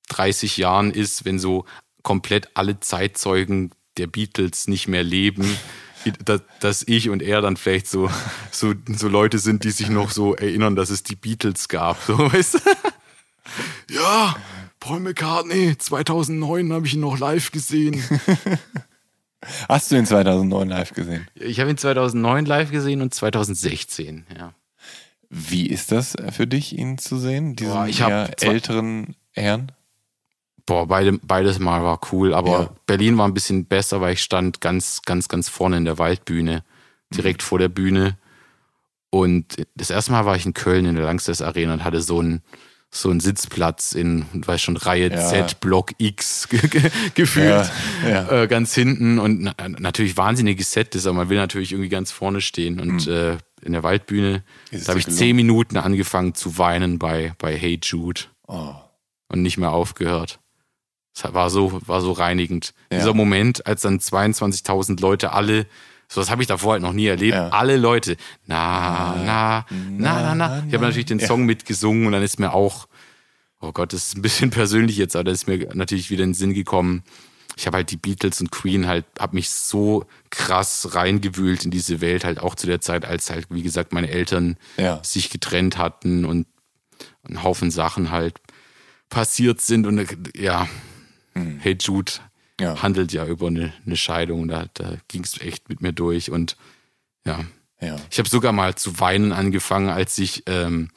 30 0.09 0.57
Jahren 0.57 0.91
ist, 0.91 1.25
wenn 1.25 1.39
so 1.39 1.65
komplett 2.03 2.49
alle 2.53 2.79
Zeitzeugen 2.79 3.71
der 3.97 4.07
Beatles 4.07 4.67
nicht 4.67 4.87
mehr 4.87 5.03
leben, 5.03 5.45
dass, 6.25 6.41
dass 6.59 6.83
ich 6.87 7.09
und 7.09 7.21
er 7.21 7.41
dann 7.41 7.57
vielleicht 7.57 7.87
so, 7.87 8.09
so, 8.51 8.73
so 8.87 9.07
Leute 9.09 9.39
sind, 9.39 9.63
die 9.63 9.71
sich 9.71 9.89
noch 9.89 10.11
so 10.11 10.35
erinnern, 10.35 10.75
dass 10.75 10.89
es 10.89 11.03
die 11.03 11.15
Beatles 11.15 11.67
gab. 11.67 12.01
So, 12.03 12.17
weißt 12.31 12.55
du? 12.55 12.59
Ja, 13.89 14.37
Paul 14.83 14.99
McCartney, 14.99 15.77
2009 15.77 16.73
habe 16.73 16.85
ich 16.85 16.95
ihn 16.95 16.99
noch 16.99 17.17
live 17.17 17.51
gesehen. 17.51 18.03
Hast 19.69 19.89
du 19.91 19.95
ihn 19.95 20.05
2009 20.05 20.67
live 20.67 20.93
gesehen? 20.93 21.25
Ich 21.35 21.61
habe 21.61 21.69
ihn 21.69 21.77
2009 21.77 22.45
live 22.45 22.69
gesehen 22.69 23.01
und 23.01 23.13
2016, 23.13 24.25
ja. 24.37 24.53
Wie 25.29 25.67
ist 25.67 25.93
das 25.93 26.15
für 26.31 26.47
dich, 26.47 26.77
ihn 26.77 26.97
zu 26.97 27.17
sehen? 27.17 27.55
Diesen 27.55 27.71
Boah, 27.73 27.87
eher 27.87 28.29
älteren 28.43 29.15
Herrn? 29.31 29.71
Boah, 30.65 30.85
beide, 30.85 31.13
beides 31.13 31.59
Mal 31.59 31.81
war 31.81 32.01
cool, 32.11 32.33
aber 32.33 32.49
Ja. 32.51 32.69
Berlin 32.85 33.17
war 33.17 33.25
ein 33.27 33.33
bisschen 33.33 33.63
besser, 33.65 34.01
weil 34.01 34.13
ich 34.13 34.21
stand 34.21 34.59
ganz, 34.59 35.01
ganz, 35.03 35.29
ganz 35.29 35.47
vorne 35.47 35.77
in 35.77 35.85
der 35.85 35.97
Waldbühne, 35.97 36.63
direkt 37.09 37.41
Mhm. 37.41 37.45
vor 37.45 37.59
der 37.59 37.69
Bühne. 37.69 38.17
Und 39.11 39.55
das 39.75 39.89
erste 39.91 40.11
Mal 40.11 40.25
war 40.25 40.35
ich 40.35 40.45
in 40.45 40.53
Köln 40.53 40.85
in 40.85 40.95
der 40.95 41.05
Langsess 41.05 41.41
Arena 41.41 41.73
und 41.73 41.83
hatte 41.85 42.01
so 42.01 42.19
einen, 42.19 42.41
so 42.95 43.09
einen 43.09 43.19
Sitzplatz 43.19 43.93
in, 43.93 44.25
weiß 44.33 44.61
schon, 44.61 44.77
Reihe 44.77 45.09
Ja. 45.11 45.27
Z, 45.27 45.59
Block 45.59 45.91
X 45.97 46.47
ge 46.49 46.59
ge 46.67 46.91
gefühlt, 47.15 47.69
Ja. 48.07 48.43
Äh, 48.43 48.47
ganz 48.47 48.75
hinten 48.75 49.17
und 49.17 49.41
na, 49.41 49.53
natürlich 49.79 50.15
wahnsinniges 50.15 50.71
Set 50.71 50.93
ist, 50.95 51.07
aber 51.07 51.17
man 51.17 51.29
will 51.29 51.37
natürlich 51.37 51.71
irgendwie 51.71 51.89
ganz 51.89 52.11
vorne 52.11 52.39
stehen 52.39 52.79
und 52.79 53.07
äh, 53.07 53.37
in 53.63 53.73
der 53.73 53.81
Waldbühne, 53.83 54.43
Mhm. 54.71 54.77
Ist 54.77 54.87
da 54.87 54.91
habe 54.91 54.99
ich 54.99 55.07
zehn 55.07 55.35
Minuten 55.35 55.77
angefangen 55.77 56.35
zu 56.35 56.57
weinen 56.57 56.99
bei, 56.99 57.33
bei 57.39 57.57
Hey 57.57 57.79
Jude 57.81 58.21
Oh, 58.47 58.73
und 59.29 59.41
nicht 59.41 59.57
mehr 59.57 59.71
aufgehört. 59.71 60.39
Es 61.15 61.23
war 61.33 61.49
so, 61.49 61.79
war 61.87 62.01
so 62.01 62.11
reinigend. 62.11 62.73
Ja. 62.91 62.99
Dieser 62.99 63.13
Moment, 63.13 63.65
als 63.65 63.81
dann 63.81 63.99
22.000 63.99 64.99
Leute 65.01 65.31
alle, 65.31 65.65
sowas 66.07 66.29
habe 66.29 66.41
ich 66.43 66.47
davor 66.47 66.73
halt 66.73 66.81
noch 66.81 66.93
nie 66.93 67.07
erlebt, 67.07 67.33
Ja. 67.35 67.49
alle 67.49 67.77
Leute, 67.77 68.17
na, 68.45 69.15
na, 69.25 69.65
na, 69.69 70.21
na, 70.21 70.35
na. 70.35 70.45
Ich 70.59 70.73
habe 70.73 70.77
na. 70.83 70.87
natürlich 70.87 71.05
den 71.05 71.19
Ja. 71.19 71.27
Song 71.27 71.45
mitgesungen 71.45 72.05
und 72.05 72.11
dann 72.13 72.23
ist 72.23 72.39
mir 72.39 72.53
auch, 72.53 72.87
oh 73.61 73.71
Gott, 73.71 73.93
das 73.93 74.07
ist 74.07 74.17
ein 74.17 74.21
bisschen 74.21 74.49
persönlich 74.51 74.97
jetzt, 74.97 75.15
aber 75.15 75.25
das 75.25 75.39
ist 75.39 75.47
mir 75.47 75.69
natürlich 75.73 76.09
wieder 76.09 76.23
in 76.23 76.29
den 76.29 76.35
Sinn 76.35 76.53
gekommen. 76.53 77.03
Ich 77.55 77.67
habe 77.67 77.77
halt 77.77 77.91
die 77.91 77.97
Beatles 77.97 78.41
und 78.41 78.51
Queen 78.51 78.87
halt, 78.87 79.05
habe 79.19 79.35
mich 79.35 79.49
so 79.51 80.05
krass 80.31 80.95
reingewühlt 80.95 81.65
in 81.65 81.71
diese 81.71 82.01
Welt, 82.01 82.23
halt 82.25 82.39
auch 82.39 82.55
zu 82.55 82.65
der 82.65 82.81
Zeit, 82.81 83.05
als 83.05 83.29
halt, 83.29 83.45
wie 83.51 83.61
gesagt, 83.61 83.93
meine 83.93 84.09
Eltern 84.09 84.57
Ja. 84.77 84.99
sich 85.03 85.29
getrennt 85.29 85.77
hatten 85.77 86.25
und 86.25 86.47
ein 87.29 87.43
Haufen 87.43 87.69
Sachen 87.71 88.09
halt 88.11 88.39
passiert 89.09 89.61
sind 89.61 89.85
und 89.85 89.99
äh, 89.99 90.05
ja, 90.35 90.67
Hey 91.59 91.77
Jude 91.79 92.11
Ja. 92.61 92.81
handelt 92.83 93.11
ja 93.13 93.25
über 93.25 93.47
eine, 93.47 93.73
eine 93.85 93.97
Scheidung 93.97 94.41
und 94.41 94.47
da, 94.49 94.65
da 94.75 94.93
ging 95.07 95.23
es 95.23 95.41
echt 95.41 95.69
mit 95.69 95.81
mir 95.81 95.91
durch 95.91 96.29
und 96.31 96.55
ja, 97.25 97.39
Ja. 97.81 97.95
ich 98.11 98.19
habe 98.19 98.29
sogar 98.29 98.51
mal 98.51 98.75
zu 98.75 98.99
weinen 98.99 99.31
angefangen, 99.31 99.89
als 99.89 100.17
ich 100.19 100.43
ähm, 100.45 100.89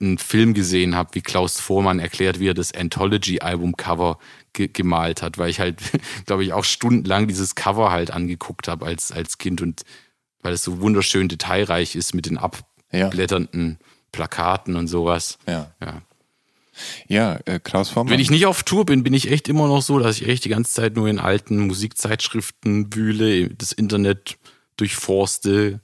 einen 0.00 0.18
Film 0.18 0.54
gesehen 0.54 0.94
habe, 0.94 1.10
wie 1.14 1.20
Klaus 1.22 1.58
Vormann 1.58 1.98
erklärt, 1.98 2.38
wie 2.38 2.48
er 2.48 2.54
das 2.54 2.72
Anthology-Album-Cover 2.72 4.18
ge 4.52 4.68
gemalt 4.68 5.22
hat, 5.22 5.38
weil 5.38 5.50
ich 5.50 5.58
halt, 5.58 5.80
glaube 6.26 6.44
ich, 6.44 6.52
auch 6.52 6.64
stundenlang 6.64 7.26
dieses 7.26 7.54
Cover 7.56 7.90
halt 7.90 8.12
angeguckt 8.12 8.68
habe 8.68 8.86
als, 8.86 9.10
als 9.10 9.38
Kind 9.38 9.60
und 9.60 9.82
weil 10.42 10.52
es 10.52 10.62
so 10.62 10.80
wunderschön 10.80 11.28
detailreich 11.28 11.96
ist 11.96 12.14
mit 12.14 12.26
den 12.26 12.38
abblätternden 12.38 13.78
Plakaten 14.12 14.76
und 14.76 14.86
sowas. 14.86 15.38
Ja. 15.48 15.72
Ja. 15.82 16.02
Ja, 17.08 17.38
äh, 17.46 17.58
Klaus 17.58 17.88
Vormann. 17.90 18.12
Wenn 18.12 18.20
ich 18.20 18.30
nicht 18.30 18.46
auf 18.46 18.62
Tour 18.62 18.86
bin, 18.86 19.02
bin 19.02 19.14
ich 19.14 19.30
echt 19.30 19.48
immer 19.48 19.66
noch 19.66 19.82
so, 19.82 19.98
dass 19.98 20.20
ich 20.20 20.28
echt 20.28 20.44
die 20.44 20.48
ganze 20.48 20.72
Zeit 20.72 20.96
nur 20.96 21.08
in 21.08 21.18
alten 21.18 21.66
Musikzeitschriften 21.66 22.94
wühle, 22.94 23.48
das 23.50 23.72
Internet 23.72 24.38
durchforste. 24.76 25.80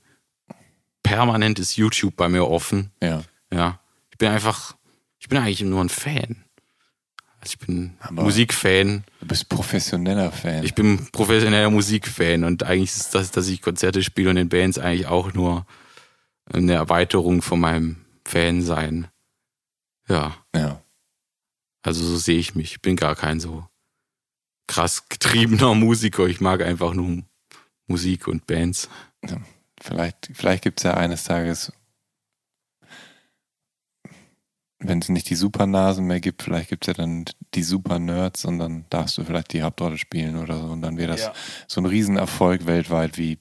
Permanent 1.02 1.58
ist 1.58 1.76
YouTube 1.76 2.16
bei 2.16 2.28
mir 2.28 2.47
offen. 2.48 2.90
ja. 3.02 3.23
Ja. 3.52 3.78
Ich 4.10 4.18
bin 4.18 4.28
einfach, 4.28 4.74
ich 5.18 5.28
bin 5.28 5.39
eigentlich 5.39 5.60
nur 5.62 5.81
ein 5.81 5.89
Fan. 5.89 6.44
Also 7.40 7.55
ich 7.55 7.58
bin 7.58 7.94
Aber- 8.00 8.23
Musikfan. 8.23 9.05
Du 9.20 9.26
bist 9.26 9.48
professioneller 9.48 10.31
Fan. 10.32 10.64
Ich 10.64 10.74
bin 10.74 11.08
professioneller 11.12 11.68
Musikfan 11.70 12.44
und 12.44 12.62
eigentlich 12.62 12.90
ist 12.97 13.14
das, 13.14 13.31
dass 13.32 13.48
ich 13.48 13.60
Konzerte 13.60 14.02
spiele 14.02 14.31
und 14.31 14.36
in 14.39 14.48
Bands 14.48 14.78
eigentlich 14.78 15.06
auch 15.06 15.34
nur 15.34 15.66
eine 16.52 16.73
Erweiterung 16.74 17.42
von 17.42 17.60
meinem 17.60 17.97
Fansein. 18.24 19.08
Ja. 20.08 20.36
ja. 20.55 20.81
Also 21.85 22.05
so 22.05 22.17
sehe 22.17 22.39
ich 22.39 22.55
mich. 22.55 22.73
Ich 22.73 22.83
bin 22.83 22.97
gar 22.97 23.15
kein 23.15 23.41
so 23.41 23.67
krass 24.67 25.09
getriebener 25.09 25.75
Musiker. 25.75 26.27
Ich 26.27 26.41
mag 26.41 26.63
einfach 26.63 26.95
nur 26.95 27.23
Musik 27.87 28.27
und 28.27 28.47
Bands. 28.47 28.89
Vielleicht, 29.81 30.31
vielleicht 30.33 30.65
gibt 30.65 30.81
es 30.81 30.85
ja 30.85 30.95
eines 30.95 31.25
Tages, 31.25 31.73
wenn 34.79 34.99
es 35.01 35.09
nicht 35.09 35.29
die 35.31 35.35
Supernasen 35.35 36.07
mehr 36.07 36.21
gibt, 36.21 36.43
vielleicht 36.43 36.69
gibt 36.69 36.85
es 36.85 36.89
ja 36.89 36.95
dann 36.95 37.25
die 37.55 37.63
Super-Nerds 37.63 38.45
und 38.45 38.59
dann 38.59 38.85
darfst 38.91 39.17
du 39.17 39.25
vielleicht 39.25 39.53
die 39.53 39.63
Hauptrolle 39.63 39.97
spielen 39.99 40.37
oder 40.37 40.59
so. 40.61 40.67
Und 40.67 40.83
dann 40.83 40.97
wäre 40.99 41.13
das 41.13 41.23
Ja. 41.23 41.33
so 41.69 41.81
ein 41.81 41.87
Riesenerfolg 41.87 42.67
weltweit 42.67 43.17
wie 43.17 43.39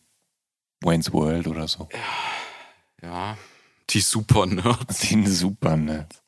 Wayne's 0.82 1.12
World 1.12 1.48
oder 1.48 1.68
so. 1.68 1.90
Ja, 3.02 3.38
die 3.90 4.00
Super 4.02 4.46
Nerds. 4.46 5.00
Die 5.00 5.26
Super-Nerds. 5.28 6.23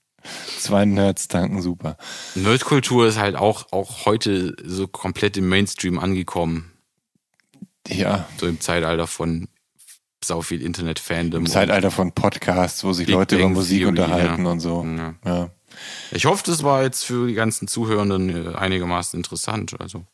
Zwei 0.59 0.85
Nerds 0.85 1.27
danken 1.27 1.61
super. 1.61 1.97
Nerdkultur 2.35 3.07
ist 3.07 3.17
halt 3.17 3.35
auch, 3.35 3.71
auch 3.71 4.05
heute 4.05 4.55
so 4.63 4.87
komplett 4.87 5.37
im 5.37 5.49
Mainstream 5.49 5.99
angekommen. 5.99 6.71
Ja, 7.87 8.27
So 8.37 8.47
im 8.47 8.59
Zeitalter 8.59 9.07
von 9.07 9.47
sau 10.23 10.41
viel 10.41 10.61
Internet-Fandom. 10.63 11.45
im 11.45 11.51
Zeitalter 11.51 11.91
von 11.91 12.11
Podcasts, 12.13 12.83
wo 12.83 12.93
sich 12.93 13.05
Big 13.05 13.13
Leute 13.15 13.35
über 13.35 13.43
Bang 13.45 13.53
Musik 13.53 13.79
Theory, 13.81 13.89
unterhalten 13.89 14.45
ja. 14.45 14.51
und 14.51 14.59
so. 14.59 14.83
Ja. 14.83 15.13
Ja. 15.23 15.49
Ich 16.11 16.25
hoffe, 16.25 16.41
das 16.45 16.63
war 16.63 16.81
jetzt 16.83 17.03
für 17.03 17.27
die 17.27 17.33
ganzen 17.35 17.67
Zuhörenden 17.67 18.53
äh, 18.53 18.55
einigermaßen 18.55 19.17
interessant. 19.19 19.75
Also 19.79 20.05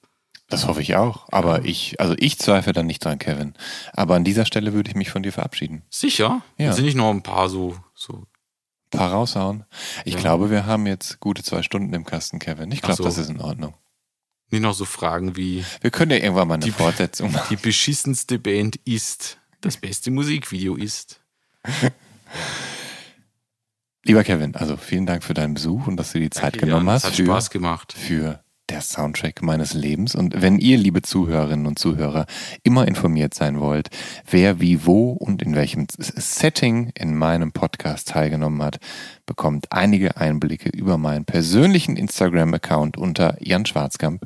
Das 0.49 0.67
hoffe 0.67 0.81
ich 0.81 0.95
auch. 0.97 1.27
Aber 1.31 1.63
ich, 1.63 2.01
also 2.01 2.13
ich 2.17 2.37
zweifle 2.39 2.73
dann 2.73 2.87
nicht 2.87 3.05
dran, 3.05 3.19
Kevin. 3.19 3.53
Aber 3.93 4.15
an 4.15 4.25
dieser 4.25 4.45
Stelle 4.45 4.73
würde 4.73 4.89
ich 4.89 4.95
mich 4.97 5.09
von 5.11 5.23
dir 5.23 5.31
verabschieden. 5.31 5.83
sicher, 5.89 6.41
Ja. 6.57 6.73
sind 6.73 6.83
nicht 6.85 6.95
noch 6.97 7.11
ein 7.11 7.23
paar 7.23 7.47
so, 7.47 7.77
so 7.95 8.23
paar 8.91 9.11
raushauen. 9.11 9.63
Ich 10.05 10.13
Ja. 10.15 10.19
glaube, 10.19 10.49
wir 10.51 10.65
haben 10.65 10.85
jetzt 10.85 11.19
gute 11.19 11.43
zwei 11.43 11.63
Stunden 11.63 11.93
im 11.93 12.05
Kasten, 12.05 12.39
Kevin. 12.39 12.71
Ich 12.71 12.81
glaube, 12.81 12.97
so. 12.97 13.03
das 13.03 13.17
ist 13.17 13.29
in 13.29 13.41
Ordnung. 13.41 13.73
nicht 14.51 14.61
noch 14.61 14.73
so 14.73 14.85
Fragen 14.85 15.35
wie 15.37 15.63
Wir 15.81 15.91
können 15.91 16.11
ja 16.11 16.17
irgendwann 16.17 16.47
mal 16.47 16.55
eine 16.55 16.65
Die- 16.65 16.71
Fortsetzung 16.71 17.31
machen. 17.31 17.47
die 17.49 17.55
beschissenste 17.55 18.37
Band 18.37 18.75
ist, 18.85 19.37
das 19.61 19.77
beste 19.77 20.11
Musikvideo 20.11 20.75
ist. 20.75 21.21
Lieber 24.03 24.23
Kevin, 24.23 24.55
also 24.55 24.77
vielen 24.77 25.05
Dank 25.05 25.23
für 25.23 25.33
deinen 25.35 25.53
Besuch 25.53 25.85
und 25.87 25.95
dass 25.97 26.11
du 26.11 26.19
die 26.19 26.29
Zeit 26.31 26.55
Danke, 26.55 26.65
genommen 26.65 26.87
Jan. 26.87 26.95
hast 26.95 27.03
Es 27.03 27.09
hat 27.11 27.15
für, 27.17 27.25
Spaß 27.25 27.49
gemacht. 27.51 27.93
für 27.93 28.43
der 28.71 28.81
Soundtrack 28.81 29.41
meines 29.41 29.73
Lebens. 29.73 30.15
Und 30.15 30.41
wenn 30.41 30.57
ihr, 30.57 30.77
liebe 30.77 31.01
Zuhörerinnen 31.01 31.67
und 31.67 31.77
Zuhörer, 31.77 32.25
immer 32.63 32.87
informiert 32.87 33.33
sein 33.33 33.59
wollt, 33.59 33.89
wer 34.29 34.61
wie 34.61 34.85
wo 34.85 35.11
und 35.11 35.41
in 35.41 35.55
welchem 35.55 35.87
Setting 35.97 36.91
in 36.95 37.15
meinem 37.15 37.51
Podcast 37.51 38.07
teilgenommen 38.07 38.63
hat, 38.63 38.79
bekommt 39.25 39.71
einige 39.71 40.15
Einblicke 40.15 40.69
über 40.69 40.97
meinen 40.97 41.25
persönlichen 41.25 41.97
Instagram-Account 41.97 42.97
unter 42.97 43.35
Jan 43.41 43.65
Schwarzkamp 43.65 44.25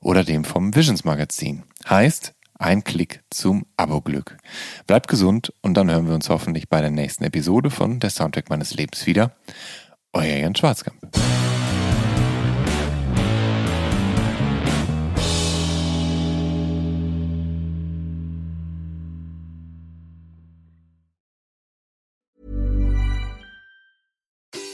oder 0.00 0.24
dem 0.24 0.44
vom 0.44 0.74
Visions 0.74 1.04
Magazin. 1.04 1.62
Heißt, 1.86 2.32
ein 2.58 2.84
Klick 2.84 3.22
zum 3.28 3.66
Abo-Glück. 3.76 4.38
Bleibt 4.86 5.08
gesund 5.08 5.52
und 5.60 5.74
dann 5.74 5.90
hören 5.90 6.06
wir 6.06 6.14
uns 6.14 6.30
hoffentlich 6.30 6.70
bei 6.70 6.80
der 6.80 6.90
nächsten 6.90 7.24
Episode 7.24 7.68
von 7.68 8.00
Der 8.00 8.08
Soundtrack 8.08 8.48
meines 8.48 8.72
Lebens 8.74 9.04
wieder. 9.04 9.32
Euer 10.14 10.38
Jan 10.38 10.54
Schwarzkamp. 10.54 11.10